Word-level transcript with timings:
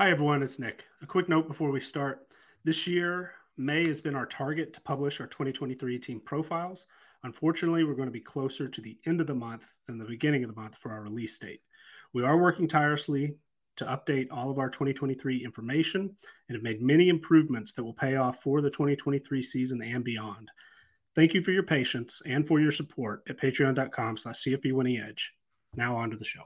Hi, 0.00 0.10
everyone. 0.10 0.42
It's 0.42 0.58
Nick. 0.58 0.86
A 1.02 1.06
quick 1.06 1.28
note 1.28 1.46
before 1.46 1.70
we 1.70 1.78
start. 1.78 2.26
This 2.64 2.86
year, 2.86 3.32
May 3.58 3.86
has 3.86 4.00
been 4.00 4.14
our 4.14 4.24
target 4.24 4.72
to 4.72 4.80
publish 4.80 5.20
our 5.20 5.26
2023 5.26 5.98
team 5.98 6.20
profiles. 6.20 6.86
Unfortunately, 7.22 7.84
we're 7.84 7.92
going 7.92 8.08
to 8.08 8.10
be 8.10 8.18
closer 8.18 8.66
to 8.66 8.80
the 8.80 8.96
end 9.04 9.20
of 9.20 9.26
the 9.26 9.34
month 9.34 9.66
than 9.86 9.98
the 9.98 10.06
beginning 10.06 10.42
of 10.42 10.54
the 10.54 10.58
month 10.58 10.78
for 10.78 10.90
our 10.90 11.02
release 11.02 11.38
date. 11.38 11.60
We 12.14 12.24
are 12.24 12.38
working 12.38 12.66
tirelessly 12.66 13.34
to 13.76 13.84
update 13.84 14.28
all 14.30 14.50
of 14.50 14.58
our 14.58 14.70
2023 14.70 15.44
information 15.44 16.16
and 16.48 16.56
have 16.56 16.62
made 16.62 16.80
many 16.80 17.10
improvements 17.10 17.74
that 17.74 17.84
will 17.84 17.92
pay 17.92 18.16
off 18.16 18.40
for 18.40 18.62
the 18.62 18.70
2023 18.70 19.42
season 19.42 19.82
and 19.82 20.02
beyond. 20.02 20.50
Thank 21.14 21.34
you 21.34 21.42
for 21.42 21.50
your 21.50 21.64
patience 21.64 22.22
and 22.24 22.48
for 22.48 22.58
your 22.58 22.72
support 22.72 23.22
at 23.28 23.38
patreon.com 23.38 24.16
slash 24.16 24.44
CFB. 24.44 25.14
Now 25.76 25.94
on 25.96 26.10
to 26.10 26.16
the 26.16 26.24
show. 26.24 26.44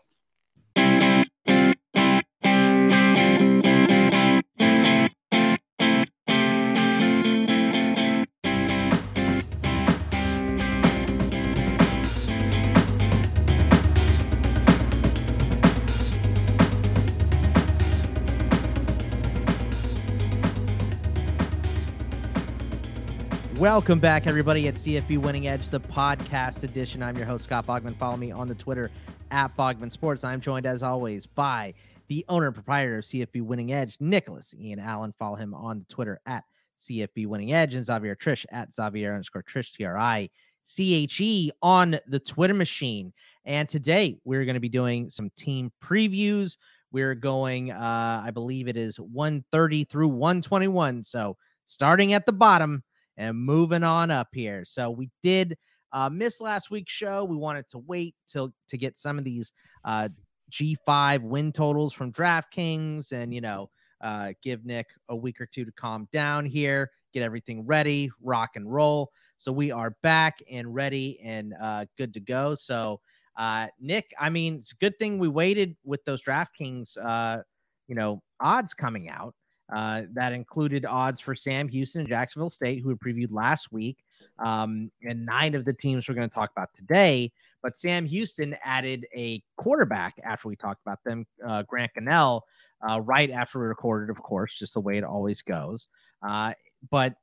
Welcome 23.65 23.99
back, 23.99 24.27
everybody, 24.27 24.69
at 24.69 24.75
CFB 24.75 25.17
Winning 25.17 25.49
Edge, 25.49 25.71
the 25.71 25.81
podcast 25.81 26.65
edition. 26.65 27.03
I'm 27.03 27.17
your 27.17 27.25
host, 27.25 27.45
Scott 27.45 27.67
Bogman. 27.67 27.97
Follow 27.97 28.19
me 28.19 28.31
on 28.31 28.47
the 28.47 28.55
Twitter 28.55 28.91
at 29.31 29.57
Bogman 29.57 29.91
Sports. 29.91 30.23
I'm 30.23 30.43
joined, 30.43 30.67
as 30.67 30.83
always, 30.83 31.25
by 31.25 31.73
the 32.09 32.27
owner 32.29 32.49
and 32.49 32.55
proprietor 32.55 32.99
of 32.99 33.07
CFB 33.07 33.41
Winning 33.41 33.73
Edge, 33.73 33.97
Nicholas 34.01 34.55
Ian 34.61 34.81
Allen. 34.81 35.15
Follow 35.19 35.37
him 35.37 35.55
on 35.55 35.79
the 35.79 35.87
Twitter 35.87 36.21
at 36.27 36.45
CFB 36.79 37.27
Winning 37.27 37.55
Edge 37.55 37.73
and 37.73 37.87
Xavier 37.87 38.15
Triche 38.15 38.45
at 38.53 38.75
Xavier 38.75 39.15
underscore 39.15 39.43
Triche, 39.43 39.73
T 39.73 39.87
R 39.87 39.97
I 39.97 40.29
C 40.65 40.95
H 40.97 41.23
E 41.23 41.51
on 41.63 41.99
the 42.07 42.21
Twitter 42.21 42.53
machine. 42.53 43.15
And 43.47 43.67
today 43.67 44.19
we're 44.27 44.45
going 44.45 44.57
to 44.57 44.61
be 44.61 44.69
doing 44.69 45.09
some 45.09 45.31
team 45.39 45.73
previews. 45.83 46.59
We're 46.93 47.15
going, 47.15 47.71
uh, 47.71 48.23
I 48.27 48.31
believe 48.31 48.69
it 48.69 48.77
is 48.77 49.01
130 49.01 49.85
through 49.85 50.09
121. 50.09 51.03
So 51.03 51.39
starting 51.65 52.13
at 52.13 52.27
the 52.27 52.33
bottom 52.33 52.83
and 53.17 53.37
moving 53.39 53.83
on 53.83 54.11
up 54.11 54.29
here. 54.33 54.65
So 54.65 54.91
we 54.91 55.11
did 55.23 55.57
uh, 55.93 56.11
miss 56.11 56.41
last 56.41 56.71
week's 56.71 56.93
show. 56.93 57.25
We 57.25 57.37
wanted 57.37 57.69
to 57.71 57.79
wait 57.79 58.15
till 58.27 58.53
to 58.69 58.77
get 58.77 58.99
some 58.99 59.19
of 59.19 59.25
these 59.25 59.53
uh, 59.85 60.09
G5 60.51 61.23
win 61.23 61.53
totals 61.53 61.93
from 61.93 62.13
DraftKings 62.13 63.13
and, 63.13 63.33
you 63.33 63.41
know, 63.41 63.71
uh, 64.01 64.33
give 64.43 64.65
Nick 64.65 64.87
a 65.09 65.17
week 65.17 65.41
or 65.41 65.47
two 65.47 65.65
to 65.65 65.73
calm 65.73 66.09
down 66.13 66.45
here, 66.45 66.91
get 67.13 67.23
everything 67.23 67.65
ready, 67.65 68.11
rock 68.23 68.51
and 68.57 68.71
roll. 68.71 69.11
So 69.39 69.53
we 69.53 69.71
are 69.71 69.97
back 70.03 70.39
and 70.51 70.75
ready 70.75 71.21
and 71.23 71.55
uh, 71.61 71.87
good 71.97 72.13
to 72.15 72.21
go. 72.21 72.55
So, 72.55 73.01
uh, 73.37 73.69
Nick, 73.81 74.13
I 74.19 74.31
mean, 74.31 74.57
it's 74.57 74.73
a 74.73 74.77
good 74.77 74.99
thing 74.99 75.19
we 75.19 75.29
waited 75.29 75.77
with 75.85 76.05
those 76.05 76.23
DraftKings, 76.23 76.97
uh, 77.03 77.43
you 77.89 77.95
know, 77.95 78.23
odds 78.41 78.75
coming 78.75 79.09
out. 79.09 79.35
Uh, 79.73 80.03
that 80.13 80.33
included 80.33 80.85
odds 80.85 81.21
for 81.21 81.35
Sam 81.35 81.69
Houston 81.69 82.01
and 82.03 82.09
Jacksonville 82.09 82.51
State, 82.51 82.83
who 82.83 82.89
we 82.89 82.95
previewed 82.95 83.33
last 83.33 83.73
week, 83.73 84.05
um, 84.39 84.91
and 85.03 85.25
nine 85.25 85.55
of 85.55 85.65
the 85.65 85.73
teams 85.73 86.09
we're 86.09 86.15
going 86.15 86.29
to 86.29 86.35
talk 86.35 86.51
about 86.53 86.73
today. 86.75 87.33
But 87.63 87.79
Sam 87.79 88.05
Houston 88.05 88.57
added 88.63 89.07
a 89.17 89.43
quarterback 89.57 90.15
after 90.23 90.49
we 90.49 90.57
talked 90.57 90.83
about 90.85 91.03
them, 91.05 91.27
uh, 91.47 91.63
Grant 91.63 91.93
Gunnell, 91.99 92.43
uh, 92.87 93.01
right 93.01 93.31
after 93.31 93.59
we 93.59 93.65
recorded, 93.65 94.11
of 94.11 94.23
course, 94.23 94.55
just 94.59 94.75
the 94.75 94.81
way 94.81 94.99
it 94.99 95.05
always 95.05 95.41
goes. 95.41 95.87
Uh, 96.27 96.53
but 96.91 97.15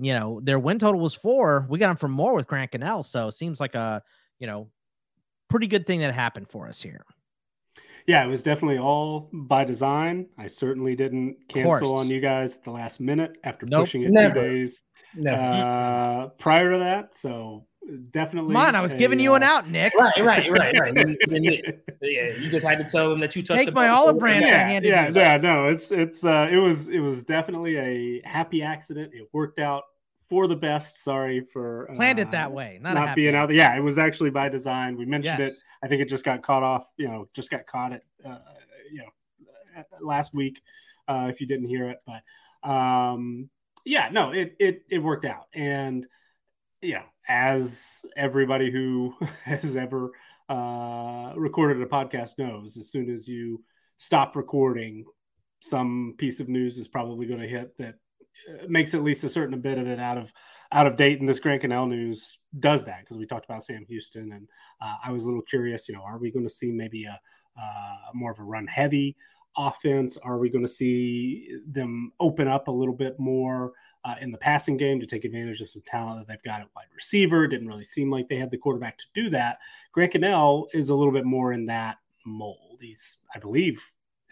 you 0.00 0.12
know, 0.14 0.40
their 0.42 0.58
win 0.58 0.78
total 0.78 1.00
was 1.00 1.14
four. 1.14 1.66
We 1.68 1.78
got 1.78 1.88
them 1.88 1.96
for 1.96 2.08
more 2.08 2.34
with 2.34 2.46
Grant 2.46 2.72
Gunnell, 2.72 3.04
so 3.04 3.28
it 3.28 3.32
seems 3.32 3.60
like 3.60 3.74
a 3.74 4.02
you 4.38 4.46
know 4.46 4.70
pretty 5.50 5.66
good 5.66 5.86
thing 5.86 6.00
that 6.00 6.14
happened 6.14 6.48
for 6.48 6.68
us 6.68 6.80
here 6.80 7.04
yeah, 8.08 8.24
it 8.24 8.28
was 8.28 8.42
definitely 8.42 8.78
all 8.78 9.28
by 9.34 9.64
design. 9.64 10.28
I 10.38 10.46
certainly 10.46 10.96
didn't 10.96 11.46
cancel 11.46 11.94
on 11.94 12.08
you 12.08 12.20
guys 12.20 12.56
at 12.56 12.64
the 12.64 12.70
last 12.70 13.00
minute 13.00 13.36
after 13.44 13.66
nope, 13.66 13.82
pushing 13.82 14.02
it 14.02 14.10
never. 14.10 14.34
two 14.34 14.40
days 14.40 14.82
uh, 15.30 16.28
prior 16.38 16.72
to 16.72 16.78
that. 16.78 17.14
So 17.14 17.66
definitely. 18.10 18.54
Come 18.54 18.66
on, 18.66 18.74
I 18.74 18.80
was 18.80 18.94
a, 18.94 18.96
giving 18.96 19.20
you 19.20 19.34
an 19.34 19.42
uh, 19.42 19.46
out, 19.46 19.68
Nick. 19.68 19.92
Right, 19.94 20.24
right, 20.24 20.50
right, 20.50 20.74
right. 20.80 20.96
yeah, 22.00 22.32
you 22.38 22.50
just 22.50 22.66
had 22.66 22.78
to 22.78 22.84
tell 22.84 23.10
them 23.10 23.20
that 23.20 23.36
you 23.36 23.42
touched 23.42 23.66
Take 23.66 23.74
my 23.74 23.88
olive 23.88 24.18
branch. 24.18 24.46
Yeah, 24.46 24.80
yeah, 24.82 25.10
yeah. 25.14 25.36
No, 25.36 25.68
it's 25.68 25.92
it's 25.92 26.24
uh, 26.24 26.48
it 26.50 26.56
was 26.56 26.88
it 26.88 27.00
was 27.00 27.24
definitely 27.24 27.76
a 27.76 28.22
happy 28.26 28.62
accident. 28.62 29.12
It 29.12 29.28
worked 29.34 29.58
out 29.58 29.82
for 30.28 30.46
the 30.46 30.56
best. 30.56 31.02
Sorry 31.02 31.40
for 31.40 31.90
uh, 31.90 31.94
planned 31.94 32.18
it 32.18 32.30
that 32.30 32.52
way, 32.52 32.78
not, 32.80 32.94
not 32.94 33.16
being 33.16 33.34
out. 33.34 33.48
There. 33.48 33.56
Yeah, 33.56 33.76
it 33.76 33.80
was 33.80 33.98
actually 33.98 34.30
by 34.30 34.48
design. 34.48 34.96
We 34.96 35.06
mentioned 35.06 35.38
yes. 35.38 35.52
it. 35.52 35.58
I 35.82 35.88
think 35.88 36.02
it 36.02 36.08
just 36.08 36.24
got 36.24 36.42
caught 36.42 36.62
off. 36.62 36.86
You 36.96 37.08
know, 37.08 37.28
just 37.34 37.50
got 37.50 37.66
caught 37.66 37.92
at 37.92 38.02
uh, 38.24 38.38
you 38.92 38.98
know 38.98 39.84
last 40.00 40.34
week. 40.34 40.60
Uh, 41.06 41.28
if 41.30 41.40
you 41.40 41.46
didn't 41.46 41.68
hear 41.68 41.88
it, 41.88 41.98
but 42.06 42.68
um, 42.68 43.48
yeah, 43.84 44.08
no, 44.12 44.32
it 44.32 44.56
it 44.58 44.82
it 44.90 44.98
worked 44.98 45.24
out, 45.24 45.46
and 45.54 46.06
yeah, 46.82 47.04
as 47.26 48.04
everybody 48.16 48.70
who 48.70 49.14
has 49.44 49.76
ever 49.76 50.10
uh, 50.48 51.32
recorded 51.36 51.80
a 51.82 51.86
podcast 51.86 52.38
knows, 52.38 52.76
as 52.76 52.90
soon 52.90 53.10
as 53.10 53.28
you 53.28 53.62
stop 53.96 54.36
recording, 54.36 55.04
some 55.60 56.14
piece 56.18 56.40
of 56.40 56.48
news 56.48 56.78
is 56.78 56.88
probably 56.88 57.26
going 57.26 57.40
to 57.40 57.48
hit 57.48 57.76
that 57.78 57.96
makes 58.68 58.94
at 58.94 59.02
least 59.02 59.24
a 59.24 59.28
certain 59.28 59.60
bit 59.60 59.78
of 59.78 59.86
it 59.86 59.98
out 59.98 60.18
of 60.18 60.32
out 60.72 60.86
of 60.86 60.96
date. 60.96 61.20
And 61.20 61.28
this 61.28 61.40
Grant 61.40 61.62
Gunnell 61.62 61.88
news 61.88 62.38
does 62.58 62.84
that 62.84 63.00
because 63.00 63.16
we 63.16 63.26
talked 63.26 63.44
about 63.44 63.62
Sam 63.62 63.84
Houston, 63.88 64.32
and 64.32 64.48
uh, 64.80 64.94
I 65.04 65.12
was 65.12 65.24
a 65.24 65.26
little 65.28 65.42
curious. 65.42 65.88
You 65.88 65.94
know, 65.94 66.02
are 66.02 66.18
we 66.18 66.30
going 66.30 66.46
to 66.46 66.52
see 66.52 66.70
maybe 66.70 67.04
a 67.04 67.18
uh, 67.60 68.12
more 68.14 68.30
of 68.30 68.38
a 68.38 68.44
run 68.44 68.66
heavy 68.66 69.16
offense? 69.56 70.16
Are 70.18 70.38
we 70.38 70.50
going 70.50 70.64
to 70.64 70.68
see 70.68 71.48
them 71.66 72.12
open 72.20 72.48
up 72.48 72.68
a 72.68 72.72
little 72.72 72.94
bit 72.94 73.18
more? 73.18 73.72
Uh, 74.04 74.14
in 74.20 74.30
the 74.30 74.38
passing 74.38 74.76
game 74.76 75.00
to 75.00 75.06
take 75.06 75.24
advantage 75.24 75.60
of 75.60 75.68
some 75.68 75.82
talent 75.84 76.18
that 76.18 76.32
they've 76.32 76.42
got 76.44 76.60
at 76.60 76.68
wide 76.74 76.86
receiver. 76.94 77.48
Didn't 77.48 77.66
really 77.66 77.84
seem 77.84 78.10
like 78.10 78.28
they 78.28 78.36
had 78.36 78.50
the 78.50 78.56
quarterback 78.56 78.96
to 78.96 79.04
do 79.12 79.28
that. 79.30 79.58
Grant 79.92 80.12
Gunnell 80.12 80.68
is 80.72 80.88
a 80.88 80.94
little 80.94 81.12
bit 81.12 81.24
more 81.26 81.52
in 81.52 81.66
that 81.66 81.96
mold. 82.24 82.78
He's, 82.80 83.18
I 83.34 83.40
believe, 83.40 83.82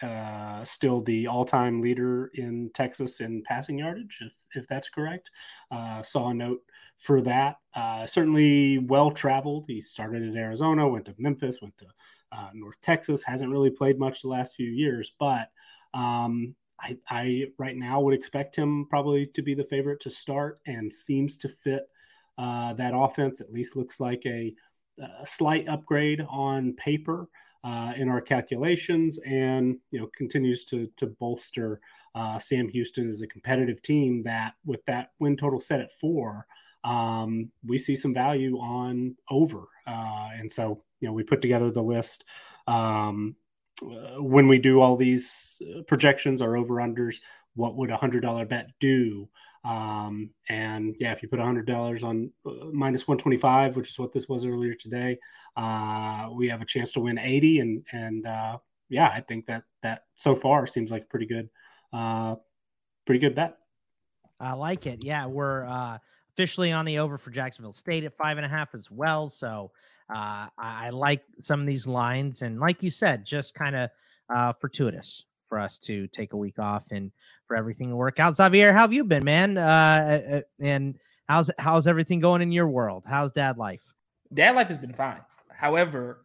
uh, 0.03 0.63
still 0.65 1.01
the 1.03 1.27
all-time 1.27 1.81
leader 1.81 2.31
in 2.35 2.71
Texas 2.75 3.21
in 3.21 3.43
passing 3.43 3.79
yardage, 3.79 4.19
if, 4.21 4.33
if 4.55 4.69
that's 4.69 4.89
correct. 4.89 5.31
Uh, 5.71 6.03
saw 6.03 6.29
a 6.29 6.35
note 6.35 6.61
for 6.99 7.21
that. 7.23 7.57
Uh, 7.75 8.07
certainly 8.07 8.79
well 8.79 9.11
traveled. 9.11 9.65
He 9.67 9.81
started 9.81 10.23
in 10.23 10.37
Arizona, 10.37 10.89
went 10.89 11.07
to 11.07 11.15
Memphis, 11.19 11.61
went 11.63 11.77
to 11.79 11.87
uh, 12.33 12.51
North 12.55 12.81
Texas. 12.83 13.23
Hasn't 13.23 13.53
really 13.53 13.71
played 13.71 13.99
much 13.99 14.23
the 14.23 14.29
last 14.29 14.57
few 14.57 14.71
years, 14.71 15.13
but 15.19 15.49
um, 15.95 16.55
I, 16.81 16.99
I, 17.09 17.45
right 17.59 17.77
now 17.77 18.01
would 18.01 18.15
expect 18.15 18.55
him 18.57 18.87
probably 18.91 19.27
to 19.29 19.43
be 19.43 19.55
the 19.55 19.65
favorite 19.65 20.01
to 20.01 20.11
start, 20.11 20.59
and 20.67 20.93
seems 20.93 21.37
to 21.39 21.49
fit 21.49 21.89
uh, 22.39 22.75
that 22.75 22.93
offense. 22.95 23.41
At 23.41 23.53
least 23.53 23.77
looks 23.77 23.99
like 23.99 24.23
a, 24.27 24.53
a 24.99 25.27
slight 25.27 25.69
upgrade 25.69 26.25
on 26.29 26.75
paper 26.75 27.29
uh, 27.67 27.93
in 27.97 28.09
our 28.09 28.21
calculations, 28.21 29.19
and 29.27 29.79
you 29.91 29.99
know 29.99 30.09
continues 30.17 30.65
to 30.67 30.89
to 30.97 31.07
bolster 31.07 31.81
uh, 32.15 32.39
Sam 32.39 32.69
Houston 32.69 33.09
as 33.09 33.23
a 33.23 33.27
competitive 33.27 33.83
team. 33.83 34.23
That 34.23 34.55
with 34.65 34.85
that 34.87 35.11
win 35.19 35.37
total 35.37 35.61
set 35.61 35.81
at 35.81 35.91
four, 35.91 36.47
um, 36.85 37.51
we 37.67 37.77
see 37.77 37.97
some 37.97 38.15
value 38.15 38.57
on 38.59 39.17
over, 39.31 39.65
uh, 39.87 40.29
and 40.39 40.53
so 40.53 40.85
you 41.01 41.09
know 41.09 41.13
we 41.13 41.25
put 41.25 41.43
together 41.43 41.73
the 41.73 41.83
list. 41.83 42.25
Um, 42.69 43.35
uh, 43.83 44.23
when 44.23 44.47
we 44.47 44.59
do 44.59 44.81
all 44.81 44.97
these 44.97 45.61
uh, 45.63 45.83
projections, 45.83 46.41
our 46.41 46.57
over 46.57 46.77
unders, 46.77 47.17
what 47.57 47.75
would 47.77 47.91
a 47.91 47.97
hundred 47.97 48.23
dollar 48.23 48.47
bet 48.47 48.71
do? 48.79 49.29
Um, 49.67 50.31
and 50.49 50.95
yeah, 51.01 51.11
if 51.13 51.23
you 51.23 51.29
put 51.29 51.41
$100 51.41 52.05
on 52.05 52.31
uh, 52.47 52.67
minus 52.73 53.09
125, 53.09 53.77
which 53.77 53.91
is 53.91 53.99
what 53.99 54.13
this 54.13 54.29
was 54.29 54.45
earlier 54.45 54.75
today, 54.75 55.19
uh, 55.57 56.29
we 56.33 56.49
have 56.49 56.63
a 56.63 56.67
chance 56.67 56.93
to 56.93 57.01
win 57.01 57.19
80. 57.19 57.61
And, 57.61 57.85
and, 57.93 58.27
uh, 58.27 58.59
yeah, 58.89 59.09
I 59.09 59.21
think 59.21 59.47
that, 59.47 59.65
that 59.83 60.05
so 60.15 60.37
far 60.37 60.69
seems 60.69 60.93
like 60.93 61.03
a 61.03 61.07
pretty 61.07 61.27
good, 61.27 61.49
uh, 61.93 62.37
pretty 63.07 63.19
good 63.19 63.35
bet. 63.35 63.59
I 64.39 64.53
like 64.53 64.87
it. 64.87 65.05
Yeah. 65.05 65.27
We're, 65.27 65.67
uh, 65.67 65.99
officially 66.35 66.71
on 66.71 66.85
the 66.85 66.99
over 66.99 67.19
for 67.19 67.31
Jacksonville 67.31 67.73
State 67.73 68.05
at 68.05 68.13
five 68.13 68.37
and 68.37 68.47
a 68.47 68.49
half 68.49 68.73
as 68.75 68.89
well. 68.91 69.29
So, 69.29 69.73
uh, 70.11 70.47
I, 70.57 70.87
I 70.87 70.91
like 70.91 71.25
some 71.41 71.61
of 71.61 71.67
these 71.67 71.89
lines. 71.89 72.43
And 72.43 72.61
like 72.61 72.85
you 72.85 72.93
said, 72.93 73.25
just 73.25 73.55
kind 73.55 73.75
of, 73.75 73.91
uh, 74.29 74.53
fortuitous 74.61 75.25
for 75.49 75.59
us 75.59 75.79
to 75.79 76.07
take 76.09 76.33
a 76.33 76.37
week 76.37 76.59
off 76.59 76.85
and 76.91 77.11
for 77.47 77.57
everything 77.57 77.91
to 77.91 77.97
work 77.97 78.19
out. 78.19 78.37
Xavier, 78.37 78.73
how 78.73 78.81
have 78.81 78.93
you 78.93 79.05
been, 79.05 79.25
man? 79.25 79.59
Uh, 79.59 79.61
uh, 79.63 80.37
uh, 80.37 80.41
and 80.61 80.99
how's 81.29 81.51
how's 81.59 81.87
everything 81.87 82.21
going 82.21 82.43
in 82.43 82.53
your 82.53 82.69
world? 82.69 83.05
How's 83.07 83.33
dad 83.33 83.59
life? 83.59 83.83
Dad 84.35 84.57
life 84.57 84.69
has 84.69 84.79
been 84.79 84.93
fine. 84.93 85.21
However, 85.51 86.25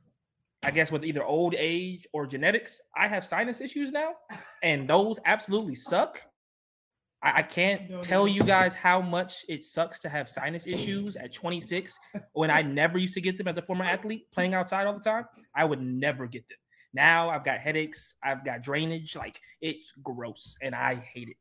I 0.63 0.71
guess 0.71 0.91
with 0.91 1.03
either 1.03 1.23
old 1.23 1.55
age 1.57 2.05
or 2.13 2.27
genetics, 2.27 2.81
I 2.95 3.07
have 3.07 3.25
sinus 3.25 3.61
issues 3.61 3.91
now, 3.91 4.13
and 4.61 4.87
those 4.87 5.19
absolutely 5.25 5.75
suck. 5.75 6.23
I, 7.23 7.39
I 7.39 7.41
can't 7.41 8.01
tell 8.01 8.27
you 8.27 8.43
guys 8.43 8.75
how 8.75 9.01
much 9.01 9.45
it 9.47 9.63
sucks 9.63 9.99
to 9.99 10.09
have 10.09 10.27
sinus 10.27 10.67
issues 10.67 11.15
at 11.15 11.33
26 11.33 11.99
when 12.33 12.51
I 12.51 12.61
never 12.61 12.97
used 12.97 13.13
to 13.15 13.21
get 13.21 13.37
them 13.37 13.47
as 13.47 13.57
a 13.57 13.61
former 13.61 13.85
athlete 13.85 14.27
playing 14.31 14.53
outside 14.53 14.85
all 14.87 14.93
the 14.93 14.99
time. 14.99 15.25
I 15.55 15.65
would 15.65 15.81
never 15.81 16.27
get 16.27 16.47
them. 16.47 16.57
Now 16.93 17.29
I've 17.29 17.43
got 17.43 17.59
headaches, 17.59 18.15
I've 18.23 18.43
got 18.43 18.61
drainage, 18.61 19.15
like 19.15 19.39
it's 19.61 19.93
gross 20.03 20.55
and 20.61 20.75
I 20.75 20.95
hate 20.95 21.29
it. 21.29 21.37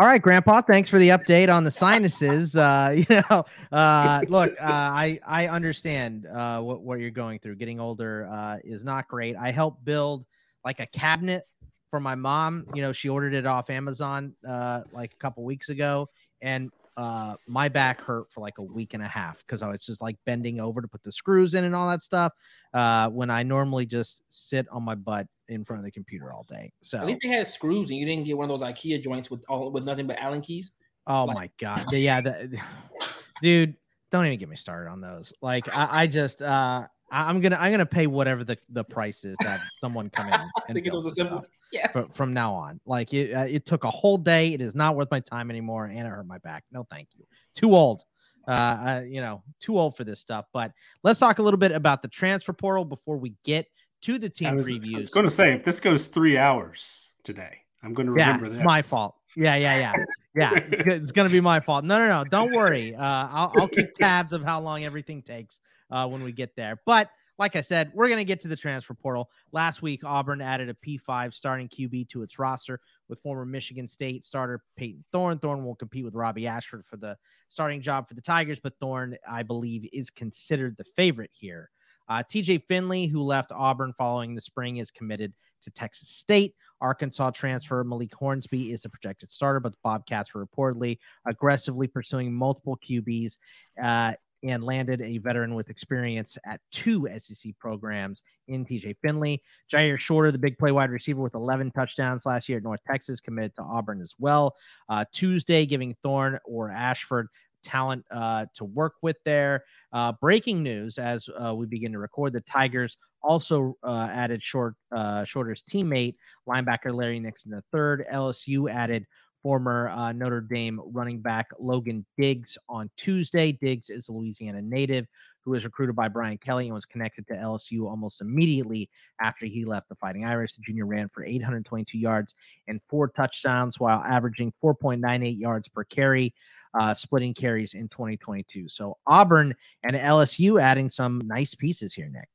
All 0.00 0.06
right, 0.06 0.22
Grandpa. 0.22 0.62
Thanks 0.62 0.88
for 0.88 0.98
the 0.98 1.10
update 1.10 1.54
on 1.54 1.62
the 1.62 1.70
sinuses. 1.70 2.56
Uh, 2.60 2.94
you 3.08 3.22
know, 3.30 3.44
uh, 3.70 4.22
look, 4.28 4.52
uh, 4.52 4.64
I 4.64 5.20
I 5.26 5.48
understand 5.48 6.26
uh, 6.26 6.60
what 6.62 6.82
what 6.82 7.00
you're 7.00 7.10
going 7.10 7.38
through. 7.38 7.56
Getting 7.56 7.80
older 7.80 8.26
uh, 8.30 8.58
is 8.64 8.82
not 8.82 9.08
great. 9.08 9.36
I 9.36 9.50
helped 9.50 9.84
build 9.84 10.24
like 10.64 10.80
a 10.80 10.86
cabinet 10.86 11.44
for 11.90 12.00
my 12.00 12.14
mom. 12.14 12.66
You 12.74 12.80
know, 12.80 12.92
she 12.92 13.10
ordered 13.10 13.34
it 13.34 13.46
off 13.46 13.68
Amazon 13.68 14.34
uh, 14.48 14.82
like 14.92 15.12
a 15.12 15.16
couple 15.16 15.44
weeks 15.44 15.68
ago, 15.68 16.08
and 16.40 16.70
uh, 16.96 17.34
my 17.46 17.68
back 17.68 18.00
hurt 18.00 18.30
for 18.30 18.40
like 18.40 18.58
a 18.58 18.62
week 18.62 18.94
and 18.94 19.02
a 19.02 19.08
half 19.08 19.38
because 19.38 19.62
I 19.62 19.68
was 19.68 19.84
just 19.84 20.00
like 20.02 20.16
bending 20.26 20.60
over 20.60 20.80
to 20.80 20.88
put 20.88 21.02
the 21.02 21.12
screws 21.12 21.54
in 21.54 21.64
and 21.64 21.74
all 21.74 21.88
that 21.88 22.02
stuff. 22.02 22.32
Uh, 22.74 23.08
when 23.08 23.30
I 23.30 23.42
normally 23.42 23.86
just 23.86 24.22
sit 24.28 24.66
on 24.70 24.82
my 24.82 24.94
butt 24.94 25.26
in 25.48 25.64
front 25.64 25.80
of 25.80 25.84
the 25.84 25.90
computer 25.90 26.32
all 26.32 26.46
day. 26.48 26.72
So 26.82 26.98
at 26.98 27.06
least 27.06 27.20
it 27.22 27.30
had 27.30 27.46
screws 27.46 27.90
and 27.90 27.98
you 27.98 28.06
didn't 28.06 28.24
get 28.24 28.36
one 28.36 28.48
of 28.50 28.60
those 28.60 28.66
IKEA 28.66 29.02
joints 29.02 29.30
with 29.30 29.44
all 29.48 29.70
with 29.70 29.84
nothing 29.84 30.06
but 30.06 30.18
Allen 30.18 30.40
keys. 30.40 30.72
Oh 31.06 31.24
like- 31.24 31.34
my 31.34 31.50
god, 31.58 31.92
yeah, 31.92 32.20
dude, 33.42 33.76
don't 34.10 34.26
even 34.26 34.38
get 34.38 34.48
me 34.48 34.56
started 34.56 34.90
on 34.90 35.00
those. 35.00 35.32
Like 35.42 35.74
I, 35.74 36.02
I 36.02 36.06
just 36.06 36.42
uh 36.42 36.86
I'm 37.10 37.40
gonna 37.40 37.56
I'm 37.58 37.70
gonna 37.70 37.86
pay 37.86 38.06
whatever 38.06 38.44
the, 38.44 38.58
the 38.68 38.84
price 38.84 39.24
is 39.24 39.36
that 39.42 39.60
someone 39.80 40.10
come 40.10 40.28
in 40.28 40.40
and 40.68 40.84
build 40.84 41.04
this 41.04 41.14
stuff 41.14 41.44
yeah. 41.72 41.90
From, 41.90 42.08
from 42.10 42.32
now 42.34 42.54
on. 42.54 42.80
Like 42.84 43.12
it, 43.14 43.32
uh, 43.32 43.46
it 43.48 43.66
took 43.66 43.84
a 43.84 43.90
whole 43.90 44.18
day. 44.18 44.52
It 44.52 44.60
is 44.60 44.74
not 44.74 44.96
worth 44.96 45.10
my 45.10 45.20
time 45.20 45.50
anymore, 45.50 45.86
and 45.86 45.98
it 45.98 46.10
hurt 46.10 46.26
my 46.26 46.38
back. 46.38 46.64
No, 46.72 46.86
thank 46.90 47.08
you. 47.16 47.24
Too 47.54 47.74
old. 47.74 48.04
Uh, 48.48 48.50
uh, 48.50 49.02
you 49.06 49.20
know, 49.20 49.42
too 49.60 49.78
old 49.78 49.96
for 49.96 50.02
this 50.02 50.18
stuff. 50.18 50.46
But 50.52 50.72
let's 51.04 51.20
talk 51.20 51.38
a 51.38 51.42
little 51.42 51.58
bit 51.58 51.72
about 51.72 52.02
the 52.02 52.08
transfer 52.08 52.52
portal 52.52 52.84
before 52.84 53.16
we 53.16 53.34
get 53.44 53.66
to 54.02 54.18
the 54.18 54.28
team 54.28 54.48
I 54.48 54.54
was, 54.54 54.70
previews. 54.70 54.94
I 54.94 54.98
was 54.98 55.10
going 55.10 55.26
to 55.26 55.30
say 55.30 55.52
if 55.52 55.64
this 55.64 55.78
goes 55.78 56.08
three 56.08 56.36
hours 56.36 57.10
today, 57.22 57.58
I'm 57.82 57.94
going 57.94 58.06
to 58.06 58.12
remember 58.12 58.46
yeah, 58.46 58.48
this. 58.48 58.56
It's 58.58 58.64
my 58.64 58.82
fault. 58.82 59.14
Yeah, 59.36 59.54
yeah, 59.54 59.78
yeah, 59.78 60.04
yeah. 60.34 60.58
It's, 60.72 60.80
it's 60.80 61.12
going 61.12 61.28
to 61.28 61.32
be 61.32 61.40
my 61.40 61.60
fault. 61.60 61.84
No, 61.84 61.98
no, 61.98 62.08
no. 62.08 62.24
Don't 62.24 62.52
worry. 62.52 62.94
Uh, 62.94 63.28
I'll, 63.30 63.52
I'll 63.56 63.68
keep 63.68 63.94
tabs 64.00 64.32
of 64.32 64.42
how 64.42 64.60
long 64.60 64.82
everything 64.82 65.22
takes 65.22 65.60
uh, 65.90 66.06
when 66.08 66.22
we 66.22 66.32
get 66.32 66.54
there. 66.56 66.80
But 66.86 67.10
like 67.38 67.56
I 67.56 67.62
said, 67.62 67.90
we're 67.94 68.08
going 68.08 68.18
to 68.18 68.24
get 68.24 68.40
to 68.40 68.48
the 68.48 68.56
transfer 68.56 68.92
portal. 68.92 69.30
Last 69.50 69.80
week, 69.80 70.04
Auburn 70.04 70.42
added 70.42 70.68
a 70.68 70.74
P5 70.74 71.32
starting 71.32 71.68
QB 71.68 72.10
to 72.10 72.22
its 72.22 72.38
roster 72.38 72.80
with 73.08 73.18
former 73.22 73.46
Michigan 73.46 73.88
State 73.88 74.24
starter 74.24 74.62
Payton 74.76 75.04
Thorne. 75.10 75.38
Thorne 75.38 75.64
will 75.64 75.74
compete 75.74 76.04
with 76.04 76.14
Robbie 76.14 76.46
Ashford 76.46 76.84
for 76.84 76.98
the 76.98 77.16
starting 77.48 77.80
job 77.80 78.08
for 78.08 78.14
the 78.14 78.20
Tigers, 78.20 78.60
but 78.60 78.74
Thorne, 78.78 79.16
I 79.28 79.42
believe, 79.42 79.88
is 79.90 80.10
considered 80.10 80.76
the 80.76 80.84
favorite 80.84 81.30
here. 81.32 81.70
Uh, 82.10 82.22
TJ 82.30 82.64
Finley, 82.66 83.06
who 83.06 83.22
left 83.22 83.52
Auburn 83.52 83.94
following 83.96 84.34
the 84.34 84.40
spring, 84.40 84.76
is 84.76 84.90
committed 84.90 85.32
to 85.62 85.70
Texas 85.70 86.08
State. 86.10 86.54
Arkansas 86.80 87.30
transfer 87.30 87.84
Malik 87.84 88.12
Hornsby 88.14 88.72
is 88.72 88.82
the 88.82 88.88
projected 88.88 89.30
starter, 89.30 89.60
but 89.60 89.72
the 89.72 89.78
Bobcats 89.82 90.30
are 90.34 90.44
reportedly 90.44 90.98
aggressively 91.26 91.86
pursuing 91.86 92.32
multiple 92.32 92.78
QBs. 92.86 93.38
Uh, 93.82 94.12
and 94.42 94.64
landed 94.64 95.00
a 95.00 95.18
veteran 95.18 95.54
with 95.54 95.70
experience 95.70 96.38
at 96.46 96.60
two 96.72 97.08
SEC 97.18 97.52
programs 97.58 98.22
in 98.48 98.64
TJ 98.64 98.96
Finley. 99.02 99.42
Jyaire 99.72 99.98
Shorter, 99.98 100.32
the 100.32 100.38
big 100.38 100.58
play 100.58 100.72
wide 100.72 100.90
receiver 100.90 101.20
with 101.20 101.34
11 101.34 101.72
touchdowns 101.72 102.26
last 102.26 102.48
year 102.48 102.58
at 102.58 102.64
North 102.64 102.80
Texas, 102.86 103.20
committed 103.20 103.54
to 103.54 103.62
Auburn 103.62 104.00
as 104.00 104.14
well. 104.18 104.54
Uh, 104.88 105.04
Tuesday, 105.12 105.66
giving 105.66 105.94
Thorne 106.02 106.38
or 106.44 106.70
Ashford 106.70 107.28
talent 107.62 108.04
uh, 108.10 108.46
to 108.54 108.64
work 108.64 108.94
with 109.02 109.16
there. 109.24 109.64
Uh, 109.92 110.12
breaking 110.20 110.62
news 110.62 110.98
as 110.98 111.28
uh, 111.42 111.54
we 111.54 111.66
begin 111.66 111.92
to 111.92 111.98
record, 111.98 112.32
the 112.32 112.40
Tigers 112.40 112.96
also 113.22 113.76
uh, 113.82 114.08
added 114.10 114.42
short 114.42 114.74
uh, 114.92 115.24
Shorter's 115.24 115.62
teammate, 115.62 116.14
linebacker 116.48 116.94
Larry 116.94 117.20
Nixon 117.20 117.52
III. 117.52 118.04
LSU 118.12 118.70
added 118.70 119.06
former 119.42 119.90
uh, 119.90 120.12
Notre 120.12 120.40
Dame 120.40 120.80
running 120.92 121.20
back 121.20 121.48
Logan 121.58 122.04
Diggs 122.18 122.56
on 122.68 122.90
Tuesday. 122.96 123.52
Diggs 123.52 123.90
is 123.90 124.08
a 124.08 124.12
Louisiana 124.12 124.62
native 124.62 125.06
who 125.44 125.52
was 125.52 125.64
recruited 125.64 125.96
by 125.96 126.08
Brian 126.08 126.38
Kelly 126.38 126.66
and 126.66 126.74
was 126.74 126.84
connected 126.84 127.26
to 127.26 127.34
LSU 127.34 127.88
almost 127.88 128.20
immediately 128.20 128.90
after 129.20 129.46
he 129.46 129.64
left 129.64 129.88
the 129.88 129.94
Fighting 129.94 130.24
Irish. 130.24 130.54
The 130.54 130.62
junior 130.62 130.86
ran 130.86 131.08
for 131.08 131.24
822 131.24 131.98
yards 131.98 132.34
and 132.68 132.80
four 132.88 133.08
touchdowns 133.08 133.80
while 133.80 134.02
averaging 134.02 134.52
4.98 134.62 135.38
yards 135.38 135.68
per 135.68 135.84
carry, 135.84 136.34
uh, 136.78 136.94
splitting 136.94 137.34
carries 137.34 137.74
in 137.74 137.88
2022. 137.88 138.68
So 138.68 138.98
Auburn 139.06 139.54
and 139.82 139.96
LSU 139.96 140.60
adding 140.60 140.90
some 140.90 141.20
nice 141.24 141.54
pieces 141.54 141.94
here, 141.94 142.08
Nick. 142.08 142.28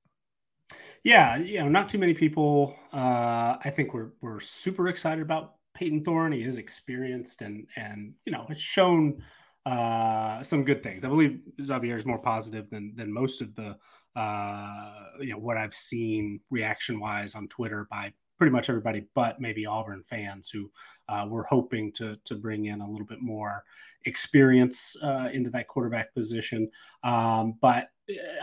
Yeah, 1.03 1.37
you 1.37 1.59
know, 1.59 1.69
not 1.69 1.87
too 1.87 1.99
many 1.99 2.15
people. 2.15 2.75
Uh, 2.91 3.57
I 3.63 3.69
think 3.69 3.93
we're 3.93 4.13
we're 4.21 4.39
super 4.39 4.87
excited 4.87 5.21
about 5.21 5.53
Payton 5.75 6.03
Thorne. 6.03 6.31
He 6.31 6.41
is 6.41 6.57
experienced 6.57 7.41
and 7.41 7.67
and 7.75 8.13
you 8.25 8.31
know 8.31 8.45
has 8.49 8.59
shown 8.59 9.21
uh, 9.65 10.41
some 10.41 10.63
good 10.63 10.81
things. 10.81 11.05
I 11.05 11.09
believe 11.09 11.39
Xavier 11.61 11.95
is 11.95 12.05
more 12.05 12.19
positive 12.19 12.69
than 12.69 12.95
than 12.95 13.13
most 13.13 13.41
of 13.41 13.53
the 13.55 13.75
uh, 14.19 14.93
you 15.19 15.33
know 15.33 15.39
what 15.39 15.57
I've 15.57 15.75
seen 15.75 16.39
reaction 16.49 16.99
wise 16.99 17.35
on 17.35 17.47
Twitter 17.47 17.87
by 17.91 18.13
pretty 18.37 18.51
much 18.51 18.69
everybody 18.69 19.05
but 19.13 19.39
maybe 19.39 19.65
Auburn 19.65 20.03
fans 20.05 20.49
who 20.49 20.69
uh, 21.09 21.25
were 21.29 21.43
hoping 21.43 21.91
to 21.93 22.17
to 22.25 22.35
bring 22.35 22.65
in 22.65 22.81
a 22.81 22.89
little 22.89 23.05
bit 23.05 23.21
more 23.21 23.63
experience 24.05 24.95
uh, 25.03 25.29
into 25.31 25.49
that 25.51 25.67
quarterback 25.67 26.13
position. 26.13 26.69
Um, 27.03 27.55
but 27.61 27.89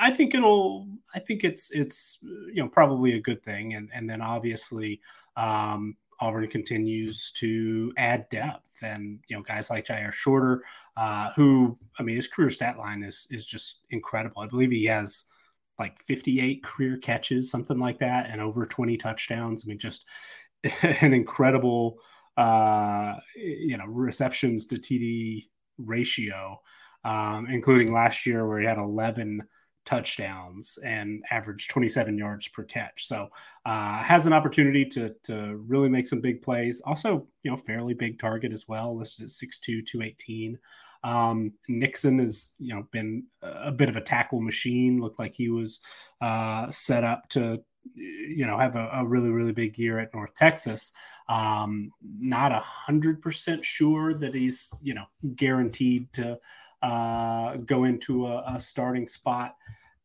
I 0.00 0.10
think 0.10 0.34
it'll. 0.34 0.88
I 1.14 1.20
think 1.20 1.44
it's 1.44 1.70
it's 1.70 2.18
you 2.22 2.62
know 2.62 2.68
probably 2.68 3.14
a 3.14 3.20
good 3.20 3.42
thing, 3.42 3.74
and 3.74 3.90
and 3.94 4.10
then 4.10 4.20
obviously 4.20 5.00
um, 5.36 5.96
Auburn 6.20 6.46
continues 6.48 7.32
to 7.32 7.92
add 7.96 8.28
depth, 8.28 8.68
and 8.82 9.20
you 9.28 9.36
know 9.36 9.42
guys 9.42 9.70
like 9.70 9.86
Jyaire 9.86 10.12
Shorter, 10.12 10.62
uh, 10.96 11.30
who 11.36 11.78
I 11.98 12.02
mean 12.02 12.16
his 12.16 12.28
career 12.28 12.50
stat 12.50 12.78
line 12.78 13.02
is 13.02 13.26
is 13.30 13.46
just 13.46 13.80
incredible. 13.90 14.42
I 14.42 14.46
believe 14.46 14.70
he 14.70 14.84
has 14.86 15.26
like 15.78 15.98
58 16.00 16.62
career 16.62 16.96
catches, 16.98 17.50
something 17.50 17.78
like 17.78 17.98
that, 17.98 18.28
and 18.30 18.40
over 18.40 18.66
20 18.66 18.96
touchdowns. 18.98 19.64
I 19.64 19.68
mean, 19.68 19.78
just 19.78 20.06
an 20.82 21.12
incredible 21.12 21.98
uh, 22.36 23.16
you 23.36 23.76
know 23.76 23.86
receptions 23.86 24.66
to 24.66 24.76
TD 24.76 25.46
ratio, 25.78 26.60
um, 27.04 27.46
including 27.48 27.92
last 27.92 28.26
year 28.26 28.46
where 28.46 28.60
he 28.60 28.66
had 28.66 28.78
11 28.78 29.42
touchdowns 29.84 30.78
and 30.84 31.24
averaged 31.30 31.70
27 31.70 32.16
yards 32.16 32.48
per 32.48 32.64
catch. 32.64 33.06
So 33.06 33.28
uh, 33.66 34.02
has 34.02 34.26
an 34.26 34.32
opportunity 34.32 34.84
to 34.86 35.14
to 35.24 35.56
really 35.66 35.88
make 35.88 36.06
some 36.06 36.20
big 36.20 36.42
plays. 36.42 36.80
Also, 36.84 37.26
you 37.42 37.50
know, 37.50 37.56
fairly 37.56 37.94
big 37.94 38.18
target 38.18 38.52
as 38.52 38.68
well, 38.68 38.96
listed 38.96 39.24
at 39.24 39.30
6'2", 39.30 39.84
218. 39.86 40.58
Um, 41.04 41.52
Nixon 41.68 42.18
has 42.18 42.52
you 42.58 42.74
know 42.74 42.86
been 42.92 43.24
a 43.42 43.72
bit 43.72 43.88
of 43.88 43.96
a 43.96 44.00
tackle 44.00 44.40
machine. 44.40 45.00
Looked 45.00 45.18
like 45.18 45.34
he 45.34 45.48
was 45.48 45.80
uh, 46.20 46.70
set 46.70 47.04
up 47.04 47.28
to 47.30 47.62
you 47.94 48.46
know 48.46 48.56
have 48.58 48.76
a, 48.76 48.88
a, 48.92 49.04
really 49.04 49.30
really 49.30 49.52
big 49.52 49.78
year 49.78 49.98
at 49.98 50.14
North 50.14 50.34
Texas. 50.34 50.92
Um, 51.28 51.92
not 52.02 52.52
a 52.52 52.60
hundred 52.60 53.20
percent 53.20 53.64
sure 53.64 54.14
that 54.14 54.34
he's 54.34 54.72
you 54.82 54.94
know 54.94 55.06
guaranteed 55.34 56.12
to 56.14 56.38
uh, 56.82 57.56
go 57.58 57.84
into 57.84 58.26
a, 58.26 58.44
a, 58.54 58.60
starting 58.60 59.06
spot 59.06 59.56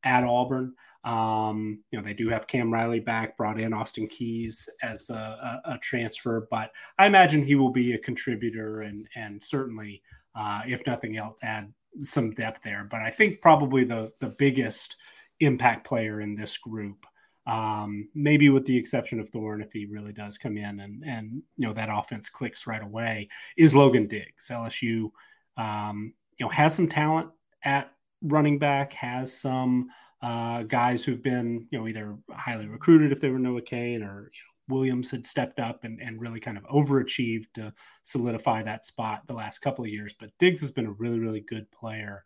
at 0.03 0.23
Auburn. 0.23 0.73
Um, 1.03 1.79
you 1.91 1.97
know, 1.97 2.05
they 2.05 2.13
do 2.13 2.29
have 2.29 2.47
Cam 2.47 2.71
Riley 2.71 2.99
back, 2.99 3.35
brought 3.35 3.59
in 3.59 3.73
Austin 3.73 4.07
Keys 4.07 4.69
as 4.83 5.09
a, 5.09 5.61
a, 5.65 5.71
a 5.73 5.77
transfer, 5.79 6.47
but 6.51 6.71
I 6.99 7.07
imagine 7.07 7.41
he 7.41 7.55
will 7.55 7.71
be 7.71 7.93
a 7.93 7.97
contributor 7.99 8.81
and 8.81 9.07
and 9.15 9.41
certainly, 9.41 10.01
uh, 10.35 10.61
if 10.67 10.85
nothing 10.85 11.17
else, 11.17 11.39
add 11.41 11.73
some 12.01 12.31
depth 12.31 12.61
there. 12.63 12.87
But 12.89 13.01
I 13.01 13.09
think 13.09 13.41
probably 13.41 13.83
the 13.83 14.11
the 14.19 14.29
biggest 14.29 14.97
impact 15.39 15.87
player 15.87 16.21
in 16.21 16.35
this 16.35 16.57
group, 16.57 17.05
um, 17.45 18.09
maybe 18.13 18.49
with 18.49 18.65
the 18.65 18.77
exception 18.77 19.19
of 19.19 19.29
Thorne, 19.29 19.61
if 19.61 19.71
he 19.71 19.85
really 19.85 20.13
does 20.13 20.37
come 20.37 20.57
in 20.57 20.79
and 20.79 21.03
and 21.05 21.41
you 21.57 21.67
know 21.67 21.73
that 21.73 21.89
offense 21.91 22.29
clicks 22.29 22.67
right 22.67 22.83
away, 22.83 23.29
is 23.55 23.73
Logan 23.73 24.07
Diggs. 24.07 24.49
LSU, 24.51 25.09
um, 25.57 26.13
you 26.37 26.45
know, 26.45 26.49
has 26.49 26.75
some 26.75 26.87
talent 26.87 27.29
at 27.63 27.91
running 28.21 28.59
back, 28.59 28.93
has 28.93 29.33
some 29.33 29.87
uh, 30.21 30.63
guys 30.63 31.03
who've 31.03 31.21
been, 31.21 31.67
you 31.71 31.79
know, 31.79 31.87
either 31.87 32.17
highly 32.31 32.67
recruited 32.67 33.11
if 33.11 33.21
they 33.21 33.29
were 33.29 33.39
Noah 33.39 33.61
Cain 33.61 34.01
or 34.03 34.31
you 34.33 34.39
know, 34.69 34.75
Williams 34.75 35.11
had 35.11 35.25
stepped 35.25 35.59
up 35.59 35.83
and, 35.83 36.01
and 36.01 36.19
really 36.19 36.39
kind 36.39 36.57
of 36.57 36.63
overachieved 36.65 37.45
to 37.55 37.73
solidify 38.03 38.63
that 38.63 38.85
spot 38.85 39.21
the 39.27 39.33
last 39.33 39.59
couple 39.59 39.85
of 39.85 39.91
years. 39.91 40.13
But 40.19 40.31
Diggs 40.39 40.61
has 40.61 40.71
been 40.71 40.87
a 40.87 40.91
really, 40.91 41.19
really 41.19 41.41
good 41.41 41.71
player 41.71 42.23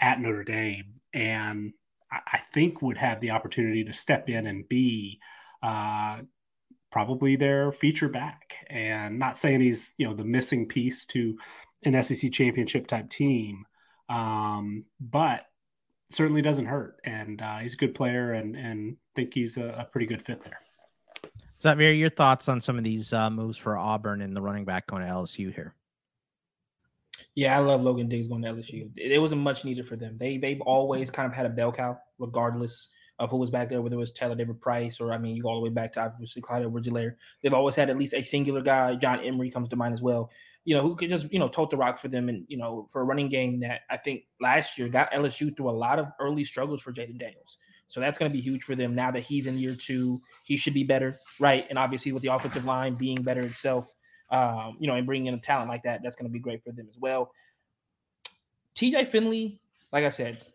at 0.00 0.20
Notre 0.20 0.44
Dame. 0.44 1.00
And 1.12 1.72
I, 2.10 2.20
I 2.34 2.38
think 2.52 2.82
would 2.82 2.96
have 2.98 3.20
the 3.20 3.30
opportunity 3.30 3.84
to 3.84 3.92
step 3.92 4.28
in 4.28 4.46
and 4.46 4.68
be 4.68 5.20
uh, 5.62 6.20
probably 6.90 7.36
their 7.36 7.72
feature 7.72 8.08
back. 8.08 8.56
And 8.68 9.18
not 9.18 9.36
saying 9.36 9.60
he's 9.60 9.94
you 9.98 10.06
know 10.06 10.14
the 10.14 10.24
missing 10.24 10.66
piece 10.68 11.06
to 11.06 11.36
an 11.84 12.00
SEC 12.02 12.30
championship 12.30 12.86
type 12.86 13.08
team, 13.10 13.64
um, 14.08 14.84
but 15.00 15.46
certainly 16.10 16.42
doesn't 16.42 16.66
hurt. 16.66 16.96
And 17.04 17.40
uh, 17.40 17.58
he's 17.58 17.74
a 17.74 17.78
good 17.78 17.94
player, 17.94 18.32
and 18.32 18.56
and 18.56 18.96
think 19.14 19.34
he's 19.34 19.56
a, 19.56 19.68
a 19.78 19.84
pretty 19.84 20.06
good 20.06 20.22
fit 20.22 20.42
there. 20.42 20.58
Xavier, 21.60 21.92
your 21.92 22.08
thoughts 22.08 22.48
on 22.48 22.60
some 22.60 22.76
of 22.76 22.84
these 22.84 23.12
uh, 23.12 23.30
moves 23.30 23.56
for 23.56 23.76
Auburn 23.76 24.20
and 24.20 24.34
the 24.34 24.42
running 24.42 24.64
back 24.64 24.88
going 24.88 25.06
to 25.06 25.12
LSU 25.12 25.54
here? 25.54 25.74
Yeah, 27.34 27.56
I 27.56 27.60
love 27.60 27.82
Logan 27.82 28.08
Diggs 28.08 28.26
going 28.26 28.42
to 28.42 28.52
LSU. 28.52 28.90
It, 28.96 29.20
wasn't 29.20 29.42
much 29.42 29.64
needed 29.64 29.86
for 29.86 29.96
them. 29.96 30.18
They 30.18 30.38
they've 30.38 30.60
always 30.62 31.10
kind 31.10 31.26
of 31.26 31.32
had 31.32 31.46
a 31.46 31.50
bell 31.50 31.72
cow, 31.72 31.98
regardless 32.18 32.88
of 33.18 33.30
who 33.30 33.36
was 33.36 33.50
back 33.50 33.68
there, 33.68 33.80
whether 33.80 33.94
it 33.94 34.00
was 34.00 34.10
Taylor 34.10 34.34
David 34.34 34.60
Price 34.60 35.00
or 35.00 35.12
I 35.12 35.18
mean, 35.18 35.36
you 35.36 35.42
go 35.42 35.50
all 35.50 35.60
the 35.60 35.62
way 35.62 35.70
back 35.70 35.92
to 35.92 36.00
obviously 36.02 36.42
Clyde 36.42 36.62
Edwards-Helaire. 36.62 37.14
They've 37.42 37.54
always 37.54 37.76
had 37.76 37.90
at 37.90 37.98
least 37.98 38.14
a 38.14 38.22
singular 38.22 38.60
guy. 38.60 38.96
John 38.96 39.20
Emery 39.20 39.50
comes 39.50 39.68
to 39.68 39.76
mind 39.76 39.94
as 39.94 40.02
well. 40.02 40.30
You 40.64 40.76
know, 40.76 40.82
who 40.82 40.94
could 40.94 41.08
just 41.08 41.32
you 41.32 41.38
know 41.38 41.48
tote 41.48 41.70
the 41.70 41.76
rock 41.76 41.98
for 41.98 42.08
them, 42.08 42.28
and 42.28 42.44
you 42.48 42.56
know, 42.56 42.86
for 42.90 43.00
a 43.00 43.04
running 43.04 43.28
game 43.28 43.56
that 43.56 43.80
I 43.90 43.96
think 43.96 44.24
last 44.40 44.78
year 44.78 44.88
got 44.88 45.12
LSU 45.12 45.56
through 45.56 45.70
a 45.70 45.72
lot 45.72 45.98
of 45.98 46.06
early 46.20 46.44
struggles 46.44 46.82
for 46.82 46.92
Jayden 46.92 47.18
Daniels. 47.18 47.58
So 47.92 48.00
that's 48.00 48.16
going 48.16 48.30
to 48.30 48.34
be 48.34 48.40
huge 48.40 48.62
for 48.62 48.74
them 48.74 48.94
now 48.94 49.10
that 49.10 49.20
he's 49.20 49.46
in 49.46 49.58
year 49.58 49.74
two. 49.74 50.22
He 50.44 50.56
should 50.56 50.72
be 50.72 50.82
better, 50.82 51.18
right? 51.38 51.66
And 51.68 51.78
obviously 51.78 52.12
with 52.12 52.22
the 52.22 52.32
offensive 52.32 52.64
line 52.64 52.94
being 52.94 53.16
better 53.16 53.42
itself, 53.42 53.92
um, 54.30 54.78
you 54.80 54.86
know, 54.86 54.94
and 54.94 55.04
bringing 55.04 55.26
in 55.26 55.34
a 55.34 55.38
talent 55.38 55.68
like 55.68 55.82
that, 55.82 56.00
that's 56.02 56.16
going 56.16 56.26
to 56.26 56.32
be 56.32 56.38
great 56.38 56.64
for 56.64 56.72
them 56.72 56.86
as 56.88 56.96
well. 56.98 57.30
TJ 58.74 59.08
Finley, 59.08 59.60
like 59.92 60.04
I 60.04 60.08
said, 60.08 60.46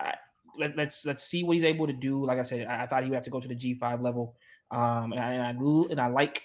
I, 0.00 0.14
let, 0.58 0.70
us 0.70 0.76
let's, 0.76 1.06
let's 1.06 1.22
see 1.24 1.44
what 1.44 1.52
he's 1.52 1.64
able 1.64 1.86
to 1.86 1.92
do. 1.92 2.24
Like 2.24 2.38
I 2.38 2.44
said, 2.44 2.66
I, 2.66 2.84
I 2.84 2.86
thought 2.86 3.02
he 3.02 3.10
would 3.10 3.16
have 3.16 3.24
to 3.24 3.30
go 3.30 3.40
to 3.40 3.48
the 3.48 3.54
G 3.54 3.74
five 3.74 4.00
level, 4.00 4.34
um, 4.70 5.12
and 5.12 5.20
I 5.20 5.32
and 5.32 5.42
I, 5.42 5.90
and 5.90 6.00
I 6.00 6.06
like 6.06 6.44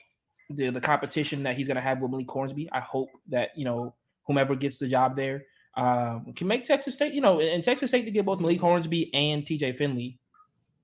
the 0.56 0.70
the 0.70 0.82
competition 0.82 1.44
that 1.44 1.56
he's 1.56 1.68
going 1.68 1.76
to 1.76 1.82
have 1.82 2.02
with 2.02 2.12
Malik 2.12 2.30
Hornsby. 2.30 2.70
I 2.72 2.80
hope 2.80 3.10
that 3.30 3.50
you 3.56 3.66
know 3.66 3.96
whomever 4.24 4.56
gets 4.56 4.78
the 4.78 4.88
job 4.88 5.16
there 5.16 5.46
um, 5.76 6.34
can 6.36 6.48
make 6.48 6.64
Texas 6.64 6.94
State. 6.94 7.14
You 7.14 7.22
know, 7.22 7.40
in 7.40 7.62
Texas 7.62 7.90
State 7.90 8.06
to 8.06 8.12
get 8.12 8.26
both 8.26 8.40
Malik 8.40 8.60
Hornsby 8.60 9.14
and 9.14 9.44
TJ 9.44 9.76
Finley 9.76 10.20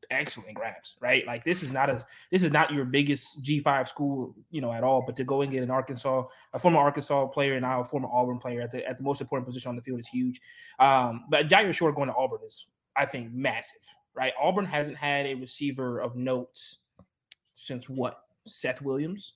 excellent 0.10 0.54
grabs, 0.54 0.96
right? 1.02 1.26
Like 1.26 1.44
this 1.44 1.64
is 1.64 1.72
not 1.72 1.90
a 1.90 2.04
this 2.32 2.44
is 2.44 2.52
not 2.52 2.72
your 2.72 2.86
biggest 2.86 3.42
G5 3.42 3.88
school, 3.88 4.36
you 4.52 4.62
know, 4.62 4.72
at 4.72 4.84
all. 4.84 5.04
But 5.06 5.16
to 5.18 5.24
go 5.24 5.42
and 5.42 5.52
get 5.52 5.64
an 5.64 5.72
Arkansas, 5.72 6.24
a 6.54 6.60
former 6.60 6.80
Arkansas 6.80 7.28
player 7.28 7.54
and 7.54 7.62
now 7.62 7.82
a 7.82 7.86
former 7.86 8.10
Auburn 8.12 8.40
player 8.40 8.62
at 8.62 8.72
the 8.72 8.86
at 8.88 8.98
the 8.98 9.04
most 9.04 9.22
important 9.22 9.48
position 9.48 9.70
on 9.70 9.76
the 9.76 9.82
field 9.82 10.00
is 10.00 10.08
huge. 10.08 10.42
Um, 10.80 11.26
but 11.30 11.48
Jyaire 11.48 11.74
Short 11.74 11.96
going 11.96 12.10
to 12.10 12.16
Auburn 12.16 12.40
is, 12.46 12.68
I 12.96 13.06
think, 13.06 13.34
massive, 13.34 13.84
right? 14.16 14.34
Auburn 14.42 14.66
hasn't 14.66 14.98
had 14.98 15.26
a 15.26 15.36
receiver 15.36 16.00
of 16.00 16.16
note 16.16 16.60
since 17.56 17.90
what? 17.90 18.22
Seth 18.48 18.82
Williams. 18.82 19.34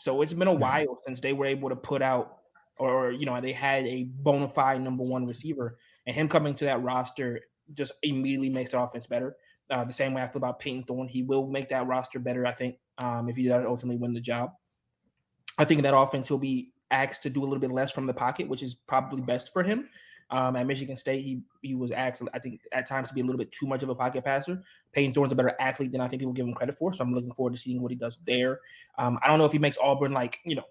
So 0.00 0.22
it's 0.22 0.32
been 0.32 0.48
a 0.48 0.52
while 0.52 0.98
since 1.06 1.20
they 1.20 1.32
were 1.32 1.46
able 1.46 1.68
to 1.68 1.76
put 1.76 2.02
out 2.02 2.38
or 2.78 3.12
you 3.12 3.26
know 3.26 3.38
they 3.40 3.52
had 3.52 3.86
a 3.86 4.04
bona 4.04 4.48
fide 4.48 4.80
number 4.80 5.04
one 5.04 5.26
receiver 5.26 5.78
and 6.06 6.16
him 6.16 6.28
coming 6.28 6.54
to 6.54 6.64
that 6.64 6.82
roster 6.82 7.40
just 7.74 7.92
immediately 8.02 8.48
makes 8.48 8.70
the 8.70 8.80
offense 8.80 9.06
better 9.06 9.36
uh, 9.70 9.84
the 9.84 9.92
same 9.92 10.12
way 10.14 10.22
I 10.22 10.26
feel 10.26 10.38
about 10.38 10.58
Payton 10.58 10.84
Thorne. 10.84 11.08
He 11.08 11.22
will 11.22 11.46
make 11.46 11.68
that 11.68 11.86
roster 11.86 12.18
better, 12.18 12.46
I 12.46 12.52
think, 12.52 12.76
um, 12.98 13.28
if 13.28 13.36
he 13.36 13.46
does 13.46 13.64
ultimately 13.64 14.00
win 14.00 14.12
the 14.12 14.20
job. 14.20 14.50
I 15.58 15.64
think 15.64 15.82
that 15.82 15.96
offense, 15.96 16.28
he'll 16.28 16.38
be 16.38 16.72
asked 16.90 17.22
to 17.22 17.30
do 17.30 17.40
a 17.40 17.44
little 17.44 17.60
bit 17.60 17.70
less 17.70 17.92
from 17.92 18.06
the 18.06 18.14
pocket, 18.14 18.48
which 18.48 18.62
is 18.62 18.74
probably 18.74 19.22
best 19.22 19.52
for 19.52 19.62
him. 19.62 19.88
Um, 20.30 20.54
at 20.56 20.66
Michigan 20.66 20.96
State, 20.96 21.24
he 21.24 21.42
he 21.62 21.74
was 21.74 21.90
asked, 21.90 22.22
I 22.32 22.38
think, 22.38 22.60
at 22.72 22.86
times 22.86 23.08
to 23.08 23.14
be 23.14 23.20
a 23.20 23.24
little 23.24 23.38
bit 23.38 23.50
too 23.52 23.66
much 23.66 23.82
of 23.82 23.88
a 23.88 23.94
pocket 23.94 24.24
passer. 24.24 24.62
Payton 24.92 25.12
Thorne's 25.12 25.32
a 25.32 25.36
better 25.36 25.54
athlete 25.60 25.92
than 25.92 26.00
I 26.00 26.08
think 26.08 26.20
people 26.20 26.32
give 26.32 26.46
him 26.46 26.54
credit 26.54 26.76
for, 26.76 26.92
so 26.92 27.02
I'm 27.02 27.14
looking 27.14 27.32
forward 27.32 27.54
to 27.54 27.60
seeing 27.60 27.82
what 27.82 27.90
he 27.90 27.96
does 27.96 28.20
there. 28.26 28.60
Um, 28.98 29.18
I 29.22 29.28
don't 29.28 29.38
know 29.38 29.44
if 29.44 29.52
he 29.52 29.58
makes 29.58 29.78
Auburn 29.82 30.12
like 30.12 30.38
you 30.44 30.54
know 30.54 30.64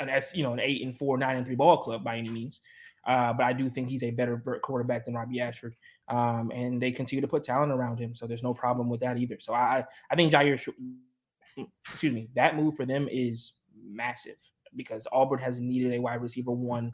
an 0.00 0.08
S, 0.08 0.34
you 0.34 0.42
know, 0.42 0.52
an 0.52 0.60
eight 0.60 0.82
and 0.82 0.96
four, 0.96 1.16
nine 1.16 1.36
and 1.36 1.46
three 1.46 1.54
ball 1.54 1.78
club 1.78 2.04
by 2.04 2.18
any 2.18 2.28
means. 2.28 2.60
Uh, 3.06 3.32
but 3.32 3.44
I 3.44 3.52
do 3.52 3.68
think 3.68 3.88
he's 3.88 4.02
a 4.04 4.10
better 4.10 4.38
quarterback 4.62 5.04
than 5.04 5.14
Robbie 5.14 5.40
Ashford, 5.40 5.74
um, 6.08 6.52
and 6.54 6.80
they 6.80 6.92
continue 6.92 7.20
to 7.20 7.26
put 7.28 7.42
talent 7.42 7.72
around 7.72 7.98
him, 7.98 8.14
so 8.14 8.26
there's 8.26 8.44
no 8.44 8.54
problem 8.54 8.88
with 8.88 9.00
that 9.00 9.18
either. 9.18 9.38
So 9.40 9.54
I, 9.54 9.84
I 10.10 10.14
think 10.14 10.32
Jyaire, 10.32 10.72
excuse 11.88 12.12
me, 12.12 12.28
that 12.34 12.54
move 12.54 12.76
for 12.76 12.86
them 12.86 13.08
is 13.10 13.54
massive 13.84 14.36
because 14.76 15.08
Auburn 15.10 15.40
has 15.40 15.60
needed 15.60 15.94
a 15.94 16.00
wide 16.00 16.22
receiver 16.22 16.52
one 16.52 16.92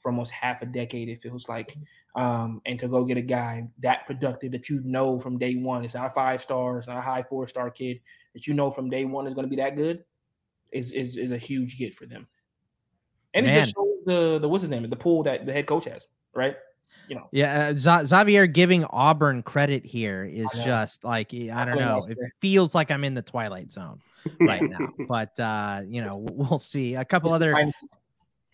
for 0.00 0.10
almost 0.10 0.32
half 0.32 0.62
a 0.62 0.66
decade. 0.66 1.08
It 1.08 1.22
feels 1.22 1.48
like, 1.48 1.76
um, 2.16 2.60
and 2.66 2.78
to 2.80 2.88
go 2.88 3.04
get 3.04 3.16
a 3.16 3.22
guy 3.22 3.68
that 3.80 4.06
productive 4.06 4.52
that 4.52 4.68
you 4.68 4.80
know 4.84 5.18
from 5.18 5.38
day 5.38 5.54
one, 5.54 5.84
it's 5.84 5.94
not 5.94 6.06
a 6.06 6.10
five 6.10 6.42
star, 6.42 6.78
it's 6.78 6.88
not 6.88 6.96
a 6.96 7.02
high 7.02 7.22
four 7.22 7.46
star 7.46 7.70
kid 7.70 8.00
that 8.34 8.46
you 8.46 8.54
know 8.54 8.70
from 8.70 8.90
day 8.90 9.04
one 9.04 9.26
is 9.26 9.34
going 9.34 9.44
to 9.44 9.50
be 9.50 9.56
that 9.56 9.76
good, 9.76 10.04
is 10.72 10.92
is 10.92 11.16
is 11.16 11.32
a 11.32 11.38
huge 11.38 11.78
get 11.78 11.94
for 11.94 12.06
them. 12.06 12.26
And 13.34 13.46
Man. 13.46 13.54
it 13.54 13.60
just 13.60 13.74
shows 13.74 13.98
the 14.06 14.38
the 14.40 14.48
what's 14.48 14.62
his 14.62 14.70
name, 14.70 14.88
the 14.88 14.96
pool 14.96 15.22
that 15.24 15.46
the 15.46 15.52
head 15.52 15.66
coach 15.66 15.84
has, 15.84 16.08
right? 16.34 16.56
You 17.08 17.16
know. 17.16 17.28
Yeah, 17.32 17.72
uh, 17.74 18.04
Xavier 18.06 18.46
giving 18.46 18.84
Auburn 18.84 19.42
credit 19.42 19.84
here 19.84 20.24
is 20.24 20.46
just 20.64 21.04
like 21.04 21.32
I 21.34 21.64
don't 21.64 21.78
know. 21.78 22.00
It 22.08 22.18
feels 22.40 22.74
like 22.74 22.90
I'm 22.90 23.04
in 23.04 23.14
the 23.14 23.22
twilight 23.22 23.72
zone 23.72 24.00
right 24.40 24.62
now, 24.62 24.88
but 25.08 25.38
uh, 25.38 25.82
you 25.86 26.02
know 26.02 26.26
we'll 26.30 26.58
see. 26.58 26.94
A 26.94 27.04
couple 27.04 27.32
other, 27.32 27.52
a 27.52 27.72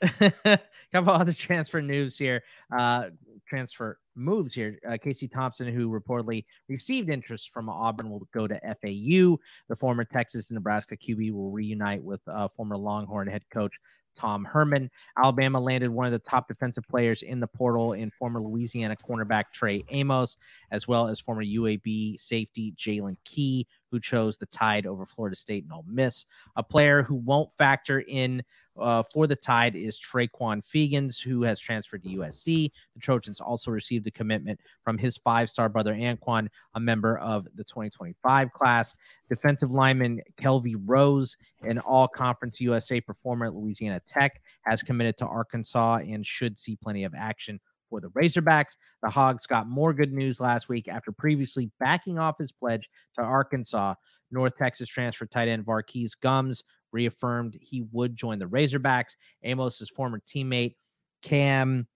couple 0.93 1.13
other 1.13 1.33
transfer 1.33 1.81
news 1.81 2.19
here. 2.19 2.43
Uh, 2.77 3.11
transfer 3.47 3.99
moves 4.15 4.55
here. 4.55 4.79
Uh, 4.89 4.97
Casey 4.97 5.29
Thompson, 5.29 5.73
who 5.73 5.91
reportedly 5.91 6.45
received 6.69 7.11
interest 7.11 7.51
from 7.53 7.69
Auburn, 7.69 8.11
will 8.11 8.27
go 8.33 8.47
to 8.47 8.59
FAU. 8.61 9.39
The 9.69 9.77
former 9.77 10.05
Texas 10.05 10.51
and 10.51 10.57
Nebraska 10.57 10.97
QB 10.97 11.33
will 11.33 11.51
reunite 11.51 12.03
with 12.03 12.21
uh, 12.29 12.49
former 12.49 12.77
Longhorn 12.77 13.29
head 13.29 13.45
coach 13.53 13.73
Tom 14.17 14.45
Herman. 14.45 14.91
Alabama 15.23 15.61
landed 15.61 15.91
one 15.91 16.07
of 16.07 16.13
the 16.13 16.19
top 16.19 16.49
defensive 16.49 16.85
players 16.89 17.23
in 17.23 17.39
the 17.39 17.47
portal 17.47 17.93
in 17.93 18.11
former 18.11 18.41
Louisiana 18.41 18.97
cornerback 18.97 19.45
Trey 19.53 19.85
Amos, 19.91 20.37
as 20.71 20.89
well 20.89 21.09
as 21.09 21.21
former 21.21 21.45
UAB 21.45 22.21
safety 22.21 22.73
Jaylen 22.77 23.17
Key, 23.25 23.67
who 23.91 24.01
chose 24.01 24.37
the 24.37 24.47
Tide 24.47 24.87
over 24.87 25.07
Florida 25.07 25.37
State 25.37 25.65
and 25.65 25.73
Ole 25.73 25.85
Miss. 25.89 26.25
A 26.57 26.63
player 26.63 27.03
who 27.03 27.15
won't 27.15 27.51
factor 27.57 28.01
in 28.07 28.43
uh, 28.79 29.03
for 29.03 29.27
the 29.27 29.37
Tide 29.37 29.75
is 29.75 29.99
Trequon 29.99 30.63
Fegans, 30.63 31.21
who 31.21 31.43
has 31.43 31.59
transferred 31.59 32.03
to 32.03 32.11
USC. 32.11 32.71
The 32.95 33.01
Trojans 33.01 33.41
also 33.41 33.71
received 33.71 34.07
a 34.07 34.11
commitment 34.11 34.61
from 34.83 34.99
his 34.99 35.17
five 35.17 35.49
star 35.49 35.69
brother 35.69 35.95
Anquan, 35.95 36.49
a 36.75 36.81
member 36.81 37.19
of 37.19 37.45
the 37.55 37.65
2025 37.65 38.53
class. 38.53 38.95
Defensive 39.29 39.71
lineman 39.71 40.21
Kelvy 40.37 40.77
Rose, 40.77 41.37
an 41.63 41.79
all 41.79 42.09
conference 42.09 42.61
USA 42.61 43.01
performer 43.01 43.47
at 43.47 43.55
Louisiana 43.55 44.01
Tech, 44.07 44.43
has 44.63 44.83
committed 44.83 45.17
to 45.19 45.27
Arkansas 45.27 46.01
and 46.07 46.27
should 46.27 46.59
see 46.59 46.77
plenty 46.77 47.05
of 47.05 47.15
action 47.15 47.61
for 47.89 48.01
the 48.01 48.09
Razorbacks. 48.09 48.77
The 49.03 49.11
Hogs 49.11 49.47
got 49.47 49.69
more 49.69 49.93
good 49.93 50.13
news 50.13 50.41
last 50.41 50.69
week 50.69 50.89
after 50.89 51.13
previously 51.13 51.71
backing 51.81 52.19
off 52.19 52.39
his 52.39 52.53
pledge 52.53 52.89
to 53.17 53.23
Arkansas. 53.23 53.95
North 54.31 54.57
Texas 54.57 54.89
transfer 54.89 55.27
tight 55.27 55.49
end 55.49 55.65
Var'Keyes 55.65 56.13
Gumms 56.23 56.63
reaffirmed 56.93 57.57
he 57.61 57.85
would 57.93 58.17
join 58.17 58.39
the 58.39 58.47
Razorbacks. 58.47 59.15
Amos's 59.45 59.91
former 59.91 60.21
teammate 60.27 60.75
Kam 61.23 61.87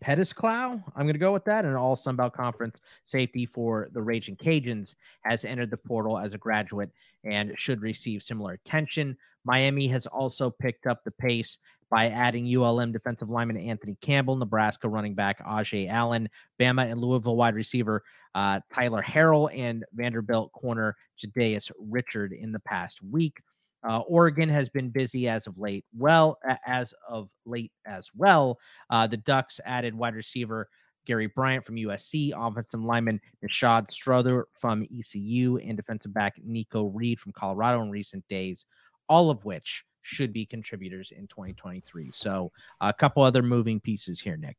Pedescleaux, 0.00 0.82
I'm 0.94 1.04
going 1.04 1.14
to 1.14 1.18
go 1.18 1.32
with 1.32 1.44
that, 1.46 1.64
an 1.64 1.74
all 1.74 1.96
Sunbelt 1.96 2.32
Conference 2.32 2.80
safety 3.04 3.44
for 3.44 3.88
the 3.92 4.02
Raging 4.02 4.36
Cajuns, 4.36 4.94
has 5.22 5.44
entered 5.44 5.70
the 5.70 5.76
portal 5.76 6.18
as 6.18 6.32
a 6.32 6.38
graduate 6.38 6.90
and 7.24 7.58
should 7.58 7.82
receive 7.82 8.22
similar 8.22 8.52
attention. 8.52 9.16
Miami 9.44 9.88
has 9.88 10.06
also 10.06 10.50
picked 10.50 10.86
up 10.86 11.02
the 11.02 11.10
pace 11.10 11.58
by 11.90 12.08
adding 12.08 12.46
ULM 12.56 12.92
defensive 12.92 13.28
lineman 13.28 13.56
Anthony 13.56 13.96
Campbell, 14.00 14.36
Nebraska 14.36 14.88
running 14.88 15.14
back 15.14 15.44
Ajay 15.44 15.88
Allen, 15.88 16.28
Bama 16.60 16.90
and 16.90 17.00
Louisville 17.00 17.36
wide 17.36 17.54
receiver 17.54 18.02
uh, 18.34 18.60
Tyler 18.70 19.02
Harrell, 19.02 19.50
and 19.56 19.84
Vanderbilt 19.92 20.52
corner 20.52 20.96
Jadais 21.22 21.70
Richard 21.78 22.32
in 22.32 22.52
the 22.52 22.60
past 22.60 23.02
week. 23.02 23.38
Uh, 23.82 24.00
Oregon 24.00 24.48
has 24.48 24.68
been 24.68 24.90
busy 24.90 25.28
as 25.28 25.46
of 25.46 25.58
late. 25.58 25.84
Well, 25.96 26.38
as 26.66 26.94
of 27.08 27.28
late 27.46 27.72
as 27.86 28.08
well, 28.14 28.58
uh, 28.90 29.06
the 29.06 29.16
Ducks 29.16 29.58
added 29.64 29.94
wide 29.94 30.14
receiver 30.14 30.68
Gary 31.06 31.26
Bryant 31.26 31.64
from 31.64 31.76
USC, 31.76 32.32
offensive 32.36 32.82
lineman 32.82 33.20
Nishad 33.42 33.90
Strother 33.90 34.46
from 34.52 34.84
ECU, 34.94 35.56
and 35.56 35.76
defensive 35.76 36.12
back 36.12 36.34
Nikko 36.44 36.84
Reed 36.88 37.18
from 37.18 37.32
Colorado 37.32 37.82
in 37.82 37.90
recent 37.90 38.26
days, 38.28 38.66
all 39.08 39.30
of 39.30 39.44
which 39.44 39.82
should 40.02 40.32
be 40.32 40.46
contributors 40.46 41.12
in 41.12 41.26
2023. 41.26 42.10
So, 42.12 42.52
a 42.80 42.92
couple 42.92 43.22
other 43.22 43.42
moving 43.42 43.80
pieces 43.80 44.20
here, 44.20 44.36
Nick. 44.36 44.56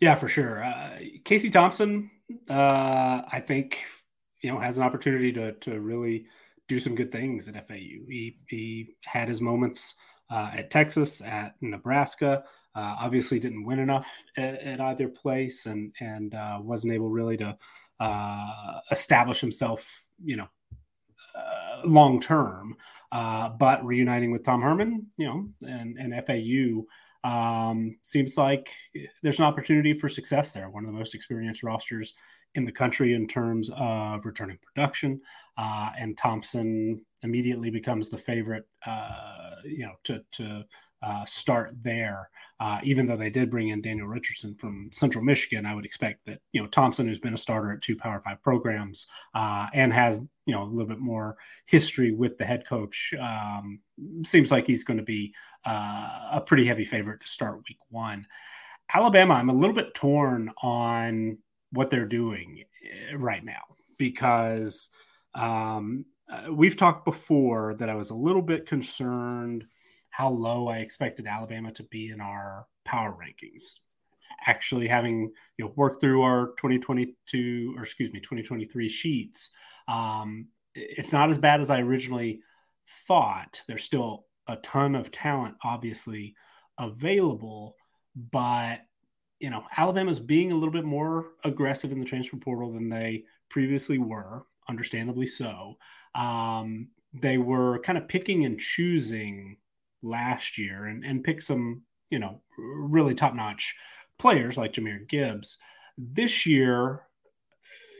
Yeah, 0.00 0.14
for 0.14 0.28
sure. 0.28 0.64
Uh, 0.64 0.98
Casey 1.24 1.50
Thompson, 1.50 2.10
uh, 2.50 3.22
I 3.30 3.40
think, 3.40 3.78
you 4.42 4.52
know, 4.52 4.58
has 4.58 4.78
an 4.78 4.84
opportunity 4.84 5.32
to 5.32 5.52
to 5.52 5.80
really 5.80 6.26
do 6.68 6.78
some 6.78 6.94
good 6.94 7.12
things 7.12 7.48
at 7.48 7.66
FAU. 7.66 7.74
He 8.08 8.38
he 8.48 8.96
had 9.04 9.28
his 9.28 9.40
moments 9.40 9.94
uh, 10.30 10.50
at 10.54 10.70
Texas, 10.70 11.20
at 11.22 11.54
Nebraska. 11.60 12.44
Uh, 12.74 12.96
obviously, 13.00 13.38
didn't 13.38 13.64
win 13.64 13.78
enough 13.78 14.10
at, 14.36 14.60
at, 14.60 14.80
either 14.80 15.08
place, 15.08 15.66
and 15.66 15.92
and 16.00 16.34
uh, 16.34 16.58
wasn't 16.60 16.92
able 16.92 17.08
really 17.08 17.36
to 17.36 17.56
uh, 18.00 18.80
establish 18.90 19.40
himself, 19.40 20.04
you 20.22 20.36
know, 20.36 20.48
uh, 21.34 21.82
long 21.84 22.20
term. 22.20 22.76
Uh, 23.12 23.48
but 23.48 23.84
reuniting 23.84 24.32
with 24.32 24.42
Tom 24.42 24.60
Herman, 24.60 25.06
you 25.16 25.26
know, 25.26 25.48
and, 25.62 25.96
and 25.98 26.26
FAU 26.26 26.84
um, 27.24 27.96
seems 28.02 28.36
like 28.36 28.70
there's 29.22 29.38
an 29.38 29.44
opportunity 29.44 29.94
for 29.94 30.08
success 30.08 30.52
there. 30.52 30.68
One 30.68 30.84
of 30.84 30.92
the 30.92 30.98
most 30.98 31.14
experienced 31.14 31.62
rosters 31.62 32.14
in 32.54 32.64
the 32.64 32.72
country 32.72 33.14
in 33.14 33.26
terms 33.26 33.70
of 33.76 34.24
returning 34.24 34.58
production. 34.62 35.20
Uh, 35.56 35.90
and 35.98 36.16
Thompson 36.16 37.04
immediately 37.22 37.70
becomes 37.70 38.08
the 38.08 38.18
favorite, 38.18 38.64
uh, 38.86 39.56
you 39.64 39.86
know, 39.86 39.94
to, 40.04 40.22
to 40.32 40.64
uh, 41.02 41.24
start 41.24 41.74
there. 41.82 42.30
Uh, 42.60 42.80
even 42.82 43.06
though 43.06 43.16
they 43.16 43.30
did 43.30 43.50
bring 43.50 43.68
in 43.68 43.82
Daniel 43.82 44.06
Richardson 44.06 44.54
from 44.54 44.88
Central 44.92 45.24
Michigan, 45.24 45.66
I 45.66 45.74
would 45.74 45.84
expect 45.84 46.24
that 46.26 46.40
you 46.52 46.62
know 46.62 46.68
Thompson, 46.68 47.06
who's 47.06 47.20
been 47.20 47.34
a 47.34 47.38
starter 47.38 47.72
at 47.72 47.82
two 47.82 47.96
Power 47.96 48.20
Five 48.20 48.42
programs 48.42 49.06
uh, 49.34 49.66
and 49.74 49.92
has 49.92 50.24
you 50.46 50.54
know 50.54 50.62
a 50.62 50.64
little 50.64 50.88
bit 50.88 50.98
more 50.98 51.36
history 51.66 52.12
with 52.12 52.38
the 52.38 52.44
head 52.44 52.66
coach, 52.66 53.14
um, 53.20 53.80
seems 54.24 54.50
like 54.50 54.66
he's 54.66 54.84
going 54.84 54.98
to 54.98 55.04
be 55.04 55.34
uh, 55.64 56.28
a 56.32 56.42
pretty 56.44 56.64
heavy 56.64 56.84
favorite 56.84 57.20
to 57.20 57.26
start 57.26 57.62
Week 57.68 57.78
One. 57.90 58.26
Alabama, 58.92 59.34
I'm 59.34 59.50
a 59.50 59.54
little 59.54 59.74
bit 59.74 59.94
torn 59.94 60.50
on 60.62 61.38
what 61.72 61.90
they're 61.90 62.06
doing 62.06 62.64
eh, 62.84 63.14
right 63.16 63.44
now 63.44 63.62
because 63.98 64.90
um, 65.34 66.04
uh, 66.30 66.52
we've 66.52 66.76
talked 66.76 67.04
before 67.04 67.74
that 67.74 67.88
I 67.88 67.94
was 67.94 68.10
a 68.10 68.14
little 68.14 68.42
bit 68.42 68.66
concerned 68.66 69.64
how 70.10 70.30
low 70.30 70.68
I 70.68 70.78
expected 70.78 71.26
Alabama 71.26 71.72
to 71.72 71.82
be 71.84 72.10
in 72.10 72.20
our 72.20 72.66
power 72.84 73.12
rankings. 73.12 73.80
Actually, 74.46 74.86
having 74.86 75.32
you 75.56 75.64
know 75.64 75.72
worked 75.76 76.00
through 76.00 76.22
our 76.22 76.48
2022 76.58 77.74
or 77.76 77.82
excuse 77.82 78.12
me 78.12 78.20
2023 78.20 78.88
sheets, 78.88 79.50
um, 79.88 80.46
it's 80.74 81.12
not 81.12 81.30
as 81.30 81.38
bad 81.38 81.60
as 81.60 81.70
I 81.70 81.80
originally 81.80 82.40
thought. 83.06 83.60
There's 83.68 83.84
still 83.84 84.26
a 84.46 84.56
ton 84.56 84.94
of 84.94 85.10
talent, 85.10 85.54
obviously 85.62 86.34
available, 86.78 87.76
but 88.30 88.80
you 89.40 89.50
know 89.50 89.64
Alabama's 89.76 90.20
being 90.20 90.52
a 90.52 90.54
little 90.54 90.72
bit 90.72 90.84
more 90.84 91.32
aggressive 91.44 91.92
in 91.92 92.00
the 92.00 92.06
transfer 92.06 92.36
portal 92.36 92.72
than 92.72 92.88
they 92.88 93.24
previously 93.48 93.98
were, 93.98 94.44
understandably 94.68 95.26
so. 95.26 95.76
Um, 96.14 96.88
they 97.14 97.38
were 97.38 97.78
kind 97.80 97.96
of 97.96 98.08
picking 98.08 98.44
and 98.44 98.58
choosing 98.58 99.56
last 100.02 100.58
year 100.58 100.86
and, 100.86 101.04
and 101.04 101.24
pick 101.24 101.40
some, 101.40 101.82
you 102.10 102.18
know, 102.18 102.40
really 102.58 103.14
top 103.14 103.34
notch 103.34 103.76
players 104.18 104.56
like 104.56 104.72
Jahmyr 104.72 105.08
Gibbs. 105.08 105.58
This 105.96 106.46
year, 106.46 107.02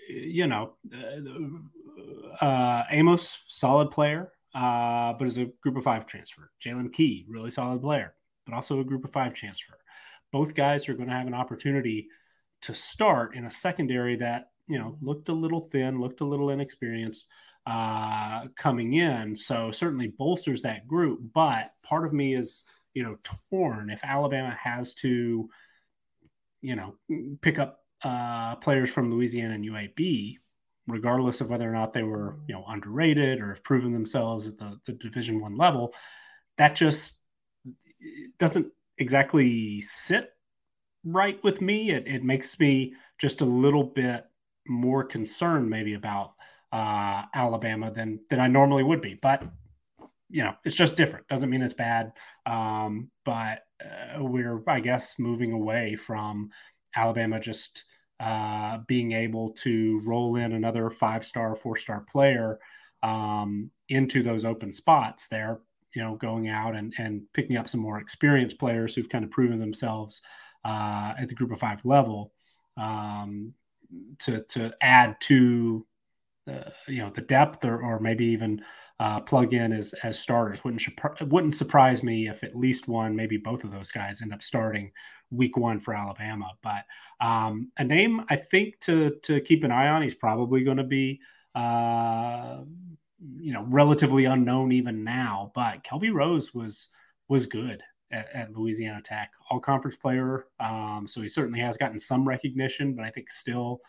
you 0.08 0.46
know, 0.46 0.74
uh, 0.92 2.44
uh, 2.44 2.82
Amos, 2.90 3.42
solid 3.48 3.90
player, 3.90 4.32
uh, 4.54 5.12
but 5.14 5.26
is 5.26 5.38
a 5.38 5.46
group 5.62 5.76
of 5.76 5.84
five 5.84 6.06
transfer. 6.06 6.50
Jaylen 6.64 6.92
Key, 6.92 7.26
really 7.28 7.50
solid 7.50 7.80
player, 7.80 8.14
but 8.46 8.54
also 8.54 8.80
a 8.80 8.84
group 8.84 9.04
of 9.04 9.12
five 9.12 9.34
transfer. 9.34 9.78
Both 10.32 10.54
guys 10.54 10.88
are 10.88 10.94
going 10.94 11.08
to 11.08 11.14
have 11.14 11.26
an 11.26 11.34
opportunity 11.34 12.08
to 12.62 12.74
start 12.74 13.36
in 13.36 13.44
a 13.44 13.50
secondary 13.50 14.16
that, 14.16 14.50
you 14.66 14.78
know, 14.78 14.96
looked 15.00 15.28
a 15.28 15.32
little 15.32 15.60
thin, 15.60 16.00
looked 16.00 16.20
a 16.20 16.24
little 16.24 16.50
inexperienced 16.50 17.28
uh, 17.66 18.46
coming 18.56 18.94
in. 18.94 19.36
So 19.36 19.70
certainly 19.70 20.08
bolsters 20.08 20.62
that 20.62 20.88
group. 20.88 21.20
But 21.32 21.72
part 21.82 22.06
of 22.06 22.12
me 22.12 22.34
is, 22.34 22.64
you 22.94 23.02
know, 23.02 23.16
torn 23.50 23.90
if 23.90 24.04
Alabama 24.04 24.56
has 24.60 24.94
to, 24.94 25.48
you 26.64 26.76
know, 26.76 26.94
pick 27.42 27.58
up 27.58 27.80
uh, 28.02 28.56
players 28.56 28.88
from 28.88 29.10
Louisiana 29.10 29.54
and 29.54 29.64
UAB, 29.64 30.38
regardless 30.86 31.42
of 31.42 31.50
whether 31.50 31.68
or 31.68 31.72
not 31.72 31.92
they 31.92 32.02
were, 32.02 32.38
you 32.48 32.54
know, 32.54 32.64
underrated 32.66 33.38
or 33.40 33.48
have 33.48 33.62
proven 33.62 33.92
themselves 33.92 34.48
at 34.48 34.56
the, 34.56 34.80
the 34.86 34.92
Division 34.92 35.42
One 35.42 35.58
level. 35.58 35.94
That 36.56 36.74
just 36.74 37.20
doesn't 38.38 38.72
exactly 38.96 39.82
sit 39.82 40.32
right 41.04 41.38
with 41.44 41.60
me. 41.60 41.90
It, 41.90 42.08
it 42.08 42.24
makes 42.24 42.58
me 42.58 42.94
just 43.18 43.42
a 43.42 43.46
little 43.46 43.84
bit 43.84 44.24
more 44.66 45.04
concerned, 45.04 45.68
maybe 45.68 45.92
about 45.92 46.32
uh, 46.72 47.24
Alabama 47.34 47.90
than 47.90 48.20
than 48.30 48.40
I 48.40 48.46
normally 48.46 48.84
would 48.84 49.02
be. 49.02 49.14
But 49.14 49.42
you 50.30 50.44
know, 50.44 50.54
it's 50.64 50.76
just 50.76 50.96
different. 50.96 51.28
Doesn't 51.28 51.50
mean 51.50 51.60
it's 51.60 51.74
bad. 51.74 52.12
Um, 52.46 53.10
but 53.22 53.63
uh, 53.82 54.22
we're, 54.22 54.62
I 54.66 54.80
guess, 54.80 55.18
moving 55.18 55.52
away 55.52 55.96
from 55.96 56.50
Alabama 56.94 57.40
just 57.40 57.84
uh, 58.20 58.78
being 58.86 59.12
able 59.12 59.50
to 59.50 60.00
roll 60.04 60.36
in 60.36 60.52
another 60.52 60.90
five 60.90 61.24
star, 61.24 61.54
four 61.54 61.76
star 61.76 62.00
player 62.00 62.58
um, 63.02 63.70
into 63.88 64.22
those 64.22 64.44
open 64.44 64.72
spots 64.72 65.28
there. 65.28 65.60
You 65.94 66.02
know, 66.02 66.16
going 66.16 66.48
out 66.48 66.74
and, 66.74 66.92
and 66.98 67.22
picking 67.32 67.56
up 67.56 67.68
some 67.68 67.80
more 67.80 68.00
experienced 68.00 68.58
players 68.58 68.94
who've 68.94 69.08
kind 69.08 69.24
of 69.24 69.30
proven 69.30 69.60
themselves 69.60 70.22
uh, 70.64 71.14
at 71.16 71.28
the 71.28 71.34
group 71.34 71.52
of 71.52 71.60
five 71.60 71.84
level 71.84 72.32
um, 72.76 73.54
to 74.18 74.42
to 74.48 74.74
add 74.80 75.16
to 75.20 75.86
you 76.88 76.98
know 76.98 77.10
the 77.10 77.22
depth 77.22 77.64
or, 77.64 77.80
or 77.80 78.00
maybe 78.00 78.26
even 78.26 78.62
uh, 79.00 79.20
plug 79.20 79.54
in 79.54 79.72
as 79.72 79.94
as 80.02 80.18
starters. 80.18 80.62
Wouldn't 80.64 80.82
wouldn't 81.22 81.54
surprise 81.54 82.02
me 82.02 82.28
if 82.28 82.44
at 82.44 82.56
least 82.56 82.88
one, 82.88 83.16
maybe 83.16 83.36
both 83.36 83.64
of 83.64 83.70
those 83.70 83.90
guys 83.90 84.22
end 84.22 84.32
up 84.32 84.42
starting 84.42 84.92
week 85.30 85.56
one 85.56 85.80
for 85.80 85.94
Alabama. 85.94 86.50
But 86.62 86.84
um, 87.20 87.70
a 87.78 87.84
name 87.84 88.24
I 88.28 88.36
think 88.36 88.80
to 88.80 89.16
to 89.22 89.40
keep 89.40 89.64
an 89.64 89.72
eye 89.72 89.88
on. 89.88 90.02
He's 90.02 90.14
probably 90.14 90.64
going 90.64 90.78
to 90.78 90.84
be. 90.84 91.20
Uh, 91.54 92.64
you 93.38 93.52
know, 93.54 93.64
relatively 93.70 94.26
unknown 94.26 94.72
even 94.72 95.02
now, 95.02 95.50
but 95.54 95.82
Kelby 95.82 96.12
Rose 96.12 96.52
was 96.52 96.88
was 97.28 97.46
good 97.46 97.80
at, 98.10 98.28
at 98.34 98.52
Louisiana 98.52 99.00
Tech, 99.02 99.30
all 99.50 99.60
conference 99.60 99.96
player. 99.96 100.46
Um, 100.60 101.06
so 101.06 101.22
he 101.22 101.28
certainly 101.28 101.60
has 101.60 101.76
gotten 101.76 101.98
some 101.98 102.26
recognition, 102.26 102.94
but 102.94 103.04
I 103.04 103.10
think 103.10 103.30
still 103.30 103.80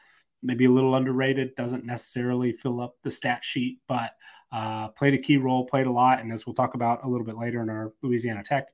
maybe 0.43 0.65
a 0.65 0.71
little 0.71 0.95
underrated, 0.95 1.55
doesn't 1.55 1.85
necessarily 1.85 2.51
fill 2.51 2.81
up 2.81 2.95
the 3.03 3.11
stat 3.11 3.43
sheet, 3.43 3.79
but 3.87 4.11
uh, 4.51 4.89
played 4.89 5.13
a 5.13 5.17
key 5.17 5.37
role, 5.37 5.65
played 5.65 5.87
a 5.87 5.91
lot. 5.91 6.19
And 6.21 6.31
as 6.31 6.45
we'll 6.45 6.53
talk 6.53 6.75
about 6.75 7.03
a 7.03 7.07
little 7.07 7.25
bit 7.25 7.37
later 7.37 7.61
in 7.61 7.69
our 7.69 7.93
Louisiana 8.01 8.43
Tech 8.43 8.67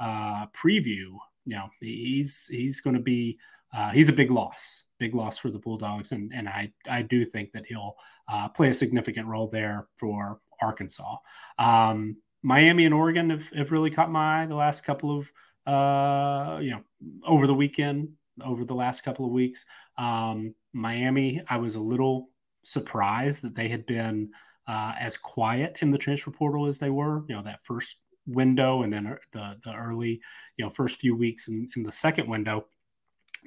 uh, 0.00 0.46
preview, 0.48 1.16
you 1.44 1.56
know, 1.56 1.68
he's 1.80 2.48
he's 2.50 2.80
going 2.80 2.96
to 2.96 3.02
be 3.02 3.38
uh, 3.74 3.90
he's 3.90 4.08
a 4.08 4.12
big 4.12 4.30
loss, 4.30 4.84
big 4.98 5.14
loss 5.14 5.38
for 5.38 5.50
the 5.50 5.58
Bulldogs, 5.58 6.12
and 6.12 6.32
and 6.34 6.48
I 6.48 6.72
I 6.88 7.02
do 7.02 7.24
think 7.24 7.52
that 7.52 7.66
he'll 7.66 7.96
uh, 8.28 8.48
play 8.48 8.68
a 8.68 8.74
significant 8.74 9.26
role 9.26 9.48
there 9.48 9.88
for 9.96 10.40
Arkansas. 10.60 11.16
Um, 11.58 12.16
Miami 12.42 12.84
and 12.84 12.94
Oregon 12.94 13.30
have, 13.30 13.48
have 13.50 13.72
really 13.72 13.90
caught 13.90 14.10
my 14.10 14.42
eye 14.42 14.46
the 14.46 14.54
last 14.54 14.84
couple 14.84 15.18
of 15.18 15.32
uh, 15.66 16.60
you 16.60 16.70
know 16.70 16.80
over 17.24 17.46
the 17.46 17.54
weekend 17.54 18.10
over 18.44 18.64
the 18.64 18.74
last 18.74 19.02
couple 19.02 19.24
of 19.24 19.32
weeks. 19.32 19.64
Um, 19.98 20.54
Miami, 20.72 21.42
I 21.48 21.56
was 21.56 21.76
a 21.76 21.80
little 21.80 22.28
surprised 22.64 23.42
that 23.44 23.54
they 23.54 23.68
had 23.68 23.86
been 23.86 24.30
uh, 24.66 24.94
as 24.98 25.16
quiet 25.16 25.78
in 25.80 25.90
the 25.90 25.98
transfer 25.98 26.30
portal 26.30 26.66
as 26.66 26.78
they 26.78 26.90
were. 26.90 27.24
You 27.28 27.36
know, 27.36 27.42
that 27.42 27.64
first 27.64 27.98
window 28.26 28.82
and 28.82 28.92
then 28.92 29.16
the 29.32 29.56
the 29.64 29.72
early, 29.72 30.20
you 30.56 30.64
know, 30.64 30.70
first 30.70 30.98
few 30.98 31.16
weeks 31.16 31.48
in, 31.48 31.68
in 31.76 31.82
the 31.82 31.92
second 31.92 32.28
window 32.28 32.66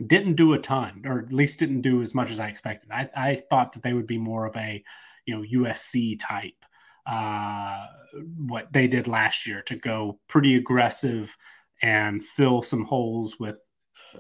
didn't 0.08 0.36
do 0.36 0.54
a 0.54 0.60
ton, 0.60 1.02
or 1.06 1.20
at 1.20 1.34
least 1.34 1.60
didn't 1.60 1.82
do 1.82 2.02
as 2.02 2.16
much 2.16 2.32
as 2.32 2.40
I 2.40 2.48
expected. 2.48 2.90
I, 2.92 3.10
I 3.16 3.36
thought 3.50 3.74
that 3.74 3.84
they 3.84 3.94
would 3.94 4.08
be 4.08 4.18
more 4.18 4.46
of 4.46 4.56
a, 4.56 4.84
you 5.26 5.36
know, 5.36 5.46
USC 5.64 6.18
type, 6.20 6.66
uh, 7.06 7.86
what 8.38 8.72
they 8.72 8.88
did 8.88 9.08
last 9.08 9.46
year 9.46 9.62
to 9.64 9.76
go 9.76 10.20
pretty 10.28 10.56
aggressive 10.56 11.36
and 11.82 12.24
fill 12.24 12.62
some 12.62 12.86
holes 12.86 13.40
with 13.40 13.60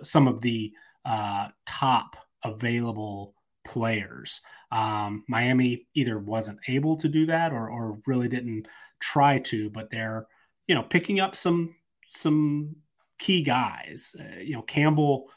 some 0.01 0.27
of 0.27 0.41
the 0.41 0.73
uh, 1.05 1.49
top 1.65 2.15
available 2.43 3.35
players. 3.65 4.41
Um, 4.71 5.23
Miami 5.27 5.87
either 5.93 6.17
wasn't 6.17 6.59
able 6.67 6.97
to 6.97 7.07
do 7.07 7.25
that 7.27 7.51
or, 7.51 7.69
or 7.69 7.99
really 8.05 8.27
didn't 8.27 8.67
try 8.99 9.39
to, 9.39 9.69
but 9.69 9.89
they're 9.89 10.27
you 10.67 10.75
know 10.75 10.83
picking 10.83 11.19
up 11.19 11.35
some 11.35 11.75
some 12.11 12.75
key 13.17 13.43
guys. 13.43 14.15
Uh, 14.19 14.39
you 14.39 14.53
know 14.53 14.61
Campbell 14.61 15.29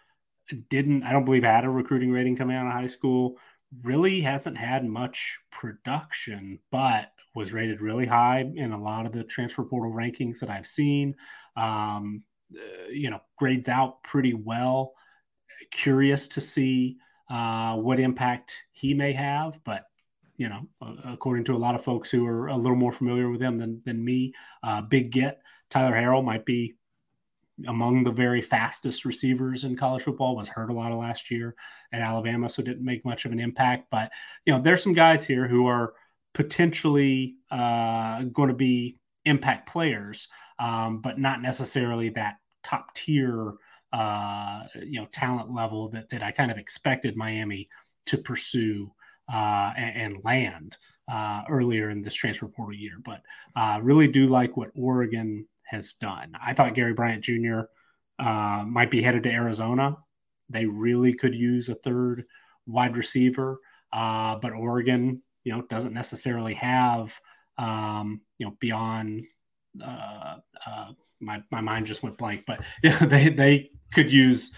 didn't 0.69 1.03
I 1.03 1.13
don't 1.13 1.25
believe 1.25 1.45
had 1.45 1.65
a 1.65 1.71
recruiting 1.71 2.11
rating 2.11 2.37
coming 2.37 2.57
out 2.57 2.67
of 2.67 2.73
high 2.73 2.87
school. 2.87 3.39
Really 3.83 4.21
hasn't 4.21 4.59
had 4.59 4.85
much 4.85 5.39
production, 5.51 6.59
but 6.71 7.13
was 7.35 7.53
rated 7.53 7.81
really 7.81 8.07
high 8.07 8.51
in 8.55 8.73
a 8.73 8.83
lot 8.83 9.07
of 9.07 9.13
the 9.13 9.25
transfer 9.25 9.65
portal 9.65 9.93
rankings 9.93 10.39
that 10.41 10.51
I've 10.51 10.67
seen. 10.67 11.15
Um, 11.57 12.23
uh, 12.55 12.89
you 12.91 13.09
know, 13.09 13.21
grades 13.39 13.69
out 13.69 14.03
pretty 14.03 14.35
well. 14.35 14.93
Curious 15.73 16.29
to 16.29 16.41
see 16.41 16.99
uh, 17.29 17.77
what 17.77 17.99
impact 17.99 18.63
he 18.73 18.95
may 18.95 19.13
have, 19.13 19.59
but 19.65 19.87
you 20.37 20.49
know, 20.49 20.67
according 21.05 21.45
to 21.45 21.55
a 21.55 21.59
lot 21.59 21.75
of 21.75 21.85
folks 21.85 22.11
who 22.11 22.27
are 22.27 22.49
a 22.49 22.57
little 22.57 22.77
more 22.77 22.93
familiar 22.93 23.29
with 23.31 23.41
him 23.41 23.59
than 23.59 23.83
than 23.85 24.05
me, 24.05 24.33
uh, 24.63 24.81
big 24.83 25.11
get 25.11 25.41
Tyler 25.71 25.93
Harrell 25.95 26.25
might 26.25 26.45
be 26.45 26.75
among 27.67 28.05
the 28.05 28.11
very 28.11 28.43
fastest 28.43 29.05
receivers 29.05 29.65
in 29.65 29.77
college 29.77 30.03
football, 30.03 30.37
was 30.37 30.49
hurt 30.49 30.71
a 30.71 30.75
lot 30.75 30.93
of 30.93 30.99
last 30.99 31.31
year 31.31 31.55
at 31.93 32.01
Alabama, 32.01 32.49
so 32.49 32.63
didn't 32.63 32.85
make 32.85 33.05
much 33.05 33.25
of 33.25 33.33
an 33.33 33.41
impact. 33.41 33.87
But 33.91 34.13
you 34.45 34.53
know, 34.53 34.61
there's 34.61 34.83
some 34.83 34.93
guys 34.93 35.25
here 35.25 35.47
who 35.47 35.67
are 35.67 35.95
potentially 36.35 37.37
uh, 37.51 38.25
going 38.25 38.49
to 38.49 38.55
be 38.55 38.99
impact 39.25 39.69
players, 39.69 40.29
um, 40.59 41.01
but 41.01 41.19
not 41.19 41.41
necessarily 41.41 42.11
that 42.11 42.37
top 42.63 42.95
tier, 42.95 43.55
uh, 43.93 44.63
you 44.83 45.01
know, 45.01 45.07
talent 45.13 45.53
level 45.53 45.89
that 45.91 46.09
that 46.11 46.23
I 46.23 46.31
kind 46.33 46.51
of 46.51 46.59
expected 46.59 47.17
Miami 47.17 47.69
to 48.07 48.19
pursue 48.19 48.91
uh, 49.33 49.73
and, 49.77 50.15
and, 50.15 50.25
land 50.25 50.77
uh, 51.11 51.43
earlier 51.49 51.91
in 51.91 52.03
this 52.03 52.15
transfer 52.15 52.49
portal 52.49 52.75
year. 52.75 52.99
But 53.05 53.23
uh, 53.55 53.79
really 53.81 54.09
do 54.09 54.29
like 54.29 54.57
what 54.57 54.71
Oregon 54.75 55.47
has 55.65 55.95
done. 55.95 56.33
I 56.45 56.53
thought 56.53 56.75
Gary 56.75 56.93
Bryant 56.93 57.23
Jr. 57.23 57.61
Uh, 58.19 58.65
might 58.67 58.91
be 58.91 59.01
headed 59.01 59.23
to 59.23 59.31
Arizona. 59.31 59.97
They 60.51 60.67
really 60.67 61.15
could 61.15 61.35
use 61.35 61.69
a 61.69 61.77
third 61.77 62.25
wide 62.67 62.97
receiver, 62.97 63.61
uh, 63.93 64.37
but 64.37 64.53
Oregon, 64.53 65.23
you 65.45 65.53
know, 65.53 65.63
doesn't 65.63 65.95
necessarily 65.95 66.55
have, 66.55 67.19
um, 67.59 68.21
you 68.39 68.47
know, 68.47 68.57
beyond. 68.61 69.23
Uh 69.83 70.37
uh, 70.67 70.93
my 71.23 71.43
my 71.51 71.61
mind 71.61 71.87
just 71.87 72.03
went 72.03 72.19
blank, 72.19 72.45
but 72.47 72.65
yeah, 72.83 72.99
they 73.05 73.29
they 73.29 73.71
could 73.95 74.11
use 74.11 74.55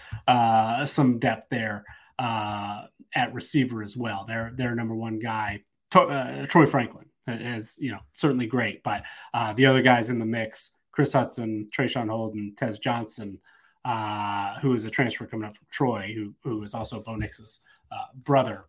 some 0.85 1.19
depth 1.19 1.49
there 1.49 1.85
uh, 2.19 2.83
at 3.15 3.33
receiver 3.33 3.81
as 3.83 3.97
well. 3.97 4.25
They're 4.27 4.51
their 4.55 4.75
number 4.75 4.95
one 4.95 5.19
guy, 5.19 5.63
uh, 5.93 6.45
Troy 6.47 6.65
Franklin, 6.65 7.05
is 7.27 7.77
you 7.79 7.91
know 7.91 7.99
certainly 8.13 8.45
great, 8.45 8.83
but 8.83 9.03
uh, 9.33 9.53
the 9.53 9.65
other 9.65 9.81
guys 9.81 10.09
in 10.09 10.19
the 10.19 10.25
mix, 10.25 10.71
Kris 10.91 11.13
Hutson, 11.13 11.69
Traeshon 11.71 12.09
Holden, 12.09 12.53
Tez 12.57 12.79
Johnson, 12.79 13.39
uh, 13.83 14.59
who 14.59 14.73
is 14.73 14.85
a 14.85 14.89
transfer 14.89 15.25
coming 15.25 15.47
up 15.47 15.55
from 15.55 15.67
Troy, 15.71 16.13
who 16.15 16.33
who 16.43 16.63
is 16.63 16.73
also 16.73 17.01
Bo 17.01 17.15
Nix's 17.15 17.61
uh, 17.91 18.05
brother. 18.23 18.65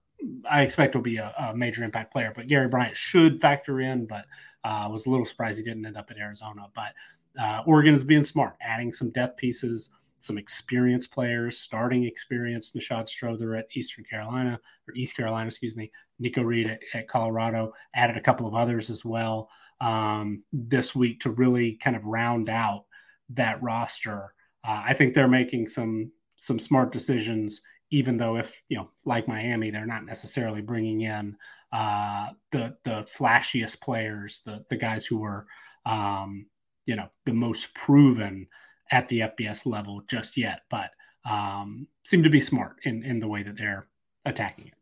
I 0.50 0.62
expect 0.62 0.94
will 0.94 1.02
be 1.02 1.18
a, 1.18 1.34
a, 1.38 1.54
major 1.54 1.84
impact 1.84 2.10
player, 2.10 2.32
but 2.34 2.46
Gary 2.46 2.68
Bryant 2.68 2.96
should 2.96 3.38
factor 3.38 3.80
in. 3.82 4.06
But 4.06 4.24
uh, 4.64 4.88
was 4.90 5.06
a 5.06 5.10
little 5.10 5.26
surprised 5.26 5.58
he 5.58 5.64
didn't 5.64 5.84
end 5.84 5.98
up 5.98 6.10
at 6.10 6.16
Arizona. 6.16 6.68
But 6.74 6.94
uh, 7.40 7.62
Oregon 7.66 7.94
is 7.94 8.04
being 8.04 8.24
smart, 8.24 8.56
adding 8.60 8.92
some 8.92 9.10
depth 9.10 9.36
pieces 9.36 9.90
some 10.18 10.38
experienced 10.38 11.10
players, 11.12 11.58
starting 11.58 12.04
experience. 12.04 12.72
Nishad 12.72 13.08
Strother 13.08 13.54
at 13.54 13.66
Eastern 13.74 14.04
Carolina 14.04 14.58
or 14.88 14.94
East 14.94 15.16
Carolina, 15.16 15.46
excuse 15.46 15.76
me. 15.76 15.90
Nikko 16.18 16.42
Reed 16.42 16.66
at, 16.68 16.80
at 16.94 17.08
Colorado 17.08 17.72
added 17.94 18.16
a 18.16 18.22
couple 18.22 18.46
of 18.46 18.54
others 18.54 18.90
as 18.90 19.04
well 19.04 19.50
um, 19.80 20.42
this 20.52 20.94
week 20.94 21.20
to 21.20 21.30
really 21.30 21.74
kind 21.74 21.96
of 21.96 22.04
round 22.04 22.48
out 22.48 22.84
that 23.30 23.62
roster. 23.62 24.32
Uh, 24.64 24.82
I 24.84 24.94
think 24.94 25.14
they're 25.14 25.28
making 25.28 25.68
some 25.68 26.10
some 26.38 26.58
smart 26.58 26.92
decisions, 26.92 27.62
even 27.90 28.16
though 28.16 28.36
if 28.36 28.60
you 28.68 28.78
know, 28.78 28.90
like 29.04 29.28
Miami, 29.28 29.70
they're 29.70 29.86
not 29.86 30.04
necessarily 30.04 30.62
bringing 30.62 31.02
in 31.02 31.36
uh, 31.72 32.28
the 32.52 32.76
the 32.84 33.06
flashiest 33.16 33.80
players, 33.80 34.40
the 34.44 34.64
the 34.70 34.76
guys 34.76 35.04
who 35.04 35.18
were 35.18 35.46
um, 35.84 36.46
you 36.86 36.96
know 36.96 37.08
the 37.24 37.32
most 37.32 37.74
proven 37.74 38.46
at 38.90 39.08
the 39.08 39.20
FBS 39.20 39.66
level 39.66 40.02
just 40.08 40.36
yet, 40.36 40.60
but 40.70 40.90
um, 41.28 41.86
seem 42.04 42.22
to 42.22 42.30
be 42.30 42.40
smart 42.40 42.76
in, 42.84 43.02
in 43.02 43.18
the 43.18 43.26
way 43.26 43.42
that 43.42 43.56
they're 43.58 43.88
attacking 44.24 44.68
it. 44.68 44.74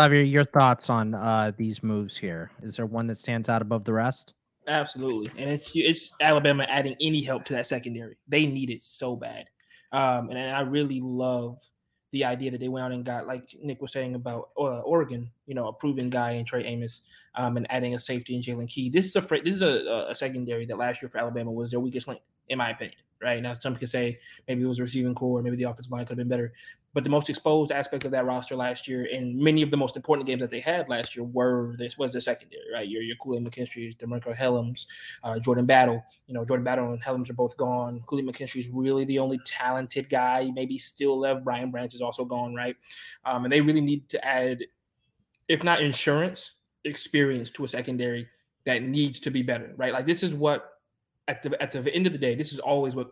Xavier, 0.00 0.22
your 0.22 0.44
thoughts 0.44 0.90
on 0.90 1.14
uh, 1.14 1.52
these 1.56 1.82
moves 1.82 2.16
here? 2.16 2.50
Is 2.62 2.76
there 2.76 2.86
one 2.86 3.06
that 3.06 3.18
stands 3.18 3.48
out 3.48 3.62
above 3.62 3.84
the 3.84 3.92
rest? 3.92 4.34
Absolutely, 4.66 5.30
and 5.40 5.50
it's 5.50 5.72
it's 5.74 6.10
Alabama 6.20 6.66
adding 6.68 6.94
any 7.00 7.22
help 7.22 7.44
to 7.46 7.54
that 7.54 7.66
secondary. 7.66 8.18
They 8.28 8.44
need 8.44 8.68
it 8.68 8.84
so 8.84 9.16
bad, 9.16 9.46
um, 9.92 10.28
and, 10.28 10.38
and 10.38 10.54
I 10.54 10.60
really 10.60 11.00
love 11.02 11.58
the 12.12 12.24
idea 12.24 12.50
that 12.50 12.60
they 12.60 12.68
went 12.68 12.84
out 12.84 12.92
and 12.92 13.04
got, 13.04 13.26
like 13.26 13.54
Nick 13.62 13.82
was 13.82 13.92
saying 13.92 14.14
about 14.14 14.50
uh, 14.56 14.80
Oregon, 14.80 15.30
you 15.46 15.54
know, 15.54 15.68
a 15.68 15.72
proven 15.72 16.08
guy 16.08 16.32
in 16.32 16.44
Trey 16.44 16.64
Amos, 16.64 17.02
um, 17.34 17.56
and 17.56 17.70
adding 17.70 17.94
a 17.94 17.98
safety 17.98 18.34
in 18.34 18.42
Jaylen 18.42 18.68
Key. 18.68 18.88
This 18.88 19.06
is 19.06 19.16
a 19.16 19.20
this 19.20 19.54
is 19.54 19.62
a, 19.62 20.06
a, 20.08 20.14
secondary 20.14 20.64
that 20.66 20.78
last 20.78 21.02
year 21.02 21.08
for 21.08 21.18
Alabama 21.18 21.50
was 21.50 21.70
their 21.70 21.80
weakest 21.80 22.08
link, 22.08 22.20
in 22.48 22.58
my 22.58 22.70
opinion. 22.70 22.98
Right 23.20 23.42
now, 23.42 23.52
some 23.54 23.74
could 23.74 23.90
say 23.90 24.18
maybe 24.46 24.62
it 24.62 24.66
was 24.66 24.80
receiving 24.80 25.14
corps, 25.14 25.42
maybe 25.42 25.56
the 25.56 25.64
offensive 25.64 25.90
line 25.90 26.04
could 26.04 26.10
have 26.10 26.18
been 26.18 26.28
better. 26.28 26.52
But 26.94 27.04
the 27.04 27.10
most 27.10 27.28
exposed 27.28 27.70
aspect 27.70 28.04
of 28.04 28.12
that 28.12 28.24
roster 28.24 28.56
last 28.56 28.88
year, 28.88 29.08
and 29.12 29.36
many 29.36 29.62
of 29.62 29.70
the 29.70 29.76
most 29.76 29.96
important 29.96 30.26
games 30.26 30.40
that 30.40 30.50
they 30.50 30.60
had 30.60 30.88
last 30.88 31.14
year, 31.14 31.24
were 31.24 31.74
this 31.78 31.98
was 31.98 32.12
the 32.12 32.20
secondary, 32.20 32.62
right? 32.72 32.88
Your 32.88 33.02
your 33.02 33.16
Kool-Aid 33.16 33.44
McKinstry, 33.44 33.96
DeMarcco 33.98 34.34
Hellams, 34.34 34.86
uh, 35.22 35.38
Jordan 35.38 35.66
Battle. 35.66 36.02
You 36.26 36.34
know, 36.34 36.44
Jordan 36.44 36.64
Battle 36.64 36.92
and 36.92 37.02
Helms 37.02 37.28
are 37.28 37.34
both 37.34 37.56
gone. 37.56 38.02
Kool-Aid 38.06 38.26
McKinstry 38.26 38.60
is 38.60 38.70
really 38.70 39.04
the 39.04 39.18
only 39.18 39.38
talented 39.44 40.08
guy, 40.08 40.50
maybe 40.54 40.78
still 40.78 41.18
left. 41.18 41.44
Brian 41.44 41.70
Branch 41.70 41.92
is 41.94 42.00
also 42.00 42.24
gone, 42.24 42.54
right? 42.54 42.76
Um, 43.24 43.44
and 43.44 43.52
they 43.52 43.60
really 43.60 43.82
need 43.82 44.08
to 44.08 44.24
add, 44.24 44.64
if 45.48 45.62
not 45.62 45.82
insurance, 45.82 46.52
experience 46.84 47.50
to 47.50 47.64
a 47.64 47.68
secondary 47.68 48.28
that 48.64 48.82
needs 48.82 49.20
to 49.20 49.30
be 49.30 49.42
better, 49.42 49.72
right? 49.76 49.92
Like 49.92 50.06
this 50.06 50.22
is 50.22 50.34
what 50.34 50.77
at 51.28 51.42
the 51.42 51.60
at 51.62 51.70
the 51.70 51.94
end 51.94 52.06
of 52.06 52.12
the 52.12 52.18
day, 52.18 52.34
this 52.34 52.52
is 52.52 52.58
always 52.58 52.96
what 52.96 53.10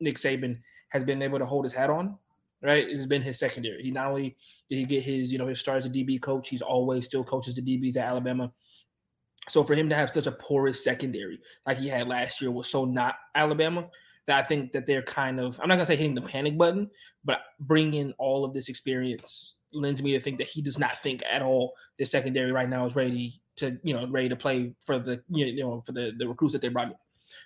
Nick 0.00 0.16
Saban 0.16 0.58
has 0.88 1.04
been 1.04 1.22
able 1.22 1.38
to 1.38 1.46
hold 1.46 1.64
his 1.64 1.72
hat 1.72 1.90
on 1.90 2.18
right? 2.62 2.88
It's 2.88 3.06
been 3.06 3.22
his 3.22 3.38
secondary. 3.38 3.82
He 3.82 3.90
not 3.90 4.08
only 4.08 4.36
did 4.68 4.78
he 4.78 4.84
get 4.84 5.02
his, 5.02 5.30
you 5.32 5.38
know, 5.38 5.46
his 5.46 5.60
start 5.60 5.78
as 5.78 5.86
a 5.86 5.90
DB 5.90 6.20
coach, 6.20 6.48
he's 6.48 6.62
always 6.62 7.06
still 7.06 7.24
coaches 7.24 7.54
the 7.54 7.62
DBs 7.62 7.96
at 7.96 8.04
Alabama. 8.04 8.52
So 9.48 9.62
for 9.62 9.74
him 9.74 9.88
to 9.88 9.94
have 9.94 10.10
such 10.10 10.26
a 10.26 10.32
porous 10.32 10.82
secondary 10.82 11.40
like 11.66 11.78
he 11.78 11.88
had 11.88 12.08
last 12.08 12.40
year 12.40 12.50
was 12.50 12.68
so 12.68 12.84
not 12.84 13.14
Alabama 13.34 13.88
that 14.26 14.38
I 14.38 14.42
think 14.42 14.72
that 14.72 14.84
they're 14.84 15.02
kind 15.02 15.40
of 15.40 15.58
I'm 15.60 15.68
not 15.68 15.76
gonna 15.76 15.86
say 15.86 15.96
hitting 15.96 16.14
the 16.14 16.20
panic 16.20 16.58
button, 16.58 16.90
but 17.24 17.40
bringing 17.60 18.12
all 18.18 18.44
of 18.44 18.52
this 18.52 18.68
experience 18.68 19.56
lends 19.72 20.02
me 20.02 20.12
to 20.12 20.20
think 20.20 20.38
that 20.38 20.48
he 20.48 20.60
does 20.60 20.78
not 20.78 20.98
think 20.98 21.22
at 21.30 21.40
all 21.40 21.72
the 21.98 22.04
secondary 22.04 22.52
right 22.52 22.68
now 22.68 22.84
is 22.84 22.96
ready 22.96 23.40
to 23.56 23.78
you 23.82 23.94
know 23.94 24.06
ready 24.08 24.28
to 24.28 24.36
play 24.36 24.74
for 24.80 24.98
the 24.98 25.22
you 25.30 25.56
know 25.56 25.82
for 25.86 25.92
the 25.92 26.12
the 26.18 26.28
recruits 26.28 26.52
that 26.52 26.60
they 26.60 26.68
brought 26.68 26.88
in. 26.88 26.94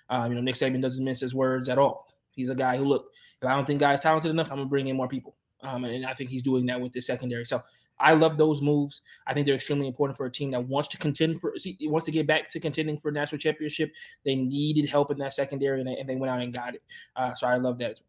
Um, 0.09 0.31
you 0.31 0.35
know 0.35 0.41
Nick 0.41 0.55
Saban 0.55 0.81
doesn't 0.81 1.03
mince 1.03 1.19
his 1.19 1.35
words 1.35 1.69
at 1.69 1.77
all. 1.77 2.07
He's 2.31 2.49
a 2.49 2.55
guy 2.55 2.77
who 2.77 2.85
look 2.85 3.07
if 3.41 3.49
I 3.49 3.55
don't 3.55 3.65
think 3.65 3.79
guys 3.79 4.01
talented 4.01 4.31
enough, 4.31 4.51
I'm 4.51 4.57
gonna 4.57 4.69
bring 4.69 4.87
in 4.87 4.95
more 4.95 5.07
people. 5.07 5.35
Um, 5.61 5.83
and 5.85 6.05
I 6.05 6.13
think 6.13 6.29
he's 6.29 6.41
doing 6.41 6.65
that 6.67 6.79
with 6.79 6.91
the 6.91 7.01
secondary. 7.01 7.45
So 7.45 7.61
I 7.99 8.13
love 8.13 8.37
those 8.37 8.61
moves. 8.61 9.01
I 9.27 9.33
think 9.33 9.45
they're 9.45 9.55
extremely 9.55 9.87
important 9.87 10.17
for 10.17 10.25
a 10.25 10.31
team 10.31 10.51
that 10.51 10.67
wants 10.67 10.89
to 10.89 10.97
contend 10.97 11.39
for, 11.39 11.53
see, 11.57 11.77
wants 11.83 12.05
to 12.05 12.11
get 12.11 12.27
back 12.27 12.49
to 12.49 12.59
contending 12.59 12.97
for 12.97 13.09
a 13.09 13.11
national 13.11 13.39
championship. 13.39 13.93
They 14.25 14.35
needed 14.35 14.89
help 14.89 15.11
in 15.11 15.17
that 15.19 15.33
secondary, 15.33 15.79
and 15.79 15.87
they, 15.87 15.95
and 15.95 16.07
they 16.07 16.15
went 16.15 16.31
out 16.31 16.41
and 16.41 16.53
got 16.53 16.75
it. 16.75 16.83
Uh, 17.15 17.33
so 17.33 17.47
I 17.47 17.57
love 17.57 17.77
that 17.79 17.99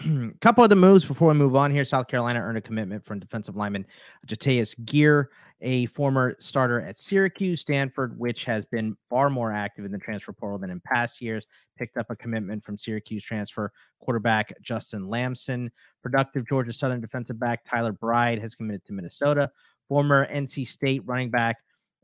couple 0.40 0.64
of 0.64 0.70
the 0.70 0.76
moves 0.76 1.04
before 1.04 1.28
we 1.28 1.34
move 1.34 1.54
on 1.54 1.70
here. 1.70 1.84
South 1.84 2.08
Carolina 2.08 2.40
earned 2.40 2.58
a 2.58 2.62
commitment 2.62 3.04
from 3.04 3.18
defensive 3.18 3.56
lineman 3.56 3.86
Jateus 4.26 4.74
Geer 4.84 5.30
a 5.62 5.86
former 5.86 6.36
starter 6.38 6.80
at 6.80 6.98
Syracuse, 6.98 7.60
Stanford, 7.60 8.18
which 8.18 8.44
has 8.44 8.64
been 8.66 8.96
far 9.08 9.28
more 9.28 9.52
active 9.52 9.84
in 9.84 9.92
the 9.92 9.98
transfer 9.98 10.32
portal 10.32 10.58
than 10.58 10.70
in 10.70 10.80
past 10.80 11.20
years, 11.20 11.46
picked 11.78 11.96
up 11.96 12.06
a 12.10 12.16
commitment 12.16 12.64
from 12.64 12.78
Syracuse 12.78 13.24
transfer 13.24 13.72
quarterback 14.00 14.52
Justin 14.62 15.08
Lamson. 15.08 15.70
Productive 16.02 16.48
Georgia 16.48 16.72
Southern 16.72 17.00
defensive 17.00 17.38
back 17.38 17.64
Tyler 17.64 17.92
Bride 17.92 18.40
has 18.40 18.54
committed 18.54 18.84
to 18.86 18.92
Minnesota. 18.92 19.50
Former 19.88 20.26
NC 20.32 20.66
State 20.66 21.02
running 21.04 21.30
back 21.30 21.58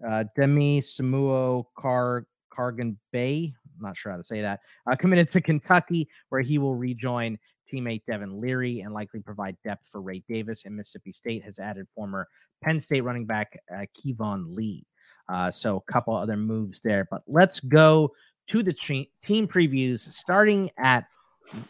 uh, 0.06 0.24
Demi 0.34 0.82
Samuo 0.82 1.64
Car 1.78 2.26
Cargan 2.50 2.98
Bay, 3.12 3.52
not 3.80 3.96
sure 3.96 4.12
how 4.12 4.18
to 4.18 4.22
say 4.22 4.40
that, 4.40 4.60
uh, 4.90 4.96
committed 4.96 5.30
to 5.30 5.40
Kentucky, 5.40 6.08
where 6.30 6.40
he 6.40 6.58
will 6.58 6.74
rejoin 6.74 7.38
teammate 7.70 8.04
Devin 8.06 8.40
Leary 8.40 8.80
and 8.80 8.92
likely 8.92 9.20
provide 9.20 9.56
depth 9.64 9.86
for 9.90 10.00
Ray 10.00 10.22
Davis. 10.28 10.64
And 10.64 10.76
Mississippi 10.76 11.12
State 11.12 11.44
has 11.44 11.58
added 11.58 11.86
former 11.94 12.28
Penn 12.62 12.80
State 12.80 13.02
running 13.02 13.26
back 13.26 13.58
uh, 13.74 13.86
Keyvone 13.96 14.54
Lee. 14.54 14.84
Uh, 15.28 15.50
so 15.50 15.76
a 15.76 15.92
couple 15.92 16.14
other 16.14 16.36
moves 16.36 16.80
there. 16.82 17.06
But 17.10 17.22
let's 17.26 17.60
go 17.60 18.12
to 18.48 18.62
the 18.62 18.72
tre- 18.72 19.10
team 19.22 19.48
previews, 19.48 20.00
starting 20.00 20.70
at 20.78 21.06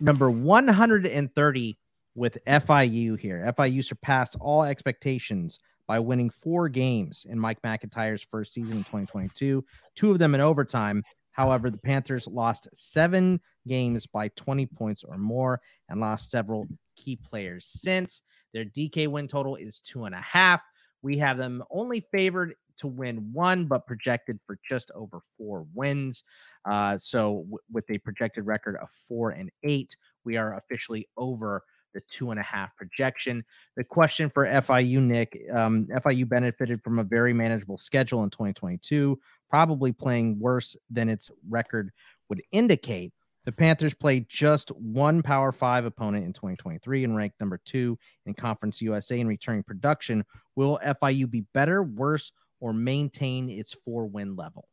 number 0.00 0.30
130 0.30 1.78
with 2.14 2.38
FIU 2.46 3.18
here. 3.18 3.52
FIU 3.56 3.84
surpassed 3.84 4.36
all 4.40 4.62
expectations 4.62 5.58
by 5.86 6.00
winning 6.00 6.30
four 6.30 6.68
games 6.68 7.26
in 7.28 7.38
Mike 7.38 7.58
MacIntyre's 7.62 8.26
first 8.30 8.52
season 8.52 8.78
in 8.78 8.84
2022, 8.84 9.64
two 9.94 10.10
of 10.10 10.18
them 10.18 10.34
in 10.34 10.40
overtime. 10.40 11.02
However, 11.36 11.70
the 11.70 11.76
Panthers 11.76 12.26
lost 12.26 12.66
seven 12.72 13.42
games 13.68 14.06
by 14.06 14.28
20 14.36 14.64
points 14.64 15.04
or 15.04 15.18
more 15.18 15.60
and 15.90 16.00
lost 16.00 16.30
several 16.30 16.66
key 16.96 17.16
players 17.16 17.66
since. 17.66 18.22
Their 18.54 18.64
DK 18.64 19.06
win 19.08 19.28
total 19.28 19.54
is 19.56 19.80
two 19.80 20.06
and 20.06 20.14
a 20.14 20.20
half. 20.20 20.62
We 21.02 21.18
have 21.18 21.36
them 21.36 21.62
only 21.70 22.06
favored 22.10 22.54
to 22.78 22.86
win 22.86 23.34
one, 23.34 23.66
but 23.66 23.86
projected 23.86 24.38
for 24.46 24.58
just 24.66 24.90
over 24.94 25.20
four 25.36 25.66
wins. 25.74 26.22
Uh, 26.64 26.96
so, 26.96 27.42
w- 27.42 27.58
with 27.70 27.84
a 27.90 27.98
projected 27.98 28.46
record 28.46 28.76
of 28.80 28.88
four 28.90 29.30
and 29.30 29.50
eight, 29.62 29.94
we 30.24 30.38
are 30.38 30.56
officially 30.56 31.06
over 31.18 31.62
the 31.96 32.02
two 32.08 32.30
and 32.30 32.38
a 32.38 32.42
half 32.42 32.76
projection. 32.76 33.42
The 33.74 33.82
question 33.82 34.28
for 34.28 34.46
FIU, 34.46 35.00
Nick 35.00 35.40
um, 35.52 35.86
FIU 35.86 36.28
benefited 36.28 36.82
from 36.82 36.98
a 36.98 37.04
very 37.04 37.32
manageable 37.32 37.78
schedule 37.78 38.22
in 38.22 38.28
2022, 38.28 39.18
probably 39.48 39.92
playing 39.92 40.38
worse 40.38 40.76
than 40.90 41.08
its 41.08 41.30
record 41.48 41.90
would 42.28 42.42
indicate. 42.52 43.14
The 43.46 43.52
Panthers 43.52 43.94
played 43.94 44.28
just 44.28 44.68
one 44.72 45.22
Power 45.22 45.52
Five 45.52 45.86
opponent 45.86 46.26
in 46.26 46.34
2023 46.34 47.04
and 47.04 47.16
ranked 47.16 47.40
number 47.40 47.60
two 47.64 47.98
in 48.26 48.34
Conference 48.34 48.82
USA 48.82 49.18
in 49.18 49.26
returning 49.26 49.62
production. 49.62 50.22
Will 50.54 50.78
FIU 50.84 51.30
be 51.30 51.46
better, 51.54 51.82
worse, 51.82 52.30
or 52.60 52.74
maintain 52.74 53.48
its 53.48 53.72
four 53.72 54.04
win 54.04 54.36
level? 54.36 54.68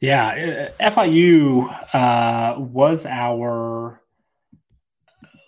Yeah, 0.00 0.68
uh, 0.80 0.90
FIU 0.90 1.94
uh, 1.94 2.60
was 2.60 3.06
our 3.06 4.02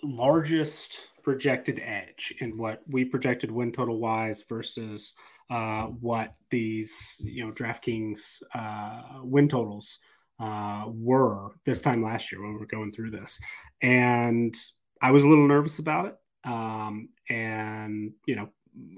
largest 0.03 1.09
projected 1.23 1.79
edge 1.83 2.33
in 2.39 2.57
what 2.57 2.81
we 2.87 3.05
projected 3.05 3.51
win 3.51 3.71
total 3.71 3.99
wise 3.99 4.43
versus 4.47 5.13
uh, 5.49 5.87
what 5.87 6.33
these 6.49 7.21
you 7.25 7.45
know 7.45 7.51
DraftKings 7.51 8.41
uh, 8.55 9.19
win 9.21 9.47
totals 9.47 9.99
uh, 10.39 10.85
were 10.87 11.51
this 11.65 11.81
time 11.81 12.03
last 12.03 12.31
year 12.31 12.41
when 12.41 12.53
we 12.53 12.59
were 12.59 12.65
going 12.65 12.91
through 12.91 13.11
this, 13.11 13.39
and 13.81 14.55
I 15.01 15.11
was 15.11 15.23
a 15.23 15.27
little 15.27 15.47
nervous 15.47 15.79
about 15.79 16.05
it. 16.07 16.15
Um, 16.43 17.09
and 17.29 18.13
you 18.25 18.35
know, 18.35 18.49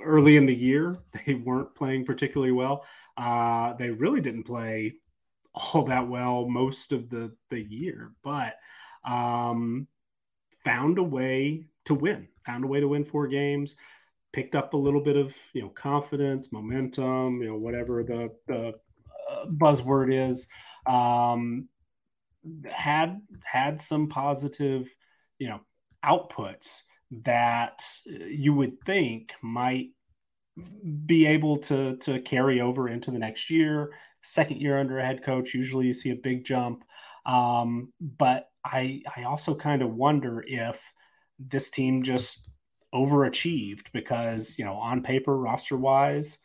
early 0.04 0.38
in 0.38 0.46
the 0.46 0.56
year 0.56 0.98
they 1.26 1.34
weren't 1.34 1.76
playing 1.76 2.06
particularly 2.06 2.54
well. 2.54 2.86
Uh, 3.18 3.74
they 3.74 3.89
really 3.89 4.22
didn't 4.22 4.44
play 4.44 4.94
all 5.54 5.84
that 5.86 6.08
well 6.08 6.48
most 6.48 6.92
of 6.92 7.10
the 7.10 7.36
the 7.50 7.62
year, 7.62 8.12
but 8.24 8.56
um, 9.06 9.88
found 10.63 10.97
a 10.97 11.04
way 11.04 11.67
to 11.86 11.93
win. 11.93 12.28
Found 12.45 12.63
a 12.63 12.67
way 12.67 12.80
to 12.80 12.88
win 12.88 13.04
four 13.04 13.28
games. 13.28 13.76
Picked 14.32 14.56
up 14.56 14.73
a 14.73 14.78
little 14.78 15.02
bit 15.02 15.15
of 15.15 15.36
you 15.54 15.62
know 15.62 15.69
confidence, 15.69 16.52
momentum, 16.52 17.41
you 17.41 17.49
know 17.49 17.58
whatever 17.58 18.04
the 18.04 18.32
the 18.47 18.73
uh, 19.30 19.45
buzzword 19.47 20.12
is. 20.12 20.47
Um, 20.86 21.69
had 22.69 23.21
had 23.43 23.82
some 23.82 24.08
positive 24.08 24.89
you 25.38 25.47
know 25.47 25.62
outputs 26.04 26.82
that 27.23 27.84
you 28.08 28.54
would 28.54 28.82
think 28.86 29.34
might 29.41 29.89
be 31.06 31.26
able 31.26 31.58
to 31.58 31.97
to 31.97 32.19
carry 32.21 32.62
over 32.62 32.89
into 32.89 33.12
the 33.12 33.19
next 33.19 33.49
year. 33.49 33.93
Second 34.23 34.62
year 34.62 34.80
under 34.80 34.99
a 34.99 35.06
head 35.06 35.23
coach, 35.23 35.54
usually 35.54 35.88
you 35.88 35.93
see 35.93 36.12
a 36.12 36.15
big 36.15 36.45
jump. 36.45 36.84
Um, 37.26 37.91
but 37.99 38.49
I 38.65 39.02
I 39.15 39.23
also 39.23 39.56
kind 39.56 39.82
of 39.82 39.93
wonder 39.95 40.43
if 40.47 40.82
this 41.39 41.69
team 41.69 42.04
just 42.04 42.49
overachieved 42.93 43.88
because 43.91 44.58
you 44.58 44.65
know 44.65 44.76
on 44.76 45.02
paper 45.02 45.38
roster 45.38 45.76
wise 45.76 46.39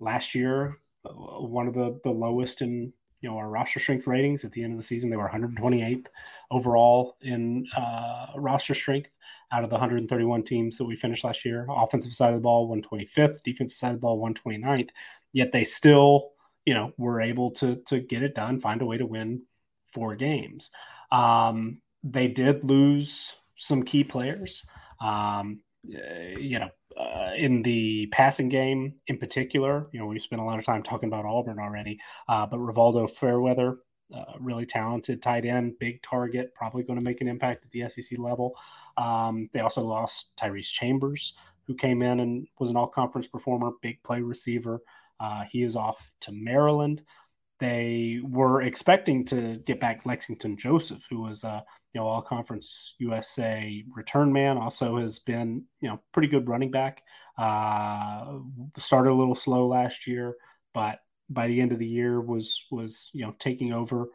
last 0.00 0.34
year 0.34 0.76
uh, 1.06 1.12
one 1.12 1.66
of 1.66 1.74
the 1.74 1.98
the 2.04 2.10
lowest 2.10 2.62
in 2.62 2.92
you 3.20 3.30
know 3.30 3.36
our 3.38 3.48
roster 3.48 3.80
strength 3.80 4.06
ratings. 4.06 4.44
At 4.44 4.52
the 4.52 4.62
end 4.62 4.74
of 4.74 4.78
the 4.78 4.84
season 4.84 5.10
they 5.10 5.16
were 5.16 5.28
128th 5.28 6.06
overall 6.50 7.16
in 7.22 7.66
uh, 7.76 8.26
roster 8.36 8.74
strength 8.74 9.10
out 9.50 9.64
of 9.64 9.70
the 9.70 9.74
131 9.74 10.42
teams 10.42 10.76
that 10.78 10.84
we 10.84 10.96
finished 10.96 11.24
last 11.24 11.44
year. 11.44 11.66
Offensive 11.70 12.14
side 12.14 12.30
of 12.30 12.34
the 12.34 12.42
ball 12.42 12.68
125th 12.68 13.42
defensive 13.42 13.78
side 13.78 13.88
of 13.90 13.96
the 13.96 14.00
ball 14.00 14.20
129th 14.20 14.90
yet 15.32 15.52
they 15.52 15.64
still 15.64 16.32
you 16.64 16.74
know 16.74 16.92
were 16.98 17.20
able 17.20 17.50
to 17.50 17.76
to 17.86 17.98
get 18.00 18.22
it 18.22 18.34
done 18.34 18.60
find 18.60 18.82
a 18.82 18.86
way 18.86 18.96
to 18.96 19.06
win 19.06 19.42
four 19.92 20.14
games 20.14 20.70
um, 21.14 21.80
they 22.02 22.28
did 22.28 22.64
lose 22.64 23.34
some 23.56 23.82
key 23.82 24.04
players. 24.04 24.66
Um, 25.00 25.60
uh, 25.94 26.38
you 26.38 26.58
know, 26.58 26.70
uh, 26.96 27.32
in 27.36 27.62
the 27.62 28.06
passing 28.06 28.48
game 28.48 28.94
in 29.06 29.18
particular, 29.18 29.88
you 29.92 30.00
know, 30.00 30.06
we 30.06 30.18
spent 30.18 30.42
a 30.42 30.44
lot 30.44 30.58
of 30.58 30.64
time 30.64 30.82
talking 30.82 31.08
about 31.08 31.24
Auburn 31.24 31.58
already, 31.58 31.98
uh, 32.28 32.46
but 32.46 32.58
Rivaldo 32.58 33.10
Fairweather, 33.10 33.78
uh, 34.14 34.24
really 34.40 34.66
talented 34.66 35.22
tight 35.22 35.44
end, 35.44 35.78
big 35.78 36.02
target, 36.02 36.54
probably 36.54 36.82
going 36.82 36.98
to 36.98 37.04
make 37.04 37.20
an 37.20 37.28
impact 37.28 37.64
at 37.64 37.70
the 37.70 37.88
SEC 37.88 38.18
level. 38.18 38.54
Um, 38.96 39.48
they 39.52 39.60
also 39.60 39.82
lost 39.82 40.36
Tyrese 40.36 40.72
Chambers, 40.72 41.34
who 41.66 41.74
came 41.74 42.02
in 42.02 42.20
and 42.20 42.46
was 42.58 42.70
an 42.70 42.76
all 42.76 42.86
conference 42.86 43.26
performer, 43.26 43.72
big 43.82 44.02
play 44.02 44.20
receiver. 44.20 44.80
Uh, 45.20 45.44
he 45.44 45.62
is 45.62 45.76
off 45.76 46.12
to 46.20 46.32
Maryland. 46.32 47.02
They 47.64 48.20
were 48.22 48.60
expecting 48.60 49.24
to 49.26 49.56
get 49.64 49.80
back 49.80 50.04
Lexington 50.04 50.58
Joseph, 50.58 51.06
who 51.08 51.22
was 51.22 51.44
a 51.44 51.64
you 51.94 52.00
know 52.00 52.06
all 52.06 52.20
conference 52.20 52.94
USA 52.98 53.82
return 53.94 54.30
man. 54.30 54.58
Also 54.58 54.98
has 54.98 55.18
been 55.18 55.64
you 55.80 55.88
know 55.88 55.98
pretty 56.12 56.28
good 56.28 56.46
running 56.46 56.70
back. 56.70 57.02
Uh, 57.38 58.40
started 58.76 59.12
a 59.12 59.14
little 59.14 59.34
slow 59.34 59.66
last 59.66 60.06
year, 60.06 60.36
but 60.74 60.98
by 61.30 61.46
the 61.46 61.58
end 61.58 61.72
of 61.72 61.78
the 61.78 61.86
year 61.86 62.20
was 62.20 62.66
was 62.70 63.10
you 63.14 63.24
know 63.24 63.34
taking 63.38 63.72
over 63.72 64.08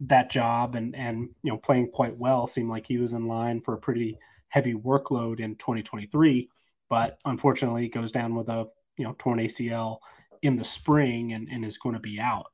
that 0.00 0.28
job 0.28 0.74
and 0.74 0.96
and 0.96 1.28
you 1.44 1.52
know 1.52 1.58
playing 1.58 1.92
quite 1.92 2.18
well. 2.18 2.48
Seemed 2.48 2.70
like 2.70 2.88
he 2.88 2.98
was 2.98 3.12
in 3.12 3.28
line 3.28 3.60
for 3.60 3.74
a 3.74 3.78
pretty 3.78 4.18
heavy 4.48 4.74
workload 4.74 5.38
in 5.38 5.54
2023, 5.54 6.50
but 6.90 7.20
unfortunately 7.24 7.88
goes 7.88 8.10
down 8.10 8.34
with 8.34 8.48
a 8.48 8.66
you 8.96 9.04
know 9.04 9.14
torn 9.16 9.38
ACL 9.38 9.98
in 10.42 10.56
the 10.56 10.64
spring 10.64 11.34
and, 11.34 11.48
and 11.48 11.64
is 11.64 11.78
going 11.78 11.94
to 11.94 12.00
be 12.00 12.18
out. 12.18 12.46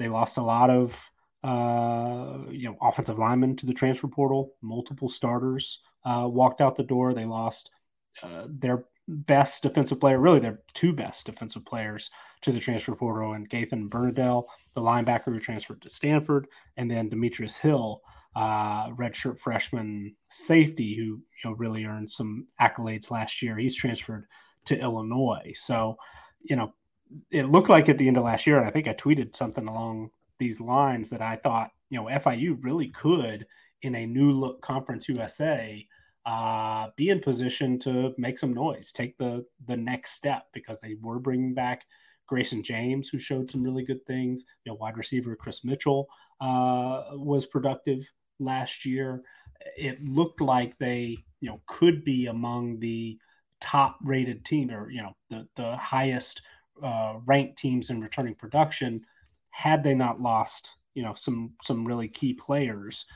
They 0.00 0.08
lost 0.08 0.38
a 0.38 0.42
lot 0.42 0.70
of 0.70 0.98
uh, 1.44 2.38
you 2.50 2.68
know 2.68 2.76
offensive 2.80 3.18
linemen 3.18 3.54
to 3.56 3.66
the 3.66 3.74
transfer 3.74 4.08
portal. 4.08 4.54
Multiple 4.62 5.10
starters 5.10 5.82
uh, 6.06 6.26
walked 6.30 6.62
out 6.62 6.76
the 6.76 6.82
door. 6.82 7.12
They 7.12 7.26
lost 7.26 7.70
uh, 8.22 8.46
their 8.48 8.86
best 9.06 9.62
defensive 9.62 10.00
player, 10.00 10.18
really 10.18 10.40
their 10.40 10.60
two 10.72 10.94
best 10.94 11.26
defensive 11.26 11.66
players 11.66 12.10
to 12.40 12.52
the 12.52 12.60
transfer 12.60 12.94
portal, 12.94 13.34
and 13.34 13.48
Gaethan 13.48 13.88
Bernadel, 13.88 14.48
the 14.74 14.80
linebacker 14.80 15.26
who 15.26 15.38
transferred 15.38 15.82
to 15.82 15.88
Stanford, 15.90 16.46
and 16.78 16.90
then 16.90 17.10
Demetrius 17.10 17.58
Hill, 17.58 18.00
uh, 18.36 18.88
redshirt 18.92 19.38
freshman 19.38 20.14
safety, 20.28 20.96
who 20.96 21.02
you 21.02 21.20
know 21.44 21.52
really 21.52 21.84
earned 21.84 22.10
some 22.10 22.46
accolades 22.58 23.10
last 23.10 23.42
year. 23.42 23.58
He's 23.58 23.76
transferred 23.76 24.24
to 24.64 24.80
Illinois, 24.80 25.52
so 25.54 25.96
you 26.40 26.56
know 26.56 26.72
it 27.30 27.46
looked 27.46 27.68
like 27.68 27.88
at 27.88 27.98
the 27.98 28.08
end 28.08 28.16
of 28.16 28.24
last 28.24 28.46
year, 28.46 28.58
and 28.58 28.66
I 28.66 28.70
think 28.70 28.88
I 28.88 28.94
tweeted 28.94 29.34
something 29.34 29.68
along 29.68 30.10
these 30.38 30.60
lines 30.60 31.10
that 31.10 31.20
I 31.22 31.36
thought, 31.36 31.70
you 31.90 31.98
know, 31.98 32.06
FIU 32.06 32.62
really 32.64 32.88
could 32.88 33.46
in 33.82 33.94
a 33.94 34.06
new 34.06 34.32
look 34.32 34.60
conference 34.60 35.08
USA 35.08 35.86
uh, 36.26 36.88
be 36.96 37.08
in 37.08 37.20
position 37.20 37.78
to 37.80 38.14
make 38.18 38.38
some 38.38 38.52
noise, 38.52 38.92
take 38.92 39.16
the 39.18 39.44
the 39.66 39.76
next 39.76 40.12
step 40.12 40.44
because 40.52 40.80
they 40.80 40.96
were 41.00 41.18
bringing 41.18 41.54
back 41.54 41.84
Grayson 42.26 42.62
James, 42.62 43.08
who 43.08 43.18
showed 43.18 43.50
some 43.50 43.62
really 43.62 43.84
good 43.84 44.04
things. 44.06 44.44
You 44.64 44.72
know, 44.72 44.76
wide 44.76 44.96
receiver 44.96 45.34
Chris 45.34 45.64
Mitchell 45.64 46.08
uh, 46.40 47.02
was 47.12 47.46
productive 47.46 48.06
last 48.38 48.84
year. 48.84 49.22
It 49.76 50.02
looked 50.04 50.40
like 50.40 50.78
they, 50.78 51.16
you 51.40 51.48
know, 51.48 51.60
could 51.66 52.04
be 52.04 52.26
among 52.26 52.78
the 52.80 53.18
top 53.60 53.98
rated 54.02 54.44
team 54.44 54.70
or 54.70 54.90
you 54.90 55.02
know 55.02 55.14
the 55.28 55.46
the 55.56 55.76
highest 55.76 56.42
uh, 56.82 57.14
ranked 57.26 57.58
teams 57.58 57.90
in 57.90 58.00
returning 58.00 58.34
production 58.34 59.04
had 59.50 59.82
they 59.82 59.94
not 59.94 60.20
lost 60.20 60.72
you 60.94 61.02
know 61.02 61.14
some 61.14 61.52
some 61.62 61.86
really 61.86 62.08
key 62.08 62.34
players 62.34 63.06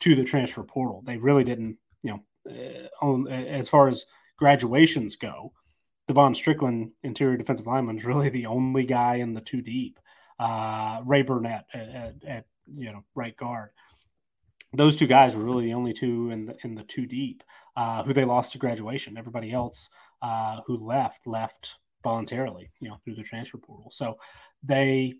to 0.00 0.14
the 0.14 0.24
transfer 0.24 0.62
portal. 0.62 1.02
They 1.06 1.16
really 1.16 1.44
didn't 1.44 1.76
you 2.02 2.12
know 2.12 2.50
uh, 2.50 3.04
on, 3.04 3.28
as 3.28 3.68
far 3.68 3.88
as 3.88 4.06
graduations 4.36 5.16
go 5.16 5.52
devon 6.06 6.34
strickland 6.34 6.90
interior 7.02 7.36
defensive 7.36 7.66
lineman 7.66 7.96
is 7.96 8.04
really 8.04 8.28
the 8.28 8.46
only 8.46 8.84
guy 8.84 9.16
in 9.16 9.32
the 9.32 9.40
two 9.40 9.62
deep. 9.62 9.98
Uh, 10.38 11.00
ray 11.04 11.22
burnett 11.22 11.64
at, 11.72 11.88
at, 11.88 12.14
at, 12.26 12.44
you 12.76 12.92
know 12.92 13.04
right 13.14 13.36
guard. 13.36 13.70
Those 14.72 14.96
two 14.96 15.06
guys 15.06 15.36
were 15.36 15.44
really 15.44 15.66
the 15.66 15.74
only 15.74 15.92
two 15.92 16.30
in 16.30 16.46
the 16.46 16.56
in 16.64 16.74
the 16.74 16.82
two 16.82 17.06
deep 17.06 17.44
uh, 17.76 18.02
who 18.02 18.12
they 18.12 18.24
lost 18.24 18.52
to 18.52 18.58
graduation. 18.58 19.16
Everybody 19.16 19.52
else 19.52 19.90
uh, 20.22 20.60
who 20.66 20.76
left 20.76 21.26
left 21.26 21.76
voluntarily, 22.04 22.70
you 22.80 22.88
know, 22.88 22.98
through 23.04 23.16
the 23.16 23.22
transfer 23.22 23.58
portal. 23.58 23.90
So 23.90 24.18
they 24.62 25.14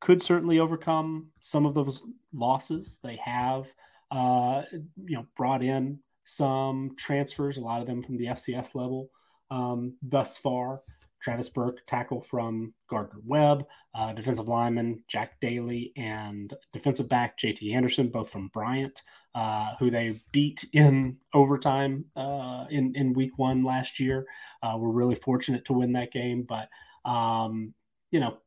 could 0.00 0.22
certainly 0.22 0.60
overcome 0.60 1.28
some 1.40 1.66
of 1.66 1.74
those 1.74 2.04
losses. 2.32 3.00
They 3.02 3.16
have, 3.16 3.66
uh, 4.10 4.62
you 4.72 5.16
know, 5.16 5.26
brought 5.36 5.62
in 5.62 5.98
some 6.24 6.94
transfers, 6.96 7.56
a 7.56 7.60
lot 7.60 7.80
of 7.80 7.86
them 7.86 8.02
from 8.02 8.16
the 8.16 8.26
FCS 8.26 8.74
level 8.74 9.10
um, 9.50 9.94
thus 10.02 10.36
far. 10.36 10.82
Travis 11.20 11.50
Burke, 11.50 11.80
tackle 11.86 12.20
from 12.20 12.72
Gardner 12.88 13.20
Webb, 13.26 13.66
uh, 13.94 14.14
defensive 14.14 14.48
lineman 14.48 15.02
Jack 15.06 15.38
Daly, 15.40 15.92
and 15.96 16.54
defensive 16.72 17.10
back 17.10 17.38
JT 17.38 17.74
Anderson, 17.74 18.08
both 18.08 18.30
from 18.30 18.48
Bryant, 18.48 19.02
uh, 19.34 19.74
who 19.78 19.90
they 19.90 20.20
beat 20.32 20.64
in 20.72 21.16
overtime 21.34 22.04
uh, 22.16 22.66
in 22.70 22.94
in 22.94 23.12
Week 23.12 23.32
One 23.36 23.64
last 23.64 24.00
year. 24.00 24.26
Uh, 24.62 24.76
we're 24.78 24.90
really 24.90 25.14
fortunate 25.14 25.64
to 25.66 25.72
win 25.72 25.92
that 25.92 26.12
game, 26.12 26.46
but 26.48 26.68
um, 27.08 27.74
you 28.10 28.20
know, 28.20 28.38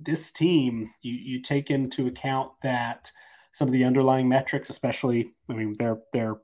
this 0.00 0.32
team, 0.32 0.90
you 1.02 1.14
you 1.14 1.42
take 1.42 1.70
into 1.70 2.06
account 2.06 2.52
that 2.62 3.10
some 3.52 3.68
of 3.68 3.72
the 3.72 3.84
underlying 3.84 4.28
metrics, 4.28 4.70
especially, 4.70 5.32
I 5.48 5.54
mean, 5.54 5.76
they're 5.78 5.98
they're 6.12 6.36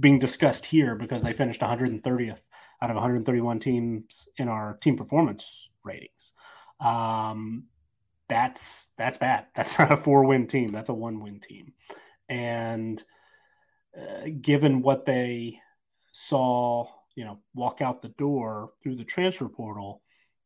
being 0.00 0.18
discussed 0.18 0.66
here 0.66 0.96
because 0.96 1.22
they 1.22 1.32
finished 1.32 1.60
130th 1.60 2.40
out 2.82 2.90
of 2.90 2.96
131 2.96 3.60
teams 3.60 4.28
in 4.36 4.48
our 4.48 4.76
team 4.78 4.96
performance 4.96 5.70
ratings. 5.84 6.32
Um, 6.80 7.64
that's 8.28 8.88
that's 8.98 9.18
bad. 9.18 9.46
That's 9.54 9.78
not 9.78 9.92
a 9.92 9.96
four 9.96 10.24
win 10.24 10.46
team. 10.46 10.72
That's 10.72 10.88
a 10.88 10.94
one 10.94 11.20
win 11.20 11.40
team. 11.40 11.72
And 12.28 13.02
uh, 13.96 14.28
given 14.40 14.82
what 14.82 15.04
they 15.06 15.60
saw, 16.12 16.86
you 17.14 17.24
know, 17.24 17.38
walk 17.54 17.80
out 17.80 18.02
the 18.02 18.08
door 18.10 18.72
through 18.82 18.96
the 18.96 19.04
transfer 19.04 19.48
portal, 19.48 20.02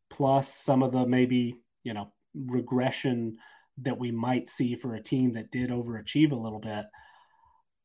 plus 0.09 0.53
some 0.53 0.83
of 0.83 0.93
the 0.93 1.07
maybe 1.07 1.57
you 1.83 1.95
know 1.95 2.13
regression 2.35 3.39
that 3.79 3.99
we 3.99 4.11
might 4.11 4.49
see 4.49 4.77
for 4.77 4.95
a 4.95 5.03
team 5.03 5.33
that 5.33 5.51
did 5.51 5.71
overachieve 5.71 6.33
a 6.33 6.37
little 6.37 6.59
bit. 6.59 6.85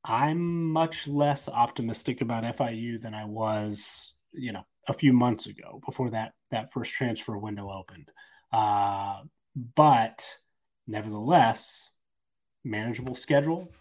I'm 0.04 0.72
much 0.72 1.08
less 1.08 1.50
optimistic 1.50 2.22
about 2.22 2.44
FIU 2.44 3.02
than 3.02 3.14
I 3.16 3.26
was, 3.26 4.14
you 4.34 4.52
know, 4.52 4.64
a 4.88 4.94
few 4.94 5.14
months 5.14 5.48
ago 5.48 5.82
before 5.86 6.12
that 6.12 6.34
that 6.52 6.72
first 6.72 6.94
transfer 6.94 7.38
window 7.38 7.72
opened. 7.72 8.12
Uh, 8.52 9.22
but 9.76 10.28
nevertheless, 10.88 11.90
manageable 12.64 13.16
schedule. 13.16 13.72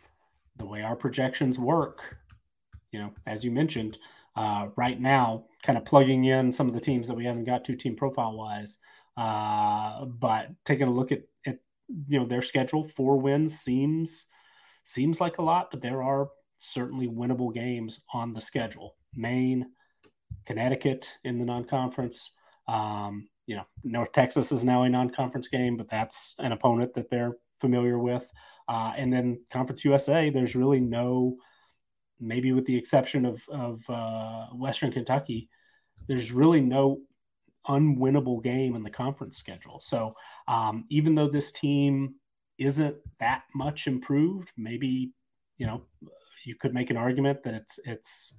The 0.56 0.64
way 0.64 0.82
our 0.82 0.96
projections 0.96 1.58
work, 1.58 2.16
you 2.92 2.98
know, 3.00 3.10
as 3.26 3.44
you 3.44 3.50
mentioned, 3.50 3.98
uh, 4.36 4.68
right 4.76 5.00
now, 5.00 5.44
kind 5.62 5.78
of 5.78 5.84
plugging 5.84 6.24
in 6.24 6.50
some 6.52 6.68
of 6.68 6.74
the 6.74 6.80
teams 6.80 7.08
that 7.08 7.16
we 7.16 7.24
haven't 7.24 7.44
got 7.44 7.64
to 7.64 7.76
team 7.76 7.96
profile 7.96 8.36
wise. 8.36 8.78
Uh, 9.16 10.04
but 10.06 10.48
taking 10.64 10.88
a 10.88 10.92
look 10.92 11.12
at, 11.12 11.22
at 11.46 11.58
you 12.08 12.18
know 12.18 12.26
their 12.26 12.42
schedule, 12.42 12.86
four 12.86 13.18
wins 13.18 13.60
seems 13.60 14.26
seems 14.84 15.20
like 15.20 15.38
a 15.38 15.42
lot, 15.42 15.70
but 15.70 15.80
there 15.80 16.02
are 16.02 16.28
certainly 16.58 17.08
winnable 17.08 17.52
games 17.52 18.00
on 18.12 18.32
the 18.32 18.40
schedule. 18.40 18.96
Maine, 19.14 19.66
Connecticut 20.46 21.08
in 21.24 21.38
the 21.38 21.44
non-conference. 21.44 22.32
Um, 22.66 23.28
you 23.46 23.56
know, 23.56 23.64
North 23.82 24.12
Texas 24.12 24.52
is 24.52 24.64
now 24.64 24.82
a 24.82 24.88
non-conference 24.88 25.48
game, 25.48 25.76
but 25.76 25.88
that's 25.88 26.34
an 26.38 26.52
opponent 26.52 26.94
that 26.94 27.10
they're 27.10 27.36
familiar 27.60 27.98
with. 27.98 28.30
Uh, 28.68 28.92
and 28.96 29.12
then 29.12 29.40
Conference 29.50 29.84
USA, 29.84 30.30
there's 30.30 30.54
really 30.54 30.80
no, 30.80 31.36
maybe 32.20 32.52
with 32.52 32.64
the 32.66 32.76
exception 32.76 33.24
of 33.24 33.42
of 33.48 33.82
uh, 33.88 34.46
Western 34.54 34.92
Kentucky, 34.92 35.48
there's 36.06 36.32
really 36.32 36.60
no 36.60 37.00
unwinnable 37.68 38.42
game 38.42 38.76
in 38.76 38.82
the 38.82 38.90
conference 38.90 39.38
schedule. 39.38 39.80
So 39.80 40.14
um, 40.48 40.84
even 40.90 41.14
though 41.14 41.28
this 41.28 41.52
team 41.52 42.14
isn't 42.58 42.96
that 43.20 43.44
much 43.54 43.86
improved, 43.86 44.50
maybe 44.56 45.12
you 45.58 45.66
know 45.66 45.82
you 46.44 46.54
could 46.56 46.74
make 46.74 46.90
an 46.90 46.96
argument 46.96 47.42
that 47.44 47.54
it's 47.54 47.78
it's 47.84 48.36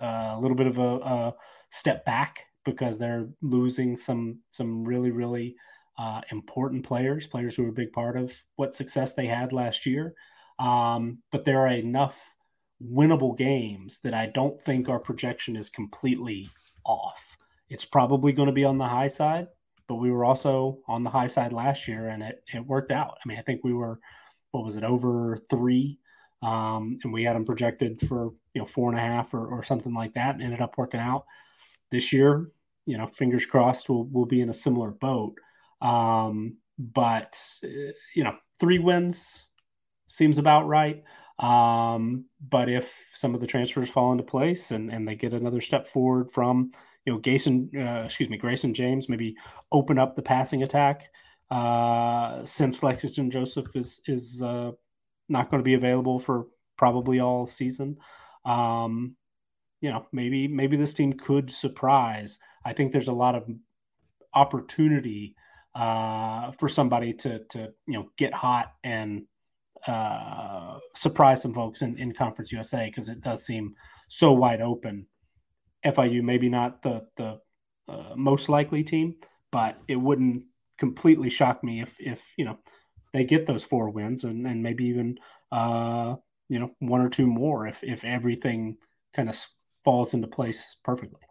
uh, 0.00 0.34
a 0.36 0.40
little 0.40 0.56
bit 0.56 0.66
of 0.66 0.78
a, 0.78 0.96
a 0.96 1.34
step 1.70 2.04
back 2.04 2.44
because 2.64 2.98
they're 2.98 3.28
losing 3.42 3.96
some 3.96 4.38
some 4.50 4.84
really 4.84 5.10
really 5.10 5.56
uh, 5.98 6.20
important 6.30 6.84
players, 6.84 7.26
players 7.26 7.56
who 7.56 7.64
were 7.64 7.70
a 7.70 7.72
big 7.72 7.92
part 7.92 8.16
of 8.16 8.32
what 8.56 8.74
success 8.74 9.14
they 9.14 9.26
had 9.26 9.52
last 9.52 9.84
year. 9.84 10.14
Um, 10.58 11.18
but 11.30 11.44
there 11.44 11.60
are 11.60 11.68
enough 11.68 12.34
winnable 12.82 13.36
games 13.36 13.98
that 14.04 14.14
I 14.14 14.26
don't 14.26 14.60
think 14.60 14.88
our 14.88 15.00
projection 15.00 15.56
is 15.56 15.68
completely 15.68 16.48
off. 16.84 17.36
It's 17.68 17.84
probably 17.84 18.32
going 18.32 18.46
to 18.46 18.52
be 18.52 18.64
on 18.64 18.78
the 18.78 18.86
high 18.86 19.08
side, 19.08 19.48
but 19.88 19.96
we 19.96 20.10
were 20.10 20.24
also 20.24 20.78
on 20.86 21.02
the 21.02 21.10
high 21.10 21.26
side 21.26 21.52
last 21.52 21.88
year, 21.88 22.08
and 22.08 22.22
it 22.22 22.42
it 22.54 22.64
worked 22.64 22.92
out. 22.92 23.18
I 23.22 23.28
mean, 23.28 23.38
I 23.38 23.42
think 23.42 23.62
we 23.62 23.72
were 23.72 23.98
what 24.52 24.64
was 24.64 24.76
it 24.76 24.84
over 24.84 25.36
three, 25.50 25.98
um, 26.42 26.98
and 27.02 27.12
we 27.12 27.24
had 27.24 27.36
them 27.36 27.44
projected 27.44 28.00
for 28.08 28.32
you 28.54 28.60
know 28.60 28.66
four 28.66 28.90
and 28.90 28.98
a 28.98 29.02
half 29.02 29.34
or, 29.34 29.46
or 29.46 29.62
something 29.62 29.92
like 29.92 30.14
that, 30.14 30.34
and 30.34 30.42
ended 30.42 30.60
up 30.60 30.78
working 30.78 31.00
out. 31.00 31.26
This 31.90 32.12
year, 32.12 32.48
you 32.86 32.96
know, 32.96 33.08
fingers 33.08 33.44
crossed, 33.44 33.88
we'll 33.88 34.04
we'll 34.04 34.26
be 34.26 34.40
in 34.40 34.50
a 34.50 34.54
similar 34.54 34.90
boat. 34.90 35.34
Um, 35.80 36.56
but 36.78 37.40
uh, 37.64 37.92
you 38.14 38.24
know, 38.24 38.36
three 38.60 38.78
wins 38.78 39.46
seems 40.08 40.38
about 40.38 40.66
right. 40.66 41.02
Um, 41.38 42.24
but 42.48 42.68
if 42.68 42.92
some 43.14 43.34
of 43.34 43.40
the 43.40 43.46
transfers 43.46 43.88
fall 43.88 44.10
into 44.12 44.24
place 44.24 44.70
and, 44.72 44.90
and 44.90 45.06
they 45.06 45.14
get 45.14 45.32
another 45.32 45.60
step 45.60 45.86
forward 45.86 46.30
from, 46.32 46.72
you 47.04 47.12
know, 47.12 47.18
Grayson, 47.20 47.70
uh, 47.76 48.02
excuse 48.06 48.28
me, 48.28 48.36
Grayson 48.36 48.74
James, 48.74 49.08
maybe 49.08 49.36
open 49.70 49.98
up 49.98 50.16
the 50.16 50.22
passing 50.22 50.64
attack, 50.64 51.10
uh, 51.50 52.44
since 52.44 52.82
Lexington 52.82 53.30
Joseph 53.30 53.68
is, 53.76 54.00
is, 54.06 54.42
uh, 54.42 54.72
not 55.28 55.50
going 55.50 55.60
to 55.60 55.64
be 55.64 55.74
available 55.74 56.18
for 56.18 56.46
probably 56.76 57.20
all 57.20 57.46
season. 57.46 57.96
Um, 58.44 59.14
you 59.80 59.90
know, 59.90 60.06
maybe, 60.10 60.48
maybe 60.48 60.76
this 60.76 60.94
team 60.94 61.12
could 61.12 61.52
surprise 61.52 62.38
I 62.68 62.74
think 62.74 62.92
there's 62.92 63.08
a 63.08 63.12
lot 63.12 63.34
of 63.34 63.48
opportunity 64.34 65.34
uh, 65.74 66.52
for 66.52 66.68
somebody 66.68 67.12
to 67.12 67.40
to 67.50 67.72
you 67.86 67.94
know 67.94 68.10
get 68.16 68.32
hot 68.34 68.72
and 68.84 69.22
uh, 69.86 70.78
surprise 70.94 71.42
some 71.42 71.54
folks 71.54 71.82
in, 71.82 71.96
in 71.98 72.12
Conference 72.12 72.52
USA 72.52 72.86
because 72.86 73.08
it 73.08 73.20
does 73.20 73.44
seem 73.46 73.74
so 74.08 74.32
wide 74.32 74.60
open. 74.60 75.06
FIU 75.84 76.22
maybe 76.22 76.48
not 76.48 76.82
the 76.82 77.06
the 77.16 77.40
uh, 77.88 78.14
most 78.16 78.48
likely 78.48 78.82
team, 78.82 79.14
but 79.52 79.78
it 79.86 79.96
wouldn't 79.96 80.44
completely 80.78 81.30
shock 81.30 81.62
me 81.62 81.80
if 81.80 81.96
if 82.00 82.32
you 82.36 82.44
know 82.44 82.58
they 83.12 83.24
get 83.24 83.46
those 83.46 83.64
four 83.64 83.90
wins 83.90 84.24
and, 84.24 84.46
and 84.46 84.62
maybe 84.62 84.84
even 84.84 85.18
uh, 85.52 86.16
you 86.48 86.58
know 86.58 86.70
one 86.80 87.00
or 87.00 87.08
two 87.08 87.26
more 87.26 87.66
if 87.66 87.82
if 87.82 88.04
everything 88.04 88.76
kind 89.14 89.28
of 89.28 89.36
falls 89.84 90.14
into 90.14 90.26
place 90.26 90.76
perfectly. 90.84 91.27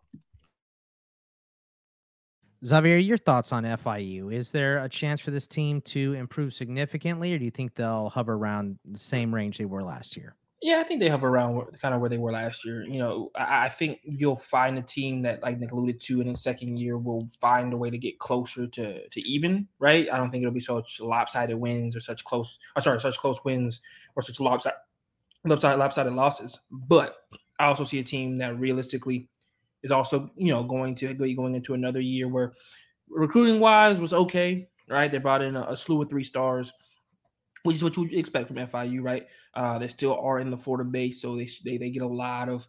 Xavier, 2.65 2.97
your 2.97 3.17
thoughts 3.17 3.51
on 3.51 3.63
FIU? 3.63 4.33
Is 4.33 4.51
there 4.51 4.83
a 4.83 4.89
chance 4.89 5.21
for 5.21 5.31
this 5.31 5.47
team 5.47 5.81
to 5.81 6.13
improve 6.13 6.53
significantly, 6.53 7.33
or 7.33 7.37
do 7.37 7.45
you 7.45 7.51
think 7.51 7.75
they'll 7.75 8.09
hover 8.09 8.33
around 8.33 8.79
the 8.83 8.99
same 8.99 9.33
range 9.33 9.57
they 9.57 9.65
were 9.65 9.83
last 9.83 10.17
year? 10.17 10.35
Yeah, 10.59 10.79
I 10.79 10.83
think 10.83 10.99
they 10.99 11.07
hover 11.07 11.27
around 11.27 11.79
kind 11.79 11.93
of 11.93 12.01
where 12.01 12.09
they 12.09 12.17
were 12.17 12.31
last 12.31 12.65
year. 12.65 12.83
You 12.83 12.97
know, 12.97 13.29
I, 13.35 13.65
I 13.65 13.69
think 13.69 13.99
you'll 14.03 14.37
find 14.37 14.77
a 14.79 14.81
team 14.81 15.21
that, 15.21 15.43
like 15.43 15.59
Nick 15.59 15.71
alluded 15.71 15.99
to, 16.01 16.19
in 16.19 16.27
the 16.29 16.35
second 16.35 16.79
year 16.79 16.97
will 16.97 17.29
find 17.39 17.71
a 17.73 17.77
way 17.77 17.91
to 17.91 17.97
get 17.97 18.17
closer 18.17 18.65
to 18.65 19.07
to 19.07 19.21
even. 19.21 19.67
Right? 19.77 20.07
I 20.11 20.17
don't 20.17 20.31
think 20.31 20.41
it'll 20.41 20.53
be 20.53 20.59
such 20.59 20.99
lopsided 20.99 21.57
wins 21.57 21.95
or 21.95 21.99
such 21.99 22.23
close. 22.23 22.57
Or 22.75 22.81
sorry, 22.81 22.99
such 22.99 23.19
close 23.19 23.43
wins 23.45 23.81
or 24.15 24.23
such 24.23 24.39
lopsided 24.39 24.79
lopsided 25.45 25.77
lopsided 25.77 26.13
losses. 26.13 26.59
But 26.71 27.17
I 27.59 27.65
also 27.65 27.83
see 27.83 27.99
a 27.99 28.03
team 28.03 28.39
that 28.39 28.57
realistically 28.59 29.29
is 29.83 29.91
also 29.91 30.31
you 30.35 30.51
know 30.51 30.63
going 30.63 30.93
to 30.95 31.13
be 31.13 31.35
going 31.35 31.55
into 31.55 31.73
another 31.73 32.01
year 32.01 32.27
where 32.27 32.53
recruiting 33.09 33.59
wise 33.59 33.99
was 33.99 34.13
okay, 34.13 34.67
right? 34.89 35.11
They 35.11 35.17
brought 35.17 35.41
in 35.41 35.55
a, 35.55 35.67
a 35.69 35.77
slew 35.77 36.01
of 36.01 36.09
three 36.09 36.23
stars, 36.23 36.73
which 37.63 37.77
is 37.77 37.83
what 37.83 37.95
you 37.95 38.03
would 38.03 38.13
expect 38.13 38.47
from 38.47 38.57
FIU, 38.57 39.01
right? 39.01 39.27
Uh, 39.53 39.79
they 39.79 39.87
still 39.87 40.17
are 40.19 40.39
in 40.39 40.49
the 40.49 40.57
Florida 40.57 40.89
base, 40.89 41.21
so 41.21 41.35
they 41.35 41.49
they, 41.63 41.77
they 41.77 41.89
get 41.89 42.03
a 42.03 42.07
lot 42.07 42.49
of 42.49 42.67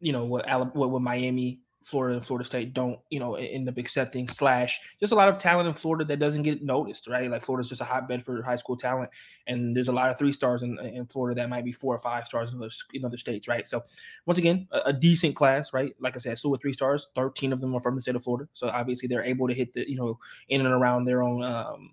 you 0.00 0.12
know 0.12 0.24
what 0.24 0.46
what, 0.74 0.90
what 0.90 1.02
Miami 1.02 1.60
Florida 1.88 2.16
and 2.16 2.26
Florida 2.26 2.44
State 2.44 2.74
don't, 2.74 3.00
you 3.08 3.18
know, 3.18 3.36
end 3.36 3.66
up 3.66 3.78
accepting. 3.78 4.28
Slash, 4.28 4.78
just 5.00 5.10
a 5.10 5.14
lot 5.14 5.28
of 5.28 5.38
talent 5.38 5.68
in 5.68 5.72
Florida 5.72 6.04
that 6.04 6.18
doesn't 6.18 6.42
get 6.42 6.62
noticed, 6.62 7.08
right? 7.08 7.30
Like 7.30 7.42
Florida's 7.42 7.70
just 7.70 7.80
a 7.80 7.84
hotbed 7.84 8.22
for 8.22 8.42
high 8.42 8.56
school 8.56 8.76
talent, 8.76 9.08
and 9.46 9.74
there's 9.74 9.88
a 9.88 9.92
lot 9.92 10.10
of 10.10 10.18
three 10.18 10.32
stars 10.32 10.62
in, 10.62 10.78
in 10.80 11.06
Florida 11.06 11.40
that 11.40 11.48
might 11.48 11.64
be 11.64 11.72
four 11.72 11.94
or 11.94 11.98
five 11.98 12.26
stars 12.26 12.52
in 12.52 12.58
other, 12.58 12.70
in 12.92 13.06
other 13.06 13.16
states, 13.16 13.48
right? 13.48 13.66
So, 13.66 13.84
once 14.26 14.36
again, 14.36 14.68
a, 14.70 14.80
a 14.86 14.92
decent 14.92 15.34
class, 15.34 15.72
right? 15.72 15.94
Like 15.98 16.14
I 16.14 16.18
said, 16.18 16.36
still 16.36 16.50
with 16.50 16.60
three 16.60 16.74
stars, 16.74 17.08
thirteen 17.14 17.54
of 17.54 17.60
them 17.62 17.74
are 17.74 17.80
from 17.80 17.94
the 17.94 18.02
state 18.02 18.16
of 18.16 18.22
Florida, 18.22 18.50
so 18.52 18.68
obviously 18.68 19.08
they're 19.08 19.24
able 19.24 19.48
to 19.48 19.54
hit 19.54 19.72
the, 19.72 19.88
you 19.88 19.96
know, 19.96 20.18
in 20.50 20.60
and 20.60 20.74
around 20.74 21.06
their 21.06 21.22
own 21.22 21.42
um, 21.42 21.92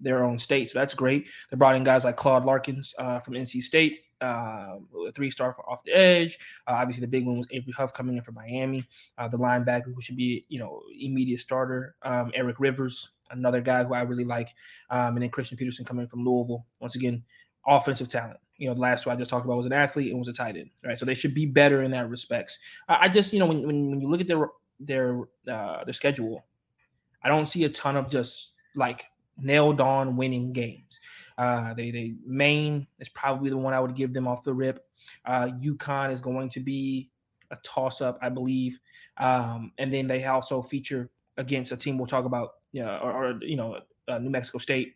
their 0.00 0.24
own 0.24 0.38
state. 0.38 0.70
So 0.70 0.78
that's 0.78 0.94
great. 0.94 1.28
They 1.50 1.56
brought 1.56 1.76
in 1.76 1.84
guys 1.84 2.04
like 2.04 2.16
Claude 2.16 2.44
Larkins 2.44 2.94
uh, 2.98 3.18
from 3.18 3.34
NC 3.34 3.62
State, 3.62 4.06
uh, 4.20 4.76
a 5.08 5.12
three 5.14 5.30
star 5.30 5.56
off 5.66 5.82
the 5.84 5.92
edge. 5.92 6.38
Uh, 6.66 6.72
obviously, 6.72 7.00
the 7.00 7.06
big 7.06 7.26
one 7.26 7.38
was 7.38 7.46
Avery 7.50 7.72
Huff 7.72 7.92
coming 7.92 8.16
in 8.16 8.22
from 8.22 8.34
Miami, 8.34 8.86
uh, 9.18 9.28
the 9.28 9.38
linebacker 9.38 9.94
who 9.94 10.00
should 10.00 10.16
be, 10.16 10.44
you 10.48 10.58
know, 10.58 10.82
immediate 10.98 11.40
starter. 11.40 11.96
Um, 12.02 12.30
Eric 12.34 12.60
Rivers, 12.60 13.12
another 13.30 13.60
guy 13.60 13.84
who 13.84 13.94
I 13.94 14.02
really 14.02 14.24
like. 14.24 14.54
Um, 14.90 15.16
and 15.16 15.22
then 15.22 15.30
Christian 15.30 15.56
Peterson 15.56 15.84
coming 15.84 16.06
from 16.06 16.24
Louisville. 16.24 16.66
Once 16.80 16.94
again, 16.94 17.22
offensive 17.66 18.08
talent. 18.08 18.38
You 18.58 18.68
know, 18.68 18.74
the 18.74 18.80
last 18.80 19.04
two 19.04 19.10
I 19.10 19.16
just 19.16 19.30
talked 19.30 19.44
about 19.44 19.58
was 19.58 19.66
an 19.66 19.72
athlete 19.72 20.10
and 20.10 20.18
was 20.18 20.28
a 20.28 20.32
tight 20.32 20.56
end, 20.56 20.70
right? 20.84 20.98
So 20.98 21.04
they 21.04 21.14
should 21.14 21.34
be 21.34 21.44
better 21.44 21.82
in 21.82 21.90
that 21.90 22.08
respects. 22.08 22.58
I, 22.88 23.08
just, 23.08 23.32
you 23.32 23.38
know, 23.38 23.46
when, 23.46 23.66
when, 23.66 23.90
when 23.90 24.00
you 24.00 24.08
look 24.08 24.20
at 24.20 24.26
their 24.26 24.48
their 24.80 25.20
uh, 25.50 25.84
their 25.84 25.94
schedule, 25.94 26.44
I 27.22 27.28
don't 27.28 27.46
see 27.46 27.64
a 27.64 27.68
ton 27.68 27.96
of 27.96 28.10
just 28.10 28.52
like 28.74 29.04
nailed 29.38 29.80
on 29.80 30.16
winning 30.16 30.52
games. 30.52 31.00
Uh, 31.38 31.74
they 31.74 31.90
they 31.90 32.14
Maine 32.24 32.86
is 32.98 33.08
probably 33.10 33.50
the 33.50 33.56
one 33.56 33.74
I 33.74 33.80
would 33.80 33.94
give 33.94 34.12
them 34.12 34.26
off 34.26 34.42
the 34.42 34.54
rip. 34.54 34.84
Uh, 35.24 35.48
UConn 35.62 36.10
is 36.10 36.20
going 36.20 36.48
to 36.50 36.60
be 36.60 37.10
a 37.50 37.56
toss 37.62 38.00
up, 38.00 38.18
I 38.22 38.28
believe, 38.28 38.78
um, 39.18 39.72
and 39.78 39.92
then 39.92 40.06
they 40.06 40.24
also 40.24 40.62
feature 40.62 41.10
against 41.36 41.72
a 41.72 41.76
team 41.76 41.98
we'll 41.98 42.06
talk 42.06 42.24
about, 42.24 42.52
you 42.72 42.82
know, 42.82 42.98
or, 43.02 43.12
or 43.12 43.38
you 43.42 43.56
know, 43.56 43.80
uh, 44.08 44.18
New 44.18 44.30
Mexico 44.30 44.58
State 44.58 44.94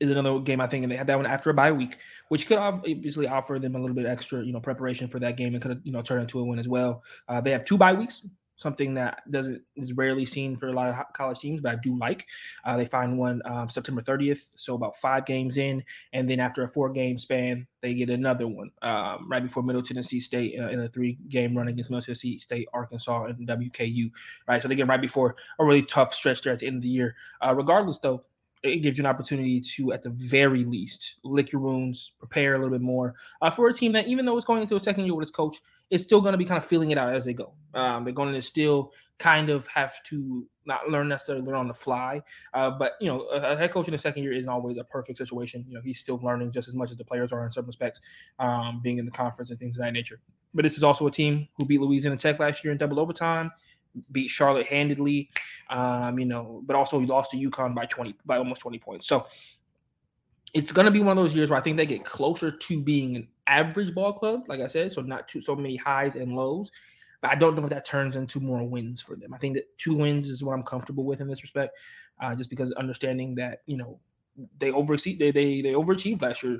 is 0.00 0.10
another 0.10 0.40
game 0.40 0.60
I 0.60 0.66
think, 0.66 0.82
and 0.82 0.90
they 0.90 0.96
had 0.96 1.06
that 1.08 1.16
one 1.16 1.26
after 1.26 1.50
a 1.50 1.54
bye 1.54 1.72
week, 1.72 1.96
which 2.28 2.46
could 2.46 2.58
obviously 2.58 3.28
offer 3.28 3.58
them 3.58 3.74
a 3.76 3.78
little 3.78 3.94
bit 3.94 4.06
extra, 4.06 4.44
you 4.44 4.52
know, 4.52 4.60
preparation 4.60 5.08
for 5.08 5.18
that 5.20 5.36
game 5.36 5.54
and 5.54 5.62
could 5.62 5.80
you 5.84 5.92
know 5.92 6.02
turn 6.02 6.20
into 6.20 6.40
a 6.40 6.44
win 6.44 6.58
as 6.58 6.68
well. 6.68 7.02
Uh, 7.28 7.40
they 7.40 7.50
have 7.50 7.64
two 7.64 7.78
bye 7.78 7.92
weeks, 7.92 8.24
something 8.62 8.94
that 8.94 9.22
doesn't 9.30 9.62
is 9.76 9.92
rarely 9.92 10.24
seen 10.24 10.56
for 10.56 10.68
a 10.68 10.72
lot 10.72 10.88
of 10.88 10.96
college 11.12 11.40
teams, 11.40 11.60
but 11.60 11.72
I 11.72 11.76
do 11.82 11.98
like. 11.98 12.26
Uh, 12.64 12.76
they 12.76 12.84
find 12.84 13.18
one 13.18 13.42
um, 13.44 13.68
September 13.68 14.00
30th, 14.00 14.48
so 14.56 14.74
about 14.74 14.96
five 14.96 15.26
games 15.26 15.58
in, 15.58 15.82
and 16.12 16.30
then 16.30 16.40
after 16.40 16.62
a 16.62 16.68
four 16.68 16.90
game 16.90 17.18
span, 17.18 17.66
they 17.82 17.94
get 17.94 18.10
another 18.10 18.46
one 18.46 18.70
um, 18.82 19.28
right 19.28 19.42
before 19.42 19.62
Middle 19.62 19.82
Tennessee 19.82 20.20
State 20.20 20.58
uh, 20.58 20.68
in 20.68 20.80
a 20.80 20.88
three 20.88 21.18
game 21.28 21.56
run 21.56 21.68
against 21.68 21.90
Middle 21.90 22.02
Tennessee 22.02 22.38
State, 22.38 22.68
Arkansas, 22.72 23.24
and 23.24 23.46
WKU. 23.46 24.10
Right, 24.48 24.62
so 24.62 24.68
they 24.68 24.76
get 24.76 24.86
right 24.86 25.00
before 25.00 25.36
a 25.58 25.64
really 25.64 25.82
tough 25.82 26.14
stretch 26.14 26.42
there 26.42 26.52
at 26.52 26.60
the 26.60 26.66
end 26.66 26.76
of 26.76 26.82
the 26.82 26.88
year. 26.88 27.16
Uh, 27.40 27.54
regardless, 27.54 27.98
though, 27.98 28.22
it 28.62 28.76
gives 28.78 28.96
you 28.96 29.02
an 29.02 29.06
opportunity 29.06 29.60
to, 29.60 29.92
at 29.92 30.02
the 30.02 30.10
very 30.10 30.64
least, 30.64 31.16
lick 31.24 31.50
your 31.50 31.60
wounds, 31.60 32.12
prepare 32.18 32.54
a 32.54 32.58
little 32.58 32.70
bit 32.70 32.80
more 32.80 33.14
uh, 33.40 33.50
for 33.50 33.68
a 33.68 33.72
team 33.72 33.92
that, 33.92 34.06
even 34.06 34.24
though 34.24 34.36
it's 34.36 34.46
going 34.46 34.62
into 34.62 34.76
a 34.76 34.80
second 34.80 35.04
year 35.04 35.14
with 35.14 35.24
its 35.24 35.30
coach, 35.30 35.60
is 35.90 36.02
still 36.02 36.20
going 36.20 36.32
to 36.32 36.38
be 36.38 36.44
kind 36.44 36.58
of 36.58 36.64
feeling 36.64 36.90
it 36.92 36.98
out 36.98 37.12
as 37.12 37.24
they 37.24 37.34
go. 37.34 37.52
Um, 37.74 38.04
they're 38.04 38.14
going 38.14 38.32
to 38.32 38.42
still 38.42 38.92
kind 39.18 39.50
of 39.50 39.66
have 39.66 40.02
to 40.04 40.46
not 40.64 40.88
learn 40.88 41.08
necessarily 41.08 41.44
learn 41.44 41.56
on 41.56 41.66
the 41.66 41.74
fly. 41.74 42.22
Uh, 42.54 42.70
but 42.70 42.92
you 43.00 43.08
know, 43.08 43.22
a, 43.32 43.52
a, 43.52 43.56
head 43.56 43.72
coach 43.72 43.88
in 43.88 43.92
the 43.92 43.98
second 43.98 44.22
year 44.22 44.32
isn't 44.32 44.50
always 44.50 44.76
a 44.76 44.84
perfect 44.84 45.18
situation. 45.18 45.64
You 45.68 45.74
know, 45.74 45.80
he's 45.82 45.98
still 45.98 46.20
learning 46.22 46.52
just 46.52 46.68
as 46.68 46.74
much 46.74 46.90
as 46.90 46.96
the 46.96 47.04
players 47.04 47.32
are 47.32 47.44
in 47.44 47.50
some 47.50 47.66
respects, 47.66 48.00
um, 48.38 48.80
being 48.82 48.98
in 48.98 49.04
the 49.04 49.10
conference 49.10 49.50
and 49.50 49.58
things 49.58 49.76
of 49.76 49.82
that 49.82 49.92
nature. 49.92 50.20
But 50.54 50.62
this 50.62 50.76
is 50.76 50.84
also 50.84 51.06
a 51.06 51.10
team 51.10 51.48
who 51.56 51.64
beat 51.64 51.80
Louisiana 51.80 52.16
Tech 52.16 52.38
last 52.38 52.62
year 52.62 52.72
in 52.72 52.78
double 52.78 53.00
overtime 53.00 53.50
beat 54.10 54.28
Charlotte 54.28 54.66
handedly, 54.66 55.30
um, 55.70 56.18
you 56.18 56.24
know, 56.24 56.62
but 56.64 56.76
also 56.76 56.98
he 57.00 57.06
lost 57.06 57.30
to 57.32 57.36
UConn 57.36 57.74
by 57.74 57.86
20, 57.86 58.14
by 58.24 58.38
almost 58.38 58.62
20 58.62 58.78
points. 58.78 59.06
So 59.06 59.26
it's 60.54 60.72
going 60.72 60.86
to 60.86 60.92
be 60.92 61.00
one 61.00 61.16
of 61.16 61.22
those 61.22 61.34
years 61.34 61.50
where 61.50 61.58
I 61.58 61.62
think 61.62 61.76
they 61.76 61.86
get 61.86 62.04
closer 62.04 62.50
to 62.50 62.80
being 62.80 63.16
an 63.16 63.28
average 63.46 63.94
ball 63.94 64.12
club, 64.12 64.44
like 64.48 64.60
I 64.60 64.66
said, 64.66 64.92
so 64.92 65.00
not 65.00 65.28
too 65.28 65.40
so 65.40 65.56
many 65.56 65.76
highs 65.76 66.16
and 66.16 66.34
lows. 66.34 66.70
But 67.20 67.30
I 67.30 67.34
don't 67.36 67.56
know 67.56 67.62
if 67.62 67.70
that 67.70 67.86
turns 67.86 68.16
into 68.16 68.40
more 68.40 68.64
wins 68.64 69.00
for 69.00 69.14
them. 69.14 69.32
I 69.32 69.38
think 69.38 69.54
that 69.54 69.78
two 69.78 69.94
wins 69.94 70.28
is 70.28 70.42
what 70.42 70.54
I'm 70.54 70.64
comfortable 70.64 71.04
with 71.04 71.20
in 71.20 71.28
this 71.28 71.42
respect, 71.42 71.76
uh, 72.20 72.34
just 72.34 72.50
because 72.50 72.72
understanding 72.72 73.36
that 73.36 73.60
you 73.66 73.76
know 73.76 74.00
they 74.58 74.72
overachieved 74.72 75.20
they 75.20 75.30
they 75.30 75.62
they 75.62 75.72
overachieved 75.72 76.20
last 76.20 76.42
year 76.42 76.58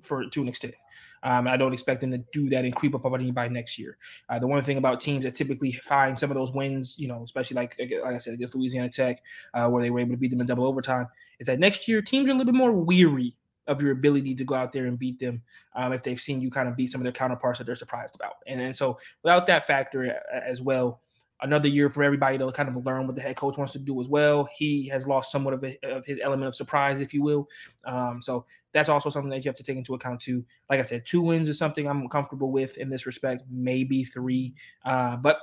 for 0.00 0.28
to 0.28 0.42
an 0.42 0.48
extent. 0.48 0.74
Um, 1.22 1.46
I 1.46 1.56
don't 1.56 1.72
expect 1.72 2.00
them 2.00 2.10
to 2.12 2.24
do 2.32 2.48
that 2.50 2.64
and 2.64 2.74
creep 2.74 2.94
up 2.94 3.04
on 3.04 3.20
anybody 3.20 3.52
next 3.52 3.78
year. 3.78 3.98
Uh, 4.28 4.38
the 4.38 4.46
one 4.46 4.62
thing 4.62 4.78
about 4.78 5.00
teams 5.00 5.24
that 5.24 5.34
typically 5.34 5.72
find 5.72 6.18
some 6.18 6.30
of 6.30 6.36
those 6.36 6.52
wins, 6.52 6.96
you 6.98 7.08
know, 7.08 7.22
especially 7.22 7.56
like 7.56 7.76
like 7.78 8.14
I 8.14 8.18
said 8.18 8.34
against 8.34 8.54
Louisiana 8.54 8.88
Tech, 8.88 9.22
uh, 9.54 9.68
where 9.68 9.82
they 9.82 9.90
were 9.90 10.00
able 10.00 10.12
to 10.12 10.16
beat 10.16 10.30
them 10.30 10.40
in 10.40 10.46
double 10.46 10.66
overtime, 10.66 11.06
is 11.38 11.46
that 11.46 11.58
next 11.58 11.88
year 11.88 12.00
teams 12.02 12.28
are 12.28 12.32
a 12.32 12.34
little 12.34 12.52
bit 12.52 12.56
more 12.56 12.72
weary 12.72 13.36
of 13.66 13.80
your 13.80 13.92
ability 13.92 14.34
to 14.34 14.44
go 14.44 14.54
out 14.54 14.72
there 14.72 14.86
and 14.86 14.98
beat 14.98 15.18
them 15.18 15.42
um, 15.76 15.92
if 15.92 16.02
they've 16.02 16.20
seen 16.20 16.40
you 16.40 16.50
kind 16.50 16.68
of 16.68 16.76
beat 16.76 16.88
some 16.88 17.00
of 17.00 17.04
their 17.04 17.12
counterparts 17.12 17.58
that 17.58 17.64
they're 17.64 17.74
surprised 17.74 18.14
about. 18.16 18.34
And, 18.46 18.60
and 18.60 18.76
so 18.76 18.98
without 19.22 19.46
that 19.46 19.64
factor 19.64 20.20
as 20.32 20.60
well, 20.60 21.00
another 21.42 21.68
year 21.68 21.88
for 21.88 22.02
everybody 22.02 22.36
to 22.38 22.50
kind 22.52 22.68
of 22.68 22.84
learn 22.84 23.06
what 23.06 23.16
the 23.16 23.22
head 23.22 23.36
coach 23.36 23.56
wants 23.56 23.72
to 23.72 23.78
do 23.78 24.00
as 24.00 24.08
well. 24.08 24.48
He 24.54 24.88
has 24.88 25.06
lost 25.06 25.32
somewhat 25.32 25.54
of, 25.54 25.64
a, 25.64 25.78
of 25.84 26.04
his 26.04 26.18
element 26.22 26.48
of 26.48 26.54
surprise, 26.54 27.00
if 27.00 27.14
you 27.14 27.22
will. 27.22 27.48
Um, 27.84 28.20
so 28.20 28.44
that's 28.72 28.88
also 28.88 29.10
something 29.10 29.30
that 29.30 29.44
you 29.44 29.48
have 29.48 29.56
to 29.56 29.62
take 29.62 29.76
into 29.76 29.94
account 29.94 30.20
too. 30.20 30.44
Like 30.68 30.80
I 30.80 30.84
said, 30.84 31.04
two 31.04 31.20
wins 31.20 31.48
is 31.48 31.58
something 31.58 31.86
I'm 31.86 32.08
comfortable 32.08 32.52
with 32.52 32.78
in 32.78 32.88
this 32.88 33.06
respect, 33.06 33.42
maybe 33.50 34.04
three. 34.04 34.54
Uh, 34.84 35.16
but 35.16 35.38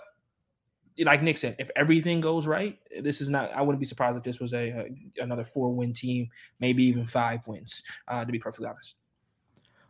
like 0.99 1.21
Nick 1.21 1.38
said, 1.38 1.55
if 1.59 1.69
everything 1.75 2.21
goes 2.21 2.47
right, 2.47 2.78
this 3.01 3.21
is 3.21 3.30
not. 3.30 3.51
I 3.53 3.61
wouldn't 3.61 3.80
be 3.80 3.86
surprised 3.86 4.17
if 4.17 4.23
this 4.23 4.39
was 4.39 4.53
a, 4.53 4.69
a 4.69 5.23
another 5.23 5.43
four 5.43 5.73
win 5.73 5.93
team, 5.93 6.30
maybe 6.59 6.84
even 6.84 7.05
five 7.05 7.45
wins. 7.47 7.84
Uh, 8.07 8.25
to 8.25 8.32
be 8.32 8.39
perfectly 8.39 8.67
honest. 8.67 8.95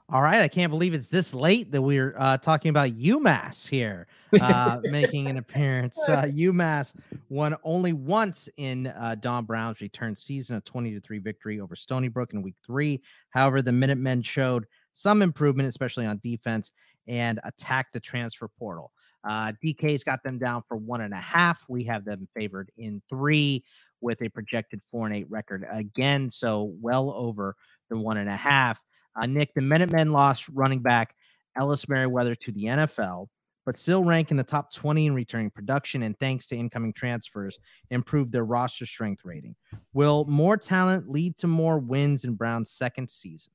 All 0.09 0.21
right, 0.21 0.39
I 0.39 0.47
can't 0.47 0.71
believe 0.71 0.93
it's 0.93 1.09
this 1.09 1.33
late 1.33 1.69
that 1.73 1.81
we're 1.81 2.15
uh, 2.17 2.37
talking 2.37 2.69
about 2.69 2.91
UMass 2.91 3.67
here 3.67 4.07
uh, 4.39 4.79
making 4.83 5.27
an 5.27 5.35
appearance. 5.35 5.99
Uh, 6.07 6.27
UMass 6.29 6.95
won 7.27 7.57
only 7.65 7.91
once 7.91 8.47
in 8.55 8.87
uh, 8.87 9.15
Don 9.19 9.43
Brown's 9.43 9.81
return 9.81 10.15
season, 10.15 10.55
a 10.55 10.61
twenty 10.61 10.93
to 10.93 11.01
three 11.01 11.19
victory 11.19 11.59
over 11.59 11.75
Stony 11.75 12.07
Brook 12.07 12.31
in 12.31 12.41
Week 12.41 12.55
Three. 12.65 13.01
However, 13.31 13.61
the 13.61 13.73
Minutemen 13.73 14.21
showed 14.21 14.65
some 14.93 15.21
improvement, 15.21 15.67
especially 15.67 16.05
on 16.05 16.21
defense, 16.23 16.71
and 17.09 17.41
attacked 17.43 17.91
the 17.91 17.99
transfer 17.99 18.47
portal. 18.47 18.93
Uh, 19.27 19.51
DK's 19.61 20.05
got 20.05 20.23
them 20.23 20.39
down 20.39 20.63
for 20.69 20.77
one 20.77 21.01
and 21.01 21.13
a 21.13 21.17
half. 21.17 21.65
We 21.67 21.83
have 21.83 22.05
them 22.05 22.29
favored 22.33 22.71
in 22.77 23.01
three 23.09 23.61
with 23.99 24.21
a 24.21 24.29
projected 24.29 24.79
four 24.89 25.05
and 25.05 25.13
eight 25.13 25.29
record 25.29 25.67
again, 25.69 26.29
so 26.29 26.73
well 26.79 27.11
over 27.11 27.55
the 27.89 27.97
one 27.97 28.15
and 28.15 28.29
a 28.29 28.35
half. 28.37 28.79
Uh, 29.19 29.25
Nick, 29.25 29.53
the 29.53 29.61
Minutemen 29.61 30.11
lost 30.11 30.47
running 30.49 30.79
back 30.79 31.15
Ellis 31.57 31.89
Merriweather 31.89 32.35
to 32.35 32.51
the 32.51 32.65
NFL, 32.65 33.27
but 33.65 33.77
still 33.77 34.03
rank 34.03 34.31
in 34.31 34.37
the 34.37 34.43
top 34.43 34.71
20 34.71 35.07
in 35.07 35.13
returning 35.13 35.49
production 35.49 36.03
and 36.03 36.17
thanks 36.19 36.47
to 36.47 36.55
incoming 36.55 36.93
transfers, 36.93 37.57
improved 37.89 38.31
their 38.31 38.45
roster 38.45 38.85
strength 38.85 39.23
rating. 39.25 39.55
Will 39.93 40.25
more 40.25 40.55
talent 40.55 41.09
lead 41.09 41.37
to 41.39 41.47
more 41.47 41.79
wins 41.79 42.23
in 42.23 42.35
Brown's 42.35 42.71
second 42.71 43.09
season? 43.09 43.51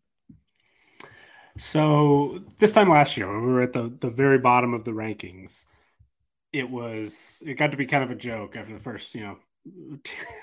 So 1.58 2.42
this 2.58 2.72
time 2.72 2.90
last 2.90 3.16
year, 3.16 3.28
when 3.30 3.46
we 3.46 3.52
were 3.52 3.62
at 3.62 3.72
the, 3.72 3.92
the 4.00 4.10
very 4.10 4.38
bottom 4.38 4.74
of 4.74 4.84
the 4.84 4.90
rankings, 4.90 5.66
it 6.52 6.68
was 6.68 7.42
it 7.46 7.54
got 7.54 7.70
to 7.70 7.76
be 7.76 7.86
kind 7.86 8.04
of 8.04 8.10
a 8.10 8.14
joke 8.14 8.56
after 8.56 8.72
the 8.72 8.78
first, 8.78 9.14
you 9.14 9.22
know, 9.22 9.38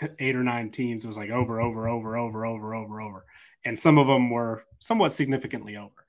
eight 0.20 0.36
or 0.36 0.44
nine 0.44 0.70
teams. 0.70 1.06
Was 1.06 1.18
like 1.18 1.30
over, 1.32 1.60
over, 1.60 1.88
over, 1.88 2.18
over, 2.18 2.46
over, 2.46 2.76
over, 2.76 3.02
over 3.02 3.26
and 3.66 3.80
some 3.80 3.98
of 3.98 4.08
them 4.08 4.30
were 4.30 4.64
somewhat 4.80 5.12
significantly 5.12 5.78
over. 5.78 6.06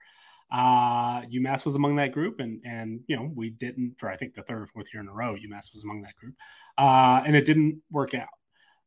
Uh, 0.53 1.23
UMass 1.23 1.65
was 1.65 1.77
among 1.77 1.97
that 1.97 2.13
group, 2.13 2.41
and 2.41 2.61
and 2.65 3.01
you 3.07 3.17
know 3.17 3.31
we 3.35 3.51
didn't 3.51 3.95
for 3.99 4.11
I 4.11 4.17
think 4.17 4.35
the 4.35 4.43
third 4.43 4.63
or 4.63 4.67
fourth 4.67 4.89
year 4.93 5.01
in 5.03 5.09
a 5.09 5.13
row. 5.13 5.35
UMass 5.35 5.73
was 5.73 5.85
among 5.85 6.03
that 6.03 6.17
group, 6.17 6.35
uh, 6.79 7.23
and 7.25 7.37
it 7.37 7.45
didn't 7.45 7.81
work 7.91 8.15
out. 8.15 8.29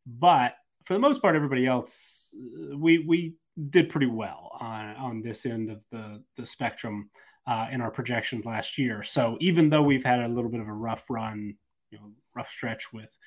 But 0.05 0.55
for 0.83 0.93
the 0.93 0.99
most 0.99 1.21
part, 1.21 1.35
everybody 1.35 1.65
else 1.65 2.35
we 2.75 2.99
we 2.99 3.35
did 3.69 3.89
pretty 3.89 4.07
well 4.07 4.51
on 4.59 4.95
on 4.95 5.21
this 5.21 5.45
end 5.45 5.71
of 5.71 5.79
the 5.91 6.21
the 6.35 6.45
spectrum 6.45 7.09
uh, 7.47 7.67
in 7.71 7.81
our 7.81 7.91
projections 7.91 8.45
last 8.45 8.77
year. 8.77 9.03
So 9.03 9.37
even 9.39 9.69
though 9.69 9.83
we've 9.83 10.03
had 10.03 10.21
a 10.21 10.27
little 10.27 10.49
bit 10.49 10.61
of 10.61 10.67
a 10.67 10.73
rough 10.73 11.09
run, 11.09 11.55
you 11.91 11.97
know, 11.97 12.11
rough 12.35 12.49
stretch 12.49 12.91
with 12.93 13.17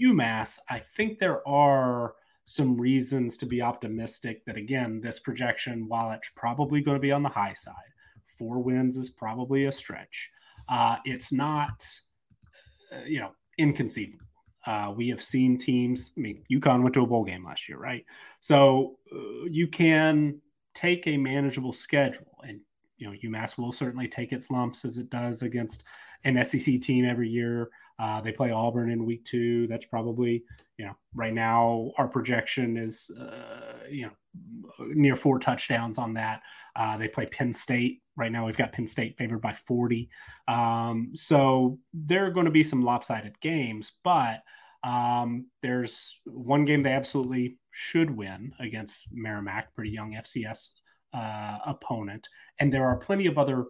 UMass, 0.00 0.58
I 0.68 0.78
think 0.78 1.18
there 1.18 1.46
are 1.46 2.14
some 2.50 2.76
reasons 2.76 3.36
to 3.36 3.46
be 3.46 3.62
optimistic 3.62 4.44
that 4.44 4.56
again 4.56 5.00
this 5.00 5.20
projection 5.20 5.86
while 5.86 6.10
it's 6.10 6.30
probably 6.34 6.80
going 6.80 6.96
to 6.96 7.00
be 7.00 7.12
on 7.12 7.22
the 7.22 7.28
high 7.28 7.52
side 7.52 7.74
four 8.36 8.58
wins 8.58 8.96
is 8.96 9.08
probably 9.08 9.66
a 9.66 9.72
stretch 9.72 10.28
uh, 10.68 10.96
it's 11.04 11.32
not 11.32 11.84
uh, 12.92 13.04
you 13.06 13.20
know 13.20 13.30
inconceivable. 13.58 14.26
Uh, 14.66 14.92
we 14.94 15.08
have 15.08 15.22
seen 15.22 15.56
teams 15.56 16.12
i 16.16 16.20
mean 16.20 16.42
UConn 16.50 16.82
went 16.82 16.92
to 16.94 17.02
a 17.02 17.06
bowl 17.06 17.24
game 17.24 17.44
last 17.44 17.68
year 17.68 17.78
right? 17.78 18.04
So 18.40 18.96
uh, 19.14 19.44
you 19.48 19.68
can 19.68 20.40
take 20.74 21.06
a 21.06 21.16
manageable 21.16 21.72
schedule 21.72 22.36
and 22.42 22.60
you 22.98 23.06
know 23.06 23.16
umass 23.24 23.58
will 23.58 23.70
certainly 23.70 24.08
take 24.08 24.32
its 24.32 24.50
lumps 24.50 24.84
as 24.84 24.98
it 24.98 25.08
does 25.08 25.42
against 25.42 25.84
an 26.24 26.44
sec 26.44 26.80
team 26.80 27.04
every 27.04 27.28
year 27.28 27.70
uh, 28.00 28.18
they 28.22 28.32
play 28.32 28.50
Auburn 28.50 28.90
in 28.90 29.04
week 29.04 29.24
two. 29.26 29.66
That's 29.66 29.84
probably, 29.84 30.42
you 30.78 30.86
know, 30.86 30.96
right 31.14 31.34
now 31.34 31.92
our 31.98 32.08
projection 32.08 32.78
is, 32.78 33.10
uh, 33.20 33.74
you 33.90 34.06
know, 34.06 34.12
near 34.94 35.14
four 35.14 35.38
touchdowns 35.38 35.98
on 35.98 36.14
that. 36.14 36.40
Uh, 36.74 36.96
they 36.96 37.08
play 37.08 37.26
Penn 37.26 37.52
State. 37.52 38.00
Right 38.16 38.32
now 38.32 38.46
we've 38.46 38.56
got 38.56 38.72
Penn 38.72 38.86
State 38.86 39.18
favored 39.18 39.42
by 39.42 39.52
40. 39.52 40.08
Um, 40.48 41.10
so 41.14 41.78
there 41.92 42.24
are 42.24 42.30
going 42.30 42.46
to 42.46 42.50
be 42.50 42.64
some 42.64 42.80
lopsided 42.80 43.38
games, 43.40 43.92
but 44.02 44.40
um, 44.82 45.48
there's 45.60 46.18
one 46.24 46.64
game 46.64 46.82
they 46.82 46.94
absolutely 46.94 47.58
should 47.70 48.10
win 48.10 48.54
against 48.60 49.08
Merrimack, 49.12 49.74
pretty 49.74 49.90
young 49.90 50.12
FCS 50.12 50.70
uh, 51.12 51.58
opponent. 51.66 52.28
And 52.60 52.72
there 52.72 52.86
are 52.86 52.96
plenty 52.96 53.26
of 53.26 53.36
other 53.36 53.66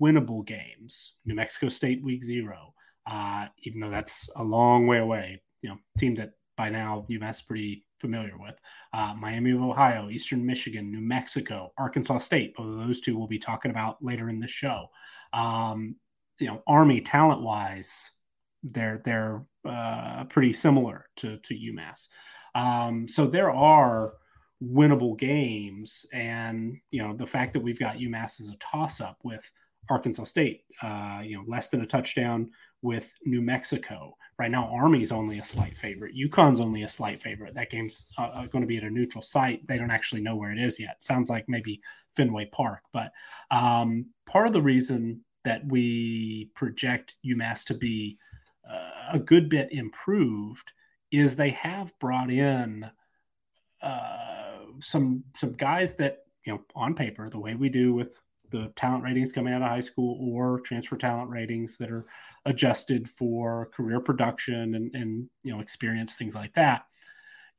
winnable 0.00 0.46
games. 0.46 1.16
New 1.26 1.34
Mexico 1.34 1.68
State 1.68 2.02
week 2.02 2.22
zero 2.22 2.72
uh, 3.06 3.46
even 3.62 3.80
though 3.80 3.90
that's 3.90 4.28
a 4.36 4.44
long 4.44 4.86
way 4.86 4.98
away. 4.98 5.42
You 5.62 5.70
know, 5.70 5.76
team 5.98 6.14
that 6.16 6.32
by 6.56 6.70
now 6.70 7.06
UMass 7.10 7.46
pretty 7.46 7.86
familiar 7.98 8.36
with. 8.38 8.54
Uh, 8.92 9.14
Miami 9.18 9.52
of 9.52 9.62
Ohio, 9.62 10.10
Eastern 10.10 10.44
Michigan, 10.44 10.90
New 10.90 11.00
Mexico, 11.00 11.72
Arkansas 11.78 12.18
State. 12.18 12.54
Both 12.54 12.66
of 12.66 12.86
those 12.86 13.00
two 13.00 13.16
we'll 13.16 13.26
be 13.26 13.38
talking 13.38 13.70
about 13.70 14.02
later 14.02 14.28
in 14.28 14.40
the 14.40 14.46
show. 14.46 14.88
Um, 15.32 15.96
you 16.38 16.46
know, 16.48 16.62
Army 16.66 17.00
talent 17.00 17.42
wise, 17.42 18.10
they're 18.62 19.00
they're 19.04 19.44
uh, 19.66 20.24
pretty 20.24 20.52
similar 20.52 21.06
to 21.16 21.38
to 21.38 21.54
UMass. 21.54 22.08
Um, 22.54 23.08
so 23.08 23.26
there 23.26 23.50
are 23.50 24.14
winnable 24.62 25.18
games, 25.18 26.06
and 26.12 26.76
you 26.90 27.02
know 27.02 27.14
the 27.14 27.26
fact 27.26 27.52
that 27.54 27.60
we've 27.60 27.78
got 27.78 27.96
UMass 27.96 28.40
as 28.40 28.48
a 28.48 28.56
toss 28.56 29.00
up 29.00 29.18
with 29.22 29.50
Arkansas 29.90 30.24
State, 30.24 30.64
uh, 30.82 31.20
you 31.24 31.36
know, 31.36 31.44
less 31.46 31.68
than 31.68 31.82
a 31.82 31.86
touchdown 31.86 32.50
with 32.84 33.12
New 33.24 33.40
Mexico. 33.40 34.14
Right 34.38 34.50
now, 34.50 34.68
Army's 34.68 35.10
only 35.10 35.38
a 35.38 35.44
slight 35.44 35.74
favorite. 35.76 36.14
UConn's 36.14 36.60
only 36.60 36.82
a 36.82 36.88
slight 36.88 37.18
favorite. 37.18 37.54
That 37.54 37.70
game's 37.70 38.06
uh, 38.18 38.30
uh 38.34 38.46
going 38.46 38.62
to 38.62 38.68
be 38.68 38.76
at 38.76 38.84
a 38.84 38.90
neutral 38.90 39.22
site. 39.22 39.66
They 39.66 39.78
don't 39.78 39.90
actually 39.90 40.20
know 40.20 40.36
where 40.36 40.52
it 40.52 40.58
is 40.58 40.78
yet. 40.78 41.02
Sounds 41.02 41.30
like 41.30 41.46
maybe 41.48 41.80
Fenway 42.14 42.46
Park. 42.46 42.82
But 42.92 43.10
um, 43.50 44.06
part 44.26 44.46
of 44.46 44.52
the 44.52 44.62
reason 44.62 45.24
that 45.44 45.66
we 45.66 46.50
project 46.54 47.16
UMass 47.24 47.64
to 47.66 47.74
be 47.74 48.18
uh, 48.70 49.14
a 49.14 49.18
good 49.18 49.48
bit 49.48 49.72
improved 49.72 50.70
is 51.10 51.36
they 51.36 51.50
have 51.50 51.98
brought 52.00 52.30
in 52.30 52.84
uh, 53.80 54.58
some 54.80 55.24
some 55.34 55.52
guys 55.54 55.94
that 55.96 56.18
you 56.44 56.52
know 56.52 56.60
on 56.74 56.94
paper 56.94 57.30
the 57.30 57.38
way 57.38 57.54
we 57.54 57.70
do 57.70 57.94
with 57.94 58.20
the 58.50 58.72
talent 58.76 59.02
ratings 59.02 59.32
coming 59.32 59.52
out 59.52 59.62
of 59.62 59.68
high 59.68 59.80
school 59.80 60.16
or 60.20 60.60
transfer 60.60 60.96
talent 60.96 61.28
ratings 61.28 61.76
that 61.76 61.90
are 61.90 62.06
adjusted 62.46 63.08
for 63.08 63.70
career 63.74 64.00
production 64.00 64.74
and, 64.74 64.94
and 64.94 65.28
you 65.42 65.52
know 65.52 65.60
experience 65.60 66.16
things 66.16 66.34
like 66.34 66.52
that 66.54 66.84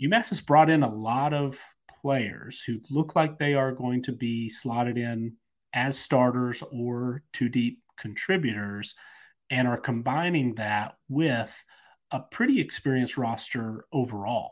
umass 0.01 0.29
has 0.29 0.41
brought 0.41 0.69
in 0.69 0.83
a 0.83 0.93
lot 0.93 1.33
of 1.33 1.59
players 2.01 2.61
who 2.61 2.79
look 2.91 3.15
like 3.15 3.37
they 3.37 3.53
are 3.53 3.71
going 3.71 4.01
to 4.01 4.11
be 4.11 4.47
slotted 4.47 4.97
in 4.97 5.33
as 5.73 5.97
starters 5.97 6.63
or 6.71 7.23
two 7.33 7.49
deep 7.49 7.81
contributors 7.97 8.95
and 9.49 9.67
are 9.67 9.77
combining 9.77 10.55
that 10.55 10.95
with 11.09 11.63
a 12.11 12.19
pretty 12.19 12.59
experienced 12.59 13.17
roster 13.17 13.85
overall. 13.91 14.51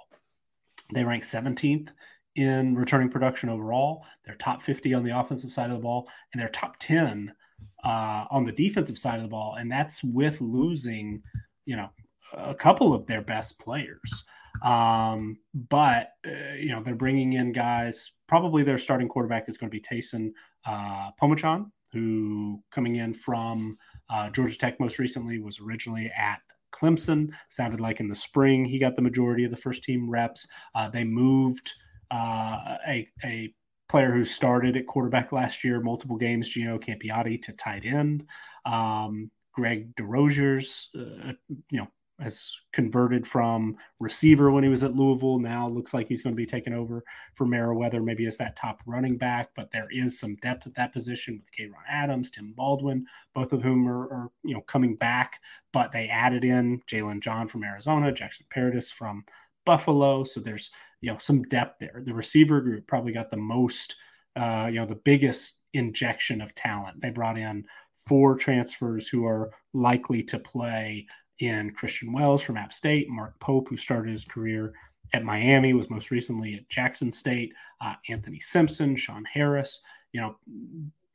They 0.94 1.04
rank 1.04 1.24
17th 1.24 1.90
in 2.36 2.76
returning 2.76 3.10
production 3.10 3.50
overall. 3.50 4.06
They're 4.26 4.36
top 4.36 4.62
50 4.62 4.94
on 4.94 5.04
the 5.04 5.18
offensive 5.18 5.52
side 5.54 5.70
of 5.70 5.78
the 5.78 5.84
ball, 5.84 6.10
and 6.32 6.42
they're 6.42 6.50
top 6.50 6.78
10 6.80 7.34
uh, 7.84 8.26
on 8.32 8.44
the 8.44 8.52
defensive 8.52 8.98
side 8.98 9.18
of 9.18 9.24
the 9.24 9.30
ball. 9.30 9.56
And 9.56 9.72
that's 9.72 10.04
with 10.04 10.40
losing, 10.42 11.22
you 11.66 11.76
know, 11.76 11.90
a 12.34 12.56
couple 12.56 12.94
of 12.94 13.06
their 13.06 13.22
best 13.22 13.60
players. 13.60 14.26
Um, 14.64 15.38
but 15.54 16.12
uh, 16.26 16.56
you 16.58 16.70
know, 16.70 16.82
they're 16.82 16.96
bringing 16.96 17.34
in 17.34 17.52
guys. 17.52 18.12
Probably 18.28 18.64
their 18.64 18.78
starting 18.78 19.08
quarterback 19.08 19.46
is 19.48 19.58
going 19.58 19.70
to 19.70 19.76
be 19.76 19.82
Taisun 19.82 20.34
uh, 20.66 21.12
Phommachanh, 21.22 21.66
who 21.92 22.62
coming 22.72 22.98
in 22.98 23.14
from 23.14 23.78
uh, 24.10 24.30
Georgia 24.30 24.58
Tech 24.58 24.80
most 24.80 25.00
recently 25.00 25.40
was 25.40 25.60
originally 25.60 26.12
at 26.18 26.40
Clemson. 26.72 27.34
Sounded 27.50 27.80
like 27.80 28.00
in 28.00 28.08
the 28.08 28.16
spring 28.16 28.66
he 28.66 28.80
got 28.80 28.96
the 28.96 29.02
majority 29.02 29.44
of 29.44 29.52
the 29.52 29.58
first 29.58 29.84
team 29.84 30.10
reps. 30.10 30.48
Uh, 30.76 30.90
they 30.90 31.04
moved 31.04 31.72
uh, 32.12 32.78
a, 32.88 33.08
a 33.24 33.54
player 33.90 34.12
who 34.12 34.26
started 34.26 34.78
at 34.78 34.88
quarterback 34.88 35.32
last 35.32 35.64
year, 35.64 35.80
multiple 35.80 36.18
games, 36.18 36.50
Gino 36.50 36.78
Campiotti 36.78 37.42
to 37.44 37.54
tight 37.54 37.86
end. 37.86 38.26
Um, 38.66 39.30
Greg 39.52 39.96
Desrosiers, 39.96 40.90
uh, 40.98 41.34
you 41.70 41.80
know, 41.80 41.88
has 42.20 42.56
converted 42.72 43.28
from 43.28 43.76
receiver 44.00 44.52
when 44.52 44.64
he 44.64 44.70
was 44.70 44.84
at 44.84 44.96
Louisville. 44.96 45.40
Now 45.40 45.68
looks 45.68 45.94
like 45.94 46.08
he's 46.08 46.22
going 46.22 46.34
to 46.34 46.38
be 46.38 46.46
taken 46.46 46.74
over 46.74 47.04
for 47.36 47.46
Merriweather, 47.46 48.02
maybe 48.02 48.26
as 48.26 48.38
that 48.38 48.56
top 48.56 48.82
running 48.86 49.18
back. 49.18 49.50
But 49.56 49.72
there 49.72 49.88
is 49.92 50.20
some 50.20 50.36
depth 50.38 50.68
at 50.68 50.76
that 50.76 50.94
position 50.94 51.40
with 51.40 51.52
Kayron 51.52 51.84
Adams, 51.90 52.32
Tim 52.32 52.54
Baldwin, 52.56 53.06
both 53.34 53.52
of 53.52 53.62
whom 53.62 53.88
are, 53.88 54.04
are 54.06 54.32
you 54.44 54.54
know 54.54 54.62
coming 54.62 54.96
back. 54.96 55.40
But 55.72 55.92
they 55.92 56.08
added 56.08 56.46
in 56.46 56.82
Jalen 56.90 57.20
John 57.22 57.48
from 57.48 57.64
Arizona, 57.64 58.12
Jackson 58.12 58.46
Paradis 58.50 58.92
from 58.92 59.26
Buffalo. 59.66 60.24
So 60.24 60.40
there's 60.40 60.72
you 61.04 61.12
know 61.12 61.18
some 61.18 61.44
depth 61.44 61.80
there. 61.80 62.02
The 62.06 62.14
receiver 62.14 62.62
group 62.62 62.88
probably 62.88 63.12
got 63.12 63.30
the 63.30 63.38
most, 63.38 63.98
uh, 64.38 64.70
you 64.72 64.80
know, 64.80 64.86
the 64.86 64.96
biggest 64.96 65.64
injection 65.74 66.42
of 66.42 66.56
talent. 66.56 67.02
They 67.02 67.10
brought 67.10 67.38
in 67.38 67.66
four 68.08 68.38
transfers 68.38 69.10
who 69.10 69.26
are 69.26 69.52
likely 69.74 70.24
to 70.24 70.40
play 70.40 71.06
in 71.40 71.72
Christian 71.72 72.14
Wells 72.14 72.42
from 72.42 72.56
App 72.56 72.72
State, 72.74 73.10
Mark 73.10 73.38
Pope, 73.42 73.68
who 73.68 73.76
started 73.76 74.14
his 74.14 74.24
career 74.24 74.74
at 75.12 75.26
Miami, 75.26 75.74
was 75.74 75.90
most 75.90 76.10
recently 76.10 76.56
at 76.56 76.70
Jackson 76.70 77.12
State, 77.12 77.54
uh, 77.82 77.96
Anthony 78.08 78.40
Simpson, 78.40 78.96
Sean 78.96 79.26
Harris. 79.26 79.82
You 80.14 80.22
know, 80.22 80.38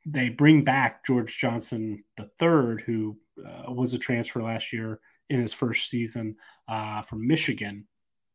they 0.05 0.29
bring 0.29 0.63
back 0.63 1.03
George 1.03 1.35
Johnson 1.39 2.03
III, 2.19 2.83
who 2.85 3.17
uh, 3.43 3.71
was 3.71 3.95
a 3.95 3.97
transfer 3.97 4.43
last 4.43 4.71
year 4.71 4.99
in 5.31 5.41
his 5.41 5.51
first 5.51 5.89
season 5.89 6.35
uh, 6.67 7.01
from 7.01 7.25
Michigan, 7.25 7.87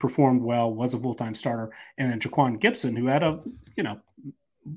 performed 0.04 0.42
well, 0.42 0.70
was 0.70 0.92
a 0.92 0.98
full 0.98 1.14
time 1.14 1.34
starter, 1.34 1.70
and 1.96 2.12
then 2.12 2.20
Jaquan 2.20 2.60
Gibson, 2.60 2.94
who 2.94 3.06
had 3.06 3.22
a 3.22 3.40
you 3.74 3.82
know 3.82 3.98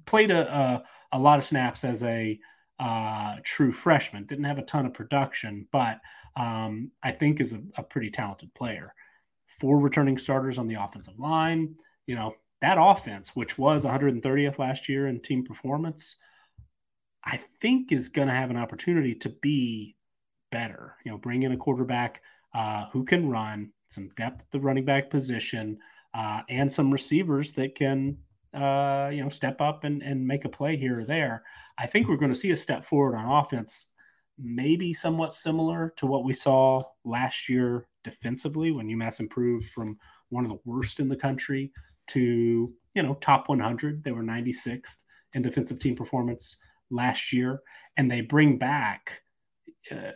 played 0.05 0.31
a, 0.31 0.49
a, 0.49 0.83
a 1.11 1.19
lot 1.19 1.37
of 1.37 1.43
snaps 1.43 1.83
as 1.83 2.01
a 2.03 2.39
uh, 2.79 3.35
true 3.43 3.73
freshman. 3.73 4.25
Didn't 4.25 4.45
have 4.45 4.57
a 4.57 4.61
ton 4.61 4.85
of 4.85 4.93
production, 4.93 5.67
but 5.69 5.99
um, 6.37 6.91
I 7.03 7.11
think 7.11 7.41
is 7.41 7.51
a, 7.51 7.61
a, 7.75 7.83
pretty 7.83 8.09
talented 8.09 8.53
player. 8.53 8.93
Four 9.47 9.79
returning 9.79 10.17
starters 10.17 10.57
on 10.57 10.67
the 10.69 10.81
offensive 10.81 11.19
line. 11.19 11.75
You 12.05 12.15
know, 12.15 12.35
that 12.61 12.77
offense, 12.79 13.35
which 13.35 13.57
was 13.57 13.83
130th 13.83 14.59
last 14.59 14.87
year 14.87 15.07
in 15.07 15.19
team 15.19 15.43
performance, 15.43 16.15
I 17.25 17.35
think 17.59 17.91
is 17.91 18.07
going 18.07 18.29
to 18.29 18.33
have 18.33 18.49
an 18.49 18.57
opportunity 18.57 19.13
to 19.15 19.29
be 19.41 19.97
better. 20.53 20.95
You 21.03 21.11
know, 21.11 21.17
bring 21.17 21.43
in 21.43 21.51
a 21.51 21.57
quarterback 21.57 22.21
uh, 22.57 22.87
who 22.91 23.05
can 23.05 23.29
run, 23.29 23.71
some 23.85 24.09
depth 24.17 24.41
at 24.41 24.51
the 24.51 24.59
running 24.59 24.83
back 24.83 25.11
position, 25.11 25.77
uh, 26.15 26.41
and 26.49 26.71
some 26.71 26.91
receivers 26.91 27.53
that 27.53 27.75
can 27.75 28.17
uh, 28.53 29.11
you 29.13 29.21
know, 29.21 29.29
step 29.29 29.61
up 29.61 29.83
and, 29.83 30.01
and 30.01 30.25
make 30.25 30.43
a 30.43 30.49
play 30.49 30.75
here 30.75 31.01
or 31.01 31.05
there. 31.05 31.43
I 31.77 31.85
think 31.85 32.07
we're 32.07 32.17
going 32.17 32.31
to 32.31 32.37
see 32.37 32.51
a 32.51 32.57
step 32.57 32.83
forward 32.83 33.15
on 33.15 33.25
offense, 33.25 33.87
maybe 34.39 34.93
somewhat 34.93 35.31
similar 35.31 35.93
to 35.97 36.07
what 36.07 36.23
we 36.23 36.33
saw 36.33 36.81
last 37.05 37.47
year 37.47 37.87
defensively 38.03 38.71
when 38.71 38.87
UMass 38.87 39.19
improved 39.19 39.69
from 39.69 39.97
one 40.29 40.43
of 40.43 40.49
the 40.49 40.59
worst 40.65 40.99
in 40.99 41.07
the 41.07 41.15
country 41.15 41.71
to, 42.07 42.73
you 42.95 43.03
know, 43.03 43.13
top 43.15 43.47
100. 43.47 44.03
They 44.03 44.11
were 44.11 44.23
96th 44.23 45.03
in 45.33 45.43
defensive 45.43 45.79
team 45.79 45.95
performance 45.95 46.57
last 46.89 47.31
year. 47.31 47.61
And 47.97 48.09
they 48.09 48.21
bring 48.21 48.57
back, 48.57 49.21
uh, 49.91 50.11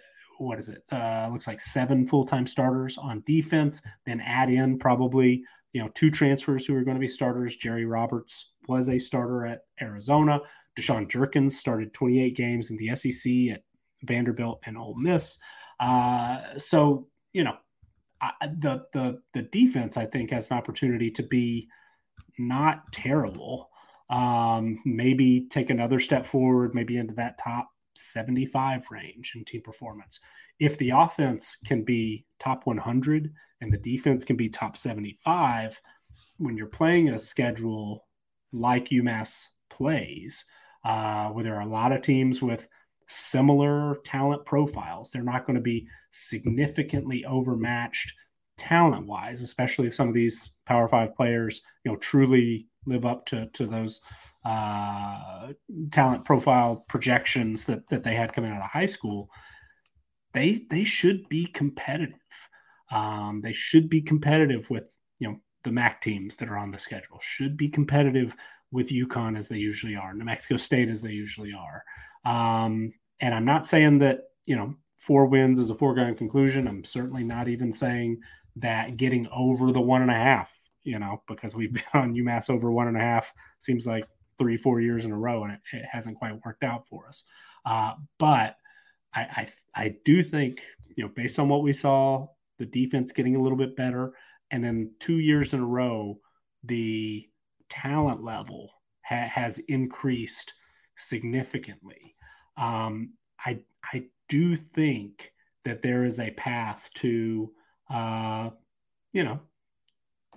what 0.48 0.60
is 0.60 0.70
it? 0.70 0.84
Uh, 0.92 1.30
looks 1.32 1.48
like 1.48 1.60
seven 1.60 2.08
full 2.08 2.26
time 2.26 2.48
starters 2.48 2.98
on 2.98 3.24
defense, 3.26 3.82
then 4.06 4.22
add 4.22 4.50
in 4.50 4.80
probably 4.80 5.44
you 5.74 5.82
know, 5.82 5.90
two 5.94 6.12
transfers 6.12 6.66
who 6.66 6.76
are 6.76 6.84
going 6.84 6.96
to 6.96 7.02
be 7.02 7.08
starters. 7.08 7.56
Jerry 7.56 7.86
Roberts 7.86 8.52
was 8.68 8.90
a 8.90 9.00
starter 9.00 9.46
at 9.46 9.62
Arizona. 9.82 10.42
Dashaun 10.78 11.08
Jerkins 11.08 11.58
started 11.58 11.94
28 11.94 12.36
games 12.36 12.70
in 12.70 12.78
the 12.78 12.96
SEC 12.96 13.32
at 13.54 13.64
Vanderbilt 14.04 14.62
and 14.66 14.78
Ole 14.78 14.96
Miss. 14.96 15.38
Uh, 15.80 16.58
so, 16.58 17.08
you 17.34 17.44
know, 17.44 17.56
I, 18.22 18.32
the 18.42 18.86
the 18.94 19.22
the 19.34 19.42
defense 19.42 19.98
I 19.98 20.06
think 20.06 20.30
has 20.30 20.52
an 20.52 20.58
opportunity 20.58 21.10
to 21.12 21.24
be 21.24 21.68
not 22.38 22.92
terrible. 22.92 23.70
Um, 24.10 24.80
maybe 24.86 25.48
take 25.50 25.70
another 25.70 26.00
step 26.00 26.26
forward, 26.26 26.76
maybe 26.76 26.98
into 26.98 27.16
that 27.16 27.40
top 27.40 27.71
75 27.94 28.90
range 28.92 29.34
in 29.36 29.46
team 29.46 29.62
performance. 29.62 30.20
If 30.60 30.78
the 30.78 30.92
offense 30.92 31.58
can 31.66 31.84
be 31.84 32.26
top 32.40 32.66
100 32.66 33.34
and 33.62 33.74
the 33.74 33.78
defense 33.78 34.26
can 34.26 34.36
be 34.36 34.50
top 34.50 34.78
75, 34.78 35.82
when 36.38 36.58
you're 36.58 36.68
playing 36.68 37.10
a 37.10 37.20
schedule 37.20 38.08
like 38.52 38.90
UMass 38.90 39.50
plays, 39.70 40.46
uh, 40.84 41.30
where 41.30 41.44
there 41.44 41.56
are 41.56 41.62
a 41.62 41.68
lot 41.68 41.92
of 41.92 42.02
teams 42.02 42.42
with 42.42 42.68
similar 43.08 43.98
talent 44.06 44.46
profiles, 44.46 45.12
they're 45.12 45.24
not 45.24 45.46
going 45.46 45.56
to 45.56 45.62
be 45.62 45.88
significantly 46.12 47.26
overmatched 47.26 48.14
talent 48.58 49.08
wise, 49.08 49.42
especially 49.42 49.88
if 49.88 49.96
some 49.96 50.08
of 50.08 50.14
these 50.14 50.58
Power 50.66 50.88
Five 50.88 51.16
players, 51.16 51.62
you 51.84 51.92
know, 51.92 51.98
truly 51.98 52.68
live 52.86 53.06
up 53.06 53.26
to 53.28 53.48
to 53.54 53.66
those 53.66 54.02
uh, 54.44 55.54
talent 55.92 56.26
profile 56.26 56.84
projections 56.88 57.66
that 57.66 57.88
that 57.90 58.04
they 58.04 58.16
had 58.16 58.34
coming 58.34 58.52
out 58.52 58.62
of 58.62 58.70
high 58.70 58.86
school. 58.86 59.30
They 60.34 60.66
they 60.70 60.84
should 60.84 61.28
be 61.30 61.46
competitive. 61.46 62.18
Um, 62.92 63.42
they 63.42 63.54
should 63.54 63.90
be 63.90 64.02
competitive 64.02 64.70
with 64.70 64.96
you 65.20 65.30
know 65.30 65.38
the 65.64 65.72
MAC 65.72 66.02
teams 66.02 66.36
that 66.38 66.50
are 66.50 66.58
on 66.58 66.72
the 66.72 66.80
schedule. 66.80 67.20
Should 67.22 67.58
be 67.58 67.70
competitive 67.70 68.36
with 68.72 68.90
UConn 68.90 69.38
as 69.38 69.48
they 69.48 69.58
usually 69.58 69.96
are, 69.96 70.14
New 70.14 70.26
Mexico 70.26 70.58
State 70.58 70.90
as 70.90 71.02
they 71.02 71.12
usually 71.12 71.54
are. 71.54 71.84
Um, 72.24 72.94
and 73.20 73.36
I'm 73.36 73.46
not 73.46 73.66
saying 73.68 74.00
that 74.00 74.22
you 74.46 74.56
know 74.56 74.76
four 74.98 75.26
wins 75.26 75.60
is 75.60 75.70
a 75.70 75.76
foregone 75.76 76.16
conclusion. 76.16 76.68
I'm 76.68 76.84
certainly 76.84 77.24
not 77.24 77.48
even 77.48 77.72
saying 77.72 78.22
that 78.58 78.98
getting 78.98 79.28
over 79.32 79.72
the 79.72 79.82
one 79.82 80.02
and 80.02 80.12
a 80.12 80.16
half, 80.16 80.52
you 80.84 81.00
know, 81.00 81.22
because 81.28 81.56
we've 81.56 81.74
been 81.74 81.84
on 81.94 82.14
UMass 82.14 82.50
over 82.50 82.72
one 82.72 82.88
and 82.88 82.98
a 82.98 83.02
half 83.02 83.34
seems 83.60 83.86
like 83.88 84.06
three, 84.42 84.58
four 84.58 84.82
years 84.82 85.06
in 85.06 85.12
a 85.12 85.18
row, 85.18 85.44
and 85.44 85.54
it, 85.54 85.60
it 85.72 85.86
hasn't 85.86 86.18
quite 86.18 86.44
worked 86.44 86.64
out 86.64 86.88
for 86.90 87.08
us. 87.08 87.26
Uh, 87.64 87.94
but 88.18 88.56
I, 89.14 89.22
I, 89.22 89.50
I 89.76 89.96
do 90.04 90.24
think, 90.24 90.62
you 90.96 91.04
know, 91.04 91.12
based 91.16 91.38
on 91.38 91.48
what 91.48 91.62
we 91.62 91.74
saw 91.74 92.28
the 92.58 92.66
defense 92.66 93.12
getting 93.12 93.36
a 93.36 93.42
little 93.42 93.58
bit 93.58 93.76
better. 93.76 94.14
And 94.50 94.64
then 94.64 94.92
two 95.00 95.20
years 95.20 95.54
in 95.54 95.60
a 95.60 95.66
row, 95.66 96.20
the 96.64 97.30
talent 97.70 98.24
level 98.24 98.72
ha- 99.04 99.28
has 99.28 99.60
increased 99.60 100.54
significantly. 100.98 102.16
Um, 102.58 103.14
I, 103.46 103.60
I 103.94 104.06
do 104.28 104.56
think 104.56 105.32
that 105.66 105.84
there 105.84 106.04
is 106.06 106.20
a 106.20 106.32
path 106.32 106.90
to, 106.96 107.52
uh, 107.90 108.50
you 109.14 109.24
know, 109.24 109.40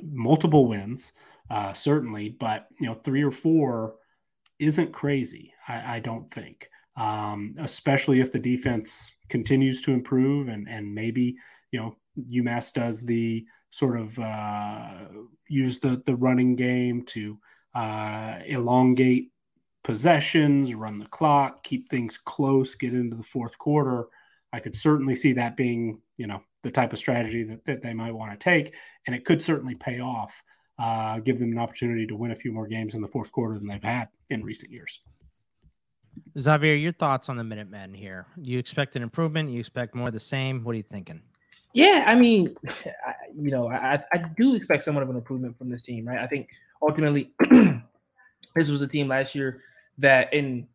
multiple 0.03 0.67
wins, 0.69 1.13
uh, 1.51 1.73
certainly, 1.73 2.29
but, 2.29 2.69
you 2.81 2.87
know, 2.87 2.95
three 3.05 3.23
or 3.23 3.31
four 3.31 3.97
isn't 4.59 4.93
crazy, 4.93 5.53
I, 5.69 5.97
I 5.97 6.01
don't 6.01 6.31
think, 6.31 6.69
um, 6.97 7.55
especially 7.59 8.21
if 8.21 8.33
the 8.33 8.39
defense 8.39 9.13
continues 9.29 9.83
to 9.83 9.93
improve 9.93 10.49
and, 10.49 10.69
and 10.69 10.95
maybe 10.95 11.37
you 11.75 11.81
know, 11.81 11.97
UMass 12.31 12.73
does 12.73 13.05
the 13.05 13.45
sort 13.71 13.99
of 13.99 14.17
uh, 14.21 15.07
use 15.49 15.81
the 15.81 16.01
the 16.07 16.15
running 16.15 16.55
game 16.55 17.03
to 17.07 17.37
uh, 17.75 18.39
elongate 18.47 19.33
possessions, 19.83 20.73
run 20.73 21.01
the 21.01 21.07
clock, 21.07 21.65
keep 21.65 21.89
things 21.89 22.17
close, 22.17 22.77
get 22.77 22.95
into 22.95 23.17
the 23.17 23.25
fourth 23.25 23.59
quarter. 23.59 24.07
I 24.53 24.61
could 24.61 24.77
certainly 24.77 25.17
see 25.17 25.33
that 25.33 25.57
being, 25.57 26.01
you 26.17 26.29
know, 26.29 26.43
the 26.63 26.71
type 26.71 26.93
of 26.93 27.01
strategy 27.01 27.43
that, 27.43 27.65
that 27.65 27.83
they 27.83 27.93
might 27.93 28.15
want 28.15 28.31
to 28.31 28.39
take, 28.39 28.73
and 29.09 29.17
it 29.17 29.25
could 29.25 29.43
certainly 29.43 29.75
pay 29.75 29.99
off, 29.99 30.45
uh, 30.79 31.19
give 31.21 31.39
them 31.39 31.53
an 31.53 31.59
opportunity 31.59 32.07
to 32.07 32.17
win 32.17 32.31
a 32.31 32.35
few 32.35 32.53
more 32.53 32.67
games 32.67 32.95
in 32.95 33.01
the 33.01 33.09
fourth 33.09 33.31
quarter 33.31 33.59
than 33.59 33.69
they've 33.69 33.83
had 33.83 34.09
in 34.31 34.43
recent 34.43 34.71
years. 34.71 35.01
Xavier, 36.39 36.75
your 36.75 36.93
thoughts 36.93 37.29
on 37.29 37.37
the 37.37 37.45
Minutemen 37.45 37.93
here? 37.95 38.27
You 38.37 38.59
expect 38.59 38.97
an 38.97 39.03
improvement? 39.03 39.51
You 39.51 39.61
expect 39.61 39.95
more 39.95 40.09
of 40.09 40.15
the 40.15 40.21
same? 40.21 40.63
What 40.65 40.73
are 40.73 40.77
you 40.77 40.85
thinking? 40.91 41.21
Yeah, 41.73 42.05
I 42.07 42.15
mean, 42.15 42.57
I, 43.05 43.15
you 43.37 43.51
know, 43.51 43.69
I, 43.69 44.01
I 44.13 44.19
do 44.37 44.55
expect 44.55 44.85
somewhat 44.85 45.03
of 45.03 45.11
an 45.11 45.17
improvement 45.17 45.59
from 45.59 45.71
this 45.71 45.83
team, 45.83 46.07
right? 46.07 46.19
I 46.19 46.27
think 46.27 46.51
ultimately, 46.81 47.33
this 48.55 48.69
was 48.69 48.81
a 48.81 48.87
team 48.87 49.09
last 49.09 49.35
year 49.35 49.61
that, 49.99 50.33
in 50.33 50.69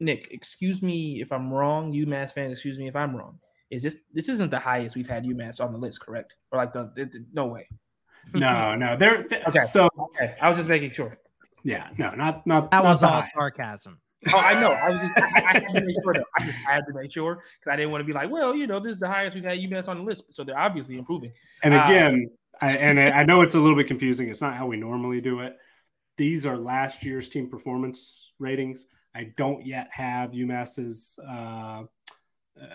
Nick, 0.00 0.28
excuse 0.30 0.82
me 0.82 1.20
if 1.20 1.32
I'm 1.32 1.52
wrong, 1.52 1.92
UMass 1.92 2.32
fans, 2.32 2.52
excuse 2.52 2.78
me 2.78 2.88
if 2.88 2.96
I'm 2.96 3.14
wrong. 3.14 3.38
Is 3.70 3.82
this 3.82 3.96
this 4.14 4.28
isn't 4.28 4.50
the 4.50 4.58
highest 4.58 4.94
we've 4.94 5.08
had 5.08 5.24
UMass 5.24 5.62
on 5.62 5.72
the 5.72 5.78
list, 5.78 6.00
correct? 6.00 6.34
Or 6.52 6.58
like 6.58 6.72
the, 6.72 6.90
the, 6.94 7.06
the 7.06 7.24
no 7.32 7.46
way. 7.46 7.68
No, 8.34 8.74
no, 8.74 8.96
they're, 8.96 9.26
they're 9.28 9.42
okay. 9.48 9.60
So 9.60 9.88
okay, 9.98 10.34
I 10.40 10.50
was 10.50 10.58
just 10.58 10.68
making 10.68 10.90
sure. 10.90 11.18
Yeah, 11.62 11.88
no, 11.96 12.10
not 12.10 12.46
not 12.46 12.70
that 12.70 12.82
not 12.82 12.92
was 12.92 13.02
all 13.02 13.10
highest. 13.10 13.32
sarcasm. 13.32 14.00
Oh, 14.32 14.38
I 14.38 14.60
know. 14.60 14.72
I 14.72 14.88
was 14.90 14.98
just, 14.98 15.18
I, 15.18 15.22
I, 15.22 15.52
had 15.52 15.60
to 15.60 15.84
make 15.84 15.96
sure. 16.02 16.14
Though. 16.14 16.24
I 16.36 16.44
just 16.44 16.58
had 16.58 16.80
to 16.86 16.92
make 16.94 17.12
sure 17.12 17.34
because 17.34 17.72
I 17.72 17.76
didn't 17.76 17.92
want 17.92 18.00
to 18.00 18.06
be 18.06 18.12
like, 18.12 18.28
well, 18.28 18.56
you 18.56 18.66
know, 18.66 18.80
this 18.80 18.94
is 18.94 18.98
the 18.98 19.06
highest 19.06 19.36
we've 19.36 19.44
had 19.44 19.58
UMass 19.58 19.86
on 19.86 19.98
the 19.98 20.02
list, 20.02 20.24
so 20.30 20.42
they're 20.42 20.58
obviously 20.58 20.98
improving. 20.98 21.32
And 21.62 21.74
again, 21.74 22.30
uh, 22.60 22.64
I, 22.64 22.76
and 22.76 22.98
I 22.98 23.22
know 23.22 23.42
it's 23.42 23.54
a 23.54 23.60
little 23.60 23.76
bit 23.76 23.86
confusing. 23.86 24.28
It's 24.28 24.40
not 24.40 24.54
how 24.54 24.66
we 24.66 24.78
normally 24.78 25.20
do 25.20 25.40
it. 25.40 25.56
These 26.16 26.46
are 26.46 26.56
last 26.56 27.04
year's 27.04 27.28
team 27.28 27.48
performance 27.48 28.32
ratings. 28.38 28.86
I 29.14 29.32
don't 29.36 29.64
yet 29.64 29.88
have 29.92 30.32
UMass's 30.32 31.18
uh, 31.26 31.84
uh, 32.60 32.66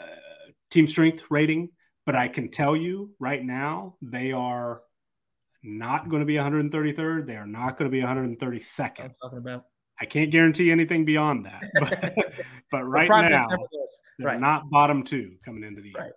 team 0.70 0.88
strength 0.88 1.24
rating, 1.30 1.70
but 2.06 2.16
I 2.16 2.28
can 2.28 2.50
tell 2.50 2.76
you 2.76 3.12
right 3.20 3.44
now 3.44 3.96
they 4.02 4.32
are 4.32 4.84
not 5.64 6.10
going 6.10 6.22
to 6.22 6.26
be 6.26 6.36
133rd. 6.36 7.28
They 7.28 7.36
are 7.36 7.48
not 7.48 7.78
going 7.78 7.90
to 7.90 7.96
be 7.96 8.02
132nd. 8.02 9.00
I'm 9.02 9.16
talking 9.22 9.38
about. 9.38 9.66
I 10.00 10.06
can't 10.06 10.32
guarantee 10.32 10.72
anything 10.72 11.06
beyond 11.06 11.46
that, 11.46 11.62
but, 11.80 12.16
but 12.72 12.84
right 12.84 13.08
now 13.08 13.48
they're 14.18 14.28
right. 14.28 14.40
not 14.40 14.68
bottom 14.72 15.04
two 15.04 15.36
coming 15.46 15.64
into 15.64 15.82
the 15.82 15.90
year. 15.90 15.96
Right. 16.00 16.12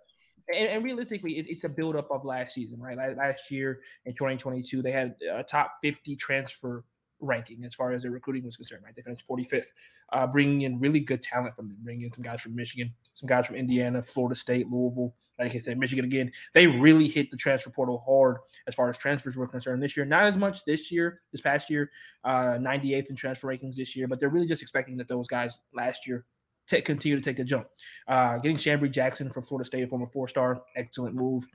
And, 0.55 0.69
and, 0.69 0.83
realistically, 0.83 1.37
it, 1.37 1.45
it's 1.47 1.63
a 1.65 1.69
buildup 1.69 2.09
of 2.09 2.25
last 2.25 2.55
season, 2.55 2.79
right? 2.79 2.97
Last 3.15 3.51
year 3.51 3.81
in 4.05 4.13
2022, 4.13 4.81
they 4.81 4.91
had 4.91 5.15
a 5.31 5.43
top 5.43 5.73
50 5.83 6.15
transfer 6.15 6.83
ranking 7.25 7.63
as 7.65 7.73
far 7.73 7.91
as 7.91 8.03
their 8.03 8.11
recruiting 8.11 8.43
was 8.43 8.55
concerned, 8.55 8.83
right? 8.83 8.93
They 8.95 9.01
finished 9.01 9.27
45th, 9.27 9.67
uh, 10.13 10.27
bringing 10.27 10.61
in 10.61 10.79
really 10.79 10.99
good 10.99 11.21
talent 11.21 11.55
from 11.55 11.67
them, 11.67 11.77
bringing 11.81 12.05
in 12.05 12.13
some 12.13 12.23
guys 12.23 12.41
from 12.41 12.55
Michigan, 12.55 12.89
some 13.13 13.27
guys 13.27 13.45
from 13.45 13.55
Indiana, 13.55 14.01
Florida 14.01 14.35
State, 14.35 14.69
Louisville, 14.69 15.13
like 15.39 15.53
I 15.53 15.59
said, 15.59 15.77
Michigan 15.77 16.05
again. 16.05 16.31
They 16.53 16.67
really 16.67 17.07
hit 17.07 17.31
the 17.31 17.37
transfer 17.37 17.69
portal 17.69 18.03
hard 18.05 18.37
as 18.67 18.75
far 18.75 18.89
as 18.89 18.97
transfers 18.97 19.35
were 19.35 19.47
concerned 19.47 19.81
this 19.83 19.97
year. 19.97 20.05
Not 20.05 20.25
as 20.25 20.37
much 20.37 20.63
this 20.65 20.91
year, 20.91 21.21
this 21.31 21.41
past 21.41 21.69
year, 21.69 21.91
uh, 22.23 22.57
98th 22.59 23.09
in 23.09 23.15
transfer 23.15 23.47
rankings 23.47 23.75
this 23.75 23.95
year, 23.95 24.07
but 24.07 24.19
they're 24.19 24.29
really 24.29 24.47
just 24.47 24.61
expecting 24.61 24.97
that 24.97 25.07
those 25.07 25.27
guys 25.27 25.61
last 25.73 26.07
year 26.07 26.25
to 26.67 26.81
continue 26.81 27.17
to 27.17 27.23
take 27.23 27.37
the 27.37 27.43
jump. 27.43 27.67
Uh, 28.07 28.37
getting 28.37 28.57
Chambry 28.57 28.91
Jackson 28.91 29.29
from 29.29 29.43
Florida 29.43 29.65
State, 29.65 29.89
former 29.89 30.07
four 30.07 30.27
star, 30.27 30.61
excellent 30.75 31.15
move. 31.15 31.45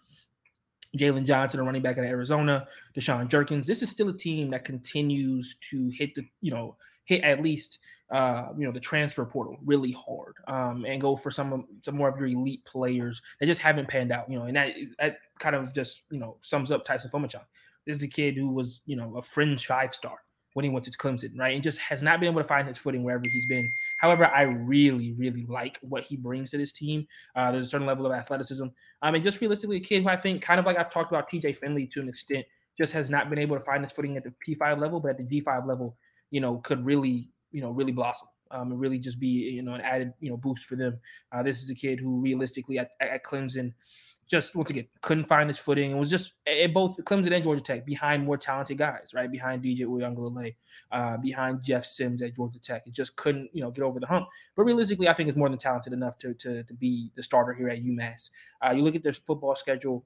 Jalen 0.97 1.25
Johnson, 1.25 1.61
a 1.61 1.63
running 1.63 1.83
back 1.83 1.99
in 1.99 2.05
Arizona, 2.05 2.67
Dashaun 2.97 3.29
Jerkins. 3.29 3.67
This 3.67 3.83
is 3.83 3.91
still 3.91 4.09
a 4.09 4.17
team 4.17 4.51
that 4.51 4.65
continues 4.65 5.57
to 5.71 5.89
hit 5.91 6.15
the, 6.15 6.27
you 6.41 6.51
know, 6.51 6.77
hit 7.05 7.23
at 7.23 7.43
least, 7.43 7.79
uh, 8.11 8.49
you 8.57 8.67
know, 8.67 8.73
the 8.73 8.81
transfer 8.81 9.25
portal 9.25 9.57
really 9.65 9.93
hard 9.93 10.35
um, 10.49 10.85
and 10.85 11.01
go 11.01 11.15
for 11.15 11.31
some 11.31 11.67
some 11.83 11.97
more 11.97 12.09
of 12.09 12.17
your 12.17 12.27
elite 12.27 12.65
players 12.65 13.23
that 13.39 13.47
just 13.47 13.61
haven't 13.61 13.89
panned 13.89 14.11
out, 14.11 14.31
you 14.31 14.39
know, 14.39 14.47
and 14.47 14.57
that 14.57 14.75
that 14.99 15.19
kind 15.39 15.55
of 15.55 15.73
just 15.75 16.03
you 16.11 16.19
know 16.19 16.37
sums 16.43 16.71
up 16.71 16.85
Taisun 16.85 17.11
Phommachanh. 17.11 17.45
This 17.87 17.97
is 17.97 18.03
a 18.03 18.09
kid 18.09 18.37
who 18.37 18.49
was, 18.49 18.83
you 18.87 18.97
know, 18.97 19.17
a 19.17 19.23
fringe 19.23 19.67
five 19.67 19.95
star 19.95 20.19
when 20.55 20.65
he 20.65 20.71
went 20.71 20.85
to 20.85 20.91
Clemson, 20.91 21.39
right? 21.39 21.55
And 21.55 21.63
just 21.63 21.79
has 21.79 22.03
not 22.03 22.21
been 22.21 22.31
able 22.31 22.43
to 22.43 22.49
find 22.49 22.67
his 22.67 22.79
footing 22.79 23.05
wherever 23.05 23.23
he's 23.25 23.47
been. 23.47 23.69
However, 24.01 24.25
I 24.25 24.43
really, 24.43 25.13
really 25.13 25.45
like 25.47 25.79
what 25.83 26.05
he 26.05 26.17
brings 26.17 26.51
to 26.51 26.59
this 26.59 26.73
team. 26.73 27.07
Uh, 27.37 27.53
there's 27.53 27.67
a 27.67 27.69
certain 27.69 27.87
level 27.87 28.07
of 28.07 28.13
athleticism. 28.13 28.65
I 29.03 29.11
mean, 29.11 29.23
just 29.23 29.41
realistically, 29.43 29.77
a 29.77 29.81
kid 29.81 30.03
who 30.03 30.09
I 30.09 30.17
think, 30.17 30.41
kind 30.41 30.59
of 30.59 30.65
like 30.65 30.79
I've 30.79 30.91
talked 30.91 31.13
about 31.13 31.31
TJ 31.31 31.57
Finley 31.59 31.87
to 31.89 32.01
an 32.01 32.09
extent, 32.09 32.47
just 32.79 32.95
has 32.95 33.11
not 33.11 33.29
been 33.29 33.39
able 33.39 33.59
to 33.59 33.65
find 33.65 33.85
his 33.85 33.93
footing 33.93 34.17
at 34.17 34.25
the 34.25 34.33
P5 34.47 34.81
level, 34.81 35.01
but 35.01 35.11
at 35.11 35.19
the 35.19 35.25
G5 35.25 35.67
level, 35.67 35.99
you 36.31 36.41
know, 36.41 36.57
could 36.59 36.83
really, 36.83 37.31
you 37.53 37.61
know, 37.61 37.71
really 37.71 37.93
blossom. 37.93 38.29
Um, 38.53 38.73
and 38.73 38.81
really 38.81 38.99
just 38.99 39.21
be, 39.21 39.29
you 39.29 39.63
know, 39.63 39.75
an 39.75 39.81
added, 39.83 40.13
you 40.19 40.29
know, 40.29 40.37
boost 40.37 40.65
for 40.65 40.75
them. 40.75 40.99
Uh, 41.31 41.41
this 41.41 41.63
is 41.63 41.71
a 41.71 41.75
kid 41.75 42.01
who 42.01 42.21
realistically 42.21 42.79
at, 42.79 42.91
at 43.01 43.23
Clemson– 43.23 43.75
just 44.31 44.55
once 44.55 44.71
again 44.71 44.87
couldn't 45.01 45.27
find 45.27 45.51
his 45.51 45.59
footing 45.59 45.91
It 45.91 45.97
was 45.97 46.09
just 46.09 46.35
at 46.47 46.73
both 46.73 46.97
Clemson 47.05 47.35
and 47.35 47.43
Georgia 47.43 47.63
Tech 47.63 47.85
behind 47.85 48.25
more 48.25 48.37
talented 48.37 48.79
guys, 48.79 49.13
right? 49.13 49.31
Behind 49.31 49.63
DJ 49.63 49.81
Uiagalelei, 49.81 50.55
uh, 50.93 51.17
behind 51.17 51.63
Jeff 51.63 51.85
Sims 51.85 52.23
at 52.23 52.37
Georgia 52.37 52.61
Tech. 52.61 52.83
It 52.87 52.93
just 52.93 53.17
couldn't, 53.17 53.51
you 53.53 53.61
know, 53.61 53.73
get 53.73 53.83
over 53.83 53.99
the 53.99 54.07
hump. 54.07 54.29
But 54.55 54.65
realistically, 54.65 55.09
I 55.09 55.15
think 55.15 55.29
it's 55.29 55.37
more 55.37 55.49
than 55.49 55.59
talented 55.59 55.93
enough 55.93 56.17
to 56.19 56.33
to, 56.35 56.63
to 56.63 56.75
be 56.75 57.11
the 57.17 57.23
starter 57.23 57.53
here 57.53 57.69
at 57.69 57.83
UMass. 57.83 58.31
Uh, 58.65 58.73
you 58.73 58.83
look 58.83 58.95
at 58.95 59.03
their 59.03 59.13
football 59.13 59.57
schedule. 59.57 60.05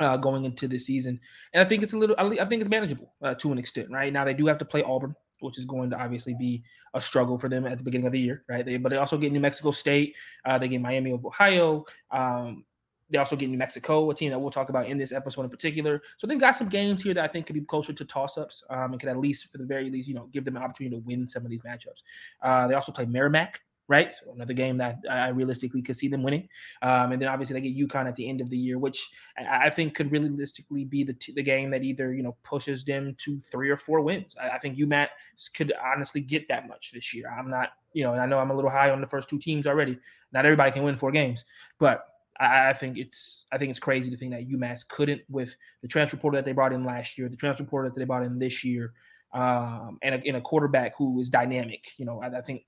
Uh, 0.00 0.16
going 0.16 0.44
into 0.44 0.68
the 0.68 0.78
season, 0.78 1.18
and 1.52 1.60
I 1.60 1.64
think 1.64 1.82
it's 1.82 1.92
a 1.92 1.98
little. 1.98 2.14
I 2.16 2.44
think 2.44 2.60
it's 2.60 2.68
manageable 2.70 3.14
uh, 3.20 3.34
to 3.34 3.50
an 3.50 3.58
extent. 3.58 3.90
Right 3.90 4.12
now, 4.12 4.24
they 4.24 4.32
do 4.32 4.46
have 4.46 4.58
to 4.58 4.64
play 4.64 4.84
Auburn, 4.84 5.16
which 5.40 5.58
is 5.58 5.64
going 5.64 5.90
to 5.90 6.00
obviously 6.00 6.36
be 6.38 6.62
a 6.94 7.00
struggle 7.00 7.36
for 7.36 7.48
them 7.48 7.66
at 7.66 7.78
the 7.78 7.84
beginning 7.84 8.06
of 8.06 8.12
the 8.12 8.20
year, 8.20 8.44
right? 8.48 8.64
They, 8.64 8.76
but 8.76 8.90
they 8.90 8.96
also 8.96 9.18
get 9.18 9.32
New 9.32 9.40
Mexico 9.40 9.72
State, 9.72 10.16
uh, 10.44 10.56
they 10.56 10.68
get 10.68 10.80
Miami 10.80 11.10
of 11.10 11.26
Ohio, 11.26 11.84
um, 12.12 12.64
they 13.10 13.18
also 13.18 13.36
get 13.36 13.48
New 13.48 13.58
Mexico, 13.58 14.10
a 14.10 14.14
team 14.14 14.30
that 14.30 14.38
we'll 14.38 14.50
talk 14.50 14.68
about 14.68 14.86
in 14.86 14.98
this 14.98 15.12
episode 15.12 15.42
in 15.42 15.50
particular. 15.50 16.02
So 16.16 16.26
they've 16.26 16.40
got 16.40 16.56
some 16.56 16.68
games 16.68 17.02
here 17.02 17.14
that 17.14 17.24
I 17.24 17.28
think 17.28 17.46
could 17.46 17.54
be 17.54 17.62
closer 17.62 17.92
to 17.92 18.04
toss-ups 18.04 18.62
um, 18.70 18.92
and 18.92 19.00
could 19.00 19.08
at 19.08 19.18
least, 19.18 19.50
for 19.50 19.58
the 19.58 19.64
very 19.64 19.90
least, 19.90 20.08
you 20.08 20.14
know, 20.14 20.28
give 20.32 20.44
them 20.44 20.56
an 20.56 20.62
opportunity 20.62 20.96
to 20.96 21.02
win 21.02 21.28
some 21.28 21.44
of 21.44 21.50
these 21.50 21.62
matchups. 21.62 22.02
Uh, 22.42 22.66
they 22.66 22.74
also 22.74 22.92
play 22.92 23.06
Merrimack, 23.06 23.62
right? 23.88 24.12
So 24.12 24.32
another 24.34 24.52
game 24.52 24.76
that 24.76 24.98
I 25.10 25.28
realistically 25.28 25.80
could 25.80 25.96
see 25.96 26.08
them 26.08 26.22
winning. 26.22 26.46
Um, 26.82 27.12
and 27.12 27.22
then 27.22 27.28
obviously 27.28 27.54
they 27.54 27.66
get 27.66 27.88
UConn 27.88 28.06
at 28.06 28.16
the 28.16 28.28
end 28.28 28.42
of 28.42 28.50
the 28.50 28.58
year, 28.58 28.78
which 28.78 29.08
I, 29.38 29.70
think 29.70 29.94
could 29.94 30.12
realistically 30.12 30.84
be 30.84 31.04
the, 31.04 31.14
t- 31.14 31.32
the 31.32 31.42
game 31.42 31.70
that 31.70 31.82
either, 31.82 32.12
you 32.12 32.22
know, 32.22 32.36
pushes 32.44 32.84
them 32.84 33.16
to 33.18 33.40
three 33.40 33.70
or 33.70 33.78
four 33.78 34.02
wins. 34.02 34.36
I, 34.40 34.50
I 34.50 34.58
think 34.58 34.78
UMass 34.78 35.08
could 35.54 35.72
honestly 35.82 36.20
get 36.20 36.46
that 36.48 36.68
much 36.68 36.92
this 36.92 37.14
year. 37.14 37.34
I'm 37.36 37.48
not, 37.48 37.70
you 37.94 38.04
know, 38.04 38.12
and 38.12 38.20
I 38.20 38.26
know 38.26 38.38
I'm 38.38 38.50
a 38.50 38.54
little 38.54 38.70
high 38.70 38.90
on 38.90 39.00
the 39.00 39.06
first 39.06 39.30
two 39.30 39.38
teams 39.38 39.66
already. 39.66 39.98
Not 40.32 40.44
everybody 40.44 40.70
can 40.70 40.82
win 40.82 40.96
four 40.96 41.10
games, 41.10 41.46
but 41.78 42.04
I, 42.40 42.72
think 42.72 42.98
it's 42.98 43.46
I 43.52 43.58
think 43.58 43.70
it's 43.70 43.80
crazy 43.80 44.10
to 44.10 44.16
think 44.16 44.32
that 44.32 44.48
UMass 44.48 44.86
couldn't 44.86 45.22
with 45.28 45.56
the 45.82 45.88
transfer 45.88 46.16
portal 46.16 46.38
that 46.38 46.44
they 46.44 46.52
brought 46.52 46.72
in 46.72 46.84
last 46.84 47.18
year, 47.18 47.28
the 47.28 47.36
transfer 47.36 47.64
portal 47.64 47.90
that 47.90 47.98
they 47.98 48.04
brought 48.04 48.22
in 48.22 48.38
this 48.38 48.62
year, 48.64 48.92
um, 49.34 49.98
and, 50.02 50.14
a, 50.14 50.26
and 50.26 50.36
a 50.36 50.40
quarterback 50.40 50.96
who 50.96 51.20
is 51.20 51.28
dynamic. 51.28 51.84
You 51.98 52.04
know, 52.04 52.22
I, 52.22 52.38
I 52.38 52.40
think 52.42 52.62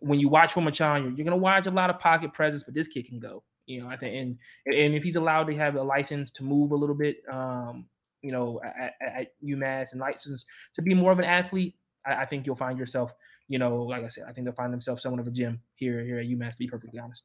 when 0.00 0.20
you 0.20 0.28
watch 0.28 0.52
Phommachanh, 0.52 1.02
you're, 1.02 1.12
you're 1.12 1.24
going 1.24 1.30
to 1.30 1.36
watch 1.36 1.66
a 1.66 1.70
lot 1.70 1.90
of 1.90 1.98
pocket 1.98 2.32
presence, 2.32 2.62
but 2.62 2.74
this 2.74 2.88
kid 2.88 3.06
can 3.06 3.18
go. 3.18 3.42
You 3.66 3.82
know, 3.82 3.88
I 3.88 3.96
think, 3.96 4.14
and 4.14 4.38
and 4.76 4.94
if 4.94 5.02
he's 5.02 5.16
allowed 5.16 5.44
to 5.44 5.56
have 5.56 5.74
a 5.74 5.82
license 5.82 6.30
to 6.32 6.44
move 6.44 6.70
a 6.70 6.76
little 6.76 6.94
bit, 6.94 7.16
um, 7.30 7.86
you 8.22 8.32
know, 8.32 8.60
at, 8.64 8.94
at 9.00 9.28
UMass 9.44 9.92
and 9.92 10.00
license 10.00 10.44
to 10.74 10.82
be 10.82 10.94
more 10.94 11.10
of 11.10 11.18
an 11.18 11.24
athlete, 11.24 11.74
I, 12.06 12.22
I, 12.22 12.26
think 12.26 12.46
you'll 12.46 12.54
find 12.54 12.78
yourself, 12.78 13.12
you 13.48 13.58
know, 13.58 13.82
like 13.82 14.04
I 14.04 14.08
said, 14.08 14.24
I 14.28 14.32
think 14.32 14.44
they'll 14.44 14.54
find 14.54 14.72
themselves 14.72 15.02
somewhat 15.02 15.20
of 15.20 15.26
a 15.26 15.32
gym 15.32 15.60
here 15.74 16.04
here 16.04 16.20
at 16.20 16.26
UMass. 16.26 16.52
To 16.52 16.58
be 16.58 16.68
perfectly 16.68 17.00
honest. 17.00 17.24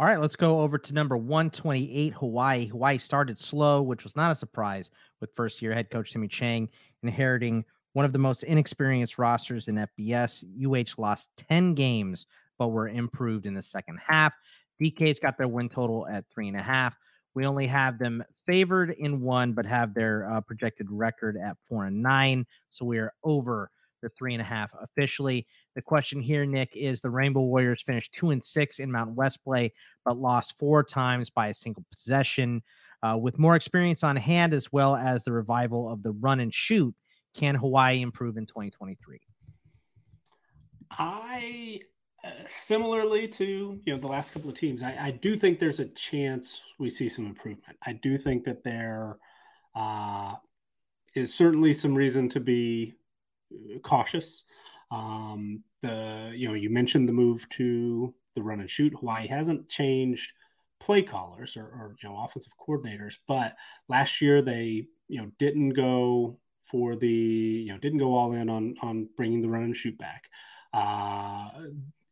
All 0.00 0.06
right, 0.06 0.20
let's 0.20 0.36
go 0.36 0.60
over 0.60 0.78
to 0.78 0.94
number 0.94 1.16
128, 1.16 2.12
Hawaii. 2.12 2.66
Hawaii 2.66 2.98
started 2.98 3.36
slow, 3.36 3.82
which 3.82 4.04
was 4.04 4.14
not 4.14 4.30
a 4.30 4.34
surprise 4.36 4.90
with 5.20 5.34
first 5.34 5.60
year 5.60 5.74
head 5.74 5.90
coach 5.90 6.12
Timmy 6.12 6.28
Chang 6.28 6.68
inheriting 7.02 7.64
one 7.94 8.04
of 8.04 8.12
the 8.12 8.18
most 8.20 8.44
inexperienced 8.44 9.18
rosters 9.18 9.66
in 9.66 9.74
FBS. 9.74 10.44
UH 10.64 11.02
lost 11.02 11.30
10 11.36 11.74
games, 11.74 12.26
but 12.60 12.68
were 12.68 12.88
improved 12.88 13.44
in 13.44 13.54
the 13.54 13.62
second 13.62 13.98
half. 14.06 14.32
DK's 14.80 15.18
got 15.18 15.36
their 15.36 15.48
win 15.48 15.68
total 15.68 16.06
at 16.06 16.24
three 16.32 16.46
and 16.46 16.56
a 16.56 16.62
half. 16.62 16.96
We 17.34 17.44
only 17.44 17.66
have 17.66 17.98
them 17.98 18.22
favored 18.46 18.90
in 18.90 19.20
one, 19.20 19.52
but 19.52 19.66
have 19.66 19.94
their 19.94 20.30
uh, 20.30 20.40
projected 20.42 20.86
record 20.92 21.36
at 21.44 21.56
four 21.68 21.86
and 21.86 22.00
nine. 22.00 22.46
So 22.70 22.84
we 22.84 22.98
are 22.98 23.12
over 23.24 23.68
the 24.00 24.10
three 24.10 24.34
and 24.34 24.42
a 24.42 24.44
half 24.44 24.70
officially. 24.80 25.44
The 25.78 25.82
question 25.82 26.20
here, 26.20 26.44
Nick, 26.44 26.70
is 26.74 27.00
the 27.00 27.08
Rainbow 27.08 27.42
Warriors 27.42 27.82
finished 27.82 28.12
two 28.12 28.30
and 28.30 28.42
six 28.42 28.80
in 28.80 28.90
Mountain 28.90 29.14
West 29.14 29.44
play, 29.44 29.72
but 30.04 30.16
lost 30.16 30.58
four 30.58 30.82
times 30.82 31.30
by 31.30 31.46
a 31.46 31.54
single 31.54 31.84
possession. 31.92 32.64
Uh, 33.04 33.16
with 33.16 33.38
more 33.38 33.54
experience 33.54 34.02
on 34.02 34.16
hand, 34.16 34.52
as 34.52 34.72
well 34.72 34.96
as 34.96 35.22
the 35.22 35.30
revival 35.30 35.88
of 35.88 36.02
the 36.02 36.10
run 36.10 36.40
and 36.40 36.52
shoot, 36.52 36.92
can 37.32 37.54
Hawaii 37.54 38.02
improve 38.02 38.36
in 38.36 38.44
2023? 38.44 39.20
I 40.90 41.78
Uh, 42.24 42.30
similarly 42.44 43.28
to 43.28 43.80
you 43.84 43.92
know 43.92 44.00
the 44.00 44.08
last 44.08 44.32
couple 44.32 44.50
of 44.50 44.56
teams, 44.56 44.82
I, 44.82 44.96
I, 45.00 45.10
do 45.12 45.36
think 45.36 45.60
there's 45.60 45.78
a 45.78 45.86
chance 45.90 46.60
we 46.80 46.90
see 46.90 47.08
some 47.08 47.24
improvement. 47.24 47.78
I 47.86 47.92
do 47.92 48.18
think 48.18 48.42
that 48.46 48.64
there 48.64 49.18
uh, 49.76 50.34
is 51.14 51.32
certainly 51.32 51.72
some 51.72 51.94
reason 51.94 52.28
to 52.30 52.40
be 52.40 52.94
uh, 53.54 53.78
cautious. 53.78 54.42
Um, 54.90 55.62
the 55.82 56.32
you 56.34 56.48
know 56.48 56.54
you 56.54 56.70
mentioned 56.70 57.08
the 57.08 57.12
move 57.12 57.48
to 57.50 58.14
the 58.34 58.42
run 58.42 58.60
and 58.60 58.70
shoot. 58.70 58.94
Hawaii 58.98 59.26
hasn't 59.26 59.68
changed 59.68 60.32
play 60.80 61.02
callers 61.02 61.56
or, 61.56 61.64
or 61.64 61.96
you 62.02 62.08
know 62.08 62.18
offensive 62.18 62.52
coordinators, 62.58 63.16
but 63.26 63.56
last 63.88 64.20
year 64.20 64.42
they 64.42 64.86
you 65.08 65.20
know 65.20 65.30
didn't 65.38 65.70
go 65.70 66.38
for 66.62 66.96
the 66.96 67.08
you 67.08 67.72
know 67.72 67.78
didn't 67.78 67.98
go 67.98 68.14
all 68.14 68.32
in 68.32 68.48
on 68.48 68.74
on 68.82 69.08
bringing 69.16 69.42
the 69.42 69.48
run 69.48 69.64
and 69.64 69.76
shoot 69.76 69.96
back. 69.98 70.24
Uh, 70.72 71.48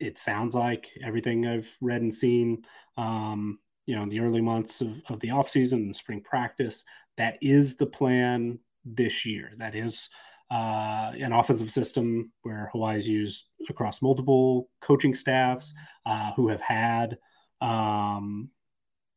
it 0.00 0.18
sounds 0.18 0.54
like 0.54 0.88
everything 1.02 1.46
I've 1.46 1.74
read 1.80 2.02
and 2.02 2.12
seen, 2.12 2.64
um, 2.96 3.58
you 3.86 3.96
know, 3.96 4.02
in 4.02 4.08
the 4.08 4.20
early 4.20 4.40
months 4.40 4.80
of, 4.80 4.94
of 5.08 5.20
the 5.20 5.28
offseason 5.28 5.74
and 5.74 5.96
spring 5.96 6.20
practice, 6.20 6.84
that 7.16 7.38
is 7.40 7.76
the 7.76 7.86
plan 7.86 8.58
this 8.84 9.24
year. 9.24 9.52
That 9.56 9.74
is 9.74 10.08
uh, 10.50 11.12
an 11.18 11.32
offensive 11.32 11.70
system 11.70 12.32
where 12.42 12.70
Hawaii's 12.72 13.08
used 13.08 13.46
across 13.68 14.02
multiple 14.02 14.68
coaching 14.80 15.14
staffs 15.14 15.74
uh, 16.04 16.32
who 16.34 16.48
have 16.48 16.60
had 16.60 17.18
um, 17.60 18.50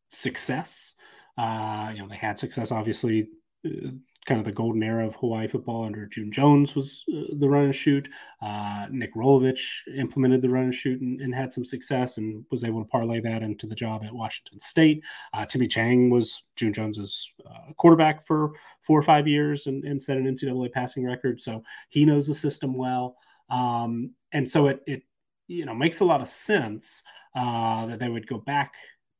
success. 0.09 0.95
Uh, 1.37 1.91
you 1.93 2.01
know, 2.01 2.07
they 2.07 2.15
had 2.15 2.37
success 2.39 2.71
obviously 2.71 3.29
kind 3.63 4.39
of 4.39 4.45
the 4.45 4.51
golden 4.51 4.81
era 4.83 5.05
of 5.05 5.15
Hawaii 5.15 5.47
football 5.47 5.83
under 5.83 6.05
June 6.05 6.31
Jones 6.31 6.75
was 6.75 7.03
uh, 7.13 7.35
the 7.39 7.49
run 7.49 7.65
and 7.65 7.75
shoot. 7.75 8.07
Uh, 8.41 8.87
Nick 8.89 9.13
Rolovich 9.15 9.81
implemented 9.97 10.41
the 10.41 10.49
run 10.49 10.65
and 10.65 10.73
shoot 10.73 11.01
and, 11.01 11.19
and, 11.19 11.35
had 11.35 11.51
some 11.51 11.65
success 11.65 12.17
and 12.17 12.45
was 12.51 12.63
able 12.63 12.81
to 12.81 12.89
parlay 12.89 13.19
that 13.19 13.43
into 13.43 13.67
the 13.67 13.75
job 13.75 14.03
at 14.05 14.13
Washington 14.13 14.59
State. 14.61 15.03
Uh, 15.33 15.45
Timmy 15.45 15.67
Chang 15.67 16.09
was 16.09 16.43
June 16.55 16.71
Jones's 16.71 17.33
uh, 17.45 17.73
quarterback 17.77 18.25
for 18.25 18.51
four 18.81 18.97
or 18.97 19.03
five 19.03 19.27
years 19.27 19.67
and, 19.67 19.83
and, 19.83 20.01
set 20.01 20.17
an 20.17 20.25
NCAA 20.25 20.71
passing 20.71 21.05
record. 21.05 21.41
So 21.41 21.61
he 21.89 22.05
knows 22.05 22.27
the 22.27 22.33
system 22.33 22.73
well. 22.73 23.17
Um, 23.49 24.11
and 24.31 24.47
so 24.47 24.67
it, 24.67 24.81
it, 24.87 25.01
you 25.47 25.65
know, 25.65 25.73
makes 25.75 25.99
a 25.99 26.05
lot 26.05 26.21
of 26.21 26.29
sense 26.29 27.03
uh, 27.35 27.87
that 27.87 27.99
they 27.99 28.07
would 28.07 28.27
go 28.27 28.37
back 28.37 28.75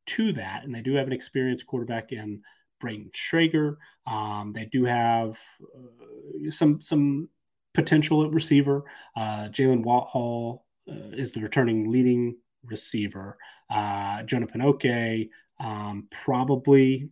to 0.05 0.31
that. 0.33 0.63
And 0.63 0.73
they 0.73 0.81
do 0.81 0.93
have 0.93 1.07
an 1.07 1.13
experienced 1.13 1.67
quarterback 1.67 2.11
in 2.11 2.41
Brayden 2.82 3.11
Schrager. 3.11 3.77
Um, 4.07 4.53
they 4.53 4.65
do 4.65 4.86
have 4.86 5.38
uh, 5.61 6.49
some 6.49 6.80
some 6.82 7.30
potential 7.73 8.25
at 8.25 8.32
receiver. 8.32 8.84
Uh, 9.15 9.49
Jalen 9.49 9.84
Walthall 9.84 10.65
uh, 10.89 11.11
is 11.13 11.32
the 11.32 11.41
returning 11.41 11.91
leading 11.91 12.38
receiver. 12.63 13.38
Uh, 13.69 14.23
Jonah 14.23 14.47
Panoke 14.47 15.30
um, 15.59 16.07
probably 16.11 17.09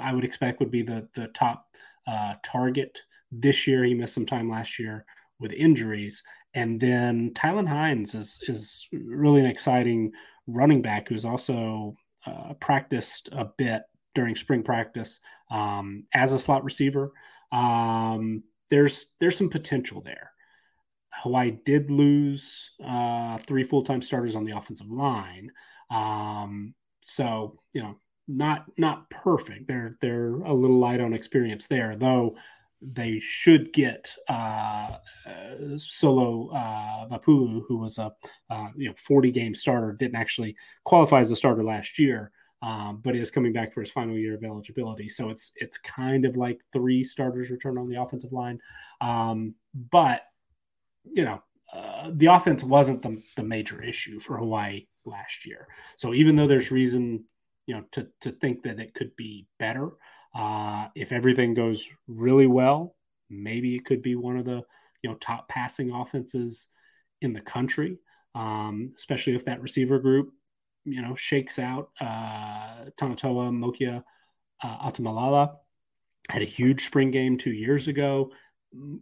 I 0.00 0.12
would 0.12 0.24
expect 0.24 0.60
would 0.60 0.70
be 0.70 0.82
the 0.82 1.08
the 1.14 1.28
top 1.28 1.66
uh, 2.06 2.34
target 2.44 3.00
this 3.32 3.66
year. 3.66 3.84
He 3.84 3.94
missed 3.94 4.14
some 4.14 4.26
time 4.26 4.50
last 4.50 4.78
year 4.78 5.04
with 5.38 5.52
injuries, 5.52 6.22
and 6.54 6.80
then 6.80 7.32
Tylan 7.34 7.68
Hines 7.68 8.14
is 8.14 8.40
is 8.48 8.88
really 8.92 9.40
an 9.40 9.46
exciting 9.46 10.12
running 10.46 10.82
back 10.82 11.08
who's 11.08 11.24
also 11.24 11.96
uh, 12.26 12.54
practiced 12.54 13.28
a 13.32 13.46
bit 13.56 13.82
during 14.16 14.34
spring 14.34 14.64
practice 14.64 15.20
um, 15.50 16.04
as 16.12 16.32
a 16.32 16.38
slot 16.38 16.64
receiver. 16.64 17.12
Um, 17.52 18.42
there's 18.70 19.14
there's 19.20 19.36
some 19.38 19.50
potential 19.50 20.00
there. 20.00 20.32
Hawaii 21.12 21.58
did 21.64 21.90
lose 21.90 22.72
uh, 22.84 23.38
three 23.38 23.62
full 23.62 23.84
time 23.84 24.02
starters 24.02 24.34
on 24.34 24.44
the 24.44 24.56
offensive 24.56 24.90
line, 24.90 25.52
um, 25.90 26.74
so 27.02 27.58
you 27.72 27.82
know 27.82 27.96
not 28.26 28.64
not 28.76 29.08
perfect. 29.10 29.68
They're 29.68 29.96
they're 30.00 30.34
a 30.34 30.52
little 30.52 30.78
light 30.78 31.00
on 31.00 31.12
experience 31.12 31.68
there, 31.68 31.94
though. 31.96 32.36
They 32.82 33.20
should 33.20 33.72
get 33.72 34.14
uh, 34.28 34.96
uh, 35.26 35.78
Solo 35.78 36.50
uh, 36.50 37.08
Vapulu, 37.08 37.62
who 37.66 37.78
was 37.78 37.98
a 37.98 38.12
uh, 38.50 38.68
you 38.76 38.88
know 38.88 38.94
40 38.98 39.30
game 39.30 39.54
starter, 39.54 39.92
didn't 39.92 40.16
actually 40.16 40.56
qualify 40.84 41.20
as 41.20 41.30
a 41.30 41.36
starter 41.36 41.64
last 41.64 41.98
year 41.98 42.32
um, 42.62 43.00
but 43.02 43.14
he 43.14 43.20
is 43.20 43.30
coming 43.30 43.52
back 43.52 43.72
for 43.72 43.80
his 43.80 43.90
final 43.90 44.16
year 44.16 44.34
of 44.34 44.44
eligibility. 44.44 45.08
So 45.08 45.30
it's 45.30 45.52
it's 45.56 45.78
kind 45.78 46.24
of 46.24 46.36
like 46.36 46.60
three 46.72 47.04
starters 47.04 47.50
return 47.50 47.78
on 47.78 47.88
the 47.88 48.00
offensive 48.00 48.32
line. 48.32 48.60
Um, 49.00 49.54
but 49.90 50.22
you 51.04 51.24
know, 51.24 51.42
uh, 51.72 52.10
the 52.14 52.26
offense 52.26 52.64
wasn't 52.64 53.02
the, 53.02 53.22
the 53.36 53.42
major 53.42 53.82
issue 53.82 54.18
for 54.18 54.38
Hawaii 54.38 54.86
last 55.04 55.46
year. 55.46 55.68
So 55.96 56.14
even 56.14 56.36
though 56.36 56.46
there's 56.46 56.70
reason, 56.70 57.24
you 57.66 57.74
know, 57.74 57.84
to 57.92 58.08
to 58.22 58.32
think 58.32 58.62
that 58.62 58.80
it 58.80 58.94
could 58.94 59.14
be 59.16 59.46
better, 59.58 59.90
uh, 60.34 60.88
if 60.94 61.12
everything 61.12 61.54
goes 61.54 61.88
really 62.08 62.46
well, 62.46 62.96
maybe 63.28 63.76
it 63.76 63.84
could 63.84 64.02
be 64.02 64.16
one 64.16 64.38
of 64.38 64.46
the 64.46 64.62
you 65.02 65.10
know 65.10 65.16
top 65.16 65.48
passing 65.48 65.92
offenses 65.92 66.68
in 67.20 67.32
the 67.32 67.40
country. 67.40 67.98
Um, 68.34 68.92
especially 68.96 69.34
if 69.34 69.46
that 69.46 69.62
receiver 69.62 69.98
group 69.98 70.30
you 70.86 71.02
know, 71.02 71.14
shakes 71.14 71.58
out 71.58 71.90
uh, 72.00 72.86
Tamatoa 72.96 73.50
Mokiao 73.50 74.02
uh, 74.62 74.90
Atimalala. 74.90 75.56
Had 76.30 76.42
a 76.42 76.46
huge 76.46 76.86
spring 76.86 77.10
game 77.10 77.36
two 77.36 77.52
years 77.52 77.88
ago. 77.88 78.30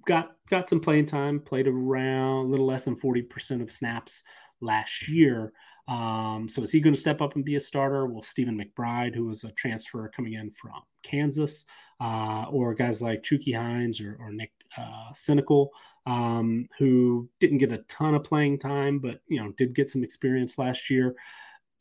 Got 0.07 0.33
got 0.51 0.69
some 0.69 0.81
playing 0.81 1.07
time. 1.07 1.41
Played 1.41 1.69
around 1.69 2.47
a 2.47 2.49
little 2.49 2.67
less 2.67 2.85
than 2.85 2.97
forty 2.97 3.23
percent 3.23 3.63
of 3.63 3.71
snaps 3.71 4.23
last 4.61 5.09
year. 5.09 5.53
Um, 5.87 6.49
so 6.49 6.63
is 6.63 6.73
he 6.73 6.81
going 6.81 6.95
to 6.95 7.01
step 7.01 7.21
up 7.21 7.35
and 7.35 7.45
be 7.45 7.57
a 7.57 7.61
starter? 7.61 8.07
Will 8.07 8.23
Stephen 8.23 8.59
McBride, 8.59 9.15
who 9.15 9.27
was 9.27 9.45
a 9.45 9.53
transfer 9.53 10.11
coming 10.15 10.33
in 10.35 10.51
from 10.51 10.81
Kansas, 11.03 11.67
uh, 12.01 12.47
or 12.51 12.75
guys 12.75 13.03
like 13.03 13.23
Chucky 13.23 13.53
Hines 13.53 14.01
or, 14.01 14.17
or 14.19 14.33
Nick 14.33 14.53
uh, 14.79 15.13
Cenacle, 15.13 15.69
um, 16.07 16.67
who 16.79 17.29
didn't 17.39 17.59
get 17.59 17.73
a 17.73 17.85
ton 17.89 18.15
of 18.15 18.25
playing 18.25 18.59
time, 18.59 18.99
but 18.99 19.21
you 19.29 19.43
know 19.43 19.53
did 19.53 19.75
get 19.75 19.91
some 19.91 20.05
experience 20.05 20.59
last 20.59 20.89
year 20.89 21.17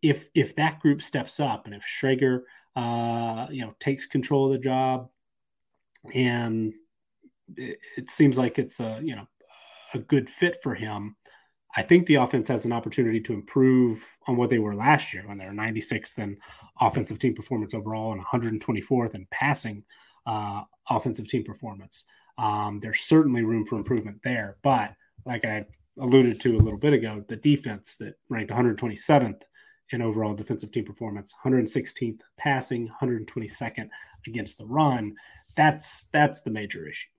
if 0.03 0.29
if 0.35 0.55
that 0.55 0.79
group 0.79 1.01
steps 1.01 1.39
up 1.39 1.65
and 1.65 1.73
if 1.73 1.83
Schrager 1.83 2.41
uh, 2.75 3.47
you 3.49 3.65
know 3.65 3.73
takes 3.79 4.05
control 4.05 4.45
of 4.45 4.51
the 4.51 4.57
job 4.59 5.09
and 6.13 6.73
it, 7.55 7.79
it, 7.97 8.09
seems 8.09 8.37
like 8.37 8.59
it's 8.59 8.79
a 8.79 8.99
you 9.01 9.15
know 9.15 9.27
a 9.93 9.99
good 9.99 10.29
fit 10.29 10.57
for 10.61 10.75
him 10.75 11.15
I 11.75 11.81
think 11.81 12.05
the 12.05 12.15
offense 12.15 12.47
has 12.49 12.65
an 12.65 12.71
opportunity 12.71 13.19
to 13.21 13.33
improve 13.33 14.05
on 14.27 14.37
what 14.37 14.49
they 14.49 14.59
were 14.59 14.75
last 14.75 15.13
year 15.13 15.23
when 15.25 15.37
they 15.37 15.45
were 15.45 15.51
96th 15.51 16.19
in 16.19 16.37
offensive 16.79 17.17
team 17.17 17.33
performance 17.33 17.73
overall 17.73 18.11
and 18.11 18.23
124th 18.23 19.15
in 19.15 19.25
passing 19.31 19.83
uh, 20.27 20.63
offensive 20.89 21.27
team 21.27 21.43
performance. 21.43 22.05
Um, 22.37 22.79
there's 22.79 23.01
certainly 23.01 23.43
room 23.43 23.65
for 23.65 23.77
improvement 23.77 24.19
there, 24.23 24.57
but 24.61 24.93
like 25.25 25.45
I 25.45 25.65
alluded 25.99 26.39
to 26.41 26.55
a 26.55 26.59
little 26.59 26.77
bit 26.77 26.93
ago, 26.93 27.23
the 27.27 27.37
defense 27.37 27.95
that 27.97 28.15
ranked 28.29 28.51
127th 28.51 29.41
in 29.93 30.01
overall 30.01 30.33
defensive 30.33 30.71
team 30.71 30.85
performance, 30.85 31.33
116th 31.43 32.21
passing, 32.37 32.89
122nd 33.01 33.89
against 34.27 34.57
the 34.57 34.65
run. 34.65 35.15
That's 35.55 36.05
that's 36.05 36.41
the 36.41 36.51
major 36.51 36.87
issue. 36.87 37.09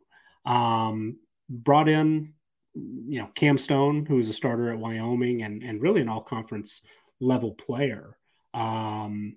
Um, 0.45 1.17
brought 1.49 1.89
in, 1.89 2.35
you 2.75 3.21
know, 3.21 3.31
Cam 3.35 3.59
Stone, 3.59 4.07
who 4.07 4.19
is 4.19 4.29
a 4.29 4.33
starter 4.33 4.73
at 4.73 4.79
Wyoming 4.79 5.43
and 5.43 5.63
and 5.63 5.81
really 5.81 6.01
an 6.01 6.09
all 6.09 6.23
conference 6.23 6.83
level 7.21 7.53
player. 7.53 8.19
Um, 8.53 9.37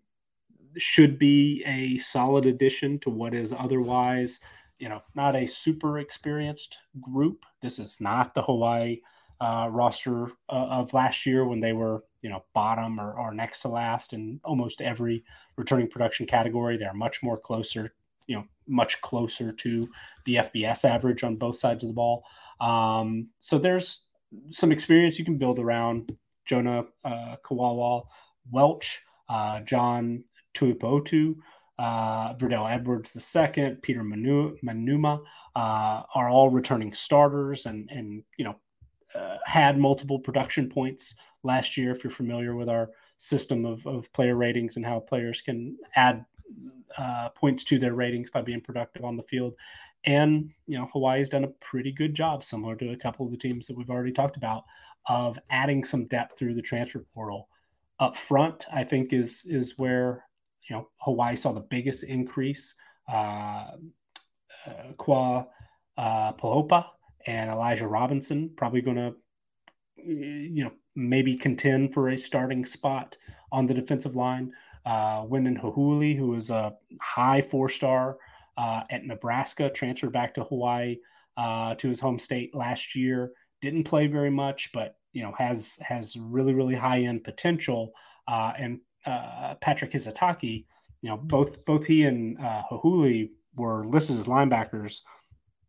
should 0.77 1.17
be 1.17 1.63
a 1.65 1.97
solid 1.99 2.45
addition 2.45 2.99
to 2.99 3.09
what 3.09 3.33
is 3.33 3.51
otherwise, 3.51 4.39
you 4.77 4.89
know, 4.89 5.01
not 5.15 5.35
a 5.35 5.47
super 5.47 5.99
experienced 5.99 6.77
group. 7.01 7.45
This 7.61 7.79
is 7.79 7.99
not 7.99 8.35
the 8.35 8.43
Hawaii 8.43 9.01
uh, 9.41 9.67
roster 9.71 10.31
uh, 10.49 10.67
of 10.69 10.93
last 10.93 11.25
year 11.25 11.45
when 11.45 11.59
they 11.59 11.73
were, 11.73 12.03
you 12.21 12.29
know, 12.29 12.43
bottom 12.53 12.99
or, 12.99 13.13
or 13.13 13.33
next 13.33 13.61
to 13.61 13.67
last 13.67 14.13
in 14.13 14.39
almost 14.43 14.81
every 14.81 15.23
returning 15.57 15.87
production 15.87 16.25
category. 16.25 16.77
They're 16.77 16.93
much 16.93 17.21
more 17.21 17.37
closer, 17.37 17.93
you 18.27 18.35
know, 18.35 18.43
much 18.67 18.99
closer 19.01 19.51
to 19.51 19.89
the 20.25 20.35
FBS 20.35 20.85
average 20.85 21.23
on 21.23 21.35
both 21.35 21.57
sides 21.57 21.83
of 21.83 21.89
the 21.89 21.93
ball. 21.93 22.23
Um, 22.59 23.29
so 23.39 23.57
there's 23.57 24.05
some 24.51 24.71
experience 24.71 25.19
you 25.19 25.25
can 25.25 25.37
build 25.37 25.59
around 25.59 26.11
Jonah 26.45 26.85
uh, 27.05 27.35
Kahahawai, 27.45 28.05
Welch, 28.51 29.03
uh, 29.29 29.59
John 29.61 30.23
Tuitupou, 30.53 31.35
uh, 31.79 32.33
Verdell 32.35 32.71
Edwards 32.71 33.15
II, 33.15 33.75
Peter 33.81 34.03
Manu- 34.03 34.57
Manuma 34.65 35.21
uh, 35.55 36.03
are 36.15 36.29
all 36.29 36.49
returning 36.49 36.93
starters, 36.93 37.65
and 37.65 37.89
and 37.91 38.23
you 38.37 38.45
know 38.45 38.55
uh, 39.17 39.37
had 39.45 39.77
multiple 39.77 40.19
production 40.19 40.69
points 40.69 41.15
last 41.43 41.77
year. 41.77 41.91
If 41.91 42.03
you're 42.03 42.11
familiar 42.11 42.55
with 42.55 42.69
our 42.69 42.89
system 43.17 43.65
of, 43.65 43.85
of 43.87 44.11
player 44.13 44.35
ratings 44.35 44.75
and 44.75 44.85
how 44.85 44.99
players 44.99 45.41
can 45.41 45.77
add 45.95 46.25
uh, 46.97 47.29
points 47.29 47.63
to 47.63 47.79
their 47.79 47.93
ratings 47.93 48.29
by 48.31 48.41
being 48.41 48.61
productive 48.61 49.03
on 49.03 49.17
the 49.17 49.23
field, 49.23 49.55
And, 50.07 50.51
you 50.67 50.77
know, 50.77 50.89
Hawaii's 50.93 51.29
done 51.29 51.43
a 51.43 51.49
pretty 51.59 51.91
good 51.91 52.13
job, 52.13 52.43
similar 52.43 52.75
to 52.77 52.91
a 52.91 52.97
couple 52.97 53.25
of 53.25 53.31
the 53.31 53.37
teams 53.37 53.67
that 53.67 53.75
we've 53.75 53.89
already 53.89 54.13
talked 54.13 54.37
about, 54.37 54.63
of 55.07 55.37
adding 55.49 55.83
some 55.83 56.05
depth 56.05 56.37
through 56.37 56.53
the 56.53 56.61
transfer 56.61 57.05
portal. 57.13 57.49
Up 57.99 58.15
front, 58.15 58.65
I 58.71 58.83
think 58.83 59.11
is 59.11 59.45
is 59.49 59.77
where 59.77 60.23
you 60.69 60.75
know 60.75 60.87
Hawaii 60.97 61.35
saw 61.35 61.51
the 61.51 61.61
biggest 61.61 62.03
increase. 62.03 62.75
Uh, 63.11 63.71
uh, 64.67 65.43
uh, 65.97 66.33
Pohopa 66.33 66.85
and 67.27 67.51
Elijah 67.51 67.87
Robinson 67.87 68.49
probably 68.55 68.81
going 68.81 68.97
to, 68.97 69.13
you 69.97 70.63
know, 70.63 70.71
maybe 70.95 71.37
contend 71.37 71.93
for 71.93 72.09
a 72.09 72.17
starting 72.17 72.65
spot 72.65 73.15
on 73.51 73.67
the 73.67 73.73
defensive 73.73 74.15
line. 74.15 74.51
Uh, 74.85 75.23
Wynden 75.23 75.57
Ho'ohuli, 75.59 76.17
who 76.17 76.33
is 76.33 76.49
a 76.49 76.73
high 77.01 77.41
four 77.41 77.69
star 77.69 78.17
uh, 78.57 78.83
at 78.89 79.05
Nebraska, 79.05 79.69
transferred 79.69 80.13
back 80.13 80.33
to 80.33 80.45
Hawaii 80.45 80.97
uh, 81.35 81.75
to 81.75 81.89
his 81.89 81.99
home 81.99 82.17
state 82.17 82.55
last 82.55 82.95
year. 82.95 83.31
Didn't 83.61 83.83
play 83.83 84.07
very 84.07 84.31
much, 84.31 84.71
but 84.73 84.95
you 85.11 85.21
know 85.21 85.33
has 85.37 85.77
has 85.81 86.15
really 86.15 86.53
really 86.53 86.75
high 86.75 87.01
end 87.01 87.23
potential. 87.25 87.91
Uh, 88.27 88.53
and 88.57 88.79
uh, 89.05 89.55
Patrick 89.61 89.91
Hisatake, 89.91 90.65
you 91.01 91.09
know 91.09 91.17
both 91.17 91.65
both 91.65 91.85
he 91.85 92.05
and 92.05 92.39
uh, 92.39 92.63
Ho'ohuli 92.69 93.31
were 93.55 93.85
listed 93.85 94.17
as 94.17 94.27
linebackers 94.27 95.01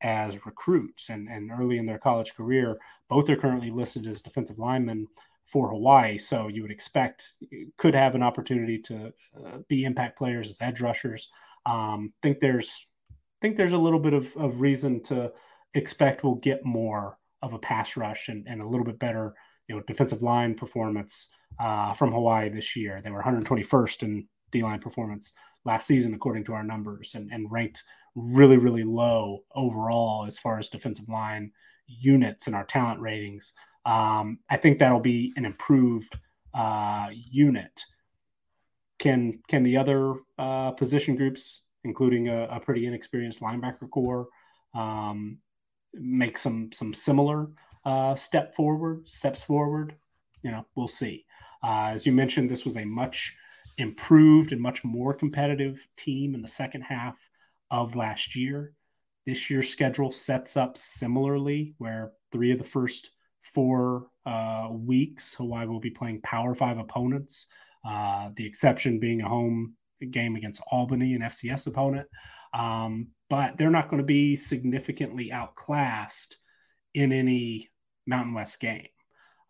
as 0.03 0.45
recruits 0.47 1.09
and, 1.09 1.29
and 1.29 1.51
early 1.51 1.79
in 1.79 1.87
their 1.87 1.99
college 1.99 2.35
career. 2.35 2.79
Both 3.09 3.29
are 3.31 3.37
currently 3.37 3.71
listed 3.71 4.07
as 4.07 4.23
defensive 4.23 4.59
linemen 4.59 5.09
for 5.45 5.71
Hawaii. 5.71 6.19
So 6.19 6.49
you 6.49 6.63
would 6.63 6.71
expect 6.71 7.35
could 7.79 7.95
have 7.95 8.15
an 8.15 8.23
opportunity 8.23 8.79
to 8.79 9.13
uh, 9.37 9.59
be 9.69 9.85
impact 9.85 10.19
players 10.19 10.51
as 10.51 10.61
edge 10.61 10.81
rushers. 10.81 11.31
Um, 11.67 12.13
think 12.23 12.41
there's 12.41 12.87
think 13.41 13.57
there's 13.57 13.73
a 13.73 13.79
little 13.79 14.01
bit 14.01 14.15
of, 14.15 14.37
of 14.37 14.61
reason 14.61 15.03
to 15.05 15.33
expect 15.75 16.25
we'll 16.25 16.35
get 16.35 16.65
more 16.65 17.19
of 17.41 17.53
a 17.53 17.59
pass 17.59 17.97
rush 17.97 18.29
and, 18.29 18.47
and 18.49 18.61
a 18.61 18.67
little 18.67 18.85
bit 18.85 18.99
better 18.99 19.35
you 19.69 19.77
know 19.77 19.83
defensive 19.87 20.23
line 20.23 20.55
performance 20.55 21.33
uh, 21.61 21.95
from 21.95 22.13
Hawaii 22.13 22.49
this 22.49 22.77
year. 22.77 23.01
They 23.03 23.11
were 23.11 23.23
121st 23.23 24.03
in 24.03 24.27
D 24.51 24.63
line 24.63 24.81
performance 24.81 25.35
last 25.65 25.87
season, 25.87 26.15
according 26.15 26.45
to 26.45 26.55
our 26.55 26.65
numbers, 26.65 27.15
and, 27.15 27.31
and 27.31 27.51
ranked 27.51 27.83
really, 28.15 28.57
really 28.57 28.85
low 28.85 29.45
overall 29.55 30.27
as 30.27 30.39
far 30.39 30.59
as 30.59 30.69
defensive 30.69 31.09
line 31.09 31.53
units 31.87 32.47
and 32.47 32.57
our 32.57 32.65
talent 32.65 33.01
ratings. 33.01 33.53
Um, 33.87 34.41
I 34.51 34.57
think 34.57 34.79
that'll 34.79 35.01
be 35.01 35.33
an 35.37 35.45
improved 35.45 36.19
uh, 36.55 37.09
unit. 37.13 37.85
Can 38.99 39.41
can 39.49 39.63
the 39.63 39.77
other 39.77 40.15
uh, 40.39 40.73
position 40.73 41.15
groups, 41.17 41.63
including 41.85 42.29
a, 42.29 42.45
a, 42.49 42.61
pretty 42.61 42.87
inexperienced 42.87 43.41
linebacker 43.41 43.89
corps, 43.89 44.29
um, 44.75 45.39
make 45.95 46.37
some 46.37 46.73
some 46.73 46.93
similar 46.93 47.49
uh, 47.85 48.17
step 48.17 48.55
forward 48.55 49.09
steps 49.09 49.43
forward? 49.43 49.95
You 50.43 50.51
know, 50.51 50.67
we'll 50.75 50.89
see. 50.89 51.25
Uh, 51.63 51.91
as 51.93 52.05
you 52.05 52.13
mentioned, 52.13 52.51
this 52.51 52.65
was 52.65 52.77
a 52.77 52.85
much 52.85 53.35
improved 53.79 54.53
and 54.53 54.61
much 54.61 54.85
more 54.85 55.15
competitive 55.15 55.87
team 55.97 56.35
in 56.35 56.43
the 56.43 56.49
second 56.49 56.83
half 56.83 57.17
of 57.71 57.97
last 57.97 58.37
year. 58.37 58.75
This 59.27 59.49
year's 59.49 59.69
schedule 59.69 60.11
sets 60.11 60.57
up 60.57 60.77
similarly, 60.77 61.75
where 61.79 62.13
three 62.33 62.51
of 62.53 62.59
the 62.59 62.65
first 62.65 63.11
four 63.43 64.09
uh, 64.27 64.69
weeks, 64.71 65.35
Hawaii 65.35 65.67
will 65.67 65.81
be 65.81 65.91
playing 65.91 66.21
Power 66.23 66.55
Five 66.55 66.79
opponents. 66.79 67.47
Uh, 67.89 68.31
the 68.37 68.47
exception 68.47 68.99
being 68.99 69.23
a 69.23 69.29
home 69.29 69.75
game 70.11 70.37
against 70.37 70.63
Albany, 70.71 71.15
an 71.15 71.23
FCS 71.23 71.67
opponent. 71.67 72.09
Um, 72.53 73.09
but 73.31 73.57
they're 73.57 73.71
not 73.71 73.89
going 73.89 73.99
to 73.99 74.07
be 74.07 74.37
significantly 74.37 75.33
outclassed 75.33 76.39
in 76.95 77.13
any 77.13 77.69
Mountain 78.07 78.35
West 78.35 78.61
game. 78.61 78.89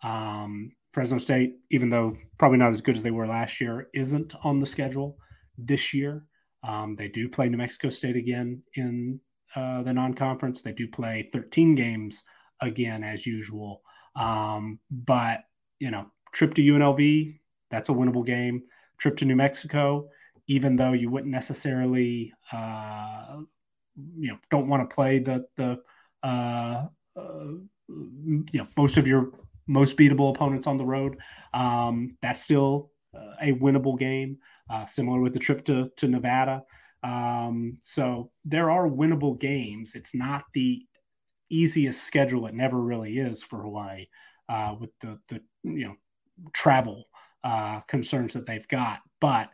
Um, 0.02 0.72
Fresno 0.98 1.18
State, 1.18 1.54
even 1.70 1.90
though 1.90 2.16
probably 2.38 2.58
not 2.58 2.70
as 2.70 2.80
good 2.80 2.96
as 2.96 3.04
they 3.04 3.12
were 3.12 3.28
last 3.28 3.60
year, 3.60 3.88
isn't 3.94 4.34
on 4.42 4.58
the 4.58 4.66
schedule 4.66 5.16
this 5.56 5.94
year. 5.94 6.24
Um, 6.64 6.96
they 6.96 7.06
do 7.06 7.28
play 7.28 7.48
New 7.48 7.56
Mexico 7.56 7.88
State 7.88 8.16
again 8.16 8.60
in 8.74 9.20
uh, 9.54 9.84
the 9.84 9.92
non 9.92 10.12
conference. 10.14 10.60
They 10.60 10.72
do 10.72 10.88
play 10.88 11.28
13 11.32 11.76
games 11.76 12.24
again, 12.60 13.04
as 13.04 13.24
usual. 13.24 13.82
Um, 14.16 14.80
but, 14.90 15.44
you 15.78 15.92
know, 15.92 16.06
trip 16.32 16.54
to 16.54 16.62
UNLV, 16.62 17.38
that's 17.70 17.90
a 17.90 17.92
winnable 17.92 18.26
game. 18.26 18.64
Trip 18.98 19.16
to 19.18 19.24
New 19.24 19.36
Mexico, 19.36 20.08
even 20.48 20.74
though 20.74 20.94
you 20.94 21.10
wouldn't 21.10 21.30
necessarily, 21.30 22.32
uh, 22.52 23.36
you 24.16 24.32
know, 24.32 24.38
don't 24.50 24.66
want 24.66 24.90
to 24.90 24.92
play 24.92 25.20
the, 25.20 25.46
the, 25.56 25.78
uh, 26.24 26.86
uh, 27.16 27.52
you 27.86 28.46
know, 28.52 28.66
most 28.76 28.96
of 28.96 29.06
your 29.06 29.30
most 29.68 29.96
beatable 29.96 30.34
opponents 30.34 30.66
on 30.66 30.76
the 30.76 30.84
road. 30.84 31.18
Um, 31.54 32.16
that's 32.20 32.42
still 32.42 32.90
uh, 33.14 33.34
a 33.40 33.52
winnable 33.52 33.98
game, 33.98 34.38
uh, 34.68 34.86
similar 34.86 35.20
with 35.20 35.34
the 35.34 35.38
trip 35.38 35.64
to, 35.66 35.90
to 35.96 36.08
Nevada. 36.08 36.64
Um, 37.04 37.78
so 37.82 38.32
there 38.44 38.70
are 38.70 38.88
winnable 38.88 39.38
games. 39.38 39.94
It's 39.94 40.14
not 40.14 40.44
the 40.52 40.84
easiest 41.48 42.02
schedule. 42.02 42.46
It 42.46 42.54
never 42.54 42.80
really 42.80 43.18
is 43.18 43.42
for 43.42 43.62
Hawaii 43.62 44.06
uh, 44.48 44.74
with 44.80 44.90
the, 45.00 45.18
the, 45.28 45.40
you 45.62 45.86
know, 45.86 45.94
travel 46.52 47.04
uh, 47.44 47.80
concerns 47.80 48.32
that 48.32 48.46
they've 48.46 48.68
got. 48.68 49.00
But 49.20 49.50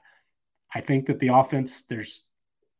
I 0.75 0.81
think 0.81 1.07
that 1.07 1.19
the 1.19 1.29
offense, 1.29 1.83
there's 1.83 2.25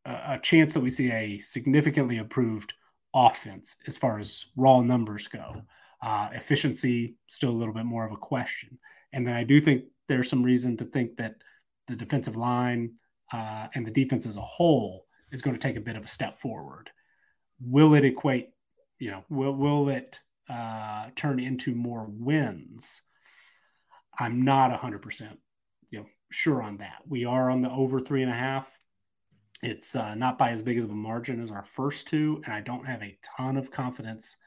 a, 0.05 0.11
a 0.11 0.39
chance 0.41 0.73
that 0.73 0.81
we 0.81 0.89
see 0.89 1.11
a 1.11 1.39
significantly 1.39 2.17
improved 2.17 2.73
offense 3.13 3.77
as 3.87 3.97
far 3.97 4.19
as 4.19 4.45
raw 4.55 4.81
numbers 4.81 5.27
go. 5.27 5.61
Uh, 6.01 6.29
efficiency 6.33 7.15
still 7.27 7.49
a 7.49 7.59
little 7.59 7.73
bit 7.73 7.85
more 7.85 8.05
of 8.05 8.11
a 8.11 8.17
question. 8.17 8.77
And 9.13 9.25
then 9.25 9.33
I 9.33 9.43
do 9.43 9.61
think 9.61 9.85
there's 10.07 10.29
some 10.29 10.43
reason 10.43 10.77
to 10.77 10.85
think 10.85 11.17
that 11.17 11.35
the 11.87 11.95
defensive 11.95 12.35
line 12.35 12.93
uh, 13.31 13.67
and 13.73 13.85
the 13.85 13.91
defense 13.91 14.25
as 14.25 14.37
a 14.37 14.41
whole 14.41 15.05
is 15.31 15.41
going 15.41 15.55
to 15.55 15.61
take 15.61 15.77
a 15.77 15.81
bit 15.81 15.95
of 15.95 16.05
a 16.05 16.09
step 16.09 16.39
forward. 16.39 16.89
Will 17.61 17.95
it 17.95 18.05
equate? 18.05 18.49
You 18.99 19.11
know, 19.11 19.23
will 19.29 19.55
will 19.55 19.89
it 19.89 20.19
uh, 20.49 21.07
turn 21.15 21.39
into 21.39 21.73
more 21.73 22.05
wins? 22.09 23.01
I'm 24.17 24.43
not 24.43 24.71
100 24.71 25.01
percent 25.01 25.39
you 25.89 25.99
know 25.99 26.05
sure 26.31 26.61
on 26.61 26.77
that. 26.77 27.01
We 27.07 27.25
are 27.25 27.49
on 27.49 27.61
the 27.61 27.71
over 27.71 27.99
three 27.99 28.21
and 28.21 28.31
a 28.31 28.35
half. 28.35 28.71
It's 29.63 29.95
uh, 29.95 30.15
not 30.15 30.37
by 30.37 30.51
as 30.51 30.61
big 30.61 30.77
of 30.79 30.89
a 30.89 30.95
margin 30.95 31.41
as 31.41 31.51
our 31.51 31.63
first 31.63 32.07
two, 32.07 32.41
and 32.45 32.53
I 32.53 32.61
don't 32.61 32.85
have 32.85 33.01
a 33.01 33.17
ton 33.37 33.57
of 33.57 33.71
confidence 33.71 34.37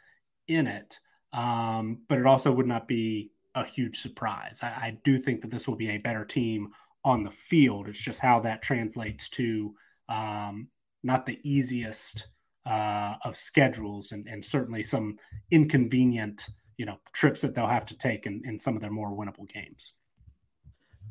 in 0.47 0.67
it. 0.67 0.99
Um, 1.33 2.03
but 2.09 2.19
it 2.19 2.27
also 2.27 2.53
would 2.53 2.67
not 2.67 2.89
be 2.89 3.33
a 3.55 3.65
huge 3.65 4.01
surprise. 4.01 4.61
I, 4.63 4.69
I, 4.69 4.99
do 5.05 5.19
think 5.19 5.43
that 5.43 5.51
this 5.51 5.69
will 5.69 5.77
be 5.77 5.91
a 5.91 5.99
better 5.99 6.25
team 6.25 6.69
on 7.05 7.23
the 7.23 7.31
field. 7.31 7.89
It's 7.89 8.01
just 8.01 8.21
how 8.21 8.41
that 8.41 8.63
translates 8.63 9.29
to 9.31 9.75
um, 10.09 10.69
not 11.03 11.27
the 11.27 11.39
easiest 11.43 12.29
uh, 12.67 13.15
of 13.25 13.37
schedules 13.37 14.13
and, 14.13 14.27
and 14.27 14.45
certainly 14.45 14.83
some 14.83 15.17
inconvenient, 15.51 16.49
you 16.77 16.87
know, 16.87 16.99
trips 17.13 17.41
that 17.41 17.55
they'll 17.55 17.67
have 17.67 17.87
to 17.87 17.97
take 17.97 18.27
in, 18.27 18.43
in 18.45 18.59
some 18.59 18.75
of 18.75 18.81
their 18.81 18.91
more 18.91 19.11
winnable 19.11 19.49
games. 19.53 19.95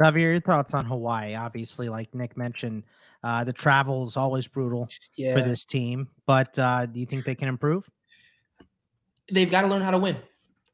Xavier, 0.04 0.32
your 0.32 0.40
thoughts 0.40 0.74
on 0.74 0.86
Hawaii? 0.86 1.36
Obviously, 1.36 1.90
like 1.90 2.14
Nick 2.14 2.38
mentioned, 2.38 2.84
uh, 3.24 3.44
the 3.44 3.54
travel 3.54 4.08
is 4.08 4.16
always 4.16 4.48
brutal 4.48 4.88
yeah. 5.16 5.34
for 5.34 5.42
this 5.42 5.66
team, 5.66 6.08
but 6.28 6.58
uh, 6.60 6.86
do 6.86 7.00
you 7.00 7.06
think 7.06 7.26
they 7.26 7.36
can 7.36 7.48
improve? 7.48 7.90
They've 9.32 9.50
got 9.50 9.62
to 9.62 9.68
learn 9.68 9.82
how 9.82 9.92
to 9.92 9.98
win. 9.98 10.18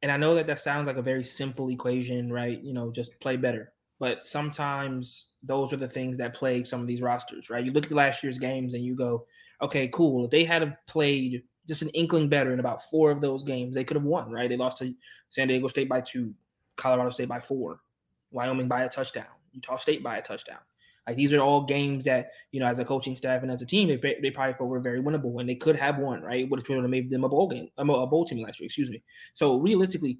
And 0.02 0.12
I 0.12 0.18
know 0.18 0.36
that 0.36 0.48
that 0.48 0.60
sounds 0.60 0.88
like 0.88 0.98
a 0.98 1.02
very 1.02 1.24
simple 1.24 1.70
equation, 1.70 2.32
right? 2.32 2.62
You 2.62 2.74
know, 2.74 2.92
just 2.92 3.18
play 3.20 3.38
better. 3.38 3.72
But 4.00 4.28
sometimes 4.28 5.30
those 5.44 5.72
are 5.72 5.78
the 5.78 5.88
things 5.88 6.18
that 6.18 6.34
plague 6.34 6.68
some 6.68 6.82
of 6.82 6.88
these 6.88 7.02
rosters, 7.02 7.50
right? 7.50 7.64
You 7.64 7.72
look 7.72 7.86
at 7.86 7.92
last 7.92 8.22
year's 8.22 8.38
games 8.38 8.74
and 8.74 8.84
you 8.84 8.96
go, 8.96 9.26
okay, 9.62 9.88
cool. 9.90 10.26
If 10.26 10.32
they 10.32 10.44
had 10.44 10.62
have 10.62 10.76
played 10.88 11.44
just 11.68 11.82
an 11.82 11.90
inkling 11.90 12.28
better 12.28 12.52
in 12.52 12.60
about 12.60 12.84
four 12.90 13.12
of 13.12 13.22
those 13.22 13.44
games, 13.44 13.74
they 13.74 13.86
could 13.86 13.96
have 13.96 14.06
won, 14.06 14.30
right? 14.30 14.50
They 14.50 14.58
lost 14.58 14.80
to 14.80 14.94
San 15.30 15.48
Diego 15.48 15.68
State 15.68 15.88
by 15.88 16.02
two, 16.02 16.34
Colorado 16.76 17.12
State 17.12 17.30
by 17.30 17.40
four, 17.40 17.80
Wyoming 18.32 18.68
by 18.68 18.84
a 18.84 18.90
touchdown, 18.90 19.26
Utah 19.54 19.78
State 19.78 20.04
by 20.04 20.18
a 20.18 20.22
touchdown. 20.22 20.60
Like 21.08 21.18
these 21.18 21.34
are 21.34 21.42
all 21.42 21.66
games 21.66 22.06
that 22.06 22.32
you 22.52 22.60
know, 22.60 22.68
as 22.68 22.80
a 22.80 22.86
coaching 22.86 23.16
staff 23.16 23.42
and 23.42 23.52
as 23.52 23.62
a 23.62 23.66
team, 23.66 23.88
they, 23.88 24.18
they 24.22 24.32
probably 24.32 24.54
felt 24.54 24.70
were 24.70 24.80
very 24.80 25.02
winnable, 25.02 25.40
and 25.40 25.50
they 25.50 25.56
could 25.56 25.76
have 25.76 25.98
won. 25.98 26.22
Right, 26.22 26.50
would 26.50 26.66
have 26.66 26.90
made 26.90 27.10
them 27.10 27.24
a 27.24 27.30
bowl 27.30 27.48
game, 27.48 27.70
a 27.78 27.86
bowl 27.86 28.26
team 28.26 28.44
last 28.44 28.60
year. 28.60 28.66
Excuse 28.66 28.90
me. 28.90 29.04
So 29.34 29.58
realistically, 29.58 30.20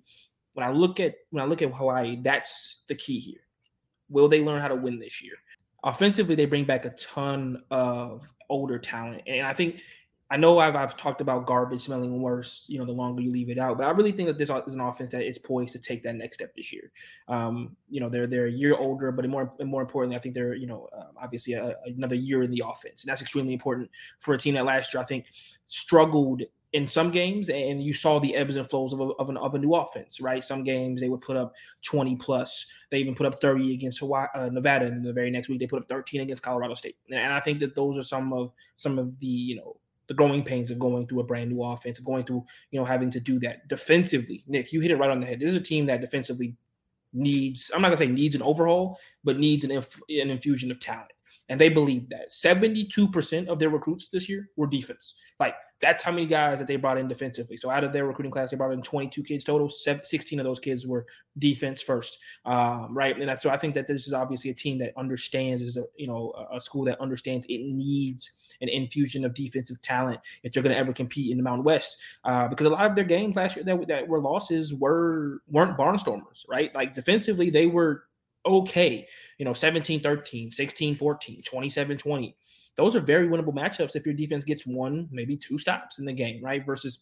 when 0.54 0.66
I 0.66 0.72
look 0.72 1.00
at 1.00 1.16
when 1.32 1.44
I 1.44 1.48
look 1.48 1.62
at 1.62 1.74
Hawaii, 1.74 2.18
that's 2.22 2.84
the 2.88 2.96
key 2.96 3.20
here. 3.20 3.42
Will 4.10 4.28
they 4.28 4.44
learn 4.44 4.62
how 4.62 4.68
to 4.68 4.76
win 4.76 5.00
this 5.00 5.22
year? 5.22 5.36
Offensively, 5.84 6.36
they 6.36 6.46
bring 6.46 6.66
back 6.66 6.86
a 6.86 6.92
ton 6.92 7.62
of 7.72 8.32
older 8.50 8.78
talent, 8.78 9.24
and 9.28 9.46
I 9.46 9.54
think 9.54 9.82
I 10.34 10.38
know 10.38 10.58
I've, 10.58 10.76
I've 10.76 10.98
talked 10.98 11.22
about 11.22 11.46
garbage 11.46 11.84
smelling 11.84 12.20
worse, 12.20 12.66
you 12.68 12.80
know, 12.80 12.86
the 12.86 12.92
longer 12.92 13.22
you 13.22 13.32
leave 13.32 13.52
it 13.52 13.60
out, 13.60 13.78
but 13.78 13.86
I 13.86 13.92
really 13.92 14.12
think 14.12 14.30
that 14.30 14.40
this 14.40 14.50
is 14.50 14.74
an 14.74 14.82
offense 14.82 15.12
that 15.12 15.22
is 15.22 15.38
poised 15.38 15.74
to 15.74 15.80
take 15.80 16.02
that 16.02 16.16
next 16.16 16.38
step 16.38 16.56
this 16.56 16.74
year. 16.74 16.92
Um, 17.28 17.78
you 17.88 18.02
know, 18.02 18.10
they're 18.10 18.26
they're 18.26 18.48
a 18.48 18.52
year 18.52 18.76
older, 18.76 19.12
but 19.12 19.30
more 19.30 19.54
more 19.64 19.82
importantly, 19.82 20.18
I 20.18 20.20
think 20.20 20.34
they're 20.34 20.56
you 20.56 20.66
know 20.66 20.90
uh, 20.92 21.10
obviously 21.22 21.54
a, 21.54 21.76
another 21.86 22.16
year 22.16 22.42
in 22.42 22.50
the 22.50 22.64
offense, 22.66 23.04
and 23.04 23.12
that's 23.12 23.22
extremely 23.22 23.54
important 23.54 23.92
for 24.18 24.34
a 24.34 24.38
team 24.40 24.56
that 24.56 24.66
last 24.66 24.92
year 24.92 25.02
I 25.02 25.06
think 25.06 25.28
struggled 25.68 26.42
in 26.72 26.88
some 26.88 27.12
games, 27.12 27.50
and 27.50 27.84
you 27.84 27.94
saw 27.94 28.20
the 28.20 28.36
ebbs 28.36 28.56
and 28.56 28.68
flows 28.68 28.92
of 28.92 29.02
a, 29.02 29.04
of, 29.20 29.30
an, 29.30 29.38
of 29.38 29.54
a 29.54 29.60
new 29.60 29.76
offense, 29.76 30.20
right? 30.20 30.44
Some 30.44 30.64
games 30.64 31.00
they 31.00 31.10
would 31.10 31.22
put 31.22 31.38
up 31.38 31.54
20 31.84 32.16
plus. 32.16 32.66
They 32.90 32.98
even 32.98 33.14
put 33.14 33.28
up 33.28 33.36
30 33.36 33.76
against 33.76 34.00
Hawaii, 34.00 34.26
uh, 34.34 34.50
Nevada, 34.50 34.88
and 34.88 35.06
the 35.06 35.14
very 35.14 35.30
next 35.30 35.48
week 35.48 35.60
they 35.60 35.68
put 35.68 35.84
up 35.84 35.88
13 35.88 36.22
against 36.22 36.42
Colorado 36.42 36.74
State. 36.74 36.98
And 37.12 37.32
I 37.32 37.40
think 37.40 37.60
that 37.60 37.76
those 37.76 37.96
are 37.98 38.04
some 38.04 38.34
of 38.34 38.52
some 38.78 38.98
of 38.98 39.20
the 39.20 39.28
you 39.28 39.58
know 39.58 39.78
the 40.08 40.14
growing 40.14 40.44
pains 40.44 40.72
of 40.72 40.80
going 40.80 41.08
through 41.08 41.22
a 41.22 41.24
brand 41.24 41.52
new 41.52 41.64
offense, 41.64 42.00
going 42.00 42.26
through 42.26 42.44
you 42.72 42.80
know 42.80 42.86
having 42.86 43.12
to 43.12 43.20
do 43.20 43.40
that 43.40 43.68
defensively. 43.68 44.44
Nick, 44.48 44.74
you 44.74 44.80
hit 44.80 44.92
it 44.92 44.98
right 44.98 45.10
on 45.10 45.20
the 45.20 45.26
head. 45.26 45.40
This 45.40 45.52
is 45.52 45.58
a 45.58 45.62
team 45.62 45.86
that 45.88 46.02
defensively 46.02 46.56
needs. 47.14 47.72
I'm 47.74 47.82
not 47.82 47.90
gonna 47.90 47.98
say 47.98 48.08
needs 48.08 48.36
an 48.36 48.42
overhaul, 48.42 49.00
but 49.24 49.40
needs 49.40 49.64
an 49.64 49.72
inf- 49.72 50.02
an 50.10 50.30
infusion 50.30 50.72
of 50.72 50.80
talent. 50.80 51.12
And 51.50 51.60
they 51.60 51.70
believe 51.70 52.10
that 52.10 52.32
72% 52.32 53.48
of 53.48 53.60
their 53.60 53.70
recruits 53.70 54.08
this 54.08 54.30
year 54.30 54.50
were 54.56 54.66
defense. 54.66 55.16
Like 55.40 55.56
that's 55.84 56.02
how 56.02 56.12
many 56.12 56.26
guys 56.26 56.60
that 56.60 56.68
they 56.68 56.78
brought 56.78 56.98
in 56.98 57.10
defensively. 57.10 57.58
So 57.58 57.70
out 57.70 57.84
of 57.84 57.92
their 57.92 58.06
recruiting 58.06 58.32
class, 58.32 58.52
they 58.52 58.58
brought 58.58 58.72
in 58.72 58.82
22 58.82 59.22
kids 59.24 59.44
total. 59.44 59.70
16 59.70 60.40
of 60.40 60.46
those 60.46 60.60
kids 60.60 60.88
were 60.88 61.06
defense 61.38 61.82
first, 61.82 62.20
um, 62.46 62.96
right? 62.96 63.20
And 63.20 63.38
so 63.38 63.50
I 63.50 63.58
think 63.58 63.74
that 63.74 63.86
this 63.86 64.08
is 64.08 64.14
obviously 64.14 64.50
a 64.50 64.54
team 64.54 64.78
that 64.78 64.94
understands, 64.98 65.62
is 65.62 65.76
a 65.76 65.84
you 65.98 66.08
know 66.08 66.34
a 66.54 66.62
school 66.62 66.86
that 66.86 67.02
understands 67.02 67.46
it 67.50 67.62
needs 67.62 68.32
an 68.62 68.70
infusion 68.70 69.26
of 69.26 69.34
defensive 69.34 69.82
talent 69.82 70.22
if 70.44 70.54
they're 70.54 70.64
going 70.64 70.74
to 70.74 70.80
ever 70.80 70.94
compete 70.94 71.32
in 71.32 71.38
the 71.38 71.44
Mountain 71.44 71.66
West. 71.66 72.00
Uh, 72.24 72.48
because 72.48 72.66
a 72.66 72.70
lot 72.70 72.86
of 72.86 72.96
their 72.96 73.04
games 73.04 73.36
last 73.36 73.58
year 73.58 73.66
that, 73.66 73.88
that 73.88 74.08
were 74.08 74.22
losses 74.22 74.74
were 74.74 75.42
weren't 75.50 75.78
barnstormers, 75.78 76.46
right? 76.48 76.74
Like 76.74 76.94
defensively, 76.94 77.50
they 77.50 77.68
were 77.68 78.04
okay. 78.46 79.06
You 79.38 79.46
know, 79.46 79.54
17 79.54 80.02
13, 80.02 80.52
16 80.52 80.96
14, 80.96 81.42
27 81.44 81.98
20 81.98 82.38
those 82.76 82.96
are 82.96 83.02
very 83.02 83.28
winnable 83.28 83.54
matchups 83.54 83.96
if 83.96 84.06
your 84.06 84.16
defense 84.16 84.44
gets 84.44 84.66
one, 84.66 85.08
maybe 85.12 85.38
two 85.38 85.58
stops 85.58 86.00
in 86.00 86.06
the 86.06 86.14
game, 86.14 86.44
right? 86.44 86.66
Versus 86.66 87.00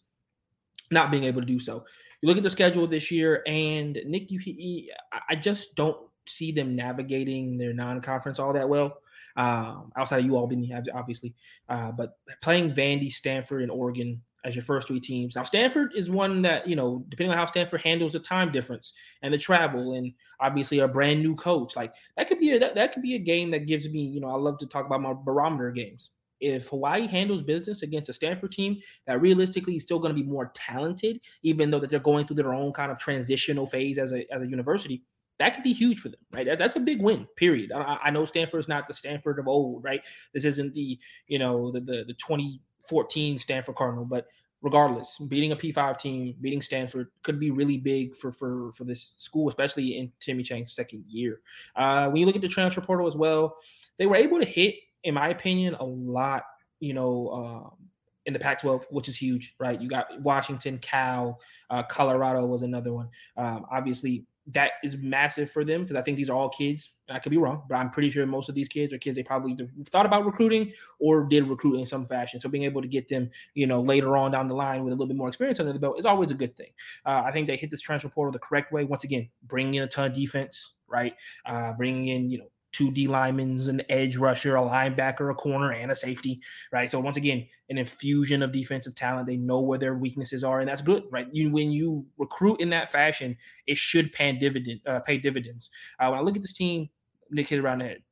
not 0.90 1.10
being 1.10 1.24
able 1.24 1.40
to 1.40 1.46
do 1.46 1.58
so. 1.58 1.84
You 2.20 2.28
look 2.28 2.36
at 2.36 2.42
the 2.42 2.50
schedule 2.50 2.86
this 2.86 3.10
year, 3.10 3.42
and 3.46 3.98
Nick, 4.06 4.30
you, 4.30 4.88
I 5.28 5.34
just 5.34 5.74
don't 5.74 5.96
see 6.26 6.52
them 6.52 6.76
navigating 6.76 7.58
their 7.58 7.72
non-conference 7.72 8.38
all 8.38 8.52
that 8.52 8.68
well. 8.68 8.98
Um, 9.34 9.90
outside 9.96 10.20
of 10.20 10.26
you 10.26 10.36
all 10.36 10.46
being 10.46 10.70
obviously, 10.94 11.34
uh, 11.68 11.90
but 11.90 12.18
playing 12.42 12.74
Vandy, 12.74 13.10
Stanford, 13.10 13.62
and 13.62 13.70
Oregon 13.70 14.20
as 14.44 14.56
your 14.56 14.64
first 14.64 14.88
three 14.88 15.00
teams. 15.00 15.36
Now, 15.36 15.42
Stanford 15.44 15.92
is 15.94 16.10
one 16.10 16.42
that, 16.42 16.66
you 16.66 16.76
know, 16.76 17.04
depending 17.08 17.30
on 17.30 17.38
how 17.38 17.46
Stanford 17.46 17.80
handles 17.80 18.12
the 18.12 18.18
time 18.18 18.50
difference 18.50 18.92
and 19.22 19.32
the 19.32 19.38
travel 19.38 19.94
and 19.94 20.12
obviously 20.40 20.80
a 20.80 20.88
brand 20.88 21.22
new 21.22 21.34
coach, 21.34 21.76
like 21.76 21.94
that 22.16 22.28
could 22.28 22.40
be 22.40 22.50
a 22.52 22.58
that, 22.58 22.74
that 22.74 22.92
could 22.92 23.02
be 23.02 23.14
a 23.14 23.18
game 23.18 23.50
that 23.52 23.66
gives 23.66 23.88
me, 23.88 24.02
you 24.02 24.20
know, 24.20 24.28
I 24.28 24.36
love 24.36 24.58
to 24.58 24.66
talk 24.66 24.86
about 24.86 25.00
my 25.00 25.12
barometer 25.12 25.70
games. 25.70 26.10
If 26.40 26.68
Hawaii 26.68 27.06
handles 27.06 27.40
business 27.40 27.82
against 27.82 28.08
a 28.08 28.12
Stanford 28.12 28.50
team 28.50 28.80
that 29.06 29.20
realistically 29.20 29.76
is 29.76 29.84
still 29.84 30.00
going 30.00 30.12
to 30.14 30.20
be 30.20 30.28
more 30.28 30.50
talented, 30.54 31.20
even 31.44 31.70
though 31.70 31.78
that 31.78 31.88
they're 31.88 32.00
going 32.00 32.26
through 32.26 32.36
their 32.36 32.52
own 32.52 32.72
kind 32.72 32.90
of 32.90 32.98
transitional 32.98 33.66
phase 33.66 33.96
as 33.96 34.12
a 34.12 34.26
as 34.34 34.42
a 34.42 34.48
university, 34.48 35.04
that 35.38 35.54
could 35.54 35.62
be 35.62 35.72
huge 35.72 36.00
for 36.00 36.08
them, 36.08 36.20
right? 36.32 36.46
That, 36.46 36.58
that's 36.58 36.76
a 36.76 36.80
big 36.80 37.00
win. 37.00 37.28
Period. 37.36 37.70
I, 37.72 37.98
I 38.04 38.10
know 38.10 38.24
Stanford's 38.24 38.68
not 38.68 38.88
the 38.88 38.94
Stanford 38.94 39.38
of 39.38 39.46
old, 39.46 39.84
right? 39.84 40.04
This 40.34 40.44
isn't 40.44 40.74
the 40.74 40.98
you 41.28 41.38
know 41.38 41.70
the 41.70 41.80
the, 41.80 42.04
the 42.08 42.14
twenty 42.14 42.60
14 42.88 43.38
Stanford 43.38 43.74
Cardinal. 43.76 44.04
But 44.04 44.26
regardless, 44.62 45.18
beating 45.28 45.52
a 45.52 45.56
P5 45.56 45.98
team, 45.98 46.34
beating 46.40 46.60
Stanford 46.60 47.08
could 47.22 47.38
be 47.38 47.50
really 47.50 47.76
big 47.76 48.14
for 48.16 48.32
for 48.32 48.72
for 48.72 48.84
this 48.84 49.14
school, 49.18 49.48
especially 49.48 49.98
in 49.98 50.10
Timmy 50.20 50.42
Chang's 50.42 50.74
second 50.74 51.04
year. 51.08 51.40
Uh, 51.76 52.06
when 52.06 52.16
you 52.16 52.26
look 52.26 52.36
at 52.36 52.42
the 52.42 52.48
transfer 52.48 52.80
portal 52.80 53.06
as 53.06 53.16
well, 53.16 53.56
they 53.98 54.06
were 54.06 54.16
able 54.16 54.38
to 54.38 54.46
hit, 54.46 54.76
in 55.04 55.14
my 55.14 55.28
opinion, 55.28 55.74
a 55.74 55.84
lot. 55.84 56.44
You 56.80 56.94
know. 56.94 57.30
Um, 57.30 57.88
in 58.24 58.32
the 58.32 58.38
Pac-12, 58.38 58.84
which 58.90 59.08
is 59.08 59.16
huge, 59.16 59.54
right? 59.58 59.80
You 59.80 59.88
got 59.88 60.20
Washington, 60.20 60.78
Cal, 60.78 61.40
uh, 61.70 61.82
Colorado 61.82 62.46
was 62.46 62.62
another 62.62 62.92
one. 62.92 63.08
Um, 63.36 63.66
obviously, 63.68 64.26
that 64.48 64.72
is 64.82 64.96
massive 64.96 65.50
for 65.50 65.64
them 65.64 65.82
because 65.82 65.96
I 65.96 66.02
think 66.02 66.16
these 66.16 66.28
are 66.28 66.36
all 66.36 66.48
kids. 66.48 66.92
I 67.08 67.18
could 67.18 67.30
be 67.30 67.36
wrong, 67.36 67.62
but 67.68 67.76
I'm 67.76 67.90
pretty 67.90 68.10
sure 68.10 68.26
most 68.26 68.48
of 68.48 68.54
these 68.54 68.68
kids 68.68 68.92
are 68.92 68.98
kids 68.98 69.16
they 69.16 69.22
probably 69.22 69.56
thought 69.90 70.06
about 70.06 70.24
recruiting 70.24 70.72
or 70.98 71.24
did 71.24 71.46
recruit 71.46 71.78
in 71.78 71.84
some 71.84 72.06
fashion. 72.06 72.40
So 72.40 72.48
being 72.48 72.64
able 72.64 72.82
to 72.82 72.88
get 72.88 73.08
them, 73.08 73.30
you 73.54 73.66
know, 73.66 73.80
later 73.80 74.16
on 74.16 74.30
down 74.30 74.46
the 74.48 74.56
line 74.56 74.82
with 74.82 74.92
a 74.92 74.96
little 74.96 75.08
bit 75.08 75.16
more 75.16 75.28
experience 75.28 75.60
under 75.60 75.72
the 75.72 75.78
belt 75.78 75.98
is 75.98 76.06
always 76.06 76.30
a 76.30 76.34
good 76.34 76.56
thing. 76.56 76.70
Uh, 77.04 77.22
I 77.24 77.32
think 77.32 77.46
they 77.46 77.56
hit 77.56 77.70
this 77.70 77.80
transfer 77.80 78.08
portal 78.08 78.32
the 78.32 78.38
correct 78.38 78.72
way. 78.72 78.84
Once 78.84 79.04
again, 79.04 79.28
bringing 79.44 79.74
in 79.74 79.82
a 79.82 79.88
ton 79.88 80.06
of 80.06 80.12
defense, 80.14 80.74
right? 80.88 81.14
Uh, 81.46 81.72
bringing 81.74 82.08
in, 82.08 82.30
you 82.30 82.38
know, 82.38 82.48
two 82.72 82.90
D 82.90 83.06
linemen, 83.06 83.58
an 83.68 83.82
edge 83.88 84.16
rusher, 84.16 84.56
a 84.56 84.60
linebacker, 84.60 85.30
a 85.30 85.34
corner, 85.34 85.72
and 85.72 85.92
a 85.92 85.96
safety, 85.96 86.40
right? 86.72 86.90
So 86.90 86.98
once 86.98 87.16
again, 87.16 87.46
an 87.68 87.78
infusion 87.78 88.42
of 88.42 88.52
defensive 88.52 88.94
talent. 88.94 89.26
They 89.26 89.36
know 89.36 89.60
where 89.60 89.78
their 89.78 89.94
weaknesses 89.94 90.42
are, 90.42 90.60
and 90.60 90.68
that's 90.68 90.82
good, 90.82 91.04
right? 91.10 91.26
You 91.32 91.50
when 91.50 91.70
you 91.70 92.04
recruit 92.18 92.60
in 92.60 92.70
that 92.70 92.90
fashion, 92.90 93.36
it 93.66 93.78
should 93.78 94.12
pay 94.12 94.32
dividend, 94.32 94.80
uh, 94.86 95.00
pay 95.00 95.18
dividends. 95.18 95.70
Uh, 96.00 96.08
when 96.08 96.18
I 96.18 96.22
look 96.22 96.36
at 96.36 96.42
this 96.42 96.54
team, 96.54 96.88
Nick 97.30 97.48
hit 97.48 97.60
around 97.60 97.78
the 97.78 97.86
head. 97.86 98.02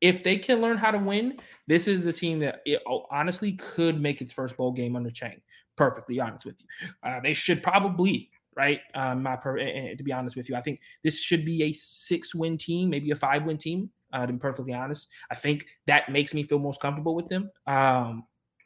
If 0.00 0.24
they 0.24 0.36
can 0.36 0.60
learn 0.60 0.78
how 0.78 0.90
to 0.90 0.98
win, 0.98 1.38
this 1.68 1.86
is 1.86 2.04
a 2.06 2.12
team 2.12 2.40
that 2.40 2.60
it, 2.66 2.82
oh, 2.88 3.06
honestly 3.12 3.52
could 3.52 4.00
make 4.00 4.20
its 4.20 4.34
first 4.34 4.56
bowl 4.56 4.72
game 4.72 4.96
under 4.96 5.10
Chang. 5.10 5.40
Perfectly 5.76 6.18
honest 6.18 6.44
with 6.44 6.60
you, 6.60 6.88
uh, 7.04 7.20
they 7.20 7.32
should 7.32 7.62
probably 7.62 8.28
right? 8.56 8.80
Um, 8.94 9.22
my 9.22 9.36
to 9.36 10.02
be 10.02 10.12
honest 10.12 10.36
with 10.36 10.48
you, 10.48 10.56
I 10.56 10.60
think 10.60 10.80
this 11.02 11.20
should 11.20 11.44
be 11.44 11.62
a 11.64 11.72
six-win 11.72 12.58
team, 12.58 12.90
maybe 12.90 13.10
a 13.10 13.16
five-win 13.16 13.58
team. 13.58 13.90
Uh, 14.12 14.26
to 14.26 14.32
be 14.32 14.38
perfectly 14.38 14.74
honest, 14.74 15.08
I 15.30 15.34
think 15.34 15.66
that 15.86 16.10
makes 16.10 16.34
me 16.34 16.42
feel 16.42 16.58
most 16.58 16.80
comfortable 16.80 17.14
with 17.14 17.28
them. 17.28 17.50
Um, 17.66 18.24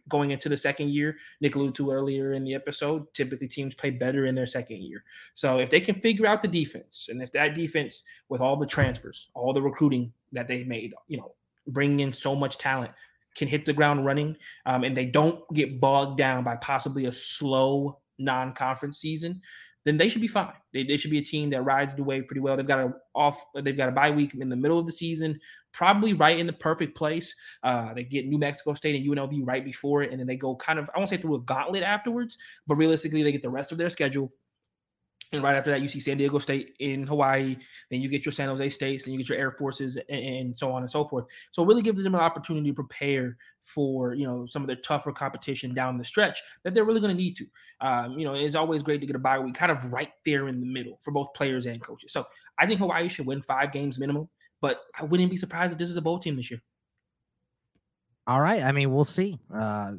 going 0.09 0.31
into 0.31 0.49
the 0.49 0.57
second 0.57 0.91
year, 0.91 1.17
Nick 1.41 1.55
alluded 1.55 1.75
to 1.77 1.91
earlier 1.91 2.33
in 2.33 2.45
the 2.45 2.55
episode, 2.55 3.13
typically 3.15 3.49
teams 3.49 3.75
play 3.75 3.91
better 3.91 4.27
in 4.27 4.35
their 4.35 4.47
second 4.47 4.83
year. 4.83 5.05
So 5.35 5.59
if 5.59 5.71
they 5.71 5.81
can 5.81 6.01
figure 6.01 6.27
out 6.27 6.43
the 6.43 6.49
defense, 6.49 7.09
and 7.11 7.23
if 7.23 7.31
that 7.33 7.55
defense, 7.55 8.03
with 8.29 8.41
all 8.41 8.57
the 8.57 8.67
transfers, 8.67 9.29
all 9.35 9.53
the 9.53 9.63
recruiting 9.63 10.13
that 10.33 10.49
they 10.49 10.65
made, 10.65 10.95
you 11.09 11.17
know, 11.17 11.35
bringing 11.69 12.01
in 12.01 12.13
so 12.13 12.35
much 12.35 12.59
talent, 12.59 12.93
can 13.37 13.49
hit 13.49 13.67
the 13.67 13.73
ground 13.73 14.05
running, 14.05 14.37
um, 14.65 14.83
and 14.83 14.97
they 14.97 15.05
don't 15.05 15.43
get 15.53 15.81
bogged 15.81 16.19
down 16.19 16.43
by 16.43 16.57
possibly 16.57 17.07
a 17.07 17.13
slow 17.13 18.01
non-conference 18.19 18.99
season, 18.99 19.41
then 19.87 19.97
they 19.97 20.09
should 20.09 20.21
be 20.21 20.27
fine. 20.27 20.53
They, 20.73 20.83
they 20.83 20.97
should 20.97 21.13
be 21.13 21.19
a 21.19 21.25
team 21.25 21.49
that 21.51 21.63
rides 21.63 21.95
the 21.95 22.03
wave 22.03 22.27
pretty 22.27 22.41
well. 22.41 22.57
They've 22.57 22.67
got 22.67 22.81
a 22.81 22.93
off, 23.15 23.41
they've 23.55 23.77
got 23.77 23.89
a 23.89 23.93
bye 23.93 24.11
week 24.11 24.35
in 24.35 24.49
the 24.49 24.57
middle 24.57 24.81
of 24.81 24.85
the 24.85 24.93
season, 24.93 25.39
probably 25.73 26.13
right 26.13 26.37
in 26.37 26.47
the 26.47 26.53
perfect 26.53 26.97
place. 26.97 27.33
Uh, 27.63 27.95
they 27.95 28.03
get 28.03 28.27
New 28.27 28.37
Mexico 28.37 28.75
State 28.75 28.97
and 28.97 29.17
UNLV 29.17 29.47
right 29.47 29.65
before 29.65 30.03
it, 30.03 30.11
and 30.11 30.19
then 30.19 30.27
they 30.27 30.37
go 30.37 30.57
kind 30.57 30.81
of 30.81 30.91
I 30.93 30.99
won't 30.99 31.09
say 31.09 31.19
through 31.19 31.37
a 31.37 31.41
gauntlet 31.41 31.85
afterwards, 31.85 32.37
but 32.67 32.75
realistically 32.75 33.23
they 33.23 33.31
get 33.31 33.43
the 33.43 33.49
rest 33.49 33.71
of 33.71 33.79
their 33.79 33.89
schedule 33.89 34.33
and 35.33 35.43
right 35.43 35.57
after 35.57 35.71
that, 35.71 35.83
you 35.83 35.89
see 35.89 35.99
San 35.99 36.19
Diego 36.19 36.39
State 36.39 36.77
in 36.79 37.07
Hawaii. 37.07 37.57
Then 37.91 38.01
you 38.01 38.09
get 38.09 38.25
your 38.25 38.33
San 38.33 38.49
Jose 38.49 38.69
States. 38.71 39.05
Then 39.05 39.13
you 39.13 39.19
get 39.19 39.29
your 39.29 39.39
Air 39.39 39.51
Forces, 39.51 39.97
and, 40.09 40.21
and, 40.21 40.57
so 40.57 40.71
on 40.71 40.83
and 40.83 40.91
so 40.91 41.05
forth. 41.05 41.27
So 41.51 41.63
it 41.63 41.67
really 41.67 41.83
gives 41.83 42.03
them 42.03 42.15
an 42.15 42.21
opportunity 42.21 42.71
to 42.71 42.75
prepare 42.75 43.37
for 43.61 44.15
you 44.15 44.27
know 44.27 44.47
some 44.47 44.63
of 44.63 44.69
their 44.69 44.77
tougher 44.77 45.13
competition 45.13 45.75
down 45.75 45.99
the 45.99 46.05
stretch 46.05 46.41
that 46.63 46.75
they're 46.75 46.85
really 46.85 47.01
going 47.01 47.17
to 47.17 47.23
need 47.23 47.37
to. 47.37 47.47
Um, 47.81 48.19
you 48.19 48.25
know, 48.25 48.35
it's 48.35 48.55
always 48.55 48.83
great 48.83 49.01
to 49.01 49.07
get 49.07 49.17
a 49.17 49.21
bye 49.21 49.39
week, 49.39 49.55
kind 49.55 49.73
of 49.73 49.93
right 49.93 50.13
there 50.25 50.49
in 50.49 50.61
the 50.61 50.67
middle 50.67 50.99
for 51.03 51.11
both 51.11 51.35
players 51.35 51.67
and 51.67 51.83
coaches. 51.83 52.13
So 52.13 52.25
I 52.59 52.67
think 52.67 52.81
Hawaii 52.81 53.09
should 53.09 53.27
win 53.27 53.43
five 53.43 53.73
games 53.73 53.99
minimum, 53.99 54.29
but 54.61 54.81
I 54.99 55.05
wouldn't 55.05 55.31
be 55.31 55.37
surprised 55.37 55.73
if 55.73 55.79
this 55.79 55.91
is 55.91 55.97
a 55.97 56.03
bowl 56.03 56.19
team 56.19 56.37
this 56.37 56.51
year. 56.51 56.63
All 58.29 58.41
right. 58.41 58.63
I 58.63 58.73
mean, 58.73 58.93
we'll 58.93 59.05
see. 59.05 59.39
Uh, 59.55 59.93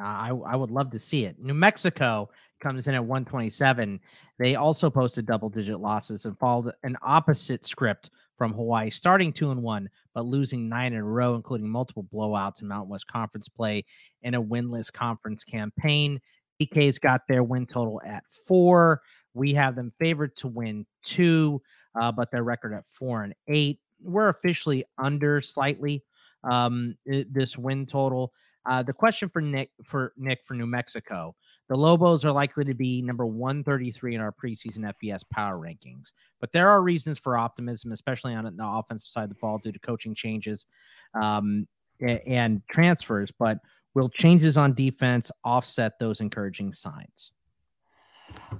I 0.00 0.30
I 0.46 0.56
would 0.56 0.70
love 0.70 0.90
to 0.90 0.98
see 0.98 1.24
it. 1.24 1.36
New 1.38 1.54
Mexico 1.54 2.30
comes 2.60 2.88
in 2.88 2.94
at 2.94 3.04
127. 3.04 4.00
They 4.38 4.54
also 4.54 4.90
posted 4.90 5.26
double 5.26 5.48
digit 5.48 5.80
losses 5.80 6.24
and 6.26 6.38
followed 6.38 6.72
an 6.82 6.96
opposite 7.02 7.64
script 7.66 8.10
from 8.36 8.52
Hawaii, 8.52 8.90
starting 8.90 9.32
two 9.32 9.50
and 9.50 9.62
one, 9.62 9.88
but 10.14 10.24
losing 10.24 10.68
nine 10.68 10.94
in 10.94 11.00
a 11.00 11.04
row, 11.04 11.34
including 11.34 11.68
multiple 11.68 12.06
blowouts 12.12 12.62
in 12.62 12.68
Mountain 12.68 12.88
West 12.88 13.06
Conference 13.06 13.48
play 13.48 13.84
and 14.22 14.34
a 14.34 14.40
winless 14.40 14.90
conference 14.90 15.44
campaign. 15.44 16.20
DK's 16.60 16.98
got 16.98 17.22
their 17.28 17.42
win 17.42 17.66
total 17.66 18.00
at 18.04 18.24
four. 18.46 19.02
We 19.34 19.52
have 19.54 19.76
them 19.76 19.92
favored 19.98 20.36
to 20.38 20.48
win 20.48 20.86
two, 21.02 21.60
uh, 22.00 22.12
but 22.12 22.30
their 22.30 22.42
record 22.42 22.72
at 22.74 22.84
four 22.88 23.24
and 23.24 23.34
eight. 23.48 23.78
We're 24.02 24.30
officially 24.30 24.84
under 24.98 25.42
slightly 25.42 26.02
um, 26.42 26.96
this 27.04 27.58
win 27.58 27.86
total. 27.86 28.32
Uh, 28.66 28.82
the 28.82 28.92
question 28.92 29.28
for 29.28 29.40
Nick 29.40 29.70
for 29.82 30.12
Nick 30.16 30.40
for 30.44 30.54
New 30.54 30.66
Mexico 30.66 31.34
the 31.68 31.76
Lobos 31.76 32.24
are 32.24 32.32
likely 32.32 32.64
to 32.64 32.74
be 32.74 33.00
number 33.00 33.24
133 33.24 34.16
in 34.16 34.20
our 34.20 34.32
preseason 34.32 34.92
FBS 35.00 35.22
power 35.30 35.56
rankings, 35.56 36.10
but 36.40 36.52
there 36.52 36.68
are 36.68 36.82
reasons 36.82 37.16
for 37.16 37.38
optimism, 37.38 37.92
especially 37.92 38.34
on 38.34 38.44
the 38.44 38.66
offensive 38.66 39.08
side 39.08 39.22
of 39.24 39.28
the 39.28 39.36
ball 39.36 39.58
due 39.58 39.70
to 39.70 39.78
coaching 39.78 40.12
changes 40.12 40.66
um, 41.14 41.68
and 42.00 42.60
transfers. 42.68 43.30
But 43.38 43.60
Will 43.94 44.08
changes 44.08 44.56
on 44.56 44.74
defense 44.74 45.32
offset 45.44 45.98
those 45.98 46.20
encouraging 46.20 46.72
signs? 46.72 47.32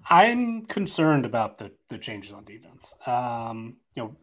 I'm 0.09 0.66
concerned 0.66 1.24
about 1.24 1.59
the 1.59 1.70
the 1.88 1.98
changes 1.98 2.32
on 2.32 2.44
defense. 2.44 2.92
Um, 3.07 3.76
you 3.94 4.03
know, 4.03 4.16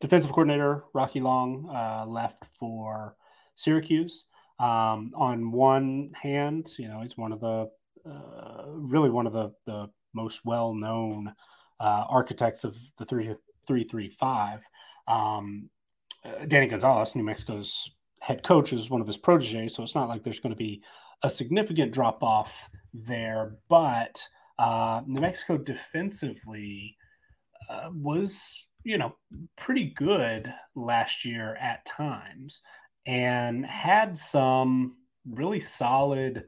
defensive 0.00 0.30
coordinator 0.30 0.84
Rocky 0.92 1.20
Long 1.20 1.70
uh, 1.70 2.04
left 2.06 2.44
for 2.58 3.16
Syracuse. 3.54 4.26
Um, 4.58 5.12
on 5.14 5.50
one 5.50 6.12
hand, 6.20 6.68
you 6.78 6.88
know, 6.88 7.00
he's 7.00 7.16
one 7.16 7.32
of 7.32 7.40
the 7.40 7.70
uh, 8.08 8.64
really 8.68 9.10
one 9.10 9.26
of 9.26 9.32
the 9.32 9.52
the 9.66 9.88
most 10.14 10.42
well 10.44 10.74
known 10.74 11.32
uh, 11.80 12.04
architects 12.08 12.64
of 12.64 12.76
the 12.98 13.04
three 13.04 13.34
three 13.66 13.84
three 13.84 14.08
five. 14.08 14.64
Um, 15.08 15.68
uh, 16.24 16.44
Danny 16.46 16.66
Gonzalez, 16.66 17.14
New 17.14 17.24
Mexico's 17.24 17.90
head 18.20 18.42
coach, 18.42 18.72
is 18.72 18.90
one 18.90 19.00
of 19.00 19.06
his 19.06 19.16
proteges, 19.16 19.74
so 19.74 19.82
it's 19.82 19.94
not 19.94 20.08
like 20.08 20.22
there's 20.22 20.40
going 20.40 20.54
to 20.54 20.56
be 20.56 20.82
a 21.22 21.30
significant 21.30 21.92
drop 21.92 22.22
off 22.22 22.70
there. 22.92 23.56
But 23.68 24.22
uh, 24.58 25.02
New 25.06 25.20
Mexico 25.20 25.58
defensively 25.58 26.96
uh, 27.68 27.90
was, 27.92 28.66
you 28.84 28.98
know, 28.98 29.16
pretty 29.56 29.92
good 29.96 30.52
last 30.74 31.24
year 31.24 31.56
at 31.60 31.84
times, 31.84 32.62
and 33.06 33.66
had 33.66 34.16
some 34.16 34.96
really 35.28 35.60
solid 35.60 36.44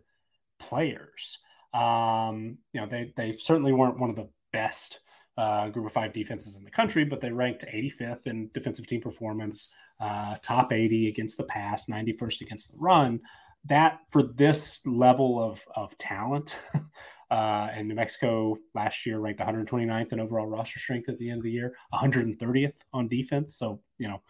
players. 0.58 1.38
Um, 1.72 2.58
you 2.72 2.80
know, 2.80 2.86
they 2.86 3.12
they 3.16 3.36
certainly 3.38 3.72
weren't 3.72 3.98
one 3.98 4.10
of 4.10 4.16
the 4.16 4.28
best 4.52 5.00
uh, 5.36 5.68
group 5.68 5.86
of 5.86 5.92
five 5.92 6.12
defenses 6.12 6.56
in 6.56 6.64
the 6.64 6.70
country, 6.70 7.04
but 7.04 7.20
they 7.20 7.32
ranked 7.32 7.64
85th 7.66 8.26
in 8.26 8.50
defensive 8.54 8.86
team 8.86 9.00
performance, 9.00 9.72
uh, 10.00 10.36
top 10.42 10.72
80 10.72 11.08
against 11.08 11.36
the 11.36 11.44
pass, 11.44 11.86
91st 11.86 12.42
against 12.42 12.70
the 12.70 12.78
run. 12.78 13.20
That 13.64 14.00
for 14.10 14.22
this 14.22 14.86
level 14.86 15.42
of, 15.42 15.60
of 15.74 15.96
talent, 15.98 16.56
uh, 17.30 17.68
and 17.72 17.88
New 17.88 17.94
Mexico 17.94 18.56
last 18.74 19.06
year 19.06 19.18
ranked 19.18 19.40
129th 19.40 20.12
in 20.12 20.20
overall 20.20 20.46
roster 20.46 20.78
strength 20.78 21.08
at 21.08 21.18
the 21.18 21.30
end 21.30 21.38
of 21.38 21.44
the 21.44 21.50
year, 21.50 21.74
130th 21.92 22.74
on 22.92 23.08
defense. 23.08 23.56
So, 23.56 23.80
you 23.98 24.06
know, 24.06 24.22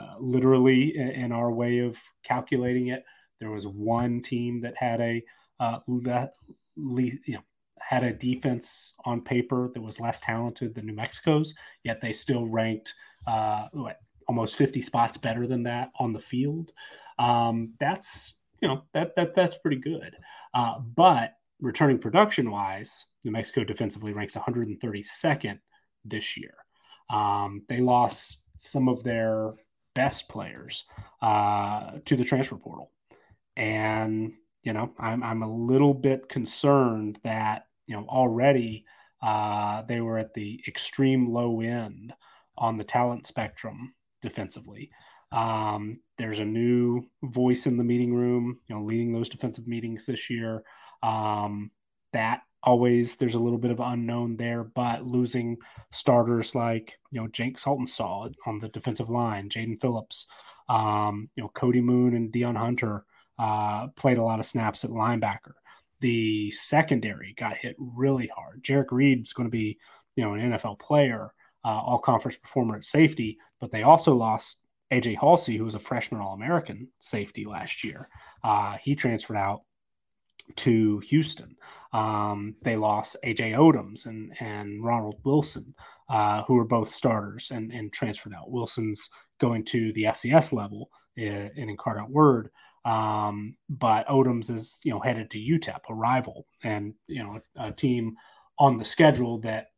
uh, 0.00 0.14
literally 0.18 0.96
in, 0.96 1.32
our 1.32 1.50
way 1.50 1.78
of 1.78 1.96
calculating 2.22 2.88
it, 2.88 3.04
there 3.40 3.50
was 3.50 3.66
one 3.66 4.22
team 4.22 4.60
that 4.62 4.74
had 4.76 5.00
a 5.00 5.22
uh, 5.58 5.80
le- 5.86 6.30
you 6.76 7.34
know, 7.34 7.42
had 7.80 8.04
a 8.04 8.12
defense 8.12 8.94
on 9.04 9.20
paper 9.20 9.70
that 9.74 9.82
was 9.82 10.00
less 10.00 10.20
talented 10.20 10.74
than 10.74 10.86
New 10.86 10.94
Mexico's, 10.94 11.54
yet 11.82 12.00
they 12.00 12.12
still 12.12 12.46
ranked 12.46 12.94
uh, 13.26 13.68
what, 13.72 13.98
almost 14.28 14.56
50 14.56 14.80
spots 14.80 15.18
better 15.18 15.46
than 15.46 15.64
that 15.64 15.90
on 15.98 16.12
the 16.12 16.20
field. 16.20 16.72
Um, 17.18 17.74
that's 17.80 18.34
you 18.62 18.68
know 18.68 18.82
that 18.94 19.16
that 19.16 19.34
that's 19.34 19.58
pretty 19.58 19.78
good. 19.78 20.16
Uh, 20.54 20.78
but 20.78 21.32
returning 21.60 21.98
production 21.98 22.50
wise, 22.50 23.06
New 23.24 23.30
Mexico 23.30 23.64
defensively 23.64 24.12
ranks 24.12 24.36
132nd 24.36 25.58
this 26.04 26.36
year. 26.36 26.54
Um, 27.10 27.62
they 27.68 27.80
lost 27.80 28.44
some 28.60 28.88
of 28.88 29.02
their 29.02 29.52
best 29.94 30.28
players 30.28 30.84
uh, 31.22 31.92
to 32.04 32.16
the 32.16 32.24
transfer 32.24 32.56
portal, 32.56 32.90
and 33.56 34.32
you 34.62 34.72
know 34.72 34.92
I'm 34.98 35.22
I'm 35.22 35.42
a 35.42 35.52
little 35.52 35.94
bit 35.94 36.28
concerned 36.28 37.18
that 37.22 37.66
you 37.86 37.96
know 37.96 38.06
already 38.08 38.84
uh, 39.22 39.82
they 39.82 40.00
were 40.00 40.18
at 40.18 40.34
the 40.34 40.62
extreme 40.66 41.32
low 41.32 41.60
end 41.60 42.12
on 42.56 42.76
the 42.76 42.84
talent 42.84 43.26
spectrum 43.26 43.94
defensively. 44.22 44.90
Um, 45.32 46.00
there's 46.18 46.40
a 46.40 46.44
new 46.44 47.06
voice 47.22 47.66
in 47.66 47.76
the 47.76 47.84
meeting 47.84 48.14
room, 48.14 48.58
you 48.66 48.74
know, 48.74 48.82
leading 48.82 49.12
those 49.12 49.28
defensive 49.28 49.66
meetings 49.66 50.06
this 50.06 50.28
year. 50.28 50.62
Um, 51.02 51.70
that 52.12 52.42
always 52.62 53.16
there's 53.16 53.34
a 53.34 53.40
little 53.40 53.58
bit 53.58 53.70
of 53.70 53.80
unknown 53.80 54.36
there, 54.36 54.64
but 54.64 55.06
losing 55.06 55.56
starters 55.92 56.54
like 56.54 56.98
you 57.10 57.20
know 57.20 57.28
Jake 57.28 57.56
Saltonstall 57.56 58.32
on 58.46 58.58
the 58.58 58.68
defensive 58.68 59.10
line, 59.10 59.48
Jaden 59.48 59.80
Phillips, 59.80 60.26
um, 60.68 61.28
you 61.36 61.42
know 61.42 61.50
Cody 61.54 61.80
Moon 61.80 62.14
and 62.14 62.32
Dion 62.32 62.56
Hunter 62.56 63.04
uh, 63.38 63.88
played 63.88 64.18
a 64.18 64.22
lot 64.22 64.40
of 64.40 64.46
snaps 64.46 64.84
at 64.84 64.90
linebacker 64.90 65.52
the 66.00 66.50
secondary 66.50 67.34
got 67.34 67.56
hit 67.56 67.76
really 67.78 68.26
hard. 68.34 68.62
Jerrick 68.62 68.90
Reed's 68.90 69.32
going 69.32 69.46
to 69.46 69.50
be, 69.50 69.78
you 70.16 70.24
know, 70.24 70.34
an 70.34 70.52
NFL 70.52 70.78
player, 70.78 71.32
uh, 71.64 71.68
all 71.68 71.98
conference 71.98 72.36
performer 72.36 72.76
at 72.76 72.84
safety, 72.84 73.38
but 73.60 73.70
they 73.70 73.82
also 73.82 74.14
lost 74.14 74.62
AJ 74.92 75.18
Haulcy, 75.18 75.56
who 75.56 75.64
was 75.64 75.74
a 75.74 75.78
freshman 75.78 76.20
All 76.20 76.34
American 76.34 76.88
safety 76.98 77.44
last 77.44 77.84
year. 77.84 78.08
Uh, 78.42 78.76
he 78.78 78.94
transferred 78.94 79.36
out 79.36 79.62
to 80.56 80.98
Houston. 81.00 81.56
Um, 81.92 82.54
they 82.62 82.76
lost 82.76 83.16
AJ 83.24 83.54
Odoms 83.54 84.06
and, 84.06 84.32
and 84.40 84.84
Ronald 84.84 85.16
Wilson, 85.24 85.74
uh, 86.08 86.42
who 86.44 86.54
were 86.54 86.64
both 86.64 86.92
starters 86.92 87.50
and, 87.50 87.72
and 87.72 87.92
transferred 87.92 88.34
out. 88.34 88.50
Wilson's 88.50 89.10
going 89.40 89.64
to 89.64 89.92
the 89.94 90.04
FCS 90.04 90.52
level 90.52 90.90
in, 91.16 91.50
in 91.56 91.68
Incarnate 91.68 92.10
Word. 92.10 92.50
Um, 92.84 93.56
but 93.68 94.06
Odoms 94.06 94.50
is, 94.50 94.80
you 94.84 94.92
know, 94.92 95.00
headed 95.00 95.30
to 95.30 95.38
UTEP, 95.38 95.80
a 95.88 95.94
rival, 95.94 96.46
and 96.62 96.94
you 97.08 97.22
know, 97.22 97.40
a 97.56 97.72
team 97.72 98.16
on 98.58 98.78
the 98.78 98.84
schedule 98.84 99.38
that 99.40 99.68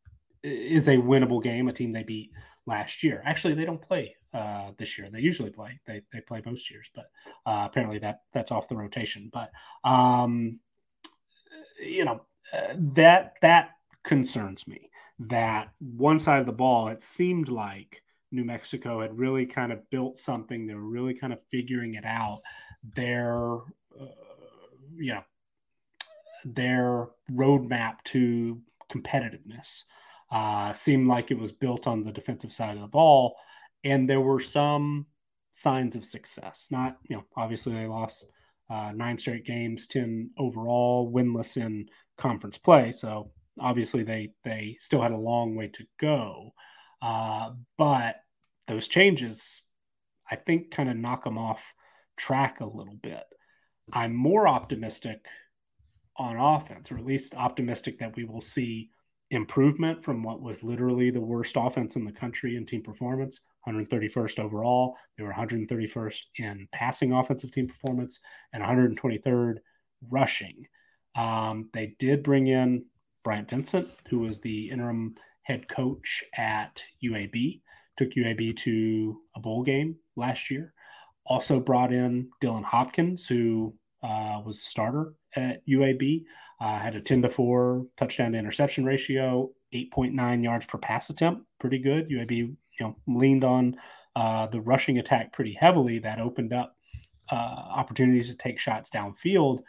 is 0.43 0.89
a 0.89 0.97
winnable 0.97 1.43
game, 1.43 1.69
a 1.69 1.73
team 1.73 1.93
they 1.93 2.03
beat 2.03 2.31
last 2.67 3.03
year. 3.03 3.23
Actually, 3.25 3.55
they 3.55 3.65
don't 3.65 3.81
play 3.81 4.17
uh, 4.35 4.73
this 4.77 4.99
year. 4.99 5.09
They 5.11 5.21
usually 5.21 5.51
play. 5.51 5.81
They 5.87 6.03
they 6.13 6.21
play 6.21 6.43
most 6.45 6.71
years, 6.71 6.91
but 6.95 7.07
uh, 7.47 7.67
apparently 7.67 7.99
that 8.01 8.21
that's 8.33 8.51
off 8.51 8.69
the 8.69 8.77
rotation. 8.77 9.31
But 9.33 9.51
um, 9.85 10.61
you 11.81 12.05
know, 12.05 12.23
uh, 12.53 12.75
that 12.95 13.35
that 13.43 13.71
concerns 14.05 14.67
me. 14.67 14.91
That 15.19 15.71
one 15.79 16.19
side 16.19 16.41
of 16.41 16.47
the 16.47 16.53
ball, 16.53 16.89
it 16.89 17.03
seemed 17.03 17.49
like 17.49 18.03
New 18.33 18.45
Mexico 18.45 19.01
had 19.01 19.17
really 19.17 19.47
kind 19.47 19.73
of 19.73 19.89
built 19.91 20.19
something. 20.19 20.67
They 20.67 20.75
were 20.75 20.81
really 20.81 21.15
kind 21.15 21.33
of 21.33 21.41
figuring 21.51 21.95
it 21.95 22.05
out 22.05 22.43
their 22.95 23.57
uh, 24.01 24.07
you 24.97 25.15
know 25.15 25.23
their 26.45 27.09
roadmap 27.31 28.03
to 28.05 28.61
competitiveness 28.91 29.85
uh, 30.33 30.73
seemed 30.73 31.07
like 31.07 31.31
it 31.31 31.39
was 31.39 31.53
built 31.53 31.87
on 31.87 32.03
the 32.03 32.11
defensive 32.11 32.53
side 32.53 32.75
of 32.75 32.81
the 32.81 32.89
ball, 32.89 33.37
and 33.85 34.09
there 34.09 34.21
were 34.21 34.41
some 34.41 35.07
signs 35.51 35.95
of 35.95 36.07
success. 36.07 36.69
Not 36.71 36.97
you 37.09 37.17
know 37.17 37.25
obviously 37.37 37.75
they 37.75 37.87
lost 37.87 38.27
uh, 38.71 38.93
nine 38.95 39.19
straight 39.19 39.45
games, 39.45 39.87
ten 39.87 40.31
overall, 40.39 41.13
winless 41.13 41.59
in 41.59 41.87
conference 42.17 42.57
play, 42.57 42.93
so 42.93 43.31
obviously 43.61 44.03
they 44.03 44.33
they 44.43 44.75
still 44.79 45.03
had 45.03 45.13
a 45.13 45.17
long 45.17 45.55
way 45.55 45.69
to 45.69 45.87
go. 46.01 46.55
Uh, 47.03 47.51
but 47.77 48.17
those 48.69 48.89
changes, 48.89 49.63
I 50.31 50.37
think, 50.37 50.71
kind 50.71 50.89
of 50.89 50.97
knock 50.97 51.25
them 51.25 51.37
off 51.37 51.75
track 52.17 52.61
a 52.61 52.67
little 52.67 52.97
bit. 53.03 53.25
I'm 53.93 54.15
more 54.15 54.49
optimistic 54.49 55.27
on 56.17 56.37
offense, 56.37 56.91
or 56.91 56.97
at 56.97 57.05
least 57.05 57.35
optimistic 57.35 57.99
that 57.99 58.17
we 58.17 58.25
will 58.25 58.41
see 58.41 58.91
improvement 59.33 60.05
from 60.05 60.23
what 60.23 60.43
was 60.43 60.63
literally 60.63 61.11
the 61.11 61.21
worst 61.21 61.57
offense 61.59 61.97
in 61.97 62.05
the 62.05 62.13
country 62.13 62.57
in 62.57 62.67
team 62.67 62.83
performance 62.83 63.41
131st 63.67 64.39
overall. 64.39 64.97
They 65.17 65.25
were 65.25 65.33
131st 65.33 66.21
in 66.37 66.69
passing 66.71 67.13
offensive 67.13 67.51
team 67.51 67.67
performance 67.67 68.21
and 68.53 68.63
123rd 68.63 69.57
rushing. 70.11 70.67
Um, 71.15 71.71
they 71.73 71.95
did 71.99 72.23
bring 72.23 72.49
in 72.49 72.85
Bryant 73.25 73.49
Vincent, 73.49 73.89
who 74.11 74.19
was 74.19 74.39
the 74.39 74.69
interim 74.69 75.15
head 75.43 75.67
coach 75.67 76.23
at 76.37 76.85
UAB, 77.03 77.63
took 77.97 78.11
UAB 78.11 78.57
to 78.59 79.19
a 79.35 79.41
bowl 79.41 79.63
game 79.63 79.97
last 80.15 80.51
year. 80.51 80.75
Also 81.25 81.59
brought 81.59 81.93
in 81.93 82.29
Dylan 82.43 82.65
Hopkins, 82.65 83.27
who 83.27 83.75
uh, 84.03 84.43
was 84.45 84.57
the 84.57 84.63
starter 84.63 85.15
at 85.37 85.67
UAB, 85.67 86.25
uh, 86.61 86.79
had 86.79 86.95
a 86.95 87.01
10 87.01 87.23
to 87.23 87.29
4 87.29 87.87
touchdown 87.97 88.33
to 88.33 88.39
interception 88.39 88.85
ratio, 88.85 89.51
8.9 89.73 90.43
yards 90.45 90.67
per 90.67 90.79
pass 90.79 91.11
attempt. 91.11 91.43
Pretty 91.59 91.79
good. 91.79 92.09
UAB 92.09 92.37
you 92.37 92.57
know, 92.81 92.97
leaned 93.07 93.45
on 93.45 93.77
uh, 94.17 94.47
the 94.47 94.61
rushing 94.61 94.99
attack 94.99 95.33
pretty 95.33 95.55
heavily. 95.55 95.99
That 95.99 96.21
opened 96.21 96.53
up 96.53 96.77
uh, 97.31 97.35
opportunities 97.35 98.31
to 98.31 98.37
take 98.37 98.59
shots 98.59 98.91
downfield. 98.91 99.61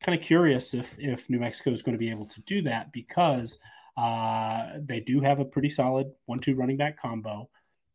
Kind 0.00 0.18
of 0.18 0.24
curious 0.24 0.74
if, 0.74 0.96
if 0.98 1.30
New 1.30 1.38
Mexico 1.38 1.70
is 1.70 1.82
going 1.82 1.94
to 1.94 1.98
be 1.98 2.10
able 2.10 2.26
to 2.26 2.40
do 2.42 2.62
that 2.62 2.92
because 2.92 3.58
uh, 3.96 4.72
they 4.80 5.00
do 5.00 5.20
have 5.20 5.38
a 5.38 5.44
pretty 5.44 5.68
solid 5.68 6.10
one 6.26 6.38
two 6.38 6.54
running 6.54 6.76
back 6.76 6.98
combo. 6.98 7.48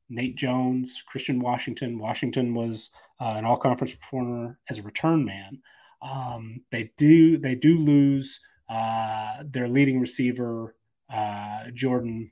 Nate 0.10 0.36
Jones, 0.36 1.04
Christian 1.06 1.40
Washington. 1.40 2.00
Washington 2.00 2.54
was 2.56 2.90
uh, 3.20 3.36
an 3.38 3.46
all-conference 3.46 3.94
performer 3.94 4.58
as 4.70 4.80
a 4.80 4.84
return 4.84 5.24
man. 5.24 5.60
Um, 6.02 6.62
they 6.72 6.92
do 6.98 7.38
they 7.38 7.56
do 7.56 7.78
lose 7.78 8.40
uh, 8.70 9.44
their 9.46 9.68
leading 9.68 10.00
receiver 10.00 10.76
uh, 11.12 11.72
Jordan, 11.74 12.32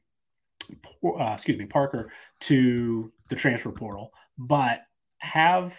uh, 1.03 1.31
excuse 1.33 1.57
me 1.57 1.65
Parker 1.65 2.11
to 2.41 3.11
the 3.29 3.35
transfer 3.35 3.71
portal, 3.71 4.11
but 4.37 4.81
have 5.19 5.73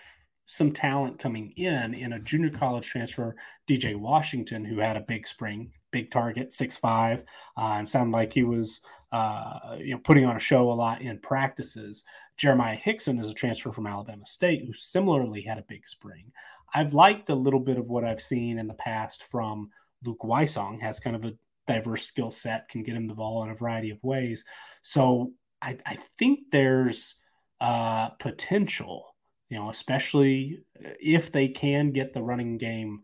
some 0.46 0.72
talent 0.72 1.18
coming 1.18 1.52
in 1.56 1.94
in 1.94 2.14
a 2.14 2.18
junior 2.20 2.50
college 2.50 2.86
transfer, 2.86 3.36
DJ 3.68 3.94
Washington, 3.94 4.64
who 4.64 4.78
had 4.78 4.96
a 4.96 5.00
big 5.02 5.26
spring, 5.26 5.70
big 5.90 6.10
target, 6.10 6.52
six 6.52 6.76
five, 6.76 7.24
uh, 7.56 7.74
and 7.76 7.88
sounded 7.88 8.16
like 8.16 8.32
he 8.32 8.42
was 8.42 8.80
uh, 9.12 9.76
you 9.78 9.92
know 9.94 10.00
putting 10.02 10.24
on 10.24 10.36
a 10.36 10.40
show 10.40 10.70
a 10.70 10.74
lot 10.74 11.02
in 11.02 11.18
practices. 11.20 12.04
Jeremiah 12.36 12.76
Hickson 12.76 13.18
is 13.18 13.30
a 13.30 13.34
transfer 13.34 13.72
from 13.72 13.86
Alabama 13.86 14.24
State 14.24 14.64
who 14.64 14.72
similarly 14.72 15.42
had 15.42 15.58
a 15.58 15.64
big 15.68 15.86
spring. 15.86 16.32
I've 16.74 16.94
liked 16.94 17.30
a 17.30 17.34
little 17.34 17.60
bit 17.60 17.78
of 17.78 17.86
what 17.86 18.04
I've 18.04 18.20
seen 18.20 18.58
in 18.58 18.66
the 18.66 18.74
past 18.74 19.24
from 19.24 19.70
Luke 20.04 20.22
Wysong, 20.22 20.80
has 20.80 21.00
kind 21.00 21.16
of 21.16 21.24
a 21.24 21.34
diverse 21.66 22.04
skill 22.04 22.30
set, 22.30 22.68
can 22.68 22.82
get 22.82 22.96
him 22.96 23.06
the 23.06 23.14
ball 23.14 23.42
in 23.44 23.50
a 23.50 23.54
variety 23.54 23.90
of 23.90 24.02
ways. 24.02 24.44
So 24.82 25.32
I, 25.60 25.76
I 25.84 25.98
think 26.18 26.40
there's 26.50 27.16
uh, 27.60 28.10
potential, 28.10 29.14
you 29.50 29.58
know, 29.58 29.70
especially 29.70 30.60
if 31.00 31.32
they 31.32 31.48
can 31.48 31.90
get 31.92 32.12
the 32.12 32.22
running 32.22 32.58
game 32.58 33.00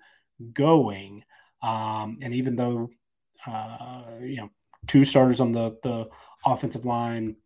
going. 0.53 1.25
Um, 1.63 2.19
and 2.23 2.35
even 2.35 2.57
though, 2.57 2.91
uh, 3.47 4.03
you 4.21 4.37
know, 4.37 4.51
two 4.87 5.05
starters 5.05 5.41
on 5.41 5.53
the, 5.53 5.77
the 5.83 6.09
offensive 6.45 6.85
line 6.85 7.37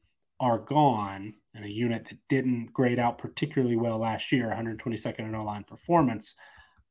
are 0.41 0.59
gone, 0.59 1.35
and 1.55 1.65
a 1.65 1.71
unit 1.71 2.07
that 2.09 2.19
didn't 2.29 2.73
grade 2.73 2.99
out 2.99 3.19
particularly 3.19 3.77
well 3.77 3.99
last 3.99 4.31
year, 4.33 4.55
122nd 4.55 5.21
in 5.21 5.35
O-line 5.35 5.65
performance. 5.65 6.37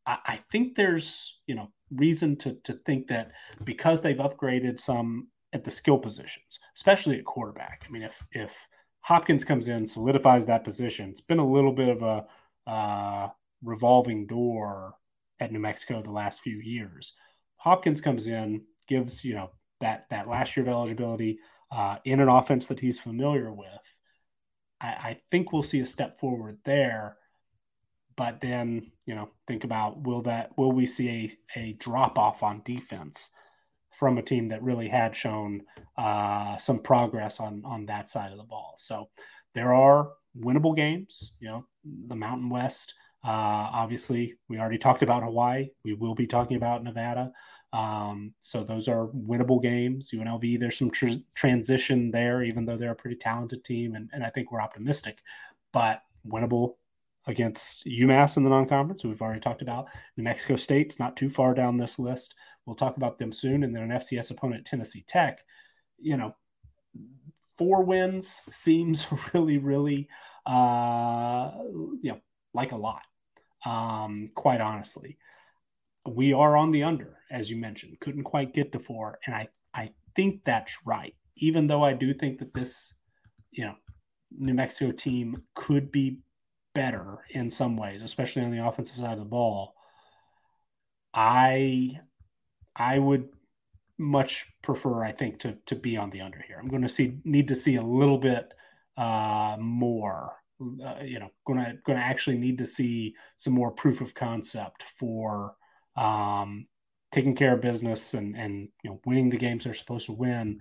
I, 0.06 0.18
I 0.26 0.40
think 0.52 0.76
there's, 0.76 1.40
you 1.48 1.56
know, 1.56 1.72
reason 1.92 2.36
to, 2.38 2.54
to 2.64 2.74
think 2.74 3.08
that 3.08 3.32
because 3.64 4.02
they've 4.02 4.18
upgraded 4.18 4.80
some 4.80 5.28
at 5.54 5.64
the 5.64 5.72
skill 5.72 5.98
positions, 5.98 6.60
especially 6.76 7.18
at 7.18 7.26
quarterback. 7.26 7.86
I 7.88 7.92
mean, 7.92 8.04
if 8.04 8.22
if 8.32 8.56
Hopkins 9.02 9.44
comes 9.44 9.70
in, 9.70 9.86
solidifies 9.86 10.46
that 10.46 10.64
position, 10.64 11.10
it's 11.10 11.22
been 11.22 11.40
a 11.40 11.48
little 11.48 11.72
bit 11.72 11.90
of 11.90 12.02
a 12.04 12.26
uh, 12.70 13.30
revolving 13.64 14.28
door 14.28 14.96
at 15.40 15.52
New 15.52 15.60
Mexico 15.60 16.02
the 16.02 16.12
last 16.12 16.42
few 16.42 16.60
years. 16.60 17.14
Hopkins 17.58 18.02
comes 18.02 18.28
in, 18.28 18.64
gives 18.88 19.24
you 19.24 19.36
know 19.36 19.52
that 19.80 20.06
that 20.10 20.28
last 20.28 20.56
year 20.56 20.66
of 20.66 20.72
eligibility 20.72 21.40
uh, 21.72 21.98
in 22.06 22.20
an 22.20 22.30
offense 22.30 22.68
that 22.68 22.80
he's 22.80 23.00
familiar 23.00 23.54
with. 23.54 23.97
I, 24.82 24.88
I 24.88 25.22
think 25.32 25.52
we'll 25.52 25.64
see 25.64 25.80
a 25.80 25.86
step 25.86 26.20
forward 26.20 26.58
there. 26.64 27.18
But 28.16 28.42
then, 28.42 28.92
you 29.06 29.14
know, 29.14 29.30
think 29.48 29.64
about 29.64 30.02
will 30.02 30.24
that 30.24 30.58
will 30.58 30.72
we 30.72 30.86
see 30.86 31.38
a, 31.56 31.60
a 31.60 31.74
drop 31.74 32.18
off 32.18 32.42
on 32.42 32.62
defense 32.66 33.30
from 33.92 34.18
a 34.18 34.24
team 34.24 34.48
that 34.50 34.64
really 34.64 34.88
had 34.88 35.16
shown 35.16 35.62
uh, 35.98 36.58
some 36.58 36.80
progress 36.80 37.40
on 37.40 37.64
on 37.64 37.86
that 37.86 38.10
side 38.10 38.32
of 38.32 38.38
the 38.38 38.44
ball? 38.44 38.76
So 38.78 39.10
there 39.54 39.74
are 39.74 40.10
winnable 40.40 40.76
games. 40.76 41.34
You 41.40 41.50
know, 41.50 41.66
the 42.08 42.16
Mountain 42.16 42.50
West. 42.50 42.96
Uh, 43.24 43.70
obviously, 43.74 44.36
we 44.48 44.58
already 44.58 44.78
talked 44.78 45.02
about 45.02 45.24
Hawaii. 45.24 45.70
We 45.84 45.94
will 45.94 46.16
be 46.16 46.28
talking 46.28 46.58
about 46.58 46.84
Nevada. 46.84 47.32
Um, 47.74 48.34
so 48.40 48.64
those 48.64 48.88
are 48.88 49.08
winnable 49.08 49.62
games. 49.62 50.12
UNLV, 50.14 50.60
there's 50.60 50.78
some 50.78 50.92
tr- 50.92 51.22
transition 51.36 52.12
there, 52.12 52.44
even 52.44 52.66
though 52.66 52.78
they're 52.78 52.92
a 52.92 52.96
pretty 52.96 53.18
talented 53.18 53.64
team, 53.64 53.96
and, 53.96 54.10
and 54.14 54.24
I 54.24 54.30
think 54.30 54.52
we're 54.52 54.62
optimistic. 54.62 55.20
But 55.74 56.02
winnable 56.28 56.76
against 57.28 57.86
UMass 57.86 58.38
in 58.38 58.44
the 58.44 58.50
non-conference, 58.50 59.04
we've 59.04 59.22
already 59.22 59.42
talked 59.42 59.62
about. 59.62 59.90
New 60.16 60.24
Mexico 60.24 60.56
State's 60.56 61.00
not 61.00 61.18
too 61.18 61.30
far 61.30 61.54
down 61.54 61.78
this 61.78 62.00
list. 62.00 62.36
We'll 62.66 62.76
talk 62.76 62.98
about 62.98 63.20
them 63.20 63.32
soon, 63.32 63.64
and 63.64 63.76
then 63.76 63.84
an 63.84 63.98
FCS 64.00 64.32
opponent, 64.32 64.66
Tennessee 64.66 65.04
Tech. 65.08 65.40
You 66.00 66.16
know, 66.16 66.36
four 67.58 67.84
wins 67.84 68.42
seems 68.50 69.08
really, 69.34 69.58
really, 69.58 70.08
uh, 70.46 71.52
you 72.02 72.12
know, 72.12 72.20
like 72.54 72.72
a 72.72 72.78
lot. 72.78 73.02
Um, 73.66 74.30
quite 74.36 74.62
honestly 74.62 75.18
we 76.08 76.34
are 76.34 76.56
on 76.56 76.72
the 76.72 76.84
under, 76.84 77.18
as 77.32 77.50
you 77.50 77.58
mentioned. 77.58 78.00
Couldn't 78.00 78.24
quite 78.24 78.54
get 78.54 78.72
to 78.72 78.80
four, 78.80 79.20
and 79.26 79.36
I 79.36 79.48
I 79.74 79.92
think 80.16 80.44
that's 80.46 80.78
right. 80.86 81.16
Even 81.38 81.68
though 81.68 81.84
I 81.84 81.94
do 81.94 82.14
think 82.14 82.40
that 82.40 82.54
this, 82.54 82.94
you 83.52 83.66
know, 83.66 83.76
New 84.32 84.54
Mexico 84.54 84.92
team 84.92 85.44
could 85.54 85.92
be 85.92 86.20
better 86.74 87.20
in 87.30 87.50
some 87.50 87.76
ways, 87.78 88.04
especially 88.04 88.44
on 88.44 88.52
the 88.52 88.66
offensive 88.66 88.98
side 88.98 89.14
of 89.14 89.20
the 89.20 89.26
ball. 89.26 89.74
I 91.14 92.00
I 92.76 93.00
would 93.00 93.30
much 93.98 94.46
prefer, 94.62 95.04
I 95.04 95.12
think, 95.12 95.40
to 95.40 95.58
to 95.66 95.76
be 95.76 95.98
on 95.98 96.10
the 96.10 96.22
under 96.22 96.44
here. 96.48 96.58
I'm 96.60 96.68
going 96.68 96.84
to 96.84 96.90
see 96.90 97.20
need 97.24 97.48
to 97.48 97.56
see 97.56 97.76
a 97.76 97.82
little 97.82 98.18
bit 98.18 98.54
uh, 98.98 99.58
more. 99.60 100.34
Uh, 100.60 101.04
you 101.04 101.20
know, 101.20 101.30
going 101.46 101.60
to 101.60 101.78
going 101.86 101.98
to 101.98 102.04
actually 102.04 102.38
need 102.38 102.58
to 102.60 102.66
see 102.66 103.16
some 103.38 103.54
more 103.54 103.72
proof 103.72 104.02
of 104.02 104.14
concept 104.14 104.84
for 105.00 105.56
um, 105.98 106.68
taking 107.12 107.36
care 107.36 107.54
of 107.54 107.62
business 107.62 108.14
and 108.14 108.36
and 108.36 108.70
you 108.84 108.90
know 108.90 109.02
winning 109.06 109.30
the 109.30 109.38
games 109.38 109.64
they're 109.64 109.74
supposed 109.74 110.06
to 110.06 110.14
win 110.14 110.60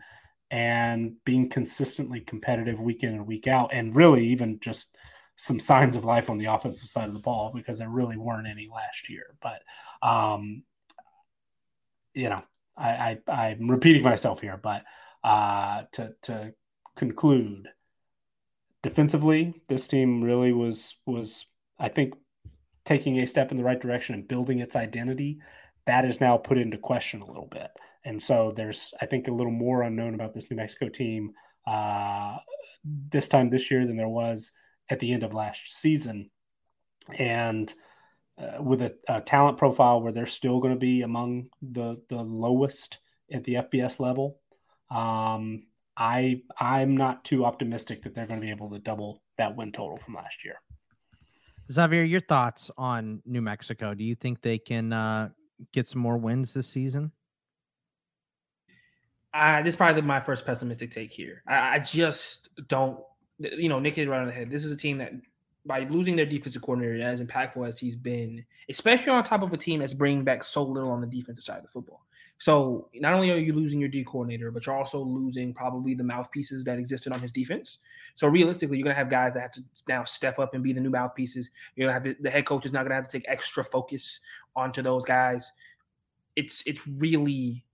and 0.50 1.12
being 1.24 1.48
consistently 1.48 2.20
competitive 2.20 2.80
week 2.80 3.02
in 3.02 3.10
and 3.10 3.26
week 3.26 3.46
out 3.46 3.72
and 3.72 3.94
really 3.96 4.26
even 4.26 4.58
just 4.60 4.96
some 5.36 5.60
signs 5.60 5.96
of 5.96 6.04
life 6.04 6.30
on 6.30 6.38
the 6.38 6.46
offensive 6.46 6.88
side 6.88 7.08
of 7.08 7.14
the 7.14 7.20
ball 7.20 7.52
because 7.54 7.78
there 7.78 7.90
really 7.90 8.16
weren't 8.16 8.46
any 8.46 8.68
last 8.72 9.10
year. 9.10 9.36
But 9.42 9.62
um 10.02 10.62
you 12.16 12.30
know 12.30 12.42
i, 12.76 13.18
I 13.28 13.32
i'm 13.32 13.70
repeating 13.70 14.02
myself 14.02 14.40
here 14.40 14.58
but 14.60 14.82
uh 15.22 15.82
to 15.92 16.14
to 16.22 16.54
conclude 16.96 17.68
defensively 18.82 19.54
this 19.68 19.86
team 19.86 20.24
really 20.24 20.52
was 20.52 20.96
was 21.04 21.46
i 21.78 21.88
think 21.88 22.14
taking 22.86 23.18
a 23.18 23.26
step 23.26 23.50
in 23.50 23.58
the 23.58 23.64
right 23.64 23.80
direction 23.80 24.14
and 24.14 24.26
building 24.26 24.60
its 24.60 24.76
identity, 24.76 25.38
that 25.86 26.04
is 26.04 26.20
now 26.20 26.36
put 26.36 26.56
into 26.56 26.78
question 26.78 27.20
a 27.20 27.26
little 27.26 27.48
bit. 27.50 27.70
And 28.04 28.22
so 28.22 28.52
there's, 28.56 28.94
I 29.00 29.06
think, 29.06 29.28
a 29.28 29.32
little 29.32 29.52
more 29.52 29.82
unknown 29.82 30.14
about 30.14 30.32
this 30.32 30.50
New 30.50 30.56
Mexico 30.56 30.88
team 30.88 31.32
uh, 31.66 32.36
this 32.84 33.28
time 33.28 33.50
this 33.50 33.70
year 33.70 33.86
than 33.86 33.96
there 33.96 34.08
was 34.08 34.52
at 34.88 35.00
the 35.00 35.12
end 35.12 35.24
of 35.24 35.34
last 35.34 35.76
season. 35.76 36.30
And 37.18 37.72
uh, 38.38 38.62
with 38.62 38.82
a, 38.82 38.94
a, 39.08 39.20
talent 39.20 39.58
profile 39.58 40.00
where 40.00 40.12
they're 40.12 40.26
still 40.26 40.60
going 40.60 40.74
to 40.74 40.80
be 40.80 41.02
among 41.02 41.48
the 41.62 42.00
the 42.10 42.16
lowest 42.16 42.98
at 43.32 43.44
the 43.44 43.54
FBS 43.54 43.98
level, 43.98 44.40
um, 44.90 45.64
I 45.96 46.42
I'm 46.58 46.96
not 46.96 47.24
too 47.24 47.44
optimistic 47.44 48.02
that 48.02 48.14
they're 48.14 48.26
going 48.26 48.40
to 48.40 48.44
be 48.44 48.50
able 48.50 48.70
to 48.70 48.78
double 48.78 49.22
that 49.38 49.56
win 49.56 49.72
total 49.72 49.96
from 49.96 50.14
last 50.14 50.44
year. 50.44 50.56
Xavier, 51.70 52.04
your 52.04 52.20
thoughts 52.20 52.70
on 52.78 53.22
New 53.26 53.42
Mexico? 53.42 53.94
Do 53.94 54.04
you 54.04 54.14
think 54.14 54.40
they 54.40 54.58
can 54.58 54.92
uh, 54.92 55.30
get 55.72 55.88
some 55.88 56.00
more 56.00 56.16
wins 56.16 56.54
this 56.54 56.68
season? 56.68 57.10
Uh, 59.34 59.62
this 59.62 59.72
is 59.72 59.76
probably 59.76 60.00
my 60.02 60.20
first 60.20 60.46
pessimistic 60.46 60.90
take 60.90 61.12
here. 61.12 61.42
I, 61.46 61.74
I 61.74 61.78
just 61.78 62.48
don't, 62.68 62.98
you 63.38 63.68
know, 63.68 63.78
Nick 63.78 63.94
hit 63.94 64.08
right 64.08 64.20
on 64.20 64.26
the 64.26 64.32
head. 64.32 64.50
This 64.50 64.64
is 64.64 64.72
a 64.72 64.76
team 64.76 64.98
that, 64.98 65.12
by 65.66 65.80
losing 65.80 66.16
their 66.16 66.24
defensive 66.26 66.62
coordinator, 66.62 67.02
as 67.04 67.20
impactful 67.20 67.66
as 67.66 67.78
he's 67.78 67.96
been, 67.96 68.44
especially 68.68 69.12
on 69.12 69.24
top 69.24 69.42
of 69.42 69.52
a 69.52 69.56
team 69.56 69.80
that's 69.80 69.92
bringing 69.92 70.24
back 70.24 70.44
so 70.44 70.62
little 70.62 70.90
on 70.90 71.00
the 71.00 71.06
defensive 71.06 71.44
side 71.44 71.58
of 71.58 71.64
the 71.64 71.68
football. 71.68 72.06
So 72.38 72.90
not 72.94 73.14
only 73.14 73.30
are 73.30 73.38
you 73.38 73.54
losing 73.54 73.80
your 73.80 73.88
D 73.88 74.04
coordinator, 74.04 74.50
but 74.50 74.66
you're 74.66 74.76
also 74.76 75.00
losing 75.00 75.54
probably 75.54 75.94
the 75.94 76.04
mouthpieces 76.04 76.64
that 76.64 76.78
existed 76.78 77.12
on 77.12 77.20
his 77.20 77.32
defense. 77.32 77.78
So 78.14 78.28
realistically, 78.28 78.76
you're 78.76 78.84
gonna 78.84 78.94
have 78.94 79.08
guys 79.08 79.34
that 79.34 79.40
have 79.40 79.52
to 79.52 79.64
now 79.88 80.04
step 80.04 80.38
up 80.38 80.52
and 80.54 80.62
be 80.62 80.72
the 80.72 80.80
new 80.80 80.90
mouthpieces. 80.90 81.50
You're 81.74 81.88
gonna 81.88 81.94
have 81.94 82.22
the 82.22 82.30
head 82.30 82.44
coach 82.44 82.66
is 82.66 82.72
not 82.72 82.82
gonna 82.82 82.94
have 82.94 83.08
to 83.08 83.18
take 83.18 83.24
extra 83.26 83.64
focus 83.64 84.20
onto 84.54 84.82
those 84.82 85.06
guys. 85.06 85.50
It's 86.36 86.62
it's 86.66 86.86
really 86.86 87.64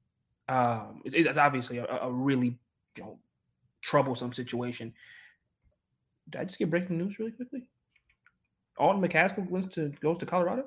um, 0.49 1.03
it's, 1.05 1.15
it's 1.15 1.39
obviously 1.39 1.79
a, 1.79 1.87
a, 1.87 2.13
really 2.13 2.59
you 2.97 3.03
know 3.03 3.19
troublesome 3.81 4.33
situation. 4.33 4.93
Did 6.31 6.41
I 6.41 6.45
just 6.45 6.59
get 6.59 6.71
breaking 6.71 6.99
news 6.99 7.19
really 7.19 7.33
quickly? 7.33 7.65
Alton 8.79 9.03
McCaskill 9.03 9.49
wins 9.51 9.67
to 9.75 9.89
goes 10.01 10.19
to 10.19 10.27
Colorado. 10.27 10.67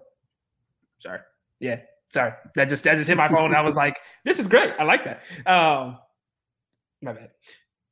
Sorry, 1.00 1.20
yeah, 1.60 1.82
Sorry, 2.10 2.32
that 2.56 2.69
just 2.69 2.84
that 2.84 2.95
just 2.95 3.07
hit 3.07 3.18
my 3.18 3.27
phone. 3.27 3.53
I 3.56 3.61
was 3.61 3.76
like, 3.76 3.98
"This 4.23 4.40
is 4.40 4.48
great. 4.48 4.73
I 4.80 4.84
like 4.84 5.03
that." 5.03 5.23
Um, 5.49 5.98
my 7.02 7.14
bad. 7.14 7.30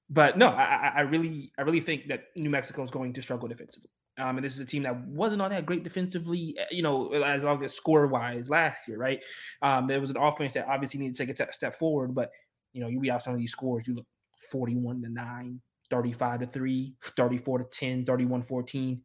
But 0.09 0.37
no, 0.37 0.49
I, 0.49 0.91
I 0.97 1.01
really, 1.01 1.51
I 1.57 1.63
really 1.63 1.81
think 1.81 2.07
that 2.09 2.25
New 2.35 2.49
Mexico 2.49 2.83
is 2.83 2.91
going 2.91 3.13
to 3.13 3.21
struggle 3.21 3.47
defensively. 3.47 3.89
Um, 4.19 4.37
and 4.37 4.45
this 4.45 4.53
is 4.53 4.59
a 4.59 4.65
team 4.65 4.83
that 4.83 4.95
wasn't 5.07 5.41
all 5.41 5.49
that 5.49 5.65
great 5.65 5.83
defensively, 5.83 6.55
eh, 6.59 6.65
you 6.69 6.83
know, 6.83 7.11
as 7.23 7.43
long 7.43 7.63
as 7.63 7.73
score 7.73 8.05
wise 8.05 8.47
last 8.49 8.87
year, 8.87 8.97
right? 8.97 9.23
Um, 9.61 9.87
there 9.87 9.99
was 9.99 10.11
an 10.11 10.17
offense 10.17 10.53
that 10.53 10.67
obviously 10.67 10.99
needed 10.99 11.15
to 11.15 11.25
take 11.25 11.39
a 11.39 11.51
step 11.51 11.73
forward, 11.73 12.13
but 12.13 12.29
you 12.73 12.81
know, 12.81 12.89
you 12.89 12.99
read 12.99 13.09
out 13.09 13.23
some 13.23 13.33
of 13.33 13.39
these 13.39 13.51
scores, 13.51 13.87
you 13.87 13.95
look 13.95 14.05
41 14.51 15.01
to 15.01 15.09
9, 15.09 15.61
35 15.89 16.39
to 16.41 16.47
3, 16.47 16.93
34 17.01 17.57
to 17.59 17.65
10, 17.71 18.05
31 18.05 18.43
14 18.43 19.01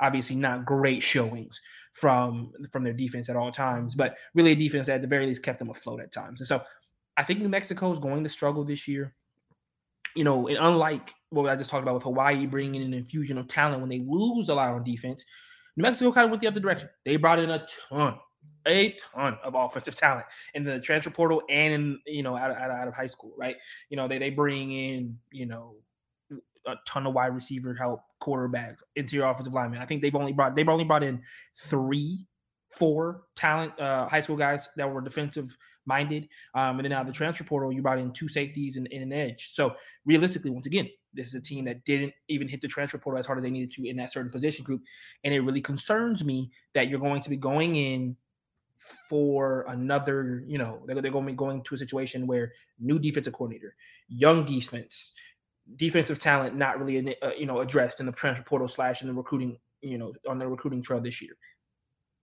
obviously 0.00 0.36
not 0.36 0.64
great 0.64 1.02
showings 1.02 1.60
from 1.92 2.52
from 2.70 2.84
their 2.84 2.92
defense 2.92 3.28
at 3.28 3.36
all 3.36 3.52
times, 3.52 3.94
but 3.94 4.16
really 4.34 4.52
a 4.52 4.56
defense 4.56 4.86
that 4.86 4.96
at 4.96 5.02
the 5.02 5.08
very 5.08 5.26
least 5.26 5.42
kept 5.42 5.58
them 5.58 5.70
afloat 5.70 6.00
at 6.00 6.12
times. 6.12 6.40
And 6.40 6.46
so 6.46 6.62
I 7.16 7.22
think 7.22 7.40
New 7.40 7.48
Mexico 7.48 7.92
is 7.92 7.98
going 7.98 8.24
to 8.24 8.30
struggle 8.30 8.64
this 8.64 8.88
year. 8.88 9.14
You 10.16 10.24
know, 10.24 10.48
and 10.48 10.58
unlike 10.58 11.12
what 11.28 11.48
I 11.48 11.56
just 11.56 11.70
talked 11.70 11.82
about 11.82 11.94
with 11.94 12.02
Hawaii 12.02 12.46
bringing 12.46 12.82
in 12.82 12.88
an 12.88 12.94
infusion 12.94 13.38
of 13.38 13.46
talent 13.46 13.80
when 13.80 13.90
they 13.90 14.00
lose 14.00 14.48
a 14.48 14.54
lot 14.54 14.70
on 14.70 14.82
defense, 14.82 15.24
New 15.76 15.82
Mexico 15.82 16.10
kind 16.10 16.24
of 16.24 16.30
went 16.30 16.40
the 16.40 16.48
other 16.48 16.60
direction. 16.60 16.88
They 17.04 17.16
brought 17.16 17.38
in 17.38 17.50
a 17.50 17.64
ton, 17.88 18.16
a 18.66 18.96
ton 19.14 19.38
of 19.44 19.54
offensive 19.54 19.94
talent 19.94 20.26
in 20.54 20.64
the 20.64 20.80
transfer 20.80 21.10
portal 21.10 21.42
and 21.48 21.72
in 21.72 21.98
you 22.06 22.22
know 22.22 22.36
out, 22.36 22.50
out, 22.50 22.70
out 22.70 22.88
of 22.88 22.94
high 22.94 23.06
school, 23.06 23.32
right? 23.38 23.56
You 23.88 23.96
know 23.96 24.08
they 24.08 24.18
they 24.18 24.30
bring 24.30 24.72
in 24.72 25.18
you 25.30 25.46
know 25.46 25.76
a 26.66 26.76
ton 26.86 27.06
of 27.06 27.14
wide 27.14 27.34
receiver 27.34 27.74
help, 27.74 28.00
quarterback, 28.18 28.76
interior 28.96 29.26
offensive 29.26 29.54
lineman. 29.54 29.80
I 29.80 29.86
think 29.86 30.02
they've 30.02 30.14
only 30.14 30.32
brought 30.32 30.54
they've 30.54 30.68
only 30.68 30.84
brought 30.84 31.04
in 31.04 31.22
three, 31.56 32.26
four 32.70 33.22
talent 33.36 33.78
uh, 33.80 34.08
high 34.08 34.20
school 34.20 34.36
guys 34.36 34.68
that 34.76 34.90
were 34.90 35.00
defensive 35.00 35.56
minded. 35.86 36.28
Um, 36.54 36.78
and 36.78 36.84
then 36.84 36.92
out 36.92 37.02
of 37.02 37.06
the 37.06 37.12
transfer 37.12 37.44
portal, 37.44 37.72
you 37.72 37.82
brought 37.82 37.98
in 37.98 38.12
two 38.12 38.28
safeties 38.28 38.76
and, 38.76 38.88
and, 38.92 39.02
an 39.02 39.12
edge. 39.12 39.50
So 39.54 39.74
realistically, 40.04 40.50
once 40.50 40.66
again, 40.66 40.88
this 41.12 41.28
is 41.28 41.34
a 41.34 41.40
team 41.40 41.64
that 41.64 41.84
didn't 41.84 42.12
even 42.28 42.48
hit 42.48 42.60
the 42.60 42.68
transfer 42.68 42.98
portal 42.98 43.18
as 43.18 43.26
hard 43.26 43.38
as 43.38 43.42
they 43.42 43.50
needed 43.50 43.72
to 43.72 43.88
in 43.88 43.96
that 43.96 44.12
certain 44.12 44.30
position 44.30 44.64
group. 44.64 44.82
And 45.24 45.34
it 45.34 45.40
really 45.40 45.60
concerns 45.60 46.24
me 46.24 46.50
that 46.74 46.88
you're 46.88 47.00
going 47.00 47.22
to 47.22 47.30
be 47.30 47.36
going 47.36 47.74
in 47.74 48.16
for 49.08 49.66
another, 49.68 50.42
you 50.46 50.58
know, 50.58 50.82
they're, 50.86 51.00
they're 51.02 51.10
going 51.10 51.26
to 51.26 51.32
be 51.32 51.36
going 51.36 51.62
to 51.62 51.74
a 51.74 51.78
situation 51.78 52.26
where 52.26 52.52
new 52.78 52.98
defensive 52.98 53.32
coordinator, 53.32 53.74
young 54.08 54.44
defense, 54.44 55.12
defensive 55.76 56.18
talent 56.18 56.56
not 56.56 56.78
really 56.78 57.16
uh, 57.22 57.30
you 57.38 57.46
know 57.46 57.60
addressed 57.60 58.00
in 58.00 58.06
the 58.06 58.12
transfer 58.12 58.44
portal 58.44 58.68
slash 58.68 59.02
in 59.02 59.08
the 59.08 59.14
recruiting 59.14 59.56
you 59.80 59.98
know 59.98 60.12
on 60.28 60.38
the 60.38 60.46
recruiting 60.46 60.82
trail 60.82 61.00
this 61.00 61.20
year. 61.20 61.36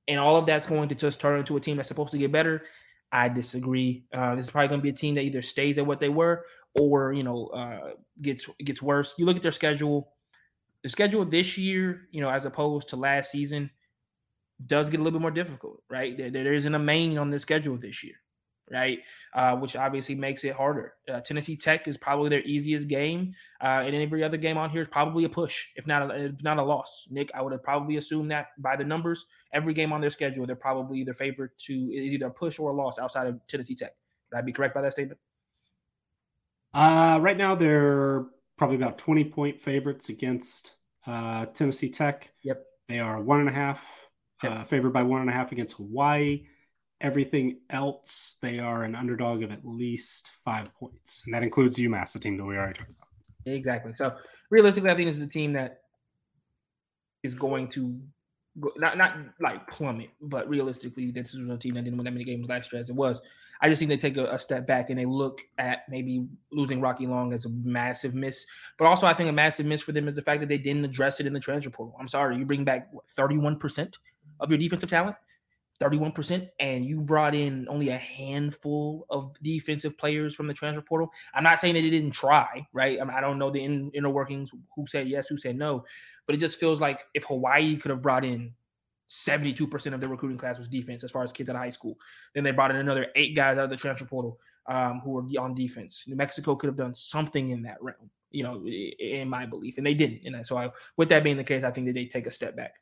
And 0.08 0.20
all 0.20 0.38
of 0.38 0.46
that's 0.46 0.68
going 0.68 0.88
to 0.90 0.96
just 0.96 1.20
turn 1.20 1.40
into 1.40 1.58
a 1.58 1.60
team 1.60 1.78
that's 1.78 1.90
supposed 1.90 2.14
to 2.14 2.18
get 2.18 2.32
better? 2.32 2.64
I 3.12 3.28
disagree. 3.28 4.06
Uh, 4.14 4.36
this 4.36 4.46
is 4.46 4.52
probably 4.52 4.70
going 4.70 4.80
to 4.80 4.84
be 4.84 4.90
a 4.90 4.94
team 4.94 5.16
that 5.16 5.22
either 5.22 5.42
stays 5.42 5.78
at 5.78 5.86
what 5.86 6.00
they 6.00 6.10
were 6.10 6.46
or 6.80 7.14
you 7.14 7.24
know 7.24 7.48
uh, 7.48 7.92
gets 8.22 8.48
gets 8.64 8.82
worse. 8.82 9.16
You 9.18 9.26
look 9.26 9.38
at 9.38 9.44
their 9.44 9.52
schedule. 9.52 10.14
The 10.84 10.90
schedule 10.90 11.26
this 11.26 11.58
year 11.58 12.08
you 12.12 12.22
know 12.22 12.30
as 12.30 12.46
opposed 12.46 12.90
to 12.90 12.96
last 12.96 13.32
season 13.32 13.70
does 14.66 14.90
get 14.90 15.00
a 15.00 15.04
little 15.04 15.20
bit 15.20 15.22
more 15.22 15.32
difficult 15.32 15.82
right? 15.90 16.18
There, 16.18 16.32
there 16.32 16.54
isn't 16.54 16.74
a 16.74 16.80
Maine 16.80 17.18
on 17.18 17.30
the 17.30 17.40
schedule 17.40 17.78
this 17.78 18.04
year 18.04 18.16
right? 18.72 19.00
Uh, 19.34 19.56
which 19.56 19.76
obviously 19.76 20.16
makes 20.16 20.44
it 20.44 20.56
harder. 20.56 20.94
Uh, 21.12 21.20
Tennessee 21.22 21.56
Tech 21.56 21.88
is 21.88 21.98
probably 21.98 22.30
their 22.30 22.42
easiest 22.42 22.88
game, 22.88 23.34
uh, 23.62 23.84
and 23.86 23.96
every 23.96 24.24
other 24.24 24.38
game 24.38 24.58
on 24.58 24.70
here 24.70 24.82
is 24.82 24.88
probably 24.88 25.24
a 25.26 25.30
push, 25.30 25.68
if 25.76 25.88
not 25.88 26.12
a, 26.12 26.26
if 26.26 26.44
not 26.44 26.58
a 26.58 26.64
loss. 26.64 27.08
Nick, 27.10 27.32
I 27.34 27.42
would 27.42 27.52
have 27.52 27.64
probably 27.64 27.98
assumed 27.98 28.32
that 28.32 28.48
by 28.60 28.76
the 28.76 28.84
numbers, 28.84 29.26
every 29.54 29.74
game 29.74 29.94
on 29.94 30.02
their 30.02 30.10
schedule, 30.10 30.46
they're 30.46 30.56
probably 30.56 31.04
their 31.04 31.14
favorite 31.14 31.58
to 31.66 31.74
is 31.74 32.14
either 32.14 32.28
a 32.28 32.32
push 32.32 32.60
or 32.60 32.72
a 32.72 32.74
loss 32.74 33.00
outside 33.00 33.28
of 33.28 33.40
Tennessee 33.48 33.76
Tech. 33.76 33.92
Would 34.32 34.40
I 34.40 34.42
be 34.42 34.52
correct 34.52 34.76
by 34.76 34.82
that 34.82 34.92
statement? 34.92 35.20
Uh, 36.74 37.18
right 37.22 37.38
now, 37.38 37.56
they're 37.56 38.26
probably 38.58 38.76
about 38.76 38.98
twenty 38.98 39.24
point 39.24 39.62
favorites 39.62 40.10
against 40.10 40.76
uh, 41.06 41.46
Tennessee 41.48 41.90
Tech. 41.90 42.30
Yep, 42.44 42.66
they 42.90 43.00
are 43.00 43.22
one 43.22 43.40
and 43.40 43.50
a 43.50 43.54
half 43.54 43.86
yep. 44.44 44.52
Uh, 44.52 44.64
favored 44.64 44.92
by 44.92 45.04
one 45.04 45.22
and 45.22 45.30
a 45.30 45.34
half 45.34 45.52
against 45.52 45.78
Hawaii. 45.78 46.46
Everything 47.00 47.60
else, 47.70 48.38
they 48.42 48.60
are 48.60 48.84
an 48.84 48.96
underdog 48.96 49.44
of 49.44 49.52
at 49.52 49.64
least 49.64 50.32
five 50.44 50.74
points, 50.74 51.24
and 51.26 51.34
that 51.34 51.44
includes 51.44 51.78
UMass, 51.78 52.14
the 52.14 52.20
team 52.20 52.38
that 52.38 52.46
we 52.46 52.56
already 52.56 52.74
talked 52.74 52.90
about. 52.90 53.56
Exactly. 53.56 53.94
So 53.94 54.16
realistically, 54.50 54.90
I 54.90 54.96
think 54.96 55.08
this 55.08 55.18
is 55.18 55.24
a 55.24 55.28
team 55.28 55.54
that 55.54 55.82
is 57.24 57.36
going 57.36 57.68
to 57.70 58.00
go, 58.60 58.72
not 58.78 58.98
not 58.98 59.16
like 59.40 59.68
plummet, 59.68 60.10
but 60.22 60.50
realistically, 60.50 61.12
this 61.12 61.34
is 61.34 61.48
a 61.48 61.58
team 61.58 61.76
that 61.76 61.84
didn't 61.84 61.98
win 61.98 62.06
that 62.06 62.12
many 62.12 62.24
games 62.24 62.48
last 62.48 62.72
year 62.74 62.82
as 62.82 62.90
it 62.90 62.96
was. 62.96 63.22
I 63.62 63.70
just 63.70 63.80
think 63.80 63.90
they 63.90 63.98
take 63.98 64.18
a, 64.18 64.26
a, 64.26 64.38
step 64.38 64.68
back 64.68 64.92
and 64.92 65.00
they 65.00 65.06
look 65.06 65.42
at 65.58 65.80
maybe 65.90 66.28
losing 66.52 66.80
Rocky 66.80 67.08
Long 67.08 67.34
as 67.34 67.46
a 67.46 67.50
massive 67.50 68.14
miss. 68.14 68.46
But 68.78 68.86
also, 68.86 69.08
I 69.08 69.14
think 69.14 69.30
a 69.30 69.34
massive 69.34 69.66
miss 69.66 69.82
for 69.82 69.94
them 69.94 70.08
is 70.08 70.14
the 70.14 70.22
fact 70.22 70.42
that 70.42 70.50
they 70.50 70.60
didn't 70.60 70.86
address 70.86 71.20
it 71.20 71.26
in 71.26 71.34
the 71.34 71.40
transfer 71.40 71.72
portal. 71.72 71.96
I'm 72.00 72.08
sorry, 72.08 72.38
you 72.38 72.46
bring 72.46 72.64
back 72.64 72.88
what, 72.92 73.06
31% 73.18 73.96
of 74.40 74.52
your 74.52 74.60
defensive 74.60 74.90
talent. 74.90 75.16
31%, 75.80 76.50
and 76.60 76.86
you 76.86 77.02
brought 77.02 77.36
in 77.36 77.68
only 77.70 77.90
a 77.90 77.98
handful 77.98 79.06
of 79.10 79.34
defensive 79.44 79.98
players 79.98 80.36
from 80.36 80.48
the 80.48 80.54
transfer 80.54 80.82
portal. 80.82 81.12
I'm 81.34 81.44
not 81.44 81.60
saying 81.60 81.76
that 81.76 81.82
they 81.82 81.90
didn't 81.90 82.12
try, 82.12 82.68
right? 82.74 83.00
I, 83.00 83.04
mean, 83.04 83.14
I 83.16 83.22
don't 83.22 83.38
know 83.38 83.52
the 83.52 83.64
in, 83.64 83.92
inner 83.94 84.10
workings, 84.10 84.52
who 84.76 84.88
said 84.88 85.08
yes, 85.08 85.28
who 85.28 85.38
said 85.38 85.58
no, 85.58 85.86
but 86.26 86.36
it 86.36 86.40
just 86.40 86.60
feels 86.60 86.82
like 86.82 87.06
if 87.14 87.26
Hawaii 87.26 87.78
could 87.78 87.92
have 87.92 88.02
brought 88.02 88.26
in 88.26 88.54
72% 89.10 89.94
of 89.94 90.00
their 90.00 90.10
recruiting 90.10 90.38
class 90.38 90.58
was 90.58 90.68
defense 90.68 91.04
as 91.04 91.12
far 91.12 91.24
as 91.24 91.32
kids 91.32 91.50
out 91.50 91.56
of 91.56 91.62
high 91.62 91.70
school. 91.70 91.98
Then 92.34 92.44
they 92.44 92.52
brought 92.52 92.72
in 92.72 92.78
another 92.78 93.08
eight 93.16 93.36
guys 93.36 93.58
out 93.58 93.66
of 93.66 93.70
the 93.70 93.76
transfer 93.76 94.06
portal 94.06 94.40
um, 94.68 95.02
who 95.04 95.12
were 95.12 95.24
on 95.40 95.56
defense. 95.56 96.04
New 96.08 96.16
Mexico 96.16 96.56
could 96.56 96.68
have 96.68 96.78
done 96.78 96.94
something 96.94 97.52
in 97.52 97.62
that 97.64 97.82
realm, 97.82 98.10
you 98.32 98.44
know, 98.44 98.66
in 98.66 99.30
my 99.30 99.46
belief, 99.46 99.78
and 99.78 99.86
they 99.86 99.94
didn't. 99.94 100.22
And 100.26 100.46
so, 100.46 100.58
I, 100.58 100.72
with 100.98 101.10
that 101.10 101.24
being 101.24 101.38
the 101.38 101.44
case, 101.44 101.64
I 101.64 101.72
think 101.72 101.88
that 101.88 101.94
they 101.94 102.06
take 102.06 102.28
a 102.28 102.32
step 102.32 102.56
back. 102.56 102.76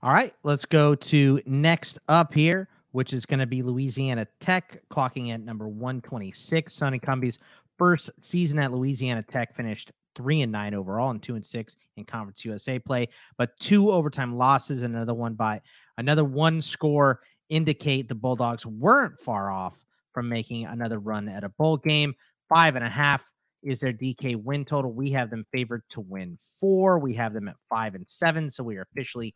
All 0.00 0.12
right, 0.12 0.32
let's 0.44 0.64
go 0.64 0.94
to 0.94 1.40
next 1.44 1.98
up 2.08 2.32
here, 2.32 2.68
which 2.92 3.12
is 3.12 3.26
going 3.26 3.40
to 3.40 3.46
be 3.46 3.62
Louisiana 3.62 4.28
Tech, 4.38 4.80
clocking 4.92 5.34
at 5.34 5.40
number 5.40 5.66
126. 5.66 6.72
Sonny 6.72 7.00
Cumbie's 7.00 7.40
first 7.78 8.08
season 8.20 8.60
at 8.60 8.72
Louisiana 8.72 9.24
Tech 9.24 9.56
finished 9.56 9.90
three 10.14 10.42
and 10.42 10.52
nine 10.52 10.72
overall 10.72 11.10
and 11.10 11.20
two 11.20 11.34
and 11.34 11.44
six 11.44 11.76
in 11.96 12.04
Conference 12.04 12.44
USA 12.44 12.78
play, 12.78 13.08
but 13.38 13.58
two 13.58 13.90
overtime 13.90 14.38
losses 14.38 14.82
and 14.82 14.94
another 14.94 15.14
one 15.14 15.34
by 15.34 15.60
another 15.96 16.24
one 16.24 16.62
score 16.62 17.20
indicate 17.48 18.08
the 18.08 18.14
Bulldogs 18.14 18.64
weren't 18.64 19.18
far 19.18 19.50
off 19.50 19.82
from 20.14 20.28
making 20.28 20.64
another 20.66 21.00
run 21.00 21.28
at 21.28 21.42
a 21.42 21.48
bowl 21.48 21.76
game. 21.76 22.14
Five 22.48 22.76
and 22.76 22.84
a 22.84 22.88
half 22.88 23.28
is 23.64 23.80
their 23.80 23.92
DK 23.92 24.36
win 24.36 24.64
total. 24.64 24.92
We 24.92 25.10
have 25.10 25.28
them 25.30 25.44
favored 25.50 25.82
to 25.90 26.00
win 26.02 26.38
four. 26.60 27.00
We 27.00 27.14
have 27.14 27.32
them 27.32 27.48
at 27.48 27.56
five 27.68 27.96
and 27.96 28.08
seven. 28.08 28.48
So 28.52 28.62
we 28.62 28.76
are 28.76 28.86
officially 28.92 29.34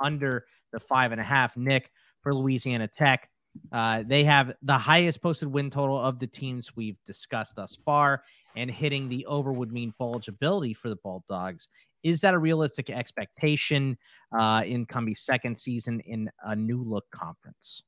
under 0.00 0.46
the 0.72 0.80
five 0.80 1.12
and 1.12 1.20
a 1.20 1.24
half. 1.24 1.56
Nick 1.56 1.90
for 2.22 2.34
Louisiana 2.34 2.88
Tech. 2.88 3.28
Uh, 3.72 4.02
they 4.06 4.24
have 4.24 4.52
the 4.62 4.76
highest 4.76 5.22
posted 5.22 5.48
win 5.48 5.70
total 5.70 6.00
of 6.00 6.18
the 6.18 6.26
teams 6.26 6.74
we've 6.74 6.98
discussed 7.06 7.56
thus 7.56 7.78
far, 7.84 8.24
and 8.56 8.70
hitting 8.70 9.08
the 9.08 9.24
over 9.26 9.52
would 9.52 9.72
mean 9.72 9.94
bowl 9.98 10.10
eligibility 10.10 10.74
for 10.74 10.88
the 10.88 10.96
Bulldogs. 10.96 11.68
Is 12.02 12.20
that 12.20 12.34
a 12.34 12.38
realistic 12.38 12.90
expectation 12.90 13.96
uh, 14.36 14.62
in 14.66 14.86
Cumbie's 14.86 15.20
second 15.20 15.56
season 15.56 16.00
in 16.00 16.30
a 16.44 16.56
new 16.56 16.82
look 16.82 17.04
conference? 17.12 17.82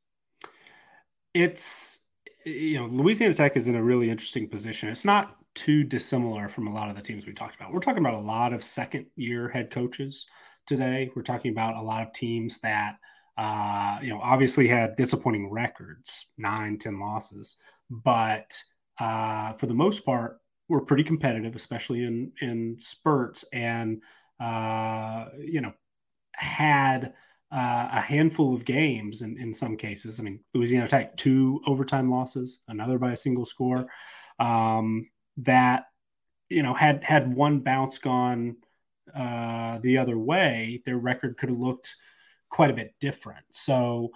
It's 1.35 2.01
you 2.45 2.79
know 2.79 2.87
Louisiana 2.87 3.35
Tech 3.35 3.57
is 3.57 3.69
in 3.69 3.75
a 3.75 3.83
really 3.83 4.09
interesting 4.09 4.49
position. 4.49 4.89
It's 4.89 5.05
not 5.05 5.37
too 5.55 5.83
dissimilar 5.83 6.49
from 6.49 6.69
a 6.69 6.73
lot 6.73 6.91
of 6.91 6.97
the 6.97 7.03
teams 7.03 7.27
we 7.27 7.33
talked 7.33 7.57
about. 7.57 7.73
We're 7.73 7.81
talking 7.81 8.05
about 8.05 8.15
a 8.15 8.21
lot 8.21 8.53
of 8.53 8.63
second 8.63 9.07
year 9.17 9.49
head 9.49 9.71
coaches 9.71 10.27
today. 10.67 11.11
We're 11.15 11.23
talking 11.23 11.53
about 11.53 11.77
a 11.77 11.83
lot 11.83 12.07
of 12.07 12.13
teams 12.13 12.59
that, 12.61 12.97
uh, 13.39 13.99
you 14.03 14.11
know, 14.11 14.21
obviously 14.21 14.69
had 14.69 14.97
disappointing 14.97 15.51
records, 15.51 16.27
nine, 16.39 16.79
ten 16.79 16.99
losses, 16.99 17.57
but 17.91 18.63
uh, 18.99 19.53
for 19.55 19.67
the 19.67 19.75
most 19.75 20.05
part, 20.05 20.39
were 20.69 20.81
pretty 20.81 21.05
competitive, 21.05 21.55
especially 21.55 22.05
in 22.05 22.33
in 22.41 22.77
spurts, 22.81 23.45
and 23.53 24.03
uh, 24.41 25.27
you 25.39 25.61
know, 25.61 25.73
had 26.35 27.15
uh, 27.53 27.89
a 27.93 28.01
handful 28.01 28.55
of 28.55 28.65
games 28.65 29.23
in, 29.23 29.39
in 29.39 29.55
some 29.55 29.77
cases. 29.77 30.19
I 30.19 30.23
mean, 30.23 30.41
Louisiana 30.55 30.89
Tech 30.89 31.17
two 31.17 31.61
overtime 31.67 32.11
losses, 32.11 32.63
another 32.69 32.99
by 32.99 33.13
a 33.13 33.17
single 33.17 33.45
score. 33.45 33.87
Um, 34.39 35.09
that 35.39 35.85
you 36.49 36.63
know 36.63 36.75
had 36.75 37.05
had 37.05 37.35
one 37.35 37.61
bounce 37.61 37.99
gone 37.99 38.57
uh, 39.17 39.79
the 39.83 39.99
other 39.99 40.19
way, 40.19 40.83
their 40.85 40.99
record 40.99 41.37
could 41.39 41.49
have 41.49 41.59
looked 41.59 41.97
quite 42.51 42.71
a 42.71 42.75
bit 42.75 42.95
different. 43.01 43.45
So 43.51 44.11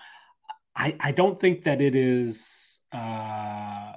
I, 0.77 0.97
I 1.01 1.13
don't 1.13 1.39
think 1.41 1.65
that 1.65 1.83
it 1.83 1.95
is 1.95 2.81
uh, 2.93 3.93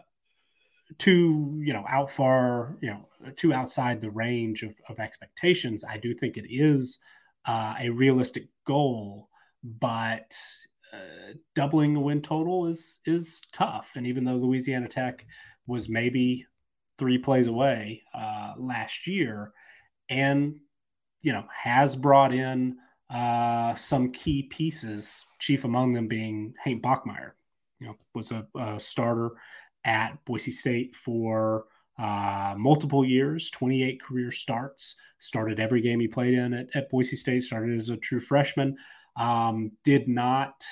too, 0.97 1.59
you 1.63 1.73
know, 1.73 1.85
out 1.88 2.09
far, 2.09 2.77
you 2.81 2.89
know, 2.89 3.31
too 3.35 3.53
outside 3.53 3.99
the 3.99 4.11
range 4.11 4.63
of, 4.63 4.73
of 4.89 4.99
expectations. 4.99 5.84
I 5.84 5.97
do 5.97 6.13
think 6.13 6.38
it 6.38 6.47
is 6.49 6.99
uh, 7.45 7.75
a 7.80 7.89
realistic 7.89 8.47
goal, 8.65 9.30
but 9.63 10.35
uh, 10.93 11.34
doubling 11.55 11.93
the 11.93 11.99
win 11.99 12.21
total 12.21 12.67
is 12.67 12.99
is 13.05 13.41
tough. 13.51 13.91
And 13.95 14.07
even 14.07 14.23
though 14.23 14.35
Louisiana 14.35 14.88
Tech 14.88 15.25
was 15.67 15.89
maybe 15.89 16.45
three 16.97 17.17
plays 17.17 17.47
away 17.47 18.03
uh, 18.13 18.53
last 18.57 19.07
year, 19.07 19.51
and 20.09 20.59
you 21.24 21.32
know, 21.32 21.45
has 21.52 21.95
brought 21.95 22.34
in 22.34 22.78
uh, 23.10 23.74
some 23.76 24.12
key 24.12 24.44
pieces, 24.44 25.26
chief 25.40 25.64
among 25.64 25.94
them 25.94 26.08
being 26.08 26.54
Hank 26.64 26.84
Bachmeier. 26.84 27.32
You 27.80 27.88
know, 27.88 27.95
was 28.14 28.32
a, 28.32 28.45
a 28.56 28.80
starter 28.80 29.32
at 29.84 30.24
Boise 30.26 30.52
State 30.52 30.95
for 30.95 31.66
uh, 31.98 32.56
multiple 32.58 33.04
years, 33.04 33.50
28 33.50 34.02
career 34.02 34.32
starts, 34.32 34.95
started 35.20 35.60
every 35.60 35.82
game 35.82 36.00
he 36.00 36.08
played 36.08 36.34
in 36.34 36.54
at, 36.54 36.68
at 36.76 36.90
Boise 36.90 37.16
State, 37.16 37.44
started 37.44 37.76
as 37.76 37.90
a 37.90 37.98
true 37.98 38.20
freshman, 38.20 38.76
um, 39.18 39.72
did 39.84 40.08
not 40.08 40.64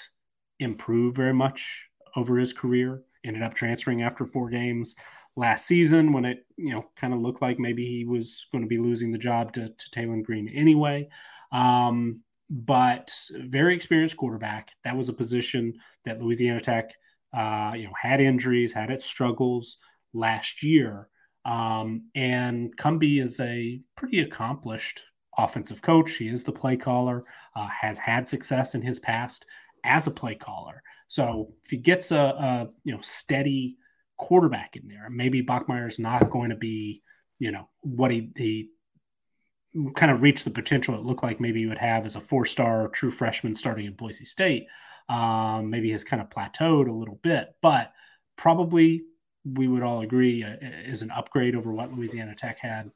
improve 0.60 1.16
very 1.16 1.34
much 1.34 1.88
over 2.16 2.38
his 2.38 2.54
career 2.54 3.04
ended 3.24 3.44
up 3.44 3.54
transferring 3.54 4.02
after 4.02 4.26
four 4.26 4.50
games 4.50 4.96
last 5.36 5.66
season 5.66 6.14
when 6.14 6.26
it 6.26 6.46
you 6.58 6.74
know 6.74 6.86
kind 6.96 7.14
of 7.14 7.22
looked 7.22 7.42
like 7.42 7.60
maybe 7.60 7.86
he 7.86 8.06
was 8.06 8.46
going 8.52 8.64
to 8.64 8.68
be 8.68 8.78
losing 8.78 9.12
the 9.12 9.18
job 9.18 9.54
to, 9.54 9.70
to 9.70 9.90
Taylen 9.92 10.24
Green 10.24 10.50
anyway. 10.50 11.08
Um, 11.52 12.22
but 12.50 13.14
very 13.34 13.74
experienced 13.74 14.18
quarterback. 14.18 14.72
That 14.84 14.98
was 14.98 15.08
a 15.08 15.14
position 15.14 15.74
that 16.04 16.22
Louisiana 16.22 16.60
Tech, 16.60 16.94
uh, 17.34 17.72
you 17.76 17.86
know, 17.86 17.94
had 18.00 18.20
injuries, 18.20 18.74
had 18.74 18.92
its 18.92 19.06
struggles 19.06 19.78
last 20.14 20.62
year. 20.62 21.08
Um, 21.46 22.10
and 22.14 22.76
Cumbie 22.76 23.22
is 23.22 23.40
a 23.40 23.82
pretty 23.96 24.20
accomplished 24.20 25.04
offensive 25.38 25.82
coach. 25.82 26.12
He 26.12 26.28
is 26.28 26.44
the 26.44 26.52
play 26.52 26.76
caller, 26.76 27.24
uh, 27.56 27.68
has 27.68 27.98
had 27.98 28.28
success 28.28 28.76
in 28.76 28.82
his 28.82 29.00
past 29.00 29.46
as 29.86 30.08
a 30.08 30.12
play 30.12 30.36
caller. 30.36 30.84
So 31.08 31.54
if 31.64 31.72
he 31.72 31.78
gets 31.78 32.12
a, 32.12 32.20
a 32.20 32.70
you 32.84 32.94
know 32.94 33.02
steady 33.02 33.78
quarterback 34.22 34.76
in 34.76 34.88
there, 34.88 35.10
maybe 35.10 35.42
Bachmeier's 35.42 36.00
not 36.00 36.30
going 36.30 36.52
to 36.52 36.56
be 36.56 37.02
you 37.42 37.52
know 37.52 37.68
what 37.82 38.12
he 38.12 38.30
he 38.36 38.70
kind 39.96 40.12
of 40.12 40.22
reached 40.22 40.46
the 40.46 40.52
potential 40.52 40.96
it 40.96 41.02
looked 41.02 41.24
like 41.24 41.40
maybe 41.40 41.62
he 41.62 41.66
would 41.66 41.78
have 41.78 42.06
as 42.06 42.16
a 42.16 42.22
four 42.22 42.46
star 42.46 42.88
true 42.90 43.10
freshman 43.12 43.56
starting 43.56 43.86
in 43.86 43.94
Boise 43.94 44.26
State. 44.26 44.68
Um, 45.10 45.70
maybe 45.70 45.92
has 45.92 46.04
kind 46.04 46.22
of 46.22 46.30
plateaued 46.30 46.88
a 46.88 46.94
little 46.94 47.20
bit, 47.22 47.56
but 47.62 47.92
probably 48.38 49.04
we 49.44 49.68
would 49.68 49.82
all 49.82 50.02
agree 50.02 50.44
uh, 50.44 50.56
is 50.62 51.02
an 51.02 51.12
upgrade 51.12 51.56
over 51.56 51.72
what 51.74 51.92
Louisiana 51.92 52.36
Tech 52.36 52.60
had 52.60 52.92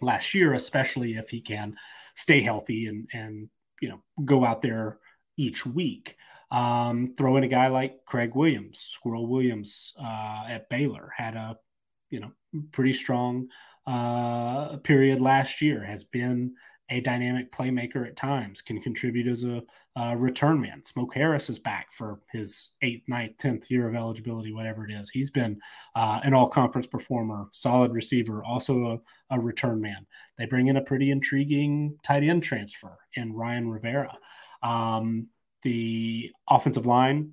last 0.00 0.34
year, 0.34 0.54
especially 0.54 1.16
if 1.16 1.28
he 1.28 1.40
can 1.40 1.76
stay 2.14 2.40
healthy 2.40 2.86
and 2.86 3.08
and 3.12 3.48
you 3.80 3.88
know 3.90 4.00
go 4.24 4.44
out 4.44 4.62
there 4.62 4.98
each 5.36 5.66
week. 5.66 6.16
Um, 6.50 7.14
throw 7.16 7.36
in 7.36 7.44
a 7.44 7.48
guy 7.48 7.68
like 7.68 8.04
Craig 8.06 8.34
Williams, 8.34 8.80
Squirrel 8.80 9.26
Williams 9.26 9.92
uh, 10.00 10.44
at 10.48 10.68
Baylor 10.70 11.12
had 11.16 11.34
a 11.34 11.58
you 12.10 12.20
know 12.20 12.32
pretty 12.72 12.94
strong 12.94 13.48
uh, 13.86 14.78
period 14.78 15.20
last 15.20 15.60
year. 15.60 15.84
Has 15.84 16.04
been 16.04 16.54
a 16.90 17.00
dynamic 17.00 17.52
playmaker 17.52 18.06
at 18.06 18.16
times, 18.16 18.62
can 18.62 18.80
contribute 18.80 19.26
as 19.26 19.44
a, 19.44 19.62
a, 19.96 20.16
return 20.16 20.60
man. 20.60 20.82
Smoke 20.84 21.14
Harris 21.14 21.50
is 21.50 21.58
back 21.58 21.88
for 21.92 22.20
his 22.32 22.70
eighth, 22.80 23.02
ninth, 23.08 23.36
tenth 23.36 23.70
year 23.70 23.88
of 23.88 23.94
eligibility, 23.94 24.52
whatever 24.52 24.86
it 24.88 24.92
is. 24.92 25.10
He's 25.10 25.30
been 25.30 25.60
uh, 25.94 26.20
an 26.24 26.32
all 26.32 26.48
conference 26.48 26.86
performer, 26.86 27.48
solid 27.52 27.92
receiver, 27.92 28.42
also 28.42 29.02
a, 29.30 29.36
a, 29.36 29.38
return 29.40 29.80
man. 29.80 30.06
They 30.38 30.46
bring 30.46 30.68
in 30.68 30.78
a 30.78 30.82
pretty 30.82 31.10
intriguing 31.10 31.98
tight 32.02 32.22
end 32.22 32.42
transfer 32.42 32.96
in 33.14 33.34
Ryan 33.34 33.68
Rivera. 33.68 34.16
Um, 34.62 35.28
the 35.62 36.30
offensive 36.48 36.86
line, 36.86 37.32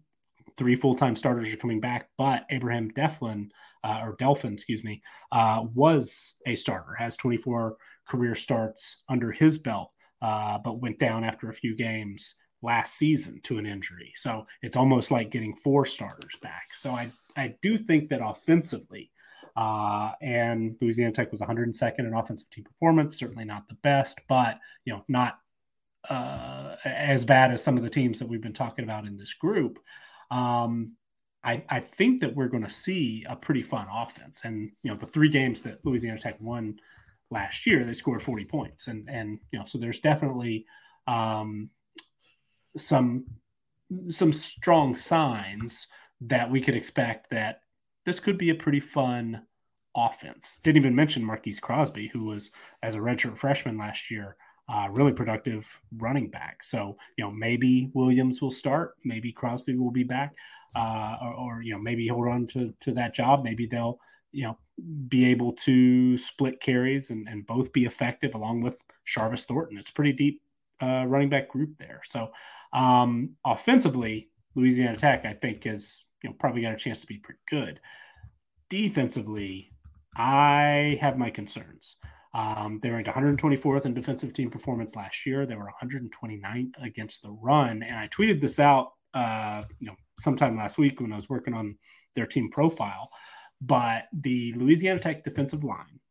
three 0.57 0.76
full 0.76 0.95
time 0.95 1.15
starters 1.15 1.52
are 1.53 1.57
coming 1.57 1.80
back, 1.80 2.10
but 2.18 2.45
Abraham 2.49 2.91
Deflin, 2.91 3.49
uh, 3.84 4.02
or 4.03 4.18
Delfin, 4.18 4.53
excuse 4.53 4.84
me, 4.84 5.02
uh, 5.31 5.64
was 5.73 6.38
a 6.45 6.56
starter, 6.56 6.93
has 6.95 7.18
24 7.18 7.77
career 8.07 8.35
starts 8.35 9.03
under 9.10 9.31
his 9.31 9.57
belt, 9.57 9.91
uh, 10.22 10.57
but 10.57 10.81
went 10.81 10.99
down 10.99 11.23
after 11.23 11.49
a 11.49 11.53
few 11.53 11.76
games 11.76 12.35
last 12.61 12.97
season 12.97 13.39
to 13.43 13.57
an 13.57 13.65
injury. 13.65 14.11
So 14.15 14.45
it's 14.61 14.77
almost 14.77 15.11
like 15.11 15.30
getting 15.30 15.56
four 15.56 15.85
starters 15.85 16.38
back. 16.41 16.73
So 16.73 16.91
I, 16.91 17.11
I 17.38 17.56
do 17.61 17.77
think 17.77 18.10
that 18.10 18.26
offensively, 18.26 19.11
uh, 19.56 20.11
and 20.22 20.76
Louisiana 20.81 21.14
Tech 21.14 21.31
was 21.31 21.41
102nd 21.41 21.99
in 21.99 22.14
offensive 22.14 22.49
team 22.49 22.64
performance, 22.64 23.18
certainly 23.18 23.45
not 23.45 23.68
the 23.68 23.77
best, 23.84 24.19
but 24.27 24.60
you 24.84 24.93
know, 24.93 25.03
not 25.07 25.38
uh, 26.10 26.76
as 26.86 27.26
bad 27.26 27.52
as 27.52 27.64
some 27.64 27.77
of 27.77 27.84
the 27.84 27.90
teams 27.90 28.19
that 28.19 28.27
we've 28.27 28.41
been 28.41 28.53
talking 28.53 28.84
about 28.84 29.06
in 29.06 29.18
this 29.18 29.34
group. 29.34 29.80
Um, 30.32 30.94
I, 31.44 31.64
I 31.69 31.80
think 31.80 32.22
that 32.22 32.36
we're 32.36 32.48
going 32.48 32.64
to 32.64 32.69
see 32.69 33.23
a 33.30 33.36
pretty 33.36 33.61
fun 33.61 33.88
offense. 33.91 34.41
And 34.45 34.72
you 34.82 34.91
know, 34.91 34.98
the 34.98 35.06
three 35.06 35.30
games 35.30 35.61
that 35.61 35.86
Louisiana 35.86 36.19
Tech 36.19 36.38
won 36.40 36.80
last 37.30 37.68
year, 37.68 37.84
they 37.84 37.94
scored 37.94 38.23
40 38.23 38.45
points. 38.45 38.88
And, 38.88 39.07
and, 39.07 39.40
you 39.52 39.60
know, 39.60 39.65
so 39.65 39.77
there's 39.77 39.99
definitely 39.99 40.65
um, 41.07 41.69
some, 42.77 43.26
some 44.10 44.34
strong 44.34 44.95
signs 44.95 45.88
that 46.22 46.49
we 46.49 46.61
could 46.61 46.76
expect 46.76 47.30
that 47.30 47.61
this 48.06 48.19
could 48.19 48.38
be 48.38 48.49
a 48.49 48.56
pretty 48.56 48.80
fun 48.80 49.44
offense. 49.95 50.60
Didn't 50.64 50.77
even 50.77 50.95
mention 50.95 51.23
Marquise 51.23 51.60
Crosby, 51.60 52.07
who 52.07 52.26
was 52.26 52.52
as 52.84 52.95
a 52.95 52.99
redshirt 52.99 53.38
freshman 53.38 53.77
last 53.77 54.11
year, 54.11 54.36
uh, 54.68 54.88
really 54.90 55.14
productive 55.14 55.80
running 55.98 56.30
back. 56.30 56.64
So 56.64 56.98
you 57.18 57.24
know 57.24 57.32
maybe 57.32 57.92
Williams 57.94 58.42
will 58.42 58.52
start, 58.52 58.96
maybe 59.04 59.32
Crosby 59.32 59.76
will 59.76 59.92
be 59.92 60.04
back, 60.04 60.36
uh, 60.76 61.18
or, 61.22 61.34
or, 61.34 61.62
you 61.62 61.74
know 61.74 61.80
maybe 61.80 62.08
hold 62.08 62.28
on 62.28 62.48
to 62.48 62.74
to 62.82 62.92
that 62.94 63.14
job. 63.14 63.44
Maybe 63.44 63.66
they'll 63.66 64.00
you 64.32 64.46
know 64.46 64.58
be 65.08 65.26
able 65.26 65.54
to 65.54 66.18
split 66.18 66.60
carries 66.60 67.10
and, 67.10 67.28
and 67.30 67.48
both 67.48 67.72
be 67.72 67.86
effective 67.86 68.36
along 68.36 68.62
with 68.62 68.78
Charvis 69.06 69.46
Thornton. 69.46 69.78
It's 69.78 69.92
pretty 69.92 70.12
deep 70.12 70.42
uh, 70.82 71.06
running 71.08 71.30
back 71.30 71.50
group 71.50 71.78
there. 71.78 72.02
So 72.04 72.32
um, 72.74 73.32
offensively, 73.46 74.30
Louisiana 74.56 74.98
Tech, 74.98 75.26
I 75.26 75.34
think, 75.34 75.66
is 75.66 76.06
you 76.24 76.30
know 76.30 76.36
probably 76.40 76.62
got 76.62 76.74
a 76.74 76.78
chance 76.78 77.02
to 77.02 77.08
be 77.08 77.18
pretty 77.18 77.42
good. 77.50 77.80
Defensively, 78.70 79.72
I 80.16 80.98
have 81.02 81.18
my 81.18 81.30
concerns. 81.30 81.98
Um, 82.36 82.82
they 82.84 82.90
ranked 82.90 83.10
124th 83.10 83.86
in 83.86 83.94
defensive 83.94 84.34
team 84.34 84.52
performance 84.52 84.98
last 84.98 85.26
year. 85.26 85.45
They 85.45 85.56
were 85.56 85.72
129th 85.82 86.74
against 86.84 87.22
the 87.22 87.32
run, 87.32 87.82
and 87.82 87.98
I 87.98 88.10
tweeted 88.10 88.41
this 88.41 88.60
out, 88.60 88.91
uh, 89.14 89.64
you 89.80 89.88
know, 89.88 89.95
sometime 90.20 90.57
last 90.57 90.78
week 90.78 90.99
when 90.99 91.14
I 91.14 91.16
was 91.16 91.30
working 91.30 91.53
on 91.53 91.78
their 92.14 92.26
team 92.26 92.52
profile. 92.52 93.10
But 93.62 94.07
the 94.12 94.53
Louisiana 94.56 94.99
Tech 94.99 95.24
defensive 95.24 95.64
line, 95.64 96.02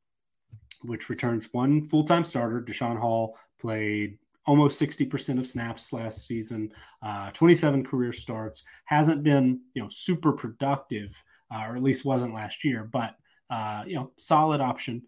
which 0.82 1.10
returns 1.10 1.50
one 1.52 1.86
full 1.88 2.04
time 2.04 2.24
starter, 2.24 2.62
Deshaun 2.62 2.98
Hall, 2.98 3.36
played 3.60 4.16
almost 4.46 4.80
60% 4.80 5.38
of 5.38 5.46
snaps 5.46 5.92
last 5.92 6.26
season, 6.26 6.70
uh, 7.02 7.32
27 7.32 7.84
career 7.84 8.12
starts, 8.12 8.64
hasn't 8.86 9.22
been, 9.22 9.60
you 9.74 9.82
know, 9.82 9.88
super 9.90 10.32
productive, 10.32 11.22
uh, 11.54 11.64
or 11.68 11.76
at 11.76 11.82
least 11.82 12.06
wasn't 12.06 12.32
last 12.32 12.64
year, 12.64 12.88
but, 12.90 13.14
uh, 13.50 13.84
you 13.86 13.94
know, 13.94 14.10
solid 14.16 14.62
option. 14.62 15.02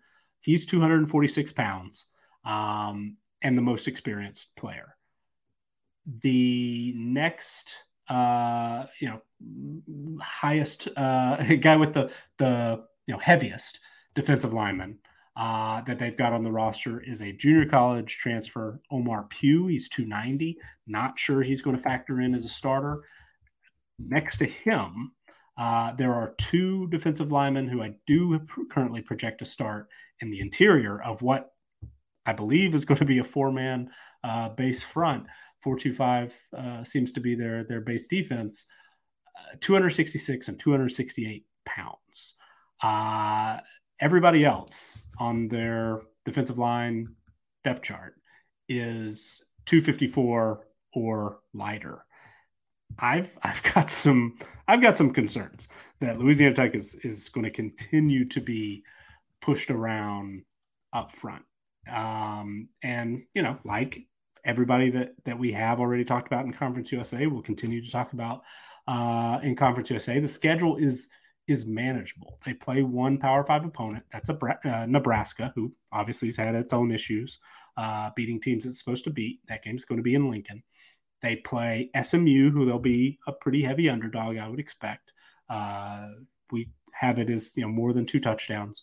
He's 0.47 0.65
246 0.65 1.53
pounds 1.53 2.07
um, 2.45 3.17
and 3.43 3.59
the 3.59 3.63
most 3.63 3.89
experienced 3.89 4.55
player. 4.55 4.97
The 6.23 6.95
next 6.97 7.85
uh, 8.09 8.87
you 9.01 9.09
know, 9.09 10.21
highest 10.23 10.87
uh, 10.97 11.43
guy 11.61 11.75
with 11.75 11.93
the 11.93 12.13
the 12.39 12.85
you 13.09 13.15
know 13.15 13.19
heaviest 13.19 13.81
defensive 14.15 14.53
lineman 14.53 14.99
uh, 15.37 15.81
that 15.83 15.99
they've 15.99 16.17
got 16.17 16.33
on 16.33 16.45
the 16.45 16.53
roster 16.53 17.01
is 17.01 17.21
a 17.21 17.33
junior 17.33 17.67
college 17.67 18.17
transfer, 18.17 18.81
Omar 18.93 19.25
Pugh. 19.29 19.67
He's 19.67 19.89
290. 19.89 20.57
Not 20.87 21.19
sure 21.19 21.43
he's 21.43 21.63
going 21.63 21.77
to 21.77 21.83
factor 21.83 22.21
in 22.21 22.37
as 22.37 22.45
a 22.45 22.49
starter. 22.49 23.03
Next 23.99 24.37
to 24.37 24.47
him, 24.47 25.11
uh, 25.59 25.93
there 25.93 26.15
are 26.15 26.35
two 26.39 26.87
defensive 26.89 27.33
linemen 27.33 27.67
who 27.67 27.83
I 27.83 27.97
do 28.07 28.39
currently 28.71 29.01
project 29.01 29.39
to 29.39 29.45
start 29.45 29.89
in 30.21 30.31
the 30.31 30.41
interior 30.41 31.01
of 31.03 31.23
what 31.23 31.51
I 32.25 32.33
believe 32.33 32.75
is 32.75 32.85
going 32.85 32.99
to 32.99 33.05
be 33.05 33.19
a 33.19 33.25
four 33.25 33.53
man 33.53 33.91
uh, 34.25 34.51
base 34.51 34.83
front. 34.83 35.27
425 35.63 36.35
uh, 36.57 36.85
seems 36.85 37.13
to 37.13 37.21
be 37.21 37.35
their 37.35 37.65
their 37.65 37.81
base 37.81 38.07
defense. 38.07 38.67
Uh, 39.39 39.57
266 39.61 40.49
and 40.49 40.59
268 40.59 41.45
pounds. 41.65 42.35
Uh, 42.83 43.59
everybody 44.01 44.45
else 44.45 45.05
on 45.19 45.49
their 45.49 46.03
defensive 46.25 46.59
line 46.59 47.09
depth 47.65 47.83
chart 47.83 48.15
is 48.69 49.45
254 49.67 50.67
or 50.95 51.41
lighter. 51.55 52.05
I've 52.99 53.37
I've 53.43 53.63
got 53.75 53.91
some 53.91 54.39
I've 54.69 54.83
got 54.83 54.97
some 54.97 55.13
concerns 55.13 55.69
that 56.01 56.19
Louisiana 56.19 56.55
Tech 56.55 56.75
is 56.75 56.95
is 56.97 57.29
going 57.29 57.45
to 57.45 57.51
continue 57.51 58.25
to 58.27 58.41
be 58.41 58.83
pushed 59.41 59.71
around 59.71 60.43
up 60.93 61.11
front. 61.11 61.43
Um, 61.91 62.69
and 62.83 63.23
you 63.35 63.43
know, 63.43 63.59
like 63.65 64.07
everybody 64.45 64.91
that 64.91 65.13
that 65.25 65.39
we 65.39 65.53
have 65.53 65.81
already 65.81 66.05
talked 66.05 66.27
about 66.27 66.45
in 66.45 66.53
Conference 66.53 66.93
USA. 66.93 67.27
We'll 67.27 67.43
continue 67.43 67.83
to 67.83 67.91
talk 67.91 68.13
about 68.13 68.43
uh, 68.89 69.39
in 69.43 69.57
Conference 69.57 69.91
USA. 69.91 70.19
The 70.21 70.29
schedule 70.29 70.77
is 70.77 71.09
is 71.49 71.67
manageable. 71.67 72.39
They 72.45 72.55
play 72.55 72.83
one 72.83 73.19
Power 73.19 73.45
Five 73.45 73.65
opponent. 73.65 74.05
That's 74.13 74.31
a 74.31 74.59
uh, 74.65 74.87
Nebraska, 74.87 75.53
who 75.55 75.73
obviously 75.93 76.29
has 76.29 76.37
had 76.37 76.55
its 76.55 76.73
own 76.73 76.91
issues 76.91 77.39
uh, 77.77 78.11
beating 78.17 78.41
teams 78.41 78.67
it's 78.67 78.79
supposed 78.79 79.05
to 79.05 79.11
beat. 79.11 79.41
That 79.49 79.63
game's 79.63 79.85
going 79.85 79.99
to 79.99 80.03
be 80.03 80.15
in 80.15 80.31
Lincoln. 80.31 80.63
They 81.23 81.37
play 81.37 81.91
SMU, 82.01 82.51
who 82.51 82.65
they'll 82.65 82.79
be 82.79 83.19
a 83.27 83.33
pretty 83.33 83.63
heavy 83.63 83.89
underdog, 83.89 84.37
I 84.37 84.49
would 84.49 84.61
expect. 84.61 85.13
Uh, 85.49 86.09
we 86.51 86.71
have 86.93 87.19
it 87.19 87.31
as 87.31 87.57
you 87.57 87.63
know 87.63 87.69
more 87.69 87.93
than 87.93 88.07
two 88.07 88.21
touchdowns. 88.21 88.83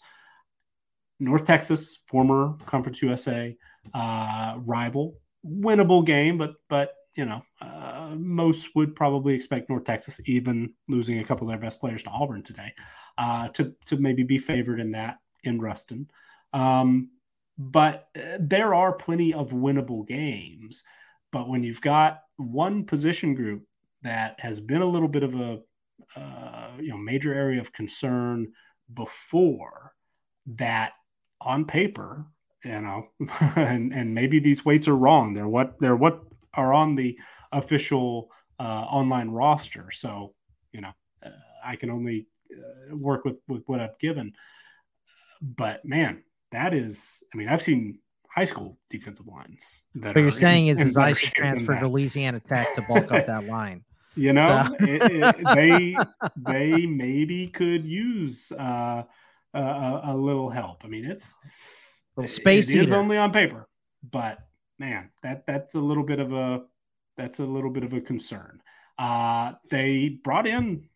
North 1.20 1.46
Texas, 1.46 2.00
former 2.08 2.56
Conference 2.66 3.02
USA 3.02 3.56
uh, 3.94 4.58
rival, 4.66 5.16
winnable 5.46 6.06
game, 6.06 6.38
but 6.38 6.56
but 6.70 6.94
you 7.16 7.26
know, 7.26 7.44
uh, 7.62 8.16
most 8.18 8.76
would 8.76 8.96
probably 8.96 9.36
expect 9.36 9.70
North 9.70 9.84
Texas, 9.84 10.20
even 10.26 10.74
losing 10.88 11.20
a 11.20 11.24
couple 11.24 11.48
of 11.48 11.52
their 11.52 11.60
best 11.60 11.80
players 11.80 12.04
to 12.04 12.10
Auburn 12.10 12.44
today, 12.44 12.74
uh, 13.18 13.48
to 13.50 13.74
to 13.86 13.98
maybe 13.98 14.24
be 14.24 14.38
favored 14.38 14.80
in 14.80 14.92
that 14.92 15.18
in 15.44 15.60
Ruston. 15.60 16.10
Um, 16.54 17.12
but 17.58 18.10
uh, 18.16 18.38
there 18.40 18.74
are 18.74 18.94
plenty 18.94 19.34
of 19.34 19.52
winnable 19.52 20.08
games. 20.08 20.84
But 21.32 21.50
when 21.50 21.64
you've 21.64 21.82
got 21.82 22.22
one 22.38 22.86
position 22.86 23.34
group 23.36 23.64
that 24.02 24.40
has 24.40 24.60
been 24.60 24.82
a 24.82 24.88
little 24.88 25.08
bit 25.08 25.24
of 25.24 25.36
a 25.36 25.62
uh, 26.16 26.72
you 26.80 26.90
know 26.90 26.98
major 26.98 27.34
area 27.34 27.62
of 27.62 27.74
concern 27.74 28.52
before, 28.94 29.94
that 30.48 30.94
on 31.44 31.66
paper, 31.66 32.26
you 32.64 32.82
know, 32.82 33.08
and 33.56 33.94
and 33.94 34.14
maybe 34.14 34.40
these 34.40 34.66
weights 34.66 34.88
are 34.88 34.96
wrong. 34.96 35.34
They're 35.34 35.48
what 35.48 35.80
they're 35.80 35.96
what 35.96 36.24
are 36.54 36.74
on 36.74 36.96
the 36.96 37.18
official 37.52 38.30
uh, 38.60 38.86
online 38.90 39.30
roster. 39.30 39.92
So 39.92 40.34
you 40.72 40.82
know, 40.82 40.92
uh, 41.26 41.30
I 41.64 41.76
can 41.76 41.90
only 41.90 42.28
uh, 42.52 42.96
work 42.96 43.26
with 43.26 43.40
with 43.48 43.64
what 43.68 43.80
I've 43.80 43.98
given. 44.00 44.34
But 45.42 45.84
man, 45.84 46.24
that 46.52 46.74
is, 46.74 47.24
I 47.34 47.38
mean, 47.38 47.50
I've 47.50 47.62
seen 47.62 48.00
high 48.30 48.46
school 48.46 48.78
defensive 48.90 49.28
lines. 49.28 49.84
That 49.96 50.16
what 50.16 50.22
you're 50.22 50.32
saying 50.32 50.68
in, 50.68 50.80
is, 50.80 50.90
is 50.90 50.98
I 50.98 51.14
should 51.14 51.34
transfer 51.34 51.80
to 51.80 51.88
Louisiana 51.88 52.40
Tech 52.40 52.74
to 52.76 52.82
bulk 52.82 53.12
up 53.12 53.28
that 53.28 53.46
line. 53.46 53.84
You 54.16 54.32
know, 54.32 54.70
so. 54.80 54.86
it, 54.86 55.02
it, 55.12 55.36
they 55.56 55.96
they 56.38 56.86
maybe 56.86 57.48
could 57.48 57.84
use 57.84 58.52
uh, 58.52 59.06
a, 59.54 60.02
a, 60.06 60.18
little 60.18 60.50
help. 60.50 60.84
I 60.84 60.88
mean, 60.88 61.06
it's 61.06 61.38
space 62.26 62.70
it 62.70 62.80
is 62.80 62.92
only 62.92 63.18
on 63.18 63.32
paper, 63.32 63.68
but 64.12 64.40
man, 64.80 65.10
that 65.22 65.46
that's 65.46 65.76
a 65.76 65.80
little 65.80 66.04
bit 66.04 66.20
of 66.20 66.34
a 66.34 66.64
that's 67.18 67.40
a 67.40 67.46
little 67.46 67.70
bit 67.70 67.84
of 67.84 67.94
a 67.94 68.02
concern. 68.02 68.62
Uh, 68.98 69.54
they 69.70 70.20
brought 70.24 70.48
in 70.48 70.88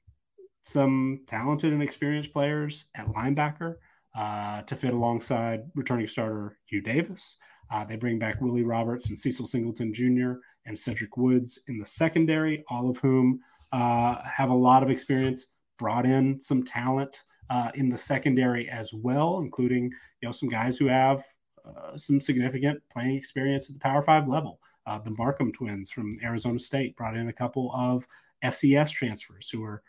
some 0.62 1.22
talented 1.28 1.72
and 1.72 1.82
experienced 1.82 2.34
players 2.34 2.86
at 2.96 3.08
linebacker 3.08 3.76
uh, 4.18 4.62
to 4.64 4.76
fit 4.76 4.94
alongside 4.94 5.64
returning 5.76 6.08
starter 6.08 6.58
Hugh 6.66 6.82
Davis. 6.82 7.38
Uh, 7.72 7.86
they 7.86 7.96
bring 7.96 8.18
back 8.18 8.42
Willie 8.42 8.64
Roberts 8.64 9.10
and 9.10 9.18
Cecil 9.18 9.46
Singleton 9.46 9.94
Jr. 9.94 10.34
and 10.66 10.78
Cedric 10.78 11.18
Woods 11.18 11.60
in 11.68 11.78
the 11.78 11.86
secondary, 11.86 12.64
all 12.70 12.90
of 12.90 12.98
whom 12.98 13.40
uh, 13.72 14.22
have 14.24 14.50
a 14.50 14.56
lot 14.56 14.84
of 14.84 14.90
experience. 14.90 15.48
Brought 15.78 16.08
in 16.08 16.42
some 16.42 16.64
talent 16.64 17.24
uh, 17.50 17.72
in 17.76 17.90
the 17.90 17.98
secondary 17.98 18.70
as 18.70 18.94
well, 18.94 19.40
including 19.40 19.86
you 20.22 20.28
know 20.28 20.32
some 20.32 20.50
guys 20.50 20.78
who 20.78 20.88
have 20.88 21.24
uh, 21.66 21.98
some 21.98 22.20
significant 22.20 22.82
playing 22.92 23.16
experience 23.16 23.70
at 23.70 23.74
the 23.74 23.80
Power 23.80 24.02
Five 24.02 24.28
level. 24.28 24.60
Uh, 24.86 25.00
the 25.00 25.12
Markham 25.12 25.52
twins 25.52 25.92
from 25.92 26.18
Arizona 26.24 26.60
State 26.60 26.96
brought 26.96 27.18
in 27.18 27.28
a 27.28 27.34
couple 27.34 27.72
of 27.74 28.08
FCS 28.44 28.92
transfers 28.92 29.50
who 29.50 29.62
were 29.62 29.84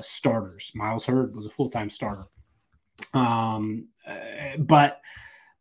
starters. 0.00 0.72
Miles 0.74 1.06
Hurd 1.06 1.34
was 1.36 1.46
a 1.46 1.50
full 1.50 1.70
time 1.70 1.88
starter 1.88 2.26
um, 3.14 3.88
but 4.58 5.00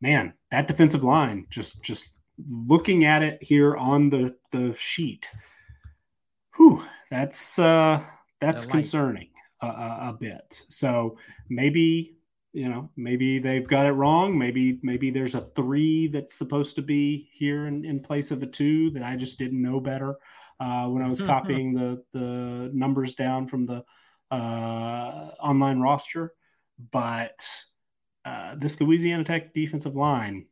man, 0.01 0.33
that 0.51 0.67
defensive 0.67 1.03
line 1.03 1.45
just 1.49 1.83
just 1.83 2.17
looking 2.47 3.05
at 3.05 3.23
it 3.23 3.41
here 3.41 3.75
on 3.75 4.09
the 4.09 4.35
the 4.51 4.75
sheet, 4.75 5.29
whew, 6.55 6.83
that's 7.09 7.59
uh, 7.59 8.03
that's 8.41 8.65
concerning 8.65 9.29
a, 9.61 9.67
a, 9.67 10.17
bit. 10.19 10.63
So 10.69 11.17
maybe 11.49 12.15
you 12.53 12.69
know 12.69 12.89
maybe 12.95 13.39
they've 13.39 13.67
got 13.67 13.85
it 13.85 13.91
wrong. 13.91 14.37
Maybe 14.37 14.79
maybe 14.83 15.09
there's 15.09 15.35
a 15.35 15.41
three 15.41 16.07
that's 16.07 16.35
supposed 16.35 16.75
to 16.75 16.81
be 16.81 17.29
here 17.33 17.67
in, 17.67 17.85
in 17.85 17.99
place 17.99 18.31
of 18.31 18.43
a 18.43 18.47
two 18.47 18.91
that 18.91 19.03
I 19.03 19.15
just 19.15 19.39
didn't 19.39 19.61
know 19.61 19.79
better 19.79 20.17
uh, 20.59 20.87
when 20.87 21.03
I 21.03 21.07
was 21.07 21.21
copying 21.21 21.73
the 21.73 22.03
the 22.13 22.71
numbers 22.73 23.15
down 23.15 23.47
from 23.47 23.65
the 23.65 23.83
uh, 24.31 25.31
online 25.39 25.79
roster. 25.79 26.33
But 26.91 27.47
uh, 28.25 28.55
this 28.55 28.79
Louisiana 28.79 29.23
Tech 29.23 29.53
defensive 29.53 29.95
line, 29.95 30.45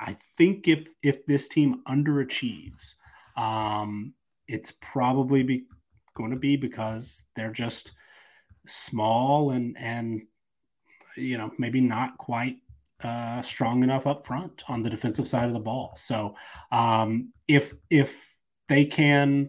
I 0.00 0.16
think 0.36 0.68
if 0.68 0.88
if 1.02 1.26
this 1.26 1.48
team 1.48 1.82
underachieves, 1.86 2.94
um, 3.36 4.14
it's 4.48 4.72
probably 4.72 5.42
be, 5.42 5.66
going 6.14 6.30
to 6.30 6.36
be 6.36 6.56
because 6.56 7.28
they're 7.36 7.52
just 7.52 7.92
small 8.70 9.50
and 9.50 9.76
and 9.78 10.22
you 11.16 11.38
know 11.38 11.50
maybe 11.58 11.80
not 11.80 12.16
quite 12.18 12.56
uh, 13.02 13.40
strong 13.42 13.82
enough 13.82 14.06
up 14.06 14.26
front 14.26 14.62
on 14.68 14.82
the 14.82 14.90
defensive 14.90 15.26
side 15.28 15.46
of 15.46 15.54
the 15.54 15.60
ball. 15.60 15.92
So 15.96 16.34
um, 16.70 17.32
if 17.48 17.74
if 17.88 18.36
they 18.68 18.84
can 18.84 19.48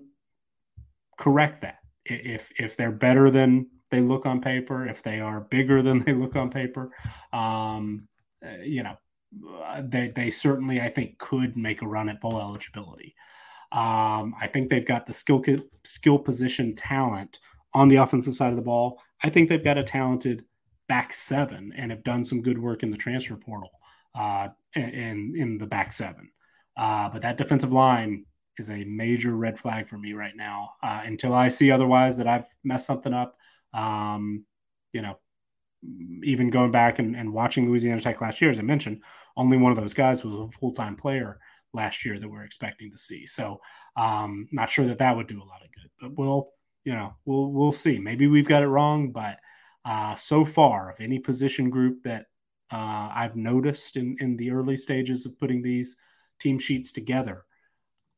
correct 1.18 1.62
that, 1.62 1.80
if 2.06 2.50
if 2.58 2.78
they're 2.78 2.92
better 2.92 3.30
than 3.30 3.68
they 3.90 4.02
look 4.02 4.26
on 4.26 4.42
paper, 4.42 4.88
if 4.88 5.04
they 5.04 5.20
are 5.20 5.42
bigger 5.42 5.82
than 5.82 6.00
they 6.00 6.14
look 6.14 6.36
on 6.36 6.50
paper, 6.50 6.92
um, 7.34 8.08
uh, 8.46 8.62
you 8.64 8.84
know, 8.84 8.96
uh, 9.64 9.82
they, 9.86 10.08
they 10.10 10.30
certainly, 10.30 10.82
I 10.82 10.90
think, 10.90 11.18
could 11.20 11.56
make 11.56 11.82
a 11.82 11.88
run 11.88 12.10
at 12.10 12.22
bowl 12.22 12.40
eligibility. 12.40 13.16
Um, 13.72 14.36
I 14.42 14.48
think 14.52 14.70
they've 14.70 14.86
got 14.86 15.06
the 15.06 15.14
skill 15.14 15.44
skill 15.84 16.20
position 16.20 16.76
talent 16.76 17.40
on 17.74 17.88
the 17.88 17.98
offensive 17.98 18.36
side 18.36 18.50
of 18.50 18.58
the 18.58 18.62
ball. 18.62 19.02
I 19.24 19.30
think 19.30 19.50
they've 19.50 19.64
got 19.64 19.78
a 19.78 19.84
talented 19.84 20.46
back 20.88 21.14
seven 21.14 21.74
and 21.76 21.92
have 21.92 22.04
done 22.04 22.26
some 22.26 22.42
good 22.42 22.58
work 22.58 22.84
in 22.84 22.92
the 22.92 22.98
transfer 22.98 23.36
portal 23.36 23.72
uh, 24.16 24.50
in 24.76 25.36
in 25.38 25.58
the 25.58 25.68
back 25.68 25.94
seven. 25.94 26.30
Uh, 26.78 27.10
but 27.10 27.22
that 27.22 27.38
defensive 27.38 27.72
line 27.72 28.26
is 28.58 28.70
a 28.70 28.84
major 28.84 29.36
red 29.36 29.60
flag 29.60 29.88
for 29.88 29.98
me 29.98 30.14
right 30.14 30.36
now. 30.36 30.72
Uh, 30.82 31.02
until 31.06 31.34
I 31.34 31.50
see 31.50 31.72
otherwise 31.72 32.18
that 32.18 32.28
I've 32.28 32.48
messed 32.64 32.86
something 32.86 33.14
up, 33.14 33.36
um, 33.74 34.46
you 34.94 35.02
know, 35.02 35.18
even 36.24 36.50
going 36.50 36.72
back 36.72 37.00
and, 37.00 37.16
and 37.16 37.34
watching 37.34 37.70
Louisiana 37.70 38.02
Tech 38.02 38.22
last 38.22 38.42
year, 38.42 38.52
as 38.52 38.60
I 38.60 38.64
mentioned, 38.64 39.02
only 39.38 39.58
one 39.58 39.72
of 39.72 39.78
those 39.78 39.94
guys 39.94 40.24
was 40.24 40.50
a 40.50 40.58
full 40.58 40.74
time 40.74 40.96
player 40.96 41.40
last 41.74 42.06
year 42.06 42.20
that 42.20 42.30
we're 42.30 42.44
expecting 42.44 42.92
to 42.92 42.98
see. 42.98 43.26
So, 43.26 43.62
um, 43.96 44.48
not 44.52 44.70
sure 44.70 44.86
that 44.86 45.00
that 45.00 45.16
would 45.16 45.28
do 45.28 45.42
a 45.42 45.46
lot 45.46 45.62
of 45.64 45.72
good, 45.74 45.90
but 46.00 46.18
we'll, 46.18 46.50
you 46.84 46.94
know, 46.94 47.14
we'll 47.26 47.52
we'll 47.52 47.74
see. 47.74 48.00
Maybe 48.00 48.28
we've 48.28 48.48
got 48.48 48.64
it 48.64 48.68
wrong, 48.68 49.12
but 49.12 49.40
uh, 49.86 50.16
so 50.16 50.46
far, 50.46 50.92
of 50.92 51.00
any 51.00 51.20
position 51.20 51.70
group 51.70 52.04
that 52.04 52.26
uh, 52.72 53.12
I've 53.14 53.36
noticed 53.36 53.98
in 53.98 54.16
in 54.20 54.38
the 54.38 54.52
early 54.52 54.78
stages 54.78 55.26
of 55.26 55.38
putting 55.40 55.62
these 55.62 55.96
team 56.40 56.58
sheets 56.60 56.92
together, 56.92 57.46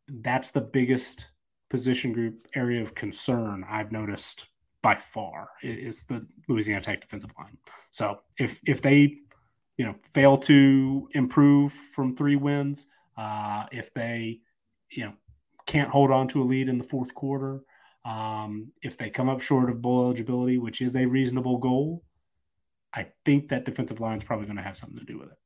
that's 0.07 0.51
the 0.51 0.61
biggest 0.61 1.31
position 1.69 2.13
group 2.13 2.47
area 2.55 2.81
of 2.81 2.95
concern 2.95 3.65
I've 3.67 3.91
noticed 3.91 4.45
by 4.81 4.95
far 4.95 5.49
is 5.61 6.03
the 6.03 6.25
Louisiana 6.47 6.81
Tech 6.81 7.01
defensive 7.01 7.31
line. 7.39 7.57
So 7.91 8.19
if 8.37 8.59
if 8.65 8.81
they 8.81 9.17
you 9.77 9.85
know 9.85 9.95
fail 10.13 10.37
to 10.37 11.09
improve 11.13 11.73
from 11.73 12.15
three 12.15 12.35
wins, 12.35 12.87
uh, 13.17 13.65
if 13.71 13.93
they 13.93 14.39
you 14.89 15.05
know 15.05 15.13
can't 15.65 15.89
hold 15.89 16.11
on 16.11 16.27
to 16.29 16.41
a 16.41 16.45
lead 16.45 16.69
in 16.69 16.77
the 16.77 16.83
fourth 16.83 17.13
quarter, 17.15 17.61
um, 18.05 18.71
if 18.81 18.97
they 18.97 19.09
come 19.09 19.29
up 19.29 19.41
short 19.41 19.69
of 19.69 19.81
bowl 19.81 20.05
eligibility, 20.05 20.57
which 20.57 20.81
is 20.81 20.95
a 20.95 21.05
reasonable 21.05 21.57
goal, 21.57 22.03
I 22.93 23.07
think 23.25 23.49
that 23.49 23.65
defensive 23.65 23.99
line 23.99 24.17
is 24.17 24.23
probably 24.23 24.45
going 24.45 24.57
to 24.57 24.63
have 24.63 24.77
something 24.77 24.99
to 24.99 25.05
do 25.05 25.17
with 25.19 25.29
it. 25.29 25.37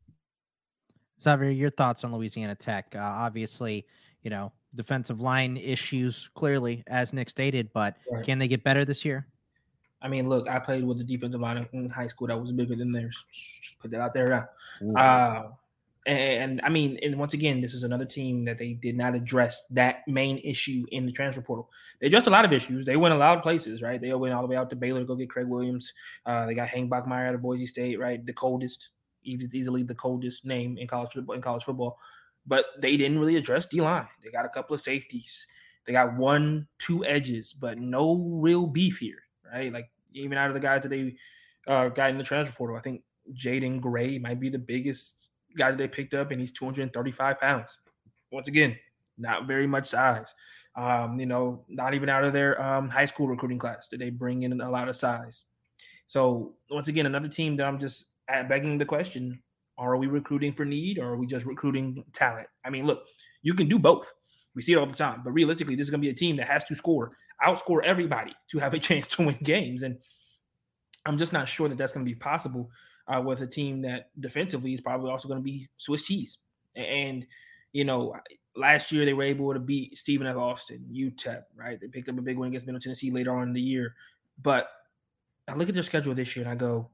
Xavier, 1.22 1.50
your 1.50 1.70
thoughts 1.70 2.04
on 2.04 2.14
Louisiana 2.14 2.56
Tech? 2.56 2.94
Uh, 2.96 3.00
obviously, 3.00 3.86
you 4.24 4.30
know 4.30 4.52
defensive 4.76 5.20
line 5.20 5.58
issues 5.58 6.30
clearly, 6.36 6.84
as 6.88 7.14
Nick 7.14 7.30
stated, 7.30 7.70
but 7.74 7.96
right. 8.12 8.26
can 8.26 8.40
they 8.40 8.48
get 8.48 8.64
better 8.64 8.86
this 8.86 9.04
year? 9.04 9.28
I 10.02 10.08
mean, 10.08 10.30
look, 10.30 10.48
I 10.48 10.60
played 10.60 10.84
with 10.84 11.00
a 11.00 11.04
defensive 11.04 11.42
line 11.42 11.68
in 11.74 11.90
high 11.90 12.08
school 12.08 12.28
that 12.28 12.40
was 12.40 12.52
bigger 12.52 12.76
than 12.76 12.92
theirs. 12.92 13.26
Just 13.32 13.80
put 13.80 13.90
that 13.92 14.00
out 14.00 14.14
there. 14.14 14.50
Uh, 14.96 15.44
and, 16.08 16.62
I 16.64 16.70
mean, 16.70 16.98
and 17.02 17.18
once 17.20 17.34
again, 17.34 17.62
this 17.62 17.74
is 17.74 17.84
another 17.84 18.06
team 18.06 18.46
that 18.46 18.58
they 18.58 18.74
did 18.74 18.96
not 18.96 19.16
address 19.16 19.66
that 19.72 20.08
main 20.08 20.38
issue 20.40 20.86
in 20.92 21.06
the 21.06 21.12
transfer 21.12 21.42
portal. 21.42 21.70
They 22.00 22.08
addressed 22.08 22.28
a 22.28 22.32
lot 22.32 22.46
of 22.46 22.54
issues. 22.54 22.86
They 22.86 22.98
went 22.98 23.14
a 23.14 23.18
lot 23.18 23.38
of 23.38 23.44
places, 23.44 23.82
right? 23.82 24.00
They 24.00 24.14
went 24.14 24.34
all 24.34 24.42
the 24.42 24.48
way 24.48 24.56
out 24.56 24.70
to 24.70 24.76
Baylor 24.76 25.02
to 25.02 25.06
go 25.06 25.16
get 25.16 25.30
Craig 25.30 25.48
Williams. 25.48 25.94
Uh, 26.26 26.46
they 26.46 26.54
got 26.54 26.68
Hank 26.70 26.90
Bachmeier 26.90 27.28
out 27.28 27.36
of 27.36 27.42
Boise 27.42 27.66
State, 27.66 28.00
right? 28.00 28.26
The 28.26 28.34
coldest, 28.34 28.90
easily 29.24 29.84
the 29.84 29.96
coldest 29.96 30.46
name 30.46 30.78
in 30.78 30.88
college 30.88 31.12
football. 31.12 31.36
In 31.36 31.42
college 31.42 31.64
football, 31.64 31.98
but 32.46 32.66
they 32.80 32.96
didn't 32.96 33.20
really 33.20 33.36
address 33.36 33.66
D 33.66 33.82
line. 33.82 34.08
They 34.24 34.32
got 34.32 34.46
a 34.46 34.50
couple 34.50 34.74
of 34.74 34.82
safeties. 34.82 35.46
They 35.86 35.94
got 35.94 36.16
one, 36.16 36.68
two 36.80 37.06
edges, 37.06 37.54
but 37.54 37.78
no 37.78 38.16
real 38.16 38.68
beef 38.68 39.00
here, 39.00 39.24
right? 39.52 39.72
Like 39.72 39.90
even 40.14 40.38
out 40.38 40.50
of 40.50 40.54
the 40.54 40.60
guys 40.60 40.84
that 40.84 40.90
they 40.90 41.16
uh, 41.68 41.90
got 41.90 42.10
in 42.10 42.18
the 42.18 42.24
transfer 42.24 42.56
portal, 42.56 42.78
I 42.78 42.82
think 42.82 43.04
Jaden 43.34 43.82
Gray 43.82 44.18
might 44.18 44.40
be 44.40 44.50
the 44.50 44.60
biggest 44.60 45.30
guy 45.58 45.72
that 45.72 45.78
they 45.78 45.88
picked 45.88 46.14
up, 46.14 46.32
and 46.32 46.40
he's 46.40 46.52
235 46.52 47.40
pounds. 47.40 47.78
Once 48.32 48.48
again, 48.48 48.78
not 49.18 49.48
very 49.48 49.68
much 49.68 49.88
size. 49.88 50.34
Um, 50.76 51.20
you 51.20 51.26
know, 51.26 51.66
not 51.68 51.94
even 51.94 52.08
out 52.08 52.24
of 52.24 52.34
their 52.34 52.62
um, 52.62 52.90
high 52.90 53.06
school 53.06 53.28
recruiting 53.28 53.58
class 53.58 53.88
did 53.88 54.00
they 54.00 54.12
bring 54.12 54.44
in 54.44 54.62
a 54.62 54.70
lot 54.70 54.88
of 54.88 54.96
size. 54.96 55.46
So 56.06 56.54
once 56.70 56.88
again, 56.88 57.08
another 57.08 57.28
team 57.28 57.58
that 57.58 57.66
I'm 57.66 57.80
just 57.80 58.06
begging 58.48 58.78
the 58.78 58.86
question: 58.86 59.42
are 59.78 59.98
we 59.98 60.08
recruiting 60.08 60.54
for 60.54 60.66
need 60.66 60.98
or 60.98 61.14
are 61.14 61.18
we 61.18 61.28
just 61.28 61.46
recruiting 61.46 62.04
talent? 62.14 62.48
I 62.66 62.70
mean, 62.70 62.86
look, 62.86 63.04
you 63.42 63.54
can 63.54 63.68
do 63.68 63.78
both. 63.78 64.12
We 64.56 64.62
see 64.62 64.74
it 64.74 64.78
all 64.78 64.88
the 64.88 64.96
time. 64.96 65.22
But 65.24 65.32
realistically, 65.32 65.76
this 65.76 65.86
is 65.86 65.92
going 65.92 66.02
to 66.02 66.06
be 66.06 66.12
a 66.12 66.16
team 66.16 66.36
that 66.38 66.48
has 66.48 66.64
to 66.66 66.76
score, 66.76 67.12
outscore 67.46 67.84
everybody 67.84 68.34
to 68.50 68.60
have 68.60 68.74
a 68.74 68.80
chance 68.88 69.08
to 69.08 69.26
win 69.26 69.38
games. 69.44 69.84
And 69.84 69.98
I'm 71.06 71.18
just 71.18 71.34
not 71.34 71.48
sure 71.48 71.70
that 71.70 71.78
that's 71.78 71.94
going 71.94 72.06
to 72.06 72.10
be 72.10 72.16
possible 72.16 72.70
uh, 73.08 73.22
with 73.22 73.42
a 73.42 73.48
team 73.48 73.82
that 73.84 74.10
defensively 74.20 74.74
is 74.74 74.82
probably 74.82 75.10
also 75.10 75.28
going 75.28 75.40
to 75.40 75.44
be 75.44 75.68
Swiss 75.78 76.02
cheese. 76.02 76.40
And, 76.76 77.26
you 77.74 77.86
know, 77.86 78.16
last 78.56 78.92
year 78.92 79.06
they 79.06 79.14
were 79.14 79.24
able 79.24 79.54
to 79.54 79.60
beat 79.60 79.98
Stephen 79.98 80.28
F. 80.28 80.36
Austin, 80.36 80.86
UTEP, 80.92 81.44
right? 81.56 81.80
They 81.80 81.88
picked 81.88 82.10
up 82.10 82.18
a 82.18 82.22
big 82.22 82.38
win 82.38 82.50
against 82.50 82.66
Middle 82.66 82.82
Tennessee 82.82 83.12
later 83.12 83.36
on 83.36 83.50
in 83.50 83.54
the 83.54 83.62
year. 83.62 83.96
But 84.42 84.68
I 85.48 85.56
look 85.56 85.70
at 85.70 85.74
their 85.74 85.84
schedule 85.84 86.14
this 86.14 86.36
year 86.36 86.46
and 86.46 86.52
I 86.52 86.56
go, 86.56 86.90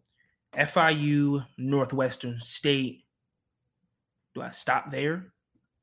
FIU, 0.55 1.45
Northwestern 1.57 2.39
State. 2.39 3.05
Do 4.35 4.41
I 4.41 4.51
stop 4.51 4.91
there? 4.91 5.33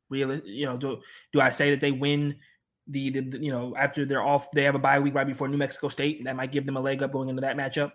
Really, 0.08 0.42
you 0.44 0.66
know, 0.66 0.76
do 0.76 1.00
do 1.32 1.40
I 1.40 1.50
say 1.50 1.70
that 1.70 1.80
they 1.80 1.92
win 1.92 2.36
the, 2.88 3.10
the, 3.10 3.38
you 3.38 3.52
know 3.52 3.76
after 3.76 4.04
they're 4.04 4.22
off, 4.22 4.50
they 4.50 4.64
have 4.64 4.74
a 4.74 4.80
bye 4.80 4.98
week 4.98 5.14
right 5.14 5.26
before 5.26 5.46
New 5.46 5.56
Mexico 5.56 5.88
State. 5.88 6.24
That 6.24 6.34
might 6.34 6.50
give 6.50 6.66
them 6.66 6.76
a 6.76 6.80
leg 6.80 7.02
up 7.02 7.12
going 7.12 7.28
into 7.28 7.42
that 7.42 7.56
matchup. 7.56 7.92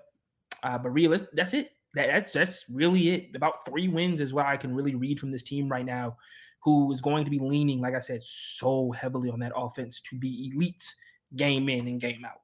Uh, 0.64 0.78
but 0.78 0.90
realistic, 0.92 1.30
that's 1.34 1.54
it. 1.54 1.72
That, 1.96 2.08
that's 2.08 2.32
that's 2.32 2.66
really 2.70 3.10
it. 3.10 3.36
About 3.36 3.66
three 3.66 3.88
wins 3.88 4.22
is 4.22 4.34
what 4.34 4.46
I 4.46 4.58
can 4.58 4.74
really 4.74 4.96
read 4.96 5.20
from 5.20 5.32
this 5.32 5.42
team 5.42 5.70
right 5.70 5.86
now, 5.86 6.18
who 6.64 6.92
is 6.92 7.02
going 7.02 7.26
to 7.26 7.32
be 7.32 7.40
leaning, 7.40 7.82
like 7.82 7.96
I 7.96 8.00
said, 8.00 8.22
so 8.22 8.92
heavily 8.92 9.30
on 9.30 9.40
that 9.40 9.54
offense 9.56 10.02
to 10.02 10.18
be 10.18 10.52
elite 10.54 10.94
game 11.36 11.70
in 11.70 11.88
and 11.88 12.00
game 12.00 12.24
out. 12.26 12.42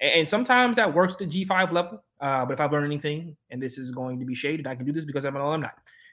And, 0.00 0.28
sometimes 0.28 0.76
that 0.76 0.92
works 0.92 1.14
the 1.16 1.26
G5 1.26 1.72
level. 1.72 2.02
Uh, 2.20 2.44
but 2.44 2.54
if 2.54 2.60
I've 2.60 2.72
learned 2.72 2.86
anything, 2.86 3.36
and 3.50 3.62
this 3.62 3.78
is 3.78 3.90
going 3.90 4.18
to 4.18 4.24
be 4.24 4.34
shaded, 4.34 4.66
I 4.66 4.74
can 4.74 4.84
do 4.84 4.92
this 4.92 5.04
because 5.04 5.24
I'm 5.24 5.36
an 5.36 5.42
alumni. 5.42 5.68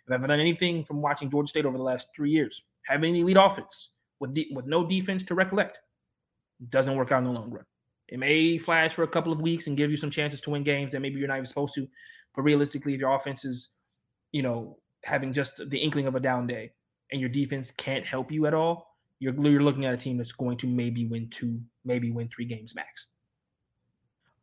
If 0.07 0.13
I've 0.13 0.27
learned 0.27 0.41
anything 0.41 0.83
from 0.83 1.01
watching 1.01 1.29
Georgia 1.29 1.47
State 1.47 1.65
over 1.65 1.77
the 1.77 1.83
last 1.83 2.07
three 2.15 2.31
years, 2.31 2.63
having 2.83 3.15
an 3.15 3.21
elite 3.21 3.37
offense 3.39 3.91
with 4.19 4.33
de- 4.33 4.51
with 4.53 4.65
no 4.65 4.85
defense 4.85 5.23
to 5.25 5.35
recollect 5.35 5.79
doesn't 6.69 6.95
work 6.95 7.11
out 7.11 7.19
in 7.19 7.25
the 7.25 7.31
long 7.31 7.49
run. 7.49 7.65
It 8.07 8.19
may 8.19 8.57
flash 8.57 8.93
for 8.93 9.03
a 9.03 9.07
couple 9.07 9.31
of 9.31 9.41
weeks 9.41 9.67
and 9.67 9.77
give 9.77 9.89
you 9.89 9.97
some 9.97 10.11
chances 10.11 10.41
to 10.41 10.49
win 10.49 10.63
games 10.63 10.91
that 10.91 10.99
maybe 10.99 11.17
you're 11.17 11.27
not 11.27 11.37
even 11.37 11.45
supposed 11.45 11.73
to. 11.75 11.87
But 12.35 12.43
realistically, 12.43 12.93
if 12.93 12.99
your 12.99 13.13
offense 13.13 13.45
is, 13.45 13.69
you 14.31 14.41
know, 14.41 14.77
having 15.03 15.33
just 15.33 15.69
the 15.69 15.77
inkling 15.77 16.07
of 16.07 16.15
a 16.15 16.19
down 16.19 16.47
day 16.47 16.71
and 17.11 17.19
your 17.19 17.29
defense 17.29 17.71
can't 17.71 18.05
help 18.05 18.31
you 18.31 18.45
at 18.45 18.53
all, 18.53 18.95
you're, 19.19 19.33
you're 19.45 19.63
looking 19.63 19.85
at 19.85 19.93
a 19.93 19.97
team 19.97 20.17
that's 20.17 20.31
going 20.31 20.57
to 20.57 20.67
maybe 20.67 21.05
win 21.05 21.29
two, 21.29 21.59
maybe 21.85 22.11
win 22.11 22.29
three 22.29 22.45
games 22.45 22.75
max. 22.75 23.07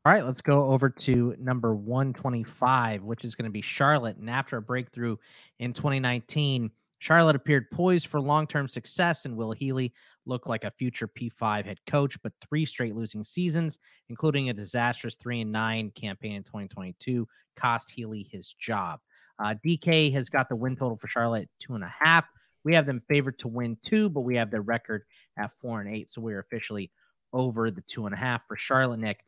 All 0.04 0.12
right, 0.12 0.24
let's 0.24 0.40
go 0.40 0.70
over 0.70 0.88
to 0.88 1.34
number 1.38 1.74
125, 1.74 3.02
which 3.02 3.24
is 3.24 3.34
going 3.34 3.44
to 3.44 3.50
be 3.50 3.60
Charlotte. 3.60 4.16
And 4.16 4.30
after 4.30 4.56
a 4.56 4.62
breakthrough 4.62 5.16
in 5.58 5.72
2019, 5.72 6.70
Charlotte 6.98 7.36
appeared 7.36 7.70
poised 7.70 8.08
for 8.08 8.20
long 8.20 8.46
term 8.46 8.68
success, 8.68 9.24
and 9.24 9.36
Will 9.36 9.52
Healy 9.52 9.92
looked 10.26 10.48
like 10.48 10.64
a 10.64 10.72
future 10.72 11.08
P5 11.08 11.64
head 11.64 11.78
coach. 11.86 12.20
But 12.22 12.32
three 12.46 12.64
straight 12.64 12.94
losing 12.94 13.24
seasons, 13.24 13.78
including 14.08 14.48
a 14.48 14.54
disastrous 14.54 15.16
3 15.16 15.42
and 15.42 15.52
9 15.52 15.92
campaign 15.92 16.32
in 16.32 16.42
2022, 16.42 17.26
cost 17.56 17.90
Healy 17.90 18.28
his 18.30 18.52
job. 18.54 19.00
Uh, 19.38 19.54
DK 19.64 20.12
has 20.12 20.28
got 20.28 20.48
the 20.48 20.56
win 20.56 20.76
total 20.76 20.96
for 20.96 21.08
Charlotte 21.08 21.48
two 21.60 21.74
and 21.74 21.84
a 21.84 21.94
half. 22.00 22.24
We 22.64 22.74
have 22.74 22.86
them 22.86 23.02
favored 23.08 23.38
to 23.40 23.48
win 23.48 23.78
two, 23.82 24.08
but 24.08 24.22
we 24.22 24.36
have 24.36 24.50
their 24.50 24.62
record 24.62 25.04
at 25.38 25.52
four 25.60 25.80
and 25.80 25.88
eight. 25.88 26.10
So 26.10 26.20
we're 26.20 26.40
officially 26.40 26.90
over 27.32 27.70
the 27.70 27.82
two 27.82 28.06
and 28.06 28.14
a 28.14 28.18
half 28.18 28.42
for 28.48 28.56
Charlotte, 28.56 29.00
Nick. 29.00 29.20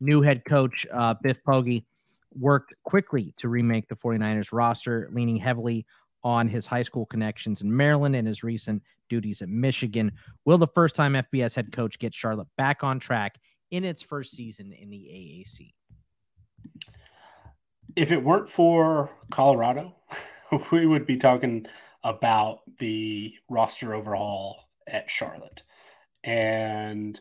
New 0.00 0.22
head 0.22 0.44
coach 0.44 0.86
uh, 0.92 1.14
Biff 1.22 1.42
Poggi 1.46 1.84
worked 2.32 2.72
quickly 2.84 3.34
to 3.38 3.48
remake 3.48 3.88
the 3.88 3.96
49ers 3.96 4.52
roster, 4.52 5.08
leaning 5.12 5.36
heavily 5.36 5.86
on 6.24 6.48
his 6.48 6.66
high 6.66 6.82
school 6.82 7.06
connections 7.06 7.60
in 7.60 7.74
Maryland 7.74 8.16
and 8.16 8.26
his 8.26 8.42
recent 8.42 8.82
duties 9.08 9.42
at 9.42 9.48
Michigan. 9.48 10.12
Will 10.44 10.58
the 10.58 10.68
first 10.68 10.94
time 10.94 11.14
FBS 11.14 11.54
head 11.54 11.72
coach 11.72 11.98
get 11.98 12.14
Charlotte 12.14 12.48
back 12.56 12.82
on 12.84 12.98
track 12.98 13.38
in 13.70 13.84
its 13.84 14.02
first 14.02 14.32
season 14.32 14.72
in 14.72 14.90
the 14.90 14.96
AAC? 14.96 15.72
If 17.96 18.12
it 18.12 18.22
weren't 18.22 18.48
for 18.48 19.10
Colorado, 19.30 19.94
we 20.72 20.86
would 20.86 21.06
be 21.06 21.16
talking 21.16 21.66
about 22.04 22.60
the 22.78 23.34
roster 23.48 23.94
overhaul 23.94 24.68
at 24.86 25.10
Charlotte. 25.10 25.62
And 26.24 27.20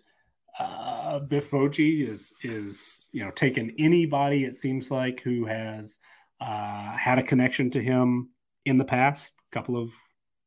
uh, 0.60 1.19
Biff 1.19 1.52
Poggi 1.52 2.07
is 2.07 2.34
is 2.41 3.10
you 3.14 3.24
know 3.24 3.32
taking 3.32 3.74
anybody 3.78 4.44
it 4.44 4.56
seems 4.56 4.90
like 4.90 5.22
who 5.22 5.45
has 5.45 5.99
uh, 6.41 6.91
had 6.98 7.19
a 7.19 7.24
connection 7.24 7.69
to 7.72 7.82
him 7.82 8.30
in 8.68 8.77
the 8.77 8.85
past. 8.85 9.35
A 9.52 9.56
couple 9.56 9.77
of 9.77 9.91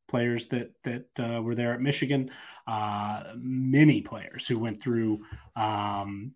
players 0.07 0.47
that 0.47 0.71
that 0.83 1.05
uh, 1.19 1.41
were 1.41 1.55
there 1.55 1.73
at 1.73 1.81
Michigan, 1.81 2.29
uh, 2.67 3.33
many 3.37 4.01
players 4.01 4.47
who 4.47 4.59
went 4.59 4.81
through 4.81 5.19
um, 5.55 6.33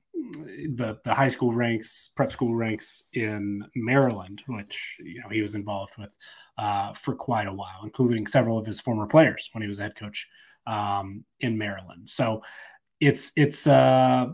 the 0.75 0.97
the 1.03 1.13
high 1.13 1.27
school 1.27 1.51
ranks, 1.53 2.09
prep 2.15 2.31
school 2.31 2.55
ranks 2.55 3.03
in 3.13 3.63
Maryland, 3.75 4.43
which 4.47 4.97
you 4.99 5.21
know 5.21 5.29
he 5.29 5.41
was 5.41 5.55
involved 5.55 5.93
with 5.97 6.13
uh, 6.57 6.93
for 6.93 7.13
quite 7.13 7.47
a 7.47 7.53
while, 7.53 7.81
including 7.83 8.25
several 8.25 8.57
of 8.57 8.65
his 8.65 8.81
former 8.81 9.05
players 9.05 9.49
when 9.53 9.61
he 9.61 9.67
was 9.67 9.77
head 9.77 9.95
coach 9.95 10.27
um, 10.65 11.23
in 11.41 11.57
Maryland. 11.57 12.09
So 12.09 12.41
it's 12.99 13.31
it's 13.35 13.67
uh, 13.67 14.27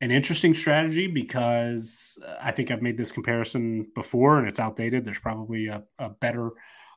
an 0.00 0.10
interesting 0.10 0.54
strategy 0.54 1.06
because 1.06 2.18
I 2.40 2.50
think 2.50 2.70
I've 2.70 2.82
made 2.82 2.98
this 2.98 3.12
comparison 3.12 3.86
before 3.94 4.38
and 4.38 4.48
it's 4.48 4.60
outdated. 4.60 5.04
There's 5.04 5.18
probably 5.18 5.68
a, 5.68 5.82
a 5.98 6.08
better 6.08 6.50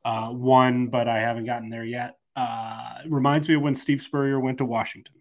uh, 0.06 0.30
one, 0.30 0.88
but 0.88 1.08
I 1.08 1.20
haven't 1.20 1.46
gotten 1.46 1.70
there 1.70 1.86
yet. 1.86 2.18
Uh, 2.36 2.96
reminds 3.08 3.48
me 3.48 3.56
of 3.56 3.62
when 3.62 3.76
Steve 3.76 4.02
Spurrier 4.02 4.40
went 4.40 4.58
to 4.58 4.66
Washington 4.66 5.16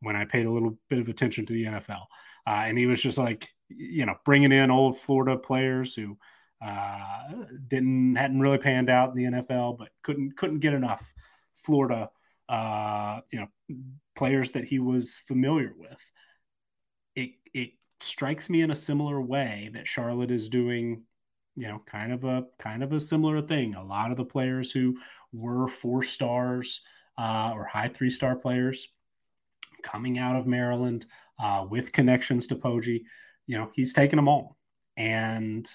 when 0.00 0.16
I 0.16 0.24
paid 0.24 0.46
a 0.46 0.50
little 0.50 0.76
bit 0.88 0.98
of 0.98 1.08
attention 1.08 1.46
to 1.46 1.52
the 1.52 1.64
NFL. 1.64 2.06
Uh, 2.46 2.64
and 2.66 2.76
he 2.78 2.86
was 2.86 3.00
just 3.00 3.18
like, 3.18 3.48
you 3.68 4.06
know, 4.06 4.14
bringing 4.24 4.52
in 4.52 4.70
old 4.70 4.98
Florida 4.98 5.36
players 5.36 5.94
who 5.94 6.16
uh, 6.64 7.22
didn't 7.68 8.16
hadn't 8.16 8.40
really 8.40 8.58
panned 8.58 8.90
out 8.90 9.10
in 9.10 9.16
the 9.16 9.38
NFL, 9.38 9.78
but 9.78 9.88
couldn't 10.02 10.36
couldn't 10.36 10.60
get 10.60 10.74
enough 10.74 11.12
Florida 11.54 12.10
uh, 12.48 13.20
you 13.30 13.40
know, 13.40 13.76
players 14.14 14.52
that 14.52 14.64
he 14.64 14.78
was 14.78 15.18
familiar 15.26 15.72
with. 15.76 16.12
It 17.14 17.32
it 17.54 17.70
strikes 18.00 18.50
me 18.50 18.62
in 18.62 18.70
a 18.70 18.76
similar 18.76 19.20
way 19.20 19.70
that 19.74 19.88
Charlotte 19.88 20.30
is 20.30 20.48
doing, 20.48 21.02
you 21.56 21.66
know, 21.66 21.82
kind 21.86 22.12
of 22.12 22.24
a 22.24 22.46
kind 22.58 22.82
of 22.82 22.92
a 22.92 23.00
similar 23.00 23.42
thing. 23.42 23.74
A 23.74 23.84
lot 23.84 24.10
of 24.10 24.16
the 24.16 24.24
players 24.24 24.70
who 24.70 24.96
were 25.32 25.66
four 25.66 26.02
stars 26.02 26.82
uh, 27.18 27.52
or 27.54 27.64
high 27.64 27.88
three 27.88 28.10
star 28.10 28.36
players 28.36 28.88
coming 29.82 30.18
out 30.18 30.36
of 30.36 30.46
Maryland 30.46 31.06
uh, 31.38 31.66
with 31.68 31.92
connections 31.92 32.46
to 32.46 32.56
Poggi, 32.56 33.02
you 33.46 33.56
know, 33.56 33.70
he's 33.74 33.92
taken 33.92 34.16
them 34.16 34.28
all, 34.28 34.56
and 34.96 35.68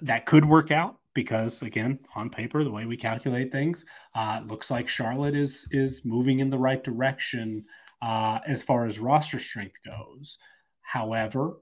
that 0.00 0.26
could 0.26 0.44
work 0.44 0.70
out 0.70 0.98
because 1.14 1.62
again 1.62 1.98
on 2.14 2.30
paper 2.30 2.62
the 2.62 2.70
way 2.70 2.84
we 2.84 2.96
calculate 2.96 3.50
things 3.50 3.84
uh, 4.14 4.40
looks 4.44 4.70
like 4.70 4.88
charlotte 4.88 5.34
is 5.34 5.66
is 5.72 6.04
moving 6.04 6.38
in 6.38 6.48
the 6.48 6.58
right 6.58 6.84
direction 6.84 7.64
uh, 8.02 8.38
as 8.46 8.62
far 8.62 8.84
as 8.84 9.00
roster 9.00 9.40
strength 9.40 9.78
goes 9.84 10.38
however 10.82 11.56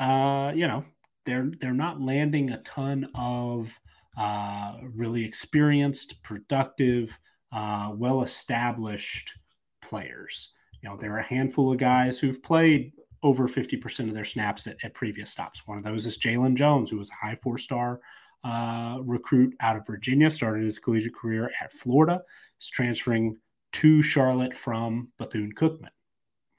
uh, 0.00 0.50
you 0.52 0.66
know 0.66 0.84
they're 1.28 1.50
they're 1.60 1.74
not 1.74 2.00
landing 2.00 2.50
a 2.50 2.62
ton 2.62 3.06
of 3.14 3.78
uh, 4.16 4.76
really 4.94 5.24
experienced 5.24 6.22
productive 6.22 7.18
uh, 7.52 7.92
well 7.94 8.22
established 8.22 9.38
players 9.82 10.54
you 10.82 10.88
know 10.88 10.96
there 10.96 11.12
are 11.12 11.18
a 11.18 11.22
handful 11.22 11.70
of 11.70 11.78
guys 11.78 12.18
who've 12.18 12.42
played 12.42 12.92
over 13.24 13.48
50% 13.48 14.06
of 14.06 14.14
their 14.14 14.24
snaps 14.24 14.68
at, 14.68 14.76
at 14.82 14.94
previous 14.94 15.30
stops 15.30 15.66
one 15.66 15.78
of 15.78 15.84
those 15.84 16.06
is 16.06 16.18
jalen 16.18 16.54
jones 16.54 16.90
who 16.90 16.98
was 16.98 17.10
a 17.10 17.26
high 17.26 17.36
four 17.42 17.58
star 17.58 18.00
uh, 18.44 18.98
recruit 19.02 19.54
out 19.60 19.76
of 19.76 19.86
Virginia, 19.86 20.30
started 20.30 20.64
his 20.64 20.78
collegiate 20.78 21.14
career 21.14 21.50
at 21.60 21.72
Florida, 21.72 22.22
is 22.60 22.70
transferring 22.70 23.36
to 23.72 24.00
Charlotte 24.00 24.54
from 24.54 25.08
Bethune 25.18 25.52
Cookman. 25.52 25.90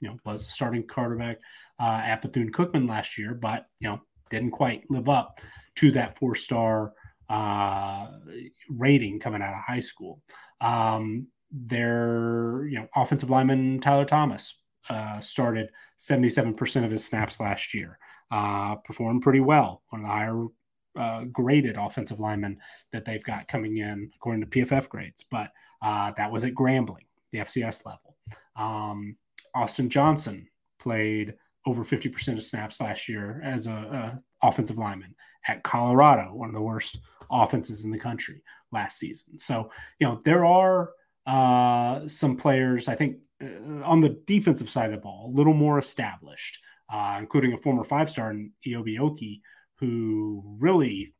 You 0.00 0.08
know, 0.08 0.16
was 0.24 0.46
a 0.46 0.50
starting 0.50 0.86
quarterback 0.86 1.38
uh, 1.78 2.02
at 2.04 2.22
Bethune 2.22 2.52
Cookman 2.52 2.88
last 2.88 3.18
year, 3.18 3.34
but 3.34 3.66
you 3.80 3.88
know 3.88 4.00
didn't 4.30 4.52
quite 4.52 4.90
live 4.90 5.08
up 5.08 5.40
to 5.76 5.90
that 5.92 6.16
four 6.16 6.34
star 6.34 6.92
uh, 7.28 8.08
rating 8.68 9.18
coming 9.20 9.42
out 9.42 9.54
of 9.54 9.62
high 9.62 9.80
school. 9.80 10.20
Um, 10.60 11.28
their 11.52 12.66
you 12.66 12.78
know 12.78 12.88
offensive 12.94 13.30
lineman 13.30 13.80
Tyler 13.80 14.04
Thomas 14.04 14.62
uh, 14.88 15.20
started 15.20 15.70
77% 15.98 16.84
of 16.84 16.90
his 16.90 17.04
snaps 17.04 17.40
last 17.40 17.74
year. 17.74 17.98
Uh, 18.30 18.76
performed 18.76 19.22
pretty 19.22 19.40
well, 19.40 19.82
one 19.90 20.02
of 20.02 20.06
the 20.06 20.12
higher 20.12 20.46
uh, 20.96 21.24
graded 21.32 21.76
offensive 21.76 22.20
lineman 22.20 22.58
that 22.92 23.04
they've 23.04 23.24
got 23.24 23.48
coming 23.48 23.78
in 23.78 24.10
according 24.16 24.40
to 24.40 24.46
PFF 24.46 24.88
grades, 24.88 25.24
but 25.30 25.50
uh, 25.82 26.12
that 26.16 26.30
was 26.30 26.44
at 26.44 26.54
Grambling, 26.54 27.06
the 27.32 27.38
FCS 27.38 27.86
level. 27.86 28.16
Um, 28.56 29.16
Austin 29.54 29.90
Johnson 29.90 30.48
played 30.78 31.34
over 31.66 31.84
50% 31.84 32.34
of 32.34 32.42
snaps 32.42 32.80
last 32.80 33.08
year 33.08 33.40
as 33.44 33.66
a, 33.66 33.72
a, 33.72 34.20
offensive 34.42 34.78
lineman 34.78 35.14
at 35.46 35.62
Colorado, 35.62 36.34
one 36.34 36.48
of 36.48 36.54
the 36.54 36.62
worst 36.62 36.98
offenses 37.30 37.84
in 37.84 37.90
the 37.90 37.98
country 37.98 38.42
last 38.72 38.98
season. 38.98 39.38
So, 39.38 39.70
you 39.98 40.06
know, 40.06 40.18
there 40.24 40.46
are 40.46 40.90
uh, 41.26 42.08
some 42.08 42.36
players, 42.36 42.88
I 42.88 42.94
think 42.94 43.18
uh, 43.42 43.84
on 43.84 44.00
the 44.00 44.20
defensive 44.26 44.70
side 44.70 44.86
of 44.86 44.92
the 44.92 44.98
ball, 44.98 45.30
a 45.30 45.36
little 45.36 45.52
more 45.52 45.78
established, 45.78 46.58
uh, 46.90 47.16
including 47.18 47.52
a 47.52 47.58
former 47.58 47.84
five 47.84 48.08
star 48.10 48.30
in 48.30 48.52
Eyabi 48.66 48.98
Okie, 48.98 49.40
who 49.78 50.42
really, 50.58 51.14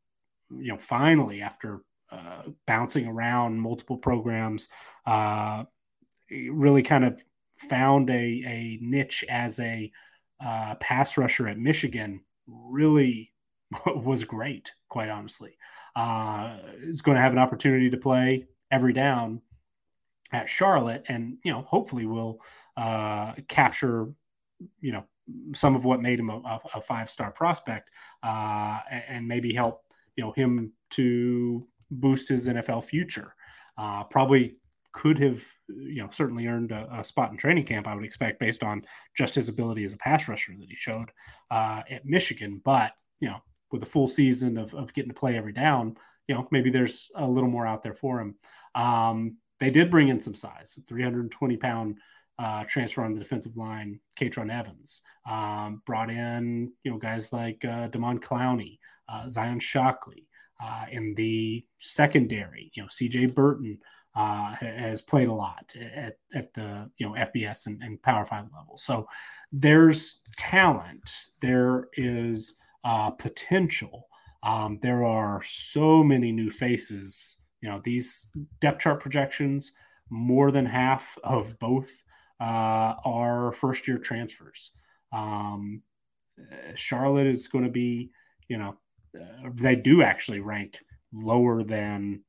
you 0.51 0.73
know, 0.73 0.79
finally 0.79 1.43
after 1.43 1.83
uh, 2.11 2.43
bouncing 2.67 3.07
around 3.07 3.61
multiple 3.61 3.99
programs, 3.99 4.69
uh, 5.07 5.65
really 6.31 6.83
kind 6.83 7.05
of 7.05 7.23
found 7.59 8.11
a, 8.11 8.15
a 8.15 8.79
niche 8.81 9.25
as 9.29 9.61
a 9.61 9.93
uh, 10.45 10.75
pass 10.77 11.17
rusher 11.17 11.49
at 11.49 11.59
Michigan. 11.59 12.21
Really 12.47 13.33
was 13.87 14.25
great, 14.25 14.73
quite 14.89 15.09
honestly. 15.09 15.57
Uh, 15.97 16.57
is 16.83 17.03
going 17.03 17.17
to 17.17 17.23
have 17.23 17.33
an 17.33 17.39
opportunity 17.39 17.91
to 17.91 17.97
play 17.97 18.47
every 18.71 18.93
down 18.93 19.41
at 20.33 20.49
Charlotte, 20.49 21.05
and 21.09 21.39
you 21.45 21.53
know, 21.53 21.63
hopefully, 21.63 22.07
will 22.07 22.41
uh, 22.77 23.33
capture 23.49 24.13
you 24.81 24.93
know 24.93 25.05
some 25.55 25.75
of 25.75 25.85
what 25.85 26.03
made 26.03 26.19
him 26.19 26.31
a, 26.31 26.61
a 26.75 26.81
five 26.81 27.11
star 27.11 27.31
prospect, 27.31 27.91
uh, 28.23 28.79
and 29.09 29.27
maybe 29.27 29.53
help 29.53 29.83
you 30.17 30.25
know 30.25 30.33
him 30.33 30.73
to 30.91 31.67
boost 31.91 32.29
his 32.29 32.49
NFL 32.49 32.85
future. 32.85 33.35
Uh, 33.77 34.05
probably 34.05 34.57
could 34.93 35.19
have 35.19 35.43
you 35.69 36.03
know 36.03 36.09
certainly 36.11 36.47
earned 36.47 36.73
a, 36.73 36.89
a, 36.93 37.05
spot 37.05 37.31
in 37.31 37.37
training 37.37 37.65
camp. 37.65 37.87
I 37.87 37.95
would 37.95 38.05
expect 38.05 38.41
based 38.41 38.63
on 38.63 38.85
just 39.17 39.35
his 39.35 39.49
ability 39.49 39.85
as 39.85 39.93
a 39.93 39.99
pass 39.99 40.29
rusher 40.29 40.53
that 40.59 40.69
he 40.69 40.75
showed 40.75 41.11
uh, 41.51 41.83
at 41.89 42.07
Michigan, 42.07 42.61
but 42.65 42.93
you 43.21 43.29
know 43.29 43.39
with 43.71 43.83
a 43.83 43.87
full 43.87 44.09
season 44.09 44.59
of, 44.59 44.75
of 44.75 44.93
getting 44.93 45.11
to 45.11 45.19
play 45.19 45.37
every 45.37 45.53
down, 45.53 45.97
you 46.27 46.35
know 46.35 46.49
maybe 46.51 46.71
there's 46.71 47.11
a 47.15 47.29
little 47.29 47.51
more 47.51 47.67
out 47.67 47.83
there 47.83 47.95
for 47.95 48.21
him. 48.21 48.35
Um, 48.75 49.37
they 49.61 49.71
did 49.71 49.91
bring 49.91 50.09
in 50.09 50.21
some 50.21 50.35
size, 50.35 50.79
320 50.89 51.57
pound 51.59 51.99
uh, 52.39 52.65
transfer 52.65 53.05
on 53.05 53.13
the 53.13 53.21
defensive 53.21 53.57
line, 53.57 54.01
Katron 54.19 54.51
Evans. 54.51 55.03
Um, 55.29 55.83
brought 55.85 56.11
in, 56.11 56.73
you 56.83 56.91
know, 56.91 56.97
guys 56.97 57.33
like 57.33 57.63
uh, 57.65 57.89
Damon 57.89 58.19
Clowney, 58.19 58.79
uh, 59.09 59.29
Zion 59.29 59.61
Shockley. 59.61 60.27
Uh, 60.63 60.85
in 60.93 61.15
the 61.15 61.65
secondary, 61.79 62.71
you 62.75 62.83
know, 62.83 62.89
CJ 62.89 63.35
Burton 63.35 63.79
uh, 64.15 64.55
has 64.55 65.03
played 65.03 65.29
a 65.29 65.33
lot 65.33 65.73
at, 65.95 66.19
at 66.35 66.53
the, 66.55 66.91
you 66.99 67.07
know, 67.07 67.15
FBS 67.15 67.67
and, 67.67 67.83
and 67.83 68.03
Power 68.03 68.25
Five 68.25 68.47
level. 68.57 68.77
So 68.77 69.07
there's 69.53 70.23
talent. 70.37 71.11
There 71.41 71.89
is 71.95 72.55
uh, 72.85 73.11
potential. 73.11 74.09
Um, 74.43 74.79
there 74.83 75.05
are 75.05 75.43
so 75.45 76.03
many 76.03 76.33
new 76.33 76.51
faces 76.51 77.41
you 77.61 77.69
know, 77.69 77.81
these 77.85 78.31
depth 78.61 78.81
chart 78.81 79.01
projections, 79.01 79.73
more 80.09 80.51
than 80.51 80.67
half 80.67 81.17
of 81.23 81.59
both 81.59 82.05
uh, 82.41 82.95
are 83.05 83.53
first 83.53 83.87
year 83.87 83.99
transfers. 83.99 84.73
Um, 85.13 85.83
Charlotte 86.75 87.27
is 87.27 87.49
going 87.49 87.65
to 87.65 87.71
be, 87.71 88.11
you 88.49 88.57
know, 88.57 88.77
uh, 89.15 89.51
they 89.55 89.77
do 89.77 90.03
actually 90.03 90.41
rank 90.41 90.79
lower 91.13 91.63
than 91.63 92.23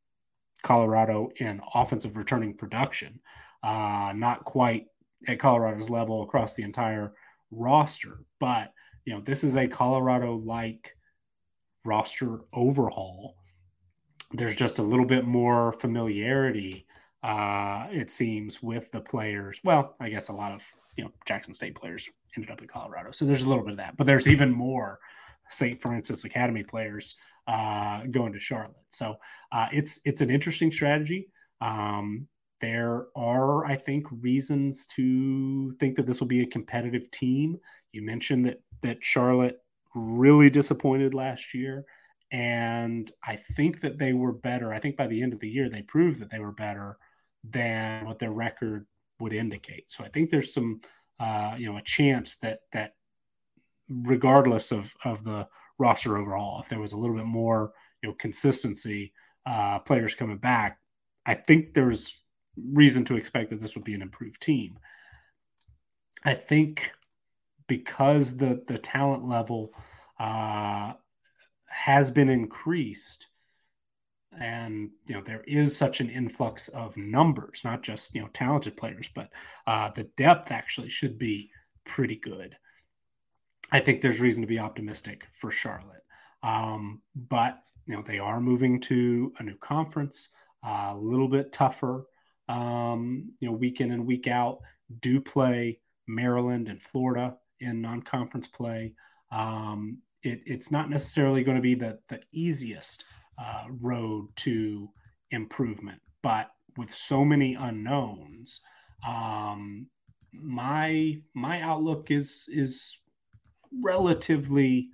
Colorado 0.64 1.30
in 1.38 1.62
offensive 1.74 2.18
returning 2.18 2.56
production. 2.56 3.20
Uh, 3.64 4.14
not 4.16 4.44
quite 4.46 4.88
at 5.28 5.40
Colorado's 5.40 5.90
level 5.90 6.24
across 6.24 6.54
the 6.54 6.64
entire 6.64 7.14
roster, 7.52 8.24
but 8.40 8.74
you 9.06 9.14
know, 9.14 9.22
this 9.22 9.44
is 9.44 9.56
a 9.56 9.68
Colorado 9.68 10.36
like 10.36 10.96
roster 11.84 12.42
overhaul 12.54 13.36
there's 14.34 14.56
just 14.56 14.80
a 14.80 14.84
little 14.84 15.06
bit 15.06 15.26
more 15.26 15.74
familiarity, 15.74 16.86
uh, 17.24 17.88
it 17.92 18.10
seems, 18.10 18.64
with 18.64 18.92
the 18.92 19.02
players. 19.02 19.60
Well, 19.64 19.96
I 20.00 20.10
guess 20.10 20.30
a 20.30 20.34
lot 20.34 20.54
of 20.54 20.64
you 20.96 21.04
know 21.04 21.12
Jackson 21.26 21.54
State 21.54 21.76
players 21.76 22.10
ended 22.36 22.52
up 22.52 22.62
in 22.62 22.68
Colorado, 22.68 23.12
so 23.12 23.26
there's 23.26 23.44
a 23.44 23.50
little 23.50 23.64
bit 23.64 23.72
of 23.72 23.78
that. 23.78 23.98
But 23.98 24.08
there's 24.08 24.28
even 24.28 24.52
more 24.52 25.00
St. 25.52 25.82
Frances 25.82 26.24
Academy 26.24 26.64
players 26.64 27.16
uh, 27.48 28.04
going 28.10 28.34
to 28.34 28.40
Charlotte. 28.40 28.76
So 28.90 29.16
uh, 29.52 29.68
it's 29.72 30.00
it's 30.06 30.22
an 30.22 30.30
interesting 30.30 30.72
strategy. 30.72 31.30
Um, 31.60 32.28
there 32.60 33.08
are, 33.16 33.66
I 33.66 33.76
think, 33.76 34.06
reasons 34.12 34.86
to 34.88 35.72
think 35.74 35.96
that 35.96 36.06
this 36.06 36.20
will 36.20 36.28
be 36.28 36.44
a 36.44 36.48
competitive 36.48 37.10
team. 37.12 37.58
You 37.92 38.04
mentioned 38.04 38.46
that 38.46 38.62
that 38.82 39.04
Charlotte 39.04 39.60
really 39.96 40.50
disappointed 40.50 41.14
last 41.14 41.54
year. 41.54 41.86
And 42.32 43.12
I 43.26 43.36
think 43.36 43.82
that 43.82 43.98
they 43.98 44.14
were 44.14 44.32
better. 44.32 44.72
I 44.72 44.80
think 44.80 44.96
by 44.96 45.08
the 45.08 45.22
end 45.22 45.34
of 45.34 45.40
the 45.40 45.50
year, 45.50 45.70
they 45.70 45.82
proved 45.82 46.20
that 46.22 46.32
they 46.32 46.40
were 46.40 46.54
better 46.54 46.98
than 47.44 48.06
what 48.06 48.20
their 48.20 48.32
record 48.32 48.86
would 49.20 49.34
indicate. 49.34 49.92
So 49.92 50.04
I 50.04 50.10
think 50.10 50.30
there's 50.30 50.54
some, 50.54 50.82
uh, 51.20 51.56
you 51.58 51.70
know, 51.70 51.78
a 51.78 51.82
chance 51.82 52.38
that 52.38 52.60
that 52.72 52.94
regardless 54.04 54.72
of 54.72 54.96
of 55.04 55.24
the 55.24 55.48
roster 55.78 56.18
overall, 56.18 56.62
if 56.62 56.70
there 56.70 56.80
was 56.80 56.94
a 56.94 56.98
little 56.98 57.16
bit 57.16 57.26
more, 57.26 57.74
you 58.02 58.10
know, 58.10 58.16
consistency, 58.16 59.14
uh, 59.46 59.80
players 59.80 60.16
coming 60.16 60.38
back, 60.38 60.80
I 61.26 61.34
think 61.34 61.74
there's 61.74 62.18
reason 62.58 63.04
to 63.06 63.16
expect 63.16 63.50
that 63.50 63.62
this 63.62 63.76
would 63.76 63.84
be 63.84 63.96
an 63.96 64.02
improved 64.02 64.42
team. 64.42 64.78
I 66.24 66.34
think 66.34 66.92
because 67.68 68.38
the 68.38 68.64
the 68.68 68.78
talent 68.78 69.28
level 69.28 69.74
uh, 70.20 70.94
has 71.68 72.12
been 72.12 72.30
increased 72.30 73.28
and 74.40 74.92
you 75.08 75.16
know 75.16 75.22
there 75.22 75.44
is 75.48 75.76
such 75.76 76.00
an 76.00 76.10
influx 76.10 76.68
of 76.70 76.96
numbers 76.96 77.62
not 77.66 77.82
just 77.82 78.16
you 78.16 78.22
know 78.22 78.30
talented 78.34 78.78
players 78.78 79.10
but 79.14 79.30
uh, 79.68 79.90
the 79.92 80.04
depth 80.16 80.52
actually 80.52 80.90
should 80.90 81.18
be 81.18 81.50
pretty 81.84 82.16
good 82.16 82.56
i 83.72 83.80
think 83.80 84.02
there's 84.02 84.20
reason 84.20 84.42
to 84.42 84.48
be 84.48 84.60
optimistic 84.60 85.26
for 85.32 85.52
charlotte 85.52 86.04
um, 86.44 87.02
but 87.16 87.60
you 87.86 87.96
know 87.96 88.04
they 88.06 88.20
are 88.20 88.40
moving 88.40 88.80
to 88.80 89.32
a 89.40 89.44
new 89.44 89.56
conference 89.58 90.30
uh, 90.64 90.92
a 90.94 90.98
little 90.98 91.28
bit 91.28 91.52
tougher 91.52 92.06
um, 92.50 93.32
you 93.40 93.48
know 93.48 93.54
week 93.54 93.82
in 93.82 93.92
and 93.92 94.06
week 94.06 94.28
out 94.28 94.60
do 95.00 95.20
play 95.22 95.80
maryland 96.08 96.68
and 96.68 96.82
florida 96.82 97.38
in 97.60 97.82
non-conference 97.82 98.48
play 98.48 98.94
um, 99.32 100.00
it, 100.24 100.42
it's 100.46 100.72
not 100.72 100.90
necessarily 100.90 101.44
going 101.44 101.58
to 101.58 101.62
be 101.62 101.76
the, 101.76 102.00
the 102.10 102.22
easiest 102.32 103.04
uh, 103.38 103.66
road 103.80 104.28
to 104.38 104.90
improvement. 105.32 106.00
But 106.22 106.52
with 106.78 106.94
so 106.94 107.26
many 107.26 107.56
unknowns, 107.56 108.62
um, 109.08 109.88
my 110.34 111.18
my 111.34 111.62
outlook 111.62 112.12
is 112.12 112.46
is 112.50 112.98
relatively 113.84 114.90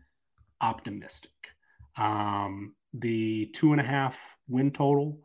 optimistic. 0.61 1.31
Um, 1.97 2.75
the 2.93 3.47
two 3.53 3.71
and 3.71 3.81
a 3.81 3.83
half 3.83 4.17
win 4.47 4.71
total 4.71 5.19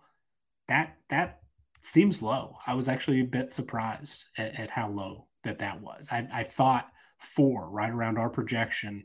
that 0.68 0.96
that 1.10 1.40
seems 1.80 2.22
low. 2.22 2.56
I 2.66 2.74
was 2.74 2.88
actually 2.88 3.20
a 3.20 3.24
bit 3.24 3.52
surprised 3.52 4.24
at, 4.38 4.58
at 4.58 4.70
how 4.70 4.88
low 4.88 5.26
that 5.44 5.58
that 5.58 5.80
was. 5.80 6.08
I, 6.10 6.26
I 6.32 6.44
thought 6.44 6.88
four, 7.18 7.68
right 7.68 7.90
around 7.90 8.18
our 8.18 8.30
projection, 8.30 9.04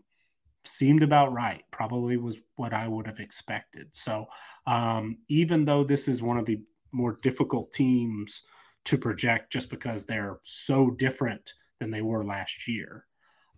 seemed 0.64 1.04
about 1.04 1.34
right. 1.34 1.64
Probably 1.72 2.18
was 2.18 2.40
what 2.56 2.74
I 2.74 2.88
would 2.88 3.08
have 3.08 3.20
expected. 3.20 3.88
So 3.94 4.28
um, 4.68 5.18
even 5.28 5.66
though 5.66 5.84
this 5.84 6.08
is 6.08 6.22
one 6.22 6.38
of 6.38 6.46
the 6.46 6.62
more 6.92 7.18
difficult 7.22 7.72
teams 7.72 8.44
to 8.86 8.98
project, 8.98 9.52
just 9.52 9.70
because 9.70 10.06
they're 10.06 10.40
so 10.44 10.92
different 10.92 11.54
than 11.80 11.92
they 11.92 12.02
were 12.02 12.24
last 12.24 12.68
year, 12.68 13.06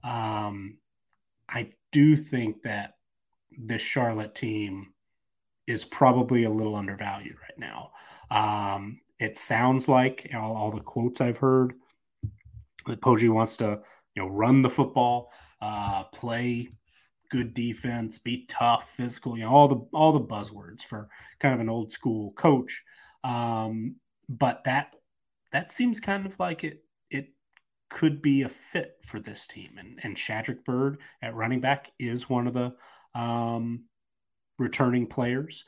um, 0.03 0.77
I 1.47 1.71
do 1.91 2.15
think 2.15 2.63
that 2.63 2.95
this 3.57 3.81
Charlotte 3.81 4.35
team 4.35 4.93
is 5.67 5.85
probably 5.85 6.43
a 6.43 6.49
little 6.49 6.75
undervalued 6.75 7.35
right 7.41 7.57
now. 7.57 7.91
Um, 8.31 9.01
it 9.19 9.37
sounds 9.37 9.87
like 9.87 10.29
all, 10.33 10.55
all, 10.55 10.71
the 10.71 10.79
quotes 10.79 11.19
I've 11.19 11.37
heard 11.37 11.73
that 12.87 13.01
Poggi 13.01 13.29
wants 13.29 13.57
to, 13.57 13.79
you 14.15 14.23
know, 14.23 14.29
run 14.29 14.61
the 14.61 14.69
football, 14.69 15.31
uh, 15.61 16.03
play 16.05 16.69
good 17.29 17.53
defense, 17.53 18.17
be 18.17 18.45
tough, 18.47 18.89
physical, 18.95 19.37
you 19.37 19.43
know, 19.43 19.51
all 19.51 19.67
the 19.67 19.87
all 19.93 20.11
the 20.11 20.21
buzzwords 20.21 20.83
for 20.83 21.09
kind 21.39 21.53
of 21.53 21.59
an 21.59 21.69
old 21.69 21.93
school 21.93 22.31
coach. 22.31 22.83
Um, 23.23 23.95
but 24.27 24.63
that 24.65 24.95
that 25.51 25.71
seems 25.71 25.99
kind 25.99 26.25
of 26.25 26.39
like 26.39 26.63
it 26.63 26.83
could 27.89 28.21
be 28.21 28.43
a 28.43 28.49
fit 28.49 28.97
for 29.03 29.19
this 29.19 29.47
team. 29.47 29.71
And 29.77 29.99
and 30.03 30.15
Shadrick 30.15 30.63
Byrd 30.65 30.99
at 31.21 31.35
running 31.35 31.59
back 31.59 31.91
is 31.99 32.29
one 32.29 32.47
of 32.47 32.53
the 32.53 32.73
um, 33.19 33.85
returning 34.57 35.07
players. 35.07 35.65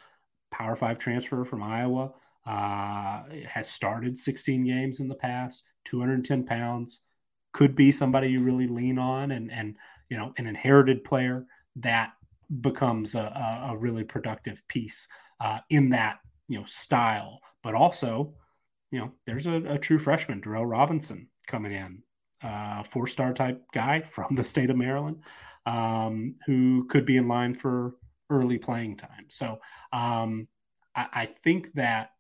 Power 0.51 0.75
five 0.75 0.99
transfer 0.99 1.45
from 1.45 1.63
Iowa. 1.63 2.13
Uh, 2.43 3.21
has 3.47 3.69
started 3.69 4.17
16 4.17 4.65
games 4.65 4.99
in 4.99 5.07
the 5.07 5.13
past, 5.13 5.63
210 5.85 6.43
pounds. 6.43 7.01
Could 7.53 7.75
be 7.75 7.91
somebody 7.91 8.29
you 8.29 8.41
really 8.41 8.67
lean 8.67 8.97
on 8.97 9.31
and 9.31 9.51
and 9.51 9.75
you 10.11 10.17
know, 10.17 10.33
an 10.37 10.45
inherited 10.45 11.05
player 11.05 11.45
that 11.77 12.11
becomes 12.59 13.15
a, 13.15 13.69
a 13.71 13.77
really 13.77 14.03
productive 14.03 14.61
piece 14.67 15.07
uh, 15.39 15.59
in 15.69 15.89
that 15.89 16.19
you 16.49 16.59
know 16.59 16.65
style. 16.65 17.39
But 17.63 17.75
also, 17.75 18.33
you 18.91 18.99
know, 18.99 19.13
there's 19.25 19.47
a, 19.47 19.63
a 19.63 19.77
true 19.77 19.97
freshman, 19.97 20.41
Darrell 20.41 20.65
Robinson, 20.65 21.29
coming 21.47 21.71
in, 21.71 22.03
uh, 22.43 22.83
four 22.83 23.07
star 23.07 23.33
type 23.33 23.63
guy 23.73 24.01
from 24.11 24.35
the 24.35 24.43
state 24.43 24.69
of 24.69 24.77
Maryland, 24.77 25.17
um, 25.65 26.35
who 26.45 26.85
could 26.87 27.05
be 27.05 27.17
in 27.17 27.27
line 27.27 27.53
for 27.53 27.95
early 28.29 28.57
playing 28.57 28.97
time. 28.97 29.25
So 29.27 29.59
um, 29.91 30.47
I, 30.95 31.07
I, 31.13 31.25
think 31.25 31.73
that 31.73 32.11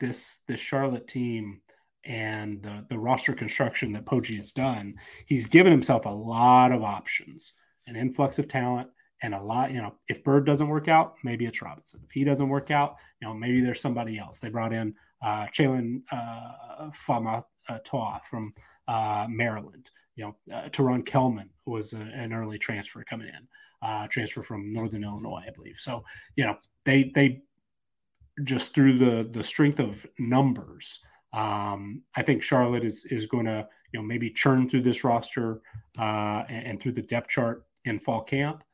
this 0.00 0.40
this 0.48 0.60
Charlotte 0.60 1.06
team 1.06 1.60
and 2.04 2.60
the, 2.62 2.84
the 2.90 2.98
roster 2.98 3.32
construction 3.32 3.92
that 3.92 4.04
Poggi 4.04 4.36
has 4.36 4.50
done, 4.50 4.94
he's 5.26 5.46
given 5.46 5.70
himself 5.70 6.04
a 6.04 6.10
lot 6.10 6.72
of 6.72 6.82
options, 6.82 7.52
an 7.86 7.94
influx 7.94 8.40
of 8.40 8.48
talent, 8.48 8.88
and 9.22 9.34
a 9.34 9.40
lot, 9.40 9.70
you 9.70 9.80
know, 9.80 9.94
if 10.08 10.24
Byrd 10.24 10.44
doesn't 10.44 10.68
work 10.68 10.88
out, 10.88 11.14
maybe 11.22 11.46
it's 11.46 11.62
Robinson. 11.62 12.00
If 12.04 12.10
he 12.10 12.24
doesn't 12.24 12.48
work 12.48 12.72
out, 12.72 12.96
you 13.20 13.28
know, 13.28 13.34
maybe 13.34 13.60
there's 13.60 13.80
somebody 13.80 14.18
else. 14.18 14.40
They 14.40 14.48
brought 14.48 14.72
in 14.72 14.94
uh, 15.22 15.46
uh, 16.10 16.90
Fama 16.92 17.44
uh, 17.68 17.78
Toa 17.84 18.20
from 18.28 18.54
uh, 18.88 19.26
Maryland. 19.28 19.90
You 20.16 20.24
know, 20.24 20.54
uh, 20.54 20.68
Teron 20.68 21.04
Kelman 21.04 21.50
was 21.66 21.92
a, 21.92 22.00
an 22.00 22.32
early 22.32 22.58
transfer 22.58 23.02
coming 23.04 23.28
in, 23.28 23.48
uh, 23.82 24.06
transfer 24.08 24.42
from 24.42 24.72
Northern 24.72 25.04
Illinois, 25.04 25.44
I 25.46 25.50
believe. 25.50 25.76
So, 25.78 26.04
you 26.36 26.44
know, 26.44 26.56
they 26.84 27.12
they 27.14 27.42
just 28.44 28.74
through 28.74 28.98
the 28.98 29.28
the 29.30 29.44
strength 29.44 29.80
of 29.80 30.06
numbers. 30.18 31.00
Um, 31.32 32.02
I 32.14 32.22
think 32.22 32.42
Charlotte 32.42 32.84
is 32.84 33.04
is 33.06 33.26
going 33.26 33.46
to 33.46 33.66
you 33.92 34.00
know 34.00 34.06
maybe 34.06 34.30
churn 34.30 34.68
through 34.68 34.82
this 34.82 35.04
roster 35.04 35.62
uh, 35.98 36.44
and, 36.48 36.66
and 36.66 36.80
through 36.80 36.92
the 36.92 37.02
depth 37.02 37.28
chart 37.28 37.64
in 37.84 37.98
fall 37.98 38.22
camp 38.22 38.64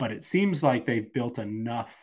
but 0.00 0.10
it 0.10 0.24
seems 0.24 0.62
like 0.62 0.86
they've 0.86 1.12
built 1.12 1.38
enough 1.38 1.94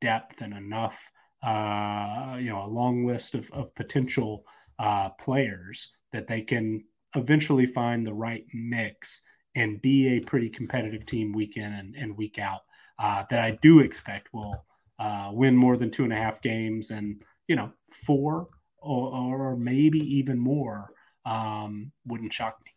depth 0.00 0.42
and 0.42 0.52
enough, 0.52 1.10
uh, 1.44 2.36
you 2.38 2.50
know, 2.50 2.64
a 2.64 2.66
long 2.66 3.06
list 3.06 3.36
of, 3.36 3.48
of 3.52 3.72
potential 3.76 4.44
uh, 4.78 5.10
players 5.10 5.94
that 6.12 6.26
they 6.26 6.40
can 6.40 6.84
eventually 7.14 7.66
find 7.66 8.06
the 8.06 8.14
right 8.14 8.44
mix 8.52 9.22
and 9.54 9.82
be 9.82 10.08
a 10.08 10.20
pretty 10.20 10.48
competitive 10.48 11.04
team 11.04 11.32
week 11.32 11.56
in 11.56 11.72
and, 11.72 11.96
and 11.96 12.16
week 12.16 12.38
out 12.38 12.60
uh, 12.98 13.24
that 13.30 13.40
I 13.40 13.58
do 13.62 13.80
expect 13.80 14.32
will 14.32 14.64
uh, 14.98 15.30
win 15.32 15.56
more 15.56 15.76
than 15.76 15.90
two 15.90 16.04
and 16.04 16.12
a 16.12 16.16
half 16.16 16.40
games 16.42 16.90
and, 16.90 17.22
you 17.46 17.56
know, 17.56 17.72
four 17.92 18.46
or, 18.80 19.52
or 19.52 19.56
maybe 19.56 19.98
even 19.98 20.38
more 20.38 20.90
um, 21.24 21.92
wouldn't 22.06 22.32
shock 22.32 22.58
me. 22.64 22.72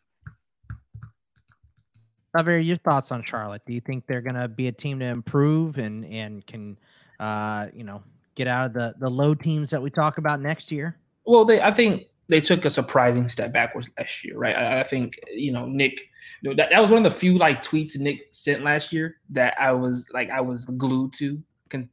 Xavier, 2.38 2.60
your 2.60 2.78
thoughts 2.78 3.11
on 3.11 3.23
Charlotte? 3.23 3.61
Do 3.65 3.73
you 3.73 3.82
think 3.82 4.07
they're 4.07 4.22
going 4.22 4.36
to 4.36 4.48
be 4.48 4.68
a 4.68 4.72
team 4.72 4.99
to 4.99 5.06
improve 5.06 5.78
and 5.78 6.06
and 6.06 6.45
can, 6.45 6.80
uh, 7.19 7.68
you 7.73 7.84
know, 7.84 8.02
get 8.36 8.48
out 8.48 8.68
of 8.68 8.73
the 8.73 8.95
the 8.99 9.10
low 9.10 9.36
teams 9.36 9.69
that 9.72 9.82
we 9.82 9.90
talk 9.90 10.18
about 10.18 10.40
next 10.40 10.72
year? 10.72 10.98
Well, 11.26 11.45
they 11.45 11.61
I 11.61 11.72
think 11.72 12.07
they 12.27 12.41
took 12.41 12.65
a 12.65 12.69
surprising 12.69 13.30
step 13.30 13.52
backwards 13.52 13.89
last 13.98 14.23
year, 14.23 14.38
right? 14.38 14.56
I, 14.56 14.81
I 14.81 14.84
think 14.84 15.19
you 15.34 15.52
know 15.52 15.65
Nick. 15.65 15.99
That, 16.43 16.69
that 16.72 16.81
was 16.81 16.89
one 16.89 17.06
of 17.06 17.11
the 17.11 17.18
few 17.18 17.38
like 17.38 17.64
tweets 17.64 17.99
Nick 17.99 18.30
sent 18.31 18.64
last 18.64 18.91
year 18.91 19.18
that 19.30 19.56
I 19.60 19.72
was 19.73 20.06
like 20.14 20.30
I 20.30 20.41
was 20.41 20.65
glued 20.65 21.14
to, 21.14 21.41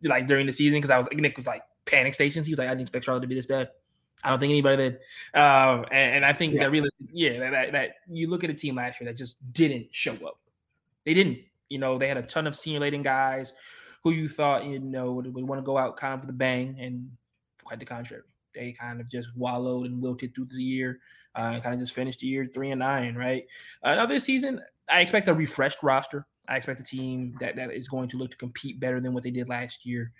like 0.04 0.26
during 0.26 0.46
the 0.46 0.52
season 0.52 0.78
because 0.78 0.90
I 0.90 0.96
was 0.96 1.06
like 1.06 1.18
Nick 1.18 1.36
was 1.36 1.46
like 1.46 1.62
panic 1.88 2.14
stations. 2.14 2.46
He 2.46 2.52
was 2.52 2.58
like, 2.58 2.68
I 2.68 2.70
didn't 2.70 2.82
expect 2.82 3.04
Charlotte 3.04 3.22
to 3.22 3.26
be 3.26 3.34
this 3.34 3.46
bad. 3.46 3.70
I 4.24 4.30
don't 4.30 4.40
think 4.40 4.50
anybody 4.50 4.76
did. 4.76 4.92
Um, 5.34 5.84
and, 5.92 6.16
and, 6.16 6.24
I 6.24 6.32
think 6.32 6.54
yeah. 6.54 6.64
that 6.64 6.70
really, 6.70 6.90
yeah, 7.12 7.38
that, 7.38 7.50
that, 7.50 7.72
that, 7.72 7.90
you 8.08 8.28
look 8.28 8.42
at 8.42 8.50
a 8.50 8.54
team 8.54 8.74
last 8.74 9.00
year 9.00 9.08
that 9.08 9.16
just 9.16 9.36
didn't 9.52 9.86
show 9.92 10.14
up. 10.26 10.38
They 11.04 11.14
didn't. 11.14 11.38
You 11.68 11.78
know, 11.78 11.98
they 11.98 12.08
had 12.08 12.16
a 12.16 12.22
ton 12.22 12.46
of 12.46 12.56
senior 12.56 12.90
guys 13.02 13.52
who 14.02 14.10
you 14.10 14.28
thought, 14.28 14.64
you 14.64 14.78
know, 14.78 15.12
would, 15.12 15.32
would 15.32 15.46
want 15.46 15.60
to 15.60 15.64
go 15.64 15.76
out 15.76 15.96
kind 15.96 16.14
of 16.14 16.20
with 16.20 16.30
a 16.30 16.32
bang, 16.32 16.76
and 16.80 17.10
quite 17.62 17.78
the 17.78 17.84
contrary. 17.84 18.22
They 18.58 18.72
kind 18.72 19.00
of 19.00 19.08
just 19.08 19.28
wallowed 19.36 19.86
and 19.86 20.02
wilted 20.02 20.34
through 20.34 20.48
the 20.50 20.62
year, 20.62 20.98
uh, 21.34 21.60
kind 21.60 21.74
of 21.74 21.80
just 21.80 21.92
finished 21.92 22.20
the 22.20 22.26
year 22.26 22.48
three 22.52 22.72
and 22.72 22.80
nine, 22.80 23.14
right? 23.14 23.44
Uh, 23.82 23.94
now 23.94 24.06
this 24.06 24.24
season, 24.24 24.60
I 24.90 25.00
expect 25.00 25.28
a 25.28 25.34
refreshed 25.34 25.82
roster. 25.82 26.26
I 26.48 26.56
expect 26.56 26.80
a 26.80 26.84
team 26.84 27.34
that, 27.40 27.56
that 27.56 27.72
is 27.72 27.88
going 27.88 28.08
to 28.08 28.16
look 28.16 28.30
to 28.32 28.36
compete 28.36 28.80
better 28.80 29.00
than 29.00 29.12
what 29.12 29.22
they 29.22 29.30
did 29.30 29.48
last 29.48 29.86
year. 29.86 30.12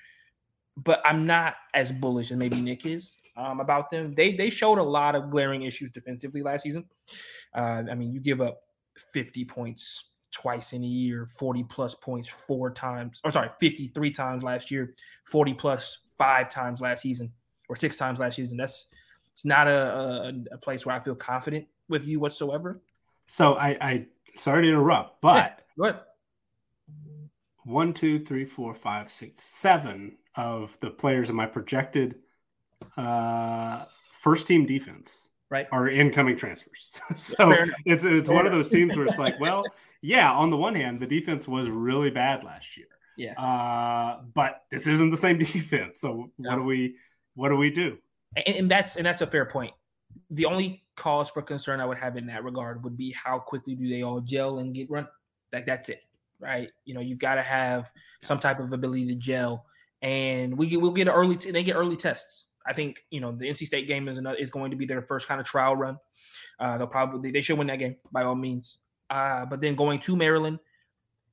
But 0.77 1.01
I'm 1.05 1.27
not 1.27 1.57
as 1.75 1.91
bullish 1.91 2.31
as 2.31 2.37
maybe 2.37 2.61
Nick 2.61 2.87
is 2.87 3.11
um, 3.37 3.59
about 3.59 3.91
them. 3.91 4.15
They 4.15 4.35
they 4.35 4.51
showed 4.51 4.79
a 4.79 4.83
lot 4.83 5.17
of 5.17 5.31
glaring 5.31 5.63
issues 5.63 5.91
defensively 5.91 6.43
last 6.43 6.63
season. 6.63 6.85
Uh, 7.55 7.83
I 7.91 7.95
mean, 7.95 8.13
you 8.13 8.21
give 8.21 8.41
up 8.41 8.61
50 9.13 9.45
points 9.47 10.11
twice 10.31 10.73
in 10.73 10.85
a 10.85 10.87
year, 10.87 11.29
40 11.37 11.65
plus 11.65 11.95
points 11.95 12.29
four 12.29 12.71
times, 12.71 13.21
or 13.25 13.33
sorry, 13.33 13.51
53 13.61 14.11
times 14.11 14.43
last 14.43 14.71
year, 14.71 14.95
40 15.25 15.55
plus 15.55 15.99
five 16.19 16.51
times 16.51 16.81
last 16.81 17.03
season, 17.03 17.33
or 17.69 17.77
six 17.77 17.97
times 17.97 18.19
last 18.21 18.37
season. 18.37 18.57
That's 18.57 18.87
it's 19.33 19.45
not 19.45 19.69
a, 19.69 20.33
a, 20.51 20.55
a 20.55 20.59
place 20.59 20.85
where 20.85 20.97
I 20.97 21.01
feel 21.01 21.15
confident 21.15 21.67
with 21.89 22.07
you 22.07 22.21
whatsoever. 22.21 22.81
So 23.27 23.55
I, 23.55 23.77
I 23.81 24.07
sorry 24.37 24.63
to 24.63 24.69
interrupt, 24.69 25.21
but 25.21 25.65
yeah, 25.77 25.93
one, 27.65 27.93
two, 27.93 28.19
three, 28.19 28.45
four, 28.45 28.75
five, 28.75 29.13
six, 29.13 29.41
seven 29.43 30.17
of 30.35 30.77
the 30.81 30.91
players 30.91 31.29
in 31.31 31.37
my 31.37 31.47
projected 31.47 32.17
uh, 32.97 33.85
first 34.23 34.47
team 34.47 34.65
defense 34.65 35.29
right 35.51 35.67
are 35.71 35.89
incoming 35.89 36.37
transfers. 36.37 36.91
so 37.17 37.55
it's 37.85 38.05
it's 38.05 38.29
one 38.29 38.47
of 38.47 38.53
those 38.53 38.71
teams 38.71 38.97
where 38.97 39.07
it's 39.07 39.19
like, 39.19 39.35
well, 39.41 39.65
yeah, 40.01 40.33
on 40.33 40.51
the 40.51 40.57
one 40.57 40.75
hand, 40.75 41.01
the 41.01 41.07
defense 41.07 41.47
was 41.47 41.69
really 41.69 42.11
bad 42.11 42.43
last 42.45 42.77
year. 42.77 42.87
Yeah. 43.17 43.33
Uh, 43.33 44.23
but 44.33 44.63
this 44.71 44.87
isn't 44.87 45.11
the 45.11 45.17
same 45.17 45.39
defense. 45.39 46.01
So 46.01 46.31
what 46.37 46.57
do 46.57 46.63
we 46.63 46.97
what 47.39 47.51
do 47.51 47.57
we 47.57 47.71
do? 47.71 47.97
And, 48.35 48.57
and 48.57 48.71
that's 48.71 48.97
and 48.97 49.07
that's 49.07 49.21
a 49.21 49.27
fair 49.27 49.47
point. 49.47 49.73
The 50.31 50.45
only 50.45 50.83
cause 50.97 51.31
for 51.31 51.41
concern 51.41 51.81
I 51.81 51.87
would 51.87 51.97
have 51.97 52.17
in 52.17 52.27
that 52.27 52.43
regard 52.43 52.83
would 52.83 52.97
be 52.97 53.13
how 53.13 53.39
quickly 53.39 53.77
do 53.77 53.89
they 53.89 54.03
all 54.03 54.21
gel 54.21 54.59
and 54.59 54.75
get 54.75 54.91
run. 54.91 55.07
Like 55.53 55.65
that's 55.65 55.89
it, 55.89 56.01
right? 56.41 56.69
You 56.85 56.95
know, 56.95 57.01
you've 57.01 57.21
got 57.21 57.37
to 57.37 57.43
have 57.43 57.93
some 58.21 58.41
type 58.41 58.59
of 58.59 58.73
ability 58.73 59.07
to 59.07 59.15
gel, 59.15 59.65
and 60.03 60.59
we 60.59 60.67
get 60.67 60.81
we'll 60.81 60.91
get 60.91 61.07
early. 61.07 61.37
T- 61.37 61.53
they 61.53 61.63
get 61.63 61.77
early 61.77 61.97
tests. 61.97 62.49
I 62.67 62.73
think 62.73 63.05
you 63.11 63.21
know 63.21 63.31
the 63.31 63.49
NC 63.49 63.67
State 63.67 63.87
game 63.87 64.09
is 64.09 64.19
another, 64.19 64.37
is 64.37 64.51
going 64.51 64.73
to 64.73 64.77
be 64.77 64.85
their 64.85 65.03
first 65.03 65.29
kind 65.29 65.41
of 65.41 65.47
trial 65.47 65.77
run. 65.77 65.97
Uh, 66.59 66.77
they'll 66.77 66.89
probably 66.89 67.31
they 67.31 67.41
should 67.41 67.57
win 67.57 67.69
that 67.69 67.79
game 67.79 67.95
by 68.11 68.25
all 68.25 68.35
means. 68.35 68.81
Uh, 69.11 69.47
but 69.47 69.61
then 69.61 69.77
going 69.77 70.01
to 70.01 70.17
Maryland, 70.17 70.59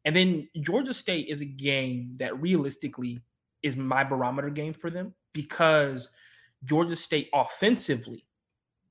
and 0.06 0.15
then 0.15 0.48
Georgia 0.61 0.94
State 0.94 1.30
is 1.30 1.41
a 1.41 1.45
game 1.45 2.14
that 2.19 2.40
realistically 2.40 3.19
is 3.64 3.76
my 3.76 4.03
barometer 4.03 4.52
game 4.52 4.72
for 4.72 4.91
them 4.91 5.11
because 5.35 6.09
Georgia 6.63 6.95
State 6.95 7.29
offensively 7.33 8.25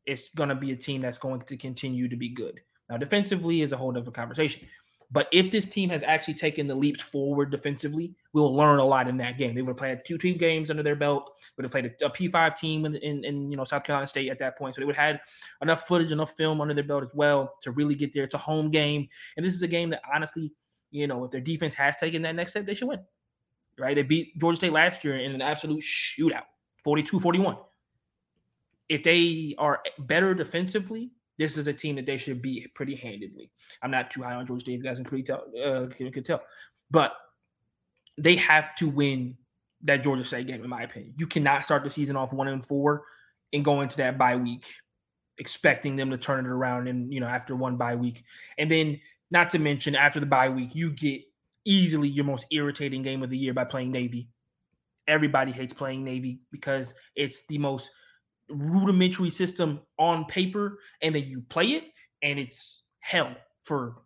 is 0.07 0.31
going 0.37 0.51
to 0.51 0.55
be 0.55 0.71
a 0.71 0.77
team 0.77 1.01
that's 1.01 1.19
going 1.19 1.41
to 1.41 1.57
continue 1.57 2.09
to 2.09 2.17
be 2.17 2.29
good. 2.29 2.61
Now 2.89 2.99
defensively 2.99 3.63
is 3.63 3.73
a 3.73 3.77
whole 3.77 3.91
different 3.91 4.15
conversation. 4.15 4.69
But 5.11 5.29
if 5.33 5.51
this 5.51 5.65
team 5.65 5.91
has 5.91 6.03
actually 6.03 6.35
taken 6.35 6.67
the 6.67 6.75
leaps 6.75 7.03
forward 7.03 7.51
defensively, 7.51 8.15
we'll 8.33 8.55
learn 8.55 8.79
a 8.79 8.85
lot 8.85 9.07
in 9.07 9.17
that 9.19 9.39
game. 9.39 9.55
They 9.55 9.63
would 9.63 9.71
have 9.71 9.77
played 9.77 10.01
two 10.05 10.19
two 10.19 10.35
games 10.35 10.71
under 10.71 10.83
their 10.83 10.97
belt. 10.97 11.31
Would 11.57 11.65
have 11.65 11.71
played 11.71 11.95
a 12.01 12.07
a 12.07 12.11
P5 12.11 12.57
team 12.57 12.85
in, 12.85 12.97
in, 12.97 13.25
in, 13.25 13.51
you 13.51 13.57
know 13.57 13.65
South 13.65 13.85
Carolina 13.85 14.07
State 14.07 14.31
at 14.31 14.39
that 14.41 14.59
point. 14.59 14.75
So 14.75 14.81
they 14.81 14.87
would 14.87 14.97
have 14.97 15.07
had 15.07 15.21
enough 15.63 15.87
footage, 15.87 16.11
enough 16.11 16.33
film 16.37 16.61
under 16.61 16.75
their 16.75 16.85
belt 16.85 17.05
as 17.05 17.13
well 17.15 17.55
to 17.63 17.71
really 17.71 17.95
get 17.95 18.13
there. 18.13 18.25
It's 18.25 18.35
a 18.35 18.39
home 18.39 18.71
game, 18.71 19.09
and 19.37 19.47
this 19.47 19.55
is 19.55 19.63
a 19.63 19.69
game 19.69 19.91
that 19.91 20.03
honestly, 20.13 20.53
you 20.91 21.07
know, 21.07 21.25
if 21.25 21.31
their 21.31 21.41
defense 21.41 21.75
has 21.75 21.97
taken 21.97 22.23
that 22.23 22.35
next 22.35 22.53
step, 22.53 22.67
they 22.67 22.75
should 22.75 22.89
win. 22.89 23.01
Right? 23.79 23.95
They 23.95 24.03
beat 24.03 24.39
Georgia 24.39 24.57
State 24.57 24.73
last 24.73 25.05
year 25.05 25.17
in 25.17 25.33
an 25.33 25.43
absolute 25.43 25.83
shootout, 25.83 26.45
42-41. 26.87 27.59
If 28.89 29.03
they 29.03 29.55
are 29.59 29.81
better 29.99 30.35
defensively, 30.35 31.11
this 31.39 31.59
is 31.59 31.67
a 31.67 31.73
team 31.73 31.97
that 31.97 32.07
they 32.07 32.17
should 32.17 32.41
beat 32.41 32.73
pretty 32.75 32.95
handedly. 32.95 33.51
I'm 33.83 33.91
not 33.91 34.11
too 34.11 34.23
high 34.23 34.35
on 34.35 34.47
Georgia 34.47 34.61
State, 34.61 34.73
you 34.73 34.83
guys 34.83 34.99
can 34.99 35.05
pretty 35.05 35.25
tell, 35.25 35.45
uh, 35.63 35.87
can, 35.87 36.13
can 36.13 36.23
tell, 36.23 36.43
but 36.91 37.15
they 38.17 38.37
have 38.37 38.75
to 38.77 38.89
win 38.89 39.37
that 39.83 40.03
Georgia 40.03 40.25
State 40.25 40.47
game, 40.47 40.63
in 40.63 40.71
my 40.71 40.83
opinion. 40.83 41.15
You 41.19 41.27
cannot 41.27 41.65
start 41.65 41.83
the 41.83 41.91
season 41.91 42.17
off 42.17 42.33
one 42.33 42.49
and 42.49 42.65
four 42.65 43.03
and 43.53 43.65
go 43.65 43.81
into 43.81 43.97
that 43.97 44.19
bye 44.19 44.37
week 44.37 44.67
expecting 45.39 45.97
them 45.97 46.11
to 46.11 46.19
turn 46.19 46.45
it 46.45 46.49
around 46.49 46.89
and 46.89 47.13
you 47.13 47.21
know 47.21 47.27
after 47.27 47.57
one 47.57 47.77
bye 47.77 47.97
week. 47.97 48.25
And 48.59 48.71
then 48.71 49.01
not 49.31 49.51
to 49.51 49.59
mention 49.59 49.95
after 49.95 50.21
the 50.21 50.27
bye 50.27 50.49
week, 50.49 50.75
you 50.75 50.91
get 50.91 51.23
easily 51.65 52.09
your 52.09 52.25
most 52.25 52.47
irritating 52.51 53.03
game 53.03 53.23
of 53.23 53.31
the 53.31 53.39
year 53.39 53.55
by 53.55 53.65
playing 53.65 53.91
Navy. 53.91 54.29
Everybody 55.07 55.53
hates 55.53 55.75
playing 55.75 56.05
Navy 56.05 56.41
because 56.51 56.95
it's 57.15 57.45
the 57.49 57.59
most 57.59 57.91
rudimentary 58.49 59.31
system 59.31 59.81
on 59.99 60.25
paper 60.27 60.79
and 61.03 61.15
then 61.15 61.25
you 61.25 61.41
play 61.43 61.69
it 61.69 61.85
and 62.23 62.39
it's 62.39 62.83
hell 63.01 63.35
for 63.63 64.03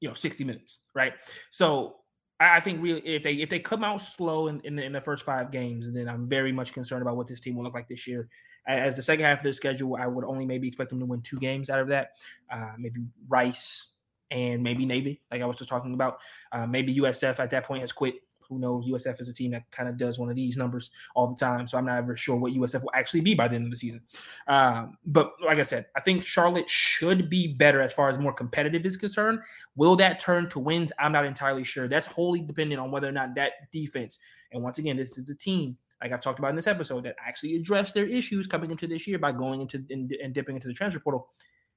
you 0.00 0.08
know 0.08 0.14
60 0.14 0.44
minutes 0.44 0.80
right? 0.94 1.14
So 1.50 1.96
i 2.40 2.60
think 2.60 2.80
really 2.80 3.00
if 3.00 3.22
they 3.24 3.32
if 3.34 3.50
they 3.50 3.58
come 3.58 3.82
out 3.82 4.00
slow 4.00 4.46
in, 4.46 4.60
in 4.60 4.76
the, 4.76 4.84
in 4.84 4.92
the 4.92 5.00
first 5.00 5.24
five 5.24 5.50
games 5.50 5.92
then 5.92 6.08
i'm 6.08 6.28
very 6.28 6.52
much 6.52 6.72
concerned 6.72 7.02
about 7.02 7.16
what 7.16 7.26
this 7.26 7.40
team 7.40 7.56
will 7.56 7.64
look 7.64 7.74
like 7.74 7.88
this 7.88 8.06
year. 8.06 8.28
As 8.68 8.94
the 8.94 9.02
second 9.02 9.24
half 9.24 9.38
of 9.38 9.42
their 9.42 9.52
schedule 9.52 9.96
i 9.96 10.06
would 10.06 10.24
only 10.24 10.46
maybe 10.46 10.68
expect 10.68 10.90
them 10.90 11.00
to 11.00 11.06
win 11.06 11.22
two 11.22 11.38
games 11.38 11.70
out 11.70 11.80
of 11.80 11.88
that. 11.88 12.10
Uh, 12.52 12.72
maybe 12.78 13.00
rice 13.28 13.86
and 14.30 14.62
maybe 14.62 14.84
navy 14.84 15.20
like 15.30 15.42
i 15.42 15.46
was 15.46 15.56
just 15.56 15.70
talking 15.70 15.94
about 15.94 16.18
uh, 16.52 16.66
maybe 16.66 16.94
usf 16.96 17.38
at 17.38 17.50
that 17.50 17.64
point 17.64 17.80
has 17.80 17.92
quit 17.92 18.14
who 18.48 18.58
knows? 18.58 18.86
USF 18.86 19.20
is 19.20 19.28
a 19.28 19.34
team 19.34 19.50
that 19.50 19.70
kind 19.70 19.88
of 19.88 19.96
does 19.96 20.18
one 20.18 20.30
of 20.30 20.36
these 20.36 20.56
numbers 20.56 20.90
all 21.14 21.28
the 21.28 21.36
time. 21.36 21.68
So 21.68 21.76
I'm 21.76 21.84
not 21.84 21.98
ever 21.98 22.16
sure 22.16 22.36
what 22.36 22.52
USF 22.52 22.82
will 22.82 22.92
actually 22.94 23.20
be 23.20 23.34
by 23.34 23.48
the 23.48 23.56
end 23.56 23.66
of 23.66 23.70
the 23.70 23.76
season. 23.76 24.00
Um, 24.46 24.96
but 25.04 25.32
like 25.44 25.58
I 25.58 25.62
said, 25.62 25.86
I 25.96 26.00
think 26.00 26.24
Charlotte 26.24 26.68
should 26.68 27.28
be 27.28 27.48
better 27.48 27.82
as 27.82 27.92
far 27.92 28.08
as 28.08 28.18
more 28.18 28.32
competitive 28.32 28.86
is 28.86 28.96
concerned. 28.96 29.40
Will 29.76 29.96
that 29.96 30.18
turn 30.18 30.48
to 30.50 30.58
wins? 30.58 30.92
I'm 30.98 31.12
not 31.12 31.26
entirely 31.26 31.64
sure. 31.64 31.88
That's 31.88 32.06
wholly 32.06 32.40
dependent 32.40 32.80
on 32.80 32.90
whether 32.90 33.08
or 33.08 33.12
not 33.12 33.34
that 33.34 33.70
defense, 33.72 34.18
and 34.52 34.62
once 34.62 34.78
again, 34.78 34.96
this 34.96 35.18
is 35.18 35.28
a 35.30 35.34
team 35.34 35.76
like 36.00 36.12
I've 36.12 36.20
talked 36.20 36.38
about 36.38 36.50
in 36.50 36.56
this 36.56 36.68
episode, 36.68 37.04
that 37.06 37.16
actually 37.26 37.56
address 37.56 37.90
their 37.90 38.06
issues 38.06 38.46
coming 38.46 38.70
into 38.70 38.86
this 38.86 39.04
year 39.08 39.18
by 39.18 39.32
going 39.32 39.62
into 39.62 39.84
and, 39.90 40.12
and 40.22 40.32
dipping 40.32 40.54
into 40.54 40.68
the 40.68 40.74
transfer 40.74 41.00
portal. 41.00 41.28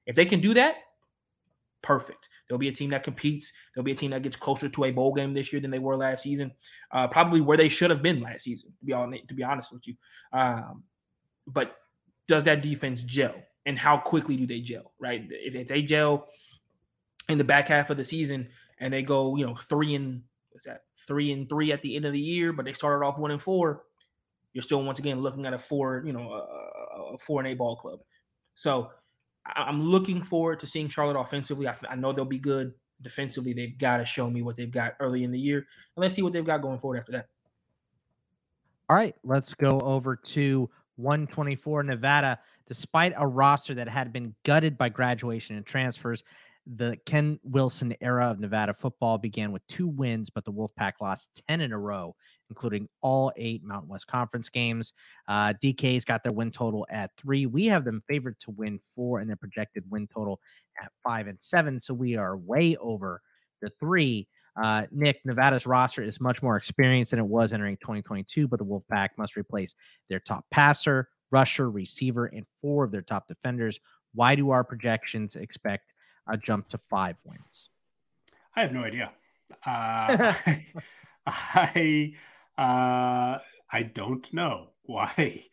If 0.06 0.14
they 0.14 0.24
can 0.24 0.40
do 0.40 0.54
that, 0.54 0.76
perfect. 1.82 2.28
There'll 2.48 2.58
be 2.58 2.68
a 2.68 2.72
team 2.72 2.90
that 2.90 3.02
competes. 3.02 3.52
There'll 3.74 3.84
be 3.84 3.92
a 3.92 3.96
team 3.96 4.10
that 4.12 4.22
gets 4.22 4.36
closer 4.36 4.68
to 4.68 4.84
a 4.84 4.90
bowl 4.90 5.12
game 5.12 5.34
this 5.34 5.52
year 5.52 5.60
than 5.60 5.70
they 5.70 5.78
were 5.78 5.96
last 5.96 6.22
season. 6.22 6.52
Uh, 6.90 7.08
probably 7.08 7.40
where 7.40 7.56
they 7.56 7.68
should 7.68 7.90
have 7.90 8.02
been 8.02 8.20
last 8.20 8.44
season. 8.44 8.70
To 8.80 8.84
be 8.84 8.92
all, 8.92 9.10
to 9.10 9.34
be 9.34 9.42
honest 9.42 9.72
with 9.72 9.86
you, 9.86 9.94
um, 10.32 10.84
but 11.46 11.76
does 12.28 12.44
that 12.44 12.62
defense 12.62 13.02
gel, 13.02 13.34
and 13.66 13.78
how 13.78 13.96
quickly 13.96 14.36
do 14.36 14.46
they 14.46 14.60
gel? 14.60 14.92
Right? 15.00 15.26
If, 15.30 15.54
if 15.54 15.68
they 15.68 15.82
gel 15.82 16.28
in 17.28 17.38
the 17.38 17.44
back 17.44 17.68
half 17.68 17.90
of 17.90 17.96
the 17.96 18.04
season 18.04 18.48
and 18.78 18.92
they 18.92 19.02
go, 19.02 19.36
you 19.36 19.46
know, 19.46 19.54
three 19.54 19.94
and 19.94 20.22
what's 20.50 20.66
that, 20.66 20.82
three 21.06 21.32
and 21.32 21.48
three 21.48 21.72
at 21.72 21.82
the 21.82 21.96
end 21.96 22.04
of 22.04 22.12
the 22.12 22.20
year, 22.20 22.52
but 22.52 22.64
they 22.64 22.72
started 22.72 23.04
off 23.04 23.18
one 23.18 23.30
and 23.30 23.42
four, 23.42 23.84
you're 24.52 24.62
still 24.62 24.82
once 24.82 24.98
again 24.98 25.20
looking 25.20 25.46
at 25.46 25.54
a 25.54 25.58
four, 25.58 26.02
you 26.04 26.12
know, 26.12 26.32
a, 26.32 27.14
a 27.14 27.18
four 27.18 27.40
and 27.40 27.48
eight 27.48 27.58
ball 27.58 27.76
club. 27.76 28.00
So 28.54 28.90
I'm 29.44 29.82
looking 29.82 30.22
forward 30.22 30.60
to 30.60 30.66
seeing 30.66 30.88
Charlotte 30.88 31.18
offensively. 31.18 31.66
I, 31.66 31.74
I 31.90 31.96
know 31.96 32.12
they'll 32.12 32.24
be 32.24 32.38
good 32.38 32.72
defensively. 33.02 33.52
They've 33.52 33.76
got 33.76 33.98
to 33.98 34.04
show 34.04 34.30
me 34.30 34.42
what 34.42 34.56
they've 34.56 34.70
got 34.70 34.94
early 35.00 35.24
in 35.24 35.32
the 35.32 35.38
year, 35.38 35.58
and 35.58 35.66
let's 35.96 36.14
see 36.14 36.22
what 36.22 36.32
they've 36.32 36.44
got 36.44 36.62
going 36.62 36.78
forward 36.78 36.98
after 36.98 37.12
that. 37.12 37.28
All 38.88 38.96
right, 38.96 39.14
let's 39.24 39.54
go 39.54 39.80
over 39.80 40.16
to 40.16 40.68
124 40.96 41.82
Nevada. 41.84 42.38
Despite 42.68 43.12
a 43.16 43.26
roster 43.26 43.74
that 43.74 43.88
had 43.88 44.12
been 44.12 44.34
gutted 44.44 44.78
by 44.78 44.88
graduation 44.88 45.56
and 45.56 45.66
transfers, 45.66 46.22
the 46.66 46.96
Ken 47.06 47.40
Wilson 47.42 47.94
era 48.00 48.26
of 48.26 48.38
Nevada 48.38 48.72
football 48.72 49.18
began 49.18 49.50
with 49.50 49.66
two 49.66 49.88
wins, 49.88 50.30
but 50.30 50.44
the 50.44 50.52
Wolfpack 50.52 50.92
lost 51.00 51.42
10 51.48 51.60
in 51.60 51.72
a 51.72 51.78
row, 51.78 52.14
including 52.52 52.86
all 53.00 53.32
eight 53.36 53.64
Mountain 53.64 53.88
West 53.88 54.06
Conference 54.06 54.50
games. 54.50 54.92
Uh, 55.26 55.54
DK's 55.62 56.04
got 56.04 56.22
their 56.22 56.34
win 56.34 56.50
total 56.50 56.86
at 56.90 57.10
three. 57.16 57.46
We 57.46 57.64
have 57.64 57.82
them 57.82 58.02
favored 58.06 58.38
to 58.40 58.50
win 58.50 58.78
four 58.78 59.20
and 59.20 59.28
their 59.28 59.36
projected 59.36 59.84
win 59.90 60.06
total 60.06 60.38
at 60.82 60.92
five 61.02 61.28
and 61.28 61.40
seven. 61.40 61.80
So 61.80 61.94
we 61.94 62.14
are 62.16 62.36
way 62.36 62.76
over 62.76 63.22
the 63.62 63.70
three. 63.80 64.28
Uh, 64.62 64.84
Nick, 64.90 65.22
Nevada's 65.24 65.66
roster 65.66 66.02
is 66.02 66.20
much 66.20 66.42
more 66.42 66.58
experienced 66.58 67.12
than 67.12 67.20
it 67.20 67.26
was 67.26 67.54
entering 67.54 67.78
2022, 67.78 68.46
but 68.46 68.58
the 68.58 68.66
Wolfpack 68.66 69.08
must 69.16 69.34
replace 69.34 69.74
their 70.10 70.20
top 70.20 70.44
passer, 70.50 71.08
rusher, 71.30 71.70
receiver, 71.70 72.26
and 72.26 72.44
four 72.60 72.84
of 72.84 72.92
their 72.92 73.00
top 73.00 73.26
defenders. 73.28 73.80
Why 74.12 74.34
do 74.34 74.50
our 74.50 74.62
projections 74.62 75.36
expect 75.36 75.94
a 76.28 76.36
jump 76.36 76.68
to 76.68 76.78
five 76.90 77.16
wins? 77.24 77.70
I 78.54 78.60
have 78.60 78.72
no 78.72 78.84
idea. 78.84 79.10
Uh, 79.64 80.34
I 81.26 82.14
uh, 82.62 83.38
I 83.72 83.82
don't 83.82 84.32
know 84.32 84.68
why 84.82 85.44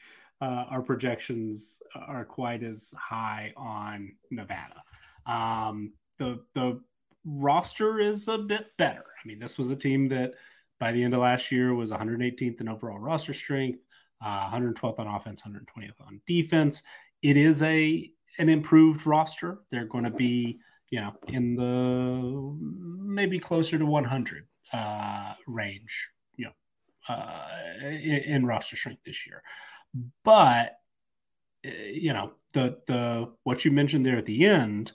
uh, 0.42 0.66
our 0.70 0.82
projections 0.82 1.82
are 1.96 2.26
quite 2.26 2.64
as 2.64 2.94
high 2.98 3.54
on 3.58 4.14
Nevada. 4.32 4.84
Um, 5.26 5.94
the 6.18 6.42
the 6.54 6.82
roster 7.26 8.00
is 8.00 8.28
a 8.28 8.38
bit 8.38 8.68
better. 8.78 9.04
I 9.04 9.28
mean, 9.28 9.40
this 9.40 9.58
was 9.58 9.72
a 9.72 9.76
team 9.76 10.08
that 10.10 10.34
by 10.80 10.92
the 10.92 11.04
end 11.04 11.14
of 11.14 11.22
last 11.22 11.52
year 11.52 11.74
was 11.74 11.92
118th 11.92 12.62
in 12.62 12.70
overall 12.70 13.00
roster 13.00 13.34
strength, 13.34 13.86
uh, 14.24 14.50
112th 14.50 15.00
on 15.00 15.08
offense, 15.08 15.42
120th 15.42 16.00
on 16.06 16.22
defense. 16.26 16.84
It 17.22 17.38
is 17.38 17.64
a 17.64 18.10
an 18.38 18.50
improved 18.50 19.06
roster. 19.06 19.60
They're 19.72 19.86
going 19.86 20.06
to 20.06 20.12
be, 20.12 20.60
you 20.90 21.02
know, 21.02 21.14
in 21.28 21.56
the 21.56 22.58
maybe 23.04 23.40
closer 23.40 23.78
to 23.78 23.86
100 23.86 24.48
uh, 24.72 25.34
range, 25.48 26.10
uh, 27.10 27.48
in, 27.82 28.46
roster 28.46 28.76
strength 28.76 29.04
this 29.04 29.26
year. 29.26 29.42
But 30.24 30.76
eh, 31.64 31.92
you 31.94 32.14
know, 32.14 32.34
the 32.54 32.80
the 32.88 33.34
what 33.44 33.66
you 33.66 33.72
mentioned 33.72 34.06
there 34.06 34.18
at 34.18 34.26
the 34.26 34.46
end, 34.46 34.92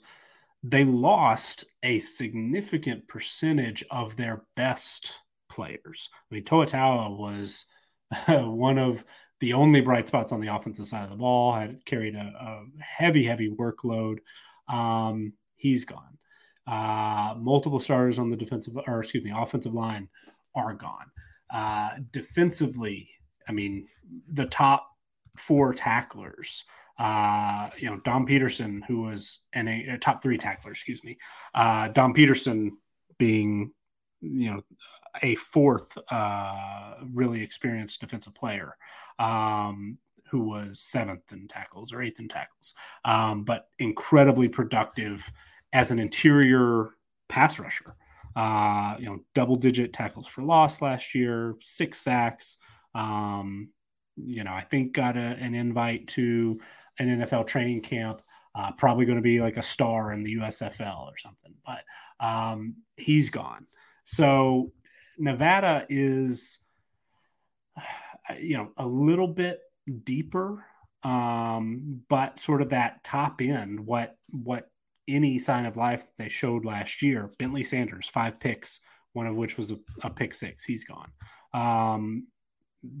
they 0.63 0.85
lost 0.85 1.65
a 1.83 1.99
significant 1.99 3.07
percentage 3.07 3.83
of 3.91 4.15
their 4.15 4.43
best 4.55 5.13
players. 5.49 6.09
I 6.31 6.35
mean, 6.35 6.43
Toa 6.43 7.09
was 7.09 7.65
one 8.27 8.77
of 8.77 9.03
the 9.41 9.53
only 9.53 9.81
bright 9.81 10.07
spots 10.07 10.31
on 10.31 10.39
the 10.39 10.53
offensive 10.55 10.87
side 10.87 11.03
of 11.03 11.09
the 11.09 11.15
ball, 11.17 11.53
had 11.53 11.83
carried 11.85 12.15
a, 12.15 12.19
a 12.19 12.63
heavy, 12.79 13.25
heavy 13.25 13.49
workload. 13.49 14.19
Um, 14.69 15.33
he's 15.55 15.83
gone. 15.85 16.17
Uh, 16.65 17.35
multiple 17.37 17.79
starters 17.79 18.17
on 18.17 18.29
the 18.29 18.37
defensive, 18.37 18.77
or 18.87 19.01
excuse 19.01 19.23
me, 19.23 19.33
offensive 19.35 19.73
line 19.73 20.07
are 20.55 20.73
gone. 20.73 21.11
Uh, 21.49 21.91
defensively, 22.11 23.09
I 23.47 23.51
mean, 23.51 23.87
the 24.33 24.45
top 24.45 24.89
four 25.37 25.73
tacklers, 25.73 26.63
uh, 26.97 27.69
you 27.77 27.89
know, 27.89 27.97
Dom 27.97 28.25
Peterson, 28.25 28.83
who 28.87 29.01
was 29.01 29.39
an 29.53 29.67
a, 29.67 29.97
top 29.97 30.21
three 30.21 30.37
tackler, 30.37 30.71
excuse 30.71 31.03
me, 31.03 31.17
uh, 31.53 31.89
Dom 31.89 32.13
Peterson 32.13 32.77
being, 33.17 33.71
you 34.21 34.51
know, 34.51 34.61
a 35.21 35.35
fourth 35.35 35.97
uh, 36.09 36.95
really 37.13 37.41
experienced 37.41 38.01
defensive 38.01 38.33
player 38.33 38.75
um, 39.19 39.97
who 40.29 40.41
was 40.41 40.79
seventh 40.79 41.31
in 41.31 41.47
tackles 41.47 41.93
or 41.93 42.01
eighth 42.01 42.19
in 42.19 42.27
tackles, 42.27 42.73
um, 43.05 43.43
but 43.43 43.69
incredibly 43.79 44.49
productive 44.49 45.31
as 45.73 45.91
an 45.91 45.99
interior 45.99 46.89
pass 47.29 47.59
rusher. 47.59 47.95
Uh, 48.35 48.95
you 48.99 49.05
know, 49.05 49.19
double 49.33 49.55
digit 49.55 49.93
tackles 49.93 50.27
for 50.27 50.43
loss 50.43 50.81
last 50.81 51.15
year, 51.15 51.55
six 51.61 51.99
sacks. 51.99 52.57
Um, 52.93 53.69
you 54.17 54.43
know, 54.43 54.51
I 54.51 54.61
think 54.61 54.93
got 54.93 55.17
a, 55.17 55.19
an 55.19 55.53
invite 55.53 56.07
to 56.09 56.59
an 56.99 57.21
NFL 57.21 57.47
training 57.47 57.81
camp. 57.81 58.21
Uh, 58.53 58.71
probably 58.71 59.05
going 59.05 59.17
to 59.17 59.21
be 59.21 59.41
like 59.41 59.57
a 59.57 59.61
star 59.61 60.13
in 60.13 60.23
the 60.23 60.35
USFL 60.37 61.07
or 61.07 61.17
something, 61.17 61.53
but 61.65 61.83
um, 62.25 62.75
he's 62.95 63.29
gone. 63.29 63.67
So 64.05 64.71
Nevada 65.17 65.85
is, 65.89 66.59
you 68.39 68.57
know, 68.57 68.71
a 68.77 68.87
little 68.87 69.27
bit 69.27 69.59
deeper, 70.03 70.65
um, 71.03 72.01
but 72.07 72.39
sort 72.39 72.61
of 72.61 72.69
that 72.69 73.03
top 73.03 73.41
end. 73.41 73.79
What 73.81 74.17
what 74.29 74.69
any 75.07 75.39
sign 75.39 75.65
of 75.65 75.77
life 75.77 76.09
they 76.17 76.29
showed 76.29 76.65
last 76.65 77.01
year? 77.01 77.31
Bentley 77.39 77.63
Sanders, 77.63 78.07
five 78.07 78.39
picks, 78.39 78.79
one 79.13 79.27
of 79.27 79.35
which 79.35 79.57
was 79.57 79.71
a, 79.71 79.77
a 80.03 80.09
pick 80.09 80.33
six. 80.33 80.63
He's 80.63 80.85
gone. 80.85 81.11
Um, 81.53 82.27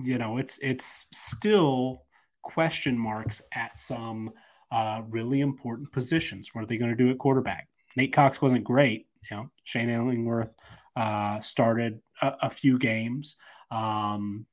you 0.01 0.17
know, 0.17 0.37
it's 0.37 0.57
it's 0.59 1.05
still 1.13 2.03
question 2.41 2.97
marks 2.97 3.41
at 3.53 3.77
some 3.77 4.31
uh, 4.71 5.01
really 5.09 5.41
important 5.41 5.91
positions. 5.91 6.49
What 6.53 6.63
are 6.63 6.67
they 6.67 6.77
going 6.77 6.91
to 6.91 6.97
do 6.97 7.09
at 7.09 7.17
quarterback? 7.17 7.67
Nate 7.95 8.13
Cox 8.13 8.41
wasn't 8.41 8.63
great. 8.63 9.07
You 9.29 9.37
know, 9.37 9.51
Shane 9.63 9.89
Illingworth 9.89 10.53
uh, 10.95 11.39
started 11.39 11.99
a, 12.21 12.33
a, 12.43 12.49
few 12.49 12.77
games. 12.77 13.37
Um, 13.71 14.45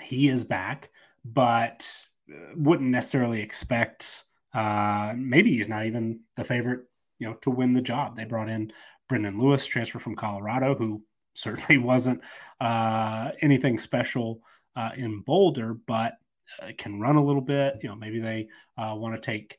he 0.00 0.28
is 0.28 0.44
back, 0.44 0.90
but 1.24 1.90
uh, 2.32 2.54
wouldn't 2.56 2.90
necessarily 2.90 3.40
expect. 3.40 4.24
Uh, 4.52 5.14
maybe 5.16 5.54
he's 5.54 5.68
not 5.68 5.86
even 5.86 6.20
the 6.36 6.44
favorite, 6.44 6.80
you 7.18 7.28
know, 7.28 7.34
to 7.34 7.50
win 7.50 7.72
the 7.72 7.82
job. 7.82 8.16
They 8.16 8.24
brought 8.24 8.48
in 8.48 8.72
Brendon 9.08 9.38
Lewis, 9.38 9.66
transfer 9.66 9.98
from 9.98 10.16
Colorado, 10.16 10.74
who 10.74 11.02
certainly 11.34 11.78
wasn't 11.82 12.20
uh, 12.60 13.30
anything 13.40 13.78
special 13.78 14.40
uh, 14.76 14.90
in 14.96 15.20
Boulder, 15.20 15.74
but 15.86 16.14
uh, 16.60 16.70
can 16.78 17.00
run 17.00 17.16
a 17.16 17.24
little 17.24 17.42
bit. 17.42 17.78
You 17.82 17.88
know, 17.88 17.96
maybe 17.96 18.20
they 18.20 18.48
uh, 18.76 18.94
want 18.96 19.14
to 19.14 19.20
take 19.20 19.56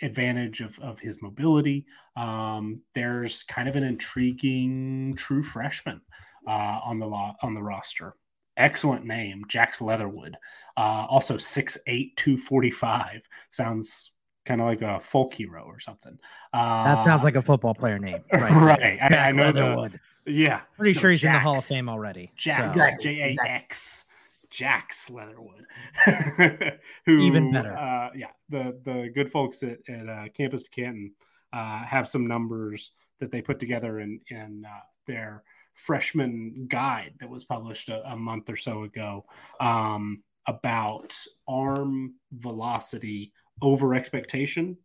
advantage 0.00 0.60
of, 0.60 0.78
of 0.78 0.98
his 0.98 1.20
mobility. 1.20 1.84
Um, 2.16 2.80
there's 2.94 3.42
kind 3.42 3.68
of 3.68 3.76
an 3.76 3.82
intriguing 3.82 5.14
true 5.16 5.42
freshman 5.42 6.00
on 6.46 6.98
the 6.98 7.06
law, 7.06 7.36
on 7.42 7.54
the 7.54 7.62
roster. 7.62 8.14
Excellent 8.58 9.06
name, 9.06 9.44
Jax 9.48 9.80
Leatherwood. 9.80 10.36
Uh, 10.76 11.06
also 11.08 11.36
6'8", 11.36 12.16
245. 12.16 13.22
Sounds 13.50 14.12
kind 14.44 14.60
of 14.60 14.66
like 14.66 14.82
a 14.82 15.00
folk 15.00 15.34
hero 15.34 15.62
or 15.64 15.80
something. 15.80 16.18
Uh, 16.52 16.84
that 16.84 17.02
sounds 17.02 17.22
like 17.22 17.36
a 17.36 17.42
football 17.42 17.74
player 17.74 17.98
name, 17.98 18.22
right? 18.32 18.52
right. 18.52 18.98
I, 19.00 19.28
I, 19.28 19.30
know 19.30 19.44
Leatherwood. 19.44 20.00
The, 20.24 20.32
yeah, 20.32 20.60
pretty 20.76 20.94
no, 20.94 21.00
sure 21.00 21.10
he's 21.10 21.20
Jax, 21.20 21.28
in 21.28 21.32
the 21.34 21.40
Hall 21.40 21.58
of 21.58 21.64
Fame 21.64 21.88
already. 21.88 22.30
Jax, 22.36 22.78
so. 22.78 22.90
J 23.00 23.36
A 23.38 23.48
X. 23.48 24.04
Jax 24.50 25.10
Leatherwood, 25.10 25.66
who 27.04 27.18
even 27.18 27.52
better. 27.52 27.76
Uh, 27.76 28.10
yeah, 28.14 28.30
the 28.48 28.80
the 28.82 29.10
good 29.14 29.30
folks 29.30 29.62
at, 29.62 29.78
at 29.88 30.08
uh, 30.08 30.24
Campus 30.34 30.62
to 30.62 30.70
Canton 30.70 31.12
uh, 31.52 31.84
have 31.84 32.08
some 32.08 32.26
numbers 32.26 32.92
that 33.20 33.30
they 33.30 33.42
put 33.42 33.58
together 33.58 34.00
in 34.00 34.20
in 34.30 34.64
uh, 34.66 34.80
their 35.06 35.42
freshman 35.78 36.66
guide 36.68 37.14
that 37.20 37.30
was 37.30 37.44
published 37.44 37.88
a, 37.88 38.02
a 38.10 38.16
month 38.16 38.50
or 38.50 38.56
so 38.56 38.82
ago 38.82 39.24
um, 39.60 40.22
about 40.46 41.14
arm 41.46 42.14
velocity 42.32 43.32
over 43.62 43.94
expectation. 43.94 44.76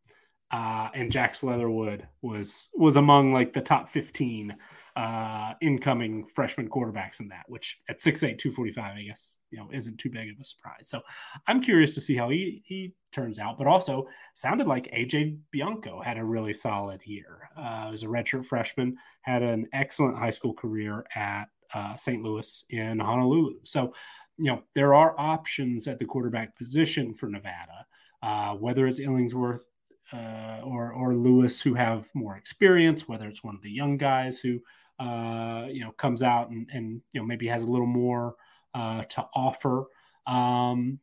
Uh, 0.51 0.89
and 0.93 1.11
Jax 1.11 1.41
Leatherwood 1.41 2.07
was 2.21 2.69
was 2.75 2.95
among 2.95 3.33
like 3.33 3.53
the 3.53 3.61
top 3.61 3.89
15 3.89 4.55
uh, 4.95 5.53
incoming 5.61 6.25
freshman 6.27 6.69
quarterbacks 6.69 7.19
in 7.19 7.27
that, 7.29 7.45
which 7.47 7.81
at 7.89 7.99
6'8, 7.99 8.37
245, 8.37 8.95
I 8.95 9.01
guess, 9.03 9.39
you 9.49 9.57
know, 9.57 9.67
isn't 9.71 9.97
too 9.97 10.09
big 10.09 10.29
of 10.29 10.39
a 10.39 10.43
surprise. 10.43 10.87
So 10.87 11.01
I'm 11.47 11.61
curious 11.61 11.95
to 11.95 12.01
see 12.01 12.15
how 12.15 12.29
he, 12.29 12.61
he 12.65 12.93
turns 13.11 13.39
out, 13.39 13.57
but 13.57 13.65
also 13.65 14.07
sounded 14.35 14.67
like 14.67 14.91
AJ 14.91 15.39
Bianco 15.51 15.99
had 16.01 16.17
a 16.17 16.23
really 16.23 16.53
solid 16.53 17.01
year. 17.05 17.49
Uh, 17.57 17.87
was 17.89 18.03
a 18.03 18.07
redshirt 18.07 18.45
freshman, 18.45 18.95
had 19.21 19.41
an 19.41 19.67
excellent 19.73 20.17
high 20.17 20.29
school 20.29 20.53
career 20.53 21.05
at 21.15 21.45
uh, 21.73 21.95
St. 21.95 22.21
Louis 22.21 22.65
in 22.69 22.99
Honolulu. 22.99 23.55
So, 23.63 23.93
you 24.37 24.51
know, 24.51 24.61
there 24.75 24.93
are 24.93 25.15
options 25.17 25.87
at 25.87 25.97
the 25.97 26.05
quarterback 26.05 26.55
position 26.55 27.15
for 27.15 27.29
Nevada, 27.29 27.85
uh, 28.21 28.55
whether 28.55 28.85
it's 28.85 28.99
Illingworth, 28.99 29.67
uh, 30.11 30.61
or 30.63 30.93
or 30.93 31.15
Lewis 31.15 31.61
who 31.61 31.73
have 31.73 32.07
more 32.13 32.37
experience, 32.37 33.07
whether 33.07 33.27
it's 33.27 33.43
one 33.43 33.55
of 33.55 33.61
the 33.61 33.71
young 33.71 33.97
guys 33.97 34.39
who 34.39 34.59
uh, 34.99 35.65
you 35.69 35.81
know 35.83 35.91
comes 35.91 36.23
out 36.23 36.49
and, 36.49 36.69
and 36.73 37.01
you 37.11 37.21
know 37.21 37.25
maybe 37.25 37.47
has 37.47 37.63
a 37.63 37.71
little 37.71 37.87
more 37.87 38.35
uh, 38.73 39.03
to 39.03 39.25
offer. 39.35 39.85
Um, 40.27 40.99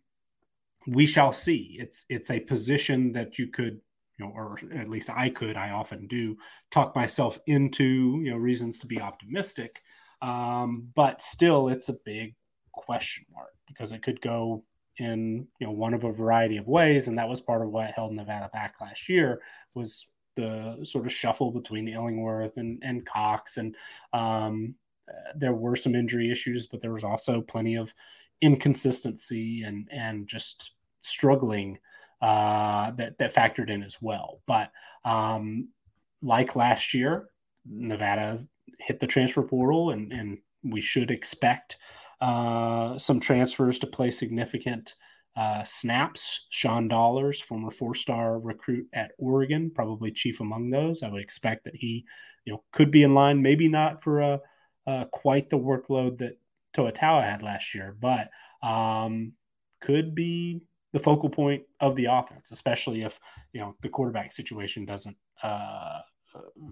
we 0.87 1.07
shall 1.07 1.33
see. 1.33 1.77
It's 1.79 2.05
it's 2.09 2.31
a 2.31 2.41
position 2.41 3.13
that 3.13 3.39
you 3.39 3.49
could 3.49 3.81
you 4.19 4.27
know, 4.27 4.33
or 4.35 4.59
at 4.75 4.89
least 4.89 5.11
I 5.11 5.31
could. 5.31 5.57
I 5.57 5.71
often 5.71 6.07
do 6.07 6.37
talk 6.71 6.95
myself 6.95 7.39
into 7.47 8.21
you 8.23 8.31
know 8.31 8.37
reasons 8.37 8.79
to 8.81 8.87
be 8.87 9.01
optimistic, 9.01 9.83
um, 10.23 10.89
but 10.95 11.23
still, 11.23 11.69
it's 11.69 11.89
a 11.89 11.97
big 12.05 12.35
question 12.73 13.25
mark 13.33 13.51
because 13.67 13.93
it 13.93 14.03
could 14.03 14.21
go 14.21 14.65
in 14.99 15.47
you 15.59 15.67
know 15.67 15.73
one 15.73 15.95
of 15.95 16.05
a 16.05 16.13
variety 16.13 16.59
of 16.59 16.67
ways, 16.67 17.09
and 17.09 17.19
that 17.19 17.29
was 17.29 17.41
part 17.41 17.63
of 17.63 17.71
what 17.71 17.91
held 17.93 18.13
Nevada 18.13 18.51
back 18.53 18.75
last 18.81 19.09
year 19.09 19.41
was 19.75 20.07
the 20.37 20.79
sort 20.85 21.07
of 21.07 21.13
shuffle 21.13 21.51
between 21.51 21.89
Illingworth 21.89 22.57
and, 22.57 22.83
and 22.83 23.07
Cox. 23.07 23.57
And 23.57 23.77
um, 24.13 24.75
there 25.35 25.55
were 25.55 25.77
some 25.77 25.95
injury 25.95 26.31
issues, 26.31 26.67
but 26.67 26.81
there 26.81 26.93
was 26.93 27.05
also 27.05 27.41
plenty 27.41 27.77
of 27.77 27.93
inconsistency 28.41 29.63
and, 29.63 29.89
and 29.91 30.27
just 30.27 30.75
struggling 31.03 31.79
uh, 32.23 32.91
that, 32.93 33.19
that 33.19 33.35
factored 33.35 33.71
in 33.71 33.83
as 33.83 33.99
well. 34.01 34.41
But 34.47 34.71
um, 35.05 35.69
like 36.23 36.57
last 36.57 36.95
year, 36.95 37.29
Nevada 37.67 38.47
hit 38.79 39.01
the 39.01 39.07
transfer 39.07 39.43
portal, 39.43 39.91
and, 39.91 40.13
and 40.13 40.39
we 40.63 40.81
should 40.81 41.11
expect 41.11 41.79
uh, 42.21 42.99
some 42.99 43.21
transfers 43.21 43.79
to 43.79 43.87
play 43.87 44.11
significant 44.11 44.95
uh, 45.37 45.63
snaps, 45.65 46.47
Sean 46.51 46.89
Dollars, 46.89 47.41
former 47.41 47.71
four-star 47.71 48.39
recruit 48.39 48.87
at 48.93 49.13
Oregon, 49.19 49.71
probably 49.75 50.11
chief 50.11 50.41
among 50.41 50.71
those. 50.71 51.03
I 51.03 51.09
would 51.09 51.23
expect 51.23 51.65
that 51.65 51.77
he, 51.77 52.05
you 52.45 52.53
know, 52.53 52.65
could 52.73 52.91
be 52.91 53.03
in 53.03 53.15
line. 53.15 53.41
Maybe 53.41 53.69
not 53.69 54.03
for 54.03 54.21
a, 54.21 54.41
a 54.87 55.07
quite 55.13 55.49
the 55.49 55.59
workload 55.59 56.19
that 56.19 56.39
Toa 56.73 56.93
Taua 56.93 57.23
had 57.23 57.43
last 57.43 57.75
year, 57.75 57.97
but 58.01 58.31
um, 58.63 59.33
could 59.81 60.15
be 60.15 60.67
the 60.93 60.99
focal 60.99 61.31
point 61.31 61.63
of 61.81 61.97
the 61.97 62.07
offense, 62.07 62.51
especially 62.51 63.03
if 63.03 63.19
you 63.53 63.61
know 63.61 63.77
the 63.81 63.89
quarterback 63.89 64.33
situation 64.33 64.85
doesn't 64.85 65.17
uh, 65.43 66.01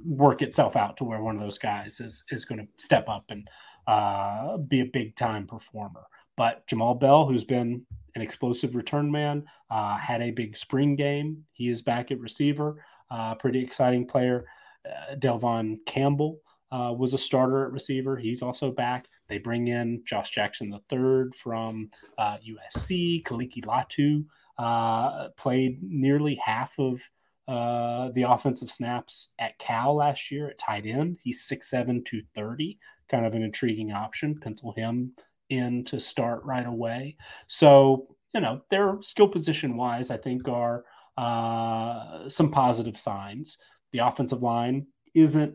work 0.04 0.42
itself 0.42 0.76
out 0.76 0.96
to 0.96 1.04
where 1.04 1.22
one 1.22 1.34
of 1.34 1.40
those 1.40 1.58
guys 1.58 2.00
is 2.00 2.24
is 2.30 2.44
going 2.44 2.60
to 2.60 2.84
step 2.84 3.08
up 3.08 3.30
and 3.30 3.48
uh, 3.86 4.56
be 4.58 4.80
a 4.80 4.86
big 4.86 5.16
time 5.16 5.46
performer. 5.46 6.04
But 6.38 6.64
Jamaal 6.68 7.00
Bell, 7.00 7.26
who's 7.26 7.42
been 7.42 7.84
an 8.14 8.22
explosive 8.22 8.76
return 8.76 9.10
man, 9.10 9.44
uh, 9.70 9.96
had 9.96 10.22
a 10.22 10.30
big 10.30 10.56
spring 10.56 10.94
game. 10.94 11.44
He 11.50 11.68
is 11.68 11.82
back 11.82 12.12
at 12.12 12.20
receiver. 12.20 12.84
Uh, 13.10 13.34
pretty 13.34 13.60
exciting 13.60 14.06
player. 14.06 14.46
Uh, 14.88 15.16
Dalevon 15.16 15.78
Campbell 15.84 16.38
uh, 16.70 16.94
was 16.96 17.12
a 17.12 17.18
starter 17.18 17.66
at 17.66 17.72
receiver. 17.72 18.16
He's 18.16 18.40
also 18.40 18.70
back. 18.70 19.08
They 19.28 19.38
bring 19.38 19.66
in 19.66 20.02
Josh 20.06 20.30
Jackson 20.30 20.72
III 20.72 21.32
from 21.36 21.90
USC. 22.20 23.20
Uh, 23.20 23.28
Keleki 23.28 23.64
Latu 23.64 24.24
uh, 24.58 25.30
played 25.36 25.82
nearly 25.82 26.36
half 26.36 26.72
of 26.78 27.00
the 27.48 28.24
offensive 28.28 28.70
snaps 28.70 29.34
at 29.40 29.58
Cal 29.58 29.96
last 29.96 30.30
year 30.30 30.50
at 30.50 30.58
tight 30.58 30.86
end. 30.86 31.18
He's 31.20 31.48
6'7, 31.48 32.04
230, 32.04 32.78
kind 33.08 33.26
of 33.26 33.34
an 33.34 33.42
intriguing 33.42 33.90
option. 33.90 34.38
Pencil 34.38 34.72
him 34.76 35.14
in 35.50 35.84
to 35.84 36.00
start 36.00 36.44
right 36.44 36.66
away. 36.66 37.16
So, 37.46 38.08
you 38.34 38.40
know, 38.40 38.62
their 38.70 38.98
skill 39.00 39.28
position 39.28 39.76
wise, 39.76 40.10
I 40.10 40.16
think, 40.16 40.48
are 40.48 40.84
uh, 41.16 42.28
some 42.28 42.50
positive 42.50 42.98
signs. 42.98 43.58
The 43.92 44.00
offensive 44.00 44.42
line 44.42 44.86
isn't 45.14 45.54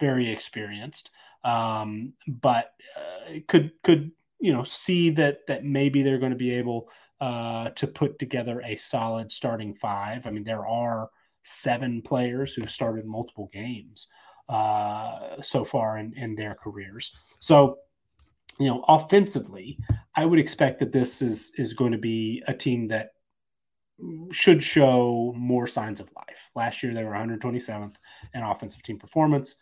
very 0.00 0.30
experienced, 0.30 1.10
um, 1.44 2.14
but 2.26 2.72
uh, 2.96 3.38
could 3.48 3.72
could 3.84 4.10
you 4.40 4.52
know 4.52 4.64
see 4.64 5.10
that 5.10 5.46
that 5.46 5.64
maybe 5.64 6.02
they're 6.02 6.18
going 6.18 6.32
to 6.32 6.36
be 6.36 6.52
able 6.52 6.88
uh, 7.20 7.70
to 7.70 7.86
put 7.86 8.18
together 8.18 8.60
a 8.64 8.74
solid 8.76 9.30
starting 9.30 9.74
five. 9.74 10.26
I 10.26 10.30
mean, 10.30 10.44
there 10.44 10.66
are 10.66 11.10
seven 11.44 12.02
players 12.02 12.54
who've 12.54 12.70
started 12.70 13.06
multiple 13.06 13.50
games 13.52 14.08
uh, 14.48 15.40
so 15.42 15.64
far 15.64 15.98
in, 15.98 16.12
in 16.16 16.34
their 16.34 16.54
careers. 16.54 17.16
So 17.38 17.78
you 18.58 18.66
know, 18.66 18.84
offensively, 18.88 19.78
I 20.14 20.24
would 20.24 20.38
expect 20.38 20.78
that 20.80 20.92
this 20.92 21.22
is 21.22 21.52
is 21.56 21.74
going 21.74 21.92
to 21.92 21.98
be 21.98 22.42
a 22.46 22.54
team 22.54 22.86
that 22.88 23.12
should 24.30 24.62
show 24.62 25.32
more 25.36 25.66
signs 25.66 26.00
of 26.00 26.10
life. 26.16 26.50
Last 26.54 26.82
year 26.82 26.92
they 26.92 27.04
were 27.04 27.12
127th 27.12 27.94
in 28.34 28.42
offensive 28.42 28.82
team 28.82 28.98
performance. 28.98 29.56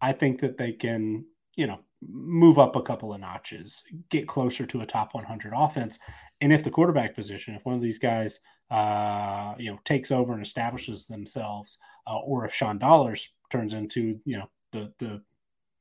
I 0.00 0.12
think 0.12 0.40
that 0.40 0.56
they 0.56 0.72
can, 0.72 1.24
you 1.56 1.66
know, 1.66 1.80
move 2.06 2.58
up 2.58 2.76
a 2.76 2.82
couple 2.82 3.12
of 3.12 3.20
notches, 3.20 3.82
get 4.08 4.26
closer 4.26 4.64
to 4.66 4.80
a 4.80 4.86
top 4.86 5.14
100 5.14 5.52
offense. 5.54 5.98
And 6.40 6.52
if 6.52 6.64
the 6.64 6.70
quarterback 6.70 7.14
position, 7.14 7.54
if 7.54 7.64
one 7.64 7.74
of 7.74 7.82
these 7.82 7.98
guys, 7.98 8.40
uh, 8.70 9.54
you 9.58 9.70
know, 9.70 9.78
takes 9.84 10.10
over 10.10 10.32
and 10.32 10.42
establishes 10.42 11.06
themselves, 11.06 11.78
uh, 12.06 12.18
or 12.18 12.44
if 12.44 12.54
Sean 12.54 12.78
Dollars 12.78 13.28
turns 13.50 13.74
into, 13.74 14.18
you 14.24 14.38
know, 14.38 14.48
the 14.72 14.92
the 14.98 15.22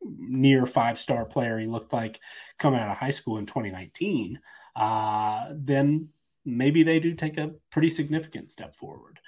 near 0.01 0.65
five 0.65 0.99
star 0.99 1.25
player 1.25 1.59
he 1.59 1.67
looked 1.67 1.93
like 1.93 2.19
coming 2.57 2.79
out 2.79 2.91
of 2.91 2.97
high 2.97 3.09
school 3.09 3.37
in 3.37 3.45
2019, 3.45 4.39
uh, 4.75 5.47
then 5.53 6.07
maybe 6.45 6.83
they 6.83 6.99
do 6.99 7.13
take 7.13 7.37
a 7.37 7.51
pretty 7.69 7.89
significant 7.89 8.51
step 8.51 8.75
forward. 8.75 9.19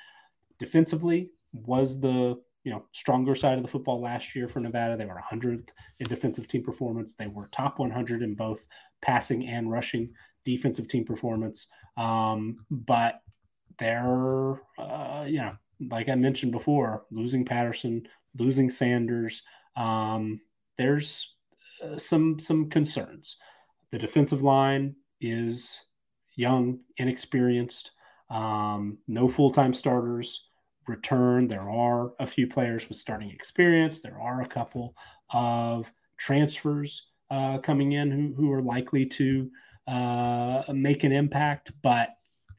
Defensively, 0.60 1.30
was 1.54 2.00
the 2.00 2.40
you 2.64 2.72
know 2.72 2.86
stronger 2.92 3.36
side 3.36 3.58
of 3.58 3.64
the 3.64 3.70
football 3.70 4.02
last 4.02 4.36
year 4.36 4.48
for 4.48 4.60
Nevada. 4.60 4.96
They 4.96 5.06
were 5.06 5.22
100th 5.32 5.70
in 6.00 6.08
defensive 6.08 6.48
team 6.48 6.64
performance. 6.64 7.16
They 7.16 7.28
were 7.28 7.48
top 7.48 7.80
100 7.80 8.22
in 8.22 8.36
both 8.36 8.66
passing 9.02 9.48
and 9.48 9.72
rushing 9.72 10.14
defensive 10.46 10.88
team 10.88 11.04
performance. 11.04 11.68
Um, 11.98 12.58
but 12.70 13.22
they're 13.80 14.62
uh, 14.78 15.26
you 15.28 15.40
know 15.40 15.54
like 15.90 16.10
I 16.10 16.16
mentioned 16.16 16.52
before, 16.52 17.06
losing 17.12 17.44
Peterson, 17.46 18.08
losing 18.38 18.70
Sanders. 18.70 19.44
Um, 19.76 20.40
there's 20.78 21.36
uh, 21.84 21.98
some 21.98 22.40
some 22.40 22.70
concerns. 22.70 23.38
The 23.92 24.00
defensive 24.00 24.42
line 24.42 24.96
is 25.20 25.82
young, 26.36 26.80
inexperienced, 26.98 27.92
um, 28.30 28.98
no 29.08 29.28
full 29.28 29.52
time 29.52 29.74
starters 29.74 30.48
return. 30.88 31.48
There 31.48 31.70
are 31.70 32.14
a 32.20 32.26
few 32.26 32.48
players 32.48 32.88
with 32.88 32.98
starting 32.98 33.30
experience. 33.30 34.02
There 34.02 34.20
are 34.20 34.42
a 34.42 34.48
couple 34.48 34.96
of 35.30 35.92
transfers 36.18 37.08
uh, 37.30 37.60
coming 37.60 37.94
in 37.94 38.12
who, 38.12 38.34
who 38.36 38.52
are 38.52 38.62
likely 38.62 39.06
to 39.06 39.50
uh, 39.88 40.64
make 40.70 41.04
an 41.04 41.12
impact, 41.12 41.72
but 41.82 42.10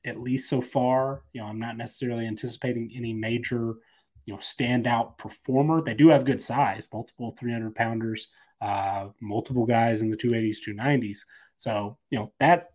at 0.05 0.20
least 0.20 0.48
so 0.48 0.60
far, 0.60 1.22
you 1.32 1.40
know, 1.40 1.47
I'm 1.47 1.60
not 1.60 1.76
necessarily 1.76 2.26
anticipating 2.26 2.93
any 2.94 3.12
major 3.12 3.76
you 4.24 4.32
know 4.32 4.39
standout 4.39 5.19
performer. 5.19 5.81
They 5.81 5.94
do 5.94 6.09
have 6.09 6.24
good 6.24 6.43
size, 6.43 6.89
multiple 6.93 7.35
300 7.39 7.74
pounders, 7.74 8.28
uh, 8.61 9.09
multiple 9.20 9.66
guys 9.66 10.03
in 10.03 10.11
the 10.11 10.16
280s, 10.16 10.59
290s. 10.66 11.20
So 11.57 11.99
you 12.11 12.19
know 12.19 12.32
that 12.40 12.70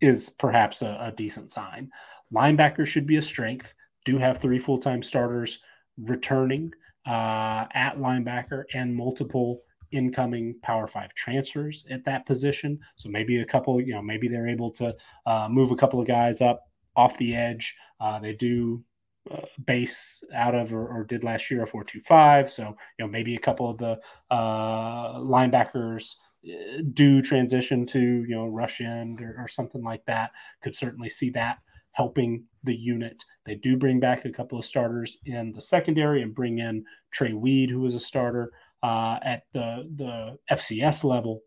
is 0.00 0.30
perhaps 0.30 0.82
a, 0.82 0.98
a 1.00 1.12
decent 1.16 1.50
sign. 1.50 1.90
Linebacker 2.32 2.86
should 2.86 3.06
be 3.06 3.16
a 3.16 3.22
strength. 3.22 3.74
Do 4.04 4.18
have 4.18 4.38
three 4.38 4.58
full 4.58 4.78
time 4.78 5.02
starters 5.02 5.60
returning 5.98 6.72
uh, 7.06 7.66
at 7.72 7.98
linebacker 7.98 8.64
and 8.74 8.94
multiple 8.94 9.60
incoming 9.90 10.56
Power 10.62 10.86
Five 10.86 11.14
transfers 11.14 11.84
at 11.90 12.04
that 12.04 12.26
position. 12.26 12.78
So 12.96 13.08
maybe 13.08 13.40
a 13.40 13.44
couple, 13.44 13.80
you 13.80 13.92
know, 13.94 14.02
maybe 14.02 14.28
they're 14.28 14.48
able 14.48 14.70
to 14.72 14.96
uh, 15.26 15.48
move 15.50 15.70
a 15.70 15.76
couple 15.76 16.00
of 16.00 16.06
guys 16.06 16.40
up 16.40 16.64
off 16.96 17.16
the 17.18 17.34
edge. 17.34 17.76
Uh, 18.00 18.18
they 18.18 18.32
do 18.32 18.82
base 19.64 20.24
out 20.34 20.54
of 20.54 20.74
or, 20.74 20.86
or, 20.88 21.04
did 21.04 21.22
last 21.22 21.48
year 21.48 21.62
a 21.62 21.66
4-2-5 21.66 22.50
so 22.50 22.64
you 22.98 23.04
know 23.04 23.06
maybe 23.06 23.36
a 23.36 23.40
couple 23.40 23.70
of 23.70 23.78
the 23.78 23.98
uh, 24.30 25.18
linebackers 25.18 26.14
uh, 26.44 26.82
do 26.92 27.22
transition 27.22 27.86
to 27.86 28.00
you 28.00 28.34
know 28.34 28.46
rush 28.46 28.80
end 28.80 29.20
or, 29.20 29.36
or, 29.38 29.46
something 29.46 29.82
like 29.84 30.04
that. 30.06 30.32
Could 30.60 30.74
certainly 30.74 31.08
see 31.08 31.30
that 31.30 31.58
helping 31.92 32.44
the 32.64 32.74
unit. 32.74 33.22
They 33.46 33.54
do 33.54 33.76
bring 33.76 34.00
back 34.00 34.24
a 34.24 34.32
couple 34.32 34.58
of 34.58 34.64
starters 34.64 35.18
in 35.24 35.52
the 35.52 35.60
secondary 35.60 36.22
and 36.22 36.34
bring 36.34 36.58
in 36.58 36.84
trey 37.12 37.32
weed 37.32 37.70
who 37.70 37.80
was 37.80 37.94
a 37.94 38.00
starter 38.00 38.50
uh, 38.82 39.18
at 39.22 39.44
the 39.52 39.88
the 39.94 40.36
fcs 40.50 41.04
level. 41.04 41.42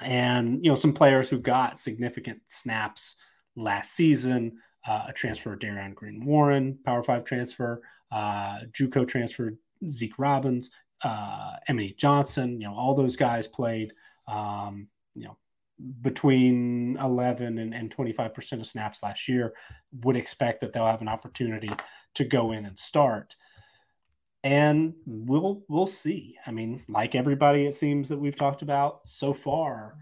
And 0.00 0.64
you 0.64 0.70
know 0.70 0.74
some 0.74 0.92
players 0.92 1.30
who 1.30 1.38
got 1.38 1.78
significant 1.78 2.40
snaps 2.48 3.20
last 3.54 3.92
season 3.92 4.58
uh, 4.86 5.04
a 5.08 5.12
transfer 5.12 5.52
of 5.52 5.58
Daron 5.58 5.94
Green 5.94 6.24
Warren, 6.24 6.78
Power 6.84 7.02
Five 7.02 7.24
transfer, 7.24 7.82
uh, 8.10 8.60
JUCO 8.72 9.06
transfer 9.06 9.54
Zeke 9.88 10.18
Robbins, 10.18 10.70
uh, 11.02 11.56
Johnson. 11.96 12.60
You 12.60 12.68
know, 12.68 12.74
all 12.74 12.94
those 12.94 13.16
guys 13.16 13.46
played. 13.46 13.92
Um, 14.28 14.88
you 15.14 15.24
know, 15.24 15.36
between 16.00 16.96
11 16.98 17.58
and, 17.58 17.74
and 17.74 17.94
25% 17.94 18.60
of 18.60 18.66
snaps 18.66 19.02
last 19.02 19.28
year. 19.28 19.54
Would 20.02 20.16
expect 20.16 20.60
that 20.60 20.72
they'll 20.72 20.86
have 20.86 21.02
an 21.02 21.08
opportunity 21.08 21.70
to 22.14 22.24
go 22.24 22.52
in 22.52 22.66
and 22.66 22.78
start. 22.78 23.36
And 24.44 24.94
we'll 25.06 25.62
we'll 25.68 25.86
see. 25.86 26.36
I 26.46 26.50
mean, 26.50 26.82
like 26.88 27.14
everybody, 27.14 27.66
it 27.66 27.74
seems 27.74 28.08
that 28.08 28.18
we've 28.18 28.36
talked 28.36 28.62
about 28.62 29.00
so 29.04 29.32
far 29.32 29.96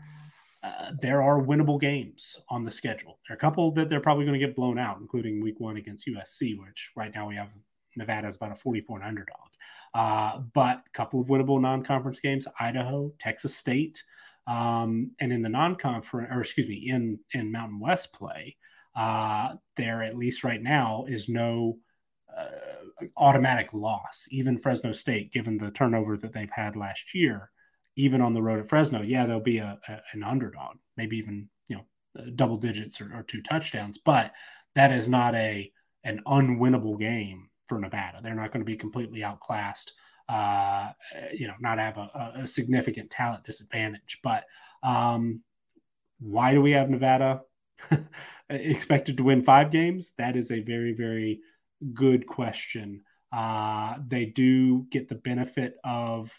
uh, 0.62 0.93
there 1.01 1.23
are 1.23 1.41
winnable 1.41 1.81
games 1.81 2.37
on 2.49 2.65
the 2.65 2.70
schedule. 2.70 3.19
There 3.27 3.35
are 3.35 3.39
a 3.39 3.41
couple 3.41 3.73
that 3.73 3.89
they're 3.89 4.01
probably 4.01 4.24
going 4.27 4.39
to 4.39 4.47
get 4.47 4.57
blown 4.57 4.78
out, 4.78 4.99
including 5.01 5.41
week 5.41 5.59
one 5.59 5.77
against 5.77 6.07
USC, 6.07 6.59
which 6.59 6.91
right 6.97 7.12
now 7.15 7.28
we 7.28 7.37
have 7.37 7.49
Nevada 7.97 8.28
is 8.28 8.37
about 8.37 8.53
a 8.53 8.57
40 8.57 8.82
point 8.82 9.03
underdog. 9.03 9.37
Uh, 9.95 10.39
but 10.55 10.82
a 10.87 10.91
couple 10.93 11.20
of 11.20 11.28
winnable 11.28 11.61
non 11.61 11.82
conference 11.82 12.20
games 12.20 12.47
Idaho, 12.59 13.12
Texas 13.19 13.57
State. 13.57 14.03
Um, 14.47 15.12
and 15.20 15.32
in 15.32 15.43
the 15.43 15.49
non 15.49 15.77
conference, 15.77 16.28
or 16.31 16.41
excuse 16.41 16.69
me, 16.69 16.89
in, 16.89 17.19
in 17.32 17.53
Mountain 17.53 17.81
West 17.81 18.12
play, 18.12 18.57
uh, 18.95 19.55
there 19.77 20.03
at 20.03 20.16
least 20.16 20.45
right 20.45 20.62
now 20.62 21.05
is 21.09 21.28
no 21.28 21.78
uh, 22.37 22.47
automatic 23.16 23.73
loss. 23.73 24.28
Even 24.31 24.59
Fresno 24.59 24.93
State, 24.93 25.32
given 25.32 25.57
the 25.57 25.70
turnover 25.70 26.16
that 26.16 26.32
they've 26.32 26.51
had 26.51 26.77
last 26.77 27.15
year, 27.15 27.51
even 28.05 28.20
on 28.20 28.35
the 28.35 28.43
road 28.43 28.60
at 28.60 28.68
Fresno, 28.68 29.02
yeah, 29.02 29.27
there'll 29.27 29.40
be 29.40 29.59
a, 29.59 29.78
a 29.89 30.01
an 30.12 30.22
underdog, 30.22 30.77
maybe 30.97 31.16
even 31.18 31.48
you 31.68 31.77
know 31.77 31.85
uh, 32.18 32.31
double 32.35 32.56
digits 32.56 33.01
or, 33.01 33.12
or, 33.14 33.22
two 33.22 33.43
touchdowns, 33.43 33.98
but 33.98 34.32
that 34.74 34.93
is 34.93 35.09
not 35.09 35.35
a 35.35 35.70
an 36.05 36.20
unwinnable 36.27 36.98
game 36.98 37.48
for 37.66 37.78
Nevada. 37.78 38.20
They're 38.22 38.35
not 38.35 38.52
going 38.52 38.60
to 38.60 38.70
be 38.70 38.77
completely 38.77 39.22
outclassed. 39.22 39.93
Uh, 40.28 40.93
you 41.32 41.48
know, 41.48 41.55
not 41.59 41.78
have 41.78 41.98
a, 41.98 42.35
a 42.43 42.47
significant 42.47 43.10
talent 43.10 43.43
disadvantage. 43.43 44.20
But 44.22 44.44
um, 44.81 45.43
why 46.20 46.55
do 46.55 46.62
we 46.62 46.70
have 46.70 46.89
Nevada 46.89 47.40
expected 48.51 49.16
to 49.16 49.24
win 49.24 49.43
five 49.43 49.72
games? 49.72 50.12
That 50.18 50.36
is 50.36 50.52
a 50.52 50.60
very, 50.60 50.93
very 50.93 51.40
good 51.94 52.28
question. 52.28 53.02
Uh, 53.32 53.97
they 54.06 54.27
do 54.27 54.86
get 54.90 55.09
the 55.09 55.16
benefit 55.16 55.74
of 55.82 56.32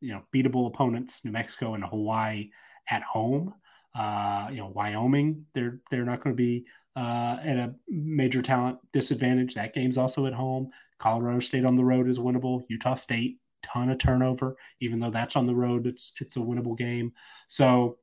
you 0.00 0.12
know 0.12 0.22
beatable 0.34 0.66
opponents, 0.66 1.24
New 1.24 1.30
Mexico 1.30 1.74
and 1.74 1.84
Hawaii 1.84 2.50
at 2.90 3.02
home. 3.02 3.54
Uh, 3.94 4.48
you 4.50 4.58
know, 4.58 4.68
Wyoming, 4.74 5.46
they're 5.54 5.80
they're 5.90 6.04
not 6.04 6.22
going 6.22 6.34
to 6.34 6.40
be 6.42 6.64
uh, 6.96 7.38
at 7.42 7.56
a 7.56 7.74
major 7.88 8.42
talent 8.42 8.78
disadvantage. 8.92 9.54
That 9.54 9.74
game's 9.74 9.98
also 9.98 10.26
at 10.26 10.32
home. 10.32 10.70
Colorado 10.98 11.40
State 11.40 11.64
on 11.64 11.76
the 11.76 11.84
road 11.84 12.08
is 12.08 12.18
winnable. 12.18 12.62
Utah 12.68 12.94
State, 12.94 13.38
ton 13.62 13.90
of 13.90 13.98
turnover, 13.98 14.56
even 14.80 15.00
though 15.00 15.10
that's 15.10 15.36
on 15.36 15.46
the 15.46 15.54
road. 15.54 15.86
It's 15.86 16.12
it's 16.20 16.36
a 16.36 16.40
winnable 16.40 16.76
game. 16.76 17.12
So, 17.48 17.98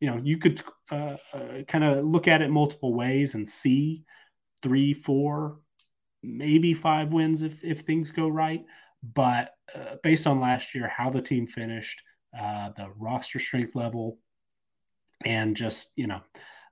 you 0.00 0.10
know, 0.10 0.20
you 0.22 0.36
could 0.36 0.60
uh, 0.90 1.16
uh, 1.32 1.62
kind 1.68 1.84
of 1.84 2.04
look 2.04 2.28
at 2.28 2.42
it 2.42 2.50
multiple 2.50 2.94
ways 2.94 3.34
and 3.34 3.48
see 3.48 4.04
three, 4.62 4.92
four, 4.92 5.58
maybe 6.22 6.74
five 6.74 7.12
wins 7.12 7.42
if 7.42 7.64
if 7.64 7.80
things 7.80 8.10
go 8.10 8.28
right. 8.28 8.64
But 9.02 9.54
uh, 9.74 9.96
based 10.02 10.26
on 10.26 10.40
last 10.40 10.74
year, 10.74 10.88
how 10.88 11.10
the 11.10 11.22
team 11.22 11.46
finished, 11.46 12.02
uh, 12.38 12.70
the 12.76 12.88
roster 12.96 13.38
strength 13.38 13.74
level, 13.74 14.18
and 15.24 15.56
just 15.56 15.92
you 15.96 16.06
know 16.06 16.20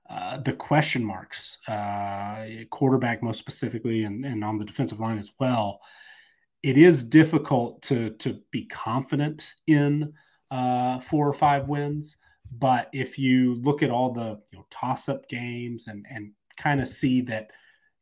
uh, 0.09 0.37
the 0.37 0.53
question 0.53 1.03
marks, 1.03 1.59
uh, 1.67 2.45
quarterback 2.71 3.21
most 3.21 3.39
specifically, 3.39 4.03
and, 4.03 4.25
and 4.25 4.43
on 4.43 4.57
the 4.57 4.65
defensive 4.65 4.99
line 4.99 5.19
as 5.19 5.31
well. 5.39 5.79
It 6.61 6.77
is 6.77 7.03
difficult 7.03 7.81
to 7.83 8.11
to 8.11 8.41
be 8.51 8.65
confident 8.65 9.53
in 9.67 10.13
uh, 10.51 10.99
four 10.99 11.27
or 11.27 11.33
five 11.33 11.67
wins, 11.67 12.17
but 12.51 12.89
if 12.91 13.17
you 13.17 13.55
look 13.55 13.81
at 13.81 13.91
all 13.91 14.11
the 14.11 14.39
you 14.51 14.57
know, 14.57 14.65
toss 14.69 15.07
up 15.09 15.29
games 15.29 15.87
and 15.87 16.05
and 16.09 16.31
kind 16.57 16.81
of 16.81 16.87
see 16.87 17.21
that 17.21 17.51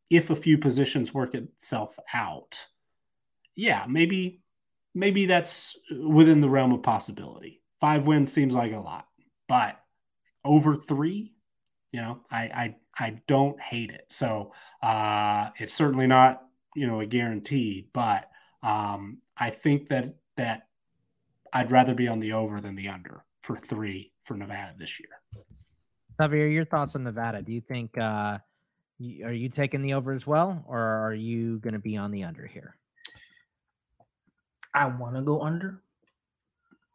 if 0.10 0.30
a 0.30 0.36
few 0.36 0.58
positions 0.58 1.14
work 1.14 1.36
itself 1.36 2.00
out, 2.14 2.66
yeah, 3.58 3.86
maybe 3.90 4.40
maybe 4.94 5.26
that's 5.26 5.76
within 5.92 6.40
the 6.40 6.50
realm 6.50 6.72
of 6.72 6.84
possibility. 6.84 7.62
Five 7.82 8.08
wins 8.08 8.32
seems 8.32 8.56
like 8.56 8.72
a 8.72 8.80
lot, 8.80 9.08
but 9.50 9.78
over 10.46 10.76
three, 10.76 11.34
you 11.92 12.00
know, 12.00 12.22
I 12.32 12.42
I 12.44 12.76
I 12.98 13.22
don't 13.28 13.60
hate 13.60 13.90
it. 13.90 14.06
So 14.10 14.54
uh, 14.82 15.50
it's 15.58 15.74
certainly 15.74 16.08
not 16.08 16.44
you 16.76 16.88
know 16.88 17.02
a 17.02 17.06
guarantee, 17.06 17.90
but 17.94 18.30
um, 18.62 19.18
I 19.36 19.50
think 19.50 19.90
that 19.90 20.16
that 20.38 20.68
I'd 21.52 21.72
rather 21.72 21.96
be 21.96 22.08
on 22.08 22.20
the 22.20 22.34
over 22.34 22.62
than 22.62 22.76
the 22.76 22.90
under 22.90 23.26
for 23.42 23.58
three 23.58 24.14
for 24.24 24.36
Nevada 24.36 24.76
this 24.78 25.00
year. 25.00 25.10
Xavier, 26.22 26.48
your 26.48 26.66
thoughts 26.66 26.96
on 26.96 27.04
Nevada? 27.04 27.42
Do 27.42 27.52
you 27.52 27.62
think 27.62 27.98
uh, 27.98 28.38
are 29.24 29.34
you 29.34 29.50
taking 29.50 29.82
the 29.82 29.96
over 29.96 30.14
as 30.14 30.28
well, 30.28 30.64
or 30.68 30.80
are 30.80 31.14
you 31.16 31.58
going 31.60 31.74
to 31.74 31.80
be 31.80 31.98
on 31.98 32.12
the 32.12 32.24
under 32.24 32.46
here? 32.46 32.76
I 34.78 34.86
want 34.86 35.16
to 35.16 35.22
go 35.22 35.42
under, 35.42 35.82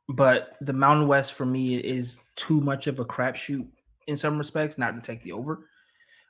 but 0.08 0.56
the 0.60 0.72
Mountain 0.72 1.08
West 1.08 1.34
for 1.34 1.44
me 1.44 1.76
is 1.76 2.20
too 2.36 2.60
much 2.60 2.86
of 2.86 3.00
a 3.00 3.04
crapshoot 3.04 3.66
in 4.06 4.16
some 4.16 4.38
respects, 4.38 4.78
not 4.78 4.94
to 4.94 5.00
take 5.00 5.22
the 5.22 5.32
over. 5.32 5.68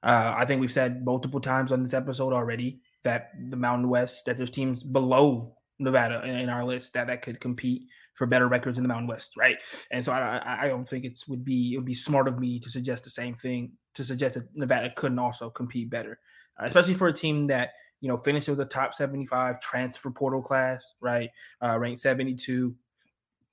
Uh, 0.02 0.34
I 0.36 0.46
think 0.46 0.60
we've 0.60 0.72
said 0.72 1.04
multiple 1.04 1.40
times 1.40 1.70
on 1.70 1.82
this 1.82 1.94
episode 1.94 2.32
already 2.32 2.80
that 3.04 3.32
the 3.50 3.56
Mountain 3.56 3.90
West, 3.90 4.24
that 4.24 4.36
there's 4.36 4.50
teams 4.50 4.82
below 4.82 5.56
Nevada 5.78 6.24
in 6.24 6.48
our 6.48 6.64
list 6.64 6.94
that 6.94 7.08
that 7.08 7.22
could 7.22 7.40
compete 7.40 7.82
for 8.14 8.26
better 8.26 8.48
records 8.48 8.78
in 8.78 8.84
the 8.84 8.88
Mountain 8.88 9.08
West, 9.08 9.36
right? 9.36 9.56
And 9.90 10.02
so 10.02 10.12
I, 10.12 10.62
I 10.62 10.68
don't 10.68 10.88
think 10.88 11.04
it 11.04 11.22
would 11.28 11.44
be 11.44 11.74
it 11.74 11.76
would 11.76 11.86
be 11.86 11.94
smart 11.94 12.28
of 12.28 12.38
me 12.38 12.60
to 12.60 12.70
suggest 12.70 13.04
the 13.04 13.10
same 13.10 13.34
thing 13.34 13.72
to 13.94 14.04
suggest 14.04 14.34
that 14.34 14.54
Nevada 14.54 14.90
couldn't 14.96 15.18
also 15.18 15.50
compete 15.50 15.90
better, 15.90 16.18
uh, 16.60 16.64
especially 16.64 16.94
for 16.94 17.08
a 17.08 17.12
team 17.12 17.48
that 17.48 17.70
you 18.02 18.08
know, 18.08 18.16
finished 18.16 18.48
with 18.48 18.58
the 18.58 18.64
top 18.64 18.92
75 18.92 19.60
transfer 19.60 20.10
portal 20.10 20.42
class, 20.42 20.94
right? 21.00 21.30
Uh, 21.62 21.78
ranked 21.78 22.00
72, 22.00 22.74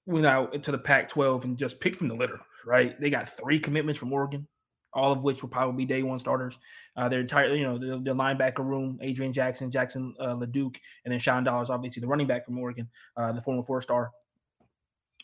went 0.07 0.25
out 0.25 0.53
into 0.55 0.71
the 0.71 0.77
Pac 0.77 1.07
12 1.07 1.45
and 1.45 1.57
just 1.57 1.79
picked 1.79 1.95
from 1.95 2.07
the 2.07 2.15
litter, 2.15 2.39
right? 2.65 2.99
They 2.99 3.11
got 3.11 3.29
three 3.29 3.59
commitments 3.59 3.99
from 3.99 4.11
Oregon, 4.11 4.47
all 4.91 5.11
of 5.11 5.21
which 5.21 5.43
will 5.43 5.49
probably 5.49 5.85
be 5.85 5.85
day 5.85 6.01
one 6.01 6.17
starters. 6.17 6.57
Uh, 6.97 7.07
their 7.07 7.19
entire, 7.21 7.53
you 7.53 7.63
know, 7.63 7.77
the, 7.77 8.01
the 8.03 8.15
linebacker 8.15 8.65
room, 8.65 8.97
Adrian 9.03 9.31
Jackson, 9.31 9.69
Jackson 9.69 10.15
uh, 10.19 10.33
LaDuc, 10.33 10.77
and 11.05 11.11
then 11.11 11.19
Sean 11.19 11.43
Dollars, 11.43 11.69
obviously 11.69 12.01
the 12.01 12.07
running 12.07 12.27
back 12.27 12.43
from 12.43 12.57
Oregon, 12.57 12.89
uh, 13.17 13.31
the 13.31 13.41
former 13.41 13.61
four 13.61 13.81
star. 13.81 14.09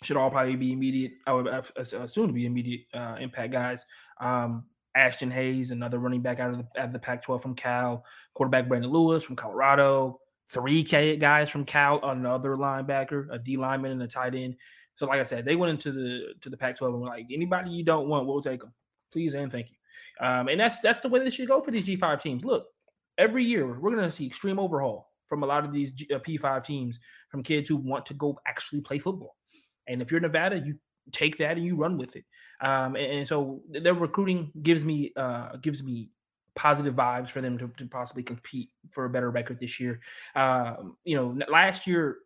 Should 0.03 0.17
all 0.17 0.29
probably 0.29 0.55
be 0.55 0.71
immediate. 0.71 1.13
I 1.25 1.33
would 1.33 1.47
assume 1.77 2.27
to 2.27 2.33
be 2.33 2.45
immediate 2.45 2.81
uh, 2.93 3.15
impact 3.19 3.53
guys. 3.53 3.85
Um, 4.21 4.65
Ashton 4.95 5.31
Hayes, 5.31 5.71
another 5.71 5.99
running 5.99 6.21
back 6.21 6.39
out 6.39 6.51
of 6.51 6.57
the, 6.57 6.81
out 6.81 6.87
of 6.87 6.93
the 6.93 6.99
Pac-12 6.99 7.41
from 7.41 7.55
Cal, 7.55 8.05
quarterback 8.33 8.67
Brendon 8.67 8.91
Lewis 8.91 9.23
from 9.23 9.35
Colorado, 9.35 10.19
three 10.47 10.83
K 10.83 11.17
guys 11.17 11.49
from 11.49 11.65
Cal, 11.65 11.99
another 12.03 12.55
linebacker, 12.55 13.27
a 13.31 13.39
D 13.39 13.57
lineman, 13.57 13.91
and 13.91 14.03
a 14.03 14.07
tight 14.07 14.35
end. 14.35 14.55
So, 14.95 15.05
like 15.05 15.19
I 15.19 15.23
said, 15.23 15.45
they 15.45 15.55
went 15.55 15.71
into 15.71 15.91
the 15.91 16.33
to 16.41 16.49
the 16.49 16.57
Pac-12 16.57 16.87
and 16.87 17.01
were 17.01 17.07
like, 17.07 17.27
anybody 17.31 17.71
you 17.71 17.83
don't 17.83 18.07
want, 18.07 18.27
we'll 18.27 18.41
take 18.41 18.61
them, 18.61 18.73
please 19.11 19.33
and 19.33 19.51
thank 19.51 19.67
you. 19.69 20.25
Um, 20.25 20.47
and 20.47 20.59
that's 20.59 20.79
that's 20.79 21.01
the 21.01 21.09
way 21.09 21.19
they 21.19 21.29
should 21.29 21.47
go 21.47 21.61
for 21.61 21.71
these 21.71 21.85
G5 21.85 22.21
teams. 22.21 22.45
Look, 22.45 22.67
every 23.17 23.43
year 23.43 23.67
we're 23.67 23.91
going 23.91 24.03
to 24.03 24.11
see 24.11 24.25
extreme 24.25 24.59
overhaul 24.59 25.11
from 25.27 25.43
a 25.43 25.45
lot 25.45 25.65
of 25.65 25.73
these 25.73 25.91
uh, 26.13 26.19
P5 26.19 26.63
teams 26.63 26.99
from 27.29 27.43
kids 27.43 27.67
who 27.67 27.77
want 27.77 28.05
to 28.05 28.13
go 28.13 28.39
actually 28.47 28.81
play 28.81 28.99
football. 28.99 29.35
And 29.87 30.01
if 30.01 30.11
you're 30.11 30.19
Nevada, 30.19 30.57
you 30.57 30.75
take 31.11 31.37
that 31.37 31.57
and 31.57 31.65
you 31.65 31.75
run 31.75 31.97
with 31.97 32.15
it. 32.15 32.25
Um, 32.61 32.95
and, 32.95 33.11
and, 33.11 33.27
so 33.27 33.61
their 33.69 33.93
recruiting 33.93 34.51
gives 34.61 34.85
me 34.85 35.11
uh, 35.15 35.57
gives 35.57 35.83
me 35.83 36.09
positive 36.55 36.95
vibes 36.95 37.29
for 37.29 37.41
them 37.41 37.57
to, 37.57 37.67
to, 37.77 37.85
possibly 37.87 38.23
compete 38.23 38.69
for 38.89 39.05
a 39.05 39.09
better 39.09 39.29
record 39.29 39.59
this 39.59 39.79
year. 39.79 39.99
Uh, 40.35 40.75
you 41.03 41.15
know, 41.15 41.37
last 41.49 41.87
year. 41.87 42.17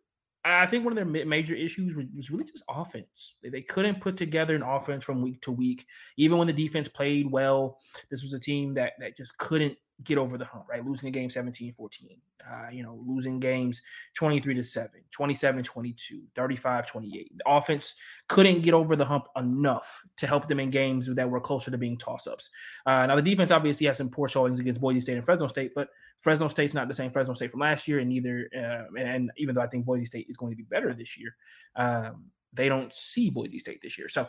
I 0.42 0.64
think 0.64 0.84
one 0.84 0.96
of 0.96 1.12
their 1.12 1.26
major 1.26 1.54
issues 1.54 1.94
was 2.16 2.30
really 2.30 2.44
just 2.44 2.64
offense. 2.66 3.34
They 3.42 3.60
couldn't 3.60 4.00
put 4.00 4.16
together 4.16 4.54
an 4.54 4.62
offense 4.62 5.04
from 5.04 5.20
week 5.20 5.42
to 5.42 5.52
week. 5.52 5.84
Even 6.16 6.38
when 6.38 6.46
the 6.46 6.54
defense 6.54 6.88
played 6.88 7.30
well, 7.30 7.76
this 8.10 8.22
was 8.22 8.32
a 8.32 8.40
team 8.40 8.72
that 8.72 8.94
that 9.00 9.18
just 9.18 9.36
couldn't 9.36 9.76
get 10.04 10.18
over 10.18 10.38
the 10.38 10.44
hump, 10.44 10.64
right? 10.68 10.84
Losing 10.84 11.08
a 11.08 11.12
game 11.12 11.30
17 11.30 11.72
14, 11.72 12.16
uh, 12.50 12.68
you 12.70 12.82
know, 12.82 13.02
losing 13.06 13.38
games 13.38 13.82
23 14.14 14.54
to 14.54 14.62
7, 14.62 14.90
27 15.10 15.62
22, 15.62 16.22
35 16.34 16.86
28. 16.86 17.32
The 17.36 17.44
offense 17.46 17.96
couldn't 18.28 18.62
get 18.62 18.74
over 18.74 18.96
the 18.96 19.04
hump 19.04 19.26
enough 19.36 20.02
to 20.16 20.26
help 20.26 20.48
them 20.48 20.60
in 20.60 20.70
games 20.70 21.08
that 21.14 21.28
were 21.28 21.40
closer 21.40 21.70
to 21.70 21.78
being 21.78 21.98
toss 21.98 22.26
ups. 22.26 22.50
Uh, 22.86 23.06
now, 23.06 23.16
the 23.16 23.22
defense 23.22 23.50
obviously 23.50 23.86
has 23.86 23.98
some 23.98 24.08
poor 24.08 24.28
showings 24.28 24.60
against 24.60 24.80
Boise 24.80 25.00
State 25.00 25.16
and 25.16 25.24
Fresno 25.24 25.48
State, 25.48 25.72
but 25.74 25.88
Fresno 26.18 26.48
State's 26.48 26.74
not 26.74 26.88
the 26.88 26.94
same 26.94 27.10
Fresno 27.10 27.34
State 27.34 27.50
from 27.50 27.60
last 27.60 27.88
year, 27.88 27.98
and 27.98 28.08
neither, 28.08 28.48
uh, 28.56 28.98
and 28.98 29.30
even 29.36 29.54
though 29.54 29.62
I 29.62 29.66
think 29.66 29.84
Boise 29.84 30.04
State 30.04 30.26
is 30.28 30.36
going 30.36 30.52
to 30.52 30.56
be 30.56 30.64
better 30.64 30.94
this 30.94 31.18
year, 31.18 31.34
um, 31.76 32.26
they 32.52 32.68
don't 32.68 32.92
see 32.92 33.30
Boise 33.30 33.58
State 33.58 33.80
this 33.82 33.98
year. 33.98 34.08
So 34.08 34.28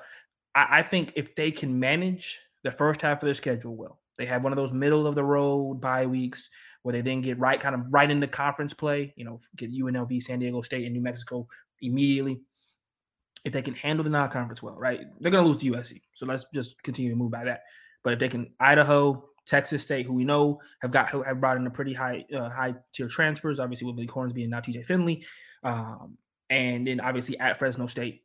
I, 0.56 0.80
I 0.80 0.82
think 0.82 1.14
if 1.16 1.36
they 1.36 1.52
can 1.52 1.80
manage 1.80 2.40
the 2.64 2.72
first 2.72 3.02
half 3.02 3.22
of 3.22 3.28
their 3.28 3.34
schedule 3.34 3.76
well, 3.76 4.00
they 4.22 4.28
have 4.28 4.44
one 4.44 4.52
of 4.52 4.58
those 4.58 4.72
middle 4.72 5.08
of 5.08 5.16
the 5.16 5.24
road 5.24 5.82
bye 5.82 6.06
weeks 6.06 6.50
where 6.84 6.94
they 6.94 7.02
then 7.02 7.22
get 7.22 7.40
right 7.40 7.60
kind 7.60 7.76
of 7.76 7.82
right 7.90 8.10
into 8.10 8.28
conference 8.28 8.74
play, 8.74 9.14
you 9.16 9.26
know, 9.26 9.40
get 9.56 9.74
UNLV, 9.74 10.22
San 10.22 10.40
Diego 10.40 10.62
State, 10.62 10.86
and 10.86 10.94
New 10.94 11.02
Mexico 11.02 11.48
immediately. 11.82 12.40
If 13.44 13.54
they 13.54 13.62
can 13.62 13.74
handle 13.74 14.04
the 14.04 14.12
non-conference 14.12 14.62
well, 14.62 14.78
right? 14.78 15.02
They're 15.20 15.32
gonna 15.32 15.48
lose 15.48 15.58
to 15.58 15.72
USC. 15.72 16.02
So 16.14 16.28
let's 16.28 16.46
just 16.54 16.82
continue 16.84 17.10
to 17.10 17.18
move 17.18 17.32
by 17.32 17.46
that. 17.46 17.64
But 18.04 18.14
if 18.14 18.20
they 18.20 18.30
can 18.30 18.52
Idaho, 18.60 19.26
Texas 19.46 19.82
State, 19.82 20.06
who 20.06 20.14
we 20.14 20.26
know 20.26 20.62
have 20.82 20.92
got 20.92 21.10
have 21.10 21.42
brought 21.42 21.58
in 21.58 21.66
a 21.66 21.72
pretty 21.72 21.94
high 21.94 22.26
uh, 22.36 22.50
high 22.50 22.76
tier 22.94 23.08
transfers, 23.08 23.60
obviously 23.60 23.88
with 23.88 23.96
Billy 23.96 24.08
Hornsby 24.08 24.44
and 24.44 24.52
now 24.52 24.60
TJ 24.60 24.86
Finley, 24.86 25.26
um, 25.64 26.18
and 26.50 26.86
then 26.86 27.00
obviously 27.00 27.40
at 27.40 27.58
Fresno 27.58 27.88
State 27.88 28.24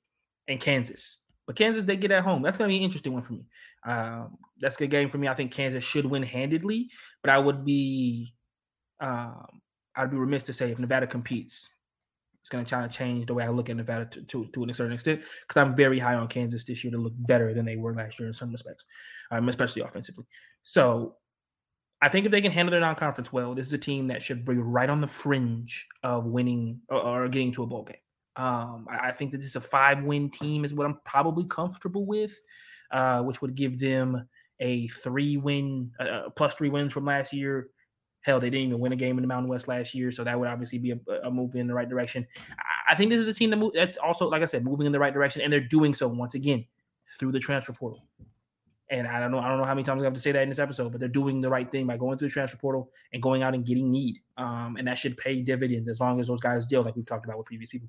and 0.49 0.61
Kansas. 0.61 1.19
But 1.47 1.57
Kansas, 1.57 1.85
they 1.85 1.97
get 1.97 2.11
at 2.11 2.25
home. 2.25 2.43
That's 2.43 2.57
going 2.57 2.69
to 2.69 2.73
be 2.73 2.79
an 2.79 2.83
interesting 2.83 3.13
one 3.13 3.23
for 3.23 3.35
me. 3.35 3.47
Um, 3.87 4.37
that's 4.61 4.77
a 4.77 4.79
good 4.81 4.91
game 4.91 5.09
for 5.09 5.19
me. 5.19 5.29
I 5.29 5.35
think 5.35 5.53
Kansas 5.53 5.85
should 5.85 6.05
win 6.05 6.23
handedly, 6.23 6.91
but 7.23 7.31
I 7.31 7.39
would 7.39 7.65
be, 7.65 8.35
um, 9.01 9.61
I'd 9.95 10.11
be 10.11 10.17
remiss 10.17 10.43
to 10.45 10.53
say 10.53 10.73
if 10.73 10.79
Nevada 10.79 11.07
competes, 11.07 11.71
it's 12.41 12.51
going 12.51 12.65
to 12.65 12.69
try 12.69 12.83
to 12.83 12.89
change 12.89 13.27
the 13.27 13.35
way 13.35 13.45
I 13.45 13.49
look 13.49 13.71
at 13.71 13.77
Nevada 13.77 14.07
to, 14.07 14.23
to, 14.23 14.47
to 14.47 14.65
a 14.65 14.75
certain 14.75 14.93
extent 14.93 15.21
because 15.21 15.61
I'm 15.61 15.75
very 15.75 15.99
high 15.99 16.15
on 16.15 16.29
Kansas 16.29 16.65
this 16.65 16.85
year 16.85 16.93
to 16.93 16.99
look 16.99 17.15
better 17.17 17.53
than 17.53 17.65
they 17.65 17.77
were 17.77 17.95
last 17.95 18.21
year 18.21 18.29
in 18.29 18.35
some 18.35 18.53
respects, 18.53 18.85
um, 19.33 19.49
especially 19.49 19.83
offensively. 19.83 20.25
So 20.63 21.17
I 22.03 22.09
think 22.09 22.27
if 22.27 22.31
they 22.31 22.41
can 22.41 22.53
handle 22.53 22.71
their 22.71 22.81
non-conference 22.81 23.33
well, 23.33 23.55
this 23.55 23.67
is 23.67 23.73
a 23.73 23.79
team 23.79 24.07
that 24.09 24.23
should 24.23 24.45
be 24.45 24.55
right 24.55 24.89
on 24.89 25.01
the 25.01 25.07
fringe 25.09 25.87
of 26.03 26.27
winning 26.27 26.81
or, 26.89 27.01
or 27.01 27.29
getting 27.29 27.53
to 27.53 27.65
a 27.65 27.67
bowl 27.67 27.85
game. 27.85 27.97
Um, 28.37 28.87
I, 28.91 29.09
I, 29.09 29.13
think 29.13 29.31
that 29.33 29.39
this 29.39 29.49
is 29.49 29.57
a 29.57 29.61
five 29.61 30.05
win 30.05 30.29
team 30.29 30.65
is 30.65 30.75
what 30.75 30.87
I'm 30.87 31.01
probably 31.05 31.45
comfortable 31.45 32.05
with, 32.05 32.39
uh, 32.91 33.23
which 33.23 33.41
would 33.41 33.55
give 33.55 33.79
them 33.79 34.29
a 34.61 34.89
three 34.89 35.39
win 35.39 35.91
uh, 35.99 36.05
uh, 36.05 36.31
plus 36.31 36.55
three 36.55 36.69
wins 36.69 36.93
from 36.93 37.07
last 37.07 37.33
year. 37.33 37.69
Hell, 38.21 38.39
they 38.39 38.51
didn't 38.51 38.67
even 38.67 38.81
win 38.81 38.93
a 38.93 38.97
game 38.97 39.17
in 39.17 39.23
the 39.23 39.29
Mountain 39.29 39.49
West 39.49 39.69
last 39.69 39.95
year, 39.95 40.11
so 40.11 40.23
that 40.25 40.39
would 40.39 40.49
obviously 40.49 40.79
be 40.79 40.91
a, 40.91 40.99
a 41.23 41.31
move 41.31 41.55
in 41.55 41.67
the 41.67 41.75
right 41.75 41.89
direction. 41.89 42.27
I, 42.51 42.93
I 42.93 42.95
think 42.95 43.11
this 43.11 43.21
is 43.21 43.29
a 43.29 43.33
team 43.33 43.51
that 43.51 43.71
that's 43.73 43.97
also, 43.99 44.29
like 44.29 44.43
I 44.43 44.47
said, 44.47 44.65
moving 44.65 44.87
in 44.87 44.93
the 44.93 44.99
right 44.99 45.15
direction, 45.15 45.41
and 45.43 45.53
they're 45.53 45.61
doing 45.61 45.95
so 45.95 46.09
once 46.09 46.35
again 46.35 46.65
through 47.19 47.33
the 47.33 47.41
transfer 47.41 47.73
portal. 47.73 48.05
And 48.91 49.07
I 49.07 49.19
don't 49.19 49.33
know, 49.33 49.39
I 49.39 49.49
don't 49.49 49.59
know 49.59 49.65
how 49.65 49.75
many 49.75 49.83
times 49.83 50.03
I 50.03 50.05
have 50.05 50.15
to 50.15 50.21
say 50.21 50.31
that 50.33 50.43
in 50.43 50.49
this 50.49 50.59
episode, 50.59 50.93
but 50.93 51.01
they're 51.01 51.09
doing 51.09 51.41
the 51.41 51.49
right 51.49 51.71
thing 51.71 51.87
by 51.87 51.97
going 51.97 52.19
through 52.19 52.29
the 52.29 52.33
transfer 52.33 52.57
portal 52.57 52.91
and 53.13 53.23
going 53.23 53.43
out 53.43 53.55
and 53.55 53.65
getting 53.65 53.91
need. 53.91 54.21
Um, 54.37 54.77
and 54.79 54.87
that 54.87 54.99
should 54.99 55.17
pay 55.17 55.41
dividends 55.41 55.89
as 55.89 55.99
long 55.99 56.21
as 56.21 56.29
those 56.29 56.41
guys 56.41 56.65
deal, 56.67 56.83
like 56.83 56.95
we've 56.95 57.07
talked 57.07 57.25
about 57.25 57.39
with 57.39 57.47
previous 57.47 57.71
people. 57.71 57.89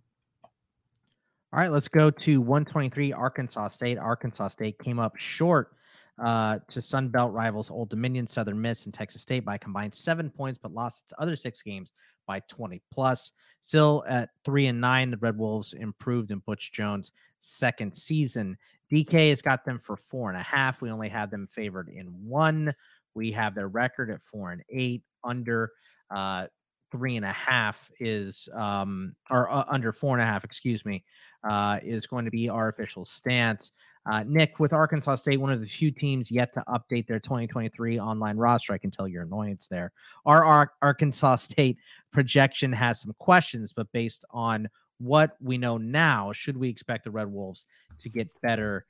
All 1.53 1.59
right, 1.61 1.71
let's 1.71 1.87
go 1.87 2.11
to 2.11 2.41
123 2.41 3.13
Arkansas 3.13 3.69
State. 3.69 3.97
Arkansas 3.97 4.49
State 4.49 4.77
came 4.79 4.99
up 4.99 5.15
short 5.15 5.77
uh, 6.21 6.59
to 6.67 6.81
Sun 6.81 7.07
Belt 7.07 7.31
rivals 7.31 7.71
Old 7.71 7.89
Dominion, 7.89 8.27
Southern 8.27 8.59
Miss, 8.59 8.83
and 8.83 8.93
Texas 8.93 9.21
State 9.21 9.45
by 9.45 9.57
combined 9.57 9.95
seven 9.95 10.29
points, 10.29 10.59
but 10.61 10.73
lost 10.73 11.03
its 11.05 11.13
other 11.17 11.37
six 11.37 11.61
games 11.61 11.93
by 12.25 12.41
20 12.49 12.81
plus. 12.91 13.31
Still 13.61 14.03
at 14.09 14.29
three 14.43 14.67
and 14.67 14.81
nine, 14.81 15.09
the 15.09 15.17
Red 15.17 15.37
Wolves 15.37 15.73
improved 15.73 16.31
in 16.31 16.39
Butch 16.39 16.73
Jones' 16.73 17.13
second 17.39 17.95
season. 17.95 18.57
DK 18.91 19.29
has 19.29 19.41
got 19.41 19.63
them 19.63 19.79
for 19.81 19.95
four 19.95 20.29
and 20.29 20.37
a 20.37 20.43
half. 20.43 20.81
We 20.81 20.91
only 20.91 21.07
have 21.07 21.31
them 21.31 21.47
favored 21.49 21.87
in 21.87 22.07
one. 22.27 22.73
We 23.13 23.31
have 23.31 23.55
their 23.55 23.69
record 23.69 24.09
at 24.09 24.21
four 24.21 24.51
and 24.51 24.63
eight 24.69 25.03
under. 25.23 25.71
Uh, 26.13 26.47
three 26.91 27.15
and 27.15 27.25
a 27.25 27.31
half 27.31 27.91
is 27.99 28.47
um 28.53 29.13
or 29.29 29.49
uh, 29.51 29.65
under 29.69 29.91
four 29.91 30.15
and 30.15 30.21
a 30.21 30.25
half 30.25 30.43
excuse 30.43 30.85
me 30.85 31.03
uh, 31.47 31.79
is 31.83 32.05
going 32.05 32.25
to 32.25 32.31
be 32.31 32.49
our 32.49 32.69
official 32.69 33.05
stance. 33.05 33.71
Uh, 34.09 34.23
Nick, 34.25 34.59
with 34.59 34.71
Arkansas 34.71 35.15
State, 35.15 35.37
one 35.37 35.51
of 35.51 35.59
the 35.59 35.67
few 35.67 35.91
teams 35.91 36.31
yet 36.31 36.53
to 36.53 36.63
update 36.69 37.07
their 37.07 37.19
2023 37.19 37.99
online 37.99 38.37
roster, 38.37 38.73
I 38.73 38.77
can 38.77 38.89
tell 38.89 39.07
your 39.07 39.23
annoyance 39.23 39.67
there. 39.67 39.91
Our, 40.25 40.45
our 40.45 40.71
Arkansas 40.81 41.35
State 41.37 41.77
projection 42.13 42.71
has 42.71 43.01
some 43.01 43.13
questions, 43.19 43.73
but 43.73 43.91
based 43.91 44.23
on 44.31 44.69
what 44.99 45.35
we 45.41 45.57
know 45.57 45.77
now, 45.77 46.31
should 46.31 46.57
we 46.57 46.69
expect 46.69 47.03
the 47.03 47.11
Red 47.11 47.31
Wolves 47.31 47.65
to 47.99 48.09
get 48.09 48.29
better? 48.41 48.85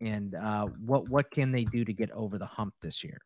And 0.00 0.34
uh, 0.34 0.66
what 0.84 1.08
what 1.08 1.30
can 1.30 1.52
they 1.52 1.64
do 1.64 1.84
to 1.84 1.92
get 1.92 2.10
over 2.10 2.38
the 2.38 2.46
hump 2.46 2.74
this 2.80 3.04
year? 3.04 3.20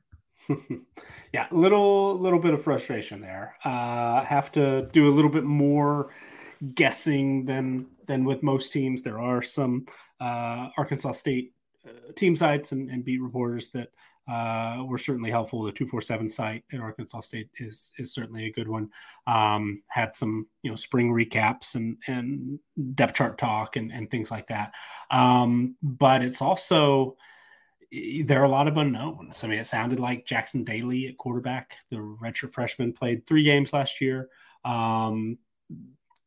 yeah, 1.32 1.46
little 1.50 2.18
little 2.18 2.38
bit 2.38 2.54
of 2.54 2.62
frustration 2.62 3.20
there. 3.20 3.56
Uh, 3.64 4.22
have 4.24 4.50
to 4.52 4.88
do 4.92 5.08
a 5.08 5.14
little 5.14 5.30
bit 5.30 5.44
more 5.44 6.10
guessing 6.74 7.44
than 7.44 7.86
than 8.06 8.24
with 8.24 8.42
most 8.42 8.72
teams. 8.72 9.02
There 9.02 9.20
are 9.20 9.42
some 9.42 9.86
uh, 10.20 10.68
Arkansas 10.76 11.12
State 11.12 11.52
uh, 11.86 12.12
team 12.16 12.36
sites 12.36 12.72
and, 12.72 12.90
and, 12.90 13.04
beat 13.04 13.22
reporters 13.22 13.70
that 13.70 13.88
uh, 14.28 14.84
were 14.84 14.98
certainly 14.98 15.30
helpful. 15.30 15.62
The 15.62 15.72
two 15.72 15.86
four 15.86 16.00
seven 16.00 16.28
site 16.28 16.64
at 16.72 16.80
Arkansas 16.80 17.22
State 17.22 17.48
is 17.56 17.90
is 17.98 18.12
certainly 18.12 18.46
a 18.46 18.52
good 18.52 18.68
one. 18.68 18.90
Um, 19.26 19.82
had 19.88 20.14
some 20.14 20.46
you 20.62 20.70
know 20.70 20.76
spring 20.76 21.10
recaps 21.10 21.74
and 21.74 21.96
and 22.06 22.58
depth 22.94 23.14
chart 23.14 23.38
talk 23.38 23.76
and 23.76 23.92
and 23.92 24.10
things 24.10 24.30
like 24.30 24.48
that. 24.48 24.72
Um, 25.10 25.76
but 25.82 26.22
it's 26.22 26.42
also 26.42 27.16
there 27.92 28.40
are 28.40 28.44
a 28.44 28.48
lot 28.48 28.68
of 28.68 28.76
unknowns. 28.76 29.42
I 29.42 29.48
mean, 29.48 29.58
it 29.58 29.66
sounded 29.66 29.98
like 29.98 30.26
Jackson 30.26 30.62
Daly 30.64 31.08
at 31.08 31.18
quarterback, 31.18 31.76
the 31.88 31.96
redshirt 31.96 32.52
freshman, 32.52 32.92
played 32.92 33.26
three 33.26 33.42
games 33.42 33.72
last 33.72 34.00
year. 34.00 34.28
Um, 34.64 35.38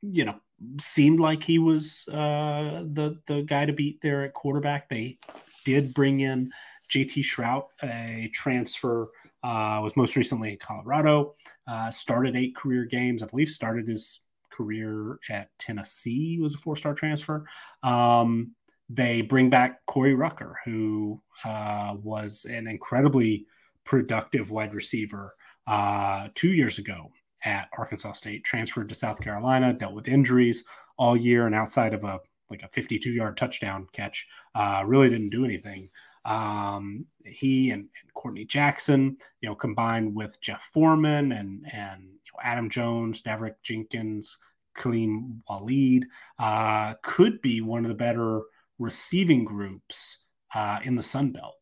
you 0.02 0.26
know, 0.26 0.36
seemed 0.80 1.20
like 1.20 1.44
he 1.44 1.60
was 1.60 2.08
uh, 2.10 2.84
the 2.92 3.20
the 3.28 3.44
guy 3.44 3.66
to 3.66 3.74
beat 3.74 4.02
there 4.02 4.24
at 4.24 4.34
quarterback. 4.34 4.90
They 4.90 5.18
did 5.64 5.94
bring 5.94 6.20
in 6.20 6.52
JT 6.92 7.24
Shrout, 7.24 7.68
a 7.82 8.30
transfer, 8.34 9.10
uh, 9.44 9.80
was 9.82 9.96
most 9.96 10.16
recently 10.16 10.52
in 10.52 10.58
Colorado. 10.58 11.36
Uh, 11.68 11.90
started 11.92 12.36
eight 12.36 12.56
career 12.56 12.86
games, 12.86 13.24
I 13.24 13.28
believe. 13.28 13.50
Started 13.50 13.88
his 13.88 14.20
career 14.50 15.20
at 15.30 15.50
Tennessee. 15.60 16.40
Was 16.40 16.56
a 16.56 16.58
four 16.58 16.76
star 16.76 16.94
transfer. 16.94 17.46
Um, 17.82 18.54
they 18.90 19.22
bring 19.22 19.50
back 19.50 19.86
Corey 19.86 20.14
Rucker, 20.14 20.60
who 20.66 21.22
uh, 21.46 21.96
was 22.02 22.46
an 22.46 22.68
incredibly 22.68 23.46
productive 23.84 24.52
wide 24.52 24.74
receiver 24.74 25.36
uh, 25.68 26.30
two 26.36 26.52
years 26.52 26.78
ago 26.78 27.12
at 27.46 27.70
Arkansas 27.78 28.14
State, 28.14 28.44
transferred 28.44 28.90
to 28.90 28.96
South 28.96 29.20
Carolina, 29.20 29.74
dealt 29.74 29.94
with 29.94 30.08
injuries 30.08 30.64
all 30.98 31.18
year, 31.18 31.46
and 31.46 31.56
outside 31.56 31.94
of 31.94 32.04
a 32.04 32.20
like 32.50 32.64
a 32.64 32.70
52 32.70 33.10
yard 33.10 33.36
touchdown 33.36 33.88
catch, 33.94 34.28
uh, 34.54 34.84
really 34.86 35.10
didn't 35.10 35.30
do 35.30 35.44
anything. 35.46 35.90
Um, 36.26 37.06
he 37.26 37.72
and, 37.72 37.82
and, 37.82 38.14
Courtney 38.14 38.46
Jackson, 38.46 39.18
you 39.42 39.50
know, 39.50 39.56
combined 39.56 40.16
with 40.16 40.40
Jeff 40.40 40.70
Foreman 40.74 41.32
and 41.34 41.66
and 41.74 42.04
you 42.04 42.32
know, 42.34 42.40
Adam 42.42 42.70
Jones, 42.70 43.22
Daverick 43.22 43.56
Jenkins, 43.64 44.38
Kaleem 44.76 45.42
Waleed, 45.50 46.04
uh, 46.40 46.94
could 47.02 47.42
be 47.42 47.62
one 47.62 47.84
of 47.84 47.90
the 47.90 47.96
better 47.96 48.44
receiving 48.80 49.46
groups 49.46 50.26
uh, 50.54 50.80
in 50.84 50.96
the 50.96 51.04
Sun 51.04 51.32
Belt. 51.32 51.56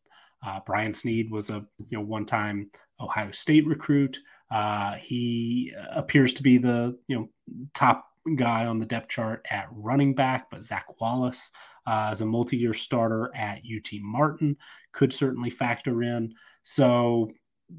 Uh, 0.44 0.60
Brian 0.66 0.92
Snead 0.92 1.30
was 1.30 1.50
a 1.50 1.64
you 1.88 1.98
know 1.98 2.04
one 2.04 2.26
time 2.26 2.70
Ohio 3.00 3.30
State 3.30 3.66
recruit. 3.66 4.18
Uh, 4.50 4.94
he 4.94 5.72
appears 5.90 6.34
to 6.34 6.42
be 6.42 6.58
the 6.58 6.98
you 7.08 7.16
know 7.16 7.28
top 7.74 8.04
guy 8.36 8.66
on 8.66 8.78
the 8.78 8.86
depth 8.86 9.08
chart 9.08 9.44
at 9.50 9.66
running 9.72 10.14
back, 10.14 10.48
but 10.50 10.64
Zach 10.64 10.86
Wallace 11.00 11.50
uh, 11.86 12.08
as 12.12 12.20
a 12.20 12.26
multi-year 12.26 12.74
starter 12.74 13.30
at 13.34 13.58
UT 13.58 13.88
Martin 14.00 14.56
could 14.92 15.12
certainly 15.12 15.50
factor 15.50 16.02
in. 16.02 16.32
So 16.62 17.30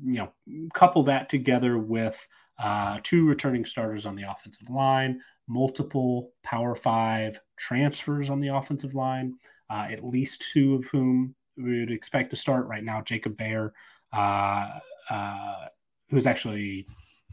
you 0.03 0.19
know, 0.47 0.69
couple 0.73 1.03
that 1.03 1.29
together 1.29 1.77
with 1.77 2.27
uh, 2.59 2.99
two 3.03 3.27
returning 3.27 3.65
starters 3.65 4.05
on 4.05 4.15
the 4.15 4.23
offensive 4.23 4.69
line, 4.69 5.19
multiple 5.47 6.31
Power 6.43 6.75
Five 6.75 7.39
transfers 7.67 8.29
on 8.29 8.39
the 8.39 8.49
offensive 8.49 8.93
line, 8.93 9.35
uh, 9.69 9.87
at 9.89 10.03
least 10.03 10.49
two 10.51 10.75
of 10.75 10.85
whom 10.85 11.33
we 11.57 11.79
would 11.79 11.91
expect 11.91 12.29
to 12.29 12.35
start 12.35 12.67
right 12.67 12.83
now. 12.83 13.01
Jacob 13.01 13.37
Bayer, 13.37 13.73
uh, 14.11 14.79
uh, 15.09 15.65
who's 16.09 16.27
actually 16.27 16.85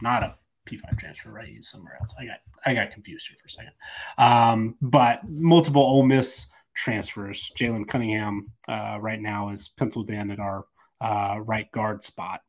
not 0.02 0.22
a 0.22 0.34
P5 0.66 0.98
transfer, 0.98 1.30
right? 1.32 1.48
He's 1.48 1.68
somewhere 1.68 1.96
else. 2.00 2.14
I 2.18 2.26
got 2.26 2.38
I 2.64 2.74
got 2.74 2.92
confused 2.92 3.28
here 3.28 3.38
for 3.40 3.46
a 3.46 3.50
second. 3.50 3.72
Um, 4.18 4.76
but 4.80 5.20
multiple 5.28 5.82
Ole 5.82 6.04
Miss 6.04 6.48
transfers. 6.74 7.50
Jalen 7.58 7.88
Cunningham 7.88 8.52
uh, 8.68 8.98
right 9.00 9.20
now 9.20 9.50
is 9.50 9.68
penciled 9.68 10.10
in 10.10 10.30
at 10.30 10.38
our 10.38 10.66
uh, 11.00 11.40
right 11.42 11.70
guard 11.72 12.04
spot. 12.04 12.42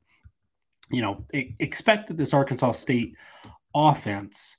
you 0.91 1.01
know, 1.01 1.25
expect 1.31 2.07
that 2.07 2.17
this 2.17 2.33
Arkansas 2.33 2.73
State 2.73 3.15
offense 3.73 4.57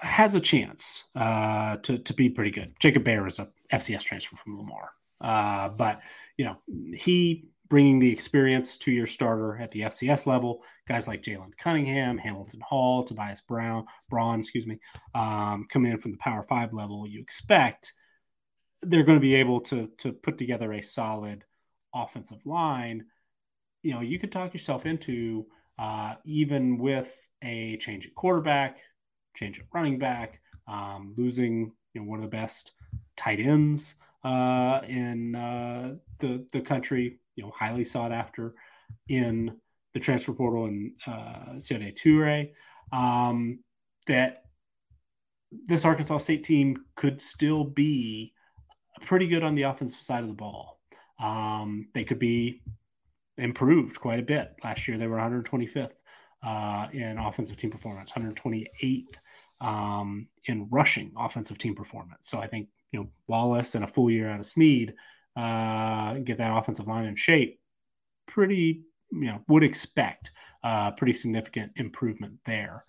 has 0.00 0.34
a 0.34 0.40
chance 0.40 1.04
uh, 1.14 1.76
to 1.78 1.98
to 1.98 2.14
be 2.14 2.28
pretty 2.28 2.50
good. 2.50 2.74
Jacob 2.80 3.04
Bayer 3.04 3.26
is 3.26 3.38
a 3.38 3.48
FCS 3.72 4.02
transfer 4.02 4.36
from 4.36 4.58
Lamar, 4.58 4.90
uh, 5.20 5.68
but 5.70 6.00
you 6.36 6.44
know 6.44 6.56
he 6.94 7.48
bringing 7.68 7.98
the 7.98 8.12
experience 8.12 8.78
to 8.78 8.92
your 8.92 9.06
starter 9.06 9.58
at 9.58 9.72
the 9.72 9.80
FCS 9.80 10.26
level. 10.26 10.62
Guys 10.86 11.08
like 11.08 11.22
Jalen 11.22 11.56
Cunningham, 11.58 12.16
Hamilton 12.16 12.60
Hall, 12.60 13.02
Tobias 13.04 13.40
Brown, 13.40 13.84
Braun, 14.08 14.38
excuse 14.38 14.66
me, 14.66 14.78
um, 15.14 15.66
coming 15.68 15.90
in 15.90 15.98
from 15.98 16.12
the 16.12 16.18
Power 16.18 16.42
Five 16.42 16.72
level. 16.72 17.06
You 17.06 17.20
expect 17.20 17.92
they're 18.82 19.02
going 19.02 19.18
to 19.18 19.22
be 19.22 19.34
able 19.36 19.60
to 19.62 19.88
to 19.98 20.12
put 20.12 20.38
together 20.38 20.72
a 20.72 20.82
solid 20.82 21.44
offensive 21.94 22.44
line. 22.46 23.06
You 23.82 23.94
know, 23.94 24.00
you 24.00 24.18
could 24.18 24.32
talk 24.32 24.52
yourself 24.52 24.86
into 24.86 25.46
uh, 25.78 26.14
even 26.24 26.78
with 26.78 27.28
a 27.42 27.76
change 27.78 28.06
at 28.06 28.14
quarterback, 28.14 28.80
change 29.36 29.58
at 29.58 29.66
running 29.72 29.98
back, 29.98 30.40
um, 30.66 31.14
losing 31.16 31.72
you 31.94 32.00
know 32.00 32.06
one 32.08 32.18
of 32.18 32.24
the 32.24 32.36
best 32.36 32.72
tight 33.16 33.40
ends 33.40 33.96
uh, 34.24 34.80
in 34.88 35.36
uh, 35.36 35.94
the 36.18 36.44
the 36.52 36.60
country, 36.60 37.20
you 37.36 37.44
know, 37.44 37.52
highly 37.54 37.84
sought 37.84 38.12
after 38.12 38.54
in 39.08 39.56
the 39.94 40.00
transfer 40.00 40.32
portal 40.32 40.66
and 40.66 40.96
uh, 41.06 41.54
Seydou 41.56 41.94
Traore, 41.94 42.50
um, 42.92 43.60
that 44.06 44.42
this 45.66 45.84
Arkansas 45.84 46.18
State 46.18 46.44
team 46.44 46.76
could 46.96 47.20
still 47.20 47.64
be 47.64 48.32
pretty 49.02 49.26
good 49.26 49.42
on 49.42 49.54
the 49.54 49.62
offensive 49.62 50.00
side 50.00 50.22
of 50.22 50.28
the 50.28 50.34
ball. 50.34 50.80
Um, 51.18 51.88
they 51.94 52.04
could 52.04 52.18
be 52.18 52.62
improved 53.38 54.00
quite 54.00 54.18
a 54.18 54.22
bit. 54.24 54.54
Last 54.64 54.86
year, 54.88 54.98
they 54.98 55.06
were 55.06 55.18
125th 55.18 55.92
uh, 56.42 56.88
in 56.92 57.18
offensive 57.18 57.56
team 57.56 57.70
performance, 57.70 58.12
128th 58.12 59.16
um, 59.60 60.28
in 60.46 60.68
rushing 60.70 61.12
offensive 61.16 61.58
team 61.58 61.74
performance. 61.74 62.28
So 62.28 62.38
I 62.38 62.46
think 62.46 62.68
you 62.92 63.00
know 63.00 63.08
Wallace 63.26 63.74
and 63.74 63.84
a 63.84 63.88
full 63.88 64.10
year 64.10 64.28
out 64.28 64.40
of 64.40 64.46
Snead 64.46 64.94
uh, 65.36 66.14
get 66.14 66.38
that 66.38 66.56
offensive 66.56 66.86
line 66.86 67.04
in 67.04 67.16
shape. 67.16 67.60
Pretty, 68.26 68.82
you 69.12 69.26
know, 69.26 69.40
would 69.48 69.62
expect 69.62 70.32
uh, 70.64 70.90
pretty 70.92 71.12
significant 71.12 71.72
improvement 71.76 72.34
there. 72.44 72.84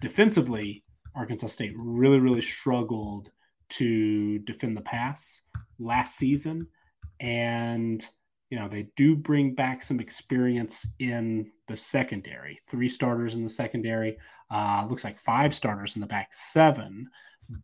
Defensively, 0.00 0.82
Arkansas 1.14 1.48
State 1.48 1.74
really, 1.76 2.18
really 2.18 2.40
struggled 2.40 3.30
to 3.70 4.38
defend 4.40 4.76
the 4.76 4.82
pass 4.82 5.42
last 5.78 6.16
season, 6.16 6.66
and 7.20 8.06
you 8.50 8.58
know, 8.58 8.68
they 8.68 8.88
do 8.96 9.14
bring 9.14 9.54
back 9.54 9.82
some 9.82 10.00
experience 10.00 10.86
in 10.98 11.50
the 11.68 11.76
secondary. 11.76 12.58
Three 12.66 12.88
starters 12.88 13.36
in 13.36 13.44
the 13.44 13.48
secondary. 13.48 14.18
Uh, 14.50 14.86
looks 14.90 15.04
like 15.04 15.16
five 15.16 15.54
starters 15.54 15.94
in 15.94 16.00
the 16.00 16.06
back 16.06 16.32
seven, 16.32 17.08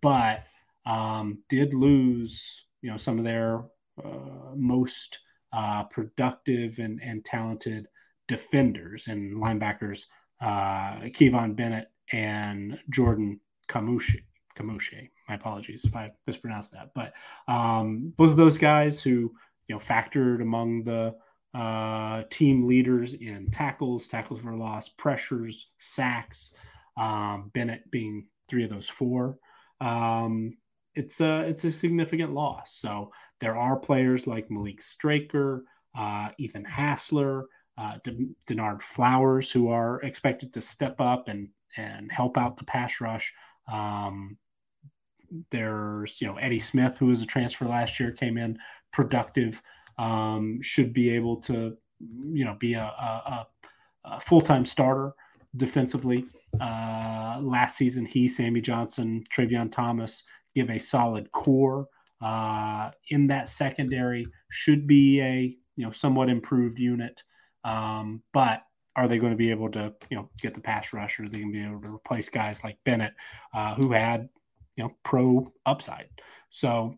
but 0.01 0.45
um, 0.87 1.43
did 1.49 1.75
lose, 1.75 2.65
you 2.83 2.91
know, 2.91 2.97
some 2.97 3.19
of 3.19 3.25
their 3.25 3.59
uh, 4.03 4.55
most 4.55 5.19
uh, 5.53 5.83
productive 5.85 6.79
and, 6.79 7.01
and 7.03 7.25
talented 7.25 7.89
defenders 8.29 9.09
and 9.09 9.37
linebackers, 9.37 10.05
uh, 10.41 11.01
Kivon 11.07 11.57
Bennett 11.57 11.89
and 12.13 12.79
Jordan 12.91 13.41
Kamushe. 13.69 14.23
Kamushe. 14.57 15.11
My 15.29 15.35
apologies 15.35 15.85
if 15.85 15.97
I 15.97 16.13
mispronounced 16.27 16.73
that, 16.73 16.91
but 16.95 17.13
um, 17.49 18.13
both 18.17 18.31
of 18.31 18.37
those 18.37 18.57
guys 18.57 19.03
who 19.03 19.33
you 19.69 19.75
know, 19.75 19.81
factored 19.81 20.43
among 20.43 20.85
the 20.85 21.15
uh, 21.55 22.23
team 22.31 22.67
leaders 22.67 23.15
in 23.15 23.51
tackles, 23.51 24.09
tackles 24.09 24.41
for 24.41 24.55
loss, 24.55 24.89
pressures, 24.89 25.73
sacks. 25.79 26.53
Um, 26.97 27.51
Bennett 27.55 27.91
being 27.91 28.27
three 28.49 28.65
of 28.65 28.71
those 28.71 28.89
four. 28.89 29.39
Um, 29.81 30.57
it's 30.95 31.21
a 31.21 31.41
it's 31.41 31.65
a 31.65 31.73
significant 31.73 32.33
loss. 32.33 32.75
So 32.75 33.13
there 33.41 33.57
are 33.57 33.77
players 33.77 34.27
like 34.27 34.51
Malik 34.51 34.83
Straker, 34.83 35.65
uh, 35.97 36.31
Ethan 36.39 36.65
Hassler, 36.65 37.47
uh, 37.79 37.99
Denard 38.47 38.83
Flowers 38.83 39.53
who 39.53 39.69
are 39.69 40.01
expected 40.03 40.55
to 40.55 40.61
step 40.61 41.01
up 41.01 41.29
and 41.29 41.49
and 41.77 42.11
help 42.11 42.39
out 42.39 42.57
the 42.57 42.65
pass 42.65 43.01
rush. 43.01 43.33
Um, 43.71 44.39
there's 45.51 46.21
you 46.21 46.27
know 46.27 46.37
Eddie 46.37 46.59
Smith 46.59 46.99
who 46.99 47.07
was 47.07 47.23
a 47.23 47.27
transfer 47.27 47.67
last 47.67 47.99
year 48.01 48.13
came 48.13 48.39
in 48.39 48.59
productive, 48.93 49.63
um, 49.99 50.59
should 50.63 50.93
be 50.93 51.11
able 51.11 51.37
to, 51.43 51.77
you 52.23 52.45
know, 52.45 52.55
be 52.55 52.75
a, 52.75 52.83
a, 52.83 53.47
a 54.05 54.21
full 54.21 54.41
time 54.41 54.65
starter 54.65 55.13
defensively. 55.57 56.25
Uh, 56.61 57.39
last 57.43 57.77
season, 57.77 58.07
he, 58.07 58.27
Sammy 58.27 58.61
Johnson, 58.61 59.23
Travion 59.31 59.71
Thomas 59.71 60.25
give 60.55 60.71
a 60.71 60.79
solid 60.79 61.31
core 61.33 61.87
uh, 62.23 62.91
in 63.11 63.27
that 63.27 63.49
secondary. 63.49 64.27
Should 64.51 64.87
be 64.87 65.21
a 65.21 65.57
you 65.77 65.85
know 65.85 65.93
somewhat 65.93 66.31
improved 66.31 66.79
unit, 66.79 67.23
um, 67.65 68.23
but 68.33 68.63
are 68.97 69.09
they 69.09 69.19
going 69.19 69.33
to 69.33 69.37
be 69.37 69.51
able 69.51 69.71
to 69.73 69.93
you 70.11 70.17
know 70.17 70.31
get 70.41 70.55
the 70.55 70.61
pass 70.61 70.93
rush? 70.93 71.21
Or 71.21 71.25
are 71.25 71.29
they 71.29 71.39
going 71.39 71.53
to 71.53 71.59
be 71.59 71.65
able 71.65 71.83
to 71.83 71.95
replace 71.95 72.31
guys 72.31 72.65
like 72.65 72.79
Bennett, 72.85 73.13
uh, 73.53 73.75
who 73.75 73.93
had 73.93 74.31
you 74.77 74.85
know 74.85 74.93
pro 75.03 75.53
upside? 75.65 76.09
So 76.51 76.97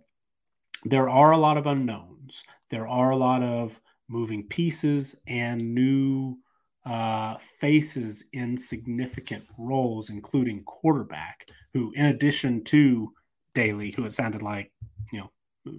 there 0.84 1.08
are 1.08 1.32
a 1.32 1.38
lot 1.38 1.56
of 1.56 1.66
unknowns. 1.66 2.44
There 2.70 2.86
are 2.86 3.10
a 3.10 3.16
lot 3.16 3.42
of 3.42 3.80
moving 4.08 4.44
pieces 4.44 5.20
and 5.26 5.74
new 5.74 6.38
uh, 6.86 7.36
faces 7.60 8.24
in 8.32 8.56
significant 8.56 9.44
roles, 9.58 10.10
including 10.10 10.64
quarterback, 10.64 11.46
who, 11.74 11.92
in 11.94 12.06
addition 12.06 12.64
to 12.64 13.12
Daly, 13.54 13.90
who 13.90 14.04
it 14.04 14.12
sounded 14.12 14.42
like, 14.42 14.72
you 15.12 15.20
know, 15.20 15.72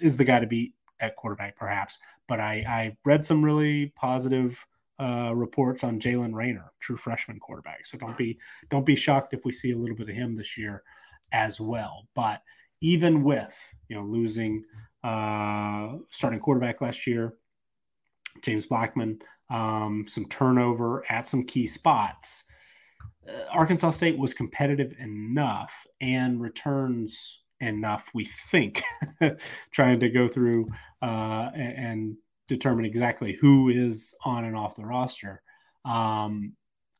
is 0.00 0.16
the 0.16 0.24
guy 0.24 0.40
to 0.40 0.46
beat 0.46 0.74
at 1.00 1.16
quarterback, 1.16 1.56
perhaps. 1.56 1.98
But 2.26 2.40
I, 2.40 2.64
I 2.66 2.96
read 3.04 3.24
some 3.24 3.44
really 3.44 3.92
positive 3.96 4.64
uh, 4.98 5.32
reports 5.34 5.84
on 5.84 6.00
Jalen 6.00 6.34
Raynor, 6.34 6.72
true 6.80 6.96
freshman 6.96 7.38
quarterback. 7.38 7.86
So 7.86 7.96
don't 7.96 8.18
be 8.18 8.38
don't 8.68 8.84
be 8.84 8.96
shocked 8.96 9.32
if 9.32 9.44
we 9.44 9.52
see 9.52 9.72
a 9.72 9.78
little 9.78 9.96
bit 9.96 10.08
of 10.08 10.14
him 10.14 10.34
this 10.34 10.58
year 10.58 10.82
as 11.32 11.60
well. 11.60 12.08
But 12.14 12.42
even 12.80 13.22
with 13.22 13.56
you 13.88 13.96
know 13.96 14.04
losing 14.04 14.64
uh, 15.04 15.94
starting 16.10 16.40
quarterback 16.40 16.80
last 16.80 17.06
year, 17.06 17.34
James 18.42 18.66
Blackman, 18.66 19.20
um, 19.48 20.06
some 20.08 20.26
turnover 20.26 21.04
at 21.08 21.26
some 21.26 21.44
key 21.44 21.66
spots. 21.66 22.44
Uh, 23.28 23.32
Arkansas 23.50 23.90
State 23.90 24.18
was 24.18 24.34
competitive 24.34 24.94
enough 24.98 25.86
and 26.00 26.40
returns 26.40 27.40
enough, 27.60 28.10
we 28.14 28.24
think, 28.50 28.82
trying 29.70 30.00
to 30.00 30.08
go 30.08 30.28
through 30.28 30.68
uh, 31.02 31.50
and, 31.54 31.76
and, 31.76 32.16
determine 32.48 32.84
exactly 32.84 33.38
who 33.40 33.68
is 33.68 34.12
on 34.24 34.44
and 34.44 34.56
off 34.56 34.74
the 34.74 34.84
roster. 34.84 35.40
Um, 35.84 36.52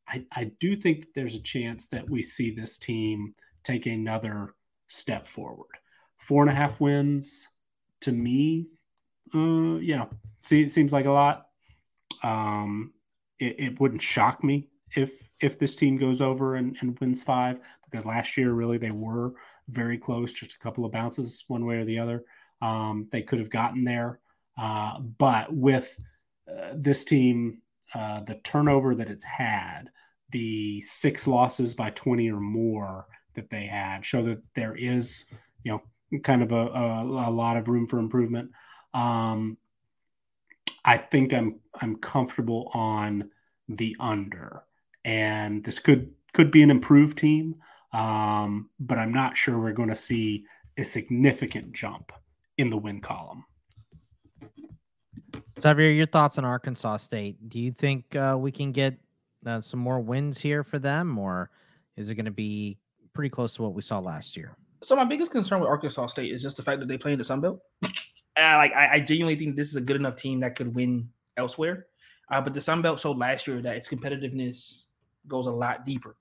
I, 0.07 0.25
I 0.31 0.53
do 0.61 0.77
think 0.77 1.01
that 1.01 1.09
there's 1.17 1.35
a 1.35 1.43
chance 1.43 1.87
that 1.87 2.09
we 2.09 2.23
see 2.23 2.53
this 2.53 2.79
team 2.79 3.35
take 3.65 3.87
another 3.87 4.55
step 4.89 5.27
forward. 5.27 5.69
Four 6.19 6.43
and 6.43 6.51
a 6.51 6.55
half 6.55 6.81
wins 6.81 7.49
to 8.03 8.13
me, 8.13 8.69
uh, 9.35 9.79
you 9.79 9.97
know, 9.97 10.11
see, 10.43 10.69
seems 10.69 10.93
like 10.93 11.07
a 11.07 11.11
lot. 11.11 11.47
Um, 12.23 12.93
it, 13.39 13.57
it, 13.59 13.81
wouldn't 13.81 14.03
shock 14.03 14.45
me 14.45 14.69
if 14.95 15.31
if 15.41 15.59
this 15.59 15.77
team 15.77 15.97
goes 15.97 16.21
over 16.21 16.57
and, 16.57 16.77
and 16.81 16.99
wins 16.99 17.23
five 17.23 17.61
because 17.91 18.05
last 18.05 18.37
year 18.37 18.53
really 18.53 18.77
they 18.77 18.91
were 18.91 19.33
very 19.69 19.97
close, 19.97 20.33
just 20.33 20.55
a 20.55 20.59
couple 20.59 20.85
of 20.85 20.93
bounces 20.93 21.45
one 21.49 21.65
way 21.65 21.77
or 21.77 21.85
the 21.85 21.99
other. 21.99 22.25
Um, 22.61 23.09
they 23.11 23.23
could 23.23 23.39
have 23.39 23.49
gotten 23.49 23.85
there, 23.85 24.21
uh, 24.59 24.99
but 25.01 25.55
with 25.55 25.99
uh, 26.51 26.73
this 26.75 27.05
team, 27.05 27.63
uh, 27.95 28.21
the 28.21 28.35
turnover 28.45 28.95
that 28.95 29.09
it's 29.09 29.25
had, 29.25 29.85
the 30.31 30.81
six 30.83 31.27
losses 31.27 31.75
by 31.75 31.91
20 31.91 32.31
or 32.31 32.41
more 32.41 33.07
that 33.41 33.51
they 33.51 33.67
had 33.67 34.05
show 34.05 34.23
that 34.23 34.43
there 34.55 34.75
is, 34.77 35.25
you 35.65 35.73
know, 35.73 36.21
kind 36.21 36.43
of 36.43 36.53
a, 36.53 36.67
a, 36.67 37.05
a 37.29 37.33
lot 37.33 37.57
of 37.57 37.69
room 37.69 37.87
for 37.87 37.99
improvement. 37.99 38.51
Um, 38.93 39.57
I 40.85 40.99
think 40.99 41.33
I'm 41.33 41.61
I'm 41.81 41.97
comfortable 41.97 42.71
on 42.75 43.31
the 43.69 43.97
under, 43.99 44.65
and 45.05 45.65
this 45.65 45.79
could 45.79 46.13
could 46.33 46.51
be 46.51 46.63
an 46.63 46.71
improved 46.71 47.19
team, 47.19 47.57
um, 47.93 48.71
but 48.79 48.99
I'm 48.99 49.13
not 49.13 49.37
sure 49.37 49.59
we're 49.59 49.73
going 49.73 49.89
to 49.89 49.97
see 49.97 50.45
a 50.77 50.85
significant 50.85 51.73
jump 51.73 52.13
in 52.59 52.71
the 52.71 52.77
win 52.77 53.01
column. 53.01 53.45
Xavier, 55.61 55.91
your 55.91 56.07
thoughts 56.07 56.39
on 56.39 56.45
Arkansas 56.45 56.99
State? 56.99 57.49
Do 57.49 57.59
you 57.59 57.73
think 57.73 58.17
uh, 58.17 58.37
we 58.39 58.51
can 58.51 58.73
get 58.73 58.99
uh, 59.47 59.61
some 59.61 59.81
more 59.81 60.01
wins 60.01 60.39
here 60.39 60.65
for 60.65 60.79
them, 60.79 61.19
or 61.19 61.51
is 61.97 62.09
it 62.09 62.15
going 62.15 62.25
to 62.25 62.31
be 62.31 62.79
pretty 63.21 63.29
close 63.29 63.55
to 63.55 63.63
what 63.63 63.75
we 63.75 63.83
saw 63.83 63.99
last 63.99 64.35
year. 64.35 64.57
So 64.83 64.97
my 64.97 65.05
biggest 65.05 65.31
concern 65.31 65.61
with 65.61 65.69
Arkansas 65.69 66.07
State 66.07 66.33
is 66.33 66.43
just 66.43 66.57
the 66.57 66.63
fact 66.63 66.81
that 66.81 66.89
they 66.89 66.97
play 66.97 67.13
in 67.13 67.19
the 67.19 67.25
Sun 67.25 67.43
Belt. 67.43 67.61
uh, 67.85 67.89
like 68.57 68.73
I, 68.73 68.95
I, 68.95 69.01
genuinely 69.01 69.37
think 69.37 69.57
this 69.57 69.69
is 69.69 69.77
a 69.77 69.81
good 69.83 69.97
enough 69.97 70.17
team 70.17 70.41
that 70.41 70.57
could 70.57 70.75
win 70.75 71.07
elsewhere. 71.37 71.85
Uh, 72.31 72.41
but 72.41 72.55
the 72.55 72.63
Sun 72.63 72.81
Belt 72.81 72.99
showed 72.99 73.19
last 73.19 73.47
year 73.47 73.61
that 73.61 73.77
its 73.77 73.91
competitiveness 73.91 74.85
goes 75.29 75.49
a 75.49 75.51
lot 75.51 75.85
deeper 75.85 76.17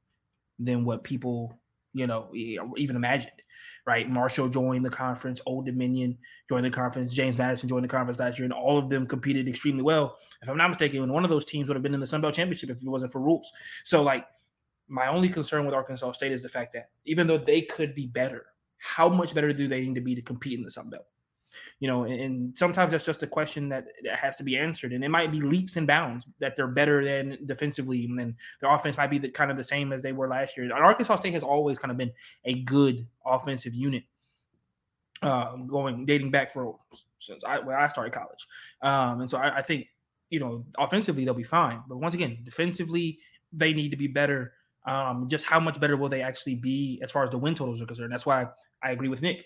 than 0.60 0.84
what 0.84 1.06
people, 1.06 1.58
you 1.94 2.06
know, 2.06 2.34
even 2.36 2.98
imagined. 2.98 3.32
Right? 3.88 4.10
Marshall 4.10 4.50
joined 4.50 4.86
the 4.86 4.90
conference, 4.90 5.40
Old 5.46 5.68
Dominion 5.68 6.18
joined 6.50 6.66
the 6.66 6.70
conference, 6.70 7.14
James 7.14 7.38
Madison 7.38 7.70
joined 7.70 7.86
the 7.86 7.90
conference 7.90 8.20
last 8.20 8.38
year, 8.38 8.44
and 8.44 8.52
all 8.52 8.78
of 8.78 8.90
them 8.90 9.06
competed 9.06 9.48
extremely 9.48 9.84
well. 9.84 10.18
If 10.42 10.50
I'm 10.50 10.58
not 10.58 10.68
mistaken, 10.68 11.10
one 11.10 11.24
of 11.24 11.30
those 11.30 11.46
teams 11.46 11.70
would 11.70 11.76
have 11.76 11.84
been 11.84 11.94
in 11.94 12.02
the 12.02 12.08
Sun 12.08 12.20
Belt 12.20 12.34
championship 12.34 12.70
if 12.70 12.84
it 12.84 12.90
wasn't 12.90 13.14
for 13.14 13.22
rules. 13.22 13.50
So, 13.86 14.04
like, 14.04 14.26
my 14.90 15.08
only 15.08 15.30
concern 15.30 15.66
with 15.66 15.76
Arkansas 15.76 16.12
State 16.14 16.32
is 16.32 16.42
the 16.42 16.50
fact 16.50 16.74
that 16.74 16.90
even 17.06 17.28
though 17.28 17.38
they 17.38 17.62
could 17.62 17.96
be 17.96 18.08
better, 18.08 18.46
how 18.78 19.08
much 19.08 19.34
better 19.36 19.54
do 19.54 19.68
they 19.68 19.82
need 19.82 19.96
to 19.96 20.02
be 20.02 20.16
to 20.16 20.22
compete 20.22 20.58
in 20.58 20.66
the 20.66 20.72
Sun 20.72 20.90
Belt? 20.90 21.06
You 21.80 21.88
know, 21.88 22.04
and, 22.04 22.20
and, 22.20 22.58
sometimes 22.58 22.92
that's 22.92 23.06
just 23.06 23.24
a 23.24 23.28
question 23.28 23.70
that, 23.70 23.88
that 24.04 24.20
has 24.20 24.36
to 24.38 24.44
be 24.44 24.56
answered, 24.56 24.94
and 24.94 25.04
it 25.04 25.10
might 25.10 25.32
be 25.32 25.40
leaps 25.40 25.78
and 25.78 25.88
bounds 25.88 26.28
that 26.40 26.56
they're 26.56 26.68
better 26.68 27.04
than 27.04 27.40
defensively, 27.46 28.06
and 28.06 28.20
then 28.20 28.36
their 28.62 28.72
offense 28.72 28.98
might 28.98 29.10
be 29.10 29.18
the, 29.18 29.30
kind 29.30 29.50
of 29.50 29.58
the 29.58 29.64
same 29.64 29.92
as 29.92 30.04
they 30.04 30.12
were 30.12 30.28
last 30.28 30.56
year. 30.56 30.66
And 30.66 30.74
Arkansas 30.74 31.16
State 31.16 31.34
has 31.34 31.42
always 31.42 31.80
kind 31.80 31.92
of 31.92 31.98
been 31.98 32.12
a 32.46 32.62
good 32.64 33.08
offensive 33.26 33.74
unit, 33.74 34.04
uh, 35.24 35.56
going 35.56 36.06
dating 36.06 36.30
back 36.30 36.52
for 36.52 36.76
since 37.18 37.44
I 37.44 37.60
when 37.60 37.76
I 37.76 37.88
started 37.88 38.14
college, 38.14 38.48
um, 38.84 39.22
and 39.22 39.30
so 39.30 39.40
I, 39.40 39.58
I 39.58 39.62
think 39.64 39.88
you 40.30 40.40
know 40.40 40.66
offensively 40.78 41.26
they'll 41.26 41.34
be 41.34 41.44
fine, 41.44 41.82
but 41.88 41.98
once 41.98 42.14
again, 42.14 42.38
defensively 42.44 43.18
they 43.52 43.74
need 43.74 43.90
to 43.90 43.98
be 43.98 44.08
better. 44.08 44.54
Um, 44.86 45.28
just 45.28 45.46
how 45.46 45.60
much 45.60 45.80
better 45.80 45.98
will 45.98 46.10
they 46.10 46.22
actually 46.22 46.56
be 46.56 47.00
as 47.04 47.12
far 47.12 47.24
as 47.24 47.30
the 47.30 47.38
win 47.38 47.56
totals 47.56 47.82
are 47.82 47.86
concerned? 47.86 48.12
That's 48.12 48.26
why 48.26 48.48
I 48.82 48.92
agree 48.92 49.10
with 49.10 49.22
Nick 49.22 49.46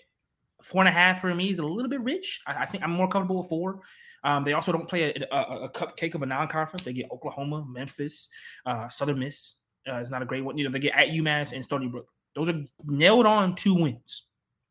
four 0.64 0.80
and 0.80 0.88
a 0.88 0.92
half 0.92 1.20
for 1.20 1.32
me 1.34 1.50
is 1.50 1.58
a 1.58 1.64
little 1.64 1.90
bit 1.90 2.00
rich. 2.00 2.40
I, 2.46 2.62
I 2.62 2.66
think 2.66 2.82
I'm 2.82 2.90
more 2.90 3.08
comfortable 3.08 3.42
with 3.42 3.48
four. 3.48 3.80
Um, 4.24 4.44
they 4.44 4.54
also 4.54 4.72
don't 4.72 4.88
play 4.88 5.12
a, 5.12 5.26
a, 5.30 5.64
a 5.64 5.68
cupcake 5.70 6.14
of 6.14 6.22
a 6.22 6.26
non-conference. 6.26 6.82
They 6.82 6.94
get 6.94 7.10
Oklahoma, 7.12 7.64
Memphis, 7.68 8.28
uh, 8.64 8.88
Southern 8.88 9.18
Miss. 9.18 9.56
Uh, 9.86 9.96
it's 9.96 10.10
not 10.10 10.22
a 10.22 10.24
great 10.24 10.42
one. 10.42 10.56
You 10.56 10.64
know, 10.64 10.70
they 10.70 10.78
get 10.78 10.96
at 10.96 11.08
UMass 11.08 11.52
and 11.52 11.62
Stony 11.62 11.88
Brook. 11.88 12.08
Those 12.34 12.48
are 12.48 12.64
nailed 12.86 13.26
on 13.26 13.54
two 13.54 13.74
wins, 13.74 14.24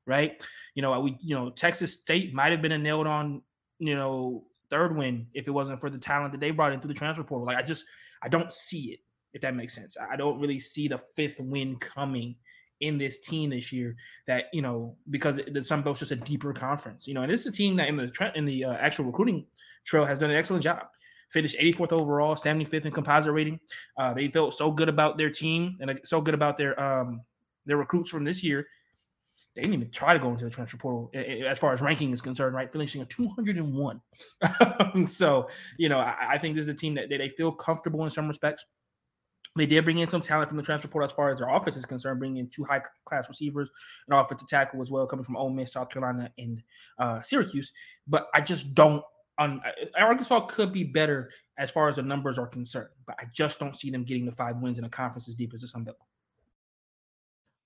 right? 0.08 0.42
You 0.74 0.82
know, 0.82 1.00
we 1.00 1.16
you 1.22 1.36
know 1.36 1.52
Texas 1.52 1.94
State 1.94 2.34
might 2.34 2.52
have 2.52 2.64
been 2.64 2.72
a 2.72 2.78
nailed 2.80 3.06
on 3.06 3.44
you 3.78 3.96
know 3.96 4.46
third 4.72 4.98
win 4.98 5.28
if 5.36 5.48
it 5.48 5.52
wasn't 5.52 5.80
for 5.80 5.92
the 5.92 6.00
talent 6.00 6.32
that 6.32 6.42
they 6.42 6.50
brought 6.50 6.74
in 6.74 6.80
through 6.82 6.88
the 6.88 6.96
transfer 6.96 7.24
portal. 7.24 7.46
Like 7.46 7.58
I 7.58 7.62
just 7.62 7.86
I 8.24 8.28
don't 8.28 8.52
see 8.52 8.94
it 8.94 9.00
if 9.34 9.42
that 9.42 9.56
makes 9.56 9.76
sense. 9.76 9.98
I 9.98 10.16
don't 10.16 10.40
really 10.40 10.60
see 10.60 10.88
the 10.88 11.00
fifth 11.16 11.40
win 11.40 11.76
coming 11.78 12.36
in 12.80 12.98
this 12.98 13.20
team 13.20 13.50
this 13.50 13.72
year 13.72 13.96
that 14.28 14.46
you 14.52 14.62
know 14.62 14.96
because 15.10 15.40
the 15.52 15.64
Sun 15.64 15.84
Belt's 15.84 16.00
just 16.00 16.12
a 16.12 16.16
deeper 16.16 16.54
conference, 16.54 17.08
you 17.08 17.14
know, 17.14 17.22
and 17.22 17.32
this 17.32 17.42
is 17.42 17.48
a 17.48 17.52
team 17.52 17.76
that 17.78 17.88
in 17.88 17.98
the 17.98 18.32
in 18.36 18.46
the 18.46 18.66
uh, 18.66 18.74
actual 18.74 19.06
recruiting 19.06 19.46
trail 19.86 20.06
has 20.06 20.20
done 20.20 20.30
an 20.30 20.36
excellent 20.36 20.64
job. 20.64 20.86
Finished 21.30 21.58
84th 21.60 21.94
overall, 21.94 22.36
75th 22.36 22.86
in 22.86 22.92
composite 22.92 23.34
rating. 23.34 23.60
Uh, 23.98 24.14
they 24.14 24.28
felt 24.28 24.54
so 24.54 24.70
good 24.70 24.88
about 24.88 25.18
their 25.18 25.32
team 25.32 25.78
and 25.80 26.00
so 26.04 26.22
good 26.22 26.36
about 26.36 26.58
their 26.58 26.80
um 26.80 27.22
their 27.66 27.78
recruits 27.78 28.10
from 28.10 28.24
this 28.24 28.44
year. 28.44 28.68
They 29.56 29.62
didn't 29.62 29.76
even 29.76 29.92
try 29.92 30.14
to 30.14 30.20
go 30.20 30.32
into 30.32 30.44
the 30.46 30.50
transfer 30.50 30.78
portal 30.78 31.12
as 31.14 31.60
far 31.60 31.74
as 31.74 31.82
ranking 31.82 32.12
is 32.12 32.22
concerned, 32.22 32.56
right? 32.56 32.72
Finishing 32.72 33.04
a 33.04 33.06
201. 33.06 34.02
so, 35.06 35.48
you 35.78 35.90
know, 35.90 36.00
I, 36.00 36.16
I, 36.32 36.38
think 36.40 36.56
this 36.56 36.64
is 36.64 36.70
a 36.70 36.74
team 36.74 36.96
that, 36.96 37.08
that 37.10 37.20
they 37.20 37.30
feel 37.30 37.52
comfortable 37.52 38.04
in 38.04 38.10
some 38.10 38.28
respects. 38.28 38.66
They 39.56 39.68
did 39.68 39.84
bring 39.84 40.00
in 40.00 40.08
some 40.08 40.22
talent 40.22 40.50
from 40.50 40.58
the 40.58 40.64
transfer 40.64 40.88
portal 40.88 41.06
as 41.06 41.12
far 41.12 41.30
as 41.30 41.38
their 41.38 41.50
offense 41.50 41.78
is 41.78 41.86
concerned, 41.86 42.20
bringing 42.20 42.38
in 42.38 42.50
two 42.50 42.64
high 42.64 42.82
class 43.06 43.30
receivers, 43.30 43.70
an 44.08 44.18
offensive 44.18 44.48
tackle 44.48 44.82
as 44.82 44.90
well, 44.90 45.06
coming 45.06 45.24
from 45.24 45.38
Ole 45.38 45.52
Miss, 45.52 45.74
South 45.74 45.90
Carolina, 45.90 46.32
and 46.40 46.64
uh, 46.98 47.22
Syracuse. 47.22 47.72
But 48.08 48.28
I 48.34 48.42
just 48.42 48.74
don't. 48.74 49.04
Um, 49.38 49.62
Arkansas 49.98 50.42
could 50.42 50.72
be 50.72 50.84
better 50.84 51.32
as 51.58 51.70
far 51.70 51.88
as 51.88 51.98
the 51.98 52.02
numbers 52.02 52.38
are 52.38 52.48
concerned, 52.48 52.90
but 53.06 53.16
I 53.20 53.26
just 53.32 53.60
don't 53.60 53.76
see 53.76 53.92
them 53.92 54.04
getting 54.04 54.26
the 54.26 54.32
five 54.32 54.58
wins 54.58 54.80
in 54.80 54.86
a 54.86 54.90
conference 54.90 55.28
as 55.28 55.36
deep 55.36 55.54
as 55.54 55.62
the 55.62 55.68
Sun 55.68 55.84
Belt. 55.84 55.98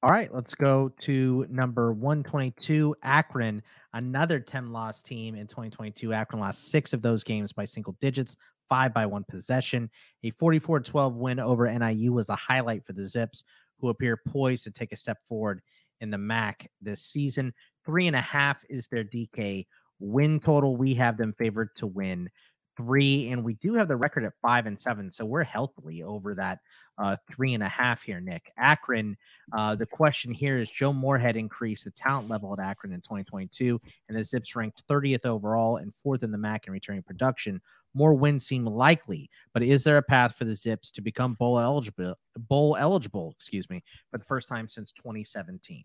All 0.04 0.12
right, 0.12 0.34
let's 0.34 0.54
go 0.54 0.90
to 1.00 1.46
number 1.50 1.92
122, 1.92 2.96
Akron, 3.02 3.64
another 3.94 4.40
10 4.40 4.72
loss 4.72 5.02
team 5.02 5.36
in 5.36 5.48
2022. 5.48 6.14
Akron 6.14 6.40
lost 6.40 6.70
six 6.70 6.94
of 6.94 7.02
those 7.02 7.24
games 7.24 7.52
by 7.52 7.66
single 7.66 7.98
digits, 8.00 8.38
five 8.70 8.94
by 8.94 9.06
one 9.06 9.24
possession. 9.30 9.90
A 10.24 10.32
44 10.32 10.82
12 10.82 11.16
win 11.16 11.40
over 11.40 11.72
NIU 11.72 12.14
was 12.14 12.30
a 12.30 12.36
highlight 12.36 12.86
for 12.86 12.94
the 12.94 13.08
Zips, 13.08 13.44
who 13.80 13.90
appear 13.90 14.22
poised 14.28 14.64
to 14.64 14.72
take 14.72 14.92
a 14.92 14.98
step 14.98 15.18
forward 15.28 15.62
in 16.02 16.10
the 16.10 16.18
MAC 16.18 16.70
this 16.82 17.04
season. 17.04 17.54
Three 17.86 18.08
and 18.08 18.16
a 18.16 18.22
half 18.22 18.64
is 18.70 18.88
their 18.88 19.04
DK 19.04 19.66
win 20.00 20.40
total. 20.40 20.76
We 20.76 20.94
have 20.96 21.18
them 21.18 21.34
favored 21.38 21.70
to 21.78 21.88
win 21.88 22.30
three, 22.78 23.32
and 23.32 23.44
we 23.44 23.56
do 23.56 23.74
have 23.74 23.88
the 23.88 23.98
record 23.98 24.24
at 24.24 24.34
five 24.42 24.68
and 24.68 24.80
seven, 24.80 25.12
so 25.12 25.26
we're 25.26 25.44
healthily 25.44 26.04
over 26.04 26.34
that 26.36 26.60
uh, 26.98 27.18
three 27.30 27.54
and 27.54 27.64
a 27.64 27.68
half 27.68 28.02
here. 28.04 28.22
Nick 28.22 28.52
Akron. 28.58 29.18
Uh, 29.52 29.76
the 29.76 29.86
question 29.86 30.32
here 30.32 30.60
is: 30.60 30.70
Joe 30.70 30.94
Moorhead 30.94 31.36
increased 31.36 31.84
the 31.84 31.92
talent 31.92 32.30
level 32.30 32.54
at 32.54 32.66
Akron 32.66 32.94
in 32.94 33.02
2022, 33.02 33.82
and 34.08 34.18
the 34.18 34.24
Zips 34.24 34.56
ranked 34.56 34.88
30th 34.88 35.26
overall 35.26 35.78
and 35.78 35.94
fourth 35.96 36.24
in 36.24 36.32
the 36.32 36.38
MAC 36.38 36.68
in 36.68 36.74
returning 36.74 37.04
production. 37.04 37.60
More 37.94 38.14
wins 38.14 38.46
seem 38.46 38.66
likely, 38.66 39.30
but 39.54 39.64
is 39.64 39.84
there 39.84 39.98
a 39.98 40.04
path 40.04 40.36
for 40.36 40.46
the 40.46 40.56
Zips 40.56 40.92
to 40.92 41.02
become 41.02 41.34
bowl 41.34 41.60
eligible? 41.60 42.16
Bowl 42.38 42.78
eligible, 42.78 43.34
excuse 43.36 43.70
me, 43.70 43.84
for 44.12 44.20
the 44.20 44.26
first 44.26 44.48
time 44.48 44.70
since 44.70 44.92
2017. 44.92 45.84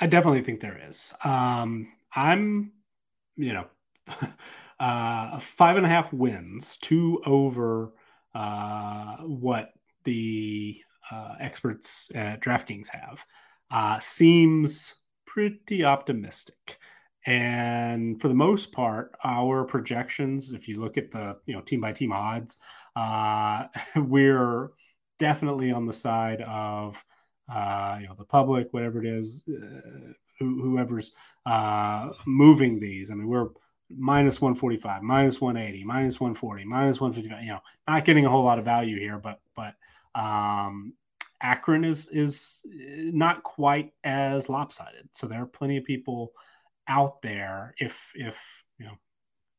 I 0.00 0.06
definitely 0.06 0.42
think 0.42 0.60
there 0.60 0.80
is. 0.88 1.12
Um, 1.22 1.92
I'm, 2.14 2.72
you 3.36 3.52
know. 3.52 3.66
uh, 4.80 5.38
five 5.38 5.76
and 5.76 5.86
a 5.86 5.88
half 5.88 6.12
wins, 6.12 6.76
two 6.78 7.22
over 7.26 7.92
uh, 8.34 9.16
what 9.18 9.72
the 10.04 10.80
uh, 11.10 11.34
experts 11.40 12.10
at 12.14 12.40
DraftKings 12.40 12.88
have, 12.88 13.24
uh, 13.70 13.98
seems 13.98 14.96
pretty 15.26 15.84
optimistic. 15.84 16.78
And 17.26 18.20
for 18.20 18.28
the 18.28 18.34
most 18.34 18.72
part, 18.72 19.16
our 19.24 19.64
projections, 19.64 20.52
if 20.52 20.68
you 20.68 20.80
look 20.80 20.96
at 20.96 21.10
the 21.10 21.36
you 21.46 21.54
know 21.54 21.60
team 21.60 21.80
by 21.80 21.92
team 21.92 22.12
odds, 22.12 22.58
uh, 22.94 23.64
we're 23.96 24.70
definitely 25.18 25.72
on 25.72 25.86
the 25.86 25.92
side 25.92 26.40
of 26.42 27.04
uh, 27.52 27.98
you 28.00 28.06
know 28.06 28.14
the 28.16 28.24
public, 28.24 28.68
whatever 28.72 29.02
it 29.02 29.08
is, 29.08 29.44
uh, 29.48 30.12
whoever's 30.38 31.12
uh, 31.46 32.10
moving 32.26 32.78
these. 32.78 33.10
I 33.10 33.14
mean, 33.14 33.26
we're 33.26 33.48
minus 33.90 34.40
145, 34.40 35.02
minus 35.02 35.40
180, 35.40 35.84
minus 35.84 36.20
140, 36.20 36.64
minus 36.64 37.00
155. 37.00 37.42
You 37.42 37.50
know, 37.52 37.60
not 37.86 38.04
getting 38.04 38.26
a 38.26 38.30
whole 38.30 38.44
lot 38.44 38.58
of 38.58 38.64
value 38.64 38.98
here, 38.98 39.18
but 39.18 39.40
but 39.54 39.74
um, 40.14 40.94
Akron 41.40 41.84
is 41.84 42.08
is 42.08 42.62
not 42.74 43.42
quite 43.42 43.92
as 44.04 44.48
lopsided. 44.48 45.08
So 45.12 45.26
there 45.26 45.42
are 45.42 45.46
plenty 45.46 45.76
of 45.76 45.84
people 45.84 46.32
out 46.88 47.22
there. 47.22 47.74
If 47.78 48.12
if 48.14 48.40
you 48.78 48.86
know, 48.86 48.98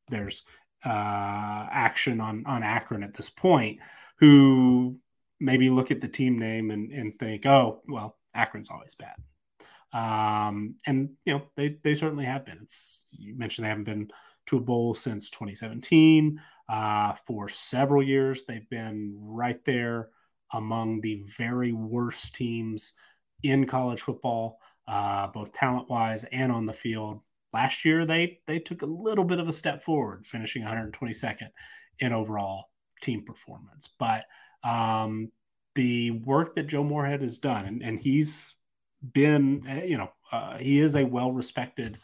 there's 0.09 0.43
uh, 0.85 1.67
action 1.71 2.19
on 2.21 2.45
on 2.45 2.63
Akron 2.63 3.03
at 3.03 3.13
this 3.13 3.29
point, 3.29 3.79
who 4.19 4.97
maybe 5.39 5.69
look 5.69 5.91
at 5.91 6.01
the 6.01 6.07
team 6.07 6.39
name 6.39 6.71
and, 6.71 6.91
and 6.91 7.17
think, 7.19 7.45
oh, 7.45 7.81
well, 7.87 8.17
Akron's 8.33 8.69
always 8.69 8.95
bad. 8.95 9.15
Um, 9.97 10.75
and 10.85 11.09
you 11.25 11.33
know 11.33 11.43
they 11.55 11.77
they 11.81 11.95
certainly 11.95 12.25
have 12.25 12.45
been. 12.45 12.59
It's 12.61 13.05
you 13.11 13.35
mentioned 13.35 13.65
they 13.65 13.69
haven't 13.69 13.85
been 13.85 14.11
to 14.47 14.57
a 14.57 14.61
bowl 14.61 14.93
since 14.93 15.31
2017. 15.31 16.39
Uh, 16.69 17.13
for 17.25 17.49
several 17.49 18.03
years, 18.03 18.43
they've 18.43 18.69
been 18.69 19.15
right 19.19 19.63
there 19.65 20.09
among 20.53 21.01
the 21.01 21.23
very 21.37 21.73
worst 21.73 22.35
teams 22.35 22.93
in 23.41 23.65
college 23.65 24.01
football, 24.01 24.59
uh, 24.87 25.27
both 25.27 25.51
talent 25.51 25.89
wise 25.89 26.23
and 26.25 26.51
on 26.51 26.67
the 26.67 26.73
field. 26.73 27.21
Last 27.51 27.83
year, 27.83 28.05
they 28.05 28.39
they 28.45 28.59
took 28.59 28.83
a 28.83 28.87
little 28.87 29.25
bit 29.25 29.39
of 29.39 29.47
a 29.47 29.53
step 29.53 29.81
forward, 29.81 30.27
finishing 30.27 30.63
122nd 30.63 31.49
in 31.99 32.13
overall 32.13 32.65
team 33.01 33.25
performance. 33.25 33.89
But 33.97 34.25
um, 34.63 35.31
the 35.73 36.11
work 36.11 36.53
that 36.55 36.67
Joe 36.67 36.83
Moorhead 36.83 37.21
has 37.21 37.39
done, 37.39 37.65
and, 37.65 37.81
and 37.81 37.99
he's 37.99 38.53
been, 39.13 39.63
eh, 39.67 39.85
you 39.85 39.97
know, 39.97 40.09
uh, 40.31 40.57
he 40.57 40.79
is 40.79 40.95
a 40.95 41.03
well 41.03 41.31
respected 41.31 41.99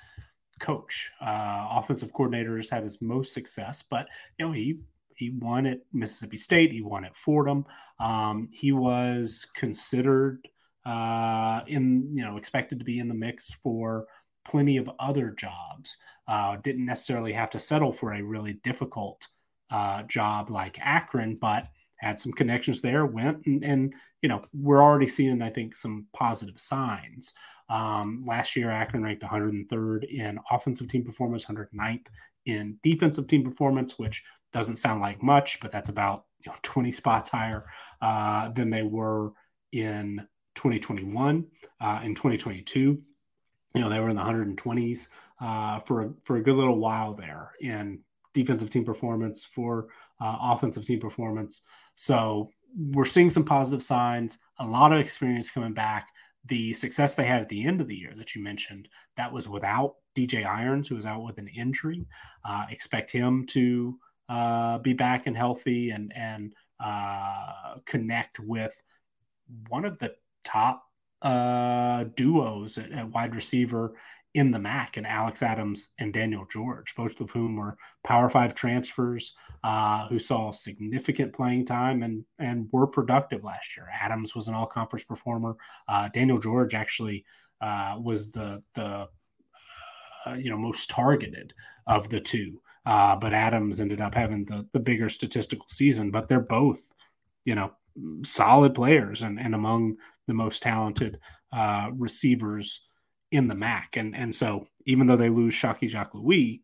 coach. 0.60 1.12
Uh, 1.22 1.68
offensive 1.72 2.14
coordinators 2.14 2.70
had 2.70 2.84
his 2.84 3.02
most 3.02 3.34
success, 3.34 3.84
but 3.84 4.08
you 4.38 4.46
know 4.46 4.52
he 4.52 4.80
he 5.16 5.32
won 5.40 5.66
at 5.66 5.80
Mississippi 5.92 6.38
State, 6.38 6.72
he 6.72 6.82
won 6.82 7.06
at 7.06 7.16
Fordham. 7.16 7.66
Um, 8.00 8.50
he 8.52 8.72
was 8.72 9.46
considered 9.54 10.48
uh, 10.86 11.62
in 11.68 12.10
you 12.14 12.24
know 12.24 12.38
expected 12.38 12.80
to 12.80 12.86
be 12.86 13.00
in 13.00 13.08
the 13.08 13.14
mix 13.14 13.52
for 13.62 14.06
plenty 14.46 14.78
of 14.78 14.90
other 15.00 15.32
jobs. 15.32 15.98
Uh, 16.28 16.58
didn't 16.58 16.86
necessarily 16.86 17.34
have 17.34 17.50
to 17.50 17.60
settle 17.60 17.92
for 17.92 18.14
a 18.14 18.22
really 18.22 18.54
difficult 18.64 19.28
uh, 19.70 20.04
job 20.04 20.50
like 20.50 20.78
Akron, 20.80 21.36
but 21.36 21.68
had 22.04 22.20
some 22.20 22.32
connections 22.34 22.82
there, 22.82 23.06
went 23.06 23.46
and, 23.46 23.64
and 23.64 23.94
you 24.22 24.30
know 24.30 24.44
we're 24.54 24.84
already 24.84 25.08
seeing 25.08 25.42
I 25.42 25.50
think 25.50 25.76
some 25.76 26.08
positive 26.14 26.60
signs. 26.60 27.34
Um, 27.70 28.24
last 28.28 28.56
year, 28.56 28.70
Akron 28.70 29.04
ranked 29.04 29.24
103rd 29.24 30.04
in 30.12 30.40
offensive 30.52 30.90
team 30.90 31.04
performance, 31.04 31.46
109th 31.46 32.08
in 32.46 32.78
defensive 32.84 33.28
team 33.28 33.44
performance, 33.44 33.98
which 33.98 34.24
doesn't 34.52 34.76
sound 34.76 35.02
like 35.02 35.24
much, 35.24 35.60
but 35.62 35.72
that's 35.72 35.90
about 35.90 36.26
you 36.46 36.52
know, 36.52 36.58
20 36.62 36.92
spots 36.92 37.30
higher 37.30 37.66
uh, 38.02 38.50
than 38.50 38.70
they 38.70 38.84
were 38.84 39.32
in 39.72 40.28
2021. 40.56 41.46
Uh, 41.82 42.02
in 42.04 42.14
2022, 42.14 43.02
you 43.74 43.82
know 43.82 43.90
they 43.90 44.00
were 44.00 44.10
in 44.10 44.16
the 44.16 44.22
120s 44.22 45.08
uh, 45.42 45.80
for 45.80 46.14
for 46.24 46.38
a 46.38 46.44
good 46.44 46.56
little 46.56 46.80
while 46.80 47.14
there 47.14 47.52
in 47.62 48.00
defensive 48.34 48.70
team 48.70 48.84
performance 48.84 49.44
for 49.44 49.88
uh, 50.20 50.38
offensive 50.42 50.86
team 50.86 51.00
performance. 51.00 51.64
So 51.96 52.50
we're 52.76 53.06
seeing 53.06 53.30
some 53.30 53.46
positive 53.46 53.84
signs. 53.84 54.38
A 54.60 54.66
lot 54.66 54.94
of 54.94 55.00
experience 55.00 55.52
coming 55.52 55.74
back. 55.74 56.10
The 56.46 56.74
success 56.74 57.16
they 57.16 57.26
had 57.26 57.42
at 57.42 57.50
the 57.50 57.64
end 57.64 57.80
of 57.80 57.88
the 57.88 57.96
year 57.96 58.14
that 58.18 58.36
you 58.36 58.44
mentioned 58.44 58.90
that 59.16 59.32
was 59.32 59.48
without 59.48 59.96
DJ 60.16 60.46
Irons, 60.46 60.88
who 60.88 60.96
was 60.96 61.06
out 61.06 61.24
with 61.24 61.38
an 61.38 61.48
injury. 61.48 62.06
Uh, 62.44 62.66
expect 62.70 63.12
him 63.12 63.46
to 63.48 63.98
uh, 64.30 64.78
be 64.80 64.94
back 64.94 65.28
and 65.28 65.38
healthy 65.38 65.92
and 65.92 66.12
and 66.16 66.54
uh, 66.80 67.76
connect 67.86 68.40
with 68.40 68.82
one 69.70 69.86
of 69.86 69.98
the 70.00 70.14
top 70.44 70.84
uh, 71.22 72.06
duos 72.16 72.78
at, 72.78 72.92
at, 72.92 73.10
wide 73.10 73.36
receiver 73.36 73.94
in 74.34 74.50
the 74.50 74.60
MAC 74.60 74.98
and 74.98 75.06
Alex 75.06 75.44
Adams 75.44 75.90
and 76.00 76.12
Daniel 76.12 76.46
George, 76.52 76.96
both 76.96 77.20
of 77.22 77.30
whom 77.32 77.56
were 77.56 77.78
Power 78.04 78.30
Five 78.30 78.56
transfers 78.56 79.36
uh, 79.64 80.08
who 80.08 80.18
saw 80.18 80.52
significant 80.52 81.34
playing 81.34 81.66
time 81.66 82.02
and 82.04 82.26
and 82.40 82.68
were 82.72 82.88
productive 82.88 83.44
last 83.44 83.78
year. 83.78 83.88
Adams 83.94 84.34
was 84.34 84.48
an 84.48 84.56
All 84.56 84.66
Conference 84.66 85.04
performer. 85.04 85.56
Uh, 85.88 86.10
Daniel 86.10 86.40
George 86.40 86.74
actually 86.74 87.26
uh, 87.62 87.98
was 88.00 88.32
the 88.32 88.64
the 88.74 89.08
uh, 90.26 90.34
you 90.34 90.50
know 90.50 90.58
most 90.58 90.90
targeted 90.90 91.54
of 91.86 92.10
the 92.10 92.20
two, 92.20 92.60
uh, 92.86 93.16
but 93.16 93.34
Adams 93.34 93.82
ended 93.82 94.02
up 94.02 94.16
having 94.16 94.46
the 94.46 94.68
the 94.74 94.80
bigger 94.80 95.10
statistical 95.10 95.68
season. 95.68 96.10
But 96.10 96.28
they're 96.28 96.40
both 96.40 96.92
you 97.46 97.54
know 97.54 97.72
solid 98.24 98.74
players 98.74 99.22
and 99.22 99.40
and 99.40 99.54
among 99.54 99.98
the 100.28 100.34
most 100.34 100.64
talented 100.64 101.20
uh, 101.52 101.90
receivers 101.94 102.88
in 103.34 103.48
the 103.48 103.56
MAC. 103.56 103.98
And 103.98 104.16
and 104.16 104.34
so 104.34 104.68
even 104.86 105.08
though 105.08 105.16
they 105.16 105.30
lose 105.30 105.56
Shocky 105.56 105.88
Jacques 105.88 106.14
Louis, 106.14 106.62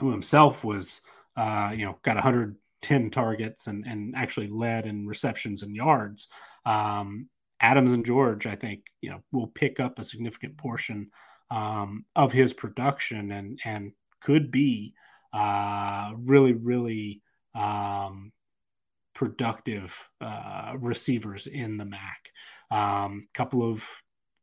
who 0.00 0.10
himself 0.10 0.64
was 0.64 1.02
uh, 1.36 1.72
you 1.76 1.84
know 1.84 1.98
got 2.02 2.16
110 2.16 3.10
targets 3.10 3.66
and 3.66 3.86
and 3.86 4.16
actually 4.16 4.48
led 4.48 4.86
in 4.86 5.06
receptions 5.06 5.62
and 5.62 5.76
yards, 5.76 6.28
um, 6.64 7.28
Adams 7.60 7.92
and 7.92 8.04
George 8.04 8.46
I 8.46 8.56
think 8.56 8.84
you 9.02 9.10
know 9.10 9.22
will 9.30 9.48
pick 9.48 9.78
up 9.78 9.98
a 9.98 10.04
significant 10.04 10.56
portion 10.56 11.10
um, 11.50 12.06
of 12.16 12.32
his 12.32 12.54
production 12.54 13.30
and 13.30 13.60
and 13.64 13.92
could 14.20 14.50
be 14.50 14.94
uh, 15.34 16.12
really 16.16 16.54
really 16.54 17.20
um, 17.54 18.32
productive 19.14 20.08
uh, 20.22 20.72
receivers 20.78 21.46
in 21.46 21.76
the 21.76 21.84
MAC. 21.84 22.32
A 22.70 22.76
um, 22.78 23.28
couple 23.34 23.62
of 23.62 23.84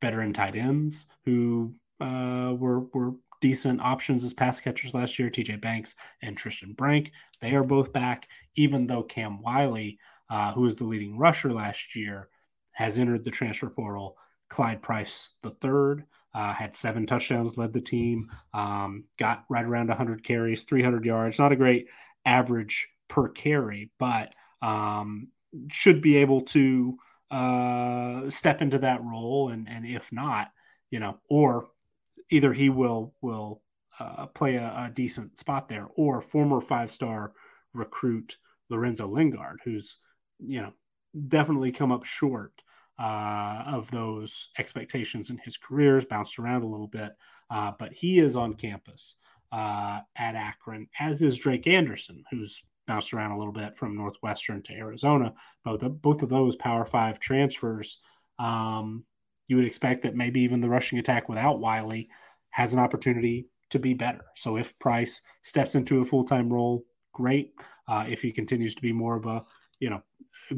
veteran 0.01 0.33
tight 0.33 0.55
ends 0.55 1.05
who 1.25 1.73
uh, 1.99 2.53
were 2.57 2.81
were 2.93 3.13
decent 3.39 3.81
options 3.81 4.23
as 4.23 4.33
pass 4.33 4.61
catchers 4.61 4.93
last 4.93 5.17
year. 5.17 5.29
TJ 5.29 5.61
Banks 5.61 5.95
and 6.21 6.37
Tristan 6.37 6.73
Brank, 6.73 7.11
they 7.39 7.55
are 7.55 7.63
both 7.63 7.93
back. 7.93 8.27
Even 8.55 8.87
though 8.87 9.03
Cam 9.03 9.41
Wiley, 9.41 9.99
uh, 10.29 10.51
who 10.53 10.61
was 10.61 10.75
the 10.75 10.85
leading 10.85 11.17
rusher 11.17 11.51
last 11.51 11.95
year, 11.95 12.29
has 12.73 12.99
entered 12.99 13.25
the 13.25 13.31
transfer 13.31 13.69
portal. 13.69 14.17
Clyde 14.49 14.81
Price 14.81 15.29
the 15.43 15.51
third 15.51 16.05
uh, 16.33 16.53
had 16.53 16.75
seven 16.75 17.05
touchdowns, 17.05 17.57
led 17.57 17.73
the 17.73 17.81
team, 17.81 18.29
um, 18.53 19.05
got 19.17 19.45
right 19.49 19.65
around 19.65 19.87
100 19.87 20.23
carries, 20.23 20.63
300 20.63 21.05
yards. 21.05 21.39
Not 21.39 21.51
a 21.51 21.57
great 21.57 21.87
average 22.25 22.89
per 23.07 23.29
carry, 23.29 23.91
but 23.97 24.33
um, 24.61 25.27
should 25.69 26.01
be 26.01 26.17
able 26.17 26.41
to 26.41 26.97
uh, 27.31 28.29
step 28.29 28.61
into 28.61 28.79
that 28.79 29.03
role, 29.03 29.49
and 29.49 29.67
and 29.69 29.85
if 29.85 30.11
not, 30.11 30.51
you 30.89 30.99
know, 30.99 31.17
or 31.29 31.69
either 32.29 32.53
he 32.53 32.69
will 32.69 33.13
will 33.21 33.61
uh, 33.99 34.25
play 34.27 34.55
a, 34.55 34.67
a, 34.67 34.91
decent 34.93 35.37
spot 35.37 35.69
there, 35.69 35.87
or 35.95 36.19
former 36.19 36.59
five 36.59 36.91
star 36.91 37.31
recruit 37.73 38.37
Lorenzo 38.69 39.07
Lingard, 39.07 39.59
who's 39.63 39.97
you 40.39 40.61
know 40.61 40.73
definitely 41.27 41.71
come 41.71 41.91
up 41.91 42.03
short 42.03 42.53
uh, 42.99 43.63
of 43.65 43.89
those 43.91 44.49
expectations 44.59 45.29
in 45.29 45.37
his 45.37 45.57
career, 45.57 45.95
has 45.95 46.05
bounced 46.05 46.37
around 46.37 46.63
a 46.63 46.67
little 46.67 46.87
bit, 46.87 47.13
uh, 47.49 47.71
but 47.79 47.93
he 47.93 48.19
is 48.19 48.35
on 48.35 48.53
campus 48.55 49.15
uh, 49.53 49.99
at 50.17 50.35
Akron, 50.35 50.87
as 50.99 51.21
is 51.21 51.37
Drake 51.37 51.67
Anderson, 51.67 52.23
who's 52.29 52.63
bounced 52.91 53.13
around 53.13 53.31
a 53.31 53.37
little 53.37 53.53
bit 53.53 53.77
from 53.77 53.95
Northwestern 53.95 54.61
to 54.63 54.73
Arizona. 54.73 55.33
Both 55.63 55.81
both 56.01 56.23
of 56.23 56.29
those 56.29 56.57
Power 56.57 56.83
Five 56.83 57.19
transfers, 57.19 57.99
um, 58.37 59.05
you 59.47 59.55
would 59.55 59.65
expect 59.65 60.03
that 60.03 60.15
maybe 60.15 60.41
even 60.41 60.59
the 60.59 60.69
rushing 60.69 60.99
attack 60.99 61.29
without 61.29 61.61
Wiley 61.61 62.09
has 62.49 62.73
an 62.73 62.81
opportunity 62.81 63.47
to 63.69 63.79
be 63.79 63.93
better. 63.93 64.25
So 64.35 64.57
if 64.57 64.77
Price 64.79 65.21
steps 65.41 65.75
into 65.75 66.01
a 66.01 66.05
full 66.05 66.25
time 66.25 66.51
role, 66.51 66.83
great. 67.13 67.53
Uh, 67.87 68.05
if 68.09 68.21
he 68.21 68.31
continues 68.33 68.75
to 68.75 68.81
be 68.81 68.91
more 68.91 69.15
of 69.15 69.25
a 69.25 69.45
you 69.79 69.89
know 69.89 70.01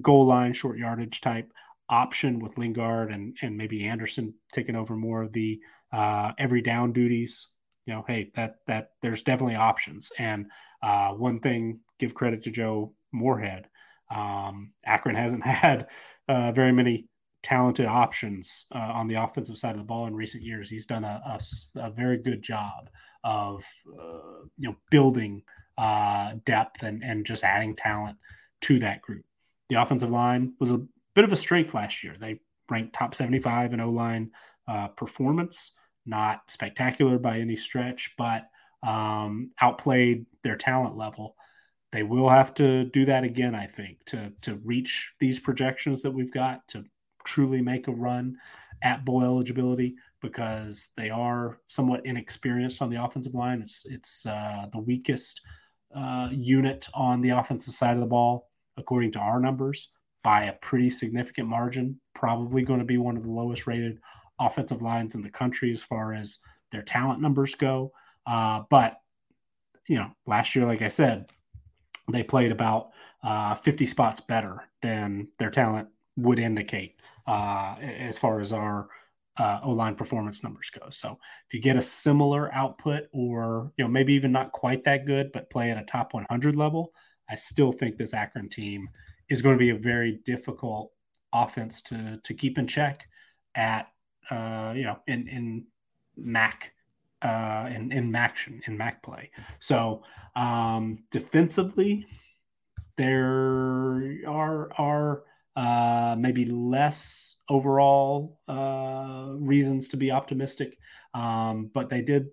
goal 0.01 0.26
line 0.26 0.53
short 0.53 0.80
yardage 0.80 1.22
type 1.22 1.53
option 1.89 2.39
with 2.39 2.57
Lingard 2.57 3.11
and 3.11 3.38
and 3.43 3.55
maybe 3.55 3.85
Anderson 3.85 4.34
taking 4.51 4.76
over 4.76 4.95
more 4.95 5.22
of 5.22 5.34
the 5.34 5.60
uh, 5.91 6.31
every 6.39 6.64
down 6.64 6.93
duties, 6.93 7.49
you 7.85 7.93
know, 7.93 8.03
hey, 8.07 8.31
that 8.35 8.55
that 8.65 8.91
there's 9.01 9.23
definitely 9.23 9.55
options. 9.55 10.11
And 10.18 10.47
uh, 10.81 11.11
one 11.11 11.39
thing 11.39 11.80
give 12.03 12.13
credit 12.13 12.43
to 12.43 12.51
Joe 12.51 12.93
Moorhead. 13.14 13.67
Um, 14.14 14.73
Akron 14.85 15.15
hasn't 15.15 15.45
had 15.45 15.88
uh, 16.27 16.51
very 16.51 16.72
many 16.72 17.07
talented 17.41 17.85
options 17.85 18.65
uh, 18.73 18.91
on 18.93 19.07
the 19.07 19.15
offensive 19.15 19.57
side 19.57 19.72
of 19.72 19.77
the 19.77 19.83
ball 19.83 20.07
in 20.07 20.15
recent 20.15 20.43
years. 20.43 20.69
He's 20.69 20.85
done 20.85 21.03
a, 21.03 21.22
a, 21.25 21.40
a 21.80 21.91
very 21.91 22.17
good 22.17 22.41
job 22.41 22.90
of 23.23 23.64
uh, 23.99 24.43
you 24.57 24.69
know 24.69 24.75
building 24.91 25.43
uh, 25.77 26.33
depth 26.45 26.83
and 26.83 27.03
and 27.03 27.25
just 27.25 27.43
adding 27.43 27.75
talent 27.75 28.17
to 28.61 28.80
that 28.80 29.01
group. 29.01 29.23
The 29.69 29.82
offensive 29.82 30.11
line 30.11 30.53
was 30.59 30.72
a 30.72 30.85
bit 31.15 31.23
of 31.23 31.32
a 31.32 31.38
strength 31.38 31.73
last 31.73 32.03
year. 32.03 32.15
They 32.19 32.40
ranked 32.69 32.93
top 32.93 33.15
75 33.15 33.73
in 33.73 33.80
O 33.80 33.90
line 33.90 34.32
uh, 34.67 34.90
performance, 34.90 35.73
not 36.06 36.49
spectacular 36.49 37.17
by 37.17 37.40
any 37.40 37.56
stretch, 37.56 38.14
but 38.17 38.43
um, 38.85 39.51
outplayed 39.61 40.25
their 40.43 40.57
talent 40.57 40.98
level 40.98 41.35
they 41.93 42.01
will 42.03 42.27
have 42.27 42.55
to 42.55 42.85
do 42.85 43.05
that 43.05 43.23
again, 43.23 43.53
I 43.53 43.67
think, 43.67 44.03
to 44.07 44.33
to 44.41 44.55
reach 44.65 45.13
these 45.19 45.39
projections 45.39 46.01
that 46.01 46.11
we've 46.11 46.33
got 46.33 46.67
to 46.69 46.83
truly 47.23 47.61
make 47.61 47.88
a 47.88 47.91
run 47.91 48.35
at 48.81 49.05
bowl 49.05 49.23
eligibility 49.23 49.95
because 50.19 50.89
they 50.97 51.11
are 51.11 51.59
somewhat 51.67 52.05
inexperienced 52.05 52.81
on 52.81 52.89
the 52.89 53.01
offensive 53.01 53.35
line. 53.35 53.61
It's 53.61 53.85
it's 53.85 54.25
uh, 54.25 54.65
the 54.73 54.80
weakest 54.80 55.41
uh, 55.95 56.30
unit 56.31 56.88
on 56.95 57.22
the 57.22 57.30
offensive 57.30 57.75
side 57.75 57.93
of 57.93 57.99
the 57.99 58.07
ball, 58.07 58.49
according 58.75 59.11
to 59.11 59.19
our 59.19 59.39
numbers, 59.39 59.89
by 60.23 60.45
a 60.45 60.53
pretty 60.53 60.89
significant 60.89 61.47
margin. 61.47 62.01
Probably 62.15 62.63
going 62.63 62.80
to 62.80 62.85
be 62.85 62.97
one 62.97 63.17
of 63.17 63.23
the 63.23 63.31
lowest 63.31 63.67
rated 63.67 63.99
offensive 64.39 64.81
lines 64.81 65.13
in 65.13 65.22
the 65.22 65.30
country 65.30 65.72
as 65.72 65.83
far 65.83 66.15
as 66.15 66.39
their 66.72 66.81
talent 66.81 67.22
numbers 67.22 67.53
go. 67.53 67.91
Uh, 68.25 68.63
but 68.72 68.97
you 69.88 69.97
know, 69.97 70.09
last 70.25 70.55
year, 70.55 70.65
like 70.65 70.81
I 70.81 70.88
said, 70.88 71.30
they 72.11 72.23
played 72.23 72.51
about 72.51 72.91
uh, 73.23 73.56
50 73.56 73.85
spots 73.85 74.22
better 74.22 74.64
than 74.82 75.27
their 75.40 75.49
talent 75.49 75.88
would 76.17 76.40
indicate 76.40 76.95
uh, 77.27 77.75
as 77.80 78.17
far 78.17 78.40
as 78.40 78.51
our 78.51 78.90
uh, 79.38 79.59
O 79.64 79.72
line 79.72 79.95
performance 79.95 80.43
numbers 80.43 80.69
go. 80.69 80.90
So 80.90 81.17
if 81.48 81.53
you 81.53 81.59
get 81.59 81.75
a 81.75 81.82
similar 81.82 82.53
output, 82.53 83.03
or 83.14 83.72
you 83.77 83.83
know 83.83 83.90
maybe 83.90 84.14
even 84.14 84.32
not 84.32 84.51
quite 84.51 84.83
that 84.83 85.06
good, 85.06 85.32
but 85.32 85.49
play 85.49 85.72
at 85.72 85.77
a 85.77 85.85
top 85.85 86.14
100 86.14 86.56
level, 86.56 86.93
I 87.30 87.35
still 87.35 87.72
think 87.72 87.98
this 87.98 88.14
Akron 88.14 88.49
team 88.49 88.90
is 89.30 89.41
going 89.41 89.56
to 89.56 89.59
be 89.59 89.72
a 89.72 89.75
very 89.75 90.19
difficult 90.25 90.91
offense 91.33 91.82
to 91.83 92.19
to 92.23 92.33
keep 92.33 92.57
in 92.57 92.67
check 92.67 93.07
at 93.56 93.88
uh, 94.30 94.73
you 94.75 94.83
know 94.83 94.99
in 95.07 95.27
in 95.27 95.65
MAC 96.15 96.73
uh, 97.24 97.69
in 97.74 97.92
in 97.92 98.11
MAC 98.11 98.38
in 98.68 98.77
MAC 98.77 99.02
play. 99.02 99.32
So 99.60 100.03
um, 100.35 101.00
defensively, 101.11 102.06
there 102.98 104.24
are 104.27 104.72
are 104.77 105.24
uh, 105.56 106.16
maybe 106.18 106.45
less 106.45 107.38
overall 107.50 108.40
uh, 108.48 109.34
reasons 109.38 109.88
to 109.90 109.98
be 109.98 110.11
optimistic, 110.11 110.77
um, 111.14 111.69
but 111.74 111.90
they 111.90 112.02
did 112.02 112.27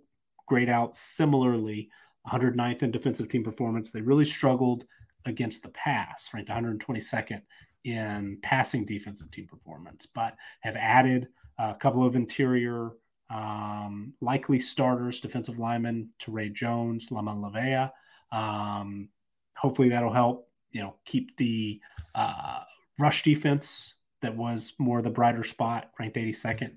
grade 0.46 0.68
out 0.68 0.96
similarly 0.96 1.88
109th 2.30 2.82
in 2.82 2.90
defensive 2.90 3.28
team 3.28 3.44
performance. 3.44 3.90
They 3.90 4.00
really 4.00 4.24
struggled 4.24 4.84
against 5.26 5.62
the 5.62 5.68
pass, 5.70 6.30
ranked 6.32 6.50
122nd 6.50 7.42
in 7.84 8.38
passing 8.42 8.84
defensive 8.84 9.30
team 9.30 9.46
performance, 9.46 10.06
but 10.06 10.34
have 10.60 10.76
added 10.76 11.28
a 11.58 11.74
couple 11.74 12.04
of 12.04 12.16
interior 12.16 12.92
um, 13.30 14.12
likely 14.20 14.60
starters, 14.60 15.20
defensive 15.20 15.58
linemen, 15.58 16.10
Ray 16.28 16.48
Jones, 16.48 17.10
Lama 17.10 17.34
Lavea. 17.34 17.90
Um, 18.32 19.08
hopefully 19.56 19.88
that'll 19.88 20.12
help, 20.12 20.48
you 20.72 20.80
know, 20.80 20.96
keep 21.04 21.36
the 21.36 21.80
uh, 22.14 22.60
rush 22.98 23.22
defense 23.22 23.94
that 24.22 24.36
was 24.36 24.74
more 24.78 25.02
the 25.02 25.10
brighter 25.10 25.44
spot, 25.44 25.90
ranked 25.98 26.16
82nd 26.16 26.72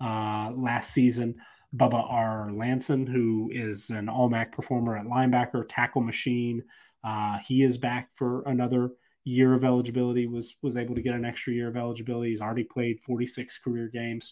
uh, 0.00 0.52
last 0.54 0.92
season. 0.92 1.36
Bubba 1.76 2.10
Arslanian, 2.10 3.06
who 3.06 3.50
is 3.52 3.90
an 3.90 4.08
All 4.08 4.30
MAC 4.30 4.52
performer 4.52 4.96
at 4.96 5.06
linebacker, 5.06 5.64
tackle 5.68 6.00
machine. 6.00 6.62
Uh, 7.04 7.38
he 7.46 7.62
is 7.62 7.76
back 7.76 8.08
for 8.14 8.42
another 8.46 8.92
year 9.24 9.52
of 9.52 9.64
eligibility. 9.64 10.26
Was 10.26 10.56
was 10.62 10.76
able 10.76 10.94
to 10.94 11.02
get 11.02 11.14
an 11.14 11.26
extra 11.26 11.52
year 11.52 11.68
of 11.68 11.76
eligibility. 11.76 12.30
He's 12.30 12.40
already 12.40 12.64
played 12.64 13.00
46 13.00 13.58
career 13.58 13.88
games, 13.88 14.30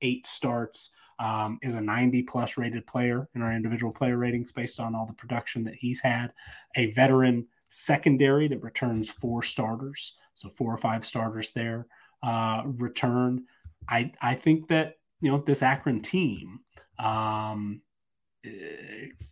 28 0.00 0.26
starts. 0.26 0.94
Um, 1.18 1.58
is 1.62 1.74
a 1.74 1.80
90 1.80 2.24
plus 2.24 2.58
rated 2.58 2.86
player 2.86 3.26
in 3.34 3.40
our 3.40 3.50
individual 3.50 3.90
player 3.90 4.18
ratings 4.18 4.52
based 4.52 4.78
on 4.78 4.94
all 4.94 5.06
the 5.06 5.14
production 5.14 5.64
that 5.64 5.74
he's 5.74 5.98
had. 5.98 6.30
A 6.76 6.90
veteran 6.90 7.46
secondary 7.70 8.48
that 8.48 8.62
returns 8.62 9.08
four 9.08 9.42
starters, 9.42 10.18
so 10.34 10.50
four 10.50 10.74
or 10.74 10.76
five 10.76 11.06
starters 11.06 11.52
there 11.52 11.86
uh, 12.22 12.64
return. 12.66 13.44
I 13.88 14.12
I 14.20 14.34
think 14.34 14.68
that 14.68 14.96
you 15.20 15.30
know 15.30 15.38
this 15.38 15.62
Akron 15.62 16.02
team, 16.02 16.60
um, 16.98 17.80
uh, 18.46 18.50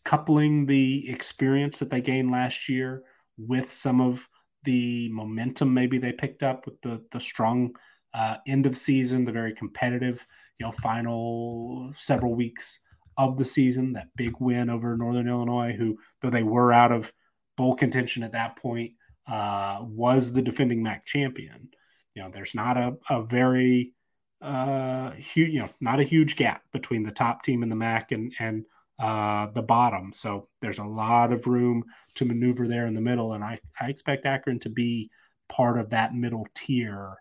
coupling 0.04 0.64
the 0.64 1.08
experience 1.10 1.78
that 1.80 1.90
they 1.90 2.00
gained 2.00 2.30
last 2.30 2.68
year 2.68 3.02
with 3.36 3.70
some 3.70 4.00
of 4.00 4.26
the 4.62 5.10
momentum 5.10 5.74
maybe 5.74 5.98
they 5.98 6.12
picked 6.12 6.42
up 6.42 6.64
with 6.64 6.80
the 6.80 7.04
the 7.10 7.20
strong 7.20 7.74
uh, 8.14 8.36
end 8.46 8.64
of 8.64 8.76
season, 8.76 9.24
the 9.24 9.32
very 9.32 9.52
competitive 9.52 10.24
you 10.58 10.66
know 10.66 10.72
final 10.72 11.92
several 11.96 12.34
weeks 12.34 12.80
of 13.16 13.36
the 13.36 13.44
season, 13.44 13.92
that 13.92 14.08
big 14.16 14.34
win 14.40 14.68
over 14.70 14.96
Northern 14.96 15.28
Illinois, 15.28 15.72
who 15.72 15.96
though 16.20 16.30
they 16.30 16.42
were 16.42 16.72
out 16.72 16.92
of 16.92 17.12
bowl 17.56 17.74
contention 17.74 18.22
at 18.22 18.32
that 18.32 18.56
point, 18.56 18.92
uh, 19.26 19.80
was 19.82 20.32
the 20.32 20.42
defending 20.42 20.82
MAC 20.82 21.06
champion. 21.06 21.68
You 22.14 22.22
know, 22.22 22.30
there's 22.30 22.54
not 22.54 22.76
a, 22.76 22.96
a 23.08 23.22
very 23.22 23.94
uh, 24.42 25.12
huge, 25.12 25.50
you 25.50 25.60
know, 25.60 25.68
not 25.80 26.00
a 26.00 26.04
huge 26.04 26.36
gap 26.36 26.62
between 26.72 27.02
the 27.02 27.12
top 27.12 27.42
team 27.42 27.62
in 27.62 27.68
the 27.68 27.76
MAC 27.76 28.12
and 28.12 28.32
and 28.38 28.64
uh, 28.98 29.46
the 29.54 29.62
bottom. 29.62 30.12
So 30.12 30.48
there's 30.60 30.78
a 30.78 30.84
lot 30.84 31.32
of 31.32 31.46
room 31.46 31.84
to 32.14 32.24
maneuver 32.24 32.68
there 32.68 32.86
in 32.86 32.94
the 32.94 33.00
middle, 33.00 33.32
and 33.32 33.42
I 33.42 33.58
I 33.80 33.88
expect 33.88 34.26
Akron 34.26 34.60
to 34.60 34.68
be 34.68 35.10
part 35.48 35.78
of 35.78 35.90
that 35.90 36.14
middle 36.14 36.46
tier 36.54 37.16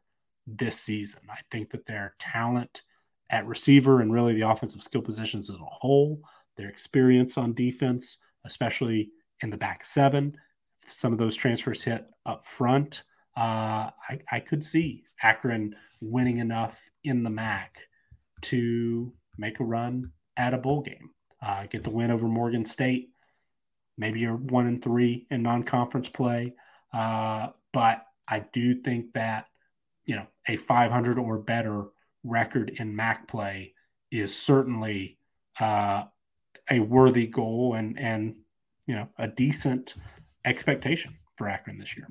this 0.45 0.79
season. 0.79 1.21
I 1.29 1.39
think 1.51 1.71
that 1.71 1.85
their 1.85 2.15
talent 2.19 2.81
at 3.29 3.47
receiver 3.47 4.01
and 4.01 4.13
really 4.13 4.33
the 4.33 4.47
offensive 4.47 4.83
skill 4.83 5.01
positions 5.01 5.49
as 5.49 5.55
a 5.55 5.65
whole, 5.65 6.19
their 6.55 6.69
experience 6.69 7.37
on 7.37 7.53
defense, 7.53 8.19
especially 8.45 9.09
in 9.41 9.49
the 9.49 9.57
back 9.57 9.83
seven, 9.83 10.35
some 10.85 11.13
of 11.13 11.19
those 11.19 11.35
transfers 11.35 11.83
hit 11.83 12.05
up 12.25 12.45
front. 12.45 13.03
Uh, 13.35 13.89
I, 14.09 14.19
I 14.31 14.39
could 14.39 14.63
see 14.63 15.03
Akron 15.21 15.75
winning 16.01 16.37
enough 16.37 16.79
in 17.03 17.23
the 17.23 17.29
MAC 17.29 17.77
to 18.41 19.11
make 19.37 19.59
a 19.59 19.63
run 19.63 20.11
at 20.37 20.53
a 20.53 20.57
bowl 20.57 20.81
game, 20.81 21.09
uh, 21.41 21.65
get 21.67 21.83
the 21.83 21.89
win 21.89 22.11
over 22.11 22.27
Morgan 22.27 22.65
State. 22.65 23.09
Maybe 23.97 24.19
you're 24.19 24.35
one 24.35 24.67
and 24.67 24.83
three 24.83 25.27
in 25.29 25.43
non-conference 25.43 26.09
play, 26.09 26.53
uh, 26.93 27.49
but 27.71 28.05
I 28.27 28.39
do 28.39 28.81
think 28.81 29.13
that 29.13 29.47
you 30.05 30.15
know 30.15 30.27
a 30.47 30.57
500 30.57 31.19
or 31.19 31.37
better 31.37 31.85
record 32.23 32.71
in 32.79 32.95
MAC 32.95 33.27
play 33.27 33.73
is 34.11 34.35
certainly 34.35 35.17
uh, 35.59 36.03
a 36.71 36.79
worthy 36.79 37.27
goal 37.27 37.75
and 37.75 37.99
and 37.99 38.35
you 38.87 38.95
know 38.95 39.07
a 39.17 39.27
decent 39.27 39.95
expectation 40.45 41.15
for 41.35 41.47
Akron 41.47 41.77
this 41.77 41.95
year. 41.97 42.07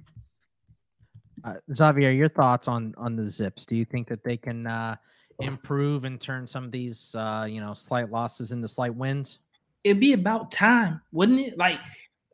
Uh, 1.45 1.55
Xavier, 1.75 2.11
your 2.11 2.29
thoughts 2.29 2.69
on 2.69 2.95
on 2.97 3.17
the 3.17 3.31
Zips? 3.31 3.67
Do 3.67 3.77
you 3.77 3.85
think 3.85 4.09
that 4.09 4.25
they 4.25 4.37
can 4.37 4.67
uh, 4.67 4.97
improve 5.41 6.05
and 6.05 6.21
turn 6.21 6.47
some 6.47 6.65
of 6.65 6.73
these 6.73 7.15
uh, 7.15 7.47
you 7.49 7.61
know 7.61 7.75
slight 7.75 8.11
losses 8.11 8.53
into 8.53 8.69
slight 8.69 8.95
wins? 8.95 9.39
It'd 9.85 10.01
be 10.01 10.13
about 10.13 10.53
time, 10.53 11.01
wouldn't 11.13 11.41
it? 11.41 11.59
Like 11.59 11.81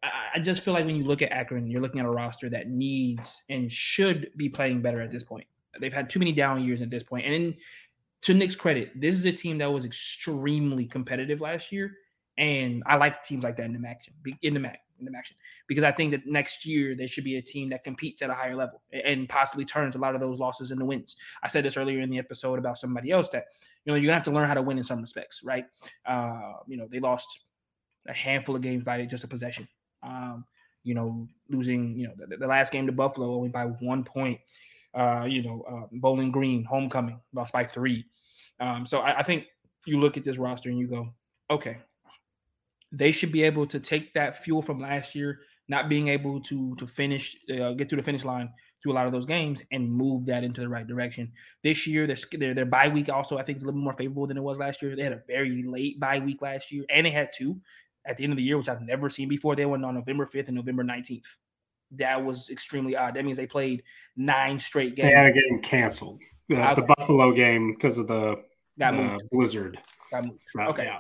I 0.03 0.39
just 0.39 0.63
feel 0.63 0.75
like 0.75 0.85
when 0.85 0.97
you 0.97 1.05
look 1.05 1.23
at 1.23 1.33
Akron, 1.33 1.67
you're 1.67 1.81
looking 1.81 2.01
at 2.01 2.07
a 2.07 2.11
roster 2.11 2.49
that 2.51 2.69
needs 2.69 3.43
and 3.49 3.73
should 3.73 4.31
be 4.37 4.49
playing 4.49 4.83
better 4.83 5.01
at 5.01 5.11
this 5.11 5.23
point. 5.23 5.47
They've 5.81 5.93
had 5.93 6.11
too 6.11 6.19
many 6.19 6.33
down 6.33 6.65
years 6.65 6.83
at 6.83 6.91
this 6.91 7.03
point. 7.03 7.27
And 7.27 7.55
to 8.23 8.35
Nick's 8.35 8.57
credit, 8.57 9.01
this 9.01 9.15
is 9.15 9.25
a 9.27 9.33
team 9.33 9.59
that 9.59 9.73
was 9.73 9.85
extremely 9.85 10.87
competitive 10.87 11.41
last 11.41 11.73
year. 11.73 11.93
And 12.37 12.83
I 12.87 12.97
like 12.97 13.23
teams 13.23 13.43
like 13.43 13.57
that 13.57 13.67
in 13.67 13.73
the 13.73 13.79
MAC, 13.81 14.03
in 14.43 14.55
the 14.55 14.61
MAC, 14.61 14.81
in 14.99 15.05
the 15.05 15.11
MAC, 15.11 15.27
because 15.67 15.83
I 15.83 15.91
think 15.91 16.13
that 16.13 16.25
next 16.25 16.65
year 16.65 16.95
they 16.95 17.09
should 17.09 17.25
be 17.25 17.37
a 17.37 17.43
team 17.43 17.69
that 17.71 17.83
competes 17.83 18.23
at 18.23 18.31
a 18.31 18.35
higher 18.35 18.55
level 18.55 18.81
and 18.93 19.29
possibly 19.29 19.65
turns 19.65 19.97
a 19.97 19.99
lot 19.99 20.15
of 20.15 20.21
those 20.21 20.39
losses 20.39 20.71
into 20.71 20.85
wins. 20.85 21.17
I 21.43 21.49
said 21.49 21.65
this 21.65 21.77
earlier 21.77 22.01
in 22.01 22.11
the 22.11 22.19
episode 22.19 22.61
about 22.61 22.79
somebody 22.79 23.11
else 23.11 23.29
that 23.31 23.47
you 23.85 23.93
know 23.93 23.97
you're 23.97 24.07
gonna 24.07 24.15
have 24.15 24.23
to 24.25 24.31
learn 24.31 24.47
how 24.47 24.55
to 24.55 24.63
win 24.63 24.79
in 24.79 24.85
some 24.85 25.01
respects, 25.01 25.43
right? 25.43 25.65
Uh, 26.07 26.55
you 26.69 26.77
know 26.77 26.87
they 26.89 27.01
lost 27.01 27.41
a 28.07 28.13
handful 28.13 28.55
of 28.55 28.63
games 28.63 28.85
by 28.85 29.05
just 29.05 29.25
a 29.25 29.29
possession. 29.29 29.67
Um, 30.05 30.45
you 30.85 30.95
know, 30.95 31.27
losing 31.51 31.99
you 31.99 32.07
know 32.07 32.15
the, 32.17 32.37
the 32.37 32.47
last 32.47 32.73
game 32.73 32.87
to 32.87 32.93
Buffalo 32.93 33.35
only 33.35 33.49
by 33.49 33.65
one 33.65 34.05
point 34.05 34.39
uh, 34.99 35.25
you 35.25 35.43
know, 35.43 35.63
uh, 35.71 35.87
Bowling 35.93 36.33
Green, 36.33 36.65
Homecoming, 36.65 37.21
by 37.33 37.65
three. 37.65 38.05
Um, 38.61 38.85
so 38.85 38.99
I, 38.99 39.21
I 39.21 39.23
think 39.23 39.47
you 39.87 40.01
look 40.01 40.17
at 40.17 40.25
this 40.25 40.39
roster 40.39 40.69
and 40.69 40.79
you 40.79 40.89
go, 40.89 41.15
okay, 41.49 41.79
they 42.91 43.13
should 43.13 43.31
be 43.31 43.45
able 43.45 43.67
to 43.67 43.79
take 43.79 44.13
that 44.15 44.43
fuel 44.43 44.61
from 44.61 44.81
last 44.81 45.15
year, 45.15 45.41
not 45.69 45.89
being 45.89 46.09
able 46.09 46.41
to 46.41 46.75
to 46.77 46.87
finish, 46.87 47.37
uh, 47.51 47.73
get 47.73 47.89
to 47.91 47.97
the 47.97 48.03
finish 48.03 48.25
line 48.25 48.51
through 48.83 48.93
a 48.93 48.99
lot 48.99 49.07
of 49.07 49.13
those 49.13 49.27
games, 49.27 49.63
and 49.71 49.91
move 49.91 50.27
that 50.27 50.43
into 50.43 50.61
the 50.61 50.69
right 50.69 50.87
direction. 50.87 51.31
This 51.63 51.87
year, 51.87 52.07
their 52.07 52.17
their, 52.33 52.55
their 52.55 52.67
bye 52.67 52.89
week 52.89 53.09
also 53.09 53.39
I 53.39 53.45
think 53.45 53.57
is 53.57 53.63
a 53.63 53.67
little 53.67 53.81
more 53.81 53.93
favorable 53.93 54.27
than 54.27 54.37
it 54.37 54.43
was 54.43 54.59
last 54.59 54.83
year. 54.83 54.97
They 54.97 55.05
had 55.05 55.13
a 55.13 55.23
very 55.27 55.63
late 55.63 56.01
bye 56.01 56.19
week 56.19 56.43
last 56.43 56.73
year, 56.73 56.85
and 56.91 57.07
they 57.07 57.11
had 57.11 57.31
two 57.33 57.61
at 58.05 58.17
the 58.17 58.25
end 58.25 58.33
of 58.33 58.37
the 58.39 58.43
year, 58.43 58.59
which 58.59 58.69
I've 58.69 58.83
never 58.83 59.11
seen 59.11 59.29
before. 59.29 59.55
They 59.55 59.67
went 59.67 59.85
on 59.85 59.95
November 59.95 60.27
fifth 60.27 60.49
and 60.49 60.57
November 60.57 60.83
nineteenth 60.83 61.29
that 61.93 62.25
was 62.25 62.51
extremely 62.51 62.97
odd. 62.97 63.15
That 63.15 63.25
means 63.25 63.37
they 63.37 63.47
played 63.47 63.83
nine 64.17 64.59
straight 64.59 64.95
games. 64.97 65.11
They 65.11 65.17
had 65.17 65.27
a 65.27 65.33
game 65.33 65.61
canceled. 65.63 66.21
The, 66.49 66.57
the 66.75 66.95
Buffalo 66.97 67.33
game 67.33 67.75
because 67.75 67.99
of 67.99 68.07
the 68.07 68.37
uh, 68.81 69.19
blizzard. 69.31 69.79
So, 70.39 70.61
okay, 70.63 70.85
yeah. 70.85 70.99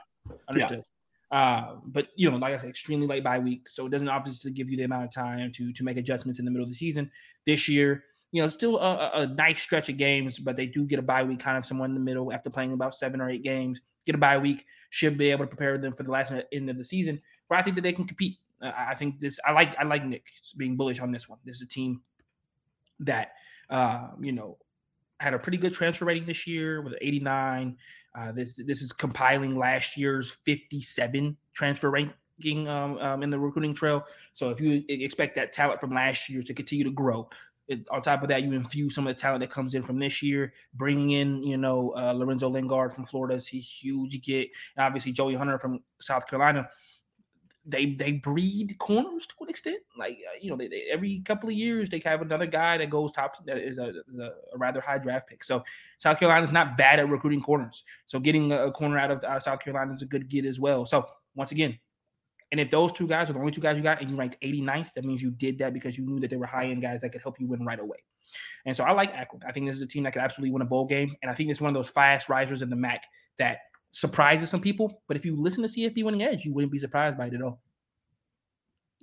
understood. 0.49 0.79
Yeah. 0.79 0.85
Uh, 1.31 1.77
but 1.87 2.09
you 2.17 2.31
know, 2.31 2.37
like 2.37 2.55
I 2.55 2.57
said, 2.57 2.71
extremely 2.71 3.07
late 3.07 3.23
bye 3.23 3.39
week, 3.39 3.69
so 3.69 3.87
it 3.87 3.91
doesn't 3.91 4.09
obviously 4.09 4.51
give 4.51 4.71
you 4.71 4.77
the 4.77 4.85
amount 4.85 5.05
of 5.05 5.11
time 5.11 5.53
to 5.53 5.73
to 5.73 5.85
make 5.85 5.97
adjustments 5.97 6.39
in 6.39 6.45
the 6.45 6.51
middle 6.51 6.65
of 6.65 6.71
the 6.71 6.77
season. 6.77 7.11
This 7.47 7.69
year, 7.69 8.05
you 8.33 8.43
know, 8.43 8.49
still 8.49 8.79
a, 8.79 9.11
a 9.15 9.27
nice 9.27 9.61
stretch 9.61 9.89
of 9.89 9.97
games, 9.97 10.39
but 10.39 10.57
they 10.57 10.67
do 10.67 10.87
get 10.87 10.99
a 10.99 11.03
bye 11.03 11.23
week, 11.23 11.41
kind 11.41 11.59
of 11.59 11.65
somewhere 11.65 11.89
in 11.89 11.95
the 11.95 12.01
middle 12.01 12.33
after 12.33 12.51
playing 12.51 12.73
about 12.73 12.95
seven 12.95 13.21
or 13.21 13.29
eight 13.29 13.43
games. 13.43 13.81
Get 14.07 14.15
a 14.15 14.19
bye 14.19 14.39
week, 14.39 14.65
should 14.91 15.19
be 15.19 15.31
able 15.31 15.45
to 15.45 15.49
prepare 15.49 15.77
them 15.77 15.93
for 15.93 16.03
the 16.03 16.11
last 16.11 16.33
end 16.53 16.71
of 16.71 16.79
the 16.79 16.85
season. 16.85 17.21
Where 17.49 17.61
I 17.61 17.63
think 17.63 17.77
that 17.77 17.83
they 17.83 17.93
can 17.93 18.07
compete 18.07 18.39
I 18.61 18.95
think 18.95 19.21
this. 19.21 19.39
I 19.45 19.53
like. 19.53 19.79
I 19.79 19.85
like 19.85 20.05
Nick 20.05 20.27
being 20.57 20.77
bullish 20.77 21.01
on 21.01 21.13
this 21.13 21.29
one. 21.29 21.39
This 21.45 21.57
is 21.57 21.63
a 21.63 21.67
team 21.67 22.01
that 23.01 23.33
uh, 23.71 24.09
you 24.21 24.33
know 24.33 24.59
had 25.21 25.35
a 25.35 25.39
pretty 25.39 25.59
good 25.59 25.75
transfer 25.75 26.05
rating 26.05 26.27
this 26.27 26.47
year 26.47 26.81
with 26.83 26.95
89. 27.01 27.77
Uh, 28.17 28.33
this 28.33 28.61
this 28.67 28.83
is 28.83 28.93
compiling 28.93 29.57
last 29.57 29.97
year's 29.97 30.31
57 30.45 31.37
transfer 31.53 31.91
ranking 31.91 32.69
um, 32.69 32.99
um, 32.99 33.23
in 33.23 33.31
the 33.31 33.39
recruiting 33.39 33.75
trail. 33.75 34.05
So 34.33 34.51
if 34.51 34.61
you 34.61 34.85
expect 34.89 35.35
that 35.37 35.53
talent 35.53 35.81
from 35.81 35.95
last 35.95 36.29
year 36.29 36.43
to 36.43 36.55
continue 36.55 36.85
to 36.85 36.91
grow, 36.91 37.29
it, 37.69 37.87
on 37.91 38.01
top 38.01 38.23
of 38.23 38.29
that, 38.31 38.43
you 38.43 38.53
infuse 38.53 38.95
some 38.95 39.07
of 39.07 39.15
the 39.15 39.21
talent 39.21 39.41
that 39.41 39.51
comes 39.51 39.75
in 39.75 39.83
from 39.83 39.99
this 39.99 40.23
year, 40.23 40.53
bringing 40.75 41.11
in, 41.11 41.43
you 41.43 41.59
know, 41.59 41.93
uh, 41.97 42.13
Lorenzo 42.13 42.49
Lingard 42.49 42.93
from 42.93 43.05
Florida. 43.05 43.39
He's 43.39 43.69
huge. 43.69 44.21
get 44.23 44.49
and 44.77 44.85
obviously 44.85 45.13
Joey 45.13 45.35
Hunter 45.35 45.59
from 45.59 45.81
South 46.01 46.27
Carolina 46.27 46.69
they 47.69 47.95
they 47.95 48.13
breed 48.13 48.77
corners 48.79 49.27
to 49.27 49.35
an 49.41 49.51
extent. 49.51 49.79
Like 49.97 50.13
uh, 50.13 50.39
you 50.41 50.51
know, 50.51 50.57
they, 50.57 50.69
they, 50.69 50.85
every 50.91 51.21
couple 51.21 51.49
of 51.51 51.55
years 51.55 51.91
they 51.91 52.01
have 52.05 52.23
another 52.23 52.47
guy 52.47 52.79
that 52.79 52.91
goes 52.91 53.13
top 53.13 53.45
that 53.45 53.59
is 53.59 53.79
a, 53.79 53.91
is 53.91 54.19
a, 54.19 54.33
a, 54.55 54.59
rather 54.59 54.81
high 54.81 54.99
draft 54.99 55.29
pick. 55.29 55.45
So 55.45 55.63
South 55.99 56.19
Carolina 56.19 56.45
is 56.45 56.53
not 56.53 56.77
bad 56.77 56.99
at 56.99 57.09
recruiting 57.09 57.43
corners. 57.43 57.85
So 58.07 58.19
getting 58.19 58.51
a, 58.53 58.71
corner 58.73 58.99
out 58.99 59.11
of, 59.11 59.23
of 59.23 59.43
South 59.43 59.61
Carolina 59.63 59.93
is 59.93 60.03
a 60.03 60.07
good 60.07 60.29
get 60.29 60.47
as 60.47 60.59
well. 60.59 60.87
So 60.87 61.07
once 61.35 61.53
again, 61.53 61.79
and 62.51 62.61
if 62.61 62.71
those 62.71 62.93
two 62.93 63.07
guys 63.07 63.29
are 63.29 63.35
the 63.35 63.39
only 63.39 63.53
two 63.53 63.61
guys 63.61 63.77
you 63.77 63.83
got 63.83 64.01
and 64.01 64.11
you 64.11 64.17
ranked 64.17 64.41
89th, 64.43 64.95
that 64.95 65.05
means 65.05 65.23
you 65.23 65.31
did 65.31 65.59
that 65.59 65.75
because 65.75 65.99
you 65.99 66.07
knew 66.07 66.19
that 66.21 66.31
they 66.31 66.37
were 66.37 66.47
high 66.47 66.67
end 66.67 66.81
guys 66.81 67.03
that 67.03 67.13
could 67.13 67.21
help 67.21 67.39
you 67.39 67.47
win 67.47 67.65
right 67.65 67.79
away. 67.79 67.99
And 68.65 68.75
so 68.75 68.85
I 68.85 68.93
like 68.93 69.15
Akron. 69.15 69.43
I 69.47 69.53
think 69.53 69.67
this 69.67 69.77
is 69.77 69.83
a 69.83 69.87
team 69.87 70.05
that 70.05 70.13
could 70.13 70.23
absolutely 70.23 70.53
win 70.53 70.63
a 70.63 70.67
bowl 70.67 70.87
game. 70.87 71.15
And 71.23 71.31
I 71.31 71.35
think 71.35 71.51
it's 71.51 71.61
one 71.61 71.69
of 71.69 71.75
those 71.75 71.91
fast 71.91 72.29
risers 72.29 72.63
in 72.63 72.71
the 72.71 72.77
MAC 72.77 73.05
that 73.39 73.59
surprises 73.91 74.51
some 74.51 74.61
people. 74.61 75.03
But 75.09 75.17
if 75.17 75.25
you 75.25 75.41
listen 75.41 75.63
to 75.63 75.69
CFB 75.69 76.05
winning 76.05 76.23
edge, 76.23 76.45
you 76.45 76.53
wouldn't 76.55 76.73
be 76.73 76.79
surprised 76.79 77.19
by 77.19 77.27
it 77.27 77.35
at 77.35 77.43
all. 77.43 77.61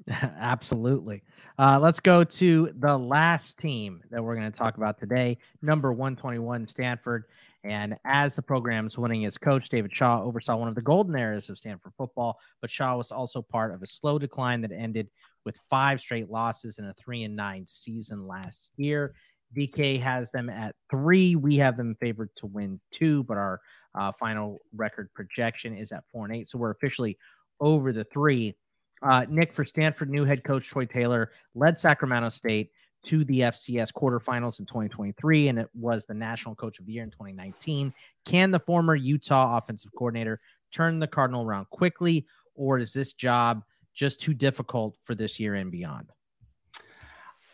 Absolutely. 0.09 1.23
Uh, 1.57 1.79
let's 1.81 1.99
go 1.99 2.23
to 2.23 2.71
the 2.79 2.97
last 2.97 3.57
team 3.57 4.01
that 4.11 4.23
we're 4.23 4.35
going 4.35 4.51
to 4.51 4.57
talk 4.57 4.77
about 4.77 4.99
today, 4.99 5.37
number 5.61 5.93
121, 5.93 6.65
Stanford. 6.65 7.25
And 7.63 7.97
as 8.05 8.35
the 8.35 8.41
program's 8.41 8.97
winning 8.97 9.25
as 9.25 9.37
coach, 9.37 9.69
David 9.69 9.95
Shaw 9.95 10.21
oversaw 10.21 10.55
one 10.55 10.67
of 10.67 10.75
the 10.75 10.81
golden 10.81 11.17
eras 11.17 11.49
of 11.49 11.57
Stanford 11.57 11.93
football, 11.97 12.37
but 12.61 12.69
Shaw 12.69 12.95
was 12.95 13.11
also 13.11 13.41
part 13.41 13.73
of 13.73 13.81
a 13.81 13.87
slow 13.87 14.19
decline 14.19 14.61
that 14.61 14.71
ended 14.71 15.09
with 15.45 15.59
five 15.69 15.99
straight 15.99 16.29
losses 16.29 16.77
in 16.77 16.85
a 16.85 16.93
three 16.93 17.23
and 17.23 17.35
nine 17.35 17.65
season 17.65 18.27
last 18.27 18.71
year. 18.77 19.15
DK 19.55 19.99
has 19.99 20.31
them 20.31 20.49
at 20.49 20.75
three. 20.89 21.35
We 21.35 21.55
have 21.57 21.77
them 21.77 21.95
favored 21.99 22.29
to 22.37 22.47
win 22.47 22.79
two, 22.91 23.23
but 23.23 23.37
our 23.37 23.61
uh, 23.93 24.11
final 24.19 24.59
record 24.75 25.09
projection 25.13 25.77
is 25.77 25.91
at 25.91 26.03
four 26.11 26.25
and 26.25 26.35
eight. 26.35 26.47
So 26.47 26.57
we're 26.57 26.71
officially 26.71 27.17
over 27.59 27.93
the 27.93 28.03
three. 28.05 28.55
Uh, 29.01 29.25
Nick 29.29 29.53
for 29.53 29.65
Stanford, 29.65 30.09
new 30.09 30.25
head 30.25 30.43
coach 30.43 30.67
Troy 30.67 30.85
Taylor 30.85 31.31
led 31.53 31.79
Sacramento 31.79 32.29
State 32.29 32.71
to 33.05 33.23
the 33.25 33.41
FCS 33.41 33.91
quarterfinals 33.93 34.59
in 34.59 34.65
2023, 34.65 35.49
and 35.49 35.59
it 35.59 35.69
was 35.75 36.05
the 36.05 36.13
National 36.13 36.55
Coach 36.55 36.79
of 36.79 36.85
the 36.85 36.93
Year 36.93 37.03
in 37.03 37.11
2019. 37.11 37.93
Can 38.25 38.51
the 38.51 38.59
former 38.59 38.95
Utah 38.95 39.57
offensive 39.57 39.91
coordinator 39.95 40.39
turn 40.71 40.99
the 40.99 41.07
Cardinal 41.07 41.45
around 41.45 41.69
quickly, 41.69 42.25
or 42.55 42.79
is 42.79 42.93
this 42.93 43.13
job 43.13 43.63
just 43.93 44.19
too 44.19 44.33
difficult 44.33 44.97
for 45.03 45.13
this 45.13 45.39
year 45.39 45.55
and 45.55 45.71
beyond? 45.71 46.11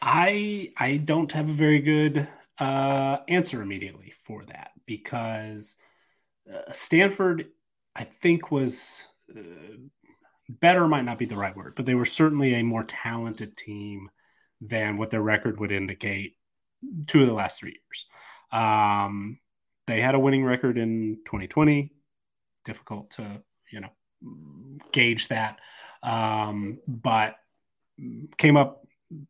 I 0.01 0.73
I 0.77 0.97
don't 0.97 1.31
have 1.31 1.49
a 1.49 1.53
very 1.53 1.79
good 1.79 2.27
uh, 2.57 3.17
answer 3.27 3.61
immediately 3.61 4.13
for 4.23 4.43
that 4.45 4.71
because 4.85 5.77
uh, 6.51 6.71
Stanford, 6.71 7.47
I 7.95 8.03
think, 8.03 8.51
was 8.51 9.07
uh, 9.35 9.41
better 10.49 10.87
might 10.87 11.05
not 11.05 11.17
be 11.17 11.25
the 11.25 11.35
right 11.35 11.55
word, 11.55 11.73
but 11.75 11.85
they 11.85 11.95
were 11.95 12.05
certainly 12.05 12.55
a 12.55 12.63
more 12.63 12.83
talented 12.83 13.55
team 13.55 14.09
than 14.59 14.97
what 14.97 15.09
their 15.09 15.21
record 15.21 15.59
would 15.59 15.71
indicate 15.71 16.35
two 17.07 17.21
of 17.21 17.27
the 17.27 17.33
last 17.33 17.59
three 17.59 17.77
years. 17.83 18.05
Um, 18.51 19.39
they 19.87 20.01
had 20.01 20.15
a 20.15 20.19
winning 20.19 20.43
record 20.43 20.77
in 20.77 21.19
2020. 21.25 21.91
Difficult 22.65 23.11
to, 23.11 23.41
you 23.71 23.81
know, 23.81 23.89
gauge 24.91 25.29
that. 25.29 25.59
Um, 26.03 26.79
but 26.87 27.35
came 28.37 28.57
up 28.57 28.85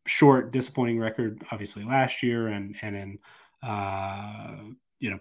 short, 0.05 0.51
disappointing 0.51 0.99
record, 0.99 1.43
obviously 1.51 1.83
last 1.83 2.23
year, 2.23 2.47
and 2.47 2.75
and 2.81 2.95
in 2.95 3.19
uh, 3.63 4.57
you 4.99 5.11
know, 5.11 5.19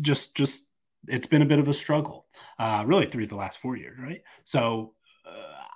just 0.00 0.36
just 0.36 0.66
it's 1.08 1.26
been 1.26 1.42
a 1.42 1.46
bit 1.46 1.58
of 1.58 1.68
a 1.68 1.74
struggle, 1.74 2.26
uh, 2.58 2.84
really 2.86 3.06
through 3.06 3.26
the 3.26 3.36
last 3.36 3.58
four 3.58 3.76
years, 3.76 3.98
right? 3.98 4.22
So 4.44 4.94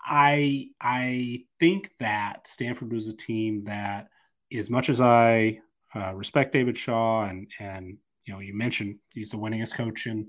I 0.06 0.68
I 0.80 1.44
think 1.58 1.90
that 1.98 2.46
Stanford 2.46 2.92
was 2.92 3.08
a 3.08 3.16
team 3.16 3.64
that, 3.64 4.08
as 4.56 4.70
much 4.70 4.88
as 4.88 5.00
I 5.00 5.58
uh, 5.94 6.14
respect 6.14 6.52
David 6.52 6.78
Shaw 6.78 7.24
and 7.24 7.50
and 7.58 7.98
you 8.24 8.32
know 8.32 8.40
you 8.40 8.54
mentioned 8.54 8.98
he's 9.12 9.30
the 9.30 9.36
winningest 9.36 9.74
coach 9.74 10.06
in 10.06 10.28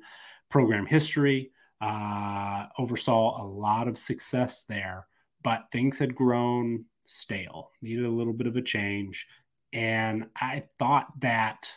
program 0.49 0.87
history, 0.87 1.51
uh, 1.79 2.65
oversaw 2.79 3.43
a 3.43 3.45
lot 3.45 3.87
of 3.87 3.97
success 3.97 4.63
there, 4.63 5.05
but 5.43 5.67
things 5.71 5.99
had 5.99 6.15
grown 6.15 6.85
stale, 7.07 7.71
needed 7.81 8.05
a 8.05 8.09
little 8.09 8.33
bit 8.33 8.47
of 8.47 8.55
a 8.55 8.61
change, 8.61 9.27
and 9.73 10.27
I 10.35 10.63
thought 10.77 11.07
that 11.21 11.71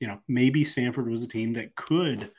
you 0.00 0.06
know 0.06 0.18
maybe 0.28 0.64
Stanford 0.64 1.08
was 1.08 1.22
a 1.22 1.28
team 1.28 1.52
that 1.54 1.74
could 1.74 2.30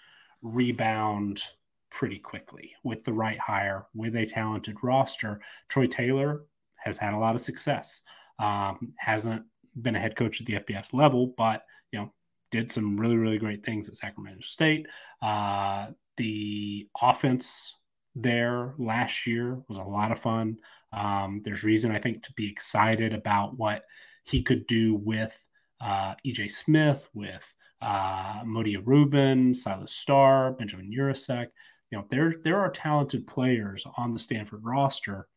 rebound 0.41 1.41
pretty 1.89 2.19
quickly 2.19 2.73
with 2.83 3.03
the 3.03 3.13
right 3.13 3.39
hire, 3.39 3.87
with 3.93 4.15
a 4.15 4.25
talented 4.25 4.77
roster. 4.83 5.39
Troy 5.69 5.87
Taylor 5.87 6.45
has 6.77 6.97
had 6.97 7.13
a 7.13 7.17
lot 7.17 7.35
of 7.35 7.41
success. 7.41 8.01
Um, 8.39 8.93
hasn't 8.97 9.43
been 9.81 9.95
a 9.95 9.99
head 9.99 10.15
coach 10.15 10.39
at 10.39 10.47
the 10.47 10.53
FBS 10.53 10.93
level, 10.93 11.33
but 11.37 11.63
you 11.91 11.99
know 11.99 12.11
did 12.49 12.71
some 12.71 12.97
really 12.97 13.17
really 13.17 13.37
great 13.37 13.65
things 13.65 13.89
at 13.89 13.97
Sacramento 13.97 14.41
State. 14.41 14.87
Uh, 15.21 15.87
the 16.17 16.87
offense 17.01 17.75
there 18.21 18.73
last 18.77 19.27
year 19.27 19.61
was 19.67 19.77
a 19.77 19.83
lot 19.83 20.11
of 20.11 20.19
fun. 20.19 20.57
Um, 20.93 21.41
there's 21.43 21.63
reason 21.63 21.91
I 21.91 21.99
think 21.99 22.23
to 22.23 22.33
be 22.33 22.49
excited 22.49 23.13
about 23.13 23.57
what 23.57 23.83
he 24.23 24.41
could 24.41 24.67
do 24.67 24.95
with 24.95 25.41
uh, 25.81 26.15
EJ 26.25 26.51
Smith, 26.51 27.07
with 27.13 27.55
uh, 27.81 28.43
Mudia 28.43 28.81
Reuben, 28.83 29.53
Silas 29.53 29.93
Starr, 29.93 30.51
Benjamin 30.53 30.91
Yurosek 30.91 31.47
you 31.91 31.97
know 31.97 32.05
there 32.09 32.33
there 32.43 32.59
are 32.59 32.69
talented 32.69 33.27
players 33.27 33.85
on 33.97 34.13
the 34.13 34.19
Stanford 34.19 34.63
roster 34.63 35.27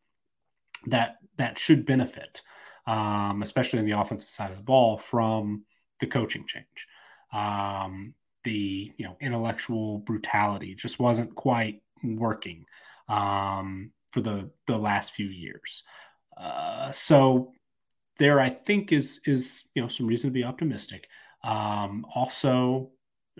that 0.87 1.17
that 1.37 1.57
should 1.57 1.85
benefit, 1.85 2.41
um, 2.87 3.41
especially 3.41 3.79
in 3.79 3.85
the 3.85 3.99
offensive 3.99 4.29
side 4.29 4.51
of 4.51 4.57
the 4.57 4.63
ball 4.63 4.97
from 4.97 5.63
the 5.99 6.07
coaching 6.07 6.45
change. 6.45 6.87
Um, 7.31 8.13
the 8.43 8.91
you 8.97 9.05
know 9.05 9.15
intellectual 9.21 9.99
brutality 9.99 10.75
just 10.75 10.99
wasn't 10.99 11.35
quite 11.35 11.81
working 12.03 12.65
um, 13.09 13.91
for 14.11 14.21
the 14.21 14.49
the 14.67 14.77
last 14.77 15.13
few 15.13 15.27
years. 15.27 15.83
Uh, 16.37 16.91
so 16.91 17.51
there, 18.17 18.39
I 18.39 18.49
think 18.49 18.91
is 18.91 19.21
is 19.25 19.69
you 19.75 19.81
know 19.81 19.87
some 19.87 20.07
reason 20.07 20.29
to 20.29 20.33
be 20.33 20.43
optimistic. 20.43 21.07
Um, 21.43 22.05
also, 22.13 22.91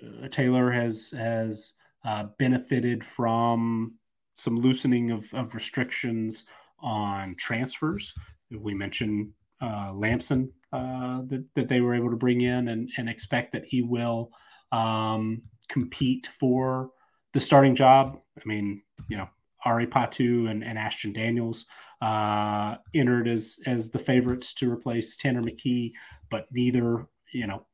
uh, 0.02 0.28
Taylor 0.30 0.72
has 0.72 1.14
has 1.18 1.74
uh, 2.04 2.26
benefited 2.40 3.04
from 3.04 3.94
some 4.36 4.56
loosening 4.56 5.12
of, 5.12 5.32
of, 5.34 5.54
restrictions 5.54 6.46
on 6.80 7.36
transfers. 7.38 8.12
We 8.50 8.74
mentioned 8.74 9.30
uh, 9.62 9.92
Lamson 9.94 10.52
uh, 10.74 11.22
that, 11.28 11.46
that 11.54 11.68
they 11.68 11.80
were 11.82 11.94
able 11.94 12.10
to 12.10 12.16
bring 12.16 12.42
in 12.42 12.70
and, 12.70 12.90
and 12.98 13.08
expect 13.08 13.52
that 13.54 13.66
he 13.66 13.84
will 13.84 14.32
um, 14.72 15.44
compete 15.68 16.28
for 16.40 16.90
the 17.34 17.40
starting 17.40 17.76
job. 17.76 18.20
I 18.38 18.42
mean, 18.46 18.82
you 19.10 19.18
know, 19.18 19.30
Ari 19.66 19.88
Patu 19.88 20.50
and, 20.50 20.64
and 20.64 20.78
Ashton 20.78 21.14
Daniels 21.14 21.66
uh, 22.02 22.76
entered 22.94 23.28
as 23.28 23.60
as 23.66 23.90
the 23.90 24.00
favorites 24.00 24.54
to 24.56 24.72
replace 24.72 25.16
Tanner 25.16 25.42
McKee, 25.42 25.92
but 26.30 26.48
neither 26.52 27.08
you 27.34 27.48
know 27.48 27.66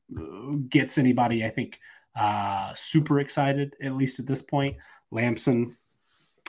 gets 0.70 0.98
anybody 0.98 1.46
I 1.46 1.50
think 1.50 1.80
uh, 2.16 2.74
super 2.74 3.20
excited, 3.20 3.76
at 3.82 3.96
least 3.96 4.20
at 4.20 4.28
this 4.28 4.42
point. 4.42 4.78
Lamson 5.12 5.78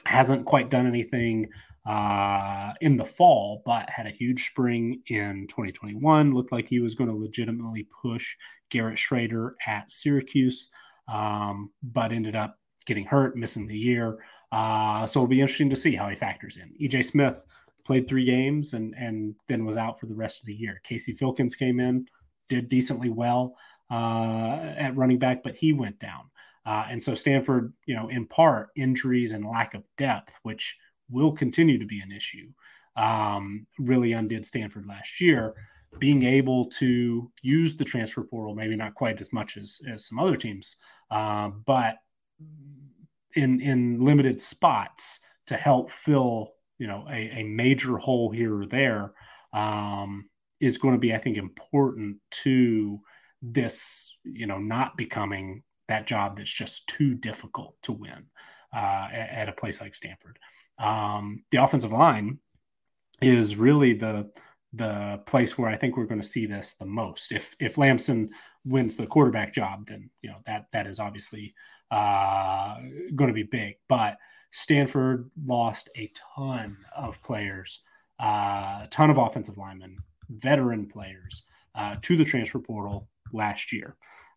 hasn't 0.06 0.46
quite 0.46 0.70
done 0.70 0.86
anything 0.86 1.48
uh, 1.86 2.72
in 2.80 2.96
the 2.96 3.04
fall, 3.04 3.62
but 3.64 3.88
had 3.90 4.06
a 4.06 4.10
huge 4.10 4.46
spring 4.46 5.02
in 5.08 5.46
2021. 5.48 6.34
Looked 6.34 6.52
like 6.52 6.68
he 6.68 6.80
was 6.80 6.94
going 6.94 7.10
to 7.10 7.16
legitimately 7.16 7.86
push 8.02 8.36
Garrett 8.70 8.96
Shrader 8.98 9.52
at 9.66 9.92
Syracuse, 9.92 10.70
um, 11.12 11.70
but 11.82 12.12
ended 12.12 12.34
up 12.34 12.58
getting 12.88 13.04
hurt, 13.04 13.36
missing 13.36 13.66
the 13.66 13.78
year. 13.78 14.18
Uh, 14.50 15.06
so 15.06 15.20
it'll 15.20 15.28
be 15.28 15.40
interesting 15.40 15.70
to 15.70 15.76
see 15.76 15.94
how 15.94 16.08
he 16.08 16.16
factors 16.16 16.56
in. 16.56 16.74
EJ 16.80 17.04
Smith 17.04 17.44
played 17.84 18.08
three 18.08 18.24
games 18.24 18.72
and 18.72 18.94
and 18.96 19.34
then 19.46 19.64
was 19.64 19.76
out 19.76 20.00
for 20.00 20.06
the 20.06 20.14
rest 20.14 20.40
of 20.40 20.46
the 20.46 20.54
year. 20.54 20.80
Casey 20.82 21.14
Filkins 21.14 21.56
came 21.56 21.78
in, 21.78 22.06
did 22.48 22.68
decently 22.68 23.10
well 23.10 23.54
uh, 23.90 24.74
at 24.76 24.96
running 24.96 25.18
back, 25.18 25.42
but 25.42 25.54
he 25.54 25.72
went 25.72 25.98
down. 25.98 26.22
Uh, 26.66 26.86
and 26.90 27.02
so 27.02 27.14
Stanford, 27.14 27.72
you 27.86 27.94
know, 27.94 28.08
in 28.08 28.26
part 28.26 28.70
injuries 28.74 29.32
and 29.32 29.44
lack 29.44 29.74
of 29.74 29.84
depth, 29.96 30.38
which 30.42 30.76
will 31.10 31.32
continue 31.32 31.78
to 31.78 31.86
be 31.86 32.00
an 32.00 32.12
issue, 32.12 32.48
um, 32.96 33.66
really 33.78 34.12
undid 34.12 34.44
Stanford 34.44 34.86
last 34.86 35.20
year. 35.20 35.54
Being 35.98 36.22
able 36.24 36.66
to 36.72 37.30
use 37.40 37.76
the 37.76 37.84
transfer 37.84 38.22
portal, 38.22 38.54
maybe 38.54 38.76
not 38.76 38.94
quite 38.94 39.20
as 39.20 39.32
much 39.32 39.56
as, 39.56 39.80
as 39.90 40.06
some 40.06 40.18
other 40.18 40.36
teams, 40.36 40.76
uh, 41.10 41.48
but 41.64 41.96
in 43.34 43.60
in 43.60 44.00
limited 44.00 44.40
spots 44.40 45.20
to 45.46 45.56
help 45.56 45.90
fill, 45.90 46.52
you 46.78 46.86
know, 46.86 47.06
a, 47.10 47.40
a 47.40 47.42
major 47.44 47.96
hole 47.96 48.30
here 48.30 48.60
or 48.60 48.66
there, 48.66 49.12
um, 49.52 50.28
is 50.60 50.78
going 50.78 50.94
to 50.94 51.00
be, 51.00 51.14
I 51.14 51.18
think, 51.18 51.36
important 51.36 52.18
to 52.42 53.00
this, 53.40 54.16
you 54.24 54.46
know, 54.46 54.58
not 54.58 54.96
becoming 54.96 55.62
that 55.88 56.06
job 56.06 56.36
that's 56.36 56.52
just 56.52 56.86
too 56.86 57.14
difficult 57.14 57.76
to 57.82 57.92
win 57.92 58.26
uh, 58.74 59.08
at, 59.10 59.48
a 59.48 59.52
place 59.52 59.80
like 59.80 59.94
Stanford. 59.94 60.38
Um, 60.78 61.44
the 61.50 61.62
offensive 61.62 61.92
line 61.92 62.38
is 63.20 63.56
really 63.56 63.94
the 63.94 64.30
the 64.74 65.18
place 65.24 65.56
where 65.56 65.70
I 65.70 65.76
think 65.76 65.96
we're 65.96 66.04
going 66.04 66.20
to 66.20 66.26
see 66.26 66.44
this 66.44 66.74
the 66.74 66.84
most. 66.84 67.32
If 67.32 67.56
if 67.58 67.78
Lamson 67.78 68.30
wins 68.64 68.96
the 68.96 69.06
quarterback 69.06 69.54
job, 69.54 69.86
then 69.86 70.10
you 70.20 70.30
know 70.30 70.38
that 70.44 70.66
that 70.72 70.86
is 70.86 71.00
obviously 71.00 71.54
uh, 71.90 72.76
going 73.14 73.28
to 73.28 73.34
be 73.34 73.42
big. 73.42 73.76
But 73.88 74.18
Stanford 74.50 75.30
lost 75.44 75.90
a 75.96 76.10
ton 76.36 76.76
of 76.96 77.20
players, 77.22 77.82
uh, 78.20 78.80
a 78.84 78.88
ton 78.90 79.10
of 79.10 79.18
offensive 79.18 79.58
linemen, 79.58 79.98
veteran 80.28 80.86
players 80.86 81.44
uh, 81.74 81.96
to 82.02 82.16
the 82.16 82.24
transfer 82.24 82.58
portal 82.58 83.08
last 83.32 83.72
year 83.72 83.96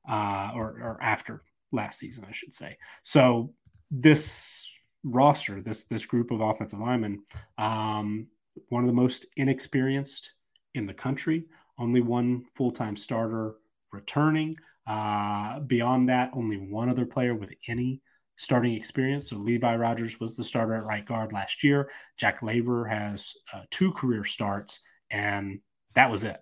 uh, 0.10 0.52
or, 0.56 0.68
or 0.82 0.98
after 1.02 1.44
last 1.72 2.00
season, 2.00 2.26
I 2.28 2.32
should 2.32 2.54
say. 2.54 2.78
So 3.04 3.54
this 3.90 4.70
roster, 5.04 5.62
this 5.62 5.84
this 5.86 6.06
group 6.06 6.32
of 6.32 6.42
offensive 6.42 6.80
linemen, 6.80 7.24
um, 7.58 8.28
one 8.70 8.84
of 8.84 8.88
the 8.88 8.94
most 8.94 9.26
inexperienced 9.38 10.34
in 10.74 10.86
the 10.86 10.94
country. 10.94 11.46
Only 11.78 12.02
one 12.02 12.46
full 12.56 12.72
time 12.72 12.96
starter 12.96 13.56
returning. 13.92 14.56
Uh, 14.92 15.62
beyond 15.62 16.10
that, 16.10 16.30
only 16.34 16.58
one 16.58 16.90
other 16.90 17.06
player 17.06 17.34
with 17.34 17.54
any 17.70 18.02
starting 18.36 18.74
experience. 18.74 19.30
So 19.30 19.38
Levi 19.38 19.78
Rogers 19.78 20.20
was 20.20 20.36
the 20.36 20.44
starter 20.44 20.76
at 20.76 20.84
right 20.84 21.06
guard 21.06 21.32
last 21.32 21.64
year. 21.64 21.90
Jack 22.18 22.42
Laver 22.42 22.86
has 22.86 23.34
uh, 23.54 23.62
two 23.70 23.94
career 23.94 24.26
starts, 24.26 24.82
and 25.10 25.62
that 25.94 26.12
was 26.12 26.26
it. 26.26 26.42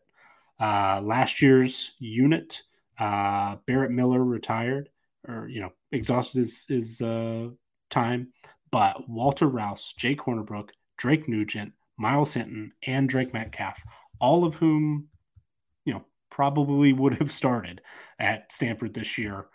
Uh, 0.60 1.00
last 1.04 1.44
year's 1.44 1.92
unit, 2.00 2.64
uh, 2.98 3.58
Barrett 3.68 3.92
Miller 3.92 4.24
retired, 4.24 4.90
or 5.28 5.48
you 5.48 5.62
know, 5.62 5.70
exhausted 5.92 6.40
his 6.40 6.66
his 6.68 7.02
uh, 7.02 7.50
time. 7.92 8.30
But 8.72 9.08
Walter 9.08 9.48
Rouse, 9.48 9.94
Jake 9.94 10.22
Hornibrook, 10.22 10.70
Drake 10.98 11.30
Nugent, 11.30 11.74
Myles 11.98 12.34
Hinton, 12.34 12.72
and 12.88 13.08
Drake 13.08 13.32
Metcalf, 13.32 13.80
all 14.20 14.44
of 14.44 14.56
whom, 14.56 15.08
you 15.86 15.94
know, 15.94 16.06
probably 16.30 16.94
would 16.94 17.16
have 17.16 17.32
started 17.32 17.82
at 18.20 18.52
Stanford 18.52 18.94
this 18.94 19.18
year, 19.18 19.48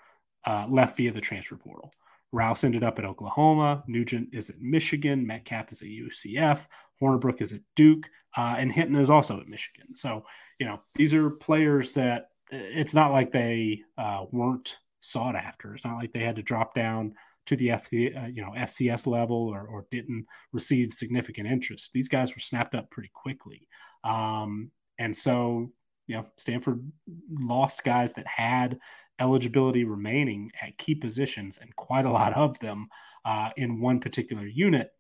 uh, 0.47 0.67
left 0.69 0.97
via 0.97 1.13
the 1.13 1.21
transfer 1.21 1.57
portal. 1.57 1.93
Rouse 2.33 2.65
ended 2.65 2.83
up 2.83 2.99
at 2.99 3.05
Oklahoma. 3.05 3.85
Nugent 3.87 4.31
is 4.33 4.51
at 4.51 4.61
Michigan. 4.61 5.25
Metcalf 5.25 5.71
is 5.71 5.83
at 5.83 5.89
UCF. 5.89 6.67
Hornibrook 7.01 7.41
is 7.41 7.53
at 7.53 7.61
Duke. 7.77 8.11
Uh, 8.37 8.57
and 8.59 8.73
Hinton 8.73 8.97
is 8.97 9.09
also 9.09 9.41
at 9.41 9.47
Michigan. 9.47 9.95
So, 9.95 10.25
you 10.59 10.67
know, 10.67 10.81
these 10.97 11.15
are 11.15 11.31
players 11.31 11.93
that 11.93 12.31
it's 12.51 12.95
not 12.95 13.13
like 13.13 13.31
they 13.31 13.83
uh, 13.97 14.25
weren't 14.33 14.79
sought 15.01 15.37
after. 15.37 15.75
It's 15.75 15.85
not 15.85 15.97
like 15.97 16.13
they 16.13 16.25
had 16.25 16.37
to 16.37 16.43
drop 16.43 16.75
down 16.75 17.15
to 17.47 17.57
the 17.57 17.69
FD, 17.69 18.25
uh, 18.25 18.27
you 18.27 18.43
know 18.43 18.53
FCS 18.57 19.07
level 19.07 19.37
or, 19.37 19.67
or 19.67 19.87
didn't 19.91 20.27
receive 20.53 20.93
significant 20.93 21.47
interest. 21.47 21.91
These 21.93 22.09
guys 22.09 22.35
were 22.35 22.41
snapped 22.41 22.75
up 22.75 22.91
pretty 22.91 23.11
quickly, 23.13 23.69
um, 24.03 24.71
and 24.99 25.15
so 25.15 25.71
you 26.07 26.17
know 26.17 26.27
Stanford 26.37 26.91
lost 27.31 27.85
guys 27.85 28.13
that 28.15 28.27
had 28.27 28.79
eligibility 29.19 29.85
remaining 29.85 30.51
at 30.61 30.77
key 30.77 30.95
positions 30.95 31.59
and 31.59 31.75
quite 31.77 32.05
a 32.05 32.11
lot 32.11 32.33
of 32.35 32.59
them 32.59 32.89
uh, 33.25 33.51
in 33.57 33.81
one 33.81 34.01
particular 34.01 34.47
unit. 34.47 34.91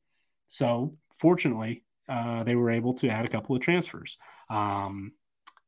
So 0.48 0.96
fortunately, 1.18 1.82
uh, 2.08 2.44
they 2.44 2.54
were 2.54 2.70
able 2.70 2.92
to 2.94 3.08
add 3.08 3.24
a 3.24 3.28
couple 3.28 3.56
of 3.56 3.62
transfers. 3.62 4.18
Um, 4.48 5.12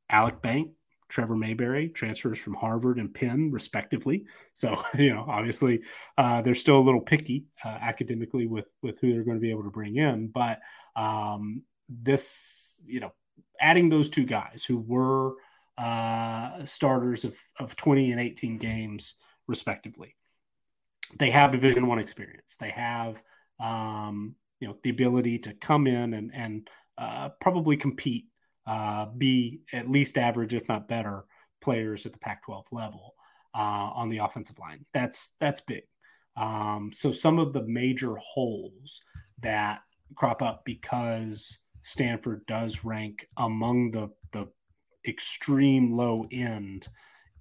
Alec 0.08 0.40
Bank 0.42 0.70
Trevor 1.08 1.36
Mayberry 1.36 1.89
transfers 1.89 2.39
from 2.39 2.55
Harvard 2.55 2.98
and 2.98 3.12
Penn, 3.12 3.50
respectively. 3.52 4.24
So, 4.55 4.82
you 4.98 5.15
know, 5.15 5.24
obviously, 5.28 5.82
uh, 6.18 6.42
they're 6.42 6.55
still 6.55 6.78
a 6.78 6.81
little 6.81 7.00
picky 7.00 7.44
uh, 7.65 7.68
academically 7.68 8.47
with 8.47 8.66
with 8.82 8.98
who 9.00 9.12
they're 9.12 9.24
going 9.24 9.36
to 9.36 9.42
be 9.42 9.50
able 9.50 9.65
to 9.65 9.70
bring 9.70 9.97
in. 9.97 10.28
But 10.28 10.60
um, 10.97 11.62
this, 11.89 12.81
you 12.84 13.00
know, 13.00 13.12
adding 13.60 13.89
those 13.89 14.10
two 14.10 14.25
guys 14.25 14.65
who 14.67 14.78
were 14.78 15.35
uh, 15.78 16.65
starters 16.65 17.25
of 17.25 17.36
of 17.59 17.76
20 17.76 18.12
and 18.12 18.20
18 18.20 18.59
games, 18.59 19.15
respectively, 19.47 20.17
they 21.18 21.31
have 21.31 21.52
Division 21.52 21.86
One 21.86 21.99
experience. 21.99 22.57
They 22.59 22.70
have, 22.70 23.23
um, 23.60 24.35
you 24.60 24.68
know, 24.68 24.76
the 24.83 24.91
ability 24.91 25.39
to 25.41 25.55
come 25.55 25.86
in 25.86 26.15
and 26.15 26.31
and 26.35 26.68
uh, 26.99 27.31
probably 27.41 27.76
compete 27.76 28.26
uh, 28.67 29.07
be 29.07 29.60
at 29.73 29.91
least 29.91 30.18
average, 30.18 30.55
if 30.55 30.68
not 30.68 30.89
better, 30.89 31.25
players 31.60 32.07
at 32.07 32.12
the 32.12 32.18
Pac-12 32.18 32.65
level 32.73 33.15
uh, 33.55 33.91
on 33.94 34.09
the 34.09 34.18
offensive 34.18 34.59
line. 34.59 34.85
That's 34.93 35.35
that's 35.41 35.60
big. 35.60 35.85
Um, 36.36 36.91
so 36.93 37.12
some 37.12 37.39
of 37.39 37.52
the 37.52 37.62
major 37.62 38.17
holes 38.17 39.02
that 39.41 39.81
crop 40.15 40.43
up 40.43 40.65
because 40.65 41.59
Stanford 41.86 42.44
does 42.47 42.84
rank 42.84 43.28
among 43.36 43.92
the 43.92 44.08
the 44.32 44.48
extreme 45.06 45.97
low 45.97 46.26
end 46.32 46.89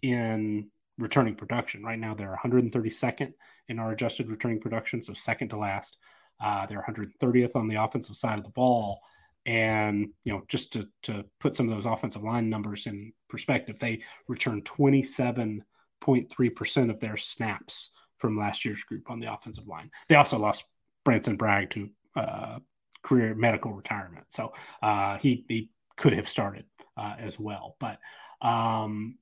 in 0.04 0.70
returning 1.00 1.34
production. 1.34 1.84
Right 1.84 1.98
now, 1.98 2.14
they're 2.14 2.40
132nd 2.44 3.34
in 3.70 3.80
our 3.80 3.92
adjusted 3.92 4.30
returning 4.30 4.60
production, 4.60 5.02
so 5.02 5.14
second 5.14 5.50
to 5.50 5.58
last. 5.58 5.98
Uh, 6.40 6.68
they're 6.68 6.86
130th 6.88 7.56
on 7.56 7.68
the 7.68 7.82
offensive 7.84 8.16
side 8.16 8.38
of 8.38 8.44
the 8.44 8.52
ball. 8.52 9.00
And 9.48 10.10
you 10.24 10.32
know, 10.32 10.44
just 10.48 10.72
to 10.74 10.88
to 11.04 11.26
put 11.40 11.56
some 11.56 11.68
of 11.68 11.74
those 11.74 11.88
offensive 11.88 12.22
line 12.22 12.48
numbers 12.48 12.86
in 12.86 13.14
perspective, 13.28 13.80
they 13.80 14.04
returned 14.28 14.66
27.3 14.66 16.56
percent 16.56 16.92
of 16.92 17.00
their 17.00 17.18
snaps 17.18 17.94
from 18.20 18.38
last 18.38 18.64
year's 18.64 18.84
group 18.84 19.10
on 19.10 19.20
the 19.20 19.34
offensive 19.34 19.66
line. 19.68 19.90
They 20.08 20.16
also 20.16 20.38
lost 20.38 20.66
Branson 21.04 21.36
Bragg 21.36 21.72
to 21.72 21.90
uh, 22.16 22.60
career 23.06 23.36
medical 23.36 23.72
retirement, 23.72 24.26
so 24.30 24.54
uh, 24.82 25.18
he 25.18 25.46
he 25.48 25.70
could 25.96 26.14
have 26.14 26.28
started 26.28 26.66
uh, 26.98 27.16
as 27.20 27.40
well. 27.40 27.78
But 27.80 28.00
um, 28.42 29.18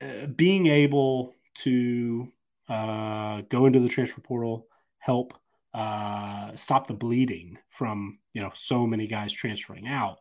uh, 0.00 0.26
being 0.26 0.66
able 0.66 1.34
to 1.56 2.32
uh, 2.68 3.42
go 3.48 3.66
into 3.66 3.80
the 3.80 3.88
transfer 3.88 4.20
portal, 4.20 4.66
help 4.98 5.34
uh, 5.74 6.54
stop 6.54 6.86
the 6.86 6.94
bleeding 6.94 7.58
from 7.68 8.18
you 8.32 8.40
know 8.40 8.50
so 8.54 8.86
many 8.86 9.06
guys 9.06 9.32
transferring 9.32 9.88
out 9.88 10.18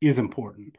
is 0.00 0.18
important. 0.18 0.76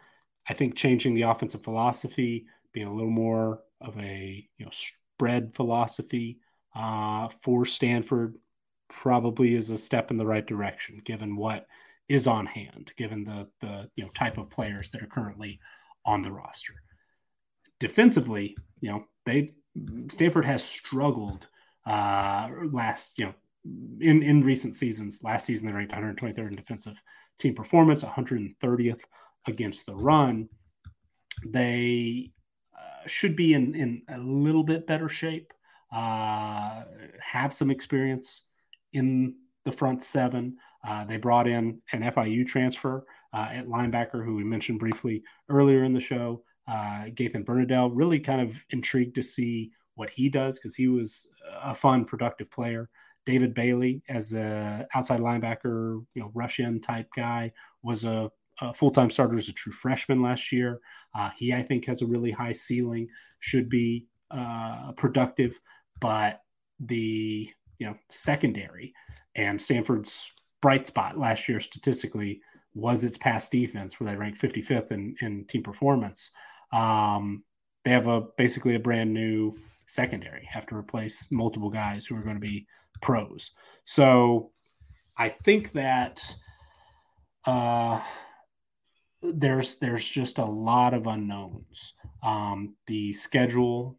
I 0.48 0.54
think 0.54 0.76
changing 0.76 1.16
the 1.16 1.24
offensive 1.24 1.64
philosophy, 1.64 2.46
being 2.74 2.88
a 2.88 2.94
little 2.94 3.12
more 3.12 3.62
of 3.82 3.98
a 3.98 4.48
you 4.58 4.66
know 4.66 4.72
spread 4.72 5.54
philosophy 5.54 6.40
uh, 6.76 7.30
for 7.42 7.66
Stanford, 7.66 8.38
probably 8.90 9.56
is 9.56 9.70
a 9.70 9.78
step 9.78 10.12
in 10.12 10.18
the 10.18 10.26
right 10.26 10.46
direction, 10.46 11.02
given 11.04 11.36
what 11.36 11.68
is 12.08 12.28
on 12.28 12.46
hand, 12.46 12.94
given 12.98 13.24
the 13.24 13.48
the 13.60 13.90
you 13.96 14.04
know 14.04 14.10
type 14.12 14.38
of 14.38 14.50
players 14.50 14.90
that 14.92 15.02
are 15.02 15.08
currently 15.08 15.60
on 16.06 16.22
the 16.22 16.32
roster. 16.32 16.74
Defensively, 17.80 18.56
you 18.80 18.92
know 18.92 19.06
they 19.26 19.54
Stanford 20.10 20.46
has 20.46 20.64
struggled 20.64 21.48
uh, 21.86 22.50
last 22.72 23.18
you 23.18 23.26
know 23.26 23.34
in 24.00 24.22
in 24.22 24.42
recent 24.42 24.76
seasons. 24.76 25.24
Last 25.24 25.46
season, 25.46 25.68
they 25.68 25.74
ranked 25.74 25.94
123rd 25.94 26.38
in 26.38 26.54
defensive 26.54 27.02
team 27.40 27.56
performance, 27.56 28.04
130th 28.04 29.02
against 29.48 29.86
the 29.86 29.96
run. 29.96 30.50
They 31.46 32.32
uh, 32.78 33.08
should 33.08 33.36
be 33.36 33.54
in 33.54 33.76
in 33.76 34.02
a 34.10 34.18
little 34.20 34.64
bit 34.64 34.88
better 34.88 35.10
shape. 35.10 35.54
Uh, 35.92 36.84
have 37.20 37.54
some 37.54 37.72
experience 37.72 38.44
in 38.96 39.36
the 39.66 39.72
front 39.72 40.04
seven. 40.04 40.56
Uh, 40.88 41.04
they 41.06 41.18
brought 41.18 41.48
in 41.48 41.82
an 41.92 42.02
FIU 42.02 42.46
transfer 42.46 43.06
uh, 43.34 43.50
at 43.52 43.68
linebacker, 43.68 44.24
who 44.24 44.36
we 44.36 44.44
mentioned 44.44 44.80
briefly 44.80 45.22
earlier 45.50 45.84
in 45.84 45.94
the 45.94 46.00
show. 46.00 46.44
Uh, 46.68 47.06
Gaethan 47.14 47.44
Bernadel, 47.44 47.92
really 47.92 48.20
kind 48.20 48.42
of 48.42 48.56
intrigued 48.72 49.16
to 49.16 49.22
see 49.24 49.72
what 49.96 50.10
he 50.10 50.30
does 50.30 50.58
because 50.58 50.76
he 50.76 50.88
was 50.88 51.30
a 51.64 51.76
fun, 51.76 52.06
productive 52.06 52.50
player. 52.50 52.90
David 53.26 53.54
Bailey 53.54 54.02
as 54.08 54.34
a 54.34 54.88
outside 54.94 55.20
linebacker, 55.20 56.04
you 56.14 56.22
know, 56.22 56.32
rush 56.34 56.60
in 56.60 56.80
type 56.80 57.08
guy 57.16 57.52
was 57.82 58.06
a, 58.06 58.32
a 58.62 58.74
full 58.74 58.92
time 58.92 59.10
starter 59.10 59.36
as 59.36 59.50
a 59.50 59.54
true 59.54 59.74
freshman 59.74 60.22
last 60.22 60.52
year. 60.52 60.80
Uh, 61.14 61.32
he, 61.36 61.54
I 61.54 61.64
think, 61.64 61.86
has 61.86 62.02
a 62.02 62.08
really 62.08 62.32
high 62.32 62.52
ceiling, 62.52 63.08
should 63.40 63.68
be 63.68 64.06
uh, 64.32 64.92
productive, 64.94 65.60
but 66.00 66.42
the 66.80 67.50
you 67.80 67.88
know 67.88 67.96
secondary 68.10 68.94
and 69.36 69.62
Stanford's 69.62 70.32
bright 70.62 70.88
spot 70.88 71.18
last 71.18 71.48
year 71.48 71.60
statistically 71.60 72.42
was 72.74 73.04
its 73.04 73.18
pass 73.18 73.50
defense, 73.50 74.00
where 74.00 74.10
they 74.10 74.18
ranked 74.18 74.42
55th 74.42 74.92
in, 74.92 75.16
in 75.22 75.46
team 75.46 75.64
performance. 75.64 76.32
Um, 76.74 77.44
they 77.84 77.92
have 77.92 78.08
a 78.08 78.22
basically 78.38 78.76
a 78.76 78.80
brand 78.80 79.14
new 79.14 79.56
secondary, 79.88 80.46
have 80.46 80.66
to 80.68 80.76
replace 80.76 81.28
multiple 81.32 81.70
guys 81.70 82.06
who 82.06 82.16
are 82.18 82.22
going 82.22 82.36
to 82.36 82.42
be 82.42 82.68
pros. 83.02 83.52
So 83.86 84.52
I 85.18 85.30
think 85.30 85.72
that 85.74 86.36
uh, 87.46 88.02
there's 89.22 89.76
there's 89.76 90.08
just 90.08 90.40
a 90.40 90.46
lot 90.46 90.94
of 90.94 91.08
unknowns. 91.08 91.94
Um, 92.24 92.76
the 92.88 93.14
schedule 93.14 93.98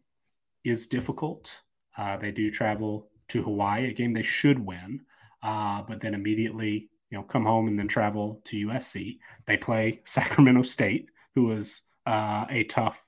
is 0.63 0.87
difficult. 0.87 1.61
Uh, 1.97 2.17
they 2.17 2.31
do 2.31 2.51
travel 2.51 3.09
to 3.29 3.43
Hawaii, 3.43 3.89
a 3.89 3.93
game 3.93 4.13
they 4.13 4.23
should 4.23 4.59
win, 4.59 5.01
uh, 5.43 5.83
but 5.83 6.01
then 6.01 6.13
immediately 6.13 6.89
you 7.09 7.17
know 7.17 7.23
come 7.23 7.45
home 7.45 7.67
and 7.67 7.77
then 7.77 7.87
travel 7.87 8.41
to 8.45 8.67
USC. 8.67 9.19
They 9.45 9.57
play 9.57 10.01
Sacramento 10.05 10.63
State, 10.63 11.09
who 11.35 11.51
is 11.51 11.81
uh, 12.05 12.45
a 12.49 12.63
tough 12.65 13.05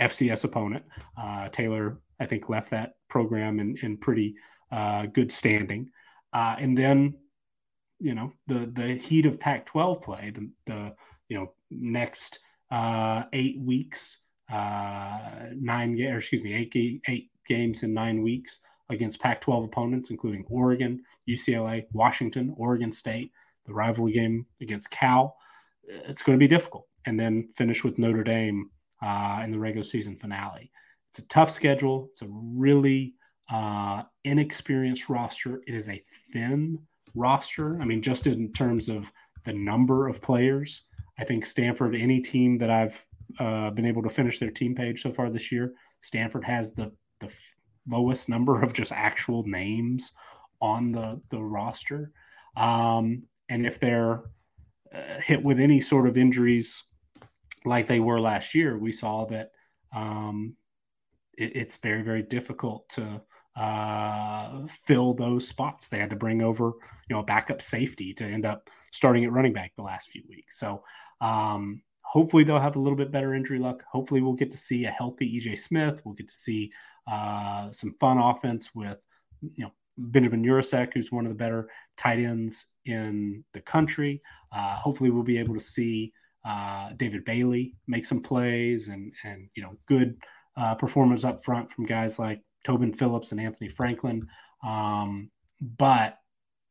FCS 0.00 0.44
opponent. 0.44 0.84
Uh, 1.16 1.48
Taylor, 1.48 2.00
I 2.20 2.26
think, 2.26 2.48
left 2.48 2.70
that 2.70 2.94
program 3.08 3.60
in, 3.60 3.76
in 3.82 3.96
pretty 3.96 4.36
uh, 4.70 5.06
good 5.06 5.32
standing. 5.32 5.90
Uh, 6.32 6.56
and 6.58 6.76
then, 6.76 7.14
you 7.98 8.14
know, 8.14 8.32
the 8.46 8.70
the 8.72 8.94
heat 8.96 9.26
of 9.26 9.40
Pac-12 9.40 10.02
play, 10.02 10.32
the, 10.34 10.50
the 10.66 10.94
you 11.28 11.38
know 11.38 11.52
next 11.70 12.38
uh, 12.70 13.24
eight 13.32 13.58
weeks, 13.60 14.22
uh, 14.50 15.46
nine 15.54 16.00
or 16.00 16.18
excuse 16.18 16.42
me, 16.42 16.54
eight 16.54 17.00
eight 17.08 17.30
games 17.46 17.82
in 17.82 17.94
nine 17.94 18.22
weeks 18.22 18.60
against 18.90 19.20
Pac-12 19.20 19.66
opponents, 19.66 20.10
including 20.10 20.44
Oregon, 20.48 21.02
UCLA, 21.28 21.84
Washington, 21.92 22.54
Oregon 22.56 22.92
State. 22.92 23.32
the 23.66 23.74
rivalry 23.74 24.12
game 24.12 24.46
against 24.62 24.90
Cal. 24.90 25.36
It's 25.84 26.22
going 26.22 26.38
to 26.38 26.42
be 26.42 26.48
difficult, 26.48 26.86
and 27.04 27.20
then 27.20 27.48
finish 27.54 27.84
with 27.84 27.98
Notre 27.98 28.24
Dame 28.24 28.70
uh, 29.02 29.42
in 29.44 29.50
the 29.50 29.58
regular 29.58 29.84
season 29.84 30.16
finale. 30.16 30.70
It's 31.10 31.18
a 31.18 31.28
tough 31.28 31.50
schedule. 31.50 32.08
It's 32.10 32.22
a 32.22 32.28
really 32.30 33.14
uh, 33.50 34.02
inexperienced 34.24 35.08
roster. 35.08 35.62
It 35.66 35.74
is 35.74 35.88
a 35.88 36.02
thin 36.32 36.78
roster. 37.14 37.80
I 37.80 37.84
mean, 37.84 38.02
just 38.02 38.26
in 38.26 38.52
terms 38.52 38.88
of 38.88 39.12
the 39.44 39.52
number 39.52 40.08
of 40.08 40.20
players, 40.20 40.84
I 41.18 41.24
think 41.24 41.46
Stanford, 41.46 41.94
any 41.94 42.20
team 42.20 42.58
that 42.58 42.70
I've 42.70 43.04
uh, 43.38 43.70
been 43.70 43.86
able 43.86 44.02
to 44.02 44.10
finish 44.10 44.38
their 44.38 44.50
team 44.50 44.74
page 44.74 45.02
so 45.02 45.12
far 45.12 45.30
this 45.30 45.50
year, 45.50 45.72
Stanford 46.02 46.44
has 46.44 46.74
the 46.74 46.92
the 47.20 47.32
lowest 47.88 48.28
number 48.28 48.62
of 48.62 48.72
just 48.72 48.92
actual 48.92 49.44
names 49.44 50.12
on 50.60 50.92
the 50.92 51.20
the 51.30 51.42
roster. 51.42 52.12
Um, 52.56 53.24
and 53.48 53.66
if 53.66 53.80
they're 53.80 54.24
uh, 54.92 55.20
hit 55.20 55.42
with 55.42 55.60
any 55.60 55.80
sort 55.80 56.08
of 56.08 56.16
injuries 56.16 56.84
like 57.64 57.86
they 57.86 58.00
were 58.00 58.20
last 58.20 58.54
year, 58.54 58.78
we 58.78 58.92
saw 58.92 59.26
that 59.26 59.52
um, 59.94 60.54
it, 61.36 61.56
it's 61.56 61.76
very 61.76 62.02
very 62.02 62.22
difficult 62.22 62.88
to 62.90 63.20
uh, 63.58 64.66
fill 64.68 65.14
those 65.14 65.48
spots. 65.48 65.88
They 65.88 65.98
had 65.98 66.10
to 66.10 66.16
bring 66.16 66.42
over, 66.42 66.66
you 67.08 67.14
know, 67.14 67.20
a 67.20 67.24
backup 67.24 67.60
safety 67.60 68.14
to 68.14 68.24
end 68.24 68.46
up 68.46 68.70
starting 68.92 69.24
at 69.24 69.32
running 69.32 69.52
back 69.52 69.72
the 69.76 69.82
last 69.82 70.10
few 70.10 70.22
weeks. 70.28 70.60
So 70.60 70.84
um, 71.20 71.82
hopefully 72.02 72.44
they'll 72.44 72.60
have 72.60 72.76
a 72.76 72.80
little 72.80 72.96
bit 72.96 73.10
better 73.10 73.34
injury 73.34 73.58
luck. 73.58 73.82
Hopefully 73.90 74.20
we'll 74.20 74.34
get 74.34 74.52
to 74.52 74.56
see 74.56 74.84
a 74.84 74.90
healthy 74.90 75.40
EJ 75.40 75.58
Smith. 75.58 76.00
We'll 76.04 76.14
get 76.14 76.28
to 76.28 76.34
see 76.34 76.70
uh, 77.10 77.70
some 77.72 77.94
fun 78.00 78.18
offense 78.18 78.74
with, 78.74 79.04
you 79.40 79.64
know, 79.64 79.72
Benjamin 79.98 80.44
Yurosek, 80.44 80.94
who's 80.94 81.10
one 81.10 81.26
of 81.26 81.30
the 81.30 81.38
better 81.38 81.68
tight 81.96 82.20
ends 82.20 82.66
in 82.84 83.44
the 83.52 83.60
country. 83.60 84.22
Uh, 84.52 84.76
hopefully 84.76 85.10
we'll 85.10 85.24
be 85.24 85.38
able 85.38 85.54
to 85.54 85.60
see 85.60 86.12
uh, 86.44 86.90
David 86.96 87.24
Bailey 87.24 87.74
make 87.86 88.06
some 88.06 88.22
plays 88.22 88.88
and 88.88 89.12
and 89.24 89.48
you 89.54 89.62
know 89.62 89.76
good 89.86 90.16
uh, 90.56 90.74
performance 90.74 91.24
up 91.24 91.44
front 91.44 91.70
from 91.70 91.84
guys 91.84 92.18
like 92.18 92.40
Tobin 92.64 92.92
Phillips 92.92 93.32
and 93.32 93.40
Anthony 93.40 93.68
Franklin. 93.68 94.26
Um, 94.64 95.30
but 95.60 96.18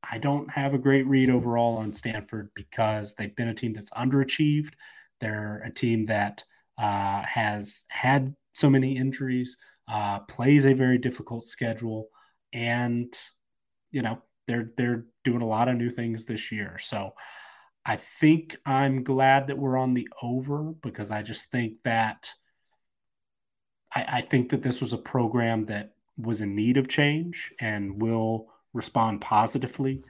I 0.10 0.18
don't 0.18 0.50
have 0.50 0.74
a 0.74 0.80
great 0.80 1.06
read 1.08 1.30
overall 1.30 1.78
on 1.78 1.94
Stanford 1.94 2.50
because 2.56 3.16
they've 3.16 3.36
been 3.36 3.50
a 3.50 3.54
team 3.54 3.74
that's 3.74 3.90
underachieved. 3.92 4.74
They're 5.20 5.62
a 5.66 5.72
team 5.72 6.06
that 6.06 6.44
uh, 6.78 7.24
has 7.24 7.86
had 7.90 8.36
so 8.54 8.70
many 8.70 8.96
injuries, 8.96 9.58
uh, 9.88 10.20
plays 10.20 10.66
a 10.66 10.74
very 10.74 10.98
difficult 10.98 11.48
schedule, 11.48 12.10
and 12.54 13.14
you 13.92 14.02
know 14.02 14.22
they're 14.48 14.72
they're 14.78 15.06
doing 15.24 15.42
a 15.42 15.48
lot 15.48 15.68
of 15.68 15.76
new 15.76 15.90
things 15.90 16.26
this 16.26 16.52
year. 16.52 16.78
So 16.80 17.14
I 17.86 17.96
think 17.96 18.58
I'm 18.66 19.04
glad 19.04 19.48
that 19.48 19.58
we're 19.58 19.78
on 19.78 19.94
the 19.94 20.08
over 20.22 20.74
because 20.82 21.12
I 21.12 21.22
just 21.22 21.52
think 21.52 21.74
that 21.84 22.32
I, 23.96 24.06
I 24.18 24.22
think 24.22 24.50
that 24.50 24.62
this 24.62 24.82
was 24.82 24.94
a 24.94 24.98
program 24.98 25.66
that 25.68 25.94
was 26.18 26.42
in 26.42 26.56
need 26.56 26.78
of 26.78 26.88
change 26.88 27.54
and 27.60 28.02
will 28.02 28.48
respond 28.74 29.22
positively 29.22 30.04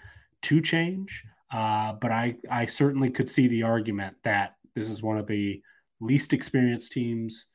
to 0.44 0.62
change. 0.62 1.24
Uh, 1.52 1.94
but 1.94 2.12
I, 2.12 2.36
I 2.50 2.66
certainly 2.66 3.10
could 3.10 3.30
see 3.30 3.48
the 3.48 3.64
argument 3.64 4.16
that 4.24 4.56
this 4.76 4.90
is 4.90 5.04
one 5.04 5.18
of 5.18 5.28
the 5.28 5.62
least 6.02 6.34
experienced 6.34 6.92
teams 6.92 7.48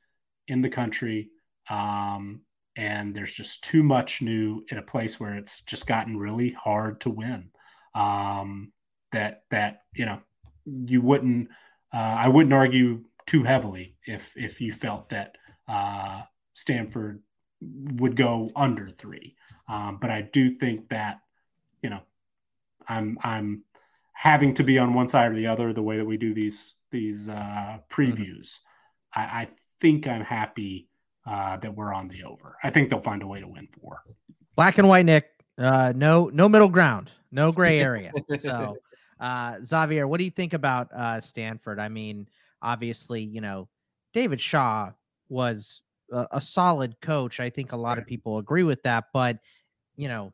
in 0.48 0.60
the 0.60 0.70
country. 0.70 1.30
Um, 1.68 2.42
and 2.76 3.14
there's 3.14 3.32
just 3.32 3.64
too 3.64 3.82
much 3.82 4.22
new 4.22 4.64
in 4.70 4.78
a 4.78 4.82
place 4.82 5.20
where 5.20 5.34
it's 5.34 5.62
just 5.62 5.86
gotten 5.86 6.16
really 6.16 6.50
hard 6.50 7.00
to 7.02 7.10
win. 7.10 7.50
Um, 7.94 8.72
that, 9.12 9.44
that, 9.50 9.82
you 9.94 10.06
know, 10.06 10.20
you 10.64 11.02
wouldn't, 11.02 11.48
uh, 11.92 12.16
I 12.18 12.28
wouldn't 12.28 12.54
argue 12.54 13.04
too 13.26 13.42
heavily 13.42 13.96
if, 14.06 14.32
if 14.36 14.60
you 14.60 14.72
felt 14.72 15.10
that 15.10 15.36
uh, 15.68 16.22
Stanford 16.54 17.22
would 17.60 18.16
go 18.16 18.50
under 18.56 18.88
three. 18.88 19.36
Um, 19.68 19.98
but 20.00 20.10
I 20.10 20.22
do 20.22 20.48
think 20.48 20.88
that, 20.88 21.20
you 21.82 21.90
know, 21.90 22.00
I'm 22.88 23.18
I'm 23.22 23.64
having 24.12 24.54
to 24.54 24.62
be 24.64 24.78
on 24.78 24.94
one 24.94 25.08
side 25.08 25.32
or 25.32 25.34
the 25.34 25.46
other 25.46 25.72
the 25.72 25.82
way 25.82 25.96
that 25.96 26.04
we 26.04 26.16
do 26.16 26.34
these 26.34 26.76
these 26.90 27.28
uh, 27.28 27.78
previews. 27.90 28.58
Mm-hmm. 29.16 29.20
I, 29.20 29.22
I, 29.22 29.48
think 29.80 30.06
I'm 30.06 30.22
happy 30.22 30.88
uh, 31.26 31.56
that 31.58 31.74
we're 31.74 31.92
on 31.92 32.08
the 32.08 32.24
over. 32.24 32.56
I 32.62 32.70
think 32.70 32.90
they'll 32.90 33.00
find 33.00 33.22
a 33.22 33.26
way 33.26 33.40
to 33.40 33.46
win 33.46 33.68
four. 33.68 34.02
Black 34.56 34.78
and 34.78 34.88
white, 34.88 35.06
Nick. 35.06 35.28
Uh, 35.58 35.92
no 35.94 36.30
no 36.32 36.48
middle 36.48 36.68
ground, 36.68 37.10
no 37.30 37.52
gray 37.52 37.80
area. 37.80 38.12
so, 38.38 38.76
uh, 39.20 39.58
Xavier, 39.64 40.08
what 40.08 40.18
do 40.18 40.24
you 40.24 40.30
think 40.30 40.54
about 40.54 40.90
uh, 40.92 41.20
Stanford? 41.20 41.78
I 41.78 41.88
mean, 41.88 42.28
obviously, 42.62 43.22
you 43.22 43.40
know, 43.40 43.68
David 44.12 44.40
Shaw 44.40 44.90
was 45.28 45.82
a, 46.10 46.26
a 46.32 46.40
solid 46.40 47.00
coach. 47.00 47.38
I 47.38 47.50
think 47.50 47.72
a 47.72 47.76
lot 47.76 47.98
of 47.98 48.06
people 48.06 48.38
agree 48.38 48.62
with 48.62 48.82
that, 48.82 49.06
but 49.12 49.38
you 49.96 50.08
know, 50.08 50.32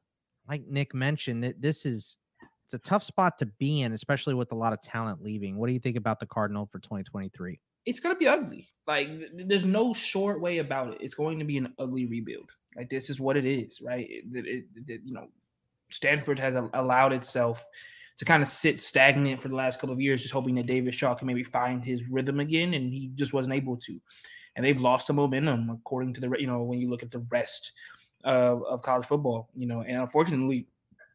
like 0.48 0.66
Nick 0.66 0.94
mentioned, 0.94 1.44
that 1.44 1.60
this 1.60 1.84
is 1.84 2.16
it's 2.64 2.74
a 2.74 2.78
tough 2.78 3.02
spot 3.02 3.38
to 3.38 3.46
be 3.46 3.82
in, 3.82 3.92
especially 3.92 4.34
with 4.34 4.52
a 4.52 4.56
lot 4.56 4.72
of 4.72 4.82
talent 4.82 5.22
leaving. 5.22 5.56
What 5.56 5.68
do 5.68 5.72
you 5.72 5.80
think 5.80 5.96
about 5.96 6.20
the 6.20 6.26
Cardinal 6.26 6.68
for 6.70 6.78
2023? 6.80 7.58
It's 7.88 8.00
gonna 8.00 8.16
be 8.16 8.28
ugly. 8.28 8.66
Like 8.86 9.08
there's 9.46 9.64
no 9.64 9.94
short 9.94 10.40
way 10.40 10.58
about 10.58 10.94
it. 10.94 10.98
It's 11.00 11.14
going 11.14 11.38
to 11.38 11.44
be 11.44 11.58
an 11.58 11.74
ugly 11.78 12.06
rebuild. 12.06 12.50
Like 12.76 12.90
this 12.90 13.10
is 13.10 13.20
what 13.20 13.36
it 13.36 13.44
is, 13.44 13.80
right? 13.82 14.06
It, 14.08 14.24
it, 14.34 14.64
it, 14.86 15.00
you 15.04 15.14
know, 15.14 15.28
Stanford 15.90 16.38
has 16.38 16.56
allowed 16.74 17.12
itself 17.12 17.64
to 18.18 18.24
kind 18.24 18.42
of 18.42 18.48
sit 18.48 18.80
stagnant 18.80 19.40
for 19.40 19.48
the 19.48 19.54
last 19.54 19.80
couple 19.80 19.94
of 19.94 20.00
years, 20.00 20.22
just 20.22 20.34
hoping 20.34 20.54
that 20.56 20.66
David 20.66 20.94
Shaw 20.94 21.14
can 21.14 21.26
maybe 21.26 21.44
find 21.44 21.84
his 21.84 22.08
rhythm 22.10 22.40
again, 22.40 22.74
and 22.74 22.92
he 22.92 23.10
just 23.14 23.32
wasn't 23.32 23.54
able 23.54 23.76
to 23.76 24.00
and 24.58 24.66
they've 24.66 24.80
lost 24.80 25.06
the 25.06 25.12
momentum 25.12 25.70
according 25.70 26.12
to 26.12 26.20
the 26.20 26.30
you 26.36 26.48
know 26.48 26.62
when 26.62 26.80
you 26.80 26.90
look 26.90 27.04
at 27.04 27.12
the 27.12 27.24
rest 27.30 27.72
of, 28.24 28.64
of 28.64 28.82
college 28.82 29.06
football, 29.06 29.48
you 29.54 29.66
know, 29.66 29.82
and 29.82 29.96
unfortunately, 29.96 30.66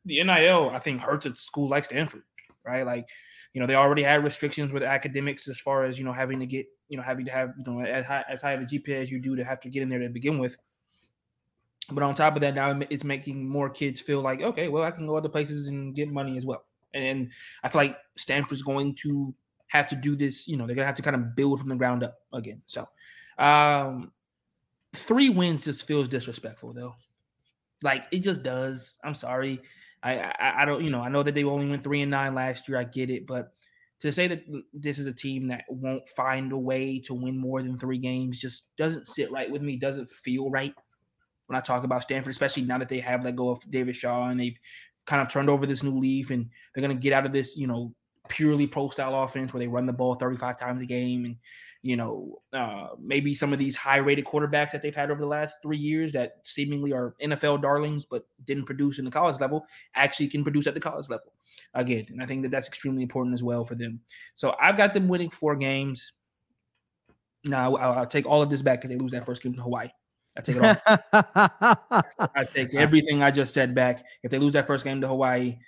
the 0.05 0.23
NIL 0.23 0.71
I 0.73 0.79
think 0.79 1.01
hurts 1.01 1.25
a 1.25 1.35
school 1.35 1.69
like 1.69 1.83
Stanford, 1.83 2.23
right? 2.65 2.85
Like, 2.85 3.09
you 3.53 3.61
know, 3.61 3.67
they 3.67 3.75
already 3.75 4.03
had 4.03 4.23
restrictions 4.23 4.73
with 4.73 4.83
academics 4.83 5.47
as 5.47 5.59
far 5.59 5.85
as 5.85 5.97
you 5.97 6.05
know 6.05 6.11
having 6.13 6.39
to 6.39 6.45
get 6.45 6.65
you 6.89 6.97
know 6.97 7.03
having 7.03 7.25
to 7.25 7.31
have 7.31 7.53
you 7.57 7.71
know 7.71 7.79
as 7.81 8.05
high 8.05 8.25
as 8.27 8.41
high 8.41 8.53
of 8.53 8.61
a 8.61 8.65
GPA 8.65 9.01
as 9.01 9.11
you 9.11 9.19
do 9.19 9.35
to 9.35 9.43
have 9.43 9.59
to 9.61 9.69
get 9.69 9.83
in 9.83 9.89
there 9.89 9.99
to 9.99 10.09
begin 10.09 10.39
with. 10.39 10.57
But 11.91 12.03
on 12.03 12.13
top 12.13 12.35
of 12.35 12.41
that, 12.41 12.55
now 12.55 12.79
it's 12.89 13.03
making 13.03 13.47
more 13.47 13.69
kids 13.69 13.99
feel 13.99 14.21
like, 14.21 14.41
okay, 14.41 14.69
well, 14.69 14.83
I 14.83 14.91
can 14.91 15.05
go 15.05 15.17
other 15.17 15.29
places 15.29 15.67
and 15.67 15.93
get 15.93 16.09
money 16.09 16.37
as 16.37 16.45
well. 16.45 16.63
And 16.93 17.31
I 17.61 17.69
feel 17.69 17.81
like 17.81 17.97
Stanford's 18.15 18.61
going 18.61 18.95
to 19.01 19.33
have 19.67 19.87
to 19.87 19.95
do 19.95 20.15
this. 20.15 20.47
You 20.47 20.57
know, 20.57 20.65
they're 20.65 20.75
gonna 20.75 20.85
have 20.85 20.95
to 20.95 21.01
kind 21.01 21.15
of 21.15 21.35
build 21.35 21.59
from 21.59 21.69
the 21.69 21.75
ground 21.75 22.03
up 22.03 22.15
again. 22.31 22.61
So 22.65 22.87
um, 23.37 24.11
three 24.93 25.29
wins 25.29 25.65
just 25.65 25.85
feels 25.85 26.07
disrespectful 26.07 26.73
though. 26.73 26.95
Like 27.81 28.05
it 28.11 28.19
just 28.19 28.43
does. 28.43 28.97
I'm 29.03 29.13
sorry. 29.13 29.59
I, 30.03 30.19
I, 30.19 30.61
I 30.61 30.65
don't 30.65 30.83
you 30.83 30.89
know 30.89 31.01
I 31.01 31.09
know 31.09 31.23
that 31.23 31.35
they 31.35 31.43
only 31.43 31.69
went 31.69 31.83
three 31.83 32.01
and 32.01 32.11
nine 32.11 32.35
last 32.35 32.67
year. 32.67 32.77
I 32.77 32.83
get 32.83 33.09
it, 33.09 33.25
but 33.25 33.53
to 34.01 34.11
say 34.11 34.27
that 34.27 34.43
this 34.73 34.99
is 34.99 35.07
a 35.07 35.13
team 35.13 35.47
that 35.47 35.63
won't 35.69 36.07
find 36.09 36.51
a 36.51 36.57
way 36.57 36.99
to 36.99 37.13
win 37.13 37.37
more 37.37 37.61
than 37.61 37.77
three 37.77 37.97
games 37.97 38.37
just 38.37 38.75
doesn't 38.75 39.07
sit 39.07 39.31
right 39.31 39.49
with 39.49 39.61
me. 39.61 39.77
Doesn't 39.77 40.09
feel 40.09 40.49
right 40.49 40.73
when 41.47 41.57
I 41.57 41.61
talk 41.61 41.83
about 41.83 42.01
Stanford, 42.01 42.31
especially 42.31 42.63
now 42.63 42.77
that 42.79 42.89
they 42.89 42.99
have 42.99 43.23
let 43.23 43.35
go 43.37 43.49
of 43.49 43.71
David 43.71 43.95
Shaw 43.95 44.27
and 44.27 44.39
they've 44.39 44.59
kind 45.05 45.21
of 45.21 45.29
turned 45.29 45.49
over 45.49 45.65
this 45.65 45.83
new 45.83 45.99
leaf 45.99 46.31
and 46.31 46.49
they're 46.73 46.83
going 46.83 46.95
to 46.95 47.01
get 47.01 47.13
out 47.13 47.25
of 47.25 47.33
this 47.33 47.55
you 47.57 47.67
know 47.67 47.93
purely 48.29 48.65
pro 48.67 48.89
style 48.89 49.23
offense 49.23 49.53
where 49.53 49.59
they 49.59 49.67
run 49.67 49.85
the 49.85 49.93
ball 49.93 50.15
35 50.15 50.57
times 50.57 50.81
a 50.81 50.85
game 50.85 51.25
and 51.25 51.35
you 51.81 51.97
know 51.97 52.39
uh, 52.53 52.87
maybe 52.99 53.35
some 53.35 53.51
of 53.51 53.59
these 53.59 53.75
high 53.75 53.97
rated 53.97 54.23
quarterbacks 54.23 54.71
that 54.71 54.81
they've 54.81 54.95
had 54.95 55.11
over 55.11 55.19
the 55.19 55.27
last 55.27 55.57
three 55.61 55.77
years 55.77 56.13
that 56.13 56.35
seemingly 56.43 56.93
are 56.93 57.15
NFL 57.21 57.61
darlings 57.61 58.05
but 58.05 58.25
didn't 58.45 58.65
produce 58.65 58.97
in 58.97 59.05
the 59.05 59.11
college 59.11 59.39
level 59.41 59.65
actually 59.95 60.27
can 60.27 60.43
produce 60.43 60.67
at 60.67 60.73
the 60.73 60.79
college 60.79 61.09
level 61.09 61.33
again 61.73 62.05
and 62.09 62.23
I 62.23 62.25
think 62.25 62.43
that 62.43 62.51
that's 62.51 62.67
extremely 62.67 63.03
important 63.03 63.33
as 63.33 63.43
well 63.43 63.65
for 63.65 63.75
them 63.75 63.99
so 64.35 64.55
I've 64.59 64.77
got 64.77 64.93
them 64.93 65.09
winning 65.09 65.29
four 65.29 65.55
games 65.57 66.13
now 67.43 67.75
I'll, 67.75 67.99
I'll 67.99 68.07
take 68.07 68.25
all 68.25 68.41
of 68.41 68.49
this 68.49 68.61
back 68.61 68.79
because 68.79 68.95
they 68.95 69.01
lose 69.01 69.11
that 69.11 69.25
first 69.25 69.43
game 69.43 69.53
to 69.55 69.61
Hawaii 69.61 69.89
I 70.35 70.41
take 70.41 70.55
it 70.55 70.63
all. 70.63 70.75
I 72.33 72.43
take 72.43 72.73
everything 72.73 73.21
I 73.21 73.29
just 73.29 73.53
said 73.53 73.75
back. 73.75 74.03
If 74.23 74.31
they 74.31 74.39
lose 74.39 74.53
that 74.53 74.65
first 74.65 74.83
game 74.83 74.99
to 75.01 75.07
Hawaii, 75.07 75.59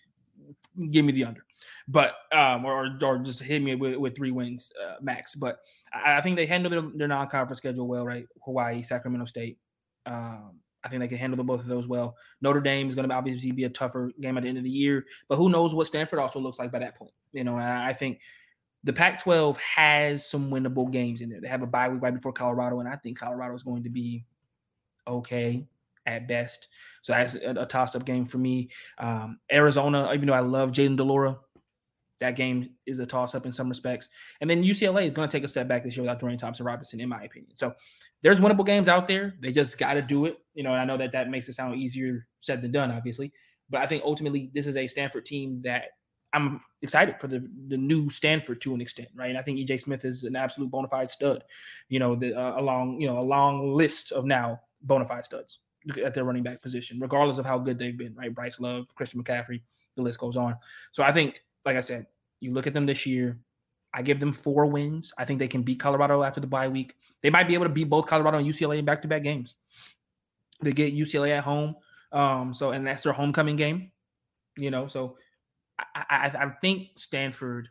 give 0.89 1.05
me 1.05 1.11
the 1.11 1.25
under 1.25 1.44
but 1.87 2.13
um, 2.31 2.65
or 2.65 2.97
or 3.01 3.17
just 3.19 3.41
hit 3.41 3.61
me 3.61 3.75
with, 3.75 3.95
with 3.97 4.15
three 4.15 4.31
wins 4.31 4.71
uh, 4.83 4.95
max. 5.01 5.35
But 5.35 5.59
I, 5.93 6.17
I, 6.17 6.21
think 6.21 6.35
they 6.35 6.45
handle 6.45 6.69
their, 6.69 6.83
their 6.95 7.07
non-conference 7.07 7.57
schedule 7.57 7.87
well, 7.87 8.05
right? 8.05 8.27
Hawaii, 8.43 8.83
Sacramento 8.83 9.25
State. 9.25 9.57
Um, 10.05 10.59
I 10.83 10.89
think 10.89 11.01
they 11.01 11.07
can 11.07 11.17
handle 11.17 11.37
the 11.37 11.43
both 11.43 11.61
of 11.61 11.67
those 11.67 11.87
well. 11.87 12.15
Notre 12.41 12.61
Dame 12.61 12.87
is 12.87 12.95
going 12.95 13.09
to 13.09 13.15
obviously 13.15 13.51
be 13.51 13.63
a 13.63 13.69
tougher 13.69 14.11
game 14.21 14.37
at 14.37 14.43
the 14.43 14.49
end 14.49 14.59
of 14.59 14.63
the 14.63 14.69
year, 14.69 15.05
but 15.27 15.37
who 15.37 15.49
knows 15.49 15.73
what 15.73 15.87
Stanford 15.87 16.19
also 16.19 16.39
looks 16.39 16.59
like 16.59 16.71
by 16.71 16.79
that 16.79 16.95
point? 16.95 17.11
You 17.33 17.43
know, 17.43 17.55
I, 17.55 17.89
I 17.89 17.93
think 17.93 18.19
the 18.83 18.93
Pac-12 18.93 19.57
has 19.57 20.29
some 20.29 20.51
winnable 20.51 20.91
games 20.91 21.21
in 21.21 21.29
there. 21.29 21.41
They 21.41 21.47
have 21.47 21.63
a 21.63 21.67
bye 21.67 21.89
week 21.89 22.03
right 22.03 22.13
before 22.13 22.33
Colorado, 22.33 22.79
and 22.79 22.87
I 22.87 22.95
think 22.97 23.17
Colorado 23.17 23.55
is 23.55 23.63
going 23.63 23.81
to 23.83 23.89
be 23.89 24.25
okay 25.07 25.65
at 26.05 26.27
best. 26.27 26.67
So 27.01 27.13
that's 27.13 27.33
a, 27.33 27.61
a 27.61 27.65
toss-up 27.65 28.05
game 28.05 28.25
for 28.25 28.37
me. 28.37 28.69
Um, 28.99 29.39
Arizona, 29.51 30.11
even 30.13 30.27
though 30.27 30.33
I 30.33 30.41
love 30.41 30.71
Jayden 30.71 30.97
de 30.97 31.03
Laura, 31.03 31.39
that 32.19 32.35
game 32.35 32.69
is 32.85 32.99
a 32.99 33.05
toss 33.05 33.35
up 33.35 33.45
in 33.45 33.51
some 33.51 33.69
respects. 33.69 34.09
And 34.41 34.49
then 34.49 34.63
UCLA 34.63 35.05
is 35.05 35.13
going 35.13 35.27
to 35.27 35.31
take 35.31 35.43
a 35.43 35.47
step 35.47 35.67
back 35.67 35.83
this 35.83 35.95
year 35.95 36.03
without 36.03 36.19
Dorian 36.19 36.39
Thompson 36.39 36.65
Robinson, 36.65 36.99
in 36.99 37.09
my 37.09 37.23
opinion. 37.23 37.55
So 37.55 37.73
there's 38.21 38.39
winnable 38.39 38.65
games 38.65 38.87
out 38.87 39.07
there. 39.07 39.35
They 39.39 39.51
just 39.51 39.77
got 39.77 39.93
to 39.93 40.01
do 40.01 40.25
it. 40.25 40.37
You 40.53 40.63
know, 40.63 40.71
and 40.71 40.79
I 40.79 40.85
know 40.85 40.97
that 40.97 41.11
that 41.11 41.29
makes 41.29 41.49
it 41.49 41.53
sound 41.53 41.75
easier 41.75 42.27
said 42.41 42.61
than 42.61 42.71
done, 42.71 42.91
obviously. 42.91 43.31
But 43.69 43.81
I 43.81 43.87
think 43.87 44.03
ultimately 44.05 44.51
this 44.53 44.67
is 44.67 44.77
a 44.77 44.87
Stanford 44.87 45.25
team 45.25 45.61
that 45.63 45.85
I'm 46.33 46.61
excited 46.81 47.19
for 47.19 47.27
the 47.27 47.47
the 47.67 47.77
new 47.77 48.09
Stanford 48.09 48.61
to 48.61 48.73
an 48.73 48.81
extent, 48.81 49.07
right? 49.15 49.29
And 49.29 49.37
I 49.37 49.41
think 49.41 49.57
EJ 49.57 49.81
Smith 49.81 50.05
is 50.05 50.23
an 50.23 50.35
absolute 50.35 50.69
bona 50.69 50.87
fide 50.87 51.09
stud. 51.09 51.43
You 51.87 51.99
know, 51.99 52.15
the, 52.15 52.37
uh, 52.37 52.59
along 52.59 52.99
you 52.99 53.07
know 53.07 53.19
a 53.19 53.21
long 53.21 53.73
list 53.73 54.11
of 54.11 54.25
now 54.25 54.59
bona 54.81 55.05
fide 55.05 55.25
studs 55.25 55.59
at 56.03 56.13
their 56.13 56.23
running 56.23 56.43
back 56.43 56.61
position, 56.61 56.99
regardless 56.99 57.37
of 57.37 57.45
how 57.45 57.57
good 57.57 57.77
they've 57.77 57.97
been, 57.97 58.15
right? 58.15 58.33
Bryce 58.33 58.59
Love, 58.59 58.85
Christian 58.95 59.23
McCaffrey, 59.23 59.61
the 59.95 60.01
list 60.01 60.19
goes 60.19 60.37
on. 60.37 60.55
So 60.91 61.03
I 61.03 61.11
think, 61.11 61.41
like 61.65 61.77
I 61.77 61.81
said, 61.81 62.05
you 62.39 62.53
look 62.53 62.67
at 62.67 62.73
them 62.73 62.85
this 62.85 63.05
year. 63.05 63.39
I 63.93 64.01
give 64.01 64.19
them 64.19 64.33
four 64.33 64.65
wins. 64.65 65.13
I 65.17 65.25
think 65.25 65.39
they 65.39 65.47
can 65.47 65.63
beat 65.63 65.79
Colorado 65.79 66.21
after 66.23 66.41
the 66.41 66.47
bye 66.47 66.67
week. 66.67 66.95
They 67.21 67.29
might 67.29 67.47
be 67.47 67.53
able 67.53 67.65
to 67.65 67.69
beat 67.69 67.89
both 67.89 68.07
Colorado 68.07 68.37
and 68.37 68.47
UCLA 68.47 68.79
in 68.79 68.85
back 68.85 69.01
to 69.01 69.07
back 69.07 69.23
games. 69.23 69.55
They 70.61 70.73
get 70.73 70.93
UCLA 70.93 71.37
at 71.37 71.43
home. 71.43 71.75
Um, 72.11 72.53
so 72.53 72.71
and 72.71 72.85
that's 72.85 73.03
their 73.03 73.13
homecoming 73.13 73.55
game. 73.55 73.91
You 74.57 74.71
know, 74.71 74.87
so 74.87 75.17
I, 75.79 76.03
I, 76.09 76.45
I 76.45 76.49
think 76.61 76.89
Stanford 76.95 77.69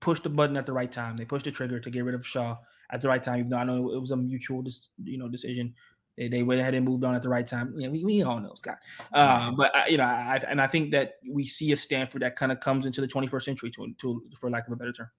pushed 0.00 0.24
the 0.24 0.28
button 0.28 0.56
at 0.56 0.66
the 0.66 0.72
right 0.72 0.90
time. 0.90 1.16
They 1.16 1.24
pushed 1.24 1.44
the 1.44 1.50
trigger 1.50 1.80
to 1.80 1.90
get 1.90 2.04
rid 2.04 2.14
of 2.14 2.26
Shaw 2.26 2.56
at 2.90 3.00
the 3.00 3.08
right 3.08 3.22
time, 3.22 3.38
even 3.38 3.50
though 3.50 3.56
I 3.56 3.64
know 3.64 3.92
it 3.92 4.00
was 4.00 4.10
a 4.10 4.16
mutual, 4.16 4.64
you 5.02 5.18
know, 5.18 5.28
decision. 5.28 5.74
They, 6.16 6.28
they 6.28 6.42
went 6.42 6.60
ahead 6.60 6.74
and 6.74 6.84
moved 6.84 7.04
on 7.04 7.14
at 7.14 7.22
the 7.22 7.28
right 7.28 7.46
time. 7.46 7.74
Yeah, 7.76 7.88
we, 7.88 8.04
we 8.04 8.22
all 8.22 8.40
know 8.40 8.54
Scott. 8.54 8.78
Uh, 9.12 9.50
but 9.50 9.74
I, 9.74 9.88
you 9.88 9.98
know, 9.98 10.04
I, 10.04 10.40
and 10.48 10.60
I 10.60 10.66
think 10.66 10.90
that 10.92 11.16
we 11.28 11.44
see 11.44 11.72
a 11.72 11.76
Stanford 11.76 12.22
that 12.22 12.36
kind 12.36 12.50
of 12.50 12.60
comes 12.60 12.86
into 12.86 13.00
the 13.00 13.08
21st 13.08 13.42
century, 13.42 13.70
to, 13.72 13.94
to 13.98 14.22
for 14.36 14.50
lack 14.50 14.66
of 14.66 14.72
a 14.72 14.76
better 14.76 14.92
term. 14.92 15.10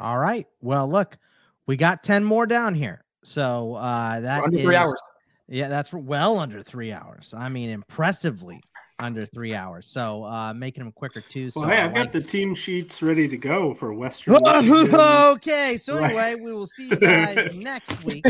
All 0.00 0.18
right. 0.18 0.46
Well, 0.60 0.88
look, 0.88 1.16
we 1.66 1.76
got 1.76 2.02
10 2.02 2.24
more 2.24 2.46
down 2.46 2.74
here. 2.74 3.04
So 3.22 3.74
uh, 3.74 4.20
that 4.20 4.44
under 4.44 4.56
is, 4.56 4.64
three 4.64 4.76
hours. 4.76 5.00
Yeah, 5.48 5.68
that's 5.68 5.92
well 5.92 6.38
under 6.38 6.62
three 6.62 6.92
hours. 6.92 7.34
I 7.36 7.48
mean, 7.48 7.70
impressively 7.70 8.60
under 9.04 9.26
three 9.26 9.54
hours. 9.54 9.86
So 9.86 10.24
uh, 10.24 10.54
making 10.54 10.82
them 10.82 10.92
quicker 10.92 11.20
too. 11.20 11.50
So 11.50 11.60
well, 11.60 11.68
hey, 11.68 11.78
I've 11.78 11.92
like... 11.92 12.04
got 12.04 12.12
the 12.12 12.20
team 12.20 12.54
sheets 12.54 13.02
ready 13.02 13.28
to 13.28 13.36
go 13.36 13.74
for 13.74 13.92
Western. 13.92 14.34
okay, 14.44 15.76
so 15.78 15.98
anyway, 15.98 16.34
we 16.34 16.52
will 16.52 16.66
see 16.66 16.88
you 16.88 16.96
guys 16.96 17.54
next 17.54 18.04
week. 18.04 18.24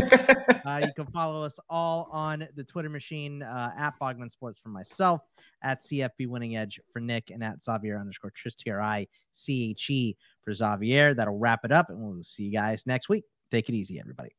Uh, 0.65 0.81
you 0.85 0.93
can 0.93 1.05
follow 1.07 1.43
us 1.43 1.59
all 1.69 2.09
on 2.11 2.47
the 2.55 2.63
Twitter 2.63 2.89
machine 2.89 3.41
uh, 3.41 3.71
at 3.77 3.93
Bogman 3.99 4.31
Sports 4.31 4.59
for 4.59 4.69
myself, 4.69 5.21
at 5.63 5.81
CFB 5.81 6.27
Winning 6.27 6.57
Edge 6.57 6.79
for 6.91 6.99
Nick, 6.99 7.31
and 7.31 7.43
at 7.43 7.63
Xavier 7.63 7.97
underscore 7.97 8.31
Triche 8.31 8.55
T 8.55 8.69
R 8.69 8.81
I 8.81 9.07
C 9.31 9.71
H 9.71 9.89
E 9.89 10.17
for 10.43 10.53
Xavier. 10.53 11.13
That'll 11.13 11.37
wrap 11.37 11.61
it 11.63 11.71
up, 11.71 11.89
and 11.89 11.99
we'll 11.99 12.23
see 12.23 12.43
you 12.43 12.51
guys 12.51 12.85
next 12.85 13.09
week. 13.09 13.23
Take 13.51 13.69
it 13.69 13.75
easy, 13.75 13.99
everybody. 13.99 14.35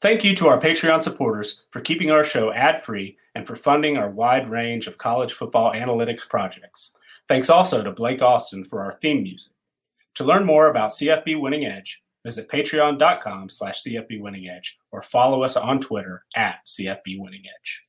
Thank 0.00 0.24
you 0.24 0.34
to 0.36 0.48
our 0.48 0.60
Patreon 0.60 1.02
supporters 1.02 1.62
for 1.70 1.80
keeping 1.80 2.10
our 2.10 2.24
show 2.24 2.52
ad 2.52 2.82
free 2.82 3.16
and 3.34 3.46
for 3.46 3.56
funding 3.56 3.96
our 3.96 4.10
wide 4.10 4.50
range 4.50 4.86
of 4.86 4.98
college 4.98 5.32
football 5.32 5.72
analytics 5.72 6.28
projects. 6.28 6.94
Thanks 7.28 7.48
also 7.48 7.82
to 7.82 7.90
Blake 7.90 8.20
Austin 8.20 8.64
for 8.64 8.82
our 8.82 8.98
theme 9.00 9.22
music. 9.22 9.52
To 10.16 10.24
learn 10.24 10.44
more 10.44 10.68
about 10.68 10.90
CFB 10.90 11.40
Winning 11.40 11.64
Edge, 11.64 12.02
visit 12.22 12.48
patreon.com 12.48 13.48
slash 13.48 13.82
CFB 13.82 14.20
Winning 14.20 14.48
Edge 14.48 14.78
or 14.92 15.02
follow 15.02 15.42
us 15.42 15.56
on 15.56 15.80
Twitter 15.80 16.24
at 16.36 16.56
CFB 16.66 17.18
Winning 17.18 17.42
Edge. 17.58 17.86